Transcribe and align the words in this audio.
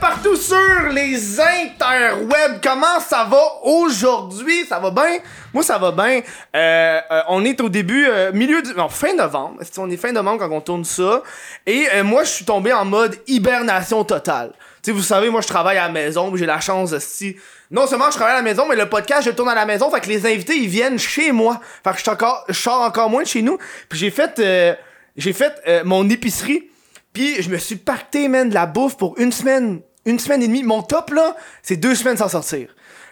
partout 0.00 0.36
sur 0.36 0.88
les 0.90 1.40
interwebs. 1.40 2.60
Comment 2.62 3.00
ça 3.00 3.24
va 3.24 3.42
aujourd'hui? 3.62 4.64
Ça 4.66 4.78
va 4.78 4.90
bien? 4.90 5.18
Moi, 5.52 5.62
ça 5.62 5.78
va 5.78 5.92
bien. 5.92 6.20
Euh, 6.54 7.00
euh, 7.10 7.20
on 7.28 7.44
est 7.44 7.60
au 7.60 7.68
début, 7.68 8.06
euh, 8.08 8.32
milieu 8.32 8.62
du... 8.62 8.74
Non, 8.74 8.88
fin 8.88 9.14
novembre. 9.14 9.60
On 9.78 9.90
est 9.90 9.96
fin 9.96 10.12
novembre 10.12 10.40
quand 10.40 10.54
on 10.54 10.60
tourne 10.60 10.84
ça? 10.84 11.22
Et 11.66 11.88
euh, 11.94 12.04
moi, 12.04 12.24
je 12.24 12.30
suis 12.30 12.44
tombé 12.44 12.72
en 12.72 12.84
mode 12.84 13.16
hibernation 13.26 14.04
totale. 14.04 14.52
Tu 14.82 14.90
sais, 14.90 14.92
vous 14.92 15.02
savez, 15.02 15.30
moi, 15.30 15.40
je 15.40 15.48
travaille 15.48 15.78
à 15.78 15.86
la 15.86 15.92
maison. 15.92 16.34
J'ai 16.36 16.46
la 16.46 16.60
chance, 16.60 16.96
si... 16.98 17.36
Non 17.70 17.86
seulement 17.86 18.10
je 18.10 18.16
travaille 18.16 18.32
à 18.32 18.38
la 18.38 18.42
maison, 18.42 18.64
mais 18.66 18.76
le 18.76 18.88
podcast, 18.88 19.24
je 19.26 19.30
tourne 19.30 19.50
à 19.50 19.54
la 19.54 19.66
maison. 19.66 19.90
Fait 19.90 20.00
que 20.00 20.08
les 20.08 20.24
invités, 20.24 20.56
ils 20.56 20.68
viennent 20.68 20.98
chez 20.98 21.32
moi. 21.32 21.60
Fait 21.84 21.92
que 21.92 21.98
je, 22.02 22.10
encore, 22.10 22.46
je 22.48 22.58
sors 22.58 22.80
encore 22.80 23.10
moins 23.10 23.24
de 23.24 23.28
chez 23.28 23.42
nous. 23.42 23.58
Puis 23.88 23.98
j'ai 23.98 24.10
fait... 24.10 24.38
euh, 24.38 24.74
j'ai 25.16 25.32
fait 25.32 25.52
euh, 25.66 25.82
mon 25.84 26.08
épicerie. 26.08 26.70
Puis 27.12 27.42
je 27.42 27.50
me 27.50 27.58
suis 27.58 27.76
pacté, 27.76 28.28
man, 28.28 28.48
de 28.48 28.54
la 28.54 28.66
bouffe 28.66 28.96
pour 28.96 29.18
une 29.18 29.32
semaine. 29.32 29.80
Une 30.08 30.18
semaine 30.18 30.42
et 30.42 30.48
demie. 30.48 30.62
Mon 30.62 30.82
top, 30.82 31.10
là, 31.10 31.36
c'est 31.62 31.76
deux 31.76 31.94
semaines 31.94 32.16
sans 32.16 32.28
sortir. 32.28 32.68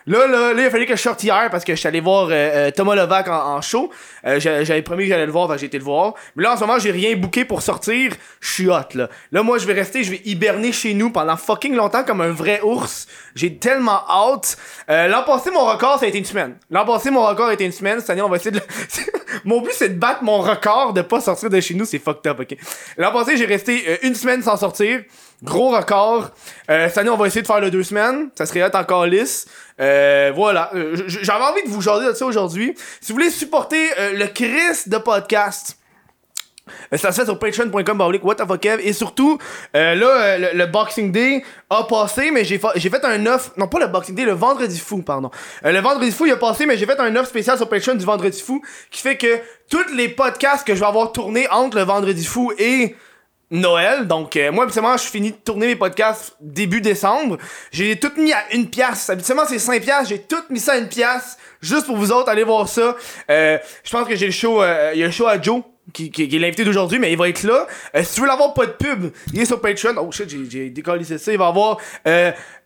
Là, 0.08 0.28
là, 0.28 0.54
là, 0.54 0.62
il 0.62 0.82
a 0.82 0.86
que 0.86 0.94
je 0.96 1.02
sorte 1.02 1.22
hier 1.24 1.48
parce 1.50 1.64
que 1.64 1.74
je 1.74 1.78
suis 1.80 1.88
allé 1.88 1.98
voir 2.00 2.28
euh, 2.28 2.30
euh, 2.32 2.70
Thomas 2.70 2.94
Levac 2.94 3.26
en, 3.28 3.60
show. 3.60 3.90
Euh, 4.24 4.38
j'a- 4.38 4.62
J'avais 4.62 4.80
promis 4.82 5.02
que 5.02 5.08
j'allais 5.10 5.26
le 5.26 5.32
voir, 5.32 5.58
j'ai 5.58 5.66
été 5.66 5.78
le 5.78 5.84
voir. 5.84 6.14
Mais 6.36 6.44
là, 6.44 6.52
en 6.52 6.56
ce 6.56 6.60
moment, 6.60 6.78
j'ai 6.78 6.92
rien 6.92 7.16
booké 7.16 7.44
pour 7.44 7.60
sortir. 7.60 8.12
Je 8.40 8.48
suis 8.52 8.68
hot, 8.70 8.94
là. 8.94 9.10
Là, 9.32 9.42
moi, 9.42 9.58
je 9.58 9.66
vais 9.66 9.72
rester, 9.74 10.04
je 10.04 10.12
vais 10.12 10.22
hiberner 10.24 10.70
chez 10.72 10.94
nous 10.94 11.10
pendant 11.10 11.36
fucking 11.36 11.74
longtemps 11.74 12.04
comme 12.04 12.20
un 12.22 12.30
vrai 12.30 12.60
ours. 12.62 13.08
J'ai 13.34 13.56
tellement 13.56 14.00
hâte. 14.08 14.56
L'an 14.88 15.24
passé, 15.24 15.50
mon 15.50 15.64
record, 15.66 15.98
ça 15.98 16.06
a 16.06 16.08
été 16.08 16.18
une 16.18 16.24
semaine. 16.24 16.56
L'an 16.70 16.86
passé, 16.86 17.10
mon 17.10 17.26
record 17.26 17.48
a 17.48 17.52
une 17.60 17.72
semaine. 17.72 17.98
Cette 18.00 18.10
année, 18.10 18.22
on 18.22 18.28
va 18.28 18.36
essayer 18.36 18.52
de 18.52 18.60
mon 19.44 19.60
but, 19.60 19.72
c'est 19.72 19.88
de 19.90 19.98
battre 19.98 20.22
mon 20.22 20.38
record 20.38 20.92
de 20.92 21.02
pas 21.02 21.20
sortir 21.20 21.50
de 21.50 21.60
chez 21.60 21.74
nous. 21.74 21.84
C'est 21.84 21.98
fucked 21.98 22.30
up, 22.30 22.38
ok? 22.40 22.56
L'an 22.96 23.12
passé, 23.12 23.36
j'ai 23.36 23.46
resté 23.46 23.98
une 24.06 24.14
semaine 24.14 24.40
sans 24.40 24.56
sortir. 24.56 25.02
Gros 25.42 25.68
record. 25.70 26.30
Euh, 26.70 26.88
cette 26.88 26.98
année, 26.98 27.10
on 27.10 27.16
va 27.16 27.26
essayer 27.26 27.42
de 27.42 27.46
faire 27.46 27.60
le 27.60 27.70
deux 27.70 27.82
semaines. 27.82 28.30
Ça 28.36 28.46
serait 28.46 28.62
encore 28.74 29.06
lisse. 29.06 29.46
Euh, 29.80 30.32
voilà. 30.34 30.70
Euh, 30.74 30.96
J'avais 31.06 31.44
envie 31.44 31.62
de 31.62 31.68
vous 31.68 31.82
jaser 31.82 32.06
de 32.06 32.12
ça 32.14 32.24
aujourd'hui. 32.24 32.74
Si 33.00 33.12
vous 33.12 33.18
voulez 33.18 33.30
supporter 33.30 33.86
euh, 33.98 34.12
le 34.14 34.26
Chris 34.28 34.86
de 34.86 34.96
podcast, 34.98 35.76
ça 36.92 37.12
se 37.12 37.20
fait 37.20 37.24
sur 37.26 37.38
patreon.com 37.38 38.12
et 38.82 38.92
surtout 38.92 39.38
euh, 39.76 39.94
là 39.94 40.52
le, 40.52 40.66
Boxing 40.66 41.12
Day 41.12 41.44
a 41.70 41.84
passé 41.84 42.32
mais 42.32 42.44
j'ai 42.44 42.58
fa- 42.58 42.72
j'ai 42.74 42.90
fait 42.90 43.04
un 43.04 43.24
offre 43.26 43.52
non 43.56 43.68
pas 43.68 43.78
le 43.78 43.86
Boxing 43.86 44.16
Day 44.16 44.24
le 44.24 44.32
Vendredi 44.32 44.76
fou 44.80 45.00
pardon 45.02 45.30
le 45.62 45.78
Vendredi 45.78 46.10
fou 46.10 46.26
il 46.26 46.32
a 46.32 46.36
passé 46.36 46.66
mais 46.66 46.76
j'ai 46.76 46.84
fait 46.86 46.98
un 46.98 47.14
offre 47.14 47.28
spécial 47.28 47.56
sur 47.56 47.68
Patreon 47.68 47.94
du 47.94 48.04
Vendredi 48.04 48.42
fou 48.42 48.62
qui 48.90 49.00
fait 49.00 49.16
que 49.16 49.38
tous 49.70 49.94
les 49.94 50.08
podcasts 50.08 50.66
que 50.66 50.74
je 50.74 50.80
vais 50.80 50.86
avoir 50.86 51.12
tournés 51.12 51.46
entre 51.50 51.76
le 51.76 51.84
Vendredi 51.84 52.24
fou 52.24 52.52
et 52.58 52.96
Noël, 53.50 54.08
donc 54.08 54.36
euh, 54.36 54.50
moi 54.50 54.64
habituellement 54.64 54.96
je 54.96 55.04
finis 55.04 55.30
de 55.30 55.36
tourner 55.36 55.66
mes 55.66 55.76
podcasts 55.76 56.36
début 56.40 56.80
décembre. 56.80 57.38
J'ai 57.70 57.96
tout 57.96 58.10
mis 58.16 58.32
à 58.32 58.52
une 58.52 58.68
pièce. 58.68 59.08
Habituellement 59.08 59.44
c'est 59.48 59.58
5 59.58 59.82
pièces, 59.82 60.08
j'ai 60.08 60.20
tout 60.20 60.42
mis 60.50 60.58
ça 60.58 60.72
à 60.72 60.78
une 60.78 60.88
pièce 60.88 61.36
juste 61.60 61.86
pour 61.86 61.96
vous 61.96 62.12
autres, 62.12 62.28
allez 62.28 62.44
voir 62.44 62.68
ça. 62.68 62.96
Euh, 63.30 63.58
je 63.84 63.90
pense 63.90 64.08
que 64.08 64.16
j'ai 64.16 64.26
le 64.26 64.32
show, 64.32 64.62
euh, 64.62 64.92
il 64.94 65.00
y 65.00 65.02
a 65.02 65.06
le 65.06 65.12
show 65.12 65.26
à 65.26 65.40
Joe 65.40 65.62
qui, 65.92 66.10
qui, 66.10 66.28
qui 66.28 66.36
est 66.36 66.38
l'invité 66.38 66.64
d'aujourd'hui, 66.64 66.98
mais 66.98 67.12
il 67.12 67.18
va 67.18 67.28
être 67.28 67.42
là. 67.42 67.66
Euh, 67.94 68.02
si 68.02 68.14
tu 68.14 68.20
veux 68.20 68.26
l'avoir 68.26 68.54
pas 68.54 68.66
de 68.66 68.72
pub, 68.72 69.10
il 69.32 69.40
est 69.40 69.44
sur 69.44 69.60
Patreon. 69.60 69.94
Oh 69.98 70.10
shit, 70.10 70.28
j'ai, 70.28 70.70
décollé 70.70 71.04
ça. 71.04 71.32
Il 71.32 71.38
va 71.38 71.48
avoir 71.48 71.78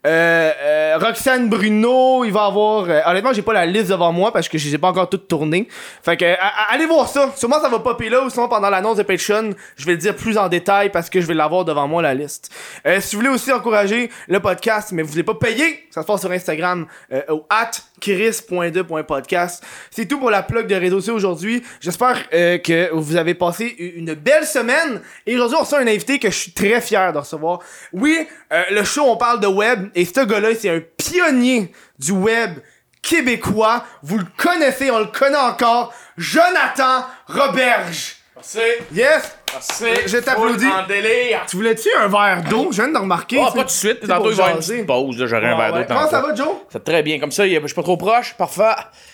euh, 0.07 0.51
euh, 0.63 0.99
Roxane 0.99 1.49
Bruno, 1.51 2.25
il 2.25 2.33
va 2.33 2.47
avoir. 2.47 2.89
euh, 2.89 3.01
honnêtement, 3.05 3.33
j'ai 3.35 3.43
pas 3.43 3.53
la 3.53 3.67
liste 3.67 3.91
devant 3.91 4.13
moi 4.13 4.33
parce 4.33 4.49
que 4.49 4.57
je 4.57 4.71
les 4.71 4.79
pas 4.79 4.89
encore 4.89 5.11
toutes 5.11 5.29
tournées. 5.29 5.69
Fait 6.03 6.17
que 6.17 6.25
euh, 6.25 6.37
allez 6.71 6.87
voir 6.87 7.07
ça. 7.09 7.33
Sûrement 7.37 7.61
ça 7.61 7.69
va 7.69 7.81
popper 7.81 8.09
là 8.09 8.23
ou 8.23 8.31
sinon 8.31 8.49
pendant 8.49 8.71
l'annonce 8.71 8.97
de 8.97 9.03
Patreon, 9.03 9.51
je 9.77 9.85
vais 9.85 9.93
le 9.93 9.99
dire 9.99 10.17
plus 10.17 10.39
en 10.39 10.49
détail 10.49 10.91
parce 10.91 11.11
que 11.11 11.21
je 11.21 11.27
vais 11.27 11.35
l'avoir 11.35 11.65
devant 11.67 11.87
moi 11.87 12.01
la 12.01 12.15
liste. 12.15 12.51
Euh, 12.87 13.01
si 13.01 13.15
vous 13.15 13.21
voulez 13.21 13.35
aussi 13.35 13.53
encourager 13.53 14.11
le 14.29 14.41
podcast, 14.41 14.93
mais 14.93 15.03
vous 15.03 15.11
voulez 15.11 15.23
pas 15.23 15.35
payer, 15.35 15.87
ça 15.91 16.01
se 16.01 16.07
passe 16.07 16.21
sur 16.23 16.31
Instagram 16.31 16.87
au 17.29 17.45
at 17.51 17.71
kiris.2.podcast. 18.01 19.63
C'est 19.91 20.07
tout 20.07 20.19
pour 20.19 20.31
la 20.31 20.43
plug 20.43 20.67
de 20.67 20.75
réseau 20.75 21.01
sociaux 21.01 21.15
aujourd'hui. 21.15 21.63
J'espère 21.81 22.29
que 22.31 22.91
vous 22.95 23.17
avez 23.17 23.35
passé 23.35 23.65
une 23.97 24.15
belle 24.15 24.45
semaine. 24.47 25.01
Et 25.27 25.35
aujourd'hui, 25.35 25.57
on 25.59 25.63
reçoit 25.63 25.81
un 25.81 25.87
invité 25.87 26.19
que 26.19 26.31
je 26.31 26.37
suis 26.37 26.53
très 26.53 26.81
fier 26.81 27.13
de 27.13 27.19
recevoir. 27.19 27.61
Oui, 27.93 28.27
le 28.71 28.85
show, 28.85 29.03
on 29.07 29.17
parle 29.17 29.41
de 29.41 29.47
web. 29.47 29.90
Et 29.95 30.05
ce 30.05 30.25
gars-là, 30.25 30.49
c'est 30.59 30.71
un 30.71 30.81
pionnier 30.81 31.73
du 31.99 32.13
web 32.13 32.59
québécois. 33.03 33.85
Vous 34.03 34.19
le 34.19 34.27
connaissez, 34.37 34.91
on 34.91 34.99
le 34.99 35.07
connaît 35.07 35.37
encore. 35.37 35.95
Jonathan 36.17 37.07
Roberge. 37.27 38.17
Merci. 38.37 38.59
Yes! 38.93 39.37
Merci. 39.53 39.85
Je 40.07 40.17
t'applaudis. 40.19 40.65
Full 40.65 40.73
En 40.73 40.87
délire. 40.87 41.41
Tu 41.49 41.57
voulais-tu 41.57 41.89
un 42.01 42.09
verre 42.09 42.43
d'eau? 42.49 42.69
Je 42.71 42.83
viens 42.83 42.93
de 42.93 42.99
remarquer. 42.99 43.39
Ah, 43.41 43.47
pas 43.47 43.59
tout 43.61 43.65
de 43.65 43.71
suite. 43.71 44.01
Tantôt, 44.07 44.23
pour 44.23 44.31
il 44.33 44.37
va 44.37 44.43
y 44.43 44.47
avoir 44.47 44.49
une 44.57 44.63
jaser. 44.63 44.75
petite 44.75 44.87
pause. 44.87 45.19
là, 45.19 45.27
J'aurai 45.27 45.47
un 45.47 45.59
Ouais, 45.59 45.71
verre 45.71 45.73
d'eau. 45.81 45.85
Comment 45.89 46.09
ça 46.09 46.21
va, 46.21 46.35
Joe? 46.35 46.47
Ça 46.69 46.79
va 46.79 46.81
très 46.81 47.03
bien. 47.03 47.19
Comme 47.19 47.33
ça, 47.33 47.47
je 47.47 47.67
suis 47.67 47.75
pas 47.75 47.83
trop 47.83 47.97
proche. 47.97 48.35
Parfait. 48.35 48.63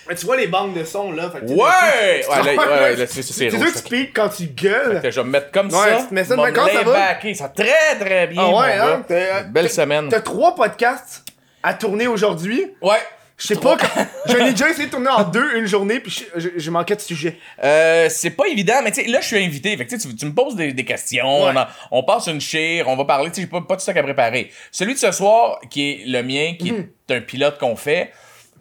Mais 0.08 0.14
tu 0.14 0.26
vois 0.26 0.36
les 0.36 0.46
banques 0.46 0.74
de 0.74 0.84
son 0.84 1.12
là. 1.12 1.30
Fait 1.30 1.40
que 1.40 1.46
tu- 1.46 1.52
Ouais! 1.54 2.20
tu- 2.22 2.30
Ouais, 2.30 2.36
là, 2.36 2.52
tu- 2.52 2.58
ouais, 2.58 2.96
là, 2.96 3.06
c'est- 3.06 3.22
sûr 3.22 3.50
que 3.50 3.78
tu 3.78 3.82
piques 3.88 4.14
quand 4.14 4.28
tu 4.28 4.44
gueules? 4.46 5.00
que 5.02 5.10
je 5.10 5.20
vais 5.20 5.24
me 5.26 5.30
mettre 5.30 5.50
comme 5.50 5.66
Ouais, 5.66 5.72
ça. 5.72 6.06
mets 6.10 6.24
ça 6.24 6.36
même. 6.36 6.52
Comment 6.54 6.66
ça 6.68 6.82
va? 6.82 7.34
Ça 7.34 7.48
très 7.48 7.96
très 7.98 8.26
bien. 8.28 8.42
Ah 8.44 8.50
ouais, 8.60 8.72
hein? 8.78 9.44
Belle 9.50 9.70
semaine. 9.70 10.08
T'as 10.10 10.20
trois 10.20 10.54
podcasts 10.54 11.24
à 11.62 11.74
tourner 11.74 12.06
aujourd'hui. 12.06 12.72
Ouais. 12.82 12.98
Je 13.38 13.48
sais 13.48 13.56
pas, 13.56 13.76
j'en 14.26 14.46
ai 14.46 14.52
déjà 14.52 14.70
essayé 14.70 14.86
de 14.86 14.90
tourner 14.90 15.10
en 15.10 15.22
deux 15.24 15.58
une 15.58 15.66
journée, 15.66 16.00
puis 16.00 16.24
je 16.56 16.70
manquais 16.70 16.96
de 16.96 17.00
sujet. 17.02 17.38
Euh, 17.62 18.08
c'est 18.08 18.30
pas 18.30 18.46
évident, 18.46 18.80
mais 18.82 18.90
tu 18.92 19.02
sais, 19.02 19.08
là, 19.08 19.20
je 19.20 19.26
suis 19.26 19.44
invité. 19.44 19.76
Fait 19.76 19.84
que 19.86 19.94
tu, 19.94 20.24
me 20.26 20.32
poses 20.32 20.56
des, 20.56 20.72
des 20.72 20.84
questions, 20.86 21.44
Ouais. 21.44 21.52
on, 21.54 21.56
en- 21.58 21.66
on 21.90 22.02
passe 22.02 22.28
une 22.28 22.40
chire, 22.40 22.88
on 22.88 22.96
va 22.96 23.04
parler. 23.04 23.28
Tu 23.30 23.34
sais, 23.36 23.40
j'ai 23.42 23.46
pas, 23.46 23.60
pas 23.60 23.76
de 23.76 23.82
stock 23.82 23.94
à 23.96 24.02
préparer. 24.02 24.50
Celui 24.72 24.94
de 24.94 24.98
ce 24.98 25.12
soir, 25.12 25.60
qui 25.68 25.90
est 25.90 26.04
le 26.06 26.22
mien, 26.22 26.54
qui 26.58 26.72
Mhm. 26.72 26.88
est 27.10 27.14
un 27.14 27.20
pilote 27.20 27.58
qu'on 27.58 27.76
fait, 27.76 28.10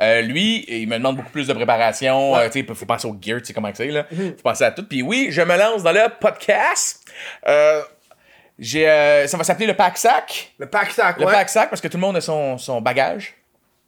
euh, 0.02 0.19
lui, 0.22 0.66
il 0.68 0.90
me 0.90 0.97
demande 0.97 1.16
beaucoup 1.16 1.31
plus 1.31 1.47
de 1.47 1.53
préparation. 1.53 2.34
Ouais. 2.34 2.40
Euh, 2.41 2.50
tu 2.50 2.59
sais, 2.68 2.74
faut 2.74 2.85
penser 2.85 3.08
au 3.08 3.16
gear, 3.22 3.40
tu 3.40 3.46
sais 3.46 3.53
comment 3.53 3.72
que 3.72 3.78
c'est, 3.78 3.88
là. 3.88 4.06
Faut 4.12 4.44
penser 4.44 4.66
à 4.66 4.72
tout. 4.72 4.85
Puis 4.85 5.02
oui, 5.02 5.28
je 5.31 5.41
me 5.41 5.58
lance 5.58 5.84
dans 5.84 5.94
le 5.94 6.08
podcast. 6.19 7.02
Euh, 7.47 7.81
j'ai, 8.59 8.85
ça 9.28 9.38
va 9.38 9.46
s'appeler 9.46 9.68
le 9.68 9.74
pack-sac. 9.75 10.52
Le 10.59 10.66
pack-sac, 10.66 11.18
Le 11.18 11.28
ouais. 11.28 11.31
pack-sac, 11.31 11.69
parce 11.69 11.81
que 11.81 11.88
tout 11.88 11.96
le 11.97 12.02
monde 12.02 12.18
a 12.18 12.22
son, 12.22 12.58
son 12.58 12.81
bagage. 12.81 13.35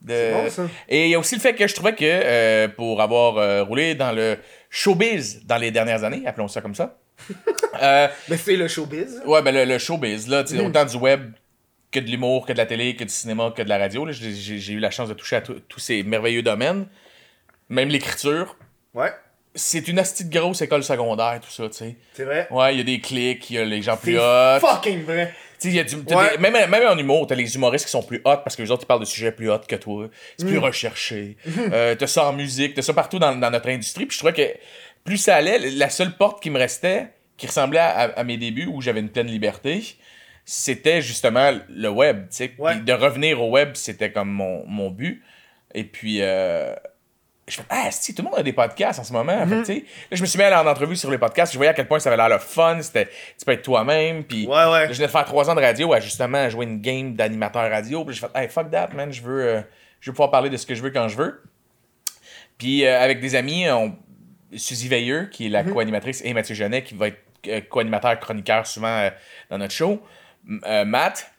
C'est 0.07 0.31
bon, 0.33 0.49
ça. 0.49 0.63
Et 0.89 1.05
il 1.05 1.09
y 1.11 1.15
a 1.15 1.19
aussi 1.19 1.35
le 1.35 1.41
fait 1.41 1.53
que 1.55 1.67
je 1.67 1.73
trouvais 1.75 1.93
que 1.95 2.03
euh, 2.05 2.67
pour 2.67 3.01
avoir 3.01 3.37
euh, 3.37 3.63
roulé 3.63 3.95
dans 3.95 4.11
le 4.11 4.37
showbiz 4.69 5.41
dans 5.45 5.57
les 5.57 5.71
dernières 5.71 6.03
années, 6.03 6.23
appelons 6.25 6.47
ça 6.47 6.61
comme 6.61 6.75
ça. 6.75 6.97
euh, 7.81 8.07
Mais 8.29 8.37
c'est 8.37 8.55
le 8.55 8.67
showbiz. 8.67 9.21
ouais, 9.25 9.41
ben 9.41 9.53
le, 9.53 9.65
le 9.65 9.77
showbiz, 9.77 10.27
là, 10.27 10.43
Mm. 10.43 10.47
sais, 10.47 10.59
autant 10.61 10.85
du 10.85 10.97
web 10.97 11.31
que 11.91 11.99
de 11.99 12.07
l'humour, 12.09 12.45
que 12.45 12.53
de 12.53 12.57
la 12.57 12.65
télé, 12.65 12.95
que 12.95 13.03
du 13.03 13.09
cinéma, 13.13 13.51
que 13.55 13.61
de 13.61 13.69
la 13.69 13.77
radio. 13.77 14.05
J'ai 14.11 14.73
eu 14.73 14.79
la 14.79 14.91
chance 14.91 15.09
de 15.09 15.13
toucher 15.13 15.37
à 15.37 15.41
tous 15.41 15.79
ces 15.79 16.03
merveilleux 16.03 16.41
domaines. 16.43 16.85
Même 17.69 17.89
l'écriture. 17.89 18.55
Ouais, 18.93 19.11
C'est 19.55 19.87
une 19.87 19.99
hostie 19.99 20.25
de 20.25 20.37
grosse 20.37 20.61
école 20.61 20.83
secondaire, 20.83 21.39
tout 21.41 21.49
ça, 21.51 21.63
tu 21.69 21.73
sais. 21.77 21.95
c'est 22.13 22.23
vrai. 22.25 22.47
Ouais, 22.51 22.73
il 22.75 22.77
y 22.77 22.81
a 22.81 22.83
des 22.83 22.99
clics, 22.99 23.49
il 23.49 23.55
y 23.55 23.59
a 23.59 23.65
les 23.65 23.81
gens 23.81 23.97
plus 23.97 24.17
hot. 24.19 24.59
fucking 24.59 25.03
vrai. 25.03 25.33
Tu 25.59 25.69
sais, 25.69 25.75
y 25.75 25.79
a 25.79 25.83
du, 25.83 25.95
t'as 26.05 26.15
Ouais. 26.15 26.31
des- 26.31 26.37
même, 26.37 26.69
même 26.69 26.87
en 26.87 26.97
humour, 26.97 27.25
t'as 27.27 27.35
les 27.35 27.55
humoristes 27.55 27.85
qui 27.85 27.91
sont 27.91 28.03
plus 28.03 28.17
hot 28.25 28.37
parce 28.43 28.55
que 28.55 28.61
les 28.61 28.69
autres 28.71 28.83
ils 28.83 28.87
parlent 28.87 28.99
de 28.99 29.05
sujets 29.05 29.31
plus 29.31 29.49
hot 29.49 29.59
que 29.67 29.75
toi. 29.75 30.07
C'est 30.37 30.45
Mm. 30.45 30.49
plus 30.49 30.57
recherché. 30.59 31.37
Euh, 31.57 31.95
t'as 31.95 32.07
ça 32.07 32.25
en 32.25 32.33
musique, 32.33 32.75
t'as 32.75 32.81
ça 32.83 32.93
partout 32.93 33.17
dans, 33.19 33.35
dans 33.35 33.49
notre 33.49 33.69
industrie. 33.69 34.05
Puis 34.05 34.15
je 34.15 34.19
trouvais 34.19 34.33
que 34.33 34.57
plus 35.03 35.17
ça 35.17 35.35
allait, 35.35 35.57
la 35.71 35.89
seule 35.89 36.15
porte 36.15 36.41
qui 36.43 36.49
me 36.49 36.59
restait, 36.59 37.07
qui 37.37 37.47
ressemblait 37.47 37.79
à, 37.79 38.01
à 38.15 38.23
mes 38.23 38.37
débuts 38.37 38.67
où 38.71 38.81
j'avais 38.81 38.99
une 38.99 39.09
pleine 39.09 39.27
liberté, 39.27 39.83
c'était 40.45 41.01
justement 41.01 41.57
le 41.69 41.89
web. 41.89 42.27
tu 42.29 42.37
sais. 42.37 42.51
Ouais. 42.57 42.75
De 42.77 42.93
revenir 42.93 43.41
au 43.41 43.49
web, 43.49 43.71
c'était 43.73 44.11
comme 44.11 44.29
mon, 44.29 44.63
mon 44.67 44.89
but. 44.91 45.23
Et 45.73 45.83
puis. 45.83 46.17
Euh, 46.21 46.73
je 47.47 47.55
fais, 47.55 47.63
ah, 47.69 47.89
si, 47.91 48.13
tout 48.13 48.23
le 48.23 48.29
monde 48.29 48.39
a 48.39 48.43
des 48.43 48.53
podcasts 48.53 48.99
en 48.99 49.03
ce 49.03 49.13
moment. 49.13 49.33
Mm-hmm. 49.33 49.49
Fait 49.49 49.55
que, 49.55 49.59
tu 49.59 49.65
sais, 49.65 49.85
là, 50.11 50.17
je 50.17 50.21
me 50.21 50.27
suis 50.27 50.37
mis 50.37 50.43
à 50.43 50.63
en 50.63 50.67
entrevue 50.67 50.95
sur 50.95 51.09
les 51.09 51.17
podcasts. 51.17 51.53
Je 51.53 51.57
voyais 51.57 51.71
à 51.71 51.73
quel 51.73 51.87
point 51.87 51.99
ça 51.99 52.09
avait 52.09 52.17
l'air 52.17 52.29
le 52.29 52.39
fun. 52.39 52.79
C'était, 52.81 53.05
tu 53.37 53.45
peux 53.45 53.53
être 53.53 53.61
toi-même. 53.61 54.23
Puis, 54.23 54.45
Ouais, 54.47 54.53
ouais. 54.53 54.87
je 54.87 54.93
venais 54.93 55.07
de 55.07 55.11
faire 55.11 55.25
trois 55.25 55.49
ans 55.49 55.55
de 55.55 55.61
radio 55.61 55.93
à 55.93 55.99
justement 55.99 56.49
jouer 56.49 56.65
une 56.65 56.81
game 56.81 57.15
d'animateur 57.15 57.69
radio. 57.69 58.03
Puis 58.03 58.15
j'ai 58.15 58.21
fait, 58.27 58.31
hey, 58.35 58.49
fuck 58.49 58.69
that, 58.71 58.89
man. 58.93 59.11
Je 59.11 59.21
veux, 59.21 59.45
euh, 59.45 59.61
je 60.01 60.09
veux 60.09 60.13
pouvoir 60.13 60.31
parler 60.31 60.49
de 60.49 60.57
ce 60.57 60.65
que 60.65 60.75
je 60.75 60.81
veux 60.81 60.91
quand 60.91 61.07
je 61.07 61.15
veux. 61.15 61.41
Puis 62.57 62.85
euh, 62.85 62.99
avec 62.99 63.19
des 63.19 63.35
amis, 63.35 63.69
on... 63.69 63.95
Suzy 64.55 64.87
Veilleux, 64.87 65.25
qui 65.25 65.47
est 65.47 65.49
la 65.49 65.63
co-animatrice, 65.63 66.21
et 66.23 66.33
Mathieu 66.33 66.55
Genet, 66.55 66.81
qui 66.83 66.95
va 66.95 67.09
être 67.09 67.19
euh, 67.47 67.61
co-animateur, 67.69 68.17
chroniqueur 68.19 68.65
souvent 68.65 68.87
euh, 68.87 69.09
dans 69.49 69.57
notre 69.57 69.73
show. 69.73 70.01
Euh, 70.65 70.85
Matt. 70.85 71.31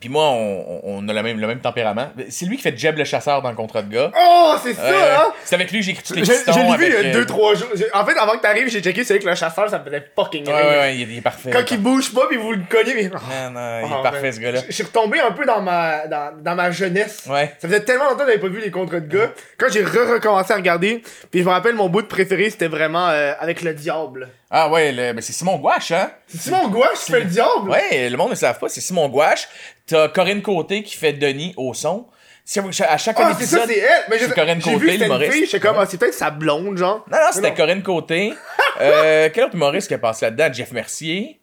Puis 0.00 0.08
moi, 0.08 0.30
on, 0.30 0.80
on 0.82 1.08
a 1.08 1.12
le 1.12 1.22
même, 1.22 1.38
le 1.38 1.46
même 1.46 1.60
tempérament. 1.60 2.10
C'est 2.28 2.44
lui 2.46 2.56
qui 2.56 2.62
fait 2.64 2.76
Jeb 2.76 2.98
le 2.98 3.04
chasseur 3.04 3.40
dans 3.40 3.50
le 3.50 3.54
contrat 3.56 3.82
de 3.82 3.92
gars. 3.94 4.10
Oh, 4.18 4.54
c'est 4.62 4.74
ça, 4.74 4.82
Euh, 4.82 5.16
hein? 5.16 5.32
c'est 5.44 5.54
avec 5.54 5.70
lui 5.70 5.78
que 5.78 5.84
j'ai 5.84 5.92
écrit 5.92 6.02
tous 6.02 6.14
les 6.14 6.22
pistons. 6.22 6.52
j'ai 6.52 6.60
vu 6.60 6.72
avec, 6.72 6.88
il 6.88 7.08
y 7.10 7.12
a 7.12 7.16
euh, 7.18 7.24
2-3 7.24 7.56
jours. 7.56 7.68
J'ai- 7.76 7.94
En 7.94 8.04
fait, 8.04 8.18
avant 8.18 8.32
que 8.32 8.40
t'arrives, 8.42 8.68
j'ai 8.68 8.80
checké, 8.82 9.04
c'est 9.04 9.14
vrai 9.14 9.22
que 9.22 9.28
le 9.28 9.34
chasseur, 9.36 9.68
ça 9.70 9.78
me 9.78 9.84
faisait 9.84 10.04
fucking 10.16 10.46
Ouais, 10.48 10.52
rire. 10.54 10.64
ouais, 10.70 10.78
ouais, 10.78 10.96
il 10.96 11.02
est, 11.02 11.12
il 11.12 11.18
est 11.18 11.20
parfait. 11.20 11.50
Quand 11.52 11.70
il 11.70 11.80
bouge 11.80 12.12
pas, 12.12 12.26
puis 12.28 12.36
vous 12.36 12.50
le 12.52 12.62
cognez, 12.68 12.94
mais. 12.94 13.02
Non, 13.04 13.50
non, 13.52 13.78
il 13.80 13.92
est 13.92 13.96
Oh, 13.96 14.02
parfait, 14.02 14.22
man. 14.22 14.32
ce 14.32 14.40
gars-là. 14.40 14.60
Je 14.62 14.66
je 14.68 14.72
suis 14.72 14.82
retombé 14.84 15.20
un 15.20 15.30
peu 15.30 15.44
dans 15.44 15.60
ma, 15.60 16.06
dans, 16.08 16.32
dans 16.42 16.54
ma 16.56 16.70
jeunesse. 16.72 17.24
Ouais. 17.28 17.54
Ça 17.60 17.68
faisait 17.68 17.80
tellement 17.84 18.04
longtemps 18.06 18.24
que 18.24 18.30
j'avais 18.30 18.40
pas 18.40 18.48
vu 18.48 18.60
les 18.60 18.70
contrats 18.72 18.98
de 19.00 19.06
gars. 19.16 19.30
Quand 19.58 19.66
j'ai 19.70 19.84
re-recommencé 19.84 20.52
à 20.52 20.56
regarder, 20.56 21.02
puis 21.30 21.40
je 21.40 21.44
me 21.44 21.50
rappelle 21.50 21.74
mon 21.76 21.88
bout 21.88 22.02
de 22.02 22.06
préféré, 22.08 22.50
c'était 22.50 22.66
vraiment 22.68 23.08
euh, 23.08 23.34
avec 23.38 23.62
le 23.62 23.72
diable. 23.74 24.28
Ah 24.54 24.68
ouais, 24.68 24.92
le- 24.92 25.12
ben, 25.14 25.22
c'est 25.22 25.32
Simon 25.32 25.56
Gouache, 25.56 25.92
hein? 25.92 26.10
C'est 26.28 26.38
Simon 26.42 26.68
Gouache 26.68 26.98
qui 27.06 27.12
fait 27.12 27.20
le 27.20 27.24
diable. 27.26 27.70
Ouais, 27.70 28.10
le 28.10 28.16
monde 28.18 28.28
ne 28.28 28.32
le 28.32 28.36
savent 28.38 28.58
pas, 28.58 28.68
c'est 28.68 28.82
Simon 28.82 29.08
Gouache. 29.08 29.48
T'as 29.86 30.08
Corinne 30.08 30.42
Côté 30.42 30.82
qui 30.82 30.94
fait 30.96 31.14
Denis 31.14 31.54
au 31.56 31.72
son. 31.72 32.06
C'est- 32.44 32.60
À 32.82 32.98
chaque 32.98 33.16
Ah, 33.18 33.32
c'est 33.38 33.46
ça, 33.46 33.64
c'est 33.66 33.78
elle. 33.78 34.04
Mais 34.10 34.18
c'est 34.18 34.34
Corinne 34.34 34.60
Côté, 34.60 34.98
l'humoriste. 34.98 35.32
j'étais 35.46 35.60
comme, 35.60 35.76
ah, 35.78 35.86
c'est 35.88 35.96
peut-être 35.96 36.12
sa 36.12 36.30
blonde, 36.30 36.76
genre. 36.76 37.02
Non, 37.10 37.16
non, 37.16 37.24
c'était. 37.32 37.54
Corinne 37.54 37.82
Côté. 37.82 38.34
Euh, 38.80 39.28
quel 39.32 39.44
autre 39.44 39.54
humoriste 39.54 39.86
qui 39.86 39.94
a 39.94 39.98
passé 39.98 40.24
là-dedans? 40.24 40.48
Jeff 40.52 40.72
Mercier. 40.72 41.40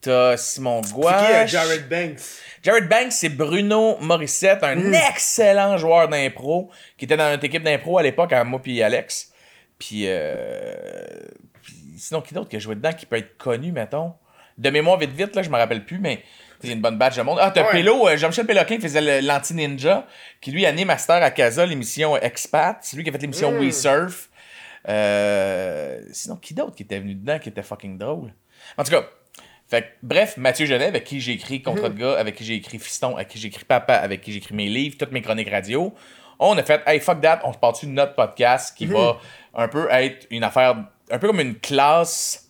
T'as 0.00 0.36
Simon 0.36 0.82
C'est 0.82 0.90
qui, 0.90 0.98
euh, 0.98 1.00
Gouache. 1.00 1.50
Jared 1.50 1.88
Banks? 1.88 2.18
Jared 2.62 2.88
Banks, 2.88 3.12
c'est 3.12 3.28
Bruno 3.30 3.96
Morissette, 4.00 4.62
un 4.62 4.74
Mm. 4.74 4.94
excellent 5.10 5.78
joueur 5.78 6.08
d'impro, 6.08 6.70
qui 6.98 7.04
était 7.06 7.16
dans 7.16 7.30
notre 7.30 7.44
équipe 7.44 7.62
d'impro 7.62 7.98
à 7.98 8.02
l'époque, 8.02 8.32
à 8.32 8.42
moi 8.44 8.60
puis 8.62 8.82
Alex. 8.82 9.30
Puis, 9.78 10.02
euh... 10.06 10.74
sinon, 12.02 12.20
qui 12.20 12.34
d'autre 12.34 12.48
qui 12.48 12.56
a 12.56 12.58
joué 12.58 12.74
dedans 12.74 12.92
qui 12.92 13.06
peut 13.06 13.16
être 13.16 13.38
connu, 13.38 13.70
mettons? 13.70 14.14
De 14.58 14.70
mémoire, 14.70 14.98
vite, 14.98 15.12
vite, 15.12 15.34
là, 15.36 15.42
je 15.42 15.50
me 15.50 15.56
rappelle 15.56 15.84
plus, 15.84 15.98
mais 15.98 16.22
c'est 16.60 16.72
une 16.72 16.80
bonne 16.80 16.98
batch 16.98 17.16
de 17.16 17.22
monde. 17.22 17.38
Ah, 17.40 17.50
t'as 17.50 17.62
Ouais. 17.62 17.70
Pélo, 17.70 18.08
euh, 18.08 18.16
Jean-Michel 18.16 18.44
Péloquin 18.44 18.76
qui 18.76 18.82
faisait 18.82 19.22
l'anti-ninja, 19.22 20.06
qui 20.40 20.50
lui 20.50 20.66
anime 20.66 20.88
Master 20.88 21.22
à 21.22 21.30
Casa, 21.30 21.64
l'émission 21.64 22.16
Expat. 22.16 22.78
C'est 22.82 22.96
lui 22.96 23.04
qui 23.04 23.10
a 23.10 23.12
fait 23.12 23.18
l'émission 23.18 23.52
Mm. 23.52 23.58
We 23.60 23.74
Surf. 23.74 24.30
Euh... 24.88 26.00
Sinon, 26.12 26.36
qui 26.36 26.54
d'autre 26.54 26.74
qui 26.74 26.82
était 26.82 26.98
venu 26.98 27.14
dedans 27.14 27.38
qui 27.38 27.48
était 27.48 27.62
fucking 27.62 27.98
drôle? 27.98 28.34
En 28.76 28.82
tout 28.82 28.90
cas, 28.90 29.04
fait 29.68 29.96
bref, 30.02 30.36
Mathieu 30.36 30.66
Genet, 30.66 30.86
avec 30.86 31.04
qui 31.04 31.20
j'ai 31.20 31.32
écrit 31.32 31.62
Contre 31.62 31.88
de 31.88 31.98
gars, 31.98 32.18
avec 32.18 32.34
qui 32.34 32.44
j'ai 32.44 32.54
écrit 32.54 32.78
Fiston, 32.78 33.14
avec 33.16 33.28
qui 33.28 33.38
j'ai 33.38 33.48
écrit 33.48 33.64
Papa, 33.64 33.94
avec 33.94 34.20
qui 34.20 34.32
j'ai 34.32 34.38
écrit 34.38 34.54
mes 34.54 34.68
livres, 34.68 34.96
toutes 34.98 35.12
mes 35.12 35.22
chroniques 35.22 35.50
radio, 35.50 35.94
on 36.38 36.58
a 36.58 36.62
fait 36.62 36.82
Hey, 36.86 37.00
fuck 37.00 37.20
that, 37.20 37.40
on 37.44 37.52
se 37.52 37.58
part 37.58 37.72
de 37.80 37.86
notre 37.86 38.14
podcast 38.14 38.76
qui 38.76 38.86
va 38.86 39.18
un 39.54 39.68
peu 39.68 39.88
être 39.90 40.26
une 40.30 40.44
affaire, 40.44 40.76
un 41.12 41.18
peu 41.18 41.28
comme 41.28 41.40
une 41.40 41.58
classe 41.58 42.48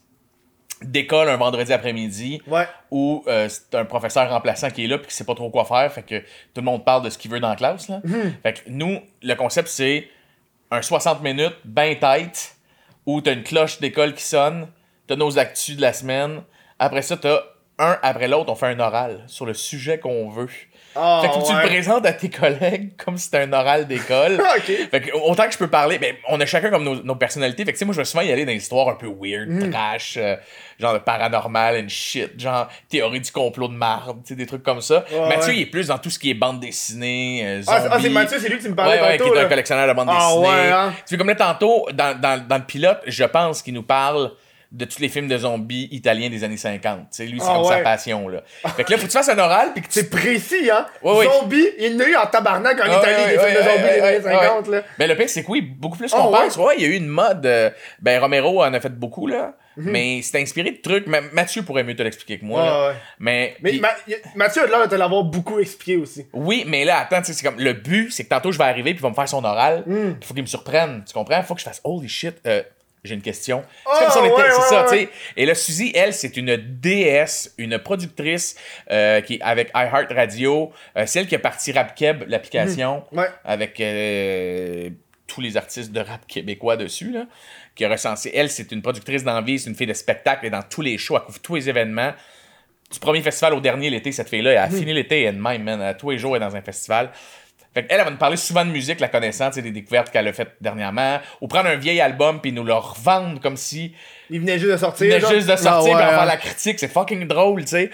d'école 0.83 1.29
un 1.29 1.37
vendredi 1.37 1.73
après-midi 1.73 2.43
Ouais. 2.49 2.67
où 2.91 3.23
euh, 3.29 3.49
c'est 3.49 3.75
un 3.77 3.85
professeur 3.85 4.29
remplaçant 4.31 4.69
qui 4.71 4.85
est 4.85 4.89
là 4.89 4.99
puis 4.99 5.09
qui 5.09 5.15
sait 5.15 5.25
pas 5.25 5.35
trop 5.35 5.49
quoi 5.51 5.65
faire, 5.65 5.93
fait 5.93 6.03
que 6.03 6.19
tout 6.21 6.25
le 6.57 6.63
monde 6.63 6.85
parle 6.85 7.03
de 7.05 7.11
ce 7.11 7.19
qu'il 7.19 7.31
veut 7.31 7.39
dans 7.41 7.51
la 7.51 7.57
classe. 7.57 7.89
Là. 7.89 8.01
Fait 8.43 8.55
que 8.55 8.61
nous, 8.69 8.99
le 9.23 9.35
concept, 9.35 9.69
c'est 9.69 10.09
un 10.71 10.83
60 10.83 11.23
minutes, 11.23 11.55
ben 11.65 11.97
tête, 11.99 12.57
où 13.07 13.21
t'as 13.21 13.35
une 13.35 13.43
cloche 13.45 13.79
d'école 13.81 14.15
qui 14.15 14.25
sonne, 14.25 14.69
t'as 15.07 15.17
nos 15.17 15.39
actus 15.39 15.77
de 15.77 15.83
la 15.83 15.93
semaine. 15.93 16.43
Après 16.79 17.03
ça, 17.03 17.17
t'as 17.17 17.41
un 17.79 17.99
après 18.03 18.27
l'autre, 18.29 18.51
on 18.51 18.55
fait 18.57 18.67
un 18.67 18.81
oral 18.81 19.23
sur 19.29 19.47
le 19.47 19.55
sujet 19.55 19.99
qu'on 19.99 20.31
veut. 20.31 20.49
Ah, 20.95 21.21
fait 21.23 21.29
que 21.29 21.35
faut 21.35 21.41
que 21.41 21.47
tu 21.49 21.55
ouais. 21.55 21.63
le 21.63 21.69
présentes 21.69 22.07
à 22.07 22.13
tes 22.13 22.29
collègues 22.31 22.97
comme 23.03 23.17
si 23.17 23.25
c'était 23.25 23.39
un 23.39 23.53
oral 23.53 23.87
d'école. 23.87 24.41
Fait 24.91 25.01
que, 25.01 25.11
autant 25.17 25.47
que 25.47 25.53
je 25.53 25.59
peux 25.59 25.69
parler, 25.69 25.99
ben, 25.99 26.15
on 26.29 26.41
a 26.41 26.47
chacun 26.47 26.71
comme 26.71 26.85
nos, 26.85 27.03
nos 27.03 27.17
personnalités. 27.17 27.65
Fait 27.65 27.73
que, 27.73 27.77
tu 27.77 27.81
sais, 27.81 27.85
moi, 27.87 27.95
je 27.95 27.99
vais 28.01 28.05
souvent 28.05 28.23
y 28.23 28.31
aller 28.31 28.45
dans 28.45 28.53
des 28.53 28.59
histoires 28.59 28.89
un 28.89 28.95
peu 28.95 29.07
weird, 29.07 29.49
Mm. 29.49 29.71
trash, 29.71 30.15
euh, 30.19 30.37
genre 30.79 31.01
paranormal 31.03 31.83
and 31.85 31.89
shit, 31.89 32.39
genre 32.39 32.69
théorie 32.89 33.21
du 33.21 33.31
complot 33.33 33.69
de 33.69 33.75
marde, 33.75 34.19
tu 34.23 34.29
sais, 34.29 34.35
des 34.35 34.47
trucs 34.47 34.63
comme 34.63 34.81
ça. 34.81 35.05
Mathieu, 35.29 35.49
ouais. 35.53 35.57
il 35.57 35.63
est 35.63 35.67
plus 35.67 35.87
dans 35.89 35.99
tout 35.99 36.11
ce 36.11 36.19
qui 36.19 36.31
est 36.31 36.35
bande 36.35 36.61
dessinée, 36.61 37.43
euh, 37.45 37.63
Ah, 37.67 37.81
c'est- 37.81 37.87
ah, 37.87 37.91
c'est 37.97 37.97
zombies. 38.03 38.09
Mathieu, 38.11 38.39
c'est 38.39 38.49
lui 38.49 38.59
tu 38.59 38.69
me 38.69 38.75
parlais 38.75 38.97
Ouais, 39.01 39.03
ouais, 39.03 39.13
qui 39.17 39.25
tantôt, 39.25 39.35
est 39.37 39.41
un 39.45 39.49
collectionneur 39.49 39.89
de 39.89 39.93
bande 39.95 40.09
Ah, 40.11 40.29
dessinée. 40.29 40.71
hein? 40.71 40.93
Tu 40.97 41.03
sais, 41.07 41.17
comme 41.17 41.29
là, 41.29 41.35
tantôt, 41.35 41.87
dans, 41.93 42.19
dans, 42.21 42.47
dans 42.47 42.57
le 42.59 42.65
pilote, 42.65 43.01
je 43.07 43.25
pense 43.25 43.63
qu'il 43.63 43.75
nous 43.75 43.83
parle 43.83 44.33
de 44.73 44.85
tous 44.87 45.01
les 45.01 45.09
films 45.11 45.29
de 45.29 45.37
zombies 45.37 45.87
italiens 45.93 46.31
des 46.31 46.45
années 46.45 46.57
50. 46.57 47.01
Tu 47.01 47.07
sais, 47.11 47.27
lui, 47.27 47.39
c'est 47.39 47.47
Ah, 47.49 47.55
comme 47.57 47.65
sa 47.69 47.79
passion, 47.81 48.27
là. 48.29 48.43
Fait 48.77 48.85
que 48.85 48.91
là, 48.91 48.97
faut 48.97 49.03
que 49.07 49.13
tu 49.13 49.19
fasses 49.19 49.29
un 49.29 49.39
oral, 49.39 49.73
puis 49.75 49.83
que 49.83 49.87
tu 49.89 49.93
C'est 50.01 50.09
précis, 50.11 50.71
hein? 50.71 50.87
Ouais, 51.03 51.19
ouais. 51.19 51.27
Zombie, 51.27 51.67
il 51.79 51.93
y 51.93 51.97
en 51.97 52.01
a 52.01 52.05
eu 52.09 52.17
en 52.17 52.27
tabarnak 52.27 52.81
en 52.81 52.85
Ah, 52.87 52.99
Italie, 52.99 53.33
des 53.33 53.39
films 53.39 53.55
de 53.55 53.63
zombies 53.63 53.83
des 53.95 54.01
années 54.01 54.17
ouais, 54.17 54.23
50, 54.43 54.69
là. 54.69 54.83
Ben, 54.99 55.09
le 55.09 55.15
pire, 55.17 55.29
c'est 55.29 55.45
que 55.45 55.51
oui, 55.51 55.61
beaucoup 55.61 55.99
plus 55.99 56.11
Ah, 56.15 56.17
qu'on 56.17 56.31
pense. 56.33 56.57
Ouais, 56.57 56.75
il 56.79 56.83
y 56.83 56.87
a 56.87 56.89
eu 56.89 56.97
une 56.97 57.07
mode. 57.09 57.45
euh, 57.47 57.71
ben, 58.01 58.19
Romero 58.21 58.63
en 58.65 58.73
a 58.73 58.81
fait 58.81 58.89
beaucoup, 58.99 59.27
là. 59.27 59.55
Mhm. 59.77 59.91
Mais 59.91 60.21
c'est 60.23 60.41
inspiré 60.41 60.71
de 60.71 60.77
trucs. 60.83 61.07
Ma- 61.07 61.21
Mathieu 61.33 61.63
pourrait 61.63 61.83
mieux 61.85 61.97
te 61.97 62.03
l'expliquer 62.03 62.39
que 62.39 62.45
moi. 62.45 62.89
Ouais. 62.89 62.95
Mais. 63.19 63.57
Mais 63.63 63.73
Ma- 63.79 63.89
Mathieu 64.35 64.65
a 64.65 64.67
l'air 64.67 64.83
de 64.83 64.91
te 64.91 64.95
l'avoir 64.95 65.25
beaucoup 65.25 65.59
expliqué 65.61 65.97
aussi. 65.97 66.27
oui, 66.35 66.65
mais 66.67 66.85
là, 66.85 66.99
attends, 66.99 67.21
tu 67.21 67.27
sais, 67.29 67.33
c'est 67.33 67.45
comme. 67.47 67.59
Le 67.59 67.73
but, 67.73 68.11
c'est 68.11 68.25
que 68.25 68.29
tantôt, 68.29 68.53
je 68.53 68.59
vais 68.59 68.65
arriver, 68.65 68.91
puis 68.93 68.99
il 69.01 69.03
va 69.03 69.09
me 69.11 69.15
faire 69.15 69.29
son 69.29 69.43
oral. 69.45 69.83
Hmm. 69.87 70.15
Il 70.21 70.27
faut 70.27 70.35
qu'il 70.35 70.43
me 70.43 70.47
surprenne. 70.49 71.03
Tu 71.07 71.15
comprends? 71.15 71.43
Faut 71.43 71.55
que 71.55 71.61
je 71.61 71.65
fasse 71.65 71.81
Holy 71.85 72.09
shit. 72.09 72.35
euh, 72.47 72.63
j'ai 73.05 73.15
une 73.15 73.23
question. 73.23 73.65
C'est 73.85 73.99
comme 74.05 74.11
si 74.13 74.19
on 74.19 74.25
était. 74.25 74.35
ouais, 74.35 74.43
c'est 74.51 74.59
ouais, 74.61 74.69
ça, 74.69 74.83
ouais. 74.91 74.99
tu 74.99 75.05
sais. 75.07 75.11
Et 75.37 75.47
là, 75.47 75.55
Suzy, 75.57 75.91
elle, 75.95 76.15
c'est 76.15 76.37
une 76.37 76.57
déesse, 76.57 77.53
une 77.59 77.79
productrice 77.79 78.57
euh, 78.91 79.21
qui 79.23 79.41
avec 79.43 79.71
iHeart 79.75 80.13
Radio. 80.13 80.73
Euh, 80.97 81.05
c'est 81.07 81.19
elle 81.21 81.27
qui 81.27 81.35
a 81.35 81.41
parti 81.41 81.73
RapKeb, 81.73 82.25
l'application 82.29 83.05
Ouais. 83.13 83.27
avec 83.45 83.81
euh, 83.81 84.91
tous 85.27 85.41
les 85.41 85.57
artistes 85.57 85.91
de 85.93 86.01
rap 86.01 86.27
québécois 86.29 86.77
dessus, 86.77 87.11
là, 87.11 87.27
qui 87.75 87.85
a 87.85 87.89
recensé. 87.89 88.31
Elle, 88.35 88.51
c'est 88.51 88.71
une 88.71 88.83
productrice 88.83 89.25
d'envie, 89.25 89.59
c'est 89.59 89.71
une 89.71 89.77
fille 89.77 89.87
de 89.87 89.95
spectacle, 89.95 90.47
est 90.47 90.51
dans 90.51 90.63
tous 90.63 90.83
les 90.83 90.97
shows, 90.99 91.17
elle 91.17 91.23
couvre 91.23 91.41
tous 91.41 91.55
les 91.57 91.69
événements. 91.69 92.13
Du 92.93 93.01
premier 93.01 93.23
festival 93.23 93.55
au 93.55 93.61
dernier 93.61 93.89
l'été, 93.89 94.13
cette 94.13 94.29
fille-là, 94.29 94.51
elle 94.53 94.59
a 94.59 94.69
fini 94.69 94.93
l'été, 94.93 95.23
elle 95.23 95.37
même, 95.39 95.63
man, 95.63 95.81
à 95.81 95.95
tous 95.95 96.11
les 96.11 96.19
jours, 96.19 96.37
elle 96.37 96.43
est 96.43 96.47
dans 96.47 96.55
un 96.55 96.61
festival. 96.61 97.11
Fait 97.75 97.87
qu'elle, 97.87 97.99
elle 98.01 98.05
va 98.05 98.11
nous 98.11 98.17
parler 98.19 98.37
souvent 98.37 98.65
de 98.65 98.71
musique, 98.71 99.01
la 99.01 99.09
connaissant, 99.09 99.49
tu 99.49 99.55
sais, 99.57 99.63
des 99.63 99.71
découvertes 99.71 100.11
qu'elle 100.11 100.29
a 100.29 100.33
faites 100.33 100.57
dernièrement, 100.61 101.19
ou 101.41 101.49
prendre 101.49 101.69
un 101.69 101.77
vieil 101.77 102.01
album 102.01 102.41
puis 102.41 102.53
nous 102.53 102.65
le 102.65 102.75
revendre 102.75 103.41
comme 103.41 103.57
si 103.57 103.95
Il 104.31 104.41
venait 104.41 104.59
juste 104.59 104.73
de 104.73 104.77
sortir. 104.77 105.07
il 105.07 105.11
venait 105.11 105.21
genre. 105.21 105.33
juste 105.33 105.49
de 105.49 105.57
sortir 105.57 105.97
Ah, 105.97 106.09
ouais, 106.09 106.15
hein. 106.21 106.25
la 106.27 106.37
critique, 106.37 106.79
c'est 106.79 106.89
fucking 106.93 107.27
drôle, 107.27 107.63
tu 107.63 107.69
sais. 107.69 107.91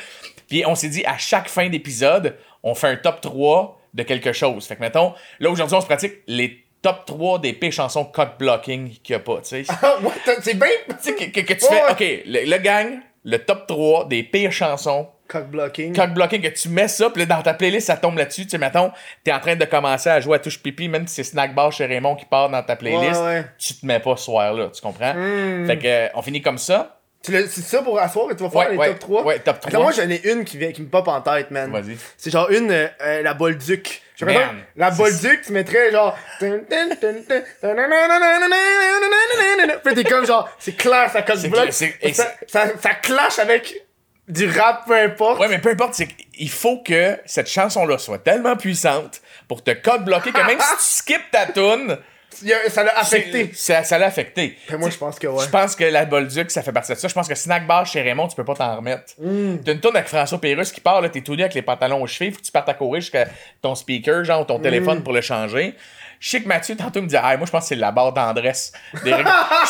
Puis 0.49 0.65
on 0.67 0.75
s'est 0.75 0.89
dit, 0.89 1.05
à 1.05 1.17
chaque 1.19 1.49
fin 1.49 1.69
d'épisode, 1.69 2.37
on 2.63 2.75
fait 2.75 2.89
un 2.89 2.97
top 2.97 3.21
3 3.21 3.81
de 3.95 4.03
quelque 4.03 4.33
chose. 4.33 4.67
Fait 4.67 4.77
que 4.77 4.81
mettons, 4.81 5.15
là 5.41 5.51
aujourd'hui, 5.51 5.77
on 5.77 5.81
se 5.81 5.87
pratique 5.87 6.15
les 6.27 6.65
top 6.83 7.05
3 7.07 7.39
des 7.41 7.53
pires 7.53 7.73
chansons 7.73 8.05
cock 8.05 8.39
blocking 8.39 8.91
qu'il 9.03 9.13
y 9.13 9.17
a 9.17 9.21
pas, 9.21 9.37
tu 9.43 9.65
sais. 9.65 9.65
Ah, 9.83 9.97
c'est 10.43 10.55
bien. 10.59 10.69
tu 10.89 10.95
sais, 11.01 11.15
que, 11.15 11.25
que- 11.25 11.41
que 11.47 11.53
tu 11.55 11.65
Ouais, 11.67 11.83
fais, 11.87 11.93
ok, 11.93 12.23
le, 12.27 12.51
le 12.51 12.59
gang, 12.59 12.99
le 13.25 13.39
top 13.39 13.67
3 13.67 14.07
des 14.09 14.23
pires 14.23 14.53
chansons 14.53 15.09
Cock 15.29 15.47
blocking. 15.49 15.95
cock 15.95 16.11
blocking, 16.15 16.41
que 16.43 16.49
tu 16.49 16.69
mets 16.71 16.89
ça, 16.89 17.11
puis 17.11 17.21
là, 17.27 17.37
dans 17.37 17.43
ta 17.43 17.53
playlist, 17.55 17.87
ça 17.89 17.97
tombe 17.97 18.17
là-dessus. 18.17 18.45
Tu 18.45 18.51
sais, 18.51 18.59
mettons, 18.59 18.91
t'es 19.23 19.33
en 19.33 19.41
train 19.41 19.57
de 19.57 19.65
commencer 19.67 20.09
à 20.09 20.21
jouer 20.21 20.37
à 20.37 20.39
touche 20.39 20.59
pipi, 20.63 20.89
même 20.89 21.07
si 21.07 21.17
c'est 21.17 21.25
Snack 21.25 21.55
Bar 21.55 21.71
chez 21.71 21.85
Raymond 21.87 22.17
qui 22.17 22.25
part 22.25 22.49
dans 22.49 22.63
ta 22.63 22.77
playlist, 22.77 23.21
Ouais, 23.21 23.27
ouais. 23.27 23.45
tu 23.59 23.75
te 23.75 23.85
mets 23.87 24.01
pas 24.01 24.17
ce 24.17 24.25
soir-là, 24.25 24.71
tu 24.75 24.81
comprends? 24.81 25.13
Hmm. 25.15 25.67
Fait 25.67 25.79
que, 25.79 25.87
euh, 25.87 26.09
on 26.15 26.23
finit 26.23 26.41
comme 26.41 26.59
ça. 26.59 26.95
C'est 27.21 27.47
ça 27.49 27.83
pour 27.83 27.99
asseoir 27.99 28.31
et 28.31 28.37
tu 28.37 28.45
vas 28.45 28.49
faire 28.49 28.71
Ouais, 28.79 28.87
les 28.87 28.93
top 28.93 28.99
3? 29.01 29.25
ouais, 29.25 29.39
top 29.41 29.57
Attends, 29.57 29.69
3. 29.71 29.83
moi 29.83 29.93
j'en 29.93 30.09
ai 30.09 30.21
une 30.33 30.45
qui, 30.45 30.57
vient, 30.57 30.71
qui 30.73 30.81
me 30.83 30.87
pop 30.89 31.07
en 31.09 31.21
tête, 31.21 31.51
man. 31.51 31.71
Vas-y. 31.71 31.99
C'est 32.17 32.31
genre 32.31 32.49
une, 32.51 32.71
euh, 32.71 32.87
euh, 33.03 33.23
la 33.23 33.35
Bolduc. 33.35 34.03
Pas, 34.21 34.27
Man. 34.27 34.57
la 34.77 34.91
Bolduc, 34.91 35.43
tu 35.45 35.53
mettrais 35.53 35.93
genre. 35.93 36.17
Puis 39.85 39.95
t'es 39.95 40.05
comme 40.05 40.27
genre, 40.27 40.49
c'est 40.59 40.77
clair, 40.77 41.11
ça 41.11 41.23
C'est 41.37 41.49
bloc. 41.49 41.67
que- 41.69 42.13
Ça, 42.15 42.25
ça, 42.47 42.65
ça 42.81 42.95
clash 42.95 43.39
avec 43.39 43.75
du 44.29 44.49
rap, 44.51 44.85
peu 44.87 44.95
importe. 44.97 45.41
Ouais, 45.41 45.49
mais 45.49 45.59
peu 45.59 45.71
importe, 45.71 45.95
c'est 45.95 46.07
qu'il 46.07 46.51
faut 46.51 46.79
que 46.79 47.19
cette 47.27 47.49
chanson-là 47.49 47.99
soit 47.99 48.19
tellement 48.19 48.57
puissante 48.57 49.21
pour 49.49 49.65
te 49.65 49.71
code 49.71 50.05
bloquer 50.05 50.33
que 50.33 50.47
même 50.47 50.61
si 50.61 50.77
tu 50.77 50.83
skips 51.15 51.31
ta 51.31 51.47
tune, 51.47 51.97
Ça 52.69 52.85
l'a 52.85 52.97
affecté. 52.99 53.51
ça, 53.55 53.83
ça 53.83 53.99
l'a 53.99 54.07
affecté. 54.07 54.57
Moi, 54.79 54.91
je 54.91 54.97
pense 54.99 55.19
que 55.19 55.27
ouais. 55.27 55.45
Je 55.45 55.49
pense 55.51 55.75
que 55.75 55.85
la 55.85 56.05
Bolduc, 56.05 56.51
ça 56.51 56.63
fait 56.63 56.73
partie 56.73 56.93
de 56.93 56.99
ça. 56.99 57.09
Je 57.09 57.15
pense 57.15 57.27
que 57.27 57.35
Snack 57.35 57.67
Bar 57.67 57.87
chez 57.87 58.03
Raymond, 58.03 58.29
tu 58.29 58.37
peux 58.37 58.45
pas 58.45 58.55
t'en 58.55 58.77
remettre. 58.77 59.15
Hmm. 59.19 59.57
T'as 59.65 59.73
une 59.73 59.81
tourne 59.81 59.97
avec 59.97 60.09
François 60.09 60.41
Pérusse 60.41 60.71
qui 60.71 60.81
part, 60.81 61.01
là, 61.01 61.09
t'es 61.09 61.23
tout 61.23 61.35
nu 61.35 61.41
avec 61.43 61.55
les 61.55 61.63
pantalons 61.63 62.03
aux 62.03 62.07
chevilles, 62.07 62.33
faut 62.33 62.39
que 62.41 62.45
tu 62.45 62.53
partes 62.53 62.69
à 62.69 62.75
courir 62.75 63.01
jusqu'à 63.01 63.27
ton 63.63 63.75
speaker, 63.75 64.25
genre, 64.25 64.41
ou 64.41 64.45
Hmm. 64.45 64.47
ton 64.47 64.59
téléphone 64.61 65.03
pour 65.03 65.13
le 65.15 65.21
changer. 65.23 65.75
Je 66.21 66.29
sais 66.31 66.43
que 66.43 66.49
Mathieu, 66.49 66.77
tantôt, 66.77 67.01
me 67.01 67.07
dit, 67.07 67.17
ah, 67.17 67.37
moi, 67.37 67.47
je 67.47 67.51
pense 67.53 67.63
que 67.63 67.69
c'est 67.69 67.77
la 67.77 67.93
barre 67.93 68.13
règles. 68.13 68.53
je 69.05 69.11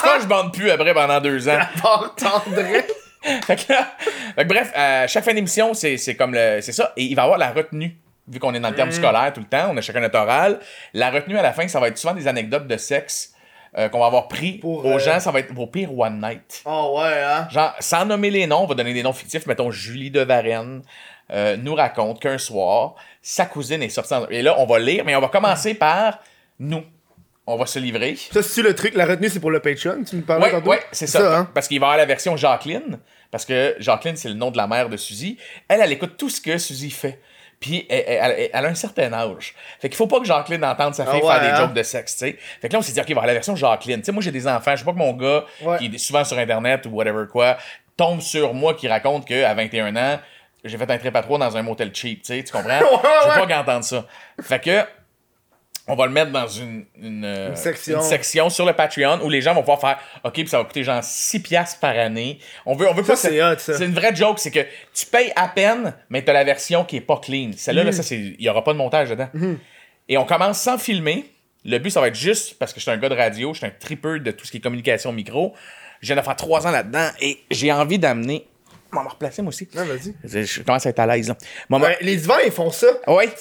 pense 0.02 0.16
que 0.16 0.22
je 0.22 0.26
bande 0.26 0.52
plus 0.52 0.70
après 0.70 0.92
pendant 0.94 1.20
deux 1.20 1.48
ans. 1.48 1.58
Par 1.80 2.14
tendresse. 2.16 2.84
fait 3.44 3.56
que 3.66 3.72
là- 3.72 3.88
fait 4.36 4.42
que 4.44 4.48
bref, 4.48 4.72
euh, 4.76 5.06
chaque 5.08 5.24
fin 5.24 5.34
d'émission, 5.34 5.74
c'est 5.74 5.96
c'est 5.96 6.14
comme 6.16 6.34
le. 6.34 6.60
C'est 6.60 6.72
ça. 6.72 6.92
Et 6.96 7.04
il 7.04 7.14
va 7.14 7.22
y 7.22 7.24
avoir 7.24 7.38
la 7.38 7.50
retenue. 7.50 7.96
Vu 8.30 8.38
qu'on 8.38 8.52
est 8.54 8.60
dans 8.60 8.68
le 8.68 8.74
Mm. 8.74 8.76
terme 8.76 8.92
scolaire 8.92 9.32
tout 9.32 9.40
le 9.40 9.46
temps, 9.46 9.70
on 9.72 9.76
a 9.76 9.80
chacun 9.80 10.00
notre 10.00 10.18
oral. 10.18 10.58
La 10.92 11.10
retenue 11.10 11.38
à 11.38 11.42
la 11.42 11.52
fin, 11.54 11.66
ça 11.66 11.80
va 11.80 11.88
être 11.88 11.96
souvent 11.96 12.12
des 12.14 12.28
anecdotes 12.28 12.66
de 12.66 12.76
sexe 12.76 13.32
euh, 13.78 13.88
qu'on 13.88 14.00
va 14.00 14.06
avoir 14.06 14.28
pris 14.28 14.58
Pour, 14.58 14.84
aux 14.84 14.92
euh, 14.96 14.98
gens. 14.98 15.18
Ça 15.18 15.30
va 15.30 15.40
être 15.40 15.52
vos 15.54 15.66
pires 15.66 15.96
one 15.98 16.20
night. 16.20 16.62
Oh 16.66 16.96
ouais, 16.98 17.22
hein? 17.24 17.48
Genre, 17.50 17.74
sans 17.80 18.04
nommer 18.04 18.28
les 18.30 18.46
noms, 18.46 18.64
on 18.64 18.66
va 18.66 18.74
donner 18.74 18.92
des 18.92 19.02
noms 19.02 19.12
fictifs. 19.14 19.46
Mettons, 19.46 19.70
Julie 19.70 20.10
de 20.10 20.20
Varenne 20.20 20.82
euh, 21.30 21.56
nous 21.56 21.74
raconte 21.74 22.20
qu'un 22.20 22.36
soir, 22.38 22.94
sa 23.22 23.46
cousine 23.46 23.82
est 23.82 23.88
sortie. 23.88 24.12
en- 24.14 24.28
Et 24.28 24.42
là, 24.42 24.56
on 24.58 24.66
va 24.66 24.78
lire, 24.78 25.04
mais 25.06 25.16
on 25.16 25.20
va 25.20 25.28
commencer 25.28 25.72
par 25.74 26.18
nous. 26.58 26.82
On 27.50 27.56
va 27.56 27.64
se 27.66 27.78
livrer. 27.78 28.16
Ça, 28.30 28.42
c'est 28.42 28.60
le 28.62 28.74
truc, 28.74 28.94
la 28.94 29.06
retenue, 29.06 29.30
c'est 29.30 29.40
pour 29.40 29.50
le 29.50 29.60
Patreon, 29.60 30.04
tu 30.04 30.16
me 30.16 30.22
parlais 30.22 30.44
Ouais, 30.44 30.50
tantôt? 30.50 30.68
ouais, 30.70 30.82
c'est 30.92 31.06
ça. 31.06 31.38
hein? 31.38 31.48
Parce 31.54 31.66
qu'il 31.66 31.80
va 31.80 31.86
y 31.86 31.88
avoir 31.88 31.96
la 31.98 32.04
version 32.04 32.36
Jacqueline. 32.36 32.98
Parce 33.30 33.44
que 33.46 33.74
Jacqueline, 33.78 34.16
c'est 34.16 34.28
le 34.28 34.34
nom 34.34 34.50
de 34.50 34.56
la 34.58 34.66
mère 34.66 34.88
de 34.90 34.96
Suzy. 34.98 35.38
Elle, 35.66 35.80
elle 35.80 35.92
écoute 35.92 36.16
tout 36.18 36.28
ce 36.28 36.40
que 36.42 36.58
Suzy 36.58 36.90
fait. 36.90 37.20
Puis 37.58 37.86
elle, 37.88 38.04
elle- 38.06 38.50
elle- 38.52 38.64
a 38.66 38.68
un 38.68 38.74
certain 38.74 39.10
âge. 39.14 39.54
Fait 39.80 39.88
qu'il 39.88 39.96
faut 39.96 40.06
pas 40.06 40.20
que 40.20 40.26
Jacqueline 40.26 40.62
entende 40.64 40.94
sa 40.94 41.06
fille 41.06 41.20
Ah 41.22 41.26
ouais, 41.26 41.32
faire 41.32 41.40
des 41.40 41.48
hein? 41.48 41.56
jokes 41.56 41.72
de 41.72 41.82
sexe, 41.82 42.12
tu 42.12 42.18
sais. 42.26 42.36
Fait 42.60 42.68
que 42.68 42.72
là, 42.74 42.78
on 42.80 42.82
s'est 42.82 42.92
dit, 42.92 43.00
OK, 43.00 43.10
va 43.12 43.26
la 43.26 43.32
version 43.32 43.56
Jacqueline. 43.56 44.00
Tu 44.00 44.04
sais, 44.04 44.12
moi, 44.12 44.22
j'ai 44.22 44.30
des 44.30 44.46
enfants. 44.46 44.76
Je 44.76 44.80
veux 44.80 44.84
pas 44.86 44.92
que 44.92 44.98
mon 44.98 45.14
gars, 45.14 45.44
Ouais. 45.62 45.78
qui 45.78 45.86
est 45.86 45.98
souvent 45.98 46.24
sur 46.24 46.38
Internet 46.38 46.84
ou 46.86 46.90
whatever 46.90 47.24
quoi, 47.32 47.56
tombe 47.96 48.20
sur 48.20 48.52
moi 48.54 48.74
qui 48.74 48.86
raconte 48.88 49.26
qu'à 49.26 49.54
21 49.54 49.96
ans, 49.96 50.20
j'ai 50.64 50.76
fait 50.76 50.90
un 50.90 50.98
trip 50.98 51.16
à 51.16 51.22
trois 51.22 51.38
dans 51.38 51.56
un 51.56 51.62
motel 51.62 51.92
cheap, 51.94 52.22
tu 52.22 52.34
sais. 52.34 52.44
Tu 52.44 52.52
comprends? 52.52 52.78
Je 53.24 53.28
veux 53.28 53.34
pas 53.40 53.46
qu'il 53.46 53.54
entende 53.56 53.84
ça. 53.84 54.04
Fait 54.42 54.60
que 54.62 54.84
on 55.88 55.94
va 55.96 56.06
le 56.06 56.12
mettre 56.12 56.30
dans 56.30 56.46
une, 56.46 56.84
une, 57.00 57.24
euh, 57.24 57.54
section. 57.54 57.96
une 57.98 58.04
section 58.04 58.50
sur 58.50 58.66
le 58.66 58.72
Patreon 58.72 59.20
où 59.24 59.30
les 59.30 59.40
gens 59.40 59.54
vont 59.54 59.60
pouvoir 59.60 59.80
faire 59.80 59.98
OK, 60.24 60.34
puis 60.34 60.48
ça 60.48 60.58
va 60.58 60.64
coûter 60.64 60.84
genre 60.84 61.02
6 61.02 61.40
piastres 61.40 61.80
par 61.80 61.96
année. 61.98 62.38
On 62.66 62.74
veut, 62.76 62.88
on 62.88 62.94
veut 62.94 63.02
pas 63.02 63.16
c'est 63.16 63.42
hot, 63.42 63.58
ça. 63.58 63.76
C'est 63.78 63.84
une 63.86 63.94
vraie 63.94 64.14
joke, 64.14 64.38
c'est 64.38 64.50
que 64.50 64.60
tu 64.94 65.06
payes 65.06 65.32
à 65.36 65.48
peine, 65.48 65.94
mais 66.10 66.22
t'as 66.22 66.32
la 66.32 66.44
version 66.44 66.84
qui 66.84 66.96
est 66.96 67.00
pas 67.00 67.18
clean. 67.18 67.50
Celle-là, 67.56 67.82
Mm. 67.82 67.86
là, 67.86 67.92
ça, 67.92 68.02
c'est, 68.02 68.18
il 68.18 68.40
y 68.42 68.48
aura 68.48 68.62
pas 68.62 68.72
de 68.72 68.78
montage 68.78 69.10
dedans. 69.10 69.28
Mm-hmm. 69.34 69.56
Et 70.10 70.18
on 70.18 70.24
commence 70.24 70.58
sans 70.60 70.78
filmer. 70.78 71.24
Le 71.64 71.78
but, 71.78 71.90
ça 71.90 72.00
va 72.00 72.08
être 72.08 72.14
juste 72.14 72.58
parce 72.58 72.72
que 72.72 72.80
je 72.80 72.82
suis 72.82 72.90
un 72.90 72.96
gars 72.96 73.08
de 73.08 73.16
radio, 73.16 73.52
je 73.52 73.58
suis 73.58 73.66
un 73.66 73.72
tripper 73.78 74.20
de 74.20 74.30
tout 74.30 74.46
ce 74.46 74.50
qui 74.50 74.58
est 74.58 74.60
communication 74.60 75.12
micro. 75.12 75.54
Je 76.00 76.06
viens 76.06 76.16
de 76.16 76.22
faire 76.22 76.36
trois 76.36 76.66
ans 76.66 76.70
là-dedans 76.70 77.08
et 77.20 77.38
j'ai 77.50 77.72
envie 77.72 77.98
d'amener. 77.98 78.46
On 78.92 78.96
va 78.96 79.02
me 79.04 79.08
replacer 79.10 79.42
moi 79.42 79.50
aussi. 79.50 79.68
Vas-y. 79.72 80.14
Je, 80.24 80.42
je 80.44 80.62
commence 80.62 80.86
à 80.86 80.90
être 80.90 80.98
à 80.98 81.06
l'aise. 81.06 81.28
Là. 81.28 81.36
Bon, 81.68 81.78
ben, 81.78 81.88
Ouais, 81.88 81.98
les 82.00 82.16
divans, 82.16 82.38
ils 82.44 82.50
font 82.50 82.70
ça. 82.70 82.86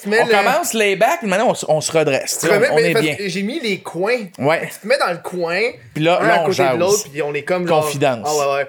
mets 0.08 0.20
on 0.20 0.26
le- 0.26 0.30
commence 0.32 0.74
les 0.74 0.94
back, 0.96 1.20
puis 1.20 1.28
maintenant 1.28 1.54
on, 1.68 1.80
se 1.80 1.90
redresse. 1.90 2.38
tu 2.40 2.46
remets- 2.48 2.68
on, 2.70 2.76
est 2.78 3.00
bien. 3.00 3.16
J'ai 3.20 3.42
mis 3.42 3.58
les 3.60 3.80
coins. 3.80 4.26
Ouais. 4.38 4.68
Tu 4.70 4.80
te 4.80 4.86
mets 4.86 4.98
dans 4.98 5.10
le 5.10 5.18
coin. 5.18 5.60
Puis 5.94 6.04
là, 6.04 6.20
un 6.20 6.26
là, 6.28 6.42
à 6.42 6.44
côté 6.46 6.62
de 6.62 6.76
l'autre, 6.78 7.08
puis 7.10 7.22
on 7.22 7.32
est 7.32 7.42
comme 7.44 7.66
genre- 7.66 7.82
Confidence. 7.84 8.28
Ah 8.30 8.36
ouais, 8.48 8.54
ouais. 8.56 8.68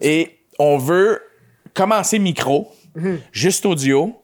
Et 0.00 0.38
on 0.58 0.78
veut 0.78 1.20
commencer 1.74 2.18
micro, 2.18 2.72
Mhm. 2.94 3.20
juste 3.32 3.66
audio. 3.66 4.14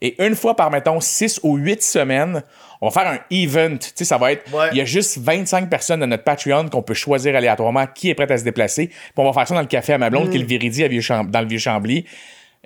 Et 0.00 0.22
une 0.24 0.34
fois 0.34 0.56
par, 0.56 0.70
mettons, 0.70 1.00
6 1.00 1.40
ou 1.42 1.56
8 1.56 1.82
semaines, 1.82 2.42
on 2.84 2.90
va 2.90 3.00
faire 3.00 3.10
un 3.10 3.18
event. 3.30 3.78
Tu 3.78 3.90
sais, 3.94 4.04
ça 4.04 4.18
va 4.18 4.32
être. 4.32 4.52
Ouais. 4.52 4.68
Il 4.72 4.76
y 4.76 4.80
a 4.82 4.84
juste 4.84 5.16
25 5.18 5.70
personnes 5.70 6.00
de 6.00 6.06
notre 6.06 6.22
Patreon 6.22 6.68
qu'on 6.68 6.82
peut 6.82 6.92
choisir 6.92 7.34
aléatoirement 7.34 7.86
qui 7.86 8.10
est 8.10 8.14
prêt 8.14 8.30
à 8.30 8.36
se 8.36 8.44
déplacer. 8.44 8.88
Puis 8.88 9.12
on 9.16 9.24
va 9.24 9.32
faire 9.32 9.48
ça 9.48 9.54
dans 9.54 9.62
le 9.62 9.66
café 9.66 9.94
à 9.94 9.98
ma 9.98 10.10
blonde, 10.10 10.28
qui 10.28 10.36
est 10.36 10.40
le 10.40 10.46
Viridi 10.46 10.84
à 10.84 10.88
Vieux 10.88 11.00
dans 11.28 11.40
le 11.40 11.46
Vieux 11.46 11.58
Chambly. 11.58 12.04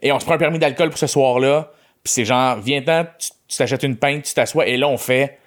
Et 0.02 0.10
on 0.10 0.18
se 0.18 0.24
prend 0.24 0.34
un 0.34 0.38
permis 0.38 0.58
d'alcool 0.58 0.90
pour 0.90 0.98
ce 0.98 1.06
soir-là. 1.06 1.70
Puis 2.02 2.12
c'est 2.12 2.24
genre, 2.24 2.58
viens-ten, 2.58 3.06
tu 3.46 3.56
t'achètes 3.56 3.84
une 3.84 3.96
pinte, 3.96 4.24
tu 4.24 4.34
t'assois, 4.34 4.66
et 4.66 4.76
là, 4.76 4.88
on 4.88 4.98
fait 4.98 5.38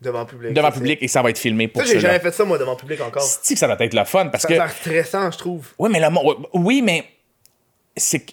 Devant 0.00 0.24
public. 0.24 0.52
devant 0.52 0.68
Ça, 0.68 0.74
public 0.74 0.98
et 1.02 1.08
ça 1.08 1.22
va 1.22 1.30
être 1.30 1.38
filmé 1.38 1.66
pour 1.66 1.82
Ça, 1.82 1.88
j'ai 1.88 1.98
jamais 1.98 2.20
fait 2.20 2.30
ça, 2.30 2.44
moi, 2.44 2.56
devant 2.56 2.76
public 2.76 3.00
encore. 3.00 3.22
Ça 3.22 3.40
C'est 3.42 3.54
que 3.54 3.60
ça 3.60 3.66
va 3.66 3.76
être 3.80 3.94
le 3.94 4.04
fun 4.04 4.28
parce 4.28 4.44
a 4.44 4.48
que. 4.48 4.54
l'air 4.54 4.70
stressant, 4.70 5.28
je 5.32 5.38
trouve. 5.38 5.66
Oui, 5.76 5.90
mais 5.90 5.98
le. 5.98 6.06
Oui, 6.52 6.82
mais 6.82 7.04
c'est 7.96 8.24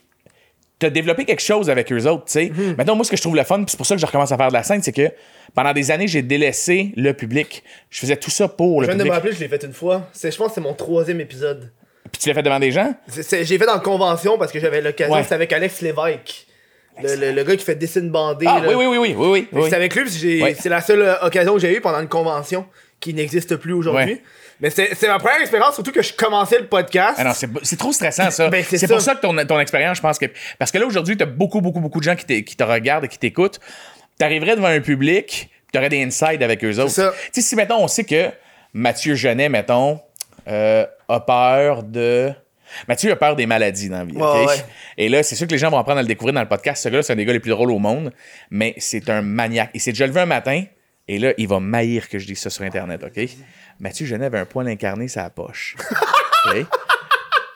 t'as 0.79 0.89
développé 0.89 1.25
quelque 1.25 1.41
chose 1.41 1.69
avec 1.69 1.91
eux 1.91 2.05
autres, 2.05 2.25
tu 2.25 2.31
sais. 2.33 2.51
Mhm. 2.55 2.75
Maintenant, 2.77 2.95
moi, 2.95 3.05
ce 3.05 3.11
que 3.11 3.17
je 3.17 3.21
trouve 3.21 3.35
le 3.35 3.43
fun, 3.43 3.57
puis 3.57 3.65
c'est 3.69 3.77
pour 3.77 3.85
ça 3.85 3.95
que 3.95 4.01
je 4.01 4.05
recommence 4.05 4.31
à 4.31 4.37
faire 4.37 4.49
de 4.49 4.53
la 4.53 4.63
scène, 4.63 4.81
c'est 4.83 4.91
que 4.91 5.09
pendant 5.53 5.71
des 5.73 5.91
années, 5.91 6.07
j'ai 6.07 6.21
délaissé 6.21 6.91
le 6.97 7.13
public. 7.13 7.63
Je 7.89 7.99
faisais 7.99 8.17
tout 8.17 8.29
ça 8.31 8.47
pour 8.47 8.81
Je 8.83 8.87
le 8.87 8.93
viens 8.93 8.95
de 8.95 8.99
me 8.99 9.03
public. 9.03 9.13
rappeler, 9.13 9.31
je 9.33 9.39
l'ai 9.39 9.47
fait 9.47 9.63
une 9.63 9.73
fois. 9.73 10.09
C'est- 10.11 10.31
Je 10.31 10.37
pense 10.37 10.49
que 10.49 10.55
c'est 10.55 10.61
mon 10.61 10.73
troisième 10.73 11.21
épisode. 11.21 11.71
Puis 12.11 12.21
tu 12.21 12.29
l'as 12.29 12.35
fait 12.35 12.43
devant 12.43 12.59
des 12.59 12.71
gens? 12.71 12.93
J'ai 13.09 13.45
fait 13.57 13.65
dans 13.65 13.73
le 13.75 13.79
convention 13.79 14.37
parce 14.37 14.51
que 14.51 14.59
j'avais 14.59 14.81
l'occasion. 14.81 15.13
Ouais. 15.15 15.23
C'était 15.23 15.35
avec 15.35 15.51
Alex 15.53 15.81
Lévesque. 15.81 16.47
Le, 17.03 17.15
le- 17.15 17.31
le 17.33 17.43
gars 17.43 17.55
qui 17.57 17.65
fait 17.65 17.75
dessine 17.75 18.09
bandé. 18.09 18.45
Ah, 18.47 18.61
là. 18.61 18.69
oui, 18.69 18.75
oui, 18.75 18.85
oui, 18.97 19.13
oui, 19.17 19.27
oui, 19.27 19.47
oui. 19.51 19.63
C'est 19.69 19.75
avec 19.75 19.93
lui, 19.95 20.09
c'est 20.09 20.69
la 20.69 20.79
seule 20.81 21.01
euh, 21.01 21.15
occasion 21.25 21.53
que 21.55 21.59
j'ai 21.59 21.75
eue 21.75 21.81
pendant 21.81 21.99
une 21.99 22.07
convention 22.07 22.65
qui 23.05 23.13
n'existe 23.13 23.55
plus 23.57 23.73
aujourd'hui. 23.73 24.13
Ouais. 24.13 24.21
Mais 24.61 24.69
c'est 24.69 25.07
ma 25.07 25.19
première 25.19 25.41
expérience, 25.41 25.75
surtout 25.75 25.91
que 25.91 26.01
je 26.01 26.13
commençais 26.13 26.57
le 26.59 26.65
podcast. 26.67 27.19
Ah 27.19 27.33
c'est 27.63 27.77
trop 27.77 27.91
stressant, 27.91 28.31
ça. 28.31 28.49
Ben, 28.55 28.63
c'est 28.67 28.87
pour 28.87 29.01
ça 29.01 29.13
que 29.15 29.21
ton, 29.21 29.35
ton 29.45 29.59
expérience, 29.59 29.97
je 29.97 30.01
pense 30.01 30.17
que. 30.17 30.25
Parce 30.57 30.71
que 30.71 30.77
là, 30.77 30.85
aujourd'hui, 30.85 31.15
t'as 31.17 31.25
beaucoup, 31.25 31.61
beaucoup, 31.61 31.79
beaucoup 31.81 31.99
de 31.99 32.05
gens 32.05 32.15
qui, 32.15 32.25
te- 32.25 32.39
qui 32.39 32.55
te 32.55 32.63
regardent 32.63 33.05
et 33.05 33.07
qui 33.07 33.19
t'écoutent. 33.19 33.59
T'arriverais 34.17 34.55
devant 34.55 34.67
un 34.69 34.79
public, 34.79 35.49
t'aurais 35.73 35.89
des 35.89 36.01
insides 36.03 36.41
avec 36.41 36.63
eux 36.63 36.79
autres. 36.79 36.89
ça. 36.91 37.13
Tu 37.33 37.41
sais, 37.41 37.47
si, 37.47 37.55
mettons, 37.55 37.83
on 37.83 37.87
sait 37.87 38.05
que 38.05 38.29
Mathieu 38.73 39.13
Genet, 39.15 39.49
mettons, 39.49 39.99
euh, 40.47 40.85
a 41.09 41.19
peur 41.19 41.83
de. 41.83 42.31
Mathieu 42.87 43.11
a 43.11 43.15
peur 43.17 43.35
des 43.35 43.45
maladies 43.45 43.89
dans 43.89 43.99
la 43.99 44.05
vie. 44.05 44.15
Ouais, 44.15 44.23
ok? 44.23 44.47
ouais. 44.47 44.55
Et 44.97 45.09
là, 45.09 45.21
c'est 45.21 45.35
sûr 45.35 45.45
que 45.47 45.51
les 45.51 45.57
gens 45.57 45.69
vont 45.69 45.77
apprendre 45.77 45.99
à 45.99 46.01
le 46.01 46.07
découvrir 46.07 46.33
dans 46.33 46.41
le 46.41 46.47
podcast. 46.47 46.81
Ce 46.81 46.89
gars-là, 46.89 47.03
c'est 47.03 47.13
un 47.13 47.17
des 47.17 47.25
gars 47.25 47.33
les 47.33 47.39
plus 47.39 47.51
drôles 47.51 47.71
au 47.71 47.77
monde, 47.79 48.11
mais 48.49 48.73
c'est 48.77 49.09
un 49.09 49.21
maniaque. 49.21 49.69
Il 49.73 49.81
s'est 49.81 49.91
déjà 49.91 50.07
levé 50.07 50.21
un 50.21 50.25
matin, 50.25 50.63
et 51.07 51.19
là, 51.19 51.33
il 51.37 51.47
va 51.47 51.59
maillir 51.59 52.09
que 52.09 52.17
je 52.19 52.25
dise 52.25 52.39
ça 52.39 52.49
sur 52.49 52.63
Internet, 52.63 53.03
OK? 53.03 53.29
Mathieu 53.79 54.05
Genet 54.05 54.25
avait 54.25 54.39
un 54.39 54.45
poil 54.45 54.67
incarné 54.67 55.07
sur 55.07 55.21
la 55.21 55.29
poche. 55.29 55.75
OK? 56.47 56.65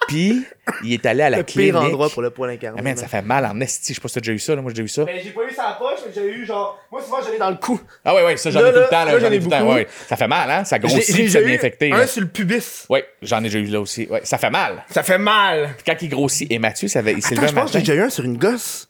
Puis, 0.10 0.44
il 0.84 0.94
est 0.94 1.06
allé 1.06 1.22
à 1.22 1.30
la 1.30 1.38
le 1.38 1.44
clinique. 1.44 1.72
pire 1.72 1.82
endroit 1.82 2.10
pour 2.10 2.24
le 2.24 2.32
poil 2.32 2.50
incarné. 2.50 2.80
Ah, 2.80 2.84
man, 2.84 2.98
ça 2.98 3.08
fait 3.08 3.22
mal 3.22 3.46
en 3.46 3.60
esti. 3.62 3.94
Je 3.94 3.96
sais 3.96 4.02
pas 4.02 4.08
si 4.08 4.16
t'as 4.16 4.22
déjà 4.22 4.32
eu 4.32 4.40
ça. 4.40 4.56
Là. 4.56 4.62
Moi, 4.64 4.72
j'ai 4.72 4.82
déjà 4.82 4.86
eu 4.86 4.88
ça. 4.88 5.06
Mais 5.06 5.22
j'ai 5.24 5.30
pas 5.30 5.42
eu 5.48 5.54
ça 5.54 5.66
à 5.66 5.70
la 5.70 5.76
poche, 5.76 6.00
mais 6.04 6.12
j'ai 6.14 6.28
eu 6.32 6.46
genre. 6.48 6.80
Moi, 6.92 7.02
souvent, 7.04 7.22
j'en 7.22 7.32
ai 7.32 7.38
dans 7.38 7.52
le 7.52 7.58
cou. 7.58 7.80
Ah, 8.04 8.16
ouais, 8.16 8.26
ouais, 8.26 8.38
ça, 8.38 8.50
j'en 8.50 8.60
ai 8.60 8.74
tout 8.74 8.80
le 8.80 8.90
temps. 8.90 9.06
Là, 9.06 9.20
j'en 9.20 9.32
ai 9.32 9.38
tout 9.38 9.46
le 9.46 9.52
temps. 9.52 9.60
beaucoup. 9.60 9.72
Ouais, 9.74 9.82
ouais. 9.82 9.88
Ça 10.08 10.16
fait 10.16 10.28
mal, 10.28 10.50
hein? 10.50 10.66
Ça 10.66 10.80
grossit, 10.80 11.16
puis 11.16 11.30
ça 11.30 11.42
devient 11.42 11.54
infecté. 11.54 11.92
un 11.92 11.98
là. 12.00 12.08
sur 12.08 12.22
le 12.22 12.28
pubis. 12.28 12.88
Ouais, 12.90 13.06
j'en 13.22 13.40
ai 13.40 13.44
déjà 13.44 13.60
eu 13.60 13.66
là 13.66 13.82
aussi. 13.82 14.08
Ouais, 14.10 14.22
ça 14.24 14.40
fait 14.40 14.50
mal. 14.50 14.84
Ça 14.90 15.04
fait 15.04 15.20
mal. 15.20 15.76
Puis 15.78 15.84
quand 15.86 16.02
il 16.02 16.10
grossit, 16.10 16.52
et 16.52 16.58
Mathieu, 16.58 16.88
ça 16.88 17.00
avait, 17.00 17.14
il 17.14 17.22
s'est 17.22 17.36
levé 17.36 17.48
je 17.48 17.54
pense 17.54 17.72
que 17.72 17.78
j'ai 17.78 17.86
déjà 17.86 17.94
eu 17.94 18.02
un 18.02 18.10
sur 18.10 18.24
une 18.24 18.38
gosse. 18.38 18.89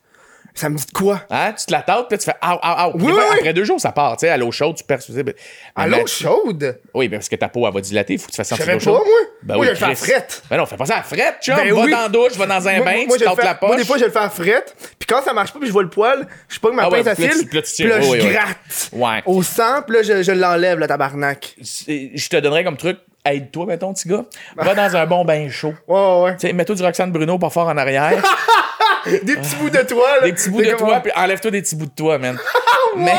Ça 0.54 0.68
me 0.68 0.76
dit 0.76 0.84
de 0.86 0.90
quoi? 0.92 1.22
Hein? 1.30 1.52
Tu 1.58 1.66
te 1.66 1.72
la 1.72 1.82
tâtes, 1.82 2.06
puis 2.08 2.18
tu 2.18 2.24
fais 2.24 2.34
ah, 2.40 2.58
ah, 2.62 2.74
ah. 2.78 2.90
Oui, 2.94 3.12
oui. 3.12 3.20
Après 3.38 3.52
deux 3.52 3.64
jours, 3.64 3.80
ça 3.80 3.92
part. 3.92 4.16
Tu 4.16 4.26
sais, 4.26 4.30
à 4.30 4.36
l'eau 4.36 4.50
chaude, 4.50 4.74
tu 4.76 4.84
perds. 4.84 4.98
ben- 5.08 5.32
À 5.76 5.86
mais 5.86 6.00
l'eau 6.00 6.06
chaude? 6.06 6.78
Oui, 6.92 7.08
ben, 7.08 7.18
parce 7.18 7.28
que 7.28 7.36
ta 7.36 7.48
peau, 7.48 7.66
elle 7.66 7.72
va 7.74 7.80
dilater. 7.80 8.14
Il 8.14 8.18
faut 8.18 8.26
que 8.26 8.32
tu 8.32 8.36
fasses 8.36 8.48
savais 8.48 8.72
l'eau 8.72 8.78
pas, 8.78 8.84
chaude. 8.84 8.94
moi. 8.94 9.18
Ben 9.42 9.54
moi, 9.54 9.60
oui, 9.62 9.66
je 9.66 9.70
le 9.70 9.76
fais 9.76 9.84
à 9.92 9.94
frette. 9.94 10.42
Ben 10.50 10.56
non, 10.56 10.66
fais 10.66 10.76
pas 10.76 10.86
ça 10.86 10.98
à 10.98 11.02
frette, 11.02 11.36
chum. 11.40 11.54
Ben 11.56 11.72
va 11.72 11.82
oui. 11.84 11.90
dans 11.90 12.00
la 12.02 12.08
douche, 12.08 12.32
va 12.36 12.46
dans 12.46 12.68
un 12.68 12.76
Moi- 12.76 12.84
bain, 12.84 13.04
moi, 13.06 13.16
tu 13.16 13.24
fais- 13.24 13.44
la 13.44 13.54
poche. 13.54 13.68
Moi, 13.68 13.76
des 13.76 13.84
fois, 13.84 13.98
je 13.98 14.04
le 14.04 14.10
fais 14.10 14.18
à 14.18 14.28
frette. 14.30 14.74
Puis 14.98 15.06
quand 15.08 15.22
ça 15.22 15.32
marche 15.32 15.52
pas, 15.52 15.58
puis 15.60 15.68
je 15.68 15.72
vois 15.72 15.82
le 15.84 15.88
poil, 15.90 16.26
je 16.48 16.58
pogne 16.58 16.74
ma 16.74 16.84
Ah 16.84 16.90
pince 16.90 17.06
à 17.06 17.14
fil. 17.14 17.46
puis 17.48 17.58
là, 17.88 18.00
je 18.00 18.32
gratte. 18.32 18.90
Ouais. 18.92 19.22
Au 19.26 19.42
sang, 19.42 19.82
puis 19.86 19.96
là, 19.96 20.02
je, 20.02 20.22
je 20.22 20.32
l'enlève, 20.32 20.78
le 20.78 20.86
tabarnak. 20.88 21.54
Je 21.60 22.28
te 22.28 22.36
donnerais 22.38 22.64
comme 22.64 22.76
truc, 22.76 22.98
aide-toi, 23.24 23.66
mettons, 23.66 23.94
petit 23.94 24.08
gars. 24.08 24.24
Va 24.56 24.74
dans 24.74 24.96
un 24.96 25.06
bon 25.06 25.24
bain 25.24 25.48
chaud. 25.48 25.74
Ouais, 25.88 25.98
ouais, 25.98 26.22
ouais. 26.24 26.36
Tu 26.36 26.46
sais, 26.48 26.52
mets-toi 26.52 26.74
du 26.74 26.82
Roxane 26.82 27.12
Bruno 27.12 27.38
pas 27.38 27.50
fort 27.50 27.68
en 27.68 27.76
arrière. 27.76 28.22
Des 29.06 29.36
petits 29.36 29.56
bouts 29.56 29.70
de 29.70 29.82
toile. 29.82 30.22
des 30.24 30.32
petits 30.32 30.50
bouts 30.50 30.62
de 30.62 30.70
toi, 30.72 31.00
puis 31.00 31.12
enlève-toi 31.14 31.50
des 31.50 31.62
petits 31.62 31.76
bouts 31.76 31.86
de 31.86 31.90
toi, 31.96 32.18
man. 32.18 32.38
mais, 32.96 33.14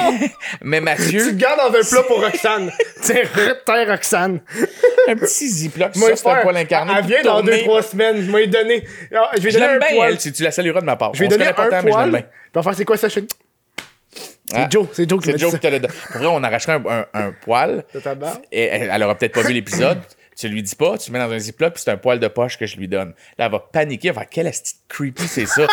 mais 0.62 0.78
Tu 0.80 0.84
Mathieu, 0.84 1.28
te 1.32 1.36
gardes 1.36 1.60
dans 1.72 1.80
un 1.80 1.84
plat 1.84 2.04
pour 2.04 2.22
Roxane. 2.22 2.72
Tiens, 3.02 3.22
tiens, 3.66 3.86
Roxane. 3.88 4.42
un 5.08 5.16
petit 5.16 5.48
ziploc, 5.50 5.96
Moi, 5.96 6.10
ça, 6.10 6.16
c'est 6.18 6.28
un 6.28 6.34
faire- 6.34 6.44
poil 6.44 6.58
incarné. 6.58 6.94
Elle 6.98 7.06
vient 7.06 7.22
dans 7.24 7.42
2-3 7.42 7.82
semaines. 7.84 8.22
Je 8.22 8.32
vais 8.32 8.48
donner. 8.48 8.86
Alors, 9.12 9.32
Je 9.38 9.42
vais 9.42 9.52
Je 9.52 9.60
donner 9.60 9.72
un 9.74 9.78
bien, 9.80 9.88
poil. 9.96 10.12
elle. 10.12 10.18
Tu, 10.18 10.32
tu 10.34 10.44
la 10.44 10.52
salueras 10.52 10.82
de 10.82 10.86
ma 10.86 10.96
part. 10.98 11.14
Je 11.14 11.20
vais 11.22 11.26
On 11.28 11.30
donner 11.30 11.46
pas 11.54 11.64
un 11.66 11.70
tant, 11.70 11.82
mais 11.84 11.92
je 11.92 11.96
poil. 11.96 12.12
l'aime 12.12 12.22
Puis 12.24 12.32
bien. 12.54 12.64
faire 12.64 12.76
c'est 12.76 12.86
quoi 12.86 12.98
ça? 12.98 13.08
Je 13.08 13.14
fais- 13.14 13.24
Ah, 14.54 14.64
C'est 14.66 14.72
Joe, 14.74 14.88
c'est 14.92 15.10
Joe 15.10 15.24
qui 15.24 15.32
C'est 15.32 15.38
Joe 15.38 15.52
qui 15.54 15.60
te 15.60 15.68
l'a 15.68 15.80
donné. 15.80 15.94
Pour 16.12 16.18
vrai, 16.18 16.28
on 16.30 16.44
arracherait 16.44 16.74
un, 16.74 16.84
un- 16.90 17.06
un 17.28 17.32
poil. 17.42 17.86
De 17.94 18.00
ta 18.02 18.14
barbe? 18.16 18.42
Et 18.52 18.64
elle, 18.66 18.92
elle 18.94 19.04
aura 19.04 19.16
peut-être 19.16 19.34
pas 19.34 19.42
vu 19.44 19.54
l'épisode. 19.54 20.00
Tu 20.42 20.50
lui 20.50 20.64
dis 20.64 20.76
pas, 20.76 20.98
tu 20.98 21.12
le 21.12 21.18
mets 21.20 21.24
dans 21.26 21.32
un 21.32 21.38
ziploc, 21.40 21.74
puis 21.74 21.84
c'est 21.86 21.92
un 21.92 21.98
poil 21.98 22.20
de 22.20 22.28
poche 22.28 22.58
que 22.58 22.66
je 22.66 22.78
lui 22.78 22.88
donne. 22.88 23.14
Là, 23.38 23.46
elle 23.46 23.52
va 23.52 23.60
paniquer, 23.60 24.08
elle 24.08 24.14
va 24.16 24.22
faire 24.22 24.30
quelle 24.30 24.48
esti 24.48 24.74
de 24.74 24.80
creepy 24.94 25.28
c'est 25.28 25.46
ça. 25.46 25.68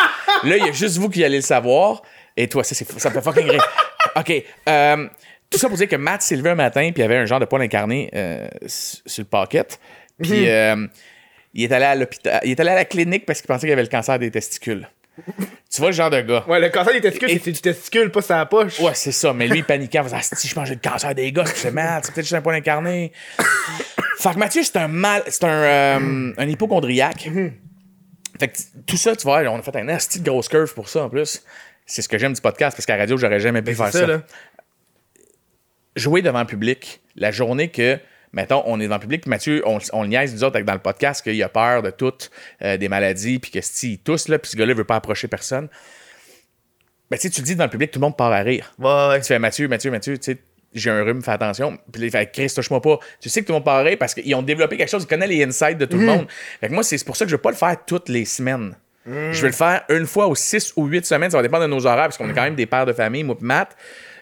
là, 0.44 0.56
il 0.56 0.66
y 0.66 0.68
a 0.68 0.72
juste 0.72 0.98
vous 0.98 1.08
qui 1.08 1.25
allez 1.25 1.37
le 1.37 1.42
savoir. 1.42 2.02
Et 2.37 2.48
toi, 2.48 2.62
ça, 2.64 2.75
c'est, 2.75 2.88
ça 3.00 3.08
me 3.08 3.14
fait 3.14 3.22
fucking 3.22 3.48
rire. 3.50 3.66
OK. 4.16 4.32
euh, 4.68 5.08
tout 5.50 5.58
ça 5.58 5.68
pour 5.68 5.76
dire 5.78 5.88
que 5.88 5.96
Matt 5.96 6.20
s'est 6.22 6.37
levé 6.37 6.50
un 6.50 6.54
matin, 6.54 6.82
puis 6.92 7.00
il 7.00 7.04
avait 7.04 7.16
un 7.16 7.25
genre 7.26 7.40
de 7.40 7.46
poil 7.46 7.62
incarné 7.62 8.10
euh, 8.14 8.46
sur 8.66 9.22
le 9.22 9.28
pocket. 9.28 9.80
Puis 10.22 10.48
euh, 10.48 10.87
il 11.54 11.64
est 11.64 11.72
allé 11.72 11.84
à 11.87 11.94
l'hôpital. 11.94 12.40
Il 12.44 12.50
est 12.50 12.60
allé 12.60 12.70
à 12.70 12.75
la 12.75 12.84
clinique 12.84 13.25
parce 13.25 13.40
qu'il 13.40 13.48
pensait 13.48 13.62
qu'il 13.66 13.72
avait 13.72 13.82
le 13.82 13.88
cancer 13.88 14.18
des 14.18 14.30
testicules. 14.30 14.87
tu 15.70 15.78
vois 15.80 15.88
le 15.88 15.94
genre 15.96 16.10
de 16.10 16.20
gars. 16.20 16.44
Ouais, 16.46 16.60
le 16.60 16.68
cancer 16.68 16.92
des 16.92 17.00
testicules, 17.00 17.30
c'est- 17.30 17.40
c'est 17.44 17.52
du 17.52 17.60
testicule, 17.60 18.10
pas 18.12 18.22
sa 18.22 18.44
poche. 18.46 18.78
Ouais, 18.78 18.92
c'est 18.94 19.10
ça. 19.10 19.32
Mais 19.32 19.48
lui, 19.48 19.58
il 19.58 19.64
paniquait 19.64 19.98
en 19.98 20.04
faisant 20.04 20.18
Ah, 20.20 20.37
si 20.37 20.46
je 20.46 20.54
mangeais 20.54 20.75
le 20.75 20.88
cancer 20.88 21.14
des 21.14 21.32
gosses, 21.32 21.48
je 21.48 21.54
fais 21.54 21.70
mal, 21.72 22.02
c'est 22.04 22.12
peut-être 22.14 22.26
juste 22.26 22.34
un 22.37 22.42
poil 22.42 22.54
incarné. 22.56 23.10
Fait 24.22 24.34
que 24.34 24.38
Mathieu, 24.38 24.62
c'est 24.62 24.76
un 24.76 24.88
mal. 24.88 25.22
C'est 25.28 25.44
un, 25.44 25.48
euh, 25.48 26.32
un 26.37 26.48
hypochondriaque. 26.48 27.28
Fait 28.38 28.48
que 28.48 28.58
tout 28.87 28.96
ça, 28.96 29.16
tu 29.16 29.22
vois, 29.25 29.40
on 29.42 29.58
a 29.58 29.62
fait 29.62 29.76
un 29.76 29.88
asti 29.88 30.20
de 30.20 30.28
grosse 30.30 30.48
curve 30.48 30.72
pour 30.75 30.88
ça 30.88 31.04
en 31.04 31.08
plus. 31.08 31.42
C'est 31.87 32.02
ce 32.02 32.08
que 32.08 32.18
j'aime 32.18 32.32
du 32.34 32.40
podcast 32.40 32.76
parce 32.76 32.87
qu'à 32.87 32.94
la 32.96 33.02
radio, 33.02 33.16
j'aurais 33.16 33.40
jamais 33.40 33.62
pu 33.62 33.75
Ben, 33.75 33.90
faire 33.90 33.92
ça. 33.92 34.22
Jouer 35.96 36.22
devant 36.22 36.40
le 36.40 36.46
public, 36.46 37.00
la 37.16 37.30
journée 37.32 37.70
que, 37.70 37.98
mettons, 38.32 38.62
on 38.66 38.78
est 38.78 38.84
devant 38.84 38.96
le 38.96 39.00
public, 39.00 39.22
puis 39.22 39.30
Mathieu, 39.30 39.62
on, 39.66 39.78
on 39.92 40.02
le 40.02 40.08
niaise, 40.08 40.32
nous 40.34 40.44
autres, 40.44 40.54
avec- 40.56 40.66
dans 40.66 40.75
le 40.75 40.78
podcast, 40.78 41.22
qu'il 41.22 41.42
a 41.42 41.48
peur 41.48 41.82
de 41.82 41.90
toutes 41.90 42.30
euh, 42.62 42.76
des 42.76 42.88
maladies, 42.88 43.38
puis 43.40 43.50
que 43.50 43.60
si 43.60 43.94
il 43.94 43.98
tousse, 43.98 44.28
là, 44.28 44.38
puis 44.38 44.50
ce 44.50 44.56
gars-là 44.56 44.75
veut 44.75 44.84
pas 44.84 44.96
approcher 44.96 45.26
personne. 45.26 45.68
Ben, 47.10 47.16
tu 47.16 47.22
sais, 47.22 47.30
tu 47.30 47.40
le 47.40 47.46
dis 47.46 47.56
dans 47.56 47.64
le 47.64 47.70
public, 47.70 47.90
tout 47.90 47.98
le 47.98 48.04
monde 48.04 48.16
part 48.16 48.30
à 48.32 48.40
rire. 48.40 48.72
Ouais, 48.78 49.08
ouais. 49.08 49.20
Tu 49.20 49.26
fais 49.26 49.38
Mathieu, 49.40 49.66
Mathieu, 49.66 49.90
Mathieu, 49.90 50.18
tu 50.18 50.32
sais, 50.32 50.38
j'ai 50.75 50.90
un 50.90 51.02
rhume, 51.02 51.22
fais 51.22 51.32
attention. 51.32 51.78
Puis 51.92 52.02
il 52.02 52.10
fait 52.10 52.30
Chris, 52.32 52.52
touche-moi 52.54 52.80
pas. 52.80 52.98
Tu 53.20 53.28
sais 53.28 53.40
que 53.40 53.46
tout 53.46 53.52
le 53.52 53.58
monde 53.58 53.64
paraît 53.64 53.96
parce 53.96 54.14
qu'ils 54.14 54.34
ont 54.34 54.42
développé 54.42 54.76
quelque 54.76 54.90
chose, 54.90 55.04
ils 55.04 55.06
connaissent 55.06 55.28
les 55.28 55.44
insides 55.44 55.78
de 55.78 55.87
tout 55.87 55.96
le 55.96 56.06
monde. 56.06 56.26
Fait 56.60 56.68
que 56.68 56.75
moi, 56.75 56.82
c'est 56.82 57.02
pour 57.04 57.16
ça 57.16 57.25
que 57.25 57.30
je 57.30 57.37
veux 57.37 57.42
pas 57.42 57.50
le 57.50 57.56
faire 57.56 57.76
toutes 57.87 58.08
les 58.08 58.25
semaines. 58.25 58.75
Je 59.06 59.40
vais 59.40 59.48
le 59.48 59.54
faire 59.54 59.84
une 59.88 60.06
fois 60.06 60.26
aux 60.26 60.34
six 60.34 60.72
ou 60.76 60.84
huit 60.87 61.06
semaines, 61.06 61.30
ça 61.30 61.38
va 61.38 61.42
dépendre 61.42 61.62
de 61.62 61.70
nos 61.70 61.87
horaires, 61.87 62.04
parce 62.04 62.18
qu'on 62.18 62.28
est 62.28 62.34
quand 62.34 62.42
même 62.42 62.56
des 62.56 62.66
pères 62.66 62.84
de 62.84 62.92
famille, 62.92 63.25
moi 63.25 63.37
pis 63.38 63.44
Matt. 63.44 63.75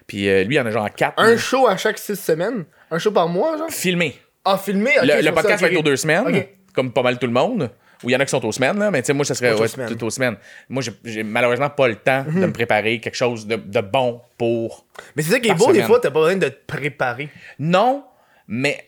Puis 0.07 0.29
euh, 0.29 0.45
lui, 0.45 0.55
il 0.55 0.61
en 0.61 0.67
a 0.67 0.71
genre 0.71 0.89
quatre. 0.95 1.15
Un 1.21 1.37
show 1.37 1.67
à 1.67 1.77
chaque 1.77 1.99
6 1.99 2.15
semaines? 2.15 2.65
Un 2.93 2.99
show 2.99 3.11
par 3.11 3.29
mois, 3.29 3.59
genre? 3.59 3.69
filmé. 3.69 4.17
Ah, 4.45 4.57
filmé? 4.57 4.93
le 5.03 5.23
ça, 5.23 5.33
podcast 5.33 5.61
va 5.61 5.69
être 5.69 5.77
aux 5.77 5.83
deux 5.83 5.97
semaines, 5.97 6.45
comme 6.73 6.93
pas 6.93 7.03
mal 7.03 7.19
tout 7.19 7.27
le 7.27 7.33
monde. 7.33 7.71
Ou 8.03 8.11
il 8.11 8.13
y 8.13 8.17
en 8.17 8.21
a 8.21 8.25
qui 8.25 8.31
sont 8.31 8.45
aux 8.45 8.53
semaines, 8.53 8.79
là, 8.79 8.91
mais 8.91 9.01
tu 9.03 9.07
sais, 9.07 9.13
moi, 9.15 9.25
ça 9.25 9.35
serait 9.35 9.55
ouais, 9.55 9.69
semaines. 9.69 9.89
tout 9.89 10.05
aux 10.05 10.11
semaines. 10.11 10.37
Moi, 10.69 10.83
j'ai- 11.05 11.23
malheureusement 11.23 11.71
pas 11.71 11.89
le 11.89 11.97
temps 11.97 12.25
de 12.25 12.47
me 12.47 12.53
préparer 12.53 13.01
quelque 13.01 13.15
chose 13.15 13.47
de, 13.47 13.57
de 13.57 13.81
bon 13.81 14.21
pour 14.37 14.85
Mais 15.17 15.23
c'est 15.23 15.31
ça 15.33 15.41
qui 15.41 15.49
est 15.49 15.55
beau, 15.55 15.73
des 15.73 15.83
fois, 15.83 15.99
t'as 16.01 16.11
pas 16.11 16.21
besoin 16.21 16.37
de 16.37 16.49
te 16.49 16.59
préparer. 16.67 17.29
Non, 17.59 18.05
mais 18.49 18.85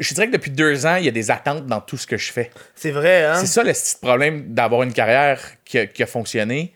je 0.00 0.14
dirais 0.14 0.28
que 0.28 0.32
depuis 0.32 0.50
deux 0.50 0.86
ans, 0.86 0.96
il 0.96 1.04
y 1.04 1.08
a 1.08 1.12
des 1.12 1.30
attentes 1.30 1.66
dans 1.66 1.80
tout 1.80 1.98
ce 1.98 2.06
que 2.06 2.16
je 2.16 2.32
fais. 2.32 2.50
C'est 2.74 2.92
vrai, 2.92 3.24
hein? 3.24 3.34
C'est 3.34 3.46
ça 3.46 3.62
le 3.62 3.72
petit 3.72 3.96
problème 4.00 4.54
d'avoir 4.54 4.82
une 4.82 4.92
carrière 4.94 5.40
qui 5.64 5.78
a, 5.78 5.86
qui 5.86 6.02
a 6.02 6.06
fonctionné. 6.06 6.72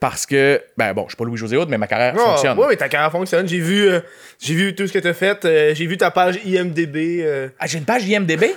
parce 0.00 0.26
que, 0.26 0.60
ben 0.76 0.92
bon, 0.94 1.04
je 1.04 1.10
suis 1.10 1.16
pas 1.16 1.24
Louis-José 1.24 1.56
Hood, 1.56 1.68
mais 1.68 1.78
ma 1.78 1.86
carrière 1.86 2.14
Ah, 2.16 2.30
fonctionne. 2.32 2.58
Ouais, 2.58 2.66
ouais, 2.66 2.76
ta 2.76 2.88
carrière 2.88 3.12
fonctionne. 3.12 3.46
J'ai 3.46 3.60
vu, 3.60 3.88
euh, 3.88 4.00
j'ai 4.40 4.54
vu 4.54 4.74
tout 4.74 4.88
ce 4.88 4.92
que 4.92 4.98
t'as 4.98 5.12
fait. 5.14 5.44
euh, 5.44 5.72
j'ai 5.76 5.86
vu 5.86 5.96
ta 5.96 6.10
page 6.10 6.40
IMDB. 6.44 7.20
euh. 7.22 7.48
Ah, 7.60 7.68
j'ai 7.68 7.78
une 7.78 7.84
page 7.84 8.04
IMDB? 8.08 8.42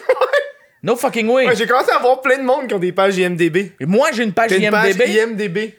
no 0.86 0.96
fucking 0.96 1.28
way. 1.28 1.48
Ouais, 1.48 1.56
j'ai 1.56 1.68
commencé 1.68 1.92
à 1.92 2.00
voir 2.00 2.22
plein 2.22 2.38
de 2.38 2.44
monde 2.44 2.68
qui 2.68 2.74
ont 2.74 2.80
des 2.80 2.92
pages 2.94 3.18
IMDB. 3.18 3.74
Et 3.80 3.86
Moi, 3.86 4.10
j'ai 4.14 4.24
une 4.24 4.34
page 4.34 4.50
T'as 4.52 4.58
une 4.58 4.70
page 4.72 4.96
IMDB 4.96 5.18
IMDB. 5.20 5.74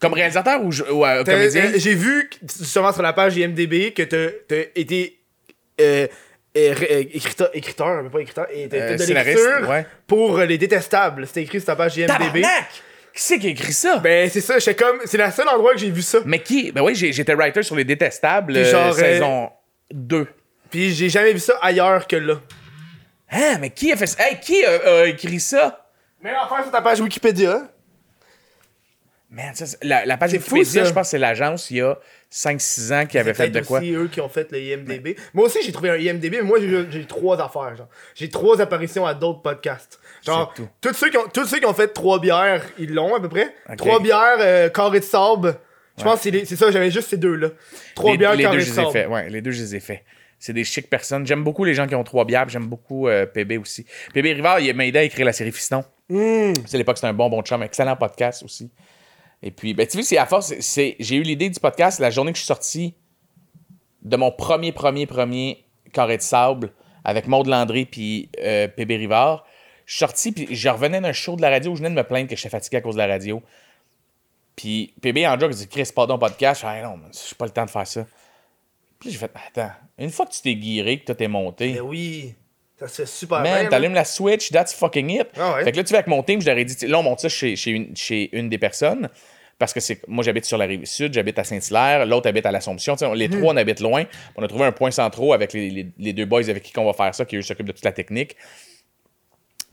comme 0.00 0.12
réalisateur 0.12 0.62
ou, 0.62 0.70
je- 0.70 0.84
ou, 0.84 1.04
euh, 1.04 1.24
T'as- 1.24 1.32
comédien? 1.32 1.64
euh, 1.64 1.72
J'ai 1.78 1.94
vu 1.94 2.28
que- 2.28 2.36
justement 2.58 2.92
sur 2.92 3.02
la 3.02 3.12
page 3.12 3.36
IMDB 3.36 3.92
que 3.92 4.02
t'as 4.02 4.28
t'as 4.46 4.64
été 4.76 5.18
euh, 5.80 6.06
euh, 6.56 6.72
ré- 6.72 6.88
euh, 6.92 7.04
écriteur, 7.14 7.50
écriteur, 7.52 8.02
mais 8.02 8.10
pas 8.10 8.20
écriteur, 8.20 8.46
et 8.52 8.68
t'as 8.68 8.76
Euh, 8.76 8.88
fait 8.90 8.96
de 8.96 9.02
scénariste, 9.02 9.38
l'écriture 9.38 9.68
ouais. 9.70 9.86
pour 10.06 10.38
euh, 10.38 10.44
les 10.44 10.56
détestables. 10.58 11.26
C'était 11.26 11.42
écrit 11.42 11.58
sur 11.58 11.66
ta 11.66 11.74
page 11.76 11.96
IMDB. 11.96 12.12
Tabarnak! 12.42 12.66
Qui 13.14 13.22
c'est 13.22 13.38
qui 13.38 13.46
a 13.46 13.50
écrit 13.50 13.72
ça? 13.72 13.98
Ben 13.98 14.28
c'est 14.28 14.40
ça, 14.40 14.58
j'étais 14.58 14.74
comme, 14.74 14.98
c'est 15.04 15.16
la 15.18 15.30
seule 15.30 15.48
endroit 15.48 15.72
que 15.72 15.78
j'ai 15.78 15.90
vu 15.90 16.02
ça. 16.02 16.18
mais 16.26 16.40
qui? 16.40 16.70
Ben 16.72 16.82
oui, 16.82 16.94
j'ai- 16.94 17.12
j'étais 17.12 17.34
writer 17.34 17.62
sur 17.62 17.74
Les 17.76 17.84
Détestables, 17.84 18.52
Puis 18.52 18.62
euh, 18.62 18.70
genre, 18.70 18.92
euh, 18.92 18.92
saison 18.92 19.50
2. 19.92 20.26
Puis 20.70 20.92
j'ai 20.94 21.08
jamais 21.08 21.32
vu 21.32 21.38
ça 21.38 21.54
ailleurs 21.62 22.06
que 22.06 22.16
là. 22.16 22.40
Hein, 23.30 23.58
mais 23.60 23.70
qui 23.70 23.92
a 23.92 23.96
fait 23.96 24.06
ça? 24.06 24.22
Hey, 24.28 24.38
qui 24.40 24.64
a, 24.64 24.70
a 25.02 25.06
écrit 25.06 25.40
ça? 25.40 25.88
Même 26.22 26.34
affaire 26.36 26.62
sur 26.62 26.70
ta 26.72 26.80
page 26.82 27.00
Wikipédia. 27.00 27.68
Man, 29.30 29.52
ça, 29.54 29.66
c'est- 29.66 29.82
la, 29.82 30.06
la 30.06 30.16
page 30.16 30.30
C'est 30.30 30.36
Wikipédia, 30.52 30.84
je 30.84 30.92
pense 30.92 31.06
que 31.06 31.10
c'est 31.10 31.18
l'agence 31.18 31.70
il 31.70 31.78
y 31.78 31.80
a 31.80 31.98
5-6 32.30 32.92
ans 32.92 33.06
qui 33.06 33.18
avait 33.18 33.34
C'est 33.34 33.44
fait 33.44 33.50
de 33.50 33.60
quoi? 33.62 33.78
aussi 33.80 33.90
eux 33.92 34.06
qui 34.08 34.20
ont 34.20 34.28
fait 34.28 34.50
le 34.52 34.60
IMDB. 34.60 35.16
Moi 35.32 35.46
aussi, 35.46 35.58
j'ai 35.64 35.72
trouvé 35.72 35.90
un 35.90 35.96
IMDB, 35.96 36.30
mais 36.36 36.42
moi, 36.42 36.58
j'ai 36.60 37.04
trois 37.06 37.40
affaires. 37.40 37.74
genre. 37.76 37.88
J'ai 38.14 38.28
trois 38.28 38.60
apparitions 38.60 39.04
à 39.06 39.14
d'autres 39.14 39.42
podcasts. 39.42 39.98
Genre, 40.24 40.52
C'est 40.56 40.62
tout. 40.62 40.68
tous 40.80 40.94
ceux, 40.94 41.10
qui 41.10 41.16
ont, 41.16 41.26
tous 41.32 41.46
ceux 41.46 41.58
qui 41.58 41.66
ont 41.66 41.74
fait 41.74 41.88
trois 41.88 42.20
bières, 42.20 42.62
ils 42.78 42.92
l'ont 42.94 43.14
à 43.16 43.20
peu 43.20 43.28
près. 43.28 43.54
Trois 43.76 44.00
bières, 44.00 44.36
euh, 44.38 44.68
carré 44.68 45.00
de 45.00 45.04
sable. 45.04 45.56
Je 45.98 46.02
pense 46.04 46.22
que 46.22 46.30
c'est 46.30 46.44
c'est 46.44 46.56
ça, 46.56 46.70
j'avais 46.70 46.90
juste 46.90 47.08
ces 47.10 47.16
deux-là. 47.16 47.48
Trois 47.94 48.12
les, 48.12 48.18
bières, 48.18 48.34
les 48.34 48.42
carré 48.44 48.56
deux, 48.58 48.62
de 48.62 48.66
je 48.66 48.70
les 48.70 48.78
ai 48.78 48.82
sable. 48.82 48.92
fait. 48.92 49.06
Ouais, 49.06 49.28
les 49.30 49.40
deux, 49.42 49.50
je 49.52 49.62
les 49.62 49.76
ai 49.76 49.80
fait. 49.80 50.04
C'est 50.38 50.52
des 50.52 50.64
chics 50.64 50.90
personnes. 50.90 51.26
J'aime 51.26 51.42
beaucoup 51.42 51.64
les 51.64 51.74
gens 51.74 51.86
qui 51.86 51.94
ont 51.94 52.04
trois 52.04 52.24
bières, 52.24 52.48
j'aime 52.48 52.66
beaucoup 52.66 53.08
euh, 53.08 53.26
PB 53.26 53.58
aussi. 53.58 53.86
PB 54.12 54.26
Rivard, 54.34 54.60
il 54.60 54.74
m'a 54.74 54.86
aidé 54.86 54.98
à 54.98 55.04
écrire 55.04 55.26
la 55.26 55.32
série 55.32 55.52
Fiston. 55.52 55.84
Hmm. 56.08 56.52
C'est 56.66 56.76
l'époque, 56.76 56.98
c'était 56.98 57.08
un 57.08 57.14
bon, 57.14 57.28
bon 57.30 57.42
chum. 57.42 57.62
Excellent 57.62 57.96
podcast 57.96 58.42
aussi. 58.42 58.70
Et 59.42 59.50
puis, 59.50 59.74
ben, 59.74 59.86
tu 59.86 59.96
vois, 59.96 60.04
c'est 60.04 60.18
à 60.18 60.26
force, 60.26 60.54
j'ai 60.58 61.16
eu 61.16 61.22
l'idée 61.22 61.50
du 61.50 61.60
podcast 61.60 61.98
la 61.98 62.10
journée 62.10 62.32
que 62.32 62.38
je 62.38 62.42
suis 62.42 62.48
sorti 62.48 62.94
de 64.02 64.16
mon 64.16 64.30
premier, 64.30 64.72
premier, 64.72 65.06
premier 65.06 65.64
carré 65.92 66.16
de 66.16 66.22
sable 66.22 66.72
avec 67.04 67.26
Maud 67.26 67.46
Landry 67.46 67.86
puis 67.86 68.30
euh, 68.42 68.68
PB 68.68 68.96
Rivard. 68.96 69.44
Je 69.86 69.92
suis 69.92 69.98
sorti, 69.98 70.32
puis 70.32 70.48
je 70.50 70.68
revenais 70.68 71.00
d'un 71.00 71.12
show 71.12 71.36
de 71.36 71.42
la 71.42 71.50
radio 71.50 71.72
où 71.72 71.76
je 71.76 71.82
venais 71.82 71.94
de 71.94 72.00
me 72.00 72.06
plaindre 72.06 72.28
que 72.28 72.36
j'étais 72.36 72.48
fatigué 72.48 72.78
à 72.78 72.80
cause 72.80 72.94
de 72.94 73.00
la 73.00 73.06
radio. 73.06 73.42
Puis 74.56 74.94
PB 75.02 75.26
en 75.26 75.38
joke, 75.38 75.50
il 75.52 75.58
dit 75.58 75.68
Chris, 75.68 75.90
pardon, 75.94 76.18
podcast. 76.18 76.62
Je 76.62 76.66
dis, 76.66 76.72
Ah 76.74 76.82
non, 76.82 76.96
man, 76.96 77.10
j'ai 77.12 77.34
pas 77.34 77.44
le 77.44 77.50
temps 77.50 77.64
de 77.64 77.70
faire 77.70 77.86
ça. 77.86 78.06
Puis 79.04 79.12
j'ai 79.12 79.18
fait, 79.18 79.30
attends, 79.48 79.70
une 79.98 80.10
fois 80.10 80.26
que 80.26 80.32
tu 80.32 80.40
t'es 80.42 80.54
guiré, 80.54 80.98
que 80.98 81.12
t'es 81.12 81.28
monté, 81.28 81.74
Mais 81.74 81.80
oui, 81.80 82.34
ça 82.78 82.88
se 82.88 83.02
fait 83.02 83.06
super 83.06 83.40
Man, 83.40 83.60
bien. 83.60 83.68
t'allumes 83.68 83.94
la 83.94 84.04
Switch, 84.04 84.50
that's 84.50 84.74
fucking 84.74 85.10
it. 85.10 85.28
Ah 85.36 85.54
ouais. 85.54 85.64
Fait 85.64 85.72
que 85.72 85.76
là, 85.76 85.84
tu 85.84 85.92
vas 85.92 85.98
avec 85.98 86.08
mon 86.08 86.22
team, 86.22 86.40
je 86.40 86.46
leur 86.46 86.56
ai 86.58 86.64
dit, 86.64 86.86
là, 86.86 86.98
on 86.98 87.02
monte 87.02 87.20
ça 87.20 87.28
chez, 87.28 87.54
chez, 87.56 87.70
une, 87.70 87.94
chez 87.96 88.30
une 88.36 88.48
des 88.48 88.58
personnes. 88.58 89.08
Parce 89.56 89.72
que 89.72 89.78
c'est 89.78 90.00
moi, 90.08 90.24
j'habite 90.24 90.44
sur 90.46 90.58
la 90.58 90.64
rive 90.66 90.84
sud, 90.84 91.14
j'habite 91.14 91.38
à 91.38 91.44
Saint-Hilaire, 91.44 92.06
l'autre 92.06 92.28
habite 92.28 92.44
à 92.44 92.50
l'Assomption. 92.50 92.96
Les 93.14 93.28
Hmm. 93.28 93.38
trois, 93.38 93.54
on 93.54 93.56
habite 93.56 93.78
loin. 93.78 94.04
On 94.34 94.42
a 94.42 94.48
trouvé 94.48 94.64
un 94.64 94.72
point 94.72 94.90
central 94.90 95.32
avec 95.32 95.52
les, 95.52 95.70
les- 95.70 95.86
les 95.96 96.12
deux 96.12 96.24
boys 96.24 96.50
avec 96.50 96.64
qui 96.64 96.76
on 96.78 96.84
va 96.84 96.92
faire 96.92 97.14
ça, 97.14 97.24
qui 97.24 97.36
eux 97.36 97.42
s'occupent 97.42 97.66
de 97.68 97.72
toute 97.72 97.84
la 97.84 97.92
technique. 97.92 98.36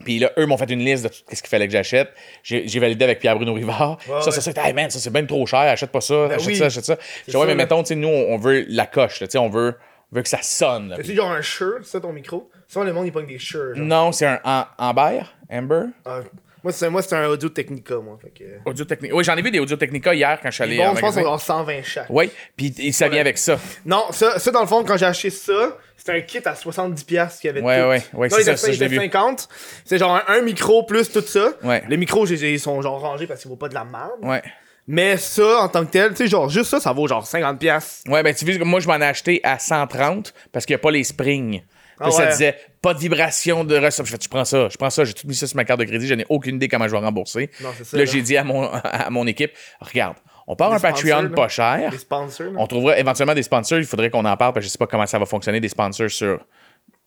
Puis 0.04 0.18
là, 0.18 0.30
eux 0.38 0.46
m'ont 0.46 0.56
fait 0.56 0.70
une 0.70 0.84
liste 0.84 1.04
de 1.04 1.08
tout 1.08 1.14
ce 1.32 1.40
qu'il 1.42 1.48
fallait 1.48 1.66
que 1.66 1.72
j'achète. 1.72 2.10
J'ai 2.42 2.78
validé 2.80 3.04
avec 3.04 3.20
Pierre-Bruno 3.20 3.54
Rivard. 3.54 3.98
Ouais, 4.08 4.22
ça, 4.22 4.30
c'est 4.30 4.40
ça. 4.40 4.52
Hey 4.66 4.72
man, 4.72 4.90
ça, 4.90 4.98
c'est 4.98 5.12
bien 5.12 5.24
trop 5.24 5.44
cher. 5.46 5.60
Achète 5.60 5.90
pas 5.90 6.00
ça. 6.00 6.26
achète 6.26 6.46
oui. 6.46 6.56
ça, 6.56 6.66
achète 6.66 6.84
ça. 6.84 6.96
Je 7.26 7.30
dis, 7.32 7.36
ouais, 7.36 7.46
mais 7.46 7.54
mettons, 7.54 7.82
tu 7.82 7.88
sais, 7.88 7.94
nous, 7.94 8.08
on 8.08 8.36
veut 8.38 8.64
la 8.68 8.86
coche. 8.86 9.20
là, 9.20 9.26
Tu 9.26 9.32
sais, 9.32 9.38
on 9.38 9.48
veut, 9.48 9.74
on 10.12 10.16
veut 10.16 10.22
que 10.22 10.28
ça 10.28 10.42
sonne. 10.42 10.96
C'est 11.02 11.14
genre 11.14 11.30
un 11.30 11.42
shirt, 11.42 11.84
ça 11.84 12.00
ton 12.00 12.12
micro? 12.12 12.50
Souvent, 12.68 12.84
le 12.84 12.92
monde, 12.92 13.06
il 13.06 13.12
pogne 13.12 13.26
des 13.26 13.38
shirts. 13.38 13.76
Non, 13.76 14.12
c'est 14.12 14.26
un 14.26 14.40
Am- 14.44 14.66
Amber? 14.78 15.20
Amber? 15.50 15.84
Ah, 16.04 16.20
moi, 16.62 16.72
c'est 16.72 16.88
moi, 16.90 17.02
c'est 17.02 17.14
un 17.14 17.26
audio 17.26 17.48
Technica, 17.48 17.96
moi. 17.96 18.18
Fait 18.22 18.30
que... 18.30 18.44
Audio 18.68 18.84
Technica. 18.84 19.14
Oui, 19.14 19.24
j'en 19.24 19.36
ai 19.36 19.42
vu 19.42 19.50
des 19.50 19.58
Audio 19.60 19.76
Technica 19.76 20.14
hier 20.14 20.38
quand 20.42 20.50
je 20.50 20.54
suis 20.54 20.62
allé 20.64 20.76
Bon, 20.78 20.94
je 20.94 21.00
pense 21.00 21.14
qu'on 21.14 21.22
magasin. 21.22 21.34
a 21.34 21.38
120 21.38 21.82
chaque. 21.82 22.06
Oui, 22.10 22.30
puis 22.56 22.74
et 22.78 22.92
ça 22.92 23.08
vient 23.08 23.20
avec 23.20 23.38
ça. 23.38 23.58
Non, 23.84 24.04
ça, 24.10 24.38
ça, 24.38 24.50
dans 24.50 24.60
le 24.60 24.66
fond, 24.66 24.84
quand 24.84 24.96
j'ai 24.96 25.06
acheté 25.06 25.30
ça, 25.30 25.76
c'était 25.96 26.12
un 26.12 26.20
kit 26.20 26.38
à 26.44 26.54
70$ 26.54 27.04
piastres 27.04 27.40
qu'il 27.40 27.48
y 27.48 27.50
avait 27.50 27.60
Ouais, 27.62 27.80
tout. 27.80 27.88
ouais, 27.88 28.02
ouais, 28.20 28.28
c'est 28.30 28.36
ça, 28.42 28.50
était- 28.52 28.56
ça, 28.56 28.68
il 28.68 28.74
je 28.74 28.80
l'ai 28.80 28.86
était 28.86 28.94
vu. 28.96 29.00
50. 29.02 29.48
C'est 29.84 29.98
genre 29.98 30.14
un, 30.16 30.22
un 30.34 30.40
micro 30.42 30.82
plus 30.84 31.10
tout 31.10 31.20
ça. 31.22 31.52
Ouais. 31.64 31.82
Les 31.88 31.96
micros, 31.96 32.26
ils 32.26 32.60
sont 32.60 32.80
genre 32.82 33.00
rangés 33.00 33.26
parce 33.26 33.40
qu'ils 33.40 33.48
vaut 33.50 33.56
pas 33.56 33.68
de 33.68 33.74
la 33.74 33.84
merde. 33.84 34.10
Ouais. 34.22 34.42
Mais 34.88 35.16
ça, 35.16 35.60
en 35.62 35.68
tant 35.68 35.84
que 35.86 35.90
tel, 35.92 36.10
tu 36.10 36.16
sais, 36.16 36.26
genre, 36.26 36.48
juste 36.48 36.70
ça, 36.70 36.80
ça 36.80 36.92
vaut 36.92 37.06
genre 37.06 37.24
50$. 37.24 37.56
piastres. 37.58 38.10
Ouais, 38.10 38.22
ben 38.24 38.34
tu 38.34 38.44
vois, 38.52 38.64
moi 38.64 38.80
je 38.80 38.88
m'en 38.88 38.96
ai 39.00 39.04
acheté 39.04 39.40
à 39.44 39.58
130 39.58 40.34
parce 40.50 40.66
qu'il 40.66 40.74
n'y 40.74 40.80
a 40.80 40.82
pas 40.82 40.90
les 40.90 41.04
springs. 41.04 41.62
Ah 42.00 42.10
ça 42.10 42.24
ouais. 42.24 42.30
disait 42.32 42.56
pas 42.82 42.92
de 42.94 42.98
vibration 42.98 43.64
de 43.64 43.76
recette. 43.78 44.04
Je 44.06 44.10
fais, 44.10 44.18
tu 44.18 44.28
prends 44.28 44.44
ça, 44.44 44.68
je 44.68 44.76
prends 44.76 44.90
ça, 44.90 45.04
j'ai 45.04 45.14
tout 45.14 45.26
mis 45.26 45.34
ça 45.34 45.46
sur 45.46 45.56
ma 45.56 45.64
carte 45.64 45.80
de 45.80 45.84
crédit, 45.84 46.06
je 46.06 46.14
n'ai 46.14 46.26
aucune 46.28 46.56
idée 46.56 46.68
comment 46.68 46.86
je 46.86 46.92
vais 46.92 46.98
rembourser. 46.98 47.48
Non, 47.60 47.70
ça, 47.82 47.96
là, 47.96 48.04
j'ai 48.04 48.20
dit 48.22 48.36
à 48.36 48.44
mon, 48.44 48.64
à 48.64 49.08
mon 49.10 49.26
équipe, 49.26 49.52
regarde, 49.80 50.16
on 50.46 50.56
part 50.56 50.70
Des 50.70 50.76
un 50.76 50.80
Patreon 50.80 51.28
pas 51.30 51.48
cher. 51.48 51.88
Les 51.92 51.98
sponsors. 51.98 52.52
On 52.56 52.66
trouvera 52.66 52.98
éventuellement 52.98 53.34
des 53.34 53.44
sponsors. 53.44 53.78
Il 53.78 53.84
faudrait 53.86 54.10
qu'on 54.10 54.24
en 54.24 54.36
parle 54.36 54.52
parce 54.52 54.64
que 54.64 54.68
je 54.68 54.72
sais 54.72 54.78
pas 54.78 54.88
comment 54.88 55.06
ça 55.06 55.18
va 55.18 55.24
fonctionner 55.26 55.60
des 55.60 55.68
sponsors 55.68 56.10
sur 56.10 56.44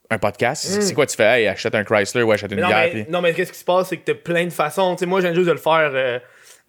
un 0.09 0.17
podcast. 0.17 0.63
C'est 0.81 0.93
quoi 0.93 1.05
tu 1.05 1.15
fais? 1.17 1.41
Hey, 1.41 1.47
achète 1.47 1.75
un 1.75 1.83
Chrysler 1.83 2.21
ou 2.23 2.31
achète 2.31 2.51
une 2.51 2.59
Hmm. 2.59 2.61
Non, 2.61 2.67
bière. 2.67 2.79
mais, 2.93 3.03
puis- 3.03 3.11
non, 3.11 3.21
mais 3.21 3.33
qu'est-ce 3.33 3.51
qui 3.51 3.59
se 3.59 3.65
passe, 3.65 3.89
c'est 3.89 3.97
que 3.97 4.05
t'as 4.05 4.13
plein 4.17 4.45
de 4.45 4.51
façons. 4.51 4.95
Sais, 4.97 5.05
moi, 5.05 5.19
viens 5.19 5.33
juste 5.33 5.47
de 5.47 5.51
le 5.51 5.57
faire, 5.57 5.91
euh, 5.93 6.19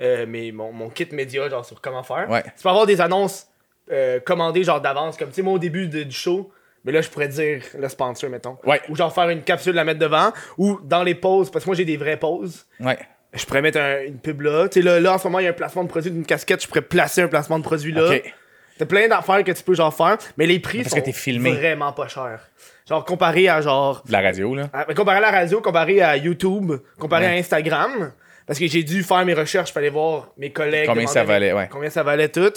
euh, 0.00 0.24
mais 0.28 0.50
mon, 0.52 0.72
mon 0.72 0.88
kit 0.88 1.06
média, 1.12 1.48
genre, 1.48 1.64
sur 1.64 1.80
comment 1.80 2.02
faire. 2.02 2.28
Ouais. 2.28 2.42
Tu 2.42 2.62
peux 2.62 2.68
avoir 2.68 2.86
des 2.86 3.00
annonces 3.00 3.46
euh, 3.92 4.18
commandées, 4.20 4.64
genre, 4.64 4.80
d'avance, 4.80 5.16
comme, 5.16 5.28
tu 5.28 5.34
sais, 5.36 5.42
moi, 5.42 5.52
au 5.52 5.58
début 5.58 5.86
de- 5.86 6.02
du 6.02 6.16
show, 6.16 6.50
mais 6.86 6.92
là, 6.92 7.02
je 7.02 7.10
pourrais 7.10 7.28
dire 7.28 7.60
le 7.78 7.88
sponsor, 7.90 8.30
mettons. 8.30 8.56
Ouais. 8.64 8.80
Ou 8.88 8.96
genre 8.96 9.12
faire 9.12 9.28
une 9.28 9.42
capsule, 9.42 9.74
la 9.74 9.84
mettre 9.84 10.00
devant, 10.00 10.32
ou 10.56 10.78
dans 10.84 11.02
les 11.02 11.14
pauses, 11.14 11.50
parce 11.50 11.64
que 11.64 11.68
moi, 11.70 11.76
j'ai 11.76 11.84
des 11.84 11.96
vraies 11.98 12.16
pauses. 12.16 12.64
Ouais. 12.80 12.98
Je 13.34 13.44
pourrais 13.44 13.60
mettre 13.60 13.78
un- 13.78 14.02
une 14.06 14.18
pub 14.18 14.40
là. 14.40 14.68
Tu 14.68 14.80
sais, 14.80 14.86
là, 14.86 14.98
là, 15.00 15.14
en 15.14 15.18
ce 15.18 15.24
moment, 15.24 15.40
il 15.40 15.44
y 15.44 15.46
a 15.46 15.50
un 15.50 15.52
placement 15.52 15.82
de 15.84 15.88
produit 15.88 16.10
d'une 16.10 16.24
casquette, 16.24 16.62
je 16.62 16.68
pourrais 16.68 16.80
placer 16.80 17.20
un 17.20 17.28
placement 17.28 17.58
de 17.58 17.64
produit 17.64 17.92
là. 17.92 18.08
Ok. 18.08 18.32
T'as 18.78 18.84
plein 18.86 19.08
d'affaires 19.08 19.42
que 19.42 19.52
tu 19.52 19.62
peux 19.62 19.74
genre 19.74 19.92
faire, 19.94 20.18
mais 20.36 20.46
les 20.46 20.58
prix 20.60 20.78
Parce 20.82 20.90
sont 20.90 20.96
que 21.00 21.04
t'es 21.04 21.12
filmé. 21.12 21.50
vraiment 21.52 21.92
pas 21.92 22.08
chers. 22.08 22.40
Genre 22.88 23.04
comparé 23.04 23.48
à 23.48 23.60
genre 23.62 24.02
De 24.06 24.12
la 24.12 24.20
radio, 24.20 24.54
là. 24.54 24.68
ah, 24.72 24.84
comparé 24.94 25.16
à 25.18 25.20
la 25.20 25.30
radio, 25.30 25.60
comparé 25.62 26.02
à 26.02 26.16
YouTube, 26.16 26.72
comparé 26.98 27.24
Ouais. 27.26 27.32
à 27.32 27.34
Instagram, 27.36 28.12
parce 28.46 28.58
que 28.58 28.66
j'ai 28.66 28.82
dû 28.82 29.02
faire 29.02 29.24
mes 29.24 29.32
recherches, 29.34 29.72
fallait 29.72 29.88
voir 29.88 30.28
mes 30.36 30.50
collègues. 30.52 30.86
Combien 30.86 31.06
ça 31.06 31.24
valait, 31.24 31.52
ouais. 31.54 31.68
Combien 31.72 31.88
ça 31.90 32.02
valait 32.02 32.28
tout. 32.28 32.52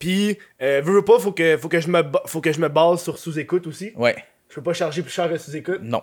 Puis, 0.00 0.36
euh, 0.62 0.80
veux, 0.84 0.94
veux 0.94 1.04
pas, 1.04 1.18
faut 1.20 1.30
que, 1.30 1.56
faut, 1.56 1.68
que 1.68 1.78
je 1.80 1.86
me 1.88 2.02
faut 2.26 2.40
que 2.40 2.50
je 2.52 2.58
me 2.58 2.68
base 2.68 3.02
sur 3.04 3.16
sous-écoute 3.18 3.66
aussi. 3.68 3.92
Ouais. 3.94 4.16
Je 4.48 4.56
peux 4.56 4.62
pas 4.62 4.72
charger 4.72 5.02
plus 5.02 5.12
cher 5.12 5.28
que 5.30 5.36
sous-écoute. 5.38 5.80
Non. 5.82 6.02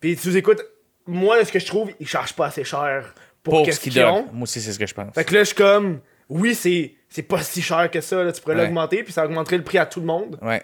Puis 0.00 0.16
sous-écoute, 0.16 0.60
moi, 1.06 1.42
ce 1.44 1.50
que 1.50 1.58
je 1.58 1.66
trouve, 1.66 1.90
ils 2.00 2.06
chargent 2.06 2.34
pas 2.34 2.46
assez 2.48 2.64
cher 2.64 3.14
pour, 3.42 3.62
Pour 3.64 3.72
ce 3.72 3.80
qu'ils 3.80 3.98
ont. 4.00 4.16
donnent. 4.22 4.26
Moi 4.34 4.42
aussi, 4.42 4.60
c'est 4.60 4.72
ce 4.72 4.78
que 4.78 4.86
je 4.86 4.92
pense. 4.92 5.14
Fait 5.14 5.24
que 5.24 5.32
là, 5.32 5.40
je 5.40 5.44
suis 5.46 5.54
comme, 5.54 6.00
oui, 6.28 6.54
c'est, 6.54 6.92
c'est 7.08 7.22
pas 7.22 7.40
si 7.42 7.62
cher 7.62 7.90
que 7.90 8.00
ça, 8.02 8.22
là, 8.22 8.32
tu 8.32 8.42
pourrais 8.42 8.56
Ouais. 8.56 8.62
l'augmenter, 8.64 9.02
puis 9.04 9.12
ça 9.12 9.24
augmenterait 9.24 9.56
le 9.56 9.64
prix 9.64 9.78
à 9.78 9.86
tout 9.86 10.00
le 10.00 10.06
monde. 10.06 10.36
Ouais. 10.42 10.62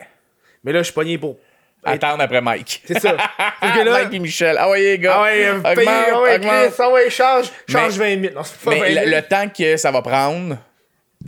Mais 0.65 0.73
là, 0.73 0.81
je 0.81 0.85
suis 0.85 0.93
pogné 0.93 1.17
pour. 1.17 1.39
Attendre 1.87 2.23
après 2.23 2.41
Mike. 2.41 2.83
C'est 2.87 2.99
ça. 2.99 3.13
Là- 3.63 3.85
Mike 3.85 4.15
et 4.15 4.19
Michel. 4.19 4.57
Ah 4.59 4.71
ouais, 4.71 4.81
les 4.81 4.99
gars. 4.99 5.17
Ah 5.19 5.23
ouais, 5.25 5.47
euh, 5.47 5.59
Augmente, 5.59 5.75
paye, 5.77 5.87
ah 5.89 6.21
ouais. 6.23 6.41
Chris, 6.41 6.75
ah 6.79 6.91
ouais, 6.91 7.11
charge, 7.11 7.51
charge 7.69 7.99
Mais- 7.99 8.17
20 8.17 8.23
000. 8.23 8.35
Non, 8.35 8.43
c'est 8.43 8.59
pas 8.59 8.71
Mais 8.71 8.81
20 8.81 8.95
000. 8.95 9.05
le, 9.05 9.11
le 9.17 9.23
temps 9.23 9.49
que 9.51 9.77
ça 9.77 9.91
va 9.91 10.01
prendre, 10.01 10.57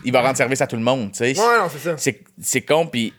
il 0.05 0.13
va 0.13 0.21
rendre 0.23 0.37
service 0.37 0.61
à 0.61 0.67
tout 0.67 0.77
le 0.77 0.83
monde, 0.83 1.13
tu 1.13 1.19
sais. 1.19 1.39
Ouais, 1.39 1.59
non, 1.59 1.69
c'est 1.71 1.79
ça. 1.79 1.95
C'est, 1.97 2.21
c'est 2.41 2.61
con, 2.63 2.87
puis 2.87 3.13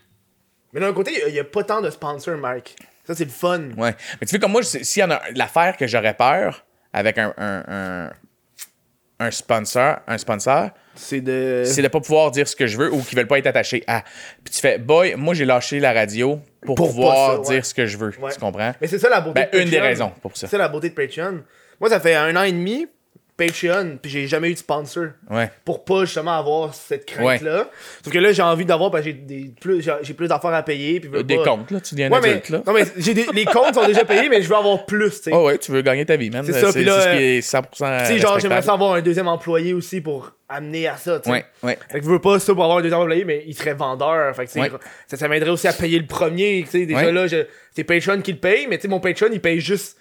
Mais 0.72 0.80
d'un 0.80 0.92
côté, 0.92 1.12
il 1.28 1.34
y 1.34 1.40
a 1.40 1.44
pas 1.44 1.64
tant 1.64 1.80
de 1.80 1.90
sponsors, 1.90 2.36
Mike. 2.38 2.76
Ça, 3.06 3.14
c'est 3.14 3.24
le 3.24 3.30
fun. 3.30 3.70
ouais. 3.76 3.94
Mais 4.20 4.26
tu 4.26 4.30
vois, 4.36 4.38
comme 4.40 4.52
moi, 4.52 4.62
s'il 4.62 5.00
y 5.00 5.04
en 5.04 5.10
a 5.10 5.20
l'affaire 5.34 5.76
que 5.76 5.86
j'aurais 5.86 6.14
peur 6.14 6.64
avec 6.92 7.16
un, 7.18 7.32
un, 7.38 7.64
un, 7.68 8.10
un 9.18 9.30
sponsor, 9.30 9.96
un 10.06 10.18
sponsor, 10.18 10.70
C'est 10.94 11.20
de. 11.22 11.62
c'est 11.64 11.82
de 11.82 11.88
pas 11.88 12.00
pouvoir 12.00 12.30
dire 12.30 12.46
ce 12.46 12.54
que 12.54 12.66
je 12.66 12.76
veux 12.76 12.92
ou 12.92 13.02
qu'ils 13.02 13.16
veulent 13.16 13.26
pas 13.26 13.38
être 13.38 13.46
attachés 13.46 13.82
à. 13.86 14.02
Puis 14.44 14.52
tu 14.54 14.60
fais, 14.60 14.78
boy, 14.78 15.14
moi 15.16 15.32
j'ai 15.34 15.44
lâché 15.46 15.80
la 15.80 15.92
radio 15.92 16.38
pour, 16.62 16.74
Pour 16.76 16.88
pouvoir 16.90 17.14
pas 17.14 17.32
ça, 17.44 17.48
ouais. 17.50 17.54
dire 17.56 17.66
ce 17.66 17.74
que 17.74 17.86
je 17.86 17.96
veux. 17.96 18.12
Ouais. 18.20 18.30
Tu 18.32 18.38
comprends? 18.38 18.74
Mais 18.80 18.86
c'est 18.86 18.98
ça 18.98 19.08
la 19.08 19.20
beauté 19.22 19.40
Ben, 19.40 19.48
de 19.52 19.58
une 19.64 19.70
des 19.70 19.76
Patreon. 19.76 19.88
raisons 19.88 20.12
pour 20.22 20.36
ça. 20.36 20.46
C'est 20.46 20.52
ça 20.52 20.58
la 20.58 20.68
beauté 20.68 20.90
de 20.90 20.94
Patreon. 20.94 21.42
Moi, 21.80 21.88
ça 21.90 21.98
fait 22.00 22.14
un 22.14 22.36
an 22.36 22.42
et 22.42 22.52
demi, 22.52 22.86
Patreon, 23.38 23.98
puis 24.02 24.10
j'ai 24.10 24.26
jamais 24.26 24.50
eu 24.50 24.54
de 24.54 24.58
sponsor. 24.58 25.06
Ouais. 25.30 25.48
Pour 25.64 25.84
pas 25.84 26.04
justement 26.04 26.36
avoir 26.36 26.74
cette 26.74 27.06
crainte-là. 27.06 27.70
Sauf 28.04 28.12
que 28.12 28.18
là, 28.18 28.32
j'ai 28.32 28.42
envie 28.42 28.64
d'avoir, 28.66 28.90
parce 28.90 29.04
que 29.04 29.10
j'ai 29.10 29.14
des 29.16 29.52
plus, 29.60 29.80
j'ai 29.80 29.92
j'ai 30.02 30.12
plus 30.12 30.26
d'affaires 30.28 30.52
à 30.52 30.62
payer. 30.62 30.98
Puis 31.00 31.22
Des 31.24 31.36
pas- 31.36 31.44
comptes, 31.44 31.70
là, 31.70 31.80
tu 31.80 31.94
deviens 31.94 32.10
Ouais, 32.10 32.18
mais, 32.20 32.28
adulte, 32.30 32.48
là. 32.50 32.62
non, 32.66 32.72
mais 32.72 32.82
j'ai 32.96 33.14
des, 33.14 33.26
les 33.32 33.44
comptes 33.44 33.74
sont 33.74 33.86
déjà 33.86 34.04
payés, 34.04 34.28
mais 34.28 34.42
je 34.42 34.48
veux 34.48 34.56
avoir 34.56 34.84
plus, 34.84 35.10
tu 35.18 35.22
sais. 35.22 35.30
Oh 35.32 35.46
ouais, 35.46 35.56
tu 35.56 35.70
veux 35.70 35.80
gagner 35.82 36.04
ta 36.04 36.16
vie, 36.16 36.30
man. 36.30 36.44
C'est 36.44 36.52
C'est 36.52 36.60
ça, 36.60 36.72
c'est 36.72 36.80
puis 36.80 36.84
là, 36.84 37.00
ce 37.00 37.16
qui 37.16 37.22
est 37.24 37.40
100% 37.40 38.00
Tu 38.00 38.06
sais, 38.06 38.18
genre, 38.18 38.38
j'aimerais 38.40 38.62
ça 38.62 38.72
avoir 38.74 38.94
un 38.94 39.00
deuxième 39.00 39.28
employé 39.28 39.72
aussi 39.72 40.00
pour 40.00 40.32
amener 40.48 40.88
à 40.88 40.96
ça, 40.96 41.20
tu 41.20 41.26
sais. 41.30 41.30
Ouais, 41.30 41.44
ouais. 41.62 41.78
Fait 41.90 42.00
que 42.00 42.04
je 42.06 42.10
veux 42.10 42.20
pas 42.20 42.38
ça 42.40 42.52
pour 42.54 42.64
avoir 42.64 42.78
un 42.78 42.82
deuxième 42.82 43.00
employé, 43.00 43.24
mais 43.24 43.44
il 43.46 43.54
serait 43.54 43.74
vendeur. 43.74 44.34
Fait 44.34 44.46
que, 44.46 44.58
Ouais. 44.58 44.70
ça, 45.06 45.16
ça 45.16 45.28
m'aiderait 45.28 45.50
aussi 45.50 45.68
à 45.68 45.72
payer 45.72 45.98
le 45.98 46.06
premier. 46.06 46.62
Tu 46.64 46.70
sais, 46.80 46.86
déjà 46.86 47.12
là, 47.12 47.26
je- 47.28 47.46
c'est 47.76 47.84
Patreon 47.84 48.20
qui 48.20 48.32
le 48.32 48.38
paye, 48.38 48.66
mais 48.68 48.76
tu 48.78 48.82
sais, 48.82 48.88
mon 48.88 48.98
Patreon, 49.00 49.28
il 49.32 49.40
paye 49.40 49.60
juste 49.60 49.96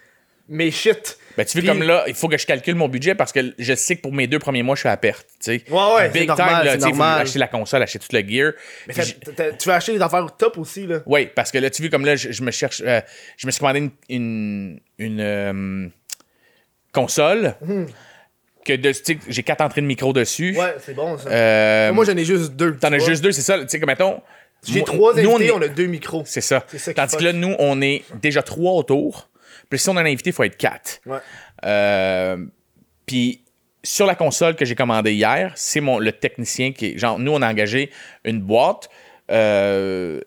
mes 0.50 0.72
shit. 0.72 1.18
Ben, 1.38 1.46
tu 1.46 1.58
veux 1.58 1.62
Puis- 1.62 1.68
comme 1.70 1.84
là, 1.84 2.04
il 2.08 2.16
faut 2.16 2.28
que 2.28 2.38
je 2.38 2.46
calcule 2.48 2.76
mon 2.76 2.88
budget 2.88 3.14
parce 3.14 3.32
que 3.32 3.54
je 3.60 3.76
sais 3.76 3.96
que 3.98 4.02
pour 4.02 4.12
mes 4.14 4.26
deux 4.28 4.40
premiers 4.40 4.64
mois, 4.64 4.76
je 4.76 4.80
suis 4.80 4.90
à 4.90 4.98
perte. 4.98 5.28
Tu 5.40 5.60
sais. 5.60 5.64
Ouais, 5.70 5.96
ouais, 5.96 6.10
Big 6.10 6.28
normal, 6.28 6.48
time, 6.48 6.66
là, 6.66 6.78
tu 6.78 7.02
acheter 7.22 7.40
la 7.40 7.48
console, 7.48 7.84
acheter 7.84 8.00
tout 8.00 8.08
le 8.12 8.28
gear. 8.28 8.54
Mais 8.88 8.94
tu 8.96 9.68
veux 9.70 9.74
acheter 9.76 9.94
des 9.94 10.02
affaires 10.02 10.26
top 10.38 10.58
aussi, 10.58 10.88
là? 10.88 11.00
Oui, 11.06 11.30
parce 11.36 11.52
que 11.52 11.60
là, 11.60 11.70
tu 11.70 11.82
vois, 11.84 11.92
comme 11.92 12.06
là, 12.06 12.16
je, 12.16 12.32
je 12.32 12.42
me 12.42 12.50
cherche. 12.52 12.82
euh, 12.86 13.02
je 13.38 13.46
me 13.46 13.52
suis 13.52 13.60
commandé 13.60 13.80
une, 13.80 13.92
une, 14.10 14.80
une, 14.98 15.20
euh, 15.22 15.88
console. 16.92 17.56
Que 18.66 18.74
de, 18.74 18.92
j'ai 19.30 19.44
quatre 19.44 19.62
entrées 19.62 19.82
de 19.82 19.86
micro 19.86 20.12
dessus. 20.12 20.54
Hmm. 20.54 20.58
Ouais, 20.60 20.76
c'est 20.84 20.94
bon, 20.94 21.18
ça. 21.18 21.30
Euh, 21.30 21.94
Moi, 21.94 22.04
j'en 22.06 22.18
ai 22.18 22.26
juste 22.26 22.54
deux. 22.54 22.76
T'en 22.76 22.92
as 22.92 23.00
juste 23.00 23.24
deux, 23.24 23.32
c'est 23.32 23.42
ça. 23.42 23.60
Tu 23.60 23.66
sais, 23.70 23.80
comme 23.80 23.88
mettons. 23.88 24.22
J'ai 24.68 24.84
trois 24.84 25.14
nous, 25.14 25.20
invités, 25.36 25.52
on 25.52 25.58
on, 25.58 25.62
est- 25.62 25.66
a 25.66 25.68
deux 25.70 25.86
micros. 25.86 26.24
C'est 26.26 26.42
ça. 26.42 26.66
Ça 26.78 26.94
Tandis 26.94 27.16
que 27.16 27.24
là, 27.24 27.32
nous, 27.32 27.56
on 27.60 27.80
est 27.82 28.04
déjà 28.22 28.42
trois 28.42 28.74
autour. 28.74 29.30
Puis 29.69 29.80
si 29.80 29.89
on 29.89 29.97
a 29.97 30.01
un 30.01 30.06
invité, 30.06 30.30
il 30.30 30.34
faut 30.34 30.43
être 30.43 30.58
quatre. 30.58 30.99
Ouais. 31.06 31.19
Euh, 31.65 32.45
puis 33.06 33.43
sur 33.84 34.06
la 34.06 34.15
console 34.15 34.56
que 34.56 34.65
j'ai 34.65 34.75
commandée 34.75 35.13
hier, 35.13 35.53
c'est 35.56 35.82
mon 35.82 35.99
le 35.99 36.12
technicien 36.12 36.71
qui 36.71 36.88
est. 36.88 36.97
Genre, 36.97 37.19
nous, 37.19 37.32
on 37.32 37.41
a 37.41 37.49
engagé 37.49 37.91
une 38.25 38.41
boîte. 38.41 38.89
Euh, 39.32 40.19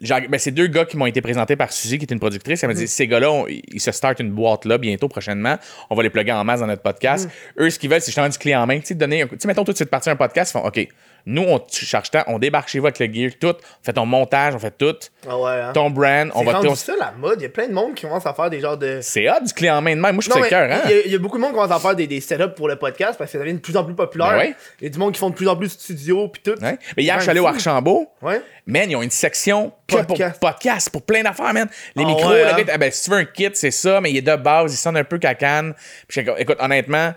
ben, 0.00 0.38
c'est 0.38 0.52
deux 0.52 0.68
gars 0.68 0.84
qui 0.84 0.96
m'ont 0.96 1.06
été 1.06 1.20
présentés 1.20 1.56
par 1.56 1.72
Suzy, 1.72 1.98
qui 1.98 2.04
est 2.04 2.12
une 2.12 2.20
productrice. 2.20 2.62
Elle 2.62 2.68
m'a 2.68 2.74
dit 2.74 2.86
ces 2.86 3.08
gars-là, 3.08 3.44
ils 3.48 3.80
se 3.80 3.90
startent 3.90 4.20
une 4.20 4.30
boîte 4.30 4.64
là 4.64 4.78
bientôt, 4.78 5.08
prochainement. 5.08 5.56
On 5.90 5.96
va 5.96 6.02
les 6.02 6.10
plugger 6.10 6.32
en 6.32 6.44
masse 6.44 6.60
dans 6.60 6.66
notre 6.66 6.82
podcast. 6.82 7.28
Eux, 7.58 7.68
ce 7.68 7.78
qu'ils 7.78 7.90
veulent, 7.90 8.00
c'est 8.00 8.06
justement 8.06 8.28
du 8.28 8.38
clé 8.38 8.54
en 8.54 8.66
main. 8.66 8.78
Tu 8.78 8.86
sais, 8.86 8.94
donner 8.94 9.24
tu 9.40 9.46
mettons, 9.46 9.64
toi, 9.64 9.74
tu 9.74 9.84
te 9.84 9.88
partir 9.88 10.12
un 10.12 10.16
podcast, 10.16 10.52
ils 10.52 10.60
font 10.60 10.66
OK, 10.66 10.88
nous, 11.26 11.42
on 11.42 11.60
charge 11.70 12.10
tant, 12.10 12.22
on 12.26 12.38
débarque 12.38 12.68
chez 12.68 12.78
vous 12.78 12.86
avec 12.86 12.98
le 12.98 13.06
gear, 13.12 13.32
tout. 13.40 13.48
On 13.48 13.84
fait 13.84 13.92
ton 13.92 14.06
montage, 14.06 14.54
on 14.54 14.58
fait 14.58 14.76
tout. 14.76 14.96
Ah 15.28 15.38
ouais, 15.38 15.50
hein. 15.50 15.72
Ton 15.74 15.90
brand, 15.90 16.30
on 16.34 16.38
C'est 16.40 16.44
va 16.46 16.52
rendu 16.54 16.68
tout. 16.68 16.74
ça, 16.76 16.92
la 16.98 17.12
mode. 17.12 17.40
Il 17.40 17.42
y 17.42 17.46
a 17.46 17.50
plein 17.50 17.68
de 17.68 17.72
monde 17.74 17.94
qui 17.94 18.02
commence 18.06 18.24
à 18.24 18.32
faire 18.32 18.48
des 18.48 18.60
genres 18.60 18.76
de... 18.78 19.00
C'est 19.02 19.28
hot 19.28 19.44
du 19.44 19.52
clé 19.52 19.68
en 19.70 19.82
main 19.82 19.94
de 19.94 20.00
même. 20.00 20.14
Moi, 20.14 20.22
je 20.24 20.30
ça 20.30 20.40
cœur, 20.48 20.70
hein? 20.72 20.80
il 20.86 20.90
y, 20.90 20.94
a- 20.94 21.06
il 21.06 21.12
y 21.12 21.14
a 21.14 21.18
beaucoup 21.18 21.36
de 21.36 21.42
monde 21.42 21.50
qui 21.50 21.56
commence 21.56 21.70
à 21.70 21.78
faire 21.78 21.94
des, 21.94 22.06
des 22.06 22.20
setups 22.20 22.54
pour 22.56 22.68
le 22.68 22.76
podcast 22.76 23.18
parce 23.18 23.30
que 23.30 23.38
ça 23.38 23.44
devient 23.44 23.54
de 23.54 23.58
plus 23.60 23.76
en 23.76 23.84
plus 23.84 23.94
populaire. 23.94 24.30
Ben 24.30 24.38
ouais. 24.38 24.54
Il 24.80 24.84
y 24.84 24.86
a 24.86 24.90
du 24.90 24.98
monde 24.98 25.12
qui 25.12 25.18
font 25.20 25.30
de 25.30 25.34
plus 25.34 25.48
en 25.48 25.56
plus 25.56 25.74
de 25.76 25.80
studios 25.80 26.28
puis 26.28 26.42
tout. 26.42 26.60
Ouais. 26.62 26.78
Mais 26.96 27.02
hier, 27.02 27.16
je 27.16 27.22
suis 27.22 27.30
allé 27.30 27.40
au. 27.40 27.46
Archambault. 27.46 28.08
Ouais. 28.22 28.40
Man, 28.66 28.90
ils 28.90 28.96
ont 28.96 29.02
une 29.02 29.10
section 29.10 29.72
Podcast. 29.86 30.38
pour 30.40 30.50
podcast, 30.50 30.90
pour 30.90 31.02
plein 31.02 31.22
d'affaires, 31.22 31.52
man. 31.54 31.68
Les 31.96 32.04
Ah 32.04 32.06
micros, 32.06 32.28
ouais, 32.30 32.44
le 32.44 32.64
ah 32.72 32.78
ben, 32.78 32.90
si 32.92 33.04
tu 33.04 33.10
veux 33.10 33.16
un 33.16 33.24
kit, 33.24 33.48
c'est 33.54 33.70
ça, 33.70 34.00
mais 34.00 34.10
il 34.10 34.16
est 34.18 34.22
de 34.22 34.36
base, 34.36 34.72
il 34.72 34.76
sonne 34.76 34.96
un 34.98 35.04
peu 35.04 35.18
cacane. 35.18 35.74
Puis 36.06 36.20
écoute, 36.38 36.58
honnêtement, 36.60 37.14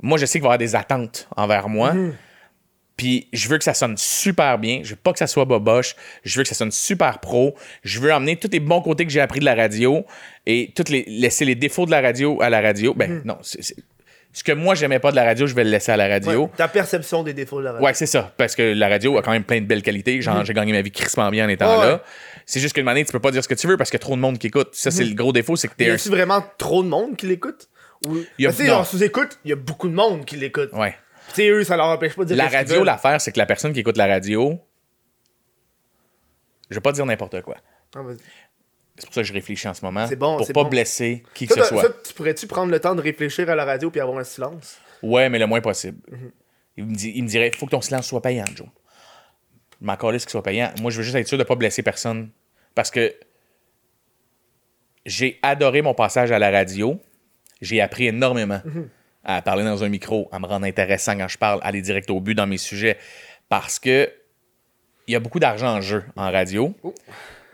moi, 0.00 0.16
je 0.18 0.24
sais 0.26 0.38
qu'il 0.38 0.42
va 0.42 0.46
y 0.46 0.48
avoir 0.48 0.58
des 0.58 0.74
attentes 0.74 1.28
envers 1.36 1.68
moi. 1.68 1.92
Mhm. 1.92 2.14
Puis 2.96 3.28
je 3.32 3.48
veux 3.48 3.58
que 3.58 3.64
ça 3.64 3.74
sonne 3.74 3.96
super 3.96 4.58
bien. 4.58 4.80
Je 4.84 4.90
veux 4.90 4.96
pas 4.96 5.12
que 5.12 5.18
ça 5.18 5.26
soit 5.26 5.44
boboche. 5.44 5.96
Je 6.24 6.36
veux 6.38 6.42
que 6.44 6.48
ça 6.48 6.54
sonne 6.54 6.70
super 6.70 7.18
pro. 7.18 7.54
Je 7.82 7.98
veux 8.00 8.12
emmener 8.12 8.36
tous 8.36 8.48
les 8.52 8.60
bons 8.60 8.80
côtés 8.82 9.04
que 9.04 9.10
j'ai 9.10 9.20
appris 9.20 9.40
de 9.40 9.44
la 9.44 9.54
radio 9.54 10.04
et 10.46 10.72
toutes 10.76 10.90
les, 10.90 11.04
laisser 11.08 11.44
les 11.44 11.54
défauts 11.56 11.86
de 11.86 11.90
la 11.90 12.00
radio 12.00 12.40
à 12.40 12.50
la 12.50 12.60
radio. 12.60 12.94
Ben, 12.94 13.10
Mhm. 13.10 13.22
non, 13.24 13.38
c'est- 13.42 13.62
c'est- 13.62 13.76
ce 14.32 14.42
que 14.42 14.50
moi, 14.52 14.74
j'aimais 14.74 14.98
pas 14.98 15.10
de 15.12 15.16
la 15.16 15.22
radio, 15.24 15.46
je 15.46 15.54
vais 15.54 15.62
le 15.64 15.70
laisser 15.70 15.92
à 15.92 15.96
la 15.96 16.08
radio. 16.08 16.44
Ouais, 16.44 16.50
Ta 16.56 16.66
perception 16.68 17.22
des 17.22 17.34
défauts 17.34 17.60
de 17.60 17.64
la 17.64 17.72
radio. 17.72 17.86
Ouais, 17.86 17.94
c'est 17.94 18.06
ça. 18.06 18.32
Parce 18.36 18.54
que 18.56 18.62
la 18.74 18.88
radio 18.88 19.16
a 19.18 19.22
quand 19.22 19.30
même 19.30 19.44
plein 19.44 19.60
de 19.60 19.66
belles 19.66 19.82
qualités. 19.82 20.20
Genre, 20.22 20.44
j'ai 20.44 20.54
gagné 20.54 20.72
ma 20.72 20.82
vie 20.82 20.90
crissement 20.90 21.30
bien 21.30 21.46
en 21.46 21.48
étant 21.48 21.80
là. 21.80 21.94
ouais. 21.94 22.00
C'est 22.46 22.58
juste 22.60 22.74
qu'une 22.74 22.88
année, 22.88 23.04
tu 23.04 23.12
peux 23.12 23.20
pas 23.20 23.30
dire 23.30 23.42
ce 23.42 23.48
que 23.48 23.54
tu 23.54 23.66
veux 23.66 23.76
parce 23.76 23.90
qu'il 23.90 23.98
y 23.98 24.02
a 24.02 24.04
trop 24.04 24.16
de 24.16 24.20
monde 24.20 24.38
qui 24.38 24.48
écoute. 24.48 24.68
Ça, 24.72 24.90
c'est 24.90 25.04
le 25.04 25.14
gros 25.14 25.32
défaut, 25.32 25.56
c'est 25.56 25.68
que 25.68 25.74
Y 25.74 25.76
t'es 25.76 25.90
un. 25.90 26.10
vraiment 26.10 26.44
trop 26.58 26.82
de 26.82 26.88
monde 26.88 27.16
qui 27.16 27.26
l'écoute? 27.26 27.68
Ou... 28.06 28.16
Y 28.38 28.46
a- 28.46 28.50
Ben, 28.50 28.56
tu 28.56 28.62
sais, 28.62 28.68
non. 28.68 28.74
genre, 28.74 28.86
sous-écoute, 28.86 29.38
il 29.44 29.50
y 29.50 29.52
a 29.52 29.56
beaucoup 29.56 29.88
de 29.88 29.94
monde 29.94 30.24
qui 30.26 30.36
l'écoute. 30.36 30.70
Ouais. 30.72 30.94
Tu 31.28 31.34
sais, 31.36 31.48
eux, 31.48 31.64
ça 31.64 31.76
leur 31.76 31.86
empêche 31.86 32.14
pas 32.14 32.22
de 32.22 32.28
dire 32.28 32.36
La 32.36 32.48
radio, 32.48 32.84
l'affaire, 32.84 33.20
c'est 33.20 33.32
que 33.32 33.38
la 33.38 33.46
personne 33.46 33.72
qui 33.72 33.80
écoute 33.80 33.96
la 33.96 34.06
radio. 34.06 34.58
Je 36.70 36.74
vais 36.76 36.80
pas 36.80 36.92
dire 36.92 37.04
n'importe 37.06 37.40
quoi. 37.42 37.56
Ah, 37.94 38.02
vas-y. 38.02 38.16
C'est 38.96 39.06
pour 39.06 39.14
ça 39.14 39.20
que 39.22 39.26
je 39.26 39.32
réfléchis 39.32 39.66
en 39.68 39.74
ce 39.74 39.84
moment. 39.84 40.06
C'est 40.06 40.16
bon, 40.16 40.36
Pour 40.36 40.46
c'est 40.46 40.52
pas 40.52 40.62
bon. 40.62 40.68
blesser 40.70 41.24
qui 41.34 41.46
que 41.46 41.54
Ça, 41.54 41.64
ce 41.64 41.68
t'as- 41.70 41.74
soit. 41.80 41.82
ça, 41.82 41.94
tu 42.06 42.14
pourrais-tu 42.14 42.46
prendre 42.46 42.70
le 42.70 42.78
temps 42.80 42.94
de 42.94 43.00
réfléchir 43.00 43.50
à 43.50 43.54
la 43.54 43.64
radio 43.64 43.90
puis 43.90 44.00
avoir 44.00 44.18
un 44.18 44.24
silence? 44.24 44.78
Ouais, 45.02 45.28
mais 45.28 45.38
le 45.38 45.46
moins 45.46 45.60
possible. 45.60 45.98
Mhm. 46.10 46.30
il, 46.76 46.84
me 46.86 46.94
dit, 46.94 47.12
il 47.14 47.22
me 47.24 47.28
dirait 47.28 47.50
faut 47.56 47.66
que 47.66 47.72
ton 47.72 47.80
silence 47.80 48.06
soit 48.06 48.22
payant, 48.22 48.44
Joe. 48.54 48.68
Je 49.80 49.86
m'en 49.86 49.96
calisse 49.96 50.24
qu'il 50.24 50.30
soit 50.30 50.42
payant. 50.42 50.72
Moi, 50.80 50.90
je 50.90 50.98
veux 50.98 51.02
juste 51.02 51.16
être 51.16 51.26
sûr 51.28 51.36
de 51.38 51.42
pas 51.44 51.56
blesser 51.56 51.82
personne. 51.82 52.30
Parce 52.74 52.90
que 52.90 53.12
j'ai 55.04 55.38
adoré 55.42 55.82
mon 55.82 55.94
passage 55.94 56.32
à 56.32 56.38
la 56.38 56.50
radio. 56.50 57.00
J'ai 57.60 57.80
appris 57.80 58.06
énormément 58.06 58.60
Mhm. 58.64 58.88
À 59.24 59.42
parler 59.42 59.64
dans 59.64 59.82
un 59.84 59.88
micro, 59.88 60.28
à 60.32 60.38
me 60.38 60.46
rendre 60.46 60.66
intéressant 60.66 61.16
quand 61.16 61.28
je 61.28 61.38
parle, 61.38 61.60
à 61.62 61.66
aller 61.66 61.82
direct 61.82 62.10
au 62.10 62.20
but 62.20 62.34
dans 62.34 62.46
mes 62.46 62.58
sujets. 62.58 62.98
Parce 63.48 63.78
que 63.78 64.10
il 65.06 65.12
y 65.12 65.16
a 65.16 65.20
beaucoup 65.20 65.40
d'argent 65.40 65.76
en 65.76 65.80
jeu 65.80 66.04
en 66.16 66.30
radio. 66.30 66.74
Oh. 66.82 66.94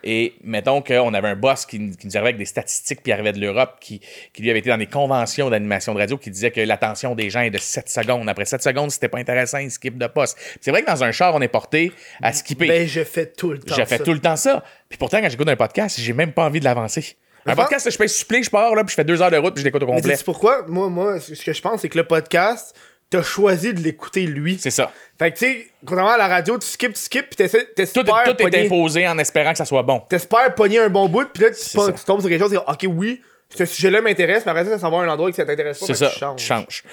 Et 0.03 0.35
mettons 0.43 0.81
qu'on 0.81 1.13
avait 1.13 1.29
un 1.29 1.37
boss 1.37 1.67
qui, 1.67 1.91
qui 1.91 2.07
nous 2.07 2.17
arrivait 2.17 2.31
avec 2.31 2.39
des 2.39 2.47
statistiques, 2.47 3.03
puis 3.03 3.13
arrivait 3.13 3.33
de 3.33 3.41
l'Europe, 3.41 3.77
qui, 3.81 4.01
qui 4.33 4.43
lui 4.43 4.51
avait 4.51 4.61
été 4.61 4.71
dans 4.71 4.79
des 4.79 4.87
conventions 4.87 5.51
d'animation 5.51 5.93
de 5.95 5.99
radio, 5.99 6.17
qui 6.17 6.31
disait 6.31 6.51
que 6.51 6.61
l'attention 6.61 7.15
des 7.15 7.29
gens 7.29 7.41
est 7.41 7.51
de 7.51 7.59
7 7.59 7.89
secondes. 7.89 8.29
Après 8.29 8.45
7 8.45 8.63
secondes, 8.63 8.91
c'était 8.91 9.09
pas 9.09 9.19
intéressant, 9.19 9.59
il 9.59 9.71
skip 9.71 9.99
de 9.99 10.07
poste. 10.07 10.39
C'est 10.61 10.71
vrai 10.71 10.83
que 10.83 10.91
dans 10.91 11.05
un 11.05 11.13
char, 11.13 11.35
on 11.35 11.41
est 11.43 11.49
porté 11.49 11.93
à 12.23 12.33
skipper. 12.33 12.67
Ben, 12.67 12.89
je 12.89 13.05
fais 13.05 13.27
tout 13.27 13.53
le 13.53 13.59
temps. 13.59 13.75
Fait 13.75 13.99
ça. 13.99 13.99
tout 13.99 14.13
le 14.13 14.21
temps 14.21 14.37
ça. 14.37 14.65
Puis 14.89 14.99
pourtant, 14.99 15.21
quand 15.21 15.29
j'écoute 15.29 15.49
un 15.49 15.57
podcast, 15.57 16.01
j'ai 16.01 16.13
même 16.13 16.33
pas 16.33 16.47
envie 16.47 16.61
de 16.61 16.65
l'avancer. 16.65 17.17
Un 17.47 17.57
podcast, 17.57 17.91
je 17.91 17.97
paye 17.97 18.09
supplé, 18.09 18.43
je 18.43 18.51
pars, 18.51 18.75
là, 18.75 18.85
puis 18.85 18.91
je 18.91 18.95
fais 18.97 19.05
deux 19.05 19.21
heures 19.23 19.31
de 19.31 19.37
route, 19.39 19.55
puis 19.55 19.61
je 19.63 19.67
l'écoute 19.67 19.83
au 19.83 19.87
Mais 19.87 19.97
complet. 19.97 20.13
sais-tu 20.13 20.25
pourquoi? 20.25 20.65
Moi, 20.69 20.89
moi, 20.89 21.21
ce 21.21 21.33
que 21.43 21.53
je 21.53 21.63
pense, 21.63 21.81
c'est 21.81 21.89
que 21.89 21.97
le 21.99 22.05
podcast, 22.07 22.77
t'as 23.09 23.23
choisi 23.23 23.73
de 23.75 23.81
l'écouter 23.81 24.27
lui. 24.27 24.59
C'est 24.59 24.71
ça. 24.71 24.93
Fait 25.19 25.33
que, 25.33 25.39
tu 25.39 25.47
sais, 25.47 25.67
contrairement 25.85 26.13
à 26.13 26.19
la 26.19 26.29
radio, 26.29 26.59
tu 26.59 26.67
skips, 26.67 26.93
tu 26.95 27.01
skips, 27.01 27.35
t'essaies- 27.37 27.65
Tout, 27.67 27.73
t'espères 27.75 28.25
tout 28.25 28.31
est 28.31 28.37
pogner, 28.37 28.67
imposé 28.67 29.09
en 29.09 29.19
espérant 29.19 29.53
que 29.53 29.59
ça 29.59 29.65
soit 29.65 29.83
bon. 29.83 30.01
t'espères 30.09 30.55
pogner 30.55 30.79
un 30.81 30.89
bon 30.91 31.09
bout, 31.09 31.27
pis 31.33 31.41
là, 31.41 31.49
tu, 31.51 31.57
C'est 31.57 31.77
pognes- 31.79 31.95
tu 31.95 32.05
tombes 32.05 32.21
sur 32.21 32.29
quelque 32.29 32.43
chose 32.43 32.53
et 32.55 32.59
ok, 32.59 32.87
oui, 32.89 33.21
ce 33.57 33.65
sujet-là 33.65 34.01
m'intéresse, 34.01 34.45
mais 34.45 34.51
après 34.53 34.65
ça, 34.67 34.79
ça 34.79 34.89
va 34.91 34.99
à 34.99 35.01
un 35.01 35.09
endroit 35.09 35.31
que 35.31 35.37
ça 35.37 35.45
t'intéresse 35.45 35.81
pas, 35.81 35.87
C'est 35.87 35.95
ça, 35.95 36.11
tu 36.11 36.19
changes. 36.19 36.37
tu 36.41 36.47
changes. 36.47 36.85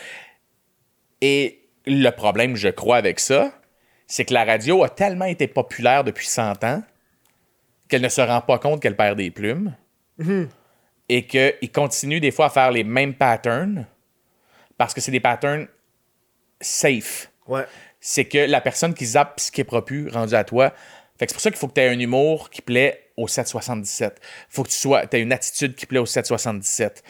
Et 1.22 1.62
le 1.86 2.10
problème, 2.12 2.56
je 2.56 2.70
crois, 2.70 2.98
avec 2.98 3.20
ça, 3.20 3.52
c'est 4.08 4.26
que 4.26 4.34
la 4.34 4.46
radio 4.46 4.84
a 4.84 4.90
tellement 4.90 5.26
été 5.26 5.48
populaire 5.48 6.04
depuis 6.04 6.28
100 6.28 6.64
ans 6.64 6.82
qu'elle 7.90 8.02
ne 8.02 8.10
se 8.10 8.22
rend 8.22 8.42
pas 8.42 8.60
compte 8.60 8.82
qu'elle 8.82 8.96
perd 8.96 9.18
des 9.18 9.32
plumes 9.32 9.76
Mhm. 10.20 10.50
et 11.10 11.26
qu'il 11.28 11.72
continue 11.72 12.20
des 12.20 12.32
fois 12.32 12.48
à 12.48 12.50
faire 12.50 12.72
les 12.72 12.84
mêmes 12.84 13.14
patterns 13.14 13.86
parce 14.78 14.94
que 14.94 15.02
c'est 15.02 15.12
des 15.12 15.20
patterns 15.20 15.68
safe. 16.60 17.32
Ouais. 17.48 17.66
C'est 18.00 18.26
que 18.26 18.38
la 18.40 18.62
personne 18.62 18.94
qui 18.94 19.06
zappe 19.06 19.40
ce 19.40 19.52
qui 19.52 19.62
est 19.62 19.82
plus 19.86 20.10
rendu 20.10 20.34
à 20.36 20.44
toi. 20.44 20.74
Fait 21.18 21.26
que 21.26 21.32
c'est 21.32 21.36
pour 21.36 21.42
ça 21.42 21.50
qu'il 21.50 21.58
faut 21.60 21.68
que 21.68 21.74
tu 21.74 21.82
aies 21.82 21.88
un 21.90 22.00
humour 22.00 22.50
qui 22.50 22.62
plaît 22.62 23.10
au 23.18 23.28
777. 23.28 24.20
Faut 24.50 24.64
que 24.64 24.70
tu 24.70 24.76
sois, 24.76 25.04
aies 25.12 25.20
une 25.22 25.32
attitude 25.34 25.76
qui 25.76 25.86
plaît 25.88 26.00
au 26.00 26.06
777. 26.06 27.04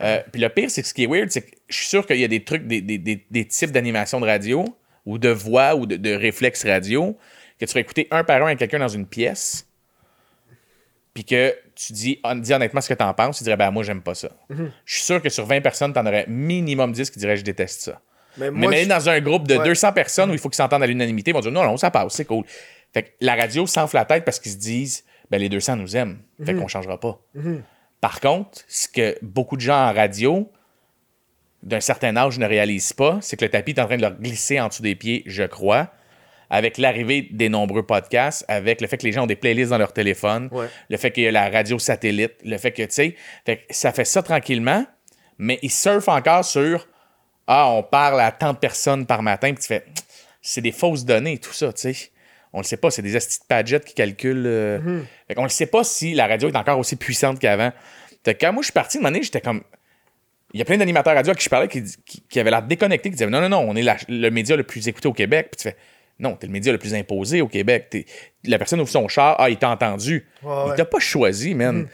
Euh, 0.00 0.22
Puis 0.32 0.40
le 0.40 0.48
pire, 0.48 0.70
c'est 0.70 0.80
que 0.80 0.88
ce 0.88 0.94
qui 0.94 1.04
est 1.04 1.06
weird, 1.06 1.30
c'est 1.30 1.42
que 1.42 1.50
je 1.68 1.76
suis 1.76 1.86
sûr 1.86 2.06
qu'il 2.06 2.16
y 2.18 2.24
a 2.24 2.28
des 2.28 2.42
trucs, 2.42 2.66
des, 2.66 2.80
des- 2.80 2.96
des- 2.96 3.26
des 3.30 3.44
types 3.46 3.70
d'animation 3.70 4.18
de 4.20 4.24
radio 4.26 4.64
ou 5.04 5.18
de 5.18 5.28
voix 5.28 5.74
ou 5.76 5.84
de, 5.84 5.96
de 5.96 6.14
réflexes 6.14 6.64
radio 6.64 7.18
que 7.58 7.66
tu 7.66 7.74
vas 7.74 7.80
écouter 7.80 8.08
un 8.10 8.24
par 8.24 8.40
un 8.42 8.46
avec 8.46 8.58
quelqu'un 8.58 8.78
dans 8.78 8.88
une 8.88 9.06
pièce. 9.06 9.66
Puis 11.12 11.24
que 11.24 11.54
tu 11.86 11.92
dis, 11.92 12.20
hon- 12.24 12.34
dis 12.36 12.52
honnêtement 12.52 12.80
ce 12.80 12.88
que 12.88 12.94
tu 12.94 13.02
en 13.04 13.14
penses, 13.14 13.38
tu 13.38 13.44
dirais, 13.44 13.56
ben 13.56 13.70
moi, 13.70 13.82
j'aime 13.82 14.02
pas 14.02 14.14
ça. 14.14 14.28
Je 14.50 14.94
suis 14.94 15.02
sûr 15.04 15.20
que 15.22 15.28
sur 15.28 15.46
20 15.46 15.60
personnes, 15.60 15.92
tu 15.92 15.98
en 15.98 16.06
aurais 16.06 16.26
minimum 16.28 16.92
10 16.92 17.10
qui 17.10 17.18
diraient, 17.18 17.36
je 17.36 17.44
déteste 17.44 17.80
ça. 17.82 18.00
Mais 18.36 18.50
Mais, 18.50 18.58
moi, 18.60 18.70
mais 18.70 18.84
je- 18.84 18.88
dans 18.88 19.08
un 19.08 19.20
groupe 19.20 19.48
de 19.48 19.56
Ouais. 19.56 19.64
200 19.64 19.92
personnes 19.92 20.30
où 20.30 20.32
il 20.32 20.38
faut 20.38 20.48
qu'ils 20.48 20.56
s'entendent 20.56 20.82
à 20.82 20.86
l'unanimité, 20.86 21.30
ils 21.30 21.34
vont 21.34 21.40
dire 21.40 21.50
non, 21.52 21.64
non, 21.64 21.76
ça 21.76 21.90
passe, 21.90 22.14
c'est 22.14 22.24
cool. 22.24 22.44
Fait 22.92 23.02
que 23.04 23.08
la 23.20 23.34
radio 23.36 23.66
s'enfle 23.66 23.96
la 23.96 24.04
tête 24.04 24.24
parce 24.24 24.38
qu'ils 24.38 24.52
se 24.52 24.56
disent 24.56 25.04
ben 25.30 25.40
les 25.40 25.48
200 25.48 25.76
nous 25.76 25.96
aiment, 25.96 26.18
fait 26.44 26.52
Mhm. 26.52 26.60
qu'on 26.60 26.68
changera 26.68 26.98
pas. 26.98 27.18
Par 28.00 28.20
contre, 28.20 28.60
ce 28.68 28.88
que 28.88 29.16
beaucoup 29.22 29.56
de 29.56 29.60
gens 29.62 29.88
en 29.88 29.92
radio 29.92 30.50
d'un 31.62 31.80
certain 31.80 32.16
âge 32.16 32.38
ne 32.38 32.46
réalisent 32.46 32.92
pas, 32.94 33.18
c'est 33.20 33.36
que 33.36 33.44
le 33.44 33.50
tapis 33.50 33.72
est 33.72 33.80
en 33.80 33.86
train 33.86 33.96
de 33.96 34.02
leur 34.02 34.14
glisser 34.14 34.58
en 34.60 34.68
dessous 34.68 34.82
des 34.82 34.94
pieds, 34.94 35.22
je 35.26 35.42
crois, 35.42 35.92
avec 36.50 36.76
l'arrivée 36.78 37.28
des 37.30 37.48
nombreux 37.48 37.84
podcasts, 37.86 38.44
avec 38.48 38.80
le 38.80 38.86
fait 38.88 38.96
que 38.98 39.04
les 39.06 39.12
gens 39.12 39.22
ont 39.22 39.26
des 39.28 39.36
playlists 39.36 39.70
dans 39.70 39.78
leur 39.78 39.92
téléphone, 39.92 40.48
Ouais. 40.52 40.66
le 40.88 40.96
fait 40.96 41.10
qu'il 41.12 41.22
y 41.22 41.28
a 41.28 41.30
la 41.32 41.48
radio 41.48 41.78
satellite, 41.78 42.34
le 42.44 42.58
fait 42.58 42.72
que, 42.72 42.82
tu 42.82 42.88
sais, 42.90 43.16
ça 43.70 43.92
fait 43.92 44.04
ça 44.04 44.22
tranquillement, 44.22 44.84
mais 45.38 45.58
ils 45.62 45.70
surfent 45.70 46.08
encore 46.08 46.44
sur 46.44 46.86
Ah, 47.52 47.68
on 47.70 47.82
parle 47.82 48.20
à 48.20 48.30
tant 48.30 48.52
de 48.52 48.58
personnes 48.58 49.06
par 49.06 49.22
matin, 49.22 49.52
puis 49.52 49.60
tu 49.62 49.66
fais 49.68 49.84
C'est 50.42 50.60
des 50.60 50.72
fausses 50.72 51.04
données, 51.04 51.38
tout 51.38 51.52
ça, 51.52 51.72
tu 51.72 51.92
sais. 51.94 52.10
On 52.52 52.58
le 52.58 52.64
sait 52.64 52.76
pas, 52.76 52.90
c'est 52.90 53.02
des 53.02 53.14
astis 53.16 53.40
de 53.40 53.44
Padgett 53.46 53.84
qui 53.84 53.94
calculent. 53.94 54.44
euh, 54.46 54.78
Mhm. 54.80 55.06
Fait 55.28 55.34
qu'on 55.34 55.42
le 55.44 55.48
sait 55.50 55.66
pas 55.66 55.84
si 55.84 56.14
la 56.14 56.26
radio 56.26 56.48
est 56.48 56.56
encore 56.56 56.78
aussi 56.78 56.96
puissante 56.96 57.38
qu'avant. 57.38 57.70
Fait 58.24 58.34
que 58.34 58.44
quand 58.44 58.52
moi 58.52 58.62
je 58.62 58.66
suis 58.66 58.72
parti 58.72 58.98
de 59.00 59.04
année, 59.04 59.22
j'étais 59.22 59.40
comme. 59.40 59.62
Il 60.52 60.58
y 60.58 60.62
a 60.62 60.64
plein 60.64 60.76
d'animateurs 60.78 61.14
radio 61.14 61.32
à 61.32 61.34
qui 61.36 61.44
je 61.44 61.48
parlais 61.48 61.68
qui, 61.68 61.82
qui, 62.04 62.22
qui 62.28 62.40
avaient 62.40 62.50
l'air 62.50 62.62
déconnectés, 62.62 63.08
qui 63.10 63.16
disaient 63.16 63.26
Non, 63.30 63.40
non, 63.40 63.48
non, 63.48 63.64
on 63.68 63.76
est 63.76 63.82
la- 63.82 63.96
le 64.08 64.30
média 64.30 64.56
le 64.56 64.64
plus 64.64 64.86
écouté 64.88 65.06
au 65.08 65.12
Québec. 65.12 65.48
Puis 65.52 65.56
tu 65.58 65.62
fais 65.70 65.76
Non, 66.20 66.36
t'es 66.36 66.46
le 66.46 66.52
média 66.52 66.70
le 66.72 66.78
plus 66.78 66.94
imposé 66.94 67.40
au 67.40 67.48
Québec. 67.48 67.88
T'es- 67.90 68.04
la 68.44 68.58
personne 68.58 68.80
ouvre 68.80 68.90
son 68.90 69.08
char, 69.08 69.36
ah, 69.38 69.50
il 69.50 69.56
t'a 69.56 69.70
entendu. 69.70 70.26
Ouais, 70.42 70.52
Il 70.68 70.74
t'a 70.76 70.84
pas 70.84 70.98
choisi, 71.00 71.54
man. 71.54 71.86
Tu 71.88 71.90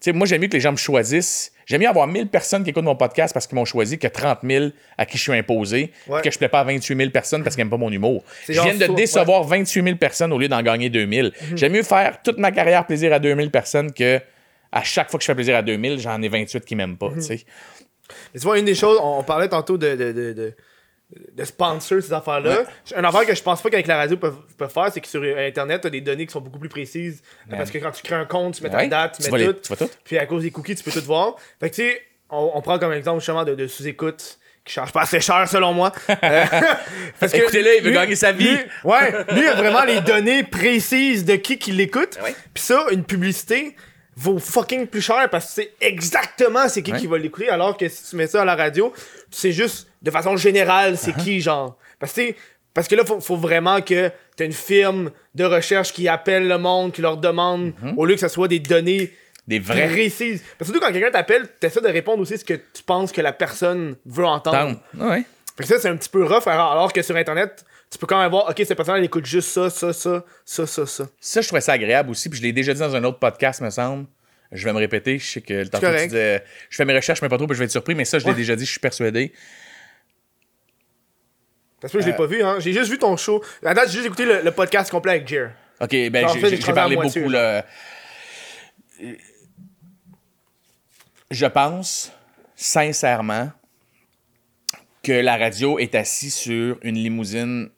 sais, 0.00 0.12
moi, 0.12 0.26
j'aime 0.26 0.42
mieux 0.42 0.48
que 0.48 0.52
les 0.52 0.60
gens 0.60 0.72
me 0.72 0.76
choisissent. 0.76 1.52
J'aime 1.64 1.80
mieux 1.80 1.88
avoir 1.88 2.06
1000 2.06 2.28
personnes 2.28 2.62
qui 2.62 2.70
écoutent 2.70 2.84
mon 2.84 2.94
podcast 2.94 3.32
parce 3.34 3.46
qu'ils 3.46 3.56
m'ont 3.56 3.64
choisi 3.64 3.98
que 3.98 4.06
30 4.06 4.38
000 4.44 4.66
à 4.98 5.04
qui 5.06 5.16
je 5.18 5.22
suis 5.22 5.32
imposé. 5.32 5.90
Ouais. 6.06 6.20
Que 6.22 6.30
je 6.30 6.38
plais 6.38 6.48
pas 6.48 6.60
à 6.60 6.64
28 6.64 6.96
000 6.96 7.10
personnes 7.10 7.42
parce 7.42 7.56
qu'ils 7.56 7.62
n'aiment 7.64 7.70
pas 7.70 7.76
mon 7.76 7.90
humour. 7.90 8.22
C'est 8.44 8.52
Je 8.52 8.60
viens 8.60 8.74
de 8.74 8.94
décevoir 8.94 9.42
28 9.42 9.82
000 9.82 9.96
personnes 9.96 10.32
au 10.32 10.38
lieu 10.38 10.48
d'en 10.48 10.62
gagner 10.62 10.90
2000. 10.90 11.32
J'aime 11.56 11.72
mieux 11.72 11.82
faire 11.82 12.22
toute 12.22 12.38
ma 12.38 12.52
carrière 12.52 12.86
plaisir 12.86 13.12
à 13.12 13.18
2000 13.18 13.50
personnes 13.50 13.92
que 13.92 14.20
à 14.70 14.82
chaque 14.82 15.10
fois 15.10 15.18
que 15.18 15.24
je 15.24 15.26
fais 15.26 15.34
plaisir 15.34 15.56
à 15.56 15.62
2000, 15.62 15.98
j'en 15.98 16.20
ai 16.22 16.28
28 16.28 16.64
qui 16.64 16.76
m'aiment 16.76 16.98
pas, 16.98 17.10
tu 17.14 17.22
sais. 17.22 17.40
Mais 18.34 18.38
tu 18.40 18.46
vois, 18.46 18.58
une 18.58 18.64
des 18.66 18.74
choses, 18.74 18.98
on, 19.02 19.18
on 19.20 19.22
parlait 19.24 19.48
tantôt 19.48 19.78
de, 19.78 19.96
de, 19.96 20.12
de, 20.12 20.32
de, 20.34 20.54
de 21.34 21.44
sponsor, 21.44 22.02
ces 22.02 22.12
affaires-là. 22.12 22.64
Une 22.96 23.04
affaire 23.04 23.24
que 23.24 23.34
je 23.34 23.42
pense 23.42 23.62
pas 23.62 23.70
qu'avec 23.70 23.86
la 23.86 23.96
radio 23.96 24.16
peuvent, 24.16 24.38
peuvent 24.58 24.72
faire, 24.72 24.90
c'est 24.92 25.00
que 25.00 25.06
sur 25.06 25.22
Internet, 25.22 25.82
t'as 25.82 25.90
des 25.90 26.00
données 26.00 26.26
qui 26.26 26.32
sont 26.32 26.40
beaucoup 26.40 26.58
plus 26.58 26.68
précises. 26.68 27.22
Parce 27.48 27.70
que 27.70 27.78
quand 27.78 27.92
tu 27.92 28.02
crées 28.02 28.16
un 28.16 28.24
compte, 28.24 28.54
tu 28.56 28.62
mets 28.62 28.70
ta 28.70 28.78
Ouais, 28.78 28.88
date, 28.88 29.16
tu 29.18 29.22
tu 29.24 29.30
mets 29.30 29.38
les- 29.38 29.54
tout. 29.54 29.76
tu. 29.76 29.84
Puis 30.04 30.18
à 30.18 30.26
cause 30.26 30.42
des 30.42 30.50
cookies, 30.50 30.74
tu 30.74 30.82
peux 30.82 30.90
tout 30.90 31.04
voir. 31.04 31.36
Fait 31.60 31.70
que 31.70 31.74
tu 31.76 31.82
sais, 31.82 32.02
on, 32.30 32.50
on 32.54 32.60
prend 32.60 32.78
comme 32.78 32.92
exemple 32.92 33.20
justement 33.20 33.44
de, 33.44 33.54
de 33.54 33.66
sous-écoute 33.68 34.38
qui 34.64 34.72
charge 34.72 34.90
pas 34.92 35.02
assez 35.02 35.20
cher 35.20 35.46
selon 35.48 35.72
moi. 35.72 35.92
Euh, 36.24 36.44
parce 37.20 37.30
que 37.30 37.36
Écoutez-le, 37.38 37.76
il 37.76 37.82
veut 37.84 37.90
lui- 37.90 37.94
gagner 37.94 38.16
sa 38.16 38.32
vie. 38.32 38.48
lui- 38.50 38.64
ouais, 38.82 39.12
lui 39.32 39.42
il 39.42 39.46
a 39.46 39.54
vraiment 39.54 39.84
les 39.84 40.00
données 40.00 40.42
précises 40.42 41.24
de 41.24 41.36
qui 41.36 41.56
qui 41.56 41.70
l'écoute. 41.70 42.18
Ouais. 42.24 42.34
Puis 42.52 42.64
ça, 42.64 42.84
une 42.90 43.04
publicité 43.04 43.76
vaut 44.16 44.38
fucking 44.38 44.86
plus 44.86 45.02
cher 45.02 45.28
parce 45.30 45.46
que 45.46 45.52
c'est 45.52 45.72
exactement 45.80 46.68
c'est 46.68 46.82
qui 46.82 46.92
Ouais. 46.92 46.98
qui 46.98 47.06
va 47.06 47.18
l'écouter 47.18 47.48
alors 47.50 47.76
que 47.76 47.88
si 47.88 48.10
tu 48.10 48.16
mets 48.16 48.26
ça 48.26 48.42
à 48.42 48.44
la 48.44 48.54
radio, 48.56 48.92
c'est 49.30 49.52
juste 49.52 49.88
de 50.02 50.10
façon 50.10 50.36
générale 50.36 50.94
Uh-huh. 50.94 50.96
c'est 50.96 51.12
qui 51.16 51.40
genre. 51.40 51.76
Parce 51.98 52.12
que 52.12 52.34
parce 52.74 52.88
que 52.88 52.94
là 52.94 53.04
faut, 53.04 53.20
faut 53.20 53.36
vraiment 53.36 53.80
que 53.80 54.10
t'as 54.36 54.44
une 54.44 54.52
firme 54.52 55.10
de 55.34 55.44
recherche 55.44 55.92
qui 55.92 56.08
appelle 56.08 56.46
le 56.48 56.58
monde, 56.58 56.92
qui 56.92 57.02
leur 57.02 57.16
demande 57.18 57.72
Mm-hmm. 57.82 57.94
au 57.96 58.04
lieu 58.06 58.14
que 58.14 58.20
ce 58.20 58.28
soit 58.28 58.48
des 58.48 58.58
données 58.60 59.12
Des 59.48 59.58
vrais 59.60 59.88
précises. 59.88 60.42
Parce 60.58 60.70
que 60.70 60.74
surtout 60.76 60.80
quand 60.86 60.92
quelqu'un 60.92 61.10
t'appelle, 61.10 61.46
t'essaies 61.60 61.80
de 61.80 61.88
répondre 61.88 62.20
aussi 62.22 62.36
ce 62.38 62.44
que 62.44 62.54
tu 62.54 62.82
penses 62.84 63.12
que 63.12 63.20
la 63.20 63.32
personne 63.32 63.96
veut 64.06 64.24
entendre. 64.26 64.80
Ouais. 64.98 65.24
Fait 65.56 65.62
que 65.62 65.68
ça, 65.68 65.78
c'est 65.78 65.88
un 65.88 65.96
petit 65.96 66.08
peu 66.10 66.22
rough, 66.24 66.46
alors, 66.46 66.72
alors 66.72 66.92
que 66.92 67.00
sur 67.00 67.16
Internet, 67.16 67.64
tu 67.90 67.98
peux 67.98 68.06
quand 68.06 68.20
même 68.20 68.30
voir, 68.30 68.48
ok, 68.48 68.56
cette 68.58 68.74
personne, 68.76 68.96
elle 68.96 69.04
écoute 69.04 69.26
juste 69.26 69.48
ça, 69.48 69.70
ça, 69.70 69.92
ça, 69.92 70.24
ça, 70.44 70.66
ça, 70.66 70.86
ça. 70.86 71.08
Ça, 71.20 71.40
je 71.40 71.46
trouvais 71.46 71.60
ça 71.60 71.72
agréable 71.72 72.10
aussi, 72.10 72.28
puis 72.28 72.38
je 72.38 72.42
l'ai 72.44 72.52
déjà 72.52 72.74
dit 72.74 72.80
dans 72.80 72.94
un 72.96 73.04
autre 73.04 73.18
podcast, 73.18 73.60
me 73.60 73.70
semble. 73.70 74.06
Je 74.52 74.64
vais 74.64 74.72
me 74.72 74.78
répéter, 74.78 75.18
je 75.18 75.26
sais 75.26 75.40
que 75.40 75.54
le 75.54 75.68
temps 75.68 75.80
que 75.80 75.98
tu 76.02 76.06
disais, 76.08 76.44
je 76.70 76.76
fais 76.76 76.84
mes 76.84 76.94
recherches, 76.94 77.20
mais 77.22 77.28
pas 77.28 77.36
trop, 77.36 77.46
puis 77.46 77.54
je 77.54 77.58
vais 77.60 77.64
être 77.66 77.70
surpris, 77.72 77.94
mais 77.94 78.04
ça, 78.04 78.18
je 78.18 78.24
l'ai 78.24 78.30
Ouais. 78.30 78.36
déjà 78.36 78.54
dit, 78.56 78.64
je 78.64 78.70
suis 78.70 78.80
persuadé. 78.80 79.32
Parce 81.80 81.92
que 81.92 82.00
je 82.00 82.06
l'ai 82.06 82.12
Euh. 82.12 82.16
pas 82.16 82.26
vu, 82.26 82.42
hein. 82.42 82.56
J'ai 82.60 82.72
juste 82.72 82.90
vu 82.90 82.98
ton 82.98 83.16
show. 83.16 83.42
À 83.64 83.74
date, 83.74 83.86
j'ai 83.88 83.94
juste 83.94 84.06
écouté 84.06 84.24
le, 84.24 84.42
le 84.42 84.50
podcast 84.52 84.90
complet 84.90 85.12
avec 85.12 85.28
Jer. 85.28 85.50
Ok, 85.80 85.90
ben 86.10 86.24
En 86.24 86.28
j'ai- 86.28 86.72
parlé 86.72 86.96
beaucoup 86.96 87.28
là. 87.28 87.66
Je 91.30 91.46
pense 91.46 92.12
sincèrement 92.54 93.50
que 95.02 95.12
la 95.12 95.36
radio 95.36 95.78
est 95.78 95.94
assise 95.94 96.34
sur 96.34 96.78
une 96.82 96.94
limousine 96.96 97.68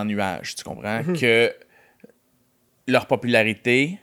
en 0.00 0.04
nuage, 0.04 0.54
tu 0.56 0.64
comprends? 0.64 1.02
Mhm. 1.02 1.18
Que 1.18 1.54
leur 2.86 3.06
popularité, 3.06 3.98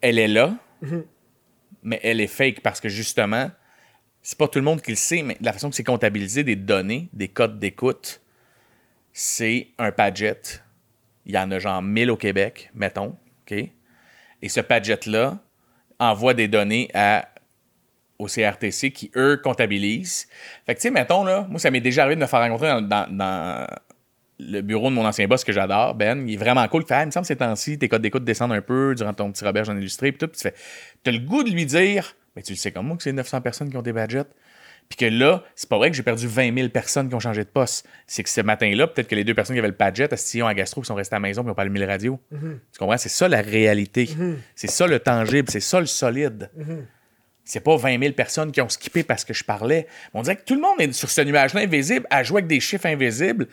elle 0.00 0.18
est 0.18 0.28
là, 0.28 0.56
Mhm. 0.82 1.04
mais 1.82 2.00
elle 2.02 2.20
est 2.20 2.26
fake 2.26 2.60
parce 2.60 2.80
que 2.80 2.88
justement, 2.88 3.50
c'est 4.22 4.38
pas 4.38 4.48
tout 4.48 4.58
le 4.58 4.64
monde 4.64 4.82
qui 4.82 4.90
le 4.90 4.96
sait, 4.96 5.22
mais 5.22 5.36
la 5.40 5.52
façon 5.52 5.70
que 5.70 5.76
c'est 5.76 5.84
comptabilisé 5.84 6.44
des 6.44 6.56
données, 6.56 7.08
des 7.12 7.28
codes 7.28 7.58
d'écoute, 7.58 8.20
c'est 9.12 9.68
un 9.78 9.92
Padget. 9.92 10.40
Il 11.26 11.34
y 11.34 11.38
en 11.38 11.50
a 11.50 11.58
genre 11.58 11.80
1000 11.82 12.10
au 12.10 12.16
Québec, 12.16 12.70
mettons. 12.74 13.16
OK? 13.46 13.52
Et 14.42 14.48
ce 14.48 14.60
Padget-là 14.60 15.38
envoie 15.98 16.34
des 16.34 16.48
données 16.48 16.90
à, 16.94 17.28
au 18.18 18.26
CRTC 18.26 18.90
qui, 18.92 19.10
eux, 19.16 19.40
comptabilisent. 19.42 20.28
Fait 20.66 20.74
que, 20.74 20.80
tu 20.80 20.88
sais, 20.88 20.90
mettons, 20.90 21.24
là, 21.24 21.46
moi, 21.50 21.58
ça 21.58 21.70
m'est 21.70 21.80
déjà 21.80 22.02
arrivé 22.02 22.16
de 22.16 22.20
me 22.20 22.26
faire 22.26 22.40
rencontrer 22.40 22.68
dans, 22.68 22.80
dans- 22.80 23.06
dans 23.16 23.66
le 24.40 24.60
bureau 24.62 24.90
de 24.90 24.94
mon 24.94 25.06
ancien 25.06 25.26
boss 25.28 25.44
que 25.44 25.52
j'adore, 25.52 25.94
Ben. 25.94 26.26
Il 26.28 26.34
est 26.34 26.36
vraiment 26.36 26.66
cool. 26.68 26.82
Il 26.82 26.86
fait, 26.88 26.94
ah, 26.94 27.02
il 27.02 27.06
me 27.06 27.10
semble 27.12 27.22
que 27.24 27.28
ces 27.28 27.36
temps-ci, 27.36 27.78
tes 27.78 27.88
codes 27.88 28.02
d'écoute 28.02 28.24
descendent 28.24 28.52
un 28.52 28.60
peu 28.62 28.94
durant 28.96 29.14
ton 29.14 29.30
petit 29.30 29.44
Robert, 29.44 29.64
j'en 29.64 29.76
illustré. 29.76 30.10
Puis 30.12 30.18
tout. 30.18 30.28
Puis 30.28 30.36
tu 30.38 30.42
fais, 30.48 30.54
t'as 31.02 31.12
le 31.12 31.18
goût 31.20 31.44
de 31.44 31.50
lui 31.50 31.66
dire, 31.66 32.16
mais 32.34 32.42
tu 32.42 32.52
le 32.52 32.56
sais 32.58 32.72
comme 32.72 32.86
moi 32.88 32.96
que 32.96 33.02
c'est 33.04 33.12
900 33.12 33.40
personnes 33.42 33.70
qui 33.70 33.76
ont 33.76 33.82
des 33.82 33.92
Padgets. 33.92 34.24
Puis 34.88 34.98
que 34.98 35.06
là, 35.06 35.42
c'est 35.54 35.68
pas 35.68 35.78
vrai 35.78 35.90
que 35.90 35.96
j'ai 35.96 36.02
perdu 36.02 36.26
20 36.26 36.54
000 36.54 36.68
personnes 36.68 37.08
qui 37.08 37.14
ont 37.14 37.20
changé 37.20 37.42
de 37.42 37.48
poste. 37.48 37.88
C'est 38.06 38.22
que 38.22 38.28
ce 38.28 38.42
matin-là, 38.42 38.86
peut-être 38.88 39.08
que 39.08 39.14
les 39.14 39.24
deux 39.24 39.32
personnes 39.34 39.54
qui 39.56 39.58
avaient 39.60 39.68
le 39.68 39.74
Padget, 39.74 40.12
Astillon 40.12 40.46
à 40.46 40.52
Gastro, 40.52 40.82
qui 40.82 40.88
sont 40.88 40.94
restées 40.94 41.14
à 41.14 41.18
la 41.20 41.22
maison, 41.22 41.40
puis 41.42 41.48
n'ont 41.48 41.54
pas 41.54 41.62
allumé 41.62 41.80
le 41.80 41.86
radio? 41.86 42.20
Tu 42.30 42.78
comprends? 42.78 42.98
C'est 42.98 43.08
ça 43.08 43.26
la 43.28 43.40
réalité. 43.40 44.10
C'est 44.54 44.66
ça 44.68 44.86
le 44.86 44.98
tangible. 44.98 45.48
C'est 45.50 45.60
ça 45.60 45.80
le 45.80 45.86
solide. 45.86 46.50
C'est 47.44 47.60
pas 47.60 47.76
20 47.76 48.00
000 48.00 48.12
personnes 48.14 48.52
qui 48.52 48.60
ont 48.60 48.68
skippé 48.68 49.02
parce 49.02 49.24
que 49.24 49.34
je 49.34 49.44
parlais. 49.44 49.86
On 50.14 50.22
dirait 50.22 50.36
que 50.36 50.44
tout 50.44 50.54
le 50.54 50.60
monde 50.60 50.80
est 50.80 50.92
sur 50.92 51.10
ce 51.10 51.20
nuage-là 51.20 51.62
invisible 51.62 52.06
à 52.10 52.22
jouer 52.22 52.38
avec 52.38 52.46
des 52.46 52.60
chiffres 52.60 52.86
invisibles. 52.86 53.48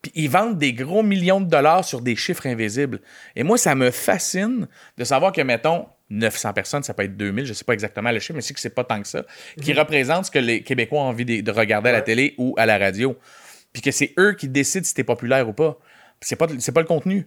Puis 0.00 0.12
ils 0.14 0.30
vendent 0.30 0.58
des 0.58 0.72
gros 0.72 1.02
millions 1.02 1.40
de 1.40 1.48
dollars 1.48 1.84
sur 1.84 2.00
des 2.00 2.16
chiffres 2.16 2.46
invisibles. 2.46 3.00
Et 3.36 3.42
moi, 3.42 3.56
ça 3.58 3.74
me 3.74 3.90
fascine 3.90 4.68
de 4.98 5.04
savoir 5.04 5.32
que, 5.32 5.40
mettons, 5.40 5.86
900 6.10 6.52
personnes, 6.52 6.82
ça 6.82 6.92
peut 6.92 7.04
être 7.04 7.16
2000, 7.16 7.46
je 7.46 7.52
sais 7.52 7.64
pas 7.64 7.72
exactement 7.72 8.10
le 8.10 8.18
chiffre, 8.18 8.34
mais 8.34 8.42
c'est 8.42 8.52
que 8.52 8.60
c'est 8.60 8.74
pas 8.74 8.84
tant 8.84 9.00
que 9.00 9.08
ça, 9.08 9.24
qui 9.60 9.72
représente 9.72 10.26
ce 10.26 10.30
que 10.30 10.38
les 10.38 10.62
Québécois 10.62 11.00
ont 11.00 11.04
envie 11.04 11.24
de, 11.24 11.40
de 11.40 11.50
regarder 11.50 11.88
à 11.88 11.92
la 11.92 12.02
télé 12.02 12.34
ou 12.36 12.54
à 12.58 12.66
la 12.66 12.78
radio. 12.78 13.16
Puis 13.72 13.80
que 13.80 13.90
c'est 13.90 14.12
eux 14.18 14.34
qui 14.34 14.48
décident 14.48 14.84
si 14.84 14.92
t'es 14.92 15.04
populaire 15.04 15.48
ou 15.48 15.52
pas. 15.52 15.78
C'est 16.20 16.36
pas, 16.36 16.46
c'est 16.58 16.72
pas 16.72 16.80
le 16.80 16.86
contenu. 16.86 17.26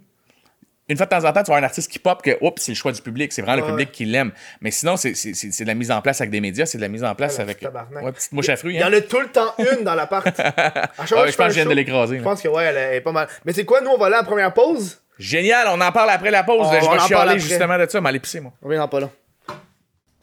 Une 0.88 0.98
fois 0.98 1.08
de 1.08 1.10
temps 1.12 1.18
en 1.26 1.34
temps, 1.34 1.42
tu 1.42 1.50
vas 1.50 1.56
avoir 1.56 1.60
un 1.60 1.64
artiste 1.64 1.92
qui 1.92 1.98
pop 1.98 2.22
que, 2.22 2.38
oups, 2.42 2.62
c'est 2.62 2.72
le 2.74 2.76
choix 2.76 2.92
du 2.92 3.02
public, 3.02 3.34
c'est 3.34 3.42
vraiment 3.42 3.66
le 3.66 3.68
public 3.72 3.92
qui 3.92 4.06
l'aime. 4.06 4.32
Mais 4.62 4.70
sinon, 4.70 4.98
c'est, 4.98 5.16
c'est, 5.16 5.34
c'est- 5.34 5.52
c'est 5.52 5.64
de 5.64 5.68
la 5.70 5.74
mise 5.74 5.90
en 5.90 6.00
place 6.02 6.22
avec 6.22 6.30
des 6.30 6.42
médias, 6.42 6.68
c'est 6.68 6.78
de 6.78 6.84
la 6.84 6.90
mise 6.90 7.04
en 7.04 7.16
place 7.16 7.34
Ouais, 7.34 7.38
la 7.40 7.44
avec. 7.46 7.58
petite 7.58 7.70
tabarnak. 7.74 8.04
Ouais, 8.04 8.12
petite 8.12 8.32
mouche 8.34 8.50
à 8.50 8.56
fruits. 8.56 8.76
Il 8.76 8.80
y 8.80 8.84
hein. 8.84 8.90
en 8.90 8.94
a 8.94 9.02
tout 9.02 9.20
le 9.20 9.28
temps 9.30 9.54
une 9.58 9.84
dans 9.84 9.96
l'appart. 9.96 10.26
Que 10.36 11.08
je 11.08 11.16
pense 11.16 11.36
que 11.36 11.50
je 11.50 11.56
viens 11.56 11.66
de 11.66 11.72
l'écraser. 11.74 12.18
Je 12.18 12.22
là. 12.24 12.30
pense 12.30 12.42
que 12.42 12.48
ouais, 12.50 12.66
elle 12.66 12.96
est 12.98 13.02
pas 13.02 13.12
mal. 13.12 13.28
Mais 13.46 13.54
c'est 13.54 13.66
quoi, 13.66 13.82
nous, 13.82 13.90
on 13.90 13.98
va 13.98 14.06
aller 14.08 14.16
à 14.16 14.20
la 14.20 14.24
première 14.26 14.54
pause? 14.54 15.02
Génial, 15.18 15.68
on 15.70 15.82
en 15.82 15.92
parle 15.92 16.10
après 16.12 16.30
la 16.30 16.44
pause. 16.44 16.68
On- 16.68 16.72
je 16.72 16.90
vais 16.92 17.00
chialer 17.08 17.40
justement 17.40 17.78
de 17.80 17.88
ça, 17.90 18.00
mais 18.02 18.10
aller 18.10 18.20
pisser, 18.20 18.40
moi. 18.40 18.54
On 18.62 18.66
reviendra 18.68 18.88
pas 18.90 19.00
là. 19.00 19.10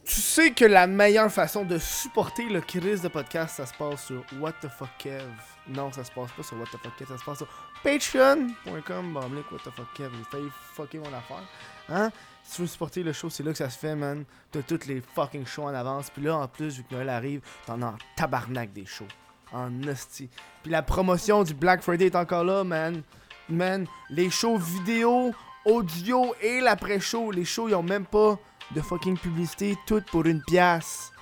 Tu 0.05 0.15
sais 0.21 0.51
que 0.51 0.65
la 0.65 0.85
meilleure 0.87 1.31
façon 1.31 1.63
de 1.63 1.77
supporter 1.77 2.43
le 2.49 2.61
crise 2.61 3.01
de 3.01 3.07
podcast, 3.07 3.55
ça 3.57 3.65
se 3.65 3.73
passe 3.73 4.05
sur 4.05 4.23
What 4.39 4.53
the 4.61 4.67
fuck 4.67 4.89
Kev? 4.99 5.21
Non, 5.67 5.91
ça 5.91 6.03
se 6.03 6.11
passe 6.11 6.31
pas 6.31 6.43
sur 6.43 6.57
What 6.57 6.65
the 6.65 6.77
fuck 6.77 6.95
Kev, 6.97 7.07
ça 7.07 7.17
se 7.17 7.23
passe 7.23 7.37
sur 7.37 7.47
patreon.com. 7.83 9.13
Bon, 9.13 9.19
What 9.21 9.59
the 9.63 9.71
fuck 9.71 9.93
Kev, 9.93 10.11
j'ai 10.17 10.23
failli 10.29 10.49
fucker 10.73 10.99
mon 10.99 11.13
affaire. 11.13 11.43
Hein? 11.89 12.11
Si 12.43 12.55
tu 12.55 12.61
veux 12.61 12.67
supporter 12.67 13.03
le 13.03 13.13
show, 13.13 13.29
c'est 13.29 13.43
là 13.43 13.51
que 13.51 13.57
ça 13.57 13.69
se 13.69 13.79
fait, 13.79 13.95
man. 13.95 14.25
T'as 14.51 14.61
toutes 14.61 14.85
les 14.85 15.01
fucking 15.01 15.45
shows 15.45 15.63
en 15.63 15.73
avance. 15.73 16.09
Puis 16.09 16.23
là, 16.23 16.37
en 16.37 16.47
plus, 16.47 16.77
vu 16.77 16.83
que 16.83 16.93
Noël 16.93 17.09
arrive, 17.09 17.41
t'en 17.65 17.81
as 17.81 17.87
en 17.87 17.95
tabarnak 18.17 18.73
des 18.73 18.85
shows. 18.85 19.07
En 19.53 19.71
hostie. 19.83 20.29
Puis 20.61 20.71
la 20.71 20.81
promotion 20.81 21.43
du 21.43 21.53
Black 21.53 21.81
Friday 21.81 22.07
est 22.07 22.15
encore 22.15 22.43
là, 22.43 22.63
man. 22.63 23.01
Man, 23.47 23.87
les 24.09 24.29
shows 24.29 24.57
vidéo, 24.57 25.33
audio 25.65 26.35
et 26.41 26.59
l'après-show. 26.59 27.31
Les 27.31 27.45
shows, 27.45 27.69
ils 27.69 27.75
ont 27.75 27.83
même 27.83 28.05
pas 28.05 28.37
de 28.71 28.81
fucking 28.81 29.17
publicité. 29.17 29.77
Tout 29.85 30.03
pour 30.11 30.25
une 30.25 30.41
pièce. 30.43 31.12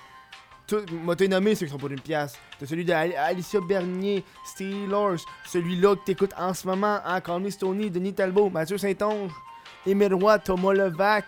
Moi, 0.90 1.16
t'es 1.16 1.28
nommé 1.28 1.54
ceux 1.54 1.66
qui 1.66 1.72
sont 1.72 1.78
pour 1.78 1.90
une 1.90 2.00
pièce. 2.00 2.38
T'as 2.58 2.66
celui 2.66 2.84
d'Alicia 2.84 3.60
Bernier, 3.60 4.24
Steelers, 4.44 5.22
celui-là 5.46 5.96
que 5.96 6.04
t'écoutes 6.04 6.34
en 6.36 6.54
ce 6.54 6.66
moment, 6.66 7.00
hein, 7.04 7.20
Me 7.38 7.50
Stoney, 7.50 7.90
Denis 7.90 8.14
Talbot, 8.14 8.50
Mathieu 8.50 8.78
Saint-Onge, 8.78 9.32
Émile 9.86 10.14
Roy, 10.14 10.38
Thomas 10.38 10.72
Levac. 10.72 11.26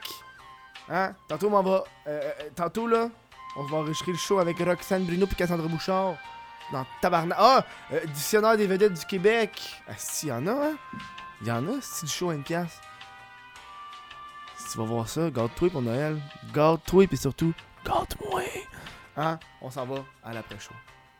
Hein? 0.88 1.14
Tantôt, 1.28 1.48
on 1.52 1.62
va. 1.62 1.84
euh, 2.06 2.20
euh, 2.20 2.30
tantôt, 2.54 2.86
là, 2.86 3.08
on 3.56 3.64
va 3.64 3.78
enregistrer 3.78 4.12
le 4.12 4.18
show 4.18 4.38
avec 4.38 4.58
Roxane 4.58 5.04
Bruno 5.04 5.26
puis 5.26 5.36
Cassandra 5.36 5.68
Bouchard. 5.68 6.16
Dans 6.72 6.86
Tabarnak. 7.02 7.36
Ah! 7.38 7.64
euh, 7.92 8.00
dictionnaire 8.06 8.56
des 8.56 8.66
vedettes 8.66 8.94
du 8.94 9.04
Québec. 9.04 9.60
Ah, 9.86 9.92
si, 9.98 10.28
y 10.28 10.32
en 10.32 10.46
a, 10.46 10.52
hein? 10.52 10.76
Y 11.44 11.50
en 11.50 11.66
a, 11.68 11.80
si 11.82 12.06
du 12.06 12.10
show 12.10 12.30
à 12.30 12.34
une 12.34 12.42
pièce. 12.42 12.80
Si 14.56 14.72
tu 14.72 14.78
vas 14.78 14.84
voir 14.84 15.08
ça, 15.08 15.28
garde-toi 15.30 15.68
pour 15.68 15.82
Noël. 15.82 16.18
Garde-toi, 16.54 17.06
puis 17.06 17.18
surtout, 17.18 17.52
garde-moi. 17.84 18.42
Hein? 19.16 19.38
On 19.60 19.70
s'en 19.70 19.86
va 19.86 20.04
à 20.22 20.32
l'après-show. 20.32 20.74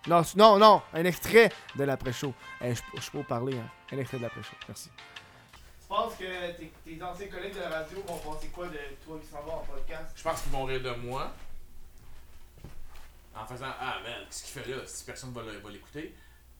Non, 0.07 0.23
non, 0.37 0.59
non, 0.59 0.83
un 0.93 1.05
extrait 1.05 1.51
de 1.77 1.85
l'après-show. 1.85 2.35
Eh, 2.61 2.75
je 2.75 3.11
peux 3.11 3.23
pas 3.23 3.37
parler, 3.39 3.57
hein. 3.59 3.69
Un 3.93 3.99
extrait 3.99 4.19
de 4.19 4.23
l'après-show. 4.25 4.55
Merci. 4.69 4.91
Tu 5.81 5.89
penses 5.89 6.15
que 6.17 6.53
tes, 6.57 6.73
tes 6.85 7.03
anciens 7.03 7.29
collègues 7.29 7.55
de 7.55 7.61
la 7.61 7.69
radio 7.71 8.03
vont 8.07 8.19
penser 8.19 8.49
quoi 8.49 8.67
de 8.69 8.79
toi 9.05 9.19
qui 9.21 9.27
s'en 9.27 9.43
va 9.43 9.53
en 9.53 9.59
podcast? 9.61 10.11
Je 10.17 10.23
pense 10.23 10.43
qu'ils 10.43 10.53
vont 10.53 10.65
rire 10.65 10.83
de 10.83 10.91
moi. 10.91 11.33
En 13.35 13.47
faisant 13.47 13.67
Ah, 13.81 13.99
man, 14.03 14.13
qu'est-ce 14.27 14.45
qu'il 14.53 14.63
fait 14.63 14.71
là? 14.71 14.83
Si 14.87 15.05
personne 15.05 15.33
va 15.33 15.43
va 15.43 15.71
l'écouter. 15.71 16.15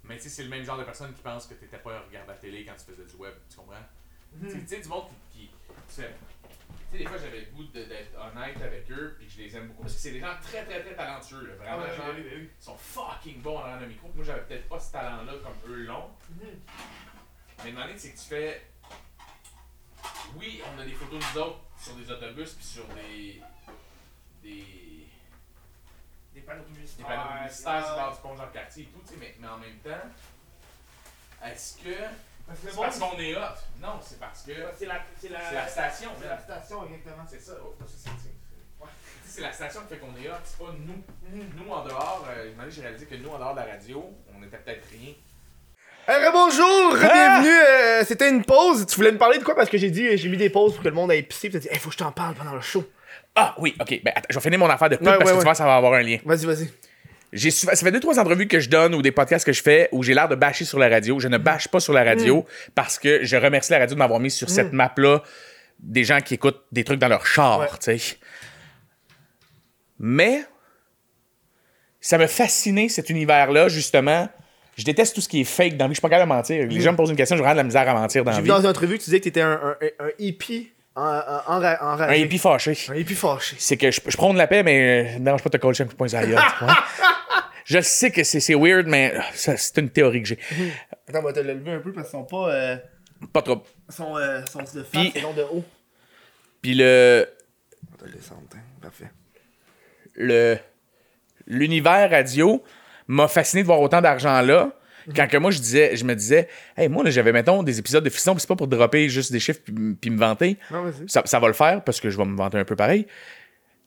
Mais 0.05 0.17
tu 0.17 0.25
sais, 0.25 0.29
c'est 0.29 0.43
le 0.43 0.49
même 0.51 0.65
genre 0.65 0.77
de 0.79 0.85
personne 0.85 1.13
qui 1.15 1.23
pense 1.23 1.47
que 1.47 1.55
t'étais 1.55 1.79
pas 1.79 1.97
à 1.97 2.01
regarder 2.01 2.29
la 2.29 2.35
télé 2.35 2.65
quand 2.65 2.75
tu 2.75 2.93
faisais 2.93 3.05
du 3.09 3.17
web, 3.17 3.33
tu 3.49 3.57
comprends? 3.57 3.75
Tu 4.41 4.51
sais- 4.51 4.59
Tu 4.61 4.67
sais, 4.67 4.81
du 4.81 4.89
monde 4.89 5.05
qui. 5.33 5.39
qui- 5.47 5.51
tu 5.89 6.03
sais, 6.97 7.05
des 7.05 7.09
fois, 7.09 7.19
j'avais 7.19 7.41
le 7.41 7.47
goût 7.53 7.65
d'être 7.65 8.17
honnête 8.19 8.57
avec 8.63 8.91
eux, 8.91 9.15
puis 9.19 9.27
que 9.27 9.33
je 9.33 9.39
les 9.39 9.57
aime 9.57 9.69
beaucoup. 9.69 9.83
Parce 9.83 9.95
que 9.95 10.01
c'est 10.01 10.13
des 10.13 10.21
gens 10.21 10.35
très, 10.43 10.65
très, 10.65 10.83
très 10.83 10.95
talentueux, 10.95 11.47
là. 11.47 11.55
Vraiment, 11.57 11.83
Ah 11.89 12.11
oui, 12.15 12.23
oui, 12.25 12.33
oui. 12.37 12.51
ils 12.61 12.65
sont 12.65 12.77
fucking 12.77 13.41
bons 13.43 13.59
en 13.59 13.77
le 13.81 13.87
micro. 13.87 14.11
Moi, 14.15 14.25
j'avais 14.25 14.43
peut-être 14.43 14.69
pas 14.69 14.79
ce 14.79 14.93
talent-là 14.93 15.33
comme 15.43 15.73
eux 15.73 15.85
l'ont. 15.85 16.11
Mais 17.63 17.71
une 17.71 17.79
année, 17.79 17.95
c'est 17.97 18.13
que 18.13 18.19
tu 18.19 18.25
fais. 18.25 18.63
Oui, 20.37 20.61
on 20.75 20.81
a 20.81 20.85
des 20.85 20.93
photos 20.93 21.19
de 21.21 21.25
nous 21.39 21.39
autres 21.43 21.61
sur 21.79 21.95
des 21.95 22.11
autobus 22.11 22.53
puis 22.55 22.65
sur 22.65 22.87
des. 22.89 23.43
des. 24.43 24.65
Des 26.35 26.41
panneaux 26.41 26.65
des 26.65 26.73
publicitaires. 26.73 27.07
panneaux 27.07 27.39
publicitaires 27.39 27.91
le 27.91 27.95
bord 28.03 28.15
du 28.15 28.21
pont 28.21 28.37
Jean-Cartier 28.37 28.83
et 28.83 28.87
tout, 28.87 29.01
tu 29.07 29.15
sais, 29.15 29.17
mais, 29.21 29.35
mais 29.39 29.47
en 29.47 29.59
même 29.59 29.79
temps, 29.79 30.11
est-ce 31.45 31.77
que 31.79 31.95
C'est 32.63 32.77
parce 32.77 32.99
qu'on 32.99 33.19
est 33.19 33.35
hot. 33.37 33.41
Non, 33.81 33.99
c'est 34.03 34.21
parce 34.21 34.43
que. 34.43 34.53
C'est 34.79 34.87
la, 34.87 35.01
c'est 35.21 35.29
la, 35.31 35.39
C'est 35.49 35.55
la 35.55 35.67
station, 35.69 36.11
c'est 36.21 36.29
la 36.29 36.39
station, 36.39 36.85
exactement. 36.87 37.25
C'est 37.29 37.41
ça. 37.41 37.53
Oh, 37.65 37.75
ça, 37.81 37.85
c'est- 37.89 38.11
c'est- 38.11 38.85
ouais. 38.85 38.89
Tu 39.25 39.29
sais, 39.31 39.35
C'est 39.37 39.41
la 39.43 39.53
station 39.53 39.81
qui 39.83 39.95
fait 39.95 40.01
qu'on 40.01 40.15
est 40.23 40.29
hot, 40.29 40.35
c'est 40.45 40.59
pas 40.59 40.73
nous. 40.79 41.03
Nous 41.33 41.73
en 41.73 41.85
dehors, 41.85 42.27
euh, 42.29 42.51
j'ai 42.69 42.83
réalisé 42.83 43.07
que 43.07 43.15
nous 43.17 43.31
en 43.31 43.39
dehors 43.39 43.55
de 43.55 43.61
la 43.61 43.67
radio, 43.67 44.05
on 44.39 44.43
était 44.45 44.59
peut-être 44.59 44.87
rien. 44.91 45.15
Hey, 46.07 46.31
bonjour, 46.33 46.97
bienvenue. 46.97 47.49
euh, 47.49 48.05
C'était 48.05 48.29
une 48.29 48.45
pause. 48.45 48.85
Tu 48.87 48.97
voulais 48.97 49.13
me 49.13 49.17
parler 49.19 49.39
de 49.39 49.45
quoi? 49.45 49.55
Parce 49.55 49.71
que 49.71 49.79
j'ai 49.79 49.91
dit 49.91 50.17
j'ai 50.19 50.29
mis 50.29 50.37
des 50.37 50.51
pauses 50.51 50.75
pour 50.75 50.83
que 50.83 50.89
le 50.89 50.95
monde 50.95 51.11
aille 51.11 51.23
pisser. 51.23 51.49
Puis 51.49 51.59
t'as 51.59 51.67
dit, 51.67 51.69
hey, 51.73 51.79
faut 51.79 51.89
que 51.89 51.95
je 51.95 51.99
t'en 51.99 52.13
parle 52.13 52.35
pendant 52.35 52.53
le 52.55 52.61
show. 52.61 52.85
Ah 53.35 53.55
oui, 53.59 53.75
ok. 53.81 54.01
Ben 54.05 54.13
attends, 54.15 54.27
je 54.29 54.35
vais 54.35 54.41
finir 54.43 54.59
mon 54.59 54.69
affaire 54.69 54.91
de 54.91 54.97
pub 54.97 55.07
Ouais, 55.07 55.13
parce 55.17 55.25
ouais, 55.25 55.31
que 55.31 55.33
ouais. 55.33 55.39
tu 55.41 55.45
vois, 55.45 55.55
ça 55.55 55.65
va 55.65 55.77
avoir 55.77 55.95
un 55.95 56.03
lien. 56.03 56.19
Vas-y, 56.27 56.45
vas-y. 56.45 56.71
J'ai 57.35 57.51
souvent- 57.51 57.75
ça 57.75 57.85
fait 57.85 57.91
deux, 57.93 57.99
trois 58.01 58.19
entrevues 58.19 58.47
que 58.49 58.61
je 58.61 58.69
donne 58.71 58.95
ou 58.95 59.03
des 59.03 59.11
podcasts 59.11 59.45
que 59.45 59.53
je 59.53 59.61
fais 59.63 59.89
où 59.93 60.03
j'ai 60.03 60.15
l'air 60.15 60.29
de 60.29 60.37
bâcher 60.37 60.65
sur 60.65 60.79
la 60.79 60.89
radio. 60.89 61.19
Je 61.19 61.29
ne 61.29 61.37
bâche 61.37 61.67
pas 61.69 61.81
sur 61.81 61.93
la 61.93 62.05
radio 62.05 62.47
parce 62.77 62.99
que 62.99 63.25
je 63.25 63.37
remercie 63.37 63.73
la 63.73 63.79
radio 63.81 63.95
de 63.95 63.99
m'avoir 63.99 64.21
mis 64.21 64.31
sur 64.31 64.49
cette 64.49 64.73
map-là 64.73 65.21
des 65.81 66.05
gens 66.05 66.21
qui 66.21 66.35
écoutent 66.35 66.63
des 66.73 66.85
trucs 66.85 67.01
dans 67.01 67.09
leur 67.09 67.27
char, 67.27 67.59
Ouais. 67.59 67.67
tu 67.83 67.99
sais. 67.99 68.17
Mais 69.99 70.45
ça 72.01 72.19
m'a 72.19 72.29
fasciné 72.29 72.89
cet 72.89 73.11
univers-là, 73.11 73.69
justement. 73.69 74.29
Je 74.77 74.85
déteste 74.85 75.15
tout 75.15 75.21
ce 75.21 75.29
qui 75.29 75.41
est 75.41 75.45
fake 75.45 75.77
dans 75.77 75.85
la 75.85 75.89
vie. 75.89 75.95
Je 75.95 75.99
suis 75.99 76.03
pas 76.03 76.09
capable 76.09 76.29
de 76.31 76.35
mentir. 76.37 76.67
Les 76.67 76.81
gens 76.81 76.93
me 76.93 76.97
posent 76.97 77.11
une 77.11 77.17
question, 77.17 77.37
je 77.37 77.41
vraiment 77.43 77.55
de 77.55 77.59
la 77.59 77.65
misère 77.65 77.89
à 77.89 77.95
mentir 77.95 78.25
dans 78.25 78.31
la 78.33 78.37
J'ai 78.37 78.43
vu 78.43 78.47
vie. 78.47 78.51
dans 78.51 78.61
une 78.61 78.67
entrevue 78.67 78.95
que 78.99 79.03
tu 79.03 79.07
disais 79.07 79.19
que 79.21 79.25
t'étais 79.25 79.41
un, 79.41 79.53
un, 79.81 80.05
un 80.07 80.11
hippie 80.19 80.73
en, 80.97 81.57
enragé. 81.57 82.13
Un 82.15 82.25
hippie 82.25 82.39
fâché. 82.39 82.77
Un 82.89 82.95
hippie 82.95 83.15
fâché. 83.15 83.57
c'est 83.59 83.77
que 83.77 83.91
je, 83.91 84.01
je 84.07 84.17
prône 84.17 84.37
la 84.37 84.47
paix, 84.47 84.63
mais 84.63 85.17
euh, 85.17 85.19
non, 85.19 85.37
je 85.37 85.43
peux 85.43 85.51
pas 85.51 85.59
te 85.59 85.63
coller 85.63 85.81
un 85.81 85.85
coup 85.87 85.93
de 85.93 85.97
poing. 85.97 86.07
Je 87.67 87.81
sais 87.81 88.11
que 88.11 88.23
c'est 88.25 88.41
c'est 88.41 88.55
weird, 88.55 88.87
mais 88.87 89.15
euh, 89.15 89.21
ça, 89.33 89.57
c'est 89.57 89.79
une 89.81 89.89
théorie 89.89 90.21
que 90.23 90.29
j'ai. 90.29 90.39
Attends, 91.09 91.21
on 91.21 91.23
va 91.23 91.33
te 91.33 91.41
le 91.41 91.55
lever 91.55 91.73
un 91.73 91.79
peu 91.81 91.95
parce 91.95 92.11
qu'ils 92.11 92.19
sont 92.19 92.25
pas. 92.27 92.53
Euh, 92.55 92.77
Pas 93.33 93.41
trop. 93.41 93.63
sont, 93.89 94.19
euh, 94.19 94.45
sont 94.45 94.59
de 94.59 94.83
face 94.83 94.85
Puis- 94.93 95.13
et 95.15 95.23
non 95.23 95.33
de 95.33 95.41
haut. 95.45 95.65
Puis 96.61 96.75
le, 96.75 97.27
On 97.89 97.93
va 97.93 97.97
te 97.97 98.05
le 98.05 98.19
descendre, 98.19 98.43
hein. 98.55 98.59
Parfait. 98.83 99.11
le 100.15 100.59
l'univers 101.47 102.11
radio 102.11 102.63
m'a 103.07 103.29
fasciné 103.29 103.63
de 103.63 103.67
voir 103.67 103.81
autant 103.81 104.03
d'argent 104.03 104.43
là. 104.43 104.71
Quand 105.15 105.27
que 105.29 105.37
moi 105.37 105.51
je 105.51 105.59
disais, 105.59 105.97
je 105.97 106.05
me 106.05 106.15
disais, 106.15 106.49
hey 106.77 106.89
moi 106.89 107.05
j'avais 107.11 107.33
mettons 107.33 107.63
des 107.63 107.79
épisodes 107.79 108.05
de 108.05 108.11
Fiston, 108.11 108.33
puis 108.33 108.41
c'est 108.41 108.49
pas 108.49 108.57
pour 108.57 108.69
dropper 108.69 109.09
juste 109.09 109.33
des 109.33 109.41
chiffres 109.41 109.61
puis, 110.01 110.11
me 110.11 110.19
vanter. 110.19 110.57
Non. 110.71 110.93
Ça, 111.07 111.23
ça 111.25 111.39
va 111.41 111.49
le 111.49 111.53
faire 111.55 111.83
parce 111.85 112.01
que 112.01 112.11
je 112.11 112.17
vais 112.17 112.25
me 112.25 112.37
vanter 112.37 112.59
un 112.59 112.65
peu 112.65 112.77
pareil. 112.77 113.07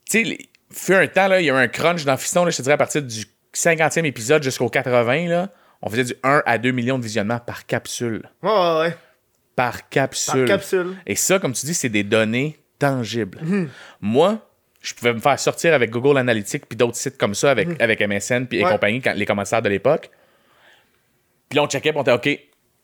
Tu 0.09 0.25
sais, 0.25 0.37
fut 0.71 0.93
un 0.93 1.07
temps 1.07 1.27
là, 1.27 1.39
il 1.41 1.45
y 1.45 1.49
a 1.49 1.53
eu 1.53 1.57
un 1.57 1.67
crunch 1.67 2.03
dans 2.05 2.17
Fiston 2.17 2.45
là, 2.45 2.51
je 2.51 2.57
te 2.57 2.61
dirais 2.61 2.73
à 2.75 2.77
partir 2.77 3.01
du 3.01 3.25
50e 3.53 4.05
épisode 4.05 4.43
jusqu'au 4.43 4.69
80 4.69 5.27
là, 5.29 5.49
on 5.81 5.89
faisait 5.89 6.03
du 6.03 6.13
1 6.23 6.43
à 6.45 6.57
2 6.57 6.71
millions 6.71 6.97
de 6.99 7.03
visionnements 7.03 7.39
par 7.39 7.65
capsule. 7.65 8.29
Ouais, 8.43 8.49
ouais, 8.51 8.79
ouais. 8.79 8.95
Par 9.55 9.71
Par 9.73 9.89
capsule. 9.89 10.45
capsule. 10.45 10.95
Et 11.07 11.15
ça, 11.15 11.39
comme 11.39 11.53
tu 11.53 11.65
dis, 11.65 11.73
c'est 11.73 11.89
des 11.89 12.03
données 12.03 12.57
tangibles. 12.79 13.39
Moi, 14.01 14.39
je 14.81 14.93
pouvais 14.93 15.13
me 15.13 15.19
faire 15.19 15.39
sortir 15.39 15.73
avec 15.73 15.89
Google 15.89 16.17
Analytics 16.19 16.67
puis 16.67 16.77
d'autres 16.77 16.95
sites 16.95 17.17
comme 17.17 17.33
ça 17.33 17.49
avec, 17.51 17.81
avec 17.81 17.99
MSN 17.99 18.45
puis 18.45 18.59
et 18.59 18.63
compagnie, 18.63 19.01
quand- 19.01 19.13
les 19.15 19.25
commentaires 19.25 19.61
de 19.63 19.69
l'époque. 19.69 20.11
Puis 21.49 21.55
là, 21.57 21.63
on 21.63 21.67
checkait 21.67 21.91
on 21.95 22.01
était 22.01 22.11
OK, 22.11 22.39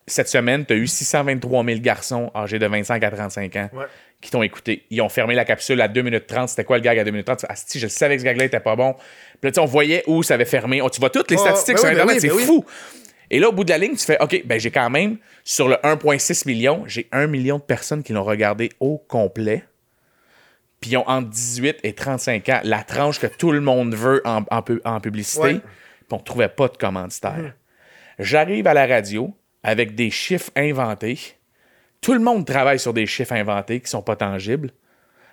cette 0.06 0.28
semaine, 0.28 0.66
tu 0.66 0.72
as 0.74 0.76
eu 0.76 0.86
623 0.86 1.64
000 1.64 1.80
garçons 1.80 2.30
âgés 2.34 2.58
de 2.58 2.66
25 2.66 3.02
à 3.02 3.10
35 3.10 3.56
ans 3.56 3.70
Ouais. 3.72 3.84
qui 4.20 4.30
t'ont 4.30 4.42
écouté. 4.42 4.84
Ils 4.90 5.00
ont 5.00 5.08
fermé 5.08 5.34
la 5.34 5.44
capsule 5.46 5.80
à 5.80 5.88
2 5.88 6.02
minutes 6.02 6.26
30. 6.26 6.48
C'était 6.50 6.64
quoi 6.64 6.76
le 6.76 6.82
gag 6.82 6.98
à 6.98 7.04
2 7.04 7.10
minutes 7.10 7.26
30? 7.26 7.46
Ah, 7.48 7.56
si, 7.56 7.78
je 7.78 7.86
savais 7.88 8.16
que 8.16 8.20
ce 8.20 8.24
gag-là 8.26 8.44
était 8.44 8.60
pas 8.60 8.76
bon. 8.76 8.92
Puis 8.94 9.02
là, 9.44 9.50
tu 9.50 9.54
sais, 9.54 9.60
on 9.60 9.64
voyait 9.66 10.02
où 10.06 10.22
ça 10.22 10.34
avait 10.34 10.44
fermé. 10.44 10.80
Oh, 10.82 10.90
tu 10.90 11.00
vois 11.00 11.10
toutes 11.10 11.30
les 11.30 11.36
statistiques 11.38 11.76
ben 11.76 11.80
sur 11.80 11.88
oui, 11.88 11.94
ben 11.94 12.00
Internet, 12.02 12.14
oui, 12.16 12.20
c'est 12.20 12.28
ben 12.28 12.36
oui. 12.36 12.44
fou. 12.44 12.64
Et 13.30 13.38
là, 13.38 13.48
au 13.48 13.52
bout 13.52 13.64
de 13.64 13.70
la 13.70 13.78
ligne, 13.78 13.96
tu 13.96 14.04
fais 14.04 14.20
OK, 14.22 14.42
ben 14.44 14.60
j'ai 14.60 14.70
quand 14.70 14.90
même, 14.90 15.16
sur 15.42 15.68
le 15.68 15.76
1,6 15.76 16.46
million, 16.46 16.84
j'ai 16.86 17.08
1 17.10 17.26
million 17.26 17.56
de 17.56 17.62
personnes 17.62 18.02
qui 18.02 18.12
l'ont 18.12 18.24
regardé 18.24 18.70
au 18.80 18.98
complet. 18.98 19.64
Puis 20.80 20.90
ils 20.90 20.96
ont 20.98 21.08
entre 21.08 21.30
18 21.30 21.78
et 21.82 21.94
35 21.94 22.48
ans, 22.50 22.60
la 22.62 22.82
tranche 22.82 23.18
que 23.18 23.26
tout 23.26 23.50
le 23.52 23.60
monde 23.62 23.94
veut 23.94 24.20
en, 24.26 24.44
en 24.50 24.60
pu- 24.62 24.82
en 24.84 25.00
publicité. 25.00 25.54
Puis 25.54 25.62
on 26.12 26.16
ne 26.18 26.22
trouvait 26.22 26.48
pas 26.48 26.68
de 26.68 26.76
commanditaire. 26.76 27.54
J'arrive 28.18 28.66
à 28.66 28.74
la 28.74 28.86
radio 28.86 29.34
avec 29.62 29.94
des 29.94 30.10
chiffres 30.10 30.50
inventés. 30.56 31.18
Tout 32.00 32.12
le 32.14 32.20
monde 32.20 32.46
travaille 32.46 32.78
sur 32.78 32.92
des 32.92 33.06
chiffres 33.06 33.32
inventés 33.32 33.80
qui 33.80 33.88
sont 33.90 34.02
pas 34.02 34.16
tangibles 34.16 34.70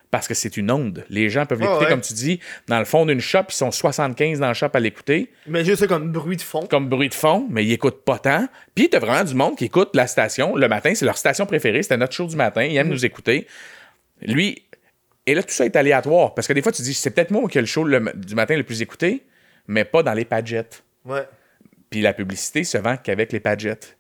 parce 0.10 0.28
que 0.28 0.34
c'est 0.34 0.58
une 0.58 0.70
onde. 0.72 1.06
Les 1.10 1.30
gens 1.30 1.46
peuvent 1.46 1.62
l'écouter, 1.62 1.86
ouais. 1.86 1.90
comme 1.90 2.02
tu 2.02 2.14
dis, 2.14 2.40
dans 2.68 2.80
le 2.80 2.86
fond 2.86 3.06
d'une 3.06 3.22
shop. 3.22 3.44
Ils 3.50 3.54
sont 3.54 3.72
75 3.72 4.40
dans 4.40 4.50
le 4.50 4.54
shop 4.54 4.70
à 4.74 4.80
l'écouter 4.80 5.32
Mais 5.48 5.64
juste 5.64 5.80
ça 5.82 5.88
comme 5.88 6.12
bruit 6.12 6.36
de 6.38 6.42
fond. 6.42 6.66
comme 6.70 6.90
bruit 6.90 7.08
de 7.10 7.14
fond, 7.14 7.48
mais 7.50 7.64
ils 7.66 7.72
écoutent 7.72 8.04
pas 8.04 8.20
tant. 8.20 8.48
Puis 8.76 8.90
t'as 8.90 9.00
vraiment 9.00 9.24
du 9.24 9.36
monde 9.36 9.58
qui 9.58 9.66
écoute 9.66 9.92
la 9.94 10.08
station 10.08 10.56
le 10.58 10.68
matin. 10.68 10.94
C'est 10.96 11.06
leur 11.06 11.18
station 11.18 11.46
préférée. 11.46 11.82
C'était 11.84 11.98
notre 11.98 12.14
show 12.14 12.26
du 12.28 12.36
matin. 12.36 12.64
Ils 12.64 12.76
aiment 12.78 12.90
nous 12.90 13.06
écouter. 13.06 13.48
Lui, 14.22 14.64
et 15.26 15.34
là, 15.36 15.44
tout 15.44 15.54
ça 15.54 15.66
est 15.66 15.76
aléatoire. 15.76 16.34
Parce 16.34 16.48
que 16.48 16.54
des 16.54 16.62
fois, 16.62 16.72
tu 16.72 16.82
dis, 16.82 16.94
c'est 16.94 17.12
peut-être 17.12 17.32
moi 17.32 17.48
qui 17.50 17.58
ai 17.58 17.62
le 17.62 17.68
show 17.68 17.84
le- 17.84 18.12
du 18.16 18.36
matin 18.36 18.58
le 18.58 18.64
plus 18.64 18.82
écouté, 18.82 19.24
mais 19.68 19.86
pas 19.86 20.04
dans 20.04 20.14
les 20.14 20.26
padgettes. 20.26 20.84
Ouais. 21.06 21.24
Puis 21.92 22.02
la 22.02 22.14
publicité 22.14 22.64
se 22.64 22.78
vend 22.80 22.98
qu'avec 22.98 23.32
les 23.32 23.40
padgettes. 23.40 23.98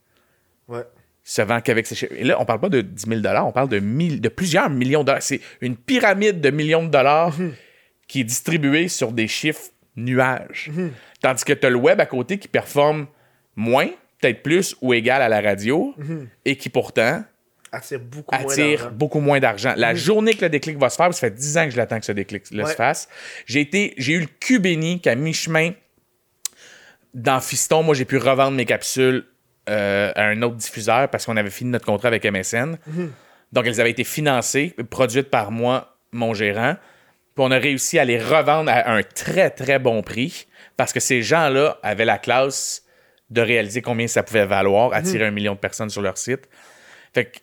Ouais. 0.68 0.82
Se 1.24 1.42
vend 1.44 1.62
qu'avec 1.62 1.86
ces 1.86 1.94
chiffres. 1.94 2.14
Et 2.18 2.24
là, 2.24 2.42
on 2.42 2.46
parle 2.46 2.60
pas 2.62 2.70
de 2.70 2.82
10 2.82 3.06
000 3.22 3.22
on 3.46 3.52
parle 3.52 3.70
de, 3.70 3.80
mille- 3.80 4.20
de 4.22 4.30
plusieurs 4.30 4.70
millions 4.72 5.02
de 5.02 5.06
dollars. 5.08 5.22
C'est 5.22 5.42
une 5.62 5.76
pyramide 5.78 6.42
de 6.42 6.50
millions 6.50 6.84
de 6.84 6.90
dollars 6.90 7.36
qui 8.08 8.22
est 8.22 8.24
distribuée 8.24 8.88
sur 8.88 9.12
des 9.12 9.28
chiffres 9.28 9.70
nuages. 9.96 10.72
Tandis 11.22 11.44
que 11.44 11.54
tu 11.54 11.68
as 11.68 11.70
le 11.70 11.76
web 11.76 12.00
à 12.02 12.06
côté 12.08 12.40
qui 12.40 12.48
performe 12.48 13.06
moins, 13.56 13.88
peut-être 14.20 14.42
plus 14.42 14.76
ou 14.82 14.94
égal 14.94 15.22
à 15.22 15.30
la 15.30 15.42
radio, 15.42 15.94
et 16.46 16.56
qui 16.56 16.70
pourtant 16.70 17.24
Attire 17.74 18.00
beaucoup 18.02 18.36
moins 18.36 18.52
attire 18.52 18.80
d'argent. 18.80 18.96
beaucoup 18.96 19.20
moins 19.22 19.40
d'argent. 19.40 19.74
La 19.78 19.96
journée 19.96 20.34
que 20.34 20.42
le 20.44 20.50
déclic 20.50 20.78
va 20.78 20.90
se 20.90 20.98
faire, 20.98 21.14
ça 21.14 21.20
fait 21.22 21.32
10 21.34 21.58
ans 21.58 21.66
que 21.66 21.72
je 21.72 21.78
l'attends 21.78 22.00
que 22.00 22.06
ce 22.06 22.12
Ouais. 22.12 22.70
se 22.72 22.76
fasse. 22.76 23.08
J'ai 23.46 23.62
été, 23.62 23.94
j'ai 23.98 24.14
eu 24.14 24.20
le 24.22 24.28
cul 24.42 24.60
béni 24.60 25.00
qu'à 25.00 25.16
mi-chemin, 25.16 25.72
dans 27.14 27.40
Fiston, 27.40 27.84
moi, 27.84 27.96
j'ai 27.96 28.06
pu 28.06 28.18
revendre 28.18 28.52
mes 28.52 28.66
capsules 28.66 29.26
euh, 29.70 30.12
à 30.16 30.24
un 30.26 30.42
autre 30.42 30.56
diffuseur 30.56 31.10
parce 31.10 31.26
qu'on 31.26 31.38
avait 31.38 31.50
fini 31.50 31.70
notre 31.72 31.86
contrat 31.86 32.08
avec 32.08 32.26
MSN. 32.26 32.78
Donc, 33.52 33.66
elles 33.66 33.82
avaient 33.82 33.92
été 33.92 34.04
financées, 34.04 34.76
produites 34.90 35.30
par 35.30 35.52
moi, 35.52 35.98
mon 36.12 36.34
gérant. 36.34 36.76
Puis 37.36 37.46
on 37.46 37.52
a 37.52 37.58
réussi 37.58 38.00
à 38.00 38.06
les 38.06 38.22
revendre 38.22 38.70
à 38.72 38.92
un 38.92 39.04
très, 39.04 39.50
très 39.50 39.80
bon 39.80 40.02
prix 40.04 40.48
parce 40.78 40.94
que 40.94 41.00
ces 41.00 41.22
gens-là 41.22 41.78
avaient 41.84 42.06
la 42.06 42.18
classe 42.18 42.84
de 43.30 43.42
réaliser 43.42 43.82
combien 43.82 44.08
ça 44.08 44.24
pouvait 44.24 44.46
valoir, 44.46 44.94
attirer 44.94 45.26
un 45.26 45.32
million 45.32 45.54
de 45.54 45.60
personnes 45.60 45.90
sur 45.90 46.02
leur 46.02 46.18
site. 46.18 46.50
Fait 47.14 47.26
que 47.26 47.40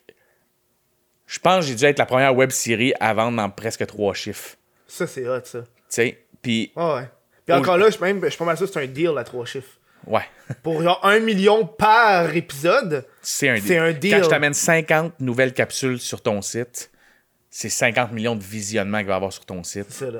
je 1.25 1.39
pense 1.39 1.65
que 1.65 1.69
j'ai 1.69 1.75
dû 1.75 1.85
être 1.85 1.99
la 1.99 2.05
première 2.05 2.35
web 2.35 2.51
série 2.51 2.93
à 2.99 3.13
vendre 3.13 3.37
dans 3.37 3.49
presque 3.49 3.85
trois 3.87 4.13
chiffres. 4.13 4.55
Ça, 4.87 5.07
c'est 5.07 5.27
hot, 5.27 5.41
ça. 5.43 5.61
Tu 5.61 5.67
sais, 5.89 6.19
puis 6.41 6.71
Ah 6.75 6.95
ouais. 6.95 7.09
Puis 7.53 7.59
encore 7.61 7.77
là, 7.77 7.87
je 7.87 7.91
suis 7.95 8.01
même- 8.03 8.21
je 8.23 8.29
suis 8.29 8.37
pas 8.37 8.45
mal 8.45 8.57
sûr 8.57 8.67
que 8.67 8.73
c'est 8.73 8.83
un 8.83 8.87
deal 8.87 9.11
à 9.17 9.23
trois 9.23 9.45
chiffres. 9.45 9.77
ouais, 10.07 10.21
Pour 10.63 10.81
genre 10.81 10.99
un 11.03 11.19
million 11.19 11.65
par 11.65 12.35
épisode, 12.35 13.05
c'est 13.21 13.49
un 13.49 13.55
deal. 13.55 13.63
C'est 13.65 13.77
un 13.77 13.91
deal. 13.91 14.11
Quand 14.17 14.23
je 14.23 14.29
t'amène 14.29 14.53
50 14.53 15.19
nouvelles 15.19 15.53
capsules 15.53 15.99
sur 15.99 16.21
ton 16.21 16.41
site, 16.41 16.89
c'est 17.49 17.69
50 17.69 18.11
millions 18.11 18.35
de 18.35 18.43
visionnements 18.43 18.99
qu'il 18.99 19.07
va 19.07 19.13
y 19.13 19.15
avoir 19.15 19.33
sur 19.33 19.45
ton 19.45 19.63
site. 19.63 19.85
c'est 19.89 20.05
ça 20.05 20.11
là. 20.11 20.19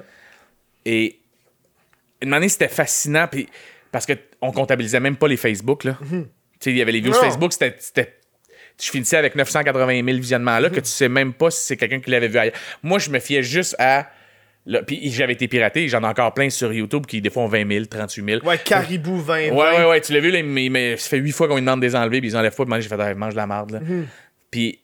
Et 0.86 1.20
une 2.22 2.34
année, 2.34 2.50
c'était 2.50 2.68
fascinant 2.68 3.28
puis, 3.28 3.48
parce 3.92 4.06
qu'on 4.06 4.52
comptabilisait 4.52 5.00
même 5.00 5.16
pas 5.16 5.28
les 5.28 5.38
Facebook. 5.38 5.84
Là. 5.84 5.98
Tu 6.02 6.18
sais, 6.60 6.72
il 6.72 6.78
y 6.78 6.82
avait 6.82 6.92
les 6.92 7.00
views 7.02 7.14
Non. 7.14 7.20
Facebook, 7.22 7.54
c'était. 7.54 8.16
Je 8.82 8.90
finissais 8.90 9.18
avec 9.18 9.36
980 9.36 10.04
000 10.06 10.18
visionnements 10.18 10.58
là, 10.60 10.70
que 10.70 10.80
tu 10.80 10.90
sais 10.90 11.10
même 11.10 11.34
pas 11.34 11.52
si 11.52 11.66
c'est 11.66 11.78
quelqu'un 11.78 12.00
qui 12.00 12.12
l'avait 12.12 12.28
vu 12.30 12.38
ailleurs. 12.38 12.56
Moi, 12.82 12.98
je 13.00 13.10
me 13.10 13.20
fiais 13.20 13.44
juste 13.44 13.76
à. 13.80 14.10
Puis 14.86 15.12
j'avais 15.12 15.34
été 15.34 15.48
piraté, 15.48 15.88
j'en 15.88 16.02
ai 16.04 16.06
encore 16.06 16.34
plein 16.34 16.50
sur 16.50 16.72
YouTube 16.72 17.06
qui 17.08 17.22
des 17.22 17.30
fois 17.30 17.44
ont 17.44 17.48
20 17.48 17.68
000, 17.72 17.86
38 17.86 18.24
000. 18.26 18.46
Ouais, 18.46 18.58
Caribou 18.58 19.18
20. 19.20 19.50
Ouais, 19.50 19.52
ouais, 19.52 19.86
ouais, 19.86 20.02
tu 20.02 20.14
l'as 20.14 20.20
vu, 20.20 20.30
là, 20.32 20.44
mais, 20.44 20.70
mais 20.70 20.96
ça 20.98 21.10
fait 21.10 21.18
huit 21.18 21.32
fois 21.32 21.48
qu'on 21.48 21.56
lui 21.56 21.62
demande 21.62 21.82
de 21.82 21.86
les 21.88 21.96
enlever, 21.96 22.20
puis 22.20 22.30
ils 22.30 22.38
enlèvent 22.38 22.56
pas, 22.56 22.64
puis 22.64 22.70
moi, 22.70 22.80
j'ai 22.80 22.90
fait, 22.90 23.00
Ah, 23.00 23.14
mange 23.16 23.34
de 23.34 23.38
la 23.38 23.48
marde, 23.48 23.72
là. 23.72 23.80
Puis 24.52 24.80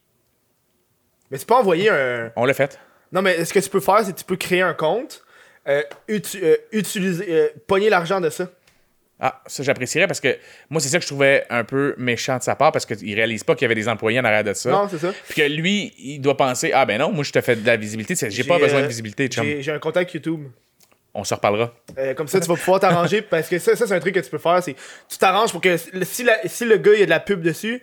Mais 1.31 1.37
tu 1.37 1.45
peux 1.45 1.53
envoyer 1.53 1.89
un. 1.89 2.31
on 2.35 2.45
l'a 2.45 2.53
fait. 2.53 2.79
Non, 3.11 3.21
mais 3.21 3.45
ce 3.45 3.53
que 3.53 3.59
tu 3.59 3.69
peux 3.69 3.79
faire, 3.79 3.99
c'est 4.03 4.13
que 4.13 4.19
tu 4.19 4.25
peux 4.25 4.35
créer 4.37 4.61
un 4.61 4.73
compte, 4.73 5.23
euh, 5.67 5.81
utu- 6.07 6.39
euh, 6.43 6.55
utiliser, 6.71 7.25
euh, 7.29 7.47
pogner 7.67 7.89
l'argent 7.89 8.19
de 8.21 8.29
ça. 8.29 8.49
Ah, 9.19 9.41
ça, 9.47 9.63
j'apprécierais 9.63 10.07
parce 10.07 10.19
que 10.19 10.37
moi, 10.69 10.81
c'est 10.81 10.89
ça 10.89 10.97
que 10.97 11.03
je 11.03 11.07
trouvais 11.07 11.45
un 11.49 11.63
peu 11.63 11.95
méchant 11.97 12.37
de 12.37 12.43
sa 12.43 12.55
part 12.55 12.71
parce 12.73 12.85
qu'il 12.85 13.15
réalise 13.15 13.43
pas 13.45 13.55
qu'il 13.55 13.61
y 13.63 13.65
avait 13.65 13.75
des 13.75 13.87
employés 13.87 14.19
en 14.19 14.25
arrière 14.25 14.43
de 14.43 14.53
ça. 14.53 14.69
Non, 14.69 14.87
c'est 14.89 14.97
ça. 14.97 15.13
Puis 15.29 15.35
que 15.41 15.47
lui, 15.47 15.93
il 15.97 16.19
doit 16.19 16.35
penser 16.35 16.71
Ah, 16.73 16.85
ben 16.85 16.99
non, 16.99 17.11
moi, 17.11 17.23
je 17.23 17.31
te 17.31 17.39
fais 17.39 17.55
de 17.55 17.65
la 17.65 17.77
visibilité. 17.77 18.15
J'ai 18.29 18.43
pas 18.43 18.59
besoin 18.59 18.79
de 18.81 18.85
euh, 18.85 18.89
visibilité, 18.89 19.27
chum. 19.29 19.45
J'ai 19.45 19.61
j'ai 19.61 19.71
un 19.71 19.79
contact 19.79 20.13
YouTube. 20.13 20.41
On 21.17 21.23
se 21.23 21.33
reparlera. 21.33 21.73
Euh, 21.97 22.13
comme 22.13 22.27
ça, 22.27 22.41
tu 22.41 22.47
vas 22.49 22.55
pouvoir 22.55 22.81
t'arranger 22.81 23.21
parce 23.21 23.47
que 23.47 23.57
ça, 23.57 23.73
ça 23.77 23.87
c'est 23.87 23.93
un 23.95 23.99
truc 24.01 24.15
que 24.15 24.19
tu 24.19 24.29
peux 24.29 24.37
faire. 24.37 24.61
C'est 24.61 24.75
tu 25.07 25.17
t'arranges 25.17 25.51
pour 25.53 25.61
que 25.61 25.77
si, 25.77 26.23
la- 26.23 26.45
si 26.45 26.65
le 26.65 26.75
gars 26.75 26.91
il 26.93 26.99
y 26.99 27.03
a 27.03 27.05
de 27.05 27.09
la 27.09 27.21
pub 27.21 27.41
dessus, 27.41 27.81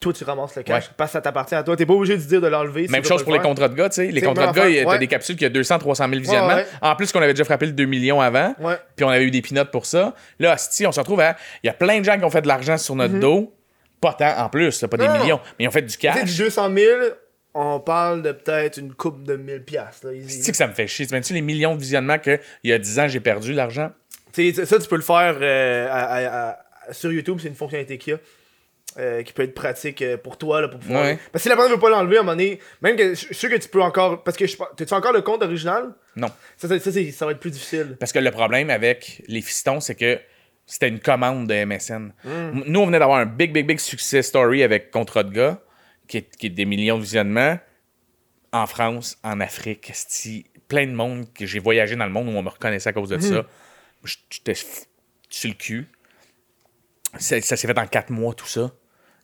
toi 0.00 0.12
tu 0.12 0.24
ramasses 0.24 0.54
le 0.56 0.62
cash 0.62 0.84
Ouais. 0.84 0.90
parce 0.96 1.10
que 1.10 1.12
ça 1.14 1.20
t'appartient 1.22 1.54
à 1.54 1.62
toi. 1.62 1.76
T'es 1.76 1.86
pas 1.86 1.94
obligé 1.94 2.16
de 2.16 2.22
dire 2.22 2.40
de 2.40 2.46
l'enlever. 2.46 2.88
Même 2.88 3.04
chose 3.04 3.22
pour 3.22 3.32
le 3.32 3.38
les 3.38 3.42
contrats 3.44 3.68
de 3.68 3.74
gars, 3.74 3.88
tu 3.88 3.96
sais. 3.96 4.06
Les 4.08 4.20
contrats 4.20 4.48
de 4.48 4.56
gars, 4.56 4.68
il- 4.68 4.84
t'as 4.84 4.90
ouais. 4.90 4.98
des 4.98 5.06
capsules 5.06 5.36
qui 5.36 5.44
a 5.46 5.48
200, 5.48 5.78
300 5.78 6.08
000 6.08 6.20
visionnements. 6.20 6.56
ouais. 6.56 6.66
En 6.82 6.94
plus, 6.94 7.10
qu'on 7.12 7.22
avait 7.22 7.32
déjà 7.32 7.44
frappé 7.44 7.66
le 7.66 7.72
2 7.72 7.86
millions 7.86 8.20
avant. 8.20 8.54
Ouais. 8.60 8.76
Puis 8.96 9.04
on 9.04 9.08
avait 9.08 9.24
eu 9.24 9.30
des 9.30 9.40
pinottes 9.40 9.70
pour 9.70 9.86
ça. 9.86 10.14
Là, 10.38 10.56
si 10.58 10.86
on 10.86 10.92
se 10.92 11.00
retrouve 11.00 11.20
à. 11.20 11.36
Il 11.62 11.68
y 11.68 11.70
a 11.70 11.74
plein 11.74 12.00
de 12.00 12.04
gens 12.04 12.18
qui 12.18 12.24
ont 12.24 12.30
fait 12.30 12.42
de 12.42 12.48
l'argent 12.48 12.76
sur 12.76 12.94
Mhm. 12.94 13.00
notre 13.02 13.18
dos 13.20 13.54
pas 14.00 14.12
tant 14.12 14.36
en 14.44 14.50
plus, 14.50 14.82
là, 14.82 14.88
pas 14.88 14.98
des 14.98 15.08
millions, 15.08 15.40
mais 15.58 15.64
ils 15.64 15.68
ont 15.68 15.70
fait 15.70 15.80
du 15.80 15.86
Tu 15.88 15.92
sais, 15.94 15.98
cash. 16.12 16.24
du 16.30 16.36
200 16.36 16.70
000, 16.76 17.00
on 17.54 17.80
parle 17.80 18.20
de 18.20 18.32
peut-être 18.32 18.76
une 18.76 18.92
coupe 18.92 19.24
de 19.24 19.36
1000 19.36 19.62
piastres. 19.62 20.08
sais 20.28 20.50
que 20.50 20.56
ça 20.58 20.66
me 20.66 20.74
fait 20.74 20.86
chier. 20.86 21.06
Tu 21.06 21.18
tu 21.22 21.32
les 21.32 21.40
millions 21.40 21.74
de 21.74 21.80
visionnements 21.80 22.18
qu'il 22.18 22.38
y 22.64 22.72
a 22.74 22.78
10 22.78 22.98
ans, 22.98 23.08
j'ai 23.08 23.20
perdu 23.20 23.54
l'argent? 23.54 23.90
Tu 24.34 24.52
sais, 24.52 24.66
ça, 24.66 24.78
tu 24.78 24.88
peux 24.88 24.96
le 24.96 25.02
faire 25.02 25.36
euh, 25.40 25.88
à- 25.90 26.02
à- 26.16 26.50
à- 26.50 26.92
sur 26.92 27.10
YouTube, 27.12 27.38
c'est 27.40 27.48
une 27.48 27.54
fonctionnalité 27.54 27.96
qu'il 27.96 28.12
y 28.12 28.16
a. 28.16 28.18
euh, 28.98 29.22
qui 29.22 29.32
peut 29.32 29.42
être 29.42 29.54
pratique 29.54 30.02
euh, 30.02 30.16
pour 30.16 30.38
toi 30.38 30.60
là, 30.60 30.68
pour 30.68 30.78
pouvoir. 30.80 31.02
Ouais. 31.04 31.16
Parce 31.32 31.32
que 31.32 31.38
si 31.42 31.48
la 31.48 31.56
personne 31.56 31.72
veut 31.72 31.80
pas 31.80 31.90
l'enlever 31.90 32.16
à 32.16 32.20
un 32.20 32.22
moment 32.22 32.36
donné, 32.36 32.60
même 32.82 32.96
que 32.96 33.10
je 33.10 33.14
suis 33.14 33.34
sûr 33.34 33.50
que 33.50 33.56
tu 33.56 33.68
peux 33.68 33.82
encore. 33.82 34.22
Parce 34.22 34.36
que 34.36 34.46
je 34.46 34.56
tu 34.76 34.94
encore 34.94 35.12
le 35.12 35.22
compte 35.22 35.42
original? 35.42 35.94
Non. 36.16 36.28
Ça, 36.56 36.68
ça, 36.68 36.78
ça, 36.78 36.92
c'est- 36.92 37.10
ça 37.10 37.26
va 37.26 37.32
être 37.32 37.40
plus 37.40 37.50
difficile. 37.50 37.96
Parce 37.98 38.12
que 38.12 38.18
le 38.20 38.30
problème 38.30 38.70
avec 38.70 39.22
les 39.26 39.40
fistons, 39.42 39.80
c'est 39.80 39.94
que 39.96 40.20
c'était 40.66 40.88
une 40.88 41.00
commande 41.00 41.46
de 41.48 41.54
MSN. 41.54 42.12
Mm. 42.24 42.28
M- 42.30 42.64
Nous, 42.66 42.80
on 42.80 42.86
venait 42.86 42.98
d'avoir 42.98 43.18
un 43.18 43.26
big, 43.26 43.52
big, 43.52 43.66
big 43.66 43.78
success 43.80 44.26
story 44.28 44.62
avec 44.62 44.90
Contrat 44.90 45.22
de 45.24 45.32
gars, 45.32 45.60
qui 46.08 46.18
est, 46.18 46.36
qui 46.36 46.46
est 46.46 46.50
des 46.50 46.64
millions 46.64 46.96
de 46.98 47.02
visionnements 47.02 47.58
en 48.52 48.66
France, 48.66 49.18
en 49.24 49.40
Afrique, 49.40 49.92
plein 50.68 50.86
de 50.86 50.92
monde 50.92 51.26
que 51.34 51.44
j'ai 51.44 51.58
voyagé 51.58 51.96
dans 51.96 52.06
le 52.06 52.12
monde 52.12 52.28
où 52.28 52.32
on 52.32 52.42
me 52.42 52.48
reconnaissait 52.48 52.90
à 52.90 52.92
cause 52.92 53.08
de 53.08 53.16
Mm. 53.16 53.20
ça. 53.20 53.46
J'étais 54.30 54.54
sur 55.28 55.48
le 55.50 55.54
cul. 55.56 55.88
Ça, 57.18 57.40
ça 57.40 57.56
s'est 57.56 57.66
fait 57.66 57.78
en 57.78 57.86
quatre 57.86 58.10
mois, 58.10 58.34
tout 58.34 58.46
ça. 58.46 58.72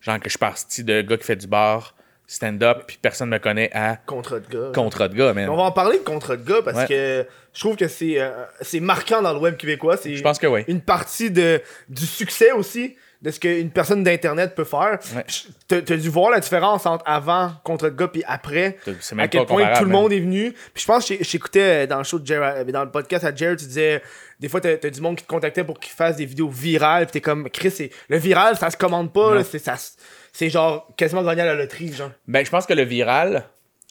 Genre 0.01 0.17
que 0.19 0.25
je 0.25 0.31
suis 0.31 0.39
parti 0.39 0.85
de 0.85 1.03
gars 1.03 1.17
qui 1.17 1.25
fait 1.25 1.37
du 1.37 1.47
bar, 1.47 1.95
stand-up, 2.27 2.85
puis 2.87 2.99
personne 3.03 3.29
me 3.29 3.39
connaît 3.39 3.71
à 3.75 3.97
Contrat 4.07 4.39
de 4.41 4.47
gars. 4.49 4.73
Contrat 4.75 5.09
de 5.09 5.15
gars, 5.17 5.33
man. 5.35 5.49
On 5.49 5.57
va 5.57 5.65
en 5.65 5.73
parler 5.73 5.99
de 5.99 6.05
contrat 6.05 6.37
de 6.37 6.45
gars 6.49 6.63
parce 6.65 6.79
Ouais. 6.79 6.87
que 6.87 7.27
je 7.53 7.61
trouve 7.61 7.77
que 7.77 7.89
c'est 7.89 8.21
euh, 8.21 8.31
c'est 8.61 8.81
marquant 8.81 9.21
dans 9.21 9.33
le 9.33 9.41
web 9.41 9.57
québécois. 9.57 9.97
C'est 9.97 10.15
Je 10.15 10.23
pense 10.23 10.39
que 10.39 10.47
oui. 10.47 10.65
une 10.69 10.81
partie 10.81 11.31
de, 11.31 11.61
du 11.89 12.07
succès 12.07 12.53
aussi 12.53 12.97
de 13.21 13.31
ce 13.31 13.39
qu'une 13.39 13.71
personne 13.71 14.03
d'internet 14.03 14.55
peut 14.55 14.65
faire. 14.65 14.99
Ouais. 15.15 15.25
T'as 15.69 15.81
dû 15.97 16.09
voir 16.09 16.31
la 16.31 16.41
différence 16.41 16.87
entre 16.87 17.05
avant 17.07 17.53
contrat 17.65 17.91
de 17.91 17.97
gars 17.97 18.09
puis 18.09 18.23
après. 18.27 18.79
C'est 19.01 19.15
même 19.15 19.25
à 19.25 19.29
quel 19.29 19.45
point 19.45 19.75
tout 19.77 19.85
le 19.85 19.91
monde 19.91 20.13
est 20.13 20.21
venu. 20.21 20.53
Puis 20.73 20.83
je 20.83 20.87
pense 20.87 21.07
que 21.07 21.15
j'écoutais 21.21 21.87
dans 21.87 21.99
le 21.99 22.05
show 22.05 22.19
de 22.19 22.27
Jared, 22.27 22.71
dans 22.71 22.85
le 22.85 22.91
podcast 22.91 23.25
à 23.25 23.35
Jared, 23.35 23.59
tu 23.59 23.67
disais 23.67 24.03
des 24.41 24.49
fois 24.49 24.61
t'as 24.61 24.77
t'as 24.77 24.91
du 24.91 25.01
monde 25.01 25.17
qui 25.17 25.23
te 25.25 25.29
contactait 25.29 25.63
pour 25.65 25.79
qu'il 25.79 25.93
fasse 25.93 26.17
des 26.17 26.25
vidéos 26.25 26.49
virales. 26.49 27.05
Puis 27.07 27.13
t'es 27.13 27.21
comme 27.21 27.49
Chris, 27.51 27.91
le 28.09 28.17
viral 28.19 28.57
ça 28.57 28.71
se 28.71 28.77
commande 28.77 29.13
pas. 29.13 29.35
Là, 29.35 29.45
C'est 29.45 29.59
ça 29.59 29.75
s- 29.75 29.97
c'est 30.33 30.51
genre 30.51 30.89
quasiment 30.97 31.23
gagner 31.23 31.43
à 31.43 31.47
la 31.47 31.55
loterie 31.55 31.93
genre. 31.93 32.11
Ben, 32.27 32.45
je 32.45 32.51
pense 32.51 32.67
que 32.67 32.73
le 32.75 32.83
viral, 32.83 33.45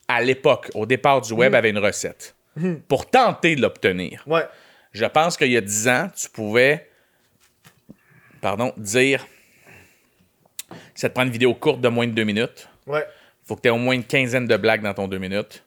à 0.08 0.22
l'époque, 0.22 0.70
au 0.74 0.86
départ 0.86 1.22
du 1.22 1.34
web, 1.34 1.54
avait 1.56 1.70
une 1.70 1.78
recette. 1.80 2.36
Pour 2.89 3.10
tenter 3.10 3.56
de 3.56 3.62
l'obtenir. 3.62 4.24
Ouais. 4.28 4.45
Je 4.91 5.06
pense 5.06 5.38
qu'il 5.38 5.52
y 5.52 5.56
a 5.58 5.62
10 5.62 5.88
ans, 5.88 6.10
tu 6.20 6.30
pouvais, 6.30 6.89
pardon, 8.41 8.74
dire, 8.76 9.26
ça 10.95 11.10
te 11.10 11.14
prend 11.14 11.24
une 11.24 11.30
vidéo 11.32 11.54
courte 11.54 11.80
de 11.82 11.88
moins 11.88 12.08
de 12.08 12.12
2 12.12 12.24
minutes. 12.24 12.68
Ouais. 12.88 13.06
Faut 13.45 13.56
que 13.56 13.62
tu 13.62 13.68
aies 13.68 13.72
au 13.72 13.78
moins 13.78 13.93
une 13.95 14.04
quinzaine 14.04 14.45
de 14.47 14.58
blagues 14.58 14.82
dans 14.82 14.93
ton 14.93 15.08
2 15.08 15.18
minutes. 15.18 15.64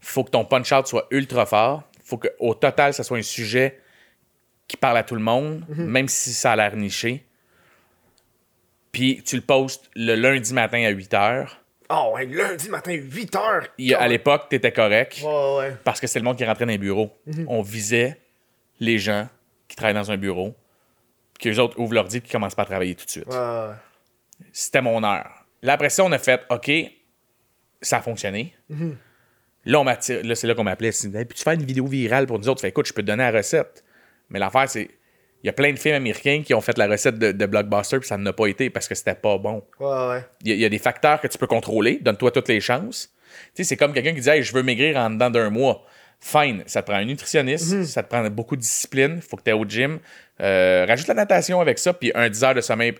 Faut 0.00 0.24
que 0.24 0.30
ton 0.30 0.44
punch-out 0.44 0.86
soit 0.86 1.06
ultra 1.10 1.46
fort. 1.46 1.82
Faut 2.04 2.18
qu'au 2.18 2.54
total, 2.54 2.92
ça 2.94 3.02
soit 3.02 3.18
un 3.18 3.22
sujet 3.22 3.80
qui 4.68 4.76
parle 4.76 4.98
à 4.98 5.02
tout 5.02 5.14
le 5.14 5.20
monde, 5.20 5.64
même 5.68 6.08
si 6.08 6.32
ça 6.32 6.52
a 6.52 6.56
l'air 6.56 6.74
niché. 6.76 7.24
Puis 8.92 9.22
tu 9.24 9.36
le 9.36 9.42
postes 9.42 9.90
le 9.94 10.14
lundi 10.14 10.52
matin 10.54 10.82
à 10.84 10.88
8 10.90 11.12
h. 11.12 11.46
Oh, 11.88 12.12
ouais, 12.14 12.26
lundi 12.26 12.68
matin, 12.68 12.92
8h. 12.92 13.62
Il 13.78 13.86
y 13.88 13.94
a- 13.94 14.00
À 14.00 14.08
l'époque, 14.08 14.46
tu 14.50 14.56
étais 14.56 14.72
correct. 14.72 15.20
Ouais, 15.22 15.56
ouais. 15.58 15.76
parce 15.84 16.00
que 16.00 16.06
c'est 16.08 16.18
le 16.18 16.24
monde 16.24 16.36
qui 16.36 16.44
rentrait 16.44 16.64
dans 16.66 16.72
les 16.72 16.78
bureaux. 16.78 17.16
On 17.46 17.62
visait 17.62 18.20
les 18.80 18.98
gens 18.98 19.28
qui 19.68 19.76
travaillent 19.76 19.94
dans 19.94 20.10
un 20.10 20.16
bureau, 20.16 20.54
que 21.38 21.48
les 21.48 21.58
autres 21.58 21.78
ouvrent 21.78 21.94
l'ordi 21.94 22.16
et 22.16 22.20
qui 22.20 22.30
commencent 22.32 22.54
pas 22.54 22.62
à 22.62 22.66
travailler 22.66 22.94
tout 22.94 23.04
de 23.04 23.10
suite. 23.10 23.26
Ouais. 23.28 23.68
C'était 24.52 24.80
mon 24.82 25.02
heure. 25.04 25.44
Là, 25.62 25.74
après 25.74 25.90
ça, 25.90 26.02
on 26.04 26.12
a 26.12 26.18
fait 26.18 26.42
OK, 26.50 26.70
ça 27.82 27.98
a 27.98 28.02
fonctionné. 28.02 28.54
Là, 29.64 29.80
on 29.80 29.84
m'attire- 29.84 30.24
là, 30.24 30.34
c'est 30.34 30.46
là 30.46 30.54
qu'on 30.54 30.64
m'appelait. 30.64 30.88
Hey, 30.90 31.24
Puis 31.24 31.36
tu 31.38 31.42
fais 31.42 31.54
une 31.54 31.64
vidéo 31.64 31.86
virale 31.86 32.26
pour 32.26 32.38
nous 32.38 32.48
autres? 32.48 32.60
Fait 32.60 32.68
écoute, 32.68 32.86
je 32.86 32.92
peux 32.92 33.02
te 33.02 33.06
donner 33.06 33.22
la 33.24 33.30
recette. 33.38 33.84
Mais 34.30 34.38
l'affaire, 34.38 34.68
c'est. 34.68 34.88
Il 35.42 35.46
y 35.46 35.50
a 35.50 35.52
plein 35.52 35.72
de 35.72 35.78
films 35.78 35.94
américains 35.94 36.42
qui 36.44 36.54
ont 36.54 36.60
fait 36.60 36.76
la 36.76 36.88
recette 36.88 37.18
de, 37.18 37.30
de 37.30 37.46
Blockbuster, 37.46 37.98
puis 38.00 38.08
ça 38.08 38.16
n'a 38.16 38.32
pas 38.32 38.46
été 38.46 38.68
parce 38.70 38.88
que 38.88 38.94
c'était 38.96 39.14
pas 39.14 39.38
bon. 39.38 39.62
Ouais, 39.78 40.08
ouais. 40.08 40.24
Il 40.42 40.48
y, 40.48 40.52
a- 40.52 40.54
il 40.54 40.60
y 40.60 40.64
a 40.64 40.68
des 40.68 40.78
facteurs 40.78 41.20
que 41.20 41.28
tu 41.28 41.38
peux 41.38 41.46
contrôler. 41.46 41.98
Donne-toi 42.00 42.32
toutes 42.32 42.48
les 42.48 42.60
chances. 42.60 43.12
Tu 43.54 43.62
sais, 43.62 43.64
c'est 43.64 43.76
comme 43.76 43.92
quelqu'un 43.92 44.14
qui 44.14 44.20
dit 44.22 44.28
hey, 44.28 44.42
Je 44.42 44.52
veux 44.52 44.62
maigrir 44.62 44.96
en 44.96 45.10
dedans 45.10 45.30
d'un 45.30 45.50
mois. 45.50 45.84
Fine. 46.18 46.62
Ça 46.66 46.82
te 46.82 46.90
prend 46.90 46.98
un 46.98 47.04
nutritionniste. 47.04 47.84
Ça 47.84 48.02
te 48.02 48.08
prend 48.08 48.28
beaucoup 48.30 48.56
de 48.56 48.62
discipline. 48.62 49.20
faut 49.20 49.36
que 49.36 49.42
tu 49.42 49.50
aies 49.50 49.52
au 49.52 49.64
gym. 49.66 49.98
Euh, 50.40 50.84
rajoute 50.88 51.06
la 51.08 51.14
natation 51.14 51.60
avec 51.60 51.78
ça. 51.78 51.92
Puis 51.92 52.10
un 52.14 52.28
10 52.28 52.42
heures 52.42 52.54
de 52.54 52.60
sommeil. 52.62 52.94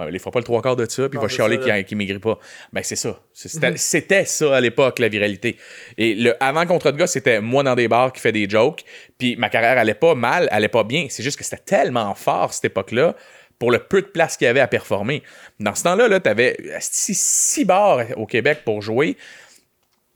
Ouais, 0.00 0.08
il 0.08 0.14
ne 0.14 0.18
faut 0.18 0.30
pas 0.30 0.38
le 0.40 0.44
trois 0.44 0.62
quarts 0.62 0.76
de 0.76 0.88
ça. 0.88 1.08
Puis 1.08 1.18
il 1.18 1.22
va 1.22 1.28
chialer 1.28 1.58
qu'il 1.84 1.96
ne 1.96 1.98
maigrit 1.98 2.18
pas. 2.18 2.38
Ben, 2.72 2.82
c'est 2.82 2.96
ça. 2.96 3.20
C'était 3.76 4.24
ça 4.24 4.56
à 4.56 4.60
l'époque, 4.60 4.98
la 4.98 5.08
viralité. 5.08 5.56
Et 5.98 6.14
le 6.14 6.34
avant 6.42 6.66
contre 6.66 6.90
de 6.92 6.98
gars, 6.98 7.06
c'était 7.06 7.40
moi 7.40 7.62
dans 7.62 7.74
des 7.74 7.88
bars 7.88 8.12
qui 8.12 8.20
fait 8.20 8.32
des 8.32 8.48
jokes. 8.48 8.84
Puis 9.18 9.36
ma 9.36 9.48
carrière 9.48 9.78
allait 9.78 9.94
pas 9.94 10.14
mal, 10.14 10.48
allait 10.50 10.68
pas 10.68 10.84
bien. 10.84 11.06
C'est 11.10 11.22
juste 11.22 11.38
que 11.38 11.44
c'était 11.44 11.62
tellement 11.64 12.14
fort 12.14 12.52
cette 12.52 12.64
époque-là 12.66 13.14
pour 13.58 13.70
le 13.70 13.78
peu 13.78 14.00
de 14.00 14.06
place 14.06 14.36
qu'il 14.36 14.46
y 14.46 14.48
avait 14.48 14.60
à 14.60 14.66
performer. 14.68 15.22
Dans 15.58 15.74
ce 15.74 15.82
temps-là, 15.84 16.08
-là, 16.08 16.20
tu 16.20 16.28
avais 16.30 16.56
six, 16.80 17.18
six 17.18 17.64
bars 17.64 18.00
au 18.16 18.26
Québec 18.26 18.60
pour 18.64 18.80
jouer. 18.80 19.16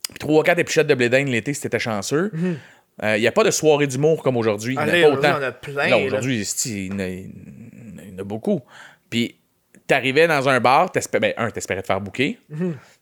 Puis 0.09 0.19
trois, 0.19 0.43
quatre 0.45 0.59
épluchettes 0.59 0.87
de 0.87 0.95
blé 0.95 1.09
l'été 1.25 1.53
si 1.55 1.61
t'étais 1.61 1.79
chanceux. 1.79 2.31
Il 3.03 3.21
n'y 3.21 3.27
a 3.27 3.33
pas 3.33 3.43
de 3.45 3.51
soirée 3.51 3.87
d'humour 3.87 4.23
comme 4.23 4.37
aujourd'hui. 4.37 4.75
Il 4.75 4.79
n'y 4.79 4.85
en 4.85 4.89
a 4.89 4.91
Allez, 4.91 5.03
pas 5.03 5.09
aujourd'hui, 5.09 5.29
autant. 5.29 5.39
il 5.39 5.43
y 5.43 5.45
en 5.45 5.49
a 5.49 5.53
plein, 5.53 5.97
aujourd'hui, 6.07 6.41
esti, 6.41 6.87
il 6.87 6.93
y 6.93 6.95
en 6.95 6.99
a- 7.01 7.09
il 7.09 8.11
y 8.13 8.15
en 8.15 8.19
a 8.19 8.25
beaucoup. 8.25 8.61
Puis 9.11 9.37
t'arrivais 9.87 10.27
dans 10.27 10.49
un 10.49 10.61
bar, 10.61 10.91
ben, 11.21 11.35
un, 11.37 11.51
t'espérais 11.51 11.83
te 11.83 11.87
faire 11.87 12.01
bouquer. 12.01 12.39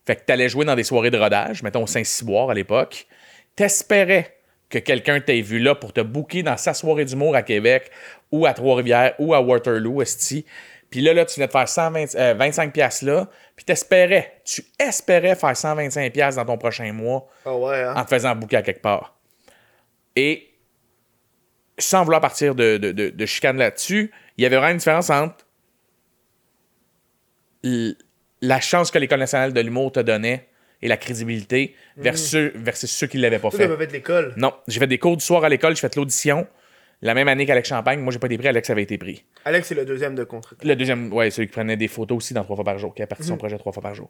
Fait 0.05 0.15
que 0.15 0.21
t'allais 0.23 0.49
jouer 0.49 0.65
dans 0.65 0.75
des 0.75 0.83
soirées 0.83 1.11
de 1.11 1.17
rodage, 1.17 1.63
mettons 1.63 1.83
au 1.83 1.87
Saint-Cyboire 1.87 2.49
à 2.49 2.53
l'époque. 2.53 3.07
T'espérais 3.55 4.37
que 4.69 4.79
quelqu'un 4.79 5.19
t'ait 5.19 5.41
vu 5.41 5.59
là 5.59 5.75
pour 5.75 5.93
te 5.93 6.01
booker 6.01 6.43
dans 6.43 6.57
sa 6.57 6.73
soirée 6.73 7.05
d'humour 7.05 7.35
à 7.35 7.43
Québec 7.43 7.91
ou 8.31 8.45
à 8.45 8.53
Trois-Rivières 8.53 9.13
ou 9.19 9.33
à 9.33 9.41
Waterloo, 9.41 10.01
esti. 10.01 10.45
Puis 10.89 11.01
là, 11.01 11.13
là, 11.13 11.25
tu 11.25 11.35
venais 11.35 11.47
de 11.47 11.51
faire 11.51 11.67
120, 11.67 12.15
euh, 12.15 12.33
25 12.35 12.73
piastres 12.73 13.05
là, 13.05 13.27
puis 13.55 13.65
t'espérais, 13.65 14.41
tu 14.43 14.63
espérais 14.79 15.35
faire 15.35 15.55
125 15.55 16.11
piastres 16.11 16.43
dans 16.43 16.53
ton 16.53 16.57
prochain 16.57 16.91
mois 16.91 17.27
Ah 17.45 17.55
ouais, 17.55 17.81
hein? 17.81 17.93
en 17.95 18.03
te 18.03 18.09
faisant 18.09 18.35
bouquer 18.35 18.57
à 18.57 18.61
quelque 18.61 18.81
part. 18.81 19.15
Et 20.15 20.49
sans 21.79 22.03
vouloir 22.03 22.21
partir 22.21 22.53
de, 22.53 22.77
de, 22.77 22.91
de, 22.91 23.09
de 23.09 23.25
chicane 23.25 23.57
là-dessus, 23.57 24.11
il 24.37 24.43
y 24.43 24.45
avait 24.45 24.57
vraiment 24.57 24.71
une 24.71 24.77
différence 24.77 25.09
entre 25.09 25.45
la 27.63 28.59
chance 28.59 28.91
que 28.91 28.99
l'École 28.99 29.19
nationale 29.19 29.53
de 29.53 29.61
l'humour 29.61 29.91
te 29.91 29.99
donnait 29.99 30.47
et 30.81 30.87
la 30.87 30.97
crédibilité 30.97 31.75
versus, 31.95 32.51
versus 32.55 32.91
ceux 32.91 33.07
qui 33.07 33.17
ne 33.17 33.21
l'avaient 33.21 33.39
pas 33.39 33.49
Toi, 33.49 33.59
fait. 33.59 33.67
pas 33.69 33.77
fait 33.77 33.87
de 33.87 33.93
l'école. 33.93 34.33
Non, 34.35 34.53
j'ai 34.67 34.79
fait 34.79 34.87
des 34.87 34.97
cours 34.99 35.15
du 35.15 35.23
soir 35.23 35.43
à 35.43 35.49
l'école, 35.49 35.75
j'ai 35.75 35.81
fait 35.81 35.95
l'audition. 35.95 36.45
La 37.01 37.13
même 37.13 37.27
année 37.27 37.45
qu'Alex 37.45 37.67
Champagne, 37.67 37.99
moi 37.99 38.11
j'ai 38.13 38.19
pas 38.19 38.27
été 38.27 38.37
pris, 38.37 38.47
Alex 38.47 38.69
avait 38.69 38.83
été 38.83 38.97
pris. 38.97 39.25
Alex, 39.45 39.67
c'est 39.67 39.75
le 39.75 39.85
deuxième 39.85 40.15
de 40.15 40.23
contre. 40.23 40.55
Le 40.63 40.75
deuxième, 40.75 41.11
ouais, 41.11 41.31
celui 41.31 41.47
qui 41.47 41.53
prenait 41.53 41.75
des 41.77 41.87
photos 41.87 42.17
aussi 42.17 42.33
dans 42.33 42.43
trois 42.43 42.55
fois 42.55 42.65
par 42.65 42.77
jour, 42.77 42.93
qui 42.93 43.01
a 43.01 43.07
parti 43.07 43.25
son 43.25 43.37
projet 43.37 43.57
trois 43.57 43.73
fois 43.73 43.83
par 43.83 43.93
jour. 43.93 44.09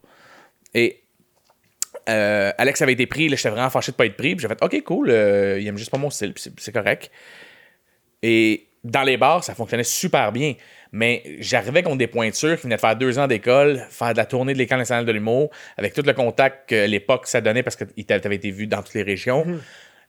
Et 0.73 1.03
euh, 2.09 2.51
Alex 2.57 2.81
avait 2.81 2.93
été 2.93 3.07
pris, 3.07 3.29
là, 3.29 3.35
j'étais 3.35 3.49
vraiment 3.49 3.69
fâché 3.69 3.91
de 3.91 3.97
pas 3.97 4.05
être 4.05 4.15
pris, 4.17 4.35
puis 4.35 4.41
j'ai 4.41 4.47
fait 4.47 4.63
OK, 4.63 4.83
cool, 4.83 5.09
euh, 5.09 5.59
il 5.59 5.67
aime 5.67 5.77
juste 5.77 5.91
pas 5.91 5.97
mon 5.97 6.09
style, 6.09 6.33
puis 6.33 6.51
c'est 6.57 6.71
correct. 6.71 7.09
Et 8.21 8.67
dans 8.83 9.03
les 9.03 9.17
bars, 9.17 9.43
ça 9.43 9.55
fonctionnait 9.55 9.83
super 9.83 10.31
bien. 10.31 10.53
Mais 10.95 11.23
j'arrivais 11.39 11.81
contre 11.81 11.97
des 11.97 12.05
pointures 12.07 12.55
qui 12.55 12.63
venaient 12.63 12.75
de 12.75 12.79
faire 12.79 12.95
deux 12.95 13.17
ans 13.17 13.25
d'école, 13.27 13.83
faire 13.89 14.13
de 14.13 14.17
la 14.17 14.25
tournée 14.25 14.53
de 14.53 14.59
l'École 14.59 14.77
nationale 14.77 15.05
de 15.05 15.11
l'humour, 15.11 15.49
avec 15.75 15.93
tout 15.95 16.03
le 16.05 16.13
contact 16.13 16.69
que 16.69 16.85
l'époque 16.85 17.25
ça 17.25 17.41
donnait 17.41 17.63
parce 17.63 17.75
que 17.75 17.83
t'avais 17.83 18.35
été 18.35 18.51
vu 18.51 18.67
dans 18.67 18.83
toutes 18.83 18.93
les 18.93 19.01
régions. 19.03 19.43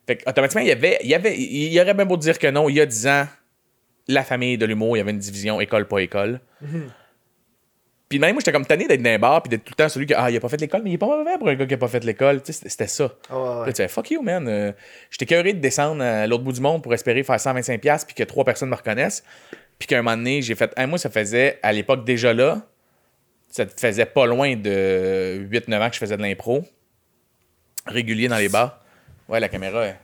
Fait 0.06 0.16
que, 0.16 0.28
automatiquement, 0.28 0.60
il 0.60 0.68
y 0.68 0.72
avait, 0.72 0.98
il 1.02 1.08
y 1.08 1.14
avait, 1.14 1.34
il 1.38 1.72
y 1.72 1.80
aurait 1.80 1.94
bien 1.94 2.04
beau 2.04 2.18
dire 2.18 2.38
que 2.38 2.46
non, 2.48 2.68
il 2.68 2.74
y 2.76 2.80
a 2.82 2.86
dix 2.86 3.06
ans, 3.06 3.26
la 4.08 4.22
famille 4.22 4.58
de 4.58 4.66
l'humour, 4.66 4.96
il 4.96 4.98
y 4.98 5.00
avait 5.00 5.12
une 5.12 5.18
division 5.18 5.58
école, 5.62 5.88
pas 5.88 6.00
école. 6.00 6.40
Puis 8.10 8.18
même, 8.18 8.32
moi, 8.34 8.40
j'étais 8.40 8.52
comme 8.52 8.66
tanné 8.66 8.86
d'être 8.86 9.00
dans 9.02 9.10
un 9.10 9.18
bar, 9.18 9.42
puis 9.42 9.48
d'être 9.48 9.64
tout 9.64 9.72
le 9.76 9.82
temps 9.82 9.88
celui 9.88 10.04
qui, 10.04 10.12
ah, 10.14 10.30
il 10.30 10.36
a 10.36 10.40
pas 10.40 10.50
fait 10.50 10.60
l'école, 10.60 10.82
mais 10.84 10.90
il 10.90 10.94
est 10.94 10.98
pas 10.98 11.06
mauvais 11.06 11.38
pour 11.38 11.48
un 11.48 11.54
gars 11.54 11.64
qui 11.66 11.72
a 11.74 11.78
pas 11.78 11.88
fait 11.88 12.04
l'école. 12.04 12.42
Tu 12.42 12.52
sais, 12.52 12.68
c'était- 12.68 12.86
ça. 12.86 13.10
Ah 13.30 13.34
ouais, 13.34 13.42
ouais. 13.48 13.54
Puis 13.62 13.66
Là, 13.68 13.72
tu 13.72 13.82
fais, 13.82 13.88
fuck 13.88 14.10
you, 14.10 14.20
man. 14.22 14.46
Euh, 14.46 14.72
J'étais 15.10 15.24
curieux 15.24 15.54
de 15.54 15.58
descendre 15.58 16.02
à 16.04 16.26
l'autre 16.26 16.44
bout 16.44 16.52
du 16.52 16.60
monde 16.60 16.82
pour 16.82 16.92
espérer 16.92 17.22
faire 17.22 17.40
125$, 17.40 18.04
puis 18.04 18.14
que 18.14 18.22
trois 18.24 18.44
personnes 18.44 18.68
me 18.68 18.74
reconnaissent. 18.76 19.24
Puis 19.78 19.86
qu'à 19.88 19.98
un 19.98 20.02
moment 20.02 20.16
donné, 20.16 20.40
j'ai 20.42 20.54
fait, 20.54 20.72
Hey, 20.76 20.86
moi, 20.86 20.98
ça 20.98 21.10
faisait, 21.10 21.58
à 21.62 21.72
l'époque 21.72 22.04
déjà 22.04 22.32
là, 22.32 22.62
ça 23.50 23.66
faisait 23.66 24.06
pas 24.06 24.26
loin 24.26 24.56
de 24.56 25.46
8-9 25.50 25.80
ans 25.82 25.88
que 25.88 25.94
je 25.94 26.00
faisais 26.00 26.16
de 26.16 26.22
l'impro, 26.22 26.64
régulier 27.86 28.28
dans 28.28 28.36
les 28.38 28.48
bars. 28.48 28.80
Ouais, 29.28 29.40
la 29.40 29.48
caméra, 29.48 29.84
elle- 29.86 29.98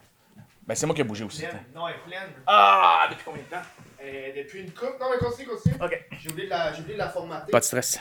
ben, 0.67 0.75
c'est 0.75 0.87
moi 0.87 0.95
qui 0.95 1.01
ai 1.01 1.05
bougé 1.05 1.25
aussi. 1.25 1.43
Pleine. 1.43 1.63
Non, 1.75 1.89
elle 1.89 1.95
est 1.97 1.99
pleine. 2.09 2.31
Ah, 2.47 3.09
depuis 3.11 3.23
combien 3.25 3.43
de 3.43 3.49
temps? 3.49 3.69
Euh, 4.03 4.29
depuis 4.37 4.61
une 4.61 4.71
coupe. 4.71 4.97
Non, 5.01 5.07
mais 5.11 5.19
continue, 5.19 5.49
continue. 5.49 5.75
Ok. 5.83 6.05
J'ai 6.23 6.31
oublié, 6.31 6.47
de 6.47 6.51
la- 6.51 6.73
j'ai 6.73 6.81
oublié 6.81 6.95
de 6.95 6.99
la 7.01 7.09
formater. 7.09 7.51
Pas 7.51 7.59
de 7.61 7.65
stress. 7.65 7.99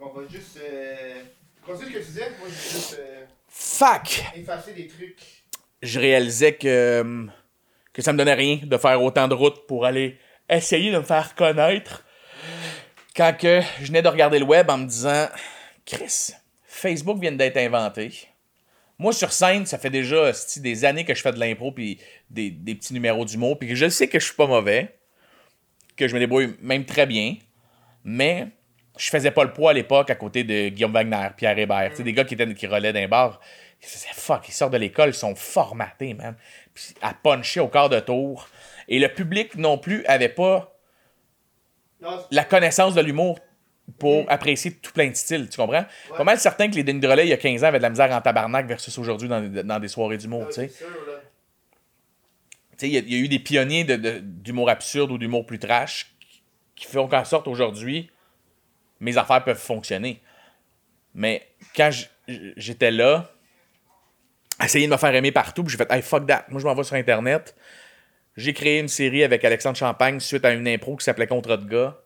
On 0.00 0.08
va 0.10 0.22
juste. 0.30 0.58
Euh... 0.62 1.22
Continue 1.64 1.88
ce 1.90 1.94
que 1.94 1.98
tu 1.98 2.04
disais. 2.06 2.30
Moi, 2.38 2.48
je 2.48 2.54
vais 2.54 2.70
juste 2.70 2.96
euh, 3.00 3.24
Fuck! 3.48 4.22
effacer 4.36 4.72
des 4.74 4.86
trucs. 4.86 5.18
je 5.82 5.98
réalisais 6.00 6.54
que, 6.54 7.26
que 7.92 8.02
ça 8.02 8.12
me 8.12 8.18
donnait 8.18 8.34
rien 8.34 8.60
de 8.62 8.76
faire 8.76 9.02
autant 9.02 9.26
de 9.28 9.34
route 9.34 9.66
pour 9.66 9.84
aller 9.86 10.18
essayer 10.48 10.90
de 10.90 10.98
me 10.98 11.02
faire 11.02 11.34
connaître. 11.34 12.04
quand 13.16 13.36
que 13.36 13.60
je 13.80 13.86
venais 13.86 14.02
de 14.02 14.08
regarder 14.08 14.38
le 14.38 14.44
web 14.44 14.70
en 14.70 14.78
me 14.78 14.86
disant 14.86 15.28
Chris, 15.84 16.32
Facebook 16.66 17.20
vient 17.20 17.32
d'être 17.32 17.56
inventé. 17.56 18.28
Moi, 18.98 19.12
sur 19.12 19.32
scène, 19.32 19.64
ça 19.64 19.78
fait 19.78 19.90
déjà 19.90 20.32
des 20.56 20.84
années 20.84 21.04
que 21.04 21.14
je 21.14 21.22
fais 21.22 21.32
de 21.32 21.38
l'impro 21.38 21.70
puis 21.72 21.98
des, 22.30 22.50
des 22.50 22.74
petits 22.74 22.92
numéros 22.92 23.24
d'humour, 23.24 23.58
puis 23.58 23.68
que 23.68 23.74
je 23.74 23.88
sais 23.88 24.08
que 24.08 24.18
je 24.18 24.26
suis 24.26 24.34
pas 24.34 24.46
mauvais, 24.46 24.98
que 25.96 26.08
je 26.08 26.14
me 26.14 26.18
débrouille 26.18 26.56
même 26.60 26.84
très 26.84 27.06
bien, 27.06 27.36
mais 28.04 28.48
je 28.98 29.08
faisais 29.10 29.30
pas 29.30 29.44
le 29.44 29.52
poids 29.52 29.70
à 29.70 29.74
l'époque 29.74 30.10
à 30.10 30.16
côté 30.16 30.44
de 30.44 30.68
Guillaume 30.68 30.92
Wagner, 30.92 31.28
Pierre 31.36 31.58
Hébert, 31.58 31.92
des 31.96 32.12
gars 32.12 32.24
qui, 32.24 32.34
étaient, 32.34 32.52
qui 32.54 32.66
relaient 32.66 32.92
d'un 32.92 33.06
bar. 33.06 33.40
Ils 33.80 33.86
fuck, 33.86 34.48
ils 34.48 34.52
sortent 34.52 34.72
de 34.72 34.78
l'école, 34.78 35.10
ils 35.10 35.14
sont 35.14 35.36
formatés, 35.36 36.14
man. 36.14 36.36
Puis 36.74 36.94
à 37.00 37.14
puncher 37.14 37.60
au 37.60 37.68
quart 37.68 37.88
de 37.88 38.00
tour. 38.00 38.48
Et 38.88 38.98
le 38.98 39.08
public 39.08 39.56
non 39.56 39.78
plus 39.78 40.04
avait 40.06 40.28
pas 40.28 40.74
la 42.30 42.44
connaissance 42.44 42.94
de 42.94 43.00
l'humour 43.00 43.38
pour 43.98 44.30
apprécier 44.30 44.72
tout 44.72 44.92
plein 44.92 45.08
de 45.08 45.14
styles, 45.14 45.48
tu 45.48 45.56
comprends? 45.56 45.84
Pas 46.16 46.24
mal 46.24 46.38
certain 46.38 46.68
que 46.70 46.74
les 46.76 46.84
Denis 46.84 47.00
de 47.00 47.08
Relais, 47.08 47.26
il 47.26 47.30
y 47.30 47.32
a 47.32 47.36
15 47.38 47.64
ans, 47.64 47.68
avaient 47.68 47.78
de 47.78 47.82
la 47.82 47.90
misère 47.90 48.10
en 48.12 48.20
tabarnak 48.20 48.66
versus 48.66 48.96
aujourd'hui 48.98 49.28
dans, 49.28 49.40
dans 49.64 49.78
des 49.78 49.88
soirées 49.88 50.18
d'humour, 50.18 50.48
tu 50.48 50.56
sais. 50.56 50.68
Tu 50.68 50.74
sais, 52.76 52.88
il 52.88 52.92
y, 52.92 52.96
a- 52.96 53.00
il 53.00 53.12
y 53.12 53.16
a 53.16 53.18
eu 53.18 53.28
des 53.28 53.38
pionniers 53.38 53.84
de- 53.84 53.96
de- 53.96 54.18
d'humour 54.20 54.68
absurde 54.70 55.10
ou 55.10 55.18
d'humour 55.18 55.46
plus 55.46 55.58
trash 55.58 56.14
qui 56.76 56.86
font 56.86 57.08
qu'en 57.08 57.24
sorte 57.24 57.48
aujourd'hui, 57.48 58.10
mes 59.00 59.16
affaires 59.16 59.42
peuvent 59.42 59.58
fonctionner. 59.58 60.20
Mais 61.14 61.48
quand 61.74 61.90
j'étais 62.56 62.90
là, 62.90 63.32
essayer 64.62 64.86
de 64.86 64.92
me 64.92 64.96
faire 64.98 65.14
aimer 65.14 65.32
partout, 65.32 65.64
puis 65.64 65.72
j'ai 65.72 65.78
fait, 65.78 65.90
hey, 65.90 66.02
fuck 66.02 66.26
that, 66.26 66.44
moi 66.50 66.60
je 66.60 66.66
m'en 66.66 66.74
vais 66.74 66.84
sur 66.84 66.94
Internet. 66.94 67.56
J'ai 68.38 68.52
créé 68.54 68.78
une 68.78 68.88
série 68.88 69.24
avec 69.24 69.44
Alexandre 69.44 69.76
Champagne 69.76 70.20
suite 70.20 70.44
à 70.44 70.52
une 70.52 70.66
impro 70.68 70.96
qui 70.96 71.04
s'appelait 71.04 71.26
Contrat 71.26 71.56
de 71.56 71.68
gars. 71.68 71.98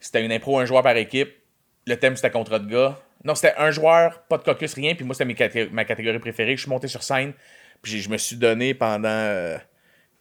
C'était 0.00 0.24
une 0.24 0.32
impro, 0.32 0.58
un 0.58 0.64
joueur 0.64 0.82
par 0.82 0.96
équipe. 0.96 1.32
Le 1.86 1.96
thème, 1.96 2.16
c'était 2.16 2.30
contrat 2.30 2.58
de 2.58 2.68
gars. 2.70 2.98
Non, 3.24 3.34
c'était 3.34 3.54
un 3.58 3.70
joueur, 3.70 4.22
pas 4.24 4.38
de 4.38 4.42
caucus, 4.42 4.74
rien. 4.74 4.94
Puis 4.94 5.04
moi, 5.04 5.14
c'était 5.14 5.68
ma 5.72 5.84
catégorie 5.84 6.18
préférée. 6.18 6.56
Je 6.56 6.62
suis 6.62 6.70
monté 6.70 6.88
sur 6.88 7.02
scène. 7.02 7.32
Puis 7.82 8.00
je 8.00 8.08
me 8.10 8.16
suis 8.18 8.36
donné 8.36 8.74
pendant 8.74 9.08
euh, 9.08 9.56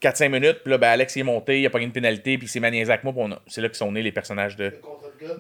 4-5 0.02 0.30
minutes. 0.30 0.60
Puis 0.64 0.72
là, 0.72 0.78
ben, 0.78 0.90
Alex 0.90 1.16
il 1.16 1.22
est 1.22 1.24
monté, 1.24 1.60
il 1.62 1.66
a 1.66 1.70
pas 1.70 1.80
une 1.80 1.92
pénalité. 1.92 2.38
Puis 2.38 2.48
il 2.48 2.50
s'est 2.50 2.60
maniaisé 2.60 2.92
avec 2.92 3.04
moi. 3.04 3.14
a- 3.32 3.42
C'est 3.48 3.62
là 3.62 3.70
que 3.70 3.76
sont 3.78 3.92
nés 3.92 4.02
les 4.04 4.12
personnages 4.12 4.56
de, 4.56 4.74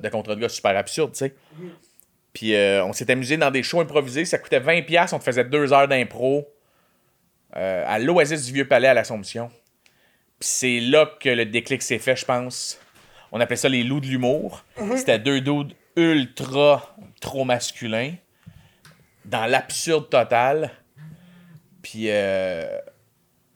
de 0.02 0.10
contrat 0.10 0.36
de 0.36 0.42
gars 0.42 0.50
super 0.50 0.76
absurdes, 0.78 1.12
tu 1.14 1.20
sais. 1.20 1.36
Puis 2.34 2.56
euh, 2.56 2.84
on 2.86 2.92
s'est 2.94 3.10
amusé 3.12 3.38
dans 3.38 3.52
des 3.52 3.64
shows 3.64 3.82
improvisés. 3.82 4.26
Ça 4.26 4.38
coûtait 4.38 4.60
20$. 4.60 5.14
On 5.14 5.20
te 5.20 5.24
faisait 5.24 5.46
deux 5.46 5.72
heures 5.74 5.88
d'impro 5.88 6.48
euh, 7.56 7.84
à 7.88 8.00
l'Oasis 8.00 8.46
du 8.48 8.54
Vieux-Palais 8.54 8.88
à 8.90 8.94
l'Assomption. 8.94 9.50
C'est 10.40 10.80
là 10.80 11.10
que 11.20 11.30
le 11.30 11.46
déclic 11.46 11.82
s'est 11.82 12.00
fait, 12.00 12.16
je 12.16 12.26
pense. 12.26 12.80
On 13.32 13.40
appelait 13.40 13.56
ça 13.56 13.70
les 13.70 13.84
loups 13.84 14.02
de 14.02 14.08
l'humour. 14.08 14.64
C'était 14.96 15.20
deux 15.20 15.42
dudes 15.42 15.74
ultra 15.96 16.96
trop 17.22 17.46
masculins, 17.46 18.14
dans 19.24 19.46
l'absurde 19.46 20.10
total. 20.10 20.72
Puis 21.82 22.06
euh, 22.10 22.66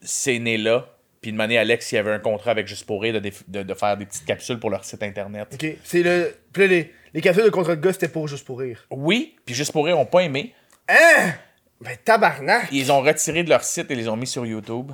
c'est 0.01 0.39
né 0.39 0.57
là. 0.57 0.85
Puis 1.21 1.31
de 1.31 1.37
manière 1.37 1.61
Alex, 1.61 1.91
il 1.91 1.95
y 1.95 1.97
avait 1.97 2.13
un 2.13 2.19
contrat 2.19 2.51
avec 2.51 2.65
Juste 2.67 2.85
pour 2.85 3.01
rire 3.01 3.13
de, 3.13 3.19
déf- 3.29 3.43
de, 3.49 3.61
de 3.63 3.73
faire 3.73 3.97
des 3.97 4.05
petites 4.05 4.25
capsules 4.25 4.59
pour 4.59 4.69
leur 4.69 4.85
site 4.85 5.03
internet. 5.03 5.47
Ok, 5.53 5.65
c'est 5.83 6.01
le. 6.01 6.33
Puis 6.53 6.67
les, 6.67 6.93
les 7.13 7.21
capsules 7.21 7.43
de 7.43 7.49
contre 7.49 7.71
de 7.71 7.75
gars, 7.81 7.91
c'était 7.91 8.07
pour 8.07 8.27
juste 8.27 8.45
pour 8.45 8.59
rire. 8.59 8.85
Oui, 8.89 9.35
puis 9.45 9.53
Juste 9.53 9.73
pour 9.73 9.85
rire, 9.85 9.99
ont 9.99 10.05
pas 10.05 10.21
aimé. 10.21 10.53
Hein? 10.87 11.33
Ben 11.81 11.97
tabarnak! 12.03 12.69
Ils 12.71 12.91
ont 12.91 13.01
retirés 13.01 13.43
de 13.43 13.49
leur 13.49 13.63
site 13.63 13.91
et 13.91 13.95
les 13.95 14.07
ont 14.07 14.15
mis 14.15 14.27
sur 14.27 14.45
YouTube. 14.45 14.91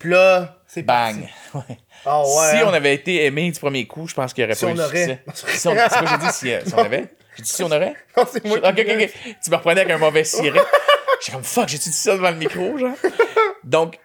Puis 0.00 0.10
là, 0.10 0.57
c'est 0.68 0.82
Bang! 0.82 1.16
Ouais. 1.54 1.62
Ah 2.06 2.20
ouais. 2.22 2.26
si 2.50 2.56
hein? 2.58 2.66
on 2.68 2.72
avait 2.74 2.94
été 2.94 3.24
aimé 3.24 3.50
du 3.50 3.58
premier 3.58 3.86
coup, 3.86 4.06
je 4.06 4.14
pense 4.14 4.32
qu'il 4.32 4.44
n'y 4.44 4.46
aurait 4.46 4.54
Si 4.54 4.64
pas 4.66 4.70
on 4.70 4.76
eu 4.76 4.80
aurait. 4.80 4.98
succès. 4.98 5.22
Si 5.58 5.66
on, 5.68 5.74
c'est 5.74 5.88
quoi 5.98 6.06
j'ai 6.10 6.18
dit 6.26 6.32
si, 6.32 6.52
euh, 6.52 6.60
si 6.64 6.74
on 6.74 6.78
avait? 6.78 7.04
J'ai 7.36 7.42
dit 7.42 7.48
si 7.50 7.62
on 7.64 7.66
aurait? 7.72 7.94
Non, 8.16 8.24
c'est 8.30 8.44
moi 8.44 8.58
ok, 8.58 8.74
qui 8.74 8.80
ok, 8.82 8.86
l'ai. 8.86 9.04
ok. 9.06 9.36
Tu 9.42 9.50
me 9.50 9.56
reprenais 9.56 9.80
avec 9.80 9.92
un 9.92 9.98
mauvais 9.98 10.22
ciré. 10.24 10.60
J'ai 11.24 11.32
comme 11.32 11.42
fuck, 11.42 11.68
j'ai-tu 11.68 11.88
dit 11.88 11.94
ça 11.96 12.12
devant 12.14 12.30
le 12.30 12.36
micro, 12.36 12.78
genre? 12.78 12.94
Donc, 13.64 13.98